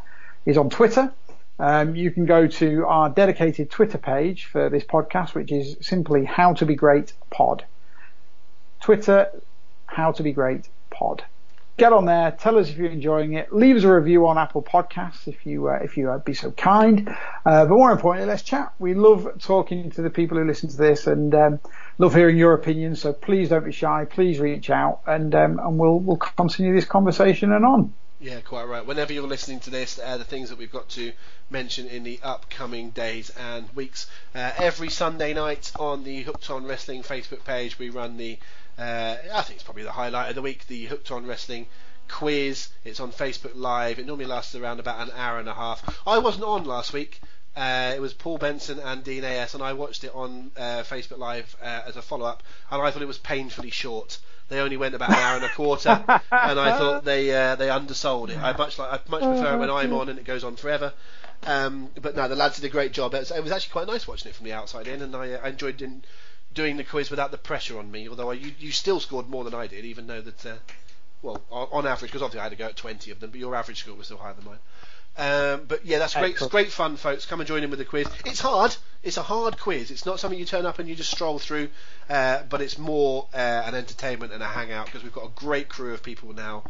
is 0.45 0.59
on 0.59 0.69
Twitter. 0.69 1.13
Um, 1.59 1.97
you 1.97 2.11
can 2.11 2.27
go 2.27 2.47
to 2.47 2.85
our 2.87 3.09
dedicated 3.09 3.71
Twitter 3.71 3.97
page 3.97 4.45
for 4.47 4.69
this 4.69 4.85
podcast, 4.85 5.35
which 5.35 5.51
is 5.51 5.77
simply 5.81 6.25
How 6.25 6.53
to 6.55 6.67
Be 6.67 6.75
Great 6.75 7.15
Pod. 7.31 7.65
Twitter, 8.83 9.31
How 9.87 10.13
to 10.13 10.23
Be 10.23 10.33
Great 10.33 10.69
Pod 10.91 11.25
get 11.77 11.93
on 11.93 12.05
there, 12.05 12.31
tell 12.33 12.59
us 12.59 12.69
if 12.69 12.77
you're 12.77 12.91
enjoying 12.91 13.35
it, 13.35 13.53
leave 13.53 13.77
us 13.77 13.85
a 13.85 13.93
review 13.93 14.27
on 14.27 14.39
Apple 14.39 14.63
Podcasts 14.63 15.27
if 15.27 15.45
you 15.47 15.69
uh, 15.69 15.79
if 15.83 15.97
you 15.97 16.11
uh, 16.11 16.19
be 16.19 16.35
so 16.35 16.51
kind. 16.53 17.09
Uh, 17.45 17.67
but 17.67 17.71
more 17.71 17.93
importantly, 17.93 18.29
let's 18.29 18.43
chat. 18.43 18.73
We 18.79 18.95
love 18.95 19.29
talking 19.41 19.91
to 19.93 20.03
the 20.03 20.11
people 20.11 20.39
who 20.39 20.45
listen 20.45 20.69
to 20.71 20.77
this 20.77 21.07
and 21.07 21.35
um, 21.35 21.61
love 21.99 22.15
hearing 22.15 22.37
your 22.37 22.55
opinions. 22.55 23.01
So 23.01 23.13
please 23.13 23.49
don't 23.49 23.65
be 23.65 23.73
shy. 23.73 24.05
Please 24.05 24.39
reach 24.39 24.71
out 24.71 25.01
and 25.07 25.35
um, 25.35 25.59
and 25.59 25.79
we'll 25.79 25.99
we'll 25.99 26.17
continue 26.17 26.75
this 26.75 26.85
conversation 26.85 27.53
and 27.53 27.65
on. 27.65 27.95
Yeah, 28.21 28.41
quite 28.41 28.65
right. 28.65 28.87
Whenever 28.87 29.13
you're 29.13 29.27
listening 29.27 29.61
to 29.61 29.71
this, 29.71 30.01
uh, 30.03 30.17
the 30.17 30.25
things 30.25 30.49
that 30.49 30.57
we've 30.57 30.73
got 30.73 30.89
to 30.91 31.13
mention 31.51 31.87
in 31.87 32.05
the 32.05 32.19
upcoming 32.23 32.89
days 32.89 33.31
and 33.39 33.69
weeks. 33.75 34.07
Uh, 34.35 34.51
every 34.57 34.89
Sunday 34.89 35.35
night 35.35 35.73
on 35.79 36.05
the 36.05 36.23
Hooked 36.23 36.49
On 36.49 36.65
Wrestling 36.65 37.03
Facebook 37.03 37.45
page, 37.45 37.79
we 37.79 37.91
run 37.91 38.17
the, 38.17 38.39
uh, 38.79 39.17
I 39.33 39.43
think 39.43 39.57
it's 39.57 39.65
probably 39.65 39.85
the 39.85 39.93
highlight 39.93 40.31
of 40.31 40.35
the 40.35 40.43
week, 40.43 40.67
the 40.67 40.87
Hooked 40.87 41.11
On 41.11 41.27
Wrestling 41.27 41.67
quiz. 42.09 42.69
It's 42.85 43.01
on 43.01 43.13
Facebook 43.13 43.53
Live. 43.55 43.99
It 43.99 44.07
normally 44.07 44.27
lasts 44.27 44.55
around 44.55 44.81
about 44.81 45.01
an 45.01 45.13
hour 45.17 45.39
and 45.39 45.49
a 45.49 45.55
half. 45.55 46.03
I 46.07 46.19
wasn't 46.19 46.45
on 46.45 46.65
last 46.65 46.93
week. 46.93 47.21
Uh, 47.57 47.93
it 47.95 48.01
was 48.01 48.13
Paul 48.13 48.39
Benson 48.39 48.81
and 48.81 49.05
Dean 49.05 49.23
AS, 49.23 49.55
and 49.55 49.63
I 49.63 49.75
watched 49.75 50.03
it 50.03 50.13
on 50.13 50.51
uh, 50.57 50.83
Facebook 50.83 51.19
Live 51.19 51.55
uh, 51.63 51.83
as 51.87 51.97
a 51.97 52.03
follow-up, 52.03 52.43
and 52.71 52.83
I 52.83 52.91
thought 52.91 53.03
it 53.03 53.07
was 53.07 53.19
painfully 53.19 53.71
short. 53.71 54.19
They 54.49 54.59
only 54.59 54.77
went 54.77 54.95
about 54.95 55.11
an 55.11 55.17
hour 55.17 55.37
and 55.37 55.45
a 55.45 55.49
quarter, 55.51 55.91
and 56.09 56.61
I 56.61 56.77
thought 56.77 57.05
they 57.05 57.33
uh, 57.33 57.55
they 57.55 57.71
undersold 57.71 58.31
it. 58.31 58.39
I 58.39 58.57
much 58.57 58.79
like 58.79 58.93
I 58.93 59.11
much 59.11 59.23
prefer 59.23 59.55
it 59.55 59.59
when 59.59 59.71
I'm 59.71 59.93
on 59.93 60.09
and 60.09 60.19
it 60.19 60.25
goes 60.25 60.45
on 60.45 60.57
forever. 60.57 60.93
Um, 61.47 61.91
but 62.01 62.17
no, 62.17 62.27
the 62.29 62.37
lads 62.37 62.57
did 62.57 62.65
a 62.65 62.71
great 62.73 62.93
job. 62.93 63.15
It 63.15 63.21
was, 63.21 63.31
it 63.31 63.43
was 63.43 63.53
actually 63.53 63.73
quite 63.73 63.87
nice 63.87 64.09
watching 64.09 64.31
it 64.31 64.35
from 64.35 64.47
the 64.47 64.53
outside 64.53 64.89
in, 64.89 65.03
and 65.03 65.15
I, 65.15 65.33
uh, 65.33 65.41
I 65.45 65.49
enjoyed 65.51 65.81
in, 65.81 66.05
doing 66.55 66.77
the 66.77 66.85
quiz 66.85 67.11
without 67.11 67.31
the 67.31 67.39
pressure 67.39 67.79
on 67.79 67.91
me. 67.91 68.09
Although 68.09 68.31
I, 68.31 68.35
you, 68.35 68.53
you 68.59 68.73
still 68.73 69.01
scored 69.01 69.29
more 69.29 69.45
than 69.45 69.55
I 69.55 69.67
did, 69.67 69.85
even 69.85 70.07
though 70.07 70.21
that 70.21 70.47
uh, 70.47 70.55
well 71.23 71.43
on, 71.51 71.69
on 71.73 71.87
average, 71.87 72.11
because 72.11 72.23
obviously 72.23 72.41
I 72.41 72.45
had 72.45 72.51
to 72.51 72.57
go 72.57 72.67
at 72.67 72.77
20 72.77 73.11
of 73.11 73.21
them, 73.21 73.31
but 73.31 73.41
your 73.41 73.55
average 73.55 73.81
score 73.81 73.95
was 73.95 74.07
still 74.07 74.19
higher 74.19 74.35
than 74.35 74.45
mine. 74.45 74.59
Um, 75.17 75.67
but 75.69 75.87
yeah, 75.87 75.99
that's 75.99 76.15
great. 76.15 76.33
It's 76.33 76.47
great 76.49 76.73
fun, 76.73 76.97
folks. 76.97 77.25
Come 77.25 77.41
and 77.41 77.47
join 77.47 77.63
in 77.63 77.71
with 77.71 77.79
the 77.79 77.85
quiz. 77.85 78.09
It's 78.25 78.41
hard. 78.41 78.77
It's 79.03 79.17
a 79.17 79.23
hard 79.23 79.59
quiz. 79.61 79.91
It's 79.91 80.07
not 80.07 80.19
something 80.19 80.39
you 80.39 80.45
turn 80.45 80.67
up 80.67 80.81
and 80.81 80.89
you 80.89 80.97
just 80.97 81.11
stroll 81.11 81.39
through, 81.39 81.69
uh, 82.11 82.43
but 82.49 82.61
it's 82.61 82.79
more 82.79 83.29
uh, 83.33 83.37
an 83.37 83.75
entertainment 83.75 84.33
and 84.33 84.43
a 84.43 84.47
hangout 84.47 84.87
because 84.87 85.05
we've 85.05 85.13
got 85.13 85.27
a 85.27 85.31
great 85.37 85.69
crew 85.69 85.95
of 85.95 86.03
people 86.03 86.33
now 86.33 86.65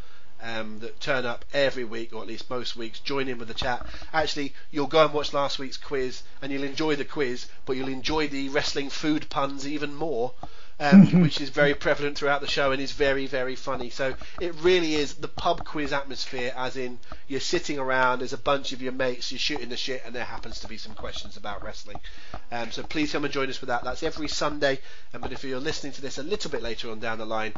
um, 0.45 0.79
that 0.81 1.01
turn 1.01 1.25
up 1.25 1.45
every 1.53 1.85
week, 1.85 2.13
or 2.13 2.21
at 2.21 2.29
least 2.29 2.51
most 2.51 2.77
weeks, 2.77 3.01
join 3.01 3.29
in 3.29 3.39
with 3.39 3.49
the 3.49 3.55
chat. 3.55 3.87
Actually, 4.13 4.55
you'll 4.71 4.87
go 4.87 5.05
and 5.05 5.15
watch 5.15 5.33
last 5.33 5.59
week's 5.59 5.79
quiz, 5.79 6.23
and 6.43 6.53
you'll 6.53 6.65
enjoy 6.65 6.95
the 6.97 7.05
quiz, 7.05 7.47
but 7.65 7.77
you'll 7.77 7.89
enjoy 7.89 8.29
the 8.29 8.49
wrestling 8.51 8.91
food 8.91 9.29
puns 9.31 9.67
even 9.67 9.95
more. 9.95 10.35
Um, 10.81 11.21
which 11.23 11.41
is 11.41 11.51
very 11.51 11.73
prevalent 11.73 12.19
throughout 12.19 12.41
the 12.41 12.49
show 12.49 12.73
and 12.73 12.83
is 12.83 12.91
very, 12.91 13.29
very 13.29 13.55
funny. 13.55 13.91
So 13.91 14.17
it 14.41 14.53
really 14.57 14.97
is 14.97 15.15
the 15.15 15.29
pub 15.29 15.65
quiz 15.65 15.93
atmosphere, 15.93 16.53
as 16.57 16.77
in 16.77 16.99
you're 17.29 17.39
sitting 17.39 17.79
around, 17.79 18.19
there's 18.19 18.33
a 18.33 18.39
bunch 18.39 18.73
of 18.73 18.83
your 18.83 18.91
mates, 18.91 19.31
you're 19.31 19.39
shooting 19.39 19.69
the 19.69 19.77
shit, 19.77 20.03
and 20.05 20.13
there 20.13 20.25
happens 20.25 20.59
to 20.61 20.67
be 20.67 20.77
some 20.77 20.95
questions 20.95 21.37
about 21.37 21.63
wrestling. 21.63 22.01
Um, 22.51 22.73
so 22.73 22.83
please 22.83 23.13
come 23.13 23.23
and 23.23 23.33
join 23.33 23.49
us 23.49 23.57
for 23.57 23.67
that. 23.67 23.85
That's 23.85 24.03
every 24.03 24.27
Sunday. 24.27 24.81
Um, 25.15 25.21
but 25.21 25.31
if 25.31 25.45
you're 25.45 25.61
listening 25.61 25.93
to 25.93 26.03
this 26.03 26.19
a 26.19 26.25
little 26.25 26.51
bit 26.51 26.61
later 26.61 26.91
on 26.91 26.99
down 26.99 27.19
the 27.19 27.25
line, 27.25 27.53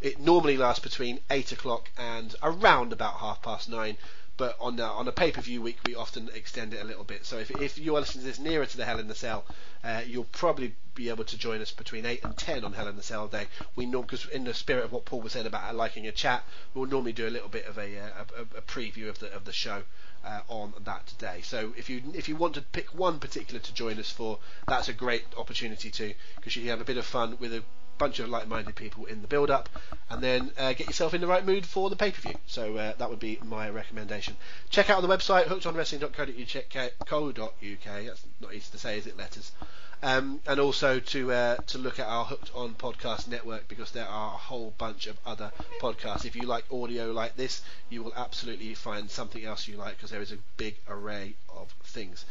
it 0.00 0.20
normally 0.20 0.56
lasts 0.56 0.82
between 0.82 1.20
eight 1.30 1.50
o'clock 1.50 1.90
and 1.96 2.34
around 2.42 2.92
about 2.92 3.14
half 3.14 3.42
past 3.42 3.68
nine. 3.68 3.96
But 4.36 4.56
on 4.60 4.78
a, 4.78 4.84
on 4.84 5.08
a 5.08 5.12
pay 5.12 5.32
per 5.32 5.40
view 5.40 5.60
week, 5.60 5.78
we 5.84 5.96
often 5.96 6.30
extend 6.32 6.72
it 6.72 6.80
a 6.80 6.84
little 6.84 7.02
bit. 7.02 7.26
So 7.26 7.38
if, 7.38 7.50
if 7.60 7.76
you 7.76 7.96
are 7.96 8.00
listening 8.00 8.22
to 8.22 8.30
this 8.30 8.38
nearer 8.38 8.66
to 8.66 8.76
the 8.76 8.84
Hell 8.84 9.00
in 9.00 9.08
the 9.08 9.14
Cell, 9.16 9.44
uh, 9.82 10.02
you'll 10.06 10.30
probably 10.30 10.76
be 10.94 11.08
able 11.08 11.24
to 11.24 11.36
join 11.36 11.60
us 11.60 11.72
between 11.72 12.06
eight 12.06 12.22
and 12.22 12.36
ten 12.36 12.64
on 12.64 12.74
Hell 12.74 12.86
in 12.86 12.94
the 12.94 13.02
Cell 13.02 13.26
day. 13.26 13.48
We 13.74 13.86
because 13.86 14.26
in 14.26 14.44
the 14.44 14.54
spirit 14.54 14.84
of 14.84 14.92
what 14.92 15.04
Paul 15.04 15.22
was 15.22 15.32
saying 15.32 15.46
about 15.46 15.74
liking 15.74 16.06
a 16.06 16.12
chat, 16.12 16.44
we'll 16.72 16.86
normally 16.86 17.12
do 17.12 17.26
a 17.26 17.30
little 17.30 17.48
bit 17.48 17.66
of 17.66 17.76
a, 17.78 17.98
uh, 17.98 18.24
a, 18.36 18.58
a 18.58 18.62
preview 18.62 19.08
of 19.08 19.18
the 19.18 19.32
of 19.32 19.44
the 19.44 19.52
show. 19.52 19.82
Uh, 20.24 20.40
on 20.48 20.74
that 20.84 21.14
day, 21.18 21.40
so 21.42 21.72
if 21.76 21.88
you 21.88 22.02
if 22.12 22.28
you 22.28 22.34
want 22.34 22.52
to 22.52 22.60
pick 22.60 22.88
one 22.88 23.20
particular 23.20 23.60
to 23.60 23.72
join 23.72 23.98
us 24.00 24.10
for, 24.10 24.40
that's 24.66 24.88
a 24.88 24.92
great 24.92 25.24
opportunity 25.36 25.90
to 25.90 26.12
because 26.34 26.56
you 26.56 26.62
can 26.62 26.70
have 26.70 26.80
a 26.80 26.84
bit 26.84 26.96
of 26.96 27.06
fun 27.06 27.36
with 27.38 27.54
a 27.54 27.62
bunch 27.98 28.20
of 28.20 28.28
like-minded 28.28 28.76
people 28.76 29.06
in 29.06 29.22
the 29.22 29.28
build-up, 29.28 29.68
and 30.08 30.22
then 30.22 30.52
uh, 30.58 30.72
get 30.72 30.86
yourself 30.86 31.14
in 31.14 31.20
the 31.20 31.26
right 31.26 31.44
mood 31.44 31.66
for 31.66 31.90
the 31.90 31.96
pay-per-view. 31.96 32.36
So 32.46 32.76
uh, 32.76 32.92
that 32.98 33.10
would 33.10 33.18
be 33.18 33.38
my 33.44 33.68
recommendation. 33.68 34.36
Check 34.70 34.90
out 34.90 35.02
the 35.02 35.08
website 35.08 35.46
hookedonwrestling.co.uk. 35.46 38.06
That's 38.06 38.24
not 38.40 38.54
easy 38.54 38.70
to 38.72 38.78
say, 38.78 38.98
is 38.98 39.06
it? 39.06 39.16
Letters. 39.16 39.52
Um, 40.00 40.40
and 40.46 40.60
also 40.60 41.00
to 41.00 41.32
uh, 41.32 41.56
to 41.56 41.78
look 41.78 41.98
at 41.98 42.06
our 42.06 42.24
Hooked 42.24 42.52
On 42.54 42.74
podcast 42.74 43.26
network 43.26 43.66
because 43.66 43.90
there 43.90 44.06
are 44.06 44.34
a 44.34 44.36
whole 44.36 44.72
bunch 44.78 45.08
of 45.08 45.18
other 45.26 45.50
podcasts. 45.80 46.24
If 46.24 46.36
you 46.36 46.42
like 46.42 46.64
audio 46.72 47.10
like 47.10 47.36
this, 47.36 47.62
you 47.90 48.04
will 48.04 48.14
absolutely 48.14 48.74
find 48.74 49.10
something 49.10 49.44
else 49.44 49.66
you 49.66 49.76
like 49.76 49.96
because 49.96 50.10
there 50.10 50.22
is 50.22 50.30
a 50.30 50.38
big 50.56 50.76
array 50.88 51.34
of 51.48 51.72
things. 51.82 52.24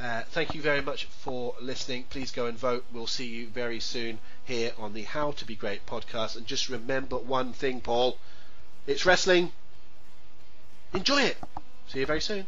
Uh, 0.00 0.22
thank 0.30 0.54
you 0.54 0.62
very 0.62 0.80
much 0.80 1.04
for 1.04 1.54
listening. 1.60 2.04
Please 2.08 2.30
go 2.30 2.46
and 2.46 2.56
vote. 2.56 2.86
We'll 2.90 3.06
see 3.06 3.26
you 3.26 3.48
very 3.48 3.80
soon 3.80 4.18
here 4.44 4.72
on 4.78 4.94
the 4.94 5.02
How 5.02 5.32
to 5.32 5.44
Be 5.44 5.54
Great 5.54 5.84
podcast. 5.84 6.36
And 6.36 6.46
just 6.46 6.70
remember 6.70 7.18
one 7.18 7.52
thing, 7.52 7.82
Paul. 7.82 8.16
It's 8.86 9.04
wrestling. 9.04 9.52
Enjoy 10.94 11.20
it. 11.20 11.36
See 11.88 12.00
you 12.00 12.06
very 12.06 12.22
soon. 12.22 12.46